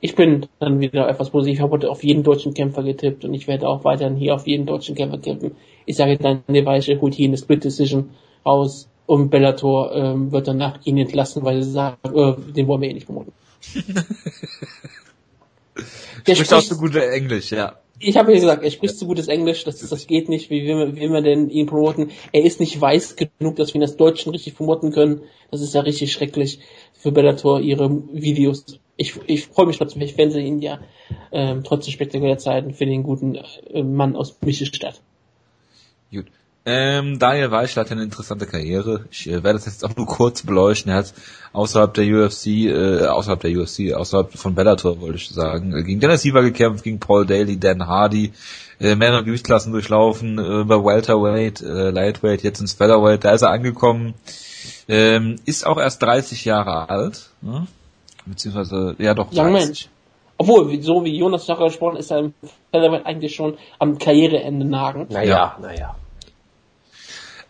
Ich 0.00 0.14
bin 0.14 0.46
dann 0.60 0.80
wieder 0.80 1.08
etwas 1.08 1.30
positiv. 1.30 1.56
Ich 1.56 1.60
habe 1.62 1.72
heute 1.72 1.90
auf 1.90 2.04
jeden 2.04 2.22
deutschen 2.22 2.54
Kämpfer 2.54 2.82
getippt 2.84 3.24
und 3.24 3.34
ich 3.34 3.48
werde 3.48 3.66
auch 3.68 3.84
weiterhin 3.84 4.16
hier 4.16 4.34
auf 4.34 4.46
jeden 4.46 4.66
deutschen 4.66 4.94
Kämpfer 4.94 5.20
tippen. 5.20 5.52
Ich 5.86 5.96
sage 5.96 6.16
dann, 6.18 6.42
der 6.48 6.64
Weiche 6.66 7.00
holt 7.00 7.14
hier 7.14 7.26
eine 7.28 7.36
Split 7.38 7.64
Decision 7.64 8.10
raus 8.46 8.88
und 9.06 9.30
Bellator 9.30 9.92
ähm, 9.94 10.30
wird 10.30 10.46
danach 10.46 10.78
ihn 10.84 10.98
entlassen, 10.98 11.42
weil 11.42 11.62
sie 11.62 11.70
sagen, 11.72 11.96
äh, 12.14 12.34
den 12.52 12.66
wollen 12.68 12.82
wir 12.82 12.90
eh 12.90 12.94
nicht 12.94 13.06
promoten. 13.06 13.32
Der 16.26 16.34
Spricht 16.34 16.52
auch 16.52 16.60
spricht- 16.60 16.68
so 16.68 16.76
gut 16.76 16.94
Englisch, 16.94 17.50
ja. 17.50 17.76
Ich 18.00 18.16
habe 18.16 18.32
ja 18.32 18.40
gesagt, 18.40 18.62
er 18.62 18.70
spricht 18.70 18.96
so 18.96 19.06
gutes 19.06 19.28
Englisch, 19.28 19.64
das, 19.64 19.78
das 19.78 20.06
geht 20.06 20.28
nicht, 20.28 20.50
wie 20.50 20.66
will, 20.66 20.94
wie 20.94 21.00
will 21.00 21.10
man 21.10 21.24
denn 21.24 21.50
ihn 21.50 21.66
promoten? 21.66 22.10
Er 22.32 22.44
ist 22.44 22.60
nicht 22.60 22.80
weiß 22.80 23.16
genug, 23.16 23.56
dass 23.56 23.74
wir 23.74 23.80
ihn 23.80 23.82
als 23.82 23.96
Deutschen 23.96 24.30
richtig 24.30 24.56
promoten 24.56 24.92
können. 24.92 25.22
Das 25.50 25.60
ist 25.60 25.74
ja 25.74 25.80
richtig 25.80 26.12
schrecklich 26.12 26.60
für 26.92 27.12
Bellator, 27.12 27.60
ihre 27.60 27.90
Videos. 28.12 28.80
Ich, 28.96 29.18
ich 29.26 29.46
freue 29.46 29.66
mich 29.66 29.78
trotzdem, 29.78 30.02
ich 30.02 30.14
fände 30.14 30.40
ihn 30.40 30.60
ja 30.60 30.80
ähm, 31.32 31.62
trotzdem 31.64 31.92
spektakulärer 31.92 32.38
Zeiten 32.38 32.74
für 32.74 32.86
den 32.86 33.02
guten 33.02 33.36
äh, 33.36 33.82
Mann 33.82 34.16
aus 34.16 34.36
Michelstadt. 34.42 35.00
Gut. 36.12 36.26
Ähm, 36.70 37.18
Daniel 37.18 37.50
Weichel 37.50 37.80
hat 37.80 37.90
eine 37.90 38.02
interessante 38.02 38.44
Karriere. 38.44 39.06
Ich 39.10 39.26
äh, 39.26 39.42
werde 39.42 39.54
das 39.54 39.64
jetzt 39.64 39.86
auch 39.86 39.96
nur 39.96 40.04
kurz 40.04 40.42
beleuchten. 40.42 40.92
Er 40.92 40.98
hat 40.98 41.14
außerhalb 41.54 41.94
der 41.94 42.04
UFC, 42.04 42.46
äh, 42.46 43.06
außerhalb 43.06 43.40
der 43.40 43.58
UFC, 43.58 43.94
außerhalb 43.94 44.34
von 44.34 44.54
Bellator 44.54 45.00
wollte 45.00 45.16
ich 45.16 45.30
sagen, 45.30 45.74
äh, 45.74 45.82
gegen 45.82 45.98
Dennis 45.98 46.20
Siever 46.20 46.42
gekämpft, 46.42 46.84
gegen 46.84 47.00
Paul 47.00 47.24
Daly, 47.24 47.58
Dan 47.58 47.86
Hardy, 47.86 48.34
äh, 48.80 48.96
mehrere 48.96 49.24
Gewichtsklassen 49.24 49.72
durchlaufen, 49.72 50.38
äh, 50.38 50.60
über 50.60 50.84
Welterweight, 50.84 51.62
äh, 51.62 51.88
Lightweight, 51.88 52.42
jetzt 52.42 52.60
ins 52.60 52.74
Featherweight, 52.74 53.24
da 53.24 53.30
ist 53.30 53.40
er 53.40 53.50
angekommen. 53.50 54.12
Ähm, 54.88 55.36
ist 55.46 55.66
auch 55.66 55.78
erst 55.78 56.02
30 56.02 56.44
Jahre 56.44 56.90
alt, 56.90 57.30
ne? 57.40 57.66
beziehungsweise, 58.26 58.94
ja 58.98 59.14
doch, 59.14 59.32
Young 59.32 59.52
30. 59.52 59.66
Mensch. 59.66 59.88
Obwohl, 60.36 60.82
so 60.82 61.02
wie 61.02 61.16
Jonas 61.16 61.46
Sacher 61.46 61.64
gesprochen 61.64 61.96
ist, 61.96 62.10
er 62.10 62.18
im 62.18 62.34
Featherweight 62.72 63.06
eigentlich 63.06 63.34
schon 63.34 63.56
am 63.78 63.96
Karriereende 63.96 64.66
nagen. 64.66 65.06
Naja, 65.08 65.56
naja. 65.62 65.78
Ja, 65.78 65.96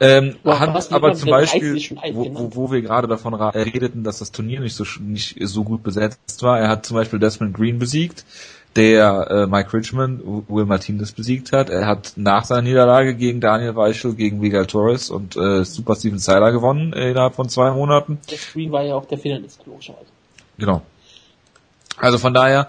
hat 0.00 0.74
was 0.74 0.92
aber 0.92 1.08
jemand, 1.08 1.18
zum 1.18 1.26
der 1.26 1.38
30 1.38 1.60
Beispiel, 1.60 1.98
alt 1.98 2.14
wo, 2.14 2.18
wo, 2.18 2.24
genannt. 2.24 2.56
wo 2.56 2.70
wir 2.70 2.82
gerade 2.82 3.08
davon 3.08 3.34
äh, 3.34 3.58
redeten, 3.58 4.04
dass 4.04 4.18
das 4.20 4.30
Turnier 4.30 4.60
nicht 4.60 4.76
so 4.76 4.84
nicht 5.00 5.36
so 5.40 5.64
gut 5.64 5.82
besetzt 5.82 6.42
war. 6.42 6.60
Er 6.60 6.68
hat 6.68 6.86
zum 6.86 6.96
Beispiel 6.96 7.18
Desmond 7.18 7.54
Green 7.56 7.78
besiegt, 7.78 8.24
der 8.76 9.28
äh, 9.30 9.46
Mike 9.46 9.72
Richmond, 9.72 10.22
Will 10.48 10.66
Martinez 10.66 11.10
besiegt 11.12 11.52
hat. 11.52 11.68
Er 11.68 11.86
hat 11.86 12.12
nach 12.14 12.44
seiner 12.44 12.62
Niederlage 12.62 13.16
gegen 13.16 13.40
Daniel 13.40 13.74
Weichel, 13.74 14.14
gegen 14.14 14.38
Miguel 14.38 14.66
Torres 14.66 15.10
und 15.10 15.36
äh, 15.36 15.64
Super 15.64 15.96
Steven 15.96 16.18
Seiler 16.18 16.52
gewonnen 16.52 16.92
äh, 16.92 17.10
innerhalb 17.10 17.34
von 17.34 17.48
zwei 17.48 17.72
Monaten. 17.72 18.18
Der 18.30 18.38
Screen 18.38 18.70
war 18.70 18.84
ja 18.84 18.94
auch 18.94 19.06
der 19.06 19.18
Finalist, 19.18 19.60
logischerweise. 19.66 20.06
Genau. 20.58 20.82
Also 21.96 22.18
von 22.18 22.32
daher, 22.32 22.68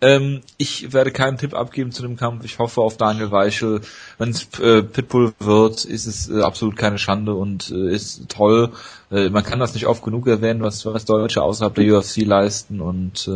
Ähm, 0.00 0.42
ich 0.58 0.92
werde 0.92 1.10
keinen 1.10 1.38
Tipp 1.38 1.54
abgeben 1.54 1.90
zu 1.90 2.02
dem 2.02 2.16
Kampf. 2.16 2.44
Ich 2.44 2.60
hoffe 2.60 2.80
auf 2.80 2.96
Daniel 2.96 3.32
Weichel. 3.32 3.80
Wenn 4.16 4.30
es 4.30 4.46
äh, 4.60 4.82
Pitbull 4.82 5.32
wird, 5.40 5.84
ist 5.84 6.06
es 6.06 6.30
äh, 6.30 6.42
absolut 6.42 6.76
keine 6.76 6.98
Schande 6.98 7.34
und 7.34 7.70
äh, 7.72 7.92
ist 7.92 8.28
toll. 8.28 8.70
Äh, 9.10 9.30
man 9.30 9.42
kann 9.42 9.58
das 9.58 9.74
nicht 9.74 9.86
oft 9.86 10.04
genug 10.04 10.28
erwähnen, 10.28 10.62
was, 10.62 10.86
was 10.86 11.04
Deutsche 11.04 11.42
außerhalb 11.42 11.74
der 11.74 11.98
UFC 11.98 12.18
leisten 12.18 12.80
und 12.80 13.28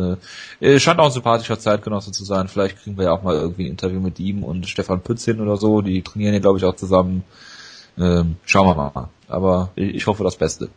äh, 0.61 0.79
scheint 0.79 0.99
auch 0.99 1.07
ein 1.07 1.11
sympathischer 1.11 1.59
Zeitgenosse 1.59 2.13
zu 2.13 2.23
sein. 2.23 2.47
Vielleicht 2.47 2.81
kriegen 2.81 2.97
wir 2.97 3.05
ja 3.05 3.11
auch 3.11 3.23
mal 3.23 3.35
irgendwie 3.35 3.65
ein 3.65 3.71
Interview 3.71 3.99
mit 3.99 4.19
ihm 4.21 4.43
und 4.45 4.69
Stefan 4.69 5.01
Pütz 5.01 5.25
hin 5.25 5.41
oder 5.41 5.57
so. 5.57 5.81
Die 5.81 6.01
trainieren 6.01 6.33
ja, 6.33 6.39
glaube 6.39 6.59
ich, 6.59 6.65
auch 6.65 6.77
zusammen. 6.77 7.25
Ähm, 7.97 8.37
schauen 8.45 8.67
wir 8.67 8.75
mal. 8.75 9.09
Aber 9.27 9.71
ich 9.75 10.07
hoffe 10.07 10.23
das 10.23 10.37
Beste. 10.37 10.69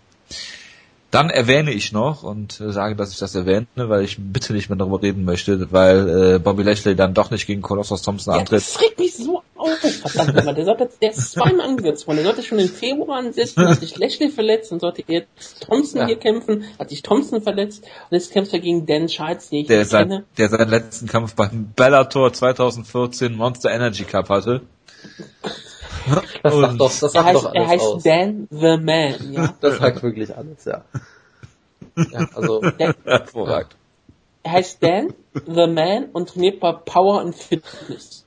Dann 1.12 1.30
erwähne 1.30 1.72
ich 1.72 1.92
noch 1.92 2.24
und 2.24 2.60
äh, 2.60 2.72
sage, 2.72 2.96
dass 2.96 3.12
ich 3.12 3.18
das 3.18 3.34
erwähne, 3.34 3.66
weil 3.76 4.02
ich 4.04 4.16
bitte 4.18 4.52
nicht 4.52 4.68
mehr 4.68 4.76
darüber 4.76 5.00
reden 5.02 5.24
möchte, 5.24 5.70
weil 5.72 6.34
äh, 6.34 6.38
Bobby 6.40 6.62
Lashley 6.64 6.96
dann 6.96 7.14
doch 7.14 7.30
nicht 7.30 7.46
gegen 7.46 7.62
Colossus 7.62 8.02
Thompson 8.02 8.34
Ja, 8.34 8.40
antritt. 8.40 8.60
das 8.60 8.80
regt 8.80 8.98
mich 8.98 9.14
so 9.16 9.42
auf. 9.56 9.78
Verdammt 9.78 10.56
der, 10.58 10.64
sollte, 10.64 10.90
der 11.00 11.10
ist 11.12 11.30
zweimal 11.32 11.66
angesetzt 11.66 12.06
worden. 12.06 12.16
Der 12.18 12.26
sollte 12.26 12.42
schon 12.42 12.58
im 12.58 12.68
Februar 12.68 13.18
ansetzen, 13.18 13.66
hat 13.68 13.80
sich 13.80 13.96
Lashley 13.96 14.30
verletzt 14.30 14.72
und 14.72 14.80
sollte 14.80 15.04
jetzt 15.06 15.28
Thompson 15.60 16.00
Ja. 16.00 16.06
hier 16.08 16.16
kämpfen, 16.18 16.64
hat 16.78 16.90
sich 16.90 17.02
Thompson 17.02 17.40
verletzt 17.40 17.84
und 17.84 18.16
jetzt 18.16 18.32
kämpft 18.32 18.52
er 18.52 18.58
gegen 18.58 18.84
Dan 18.84 19.06
Charles, 19.06 19.48
den 19.50 19.60
ich 19.60 19.66
der, 19.68 19.78
nicht 19.80 19.90
kenne. 19.92 20.14
sein, 20.14 20.24
der 20.38 20.48
seinen 20.50 20.68
letzten 20.70 21.06
Kampf 21.06 21.34
beim 21.34 21.72
Bellator 21.74 22.32
2014 22.32 23.34
Monster 23.34 23.70
Energy 23.70 24.04
Cup 24.04 24.28
hatte. 24.28 24.62
Das 26.42 26.54
sagt 26.54 26.72
Und 26.72 26.78
doch, 26.78 26.88
das 26.88 27.02
Er 27.02 27.08
sagt 27.08 27.26
heißt, 27.26 27.36
doch 27.36 27.54
er 27.54 27.60
alles 27.60 27.70
heißt 27.70 27.84
aus. 27.84 28.02
Dan 28.02 28.48
the 28.50 28.76
Man, 28.78 29.32
ja. 29.32 29.54
Das 29.60 29.78
sagt 29.78 30.02
wirklich 30.02 30.36
alles, 30.36 30.64
ja. 30.64 30.84
Ja, 31.96 32.28
also, 32.34 32.62
hervorragend. 33.04 33.76
er 34.42 34.52
heißt 34.52 34.82
Dan 34.82 35.14
the 35.46 35.66
Man 35.66 36.06
und 36.12 36.28
trainiert 36.28 36.60
bei 36.60 36.72
Power 36.72 37.20
and 37.20 37.34
Fitness. 37.34 38.25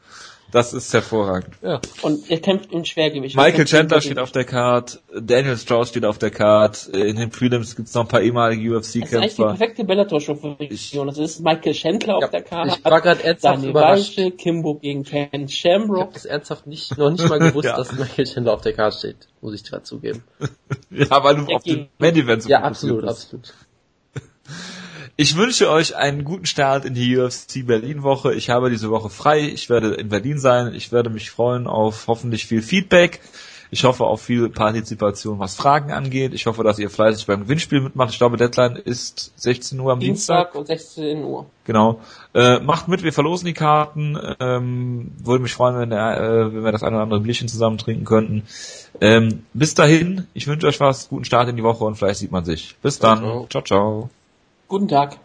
Das 0.51 0.73
ist 0.73 0.91
hervorragend. 0.93 1.55
ja. 1.61 1.79
Und 2.01 2.29
er 2.31 2.39
kämpft 2.39 2.71
im 2.71 2.83
Schwergewicht. 2.83 3.35
Michael 3.35 3.65
Chandler 3.65 4.01
steht 4.01 4.17
auf 4.17 4.31
der 4.31 4.45
Card, 4.45 4.99
Daniel 5.13 5.57
Strauss 5.57 5.89
steht 5.89 6.05
auf 6.05 6.17
der 6.17 6.31
Card, 6.31 6.87
in 6.87 7.17
den 7.17 7.29
Prelims 7.29 7.75
gibt's 7.75 7.93
noch 7.93 8.01
ein 8.03 8.07
paar 8.07 8.21
ehemalige 8.21 8.73
Das 8.73 8.87
ist 8.87 8.95
eigentlich 8.95 9.09
die 9.11 9.15
UFC-Kämpfer. 9.15 9.47
perfekte 9.49 9.83
Bellator-Show 9.83 10.35
für 10.35 10.59
Region. 10.59 11.05
Das 11.07 11.17
ist 11.19 11.39
Michael 11.41 11.73
Chandler 11.73 12.15
auf 12.15 12.21
Ja, 12.23 12.27
der 12.29 12.41
Karte. 12.41 12.77
ich 12.79 12.83
war 12.85 13.01
gerade 13.01 13.23
ernsthaft 13.23 13.55
Daniel 13.57 13.69
überrascht. 13.69 14.17
Weichel, 14.17 14.31
Kimbo 14.31 14.75
gegen 14.75 15.03
Ken 15.03 15.27
Ich 15.31 15.33
habe 15.33 15.47
Shamrock. 15.49 16.13
das 16.13 16.25
ernsthaft 16.25 16.65
nicht, 16.65 16.97
noch 16.97 17.11
nicht 17.11 17.29
mal 17.29 17.37
gewusst, 17.39 17.65
Ja. 17.65 17.77
dass 17.77 17.91
Michael 17.93 18.25
Chandler 18.25 18.53
auf 18.53 18.61
der 18.61 18.73
Karte 18.73 18.97
steht, 18.97 19.17
muss 19.41 19.53
ich 19.53 19.63
gerade 19.63 19.83
zugeben. 19.83 20.23
Ja, 20.89 21.23
weil 21.23 21.35
du 21.35 21.41
Ja, 21.47 21.55
auf 21.57 21.63
den 21.63 21.75
gegen- 21.75 21.89
Main 21.99 22.15
Event 22.15 22.43
so 22.43 22.49
Ja, 22.49 22.61
absolut, 22.63 23.01
bist. 23.01 23.11
absolut. 23.35 23.53
Ich 25.21 25.35
wünsche 25.35 25.69
euch 25.69 25.97
einen 25.97 26.23
guten 26.23 26.45
Start 26.45 26.85
in 26.85 26.93
die 26.93 27.17
UFC 27.17 27.67
Berlin 27.67 28.03
Woche. 28.03 28.33
Ich 28.33 28.49
habe 28.49 28.69
diese 28.69 28.89
Woche 28.89 29.09
frei. 29.09 29.41
Ich 29.41 29.69
werde 29.69 29.95
in 29.95 30.07
Berlin 30.07 30.39
sein. 30.39 30.73
Ich 30.73 30.93
werde 30.93 31.09
mich 31.09 31.29
freuen 31.29 31.67
auf 31.67 32.07
hoffentlich 32.07 32.45
viel 32.45 32.61
Feedback. 32.61 33.19
Ich 33.69 33.83
hoffe 33.83 34.05
auf 34.05 34.21
viel 34.21 34.47
Partizipation, 34.47 35.37
was 35.37 35.55
Fragen 35.55 35.91
angeht. 35.91 36.33
Ich 36.33 36.45
hoffe, 36.45 36.63
dass 36.63 36.79
ihr 36.79 36.89
fleißig 36.89 37.25
beim 37.25 37.41
Gewinnspiel 37.41 37.81
mitmacht. 37.81 38.11
Ich 38.11 38.17
glaube, 38.17 38.37
Deadline 38.37 38.77
ist 38.77 39.33
16 39.35 39.77
Uhr 39.81 39.91
am 39.91 39.99
Dienstag. 39.99 40.53
Dienstag 40.53 40.59
um 40.61 40.65
16 40.65 41.23
Uhr. 41.25 41.45
Genau. 41.65 41.99
Äh, 42.33 42.61
macht 42.61 42.87
mit, 42.87 43.03
wir 43.03 43.11
verlosen 43.11 43.45
die 43.45 43.53
Karten. 43.53 44.17
Ähm, 44.39 45.11
würde 45.21 45.43
mich 45.43 45.53
freuen, 45.53 45.77
wenn, 45.79 45.89
der, 45.89 46.17
äh, 46.17 46.53
wenn 46.53 46.63
wir 46.63 46.71
das 46.71 46.81
eine 46.81 46.95
oder 46.95 47.03
andere 47.03 47.19
Bierchen 47.19 47.49
zusammen 47.49 47.77
trinken 47.77 48.05
könnten. 48.05 48.43
Ähm, 49.01 49.43
bis 49.53 49.73
dahin, 49.73 50.27
ich 50.33 50.47
wünsche 50.47 50.65
euch 50.65 50.79
was, 50.79 51.09
guten 51.09 51.25
Start 51.25 51.49
in 51.49 51.57
die 51.57 51.63
Woche 51.63 51.83
und 51.83 51.95
vielleicht 51.95 52.19
sieht 52.19 52.31
man 52.31 52.45
sich. 52.45 52.77
Bis 52.81 52.99
dann. 52.99 53.19
Ciao, 53.19 53.47
ciao. 53.47 53.47
ciao. 53.49 53.63
ciao. 53.63 54.09
Guten 54.69 54.87
Tag. 54.87 55.17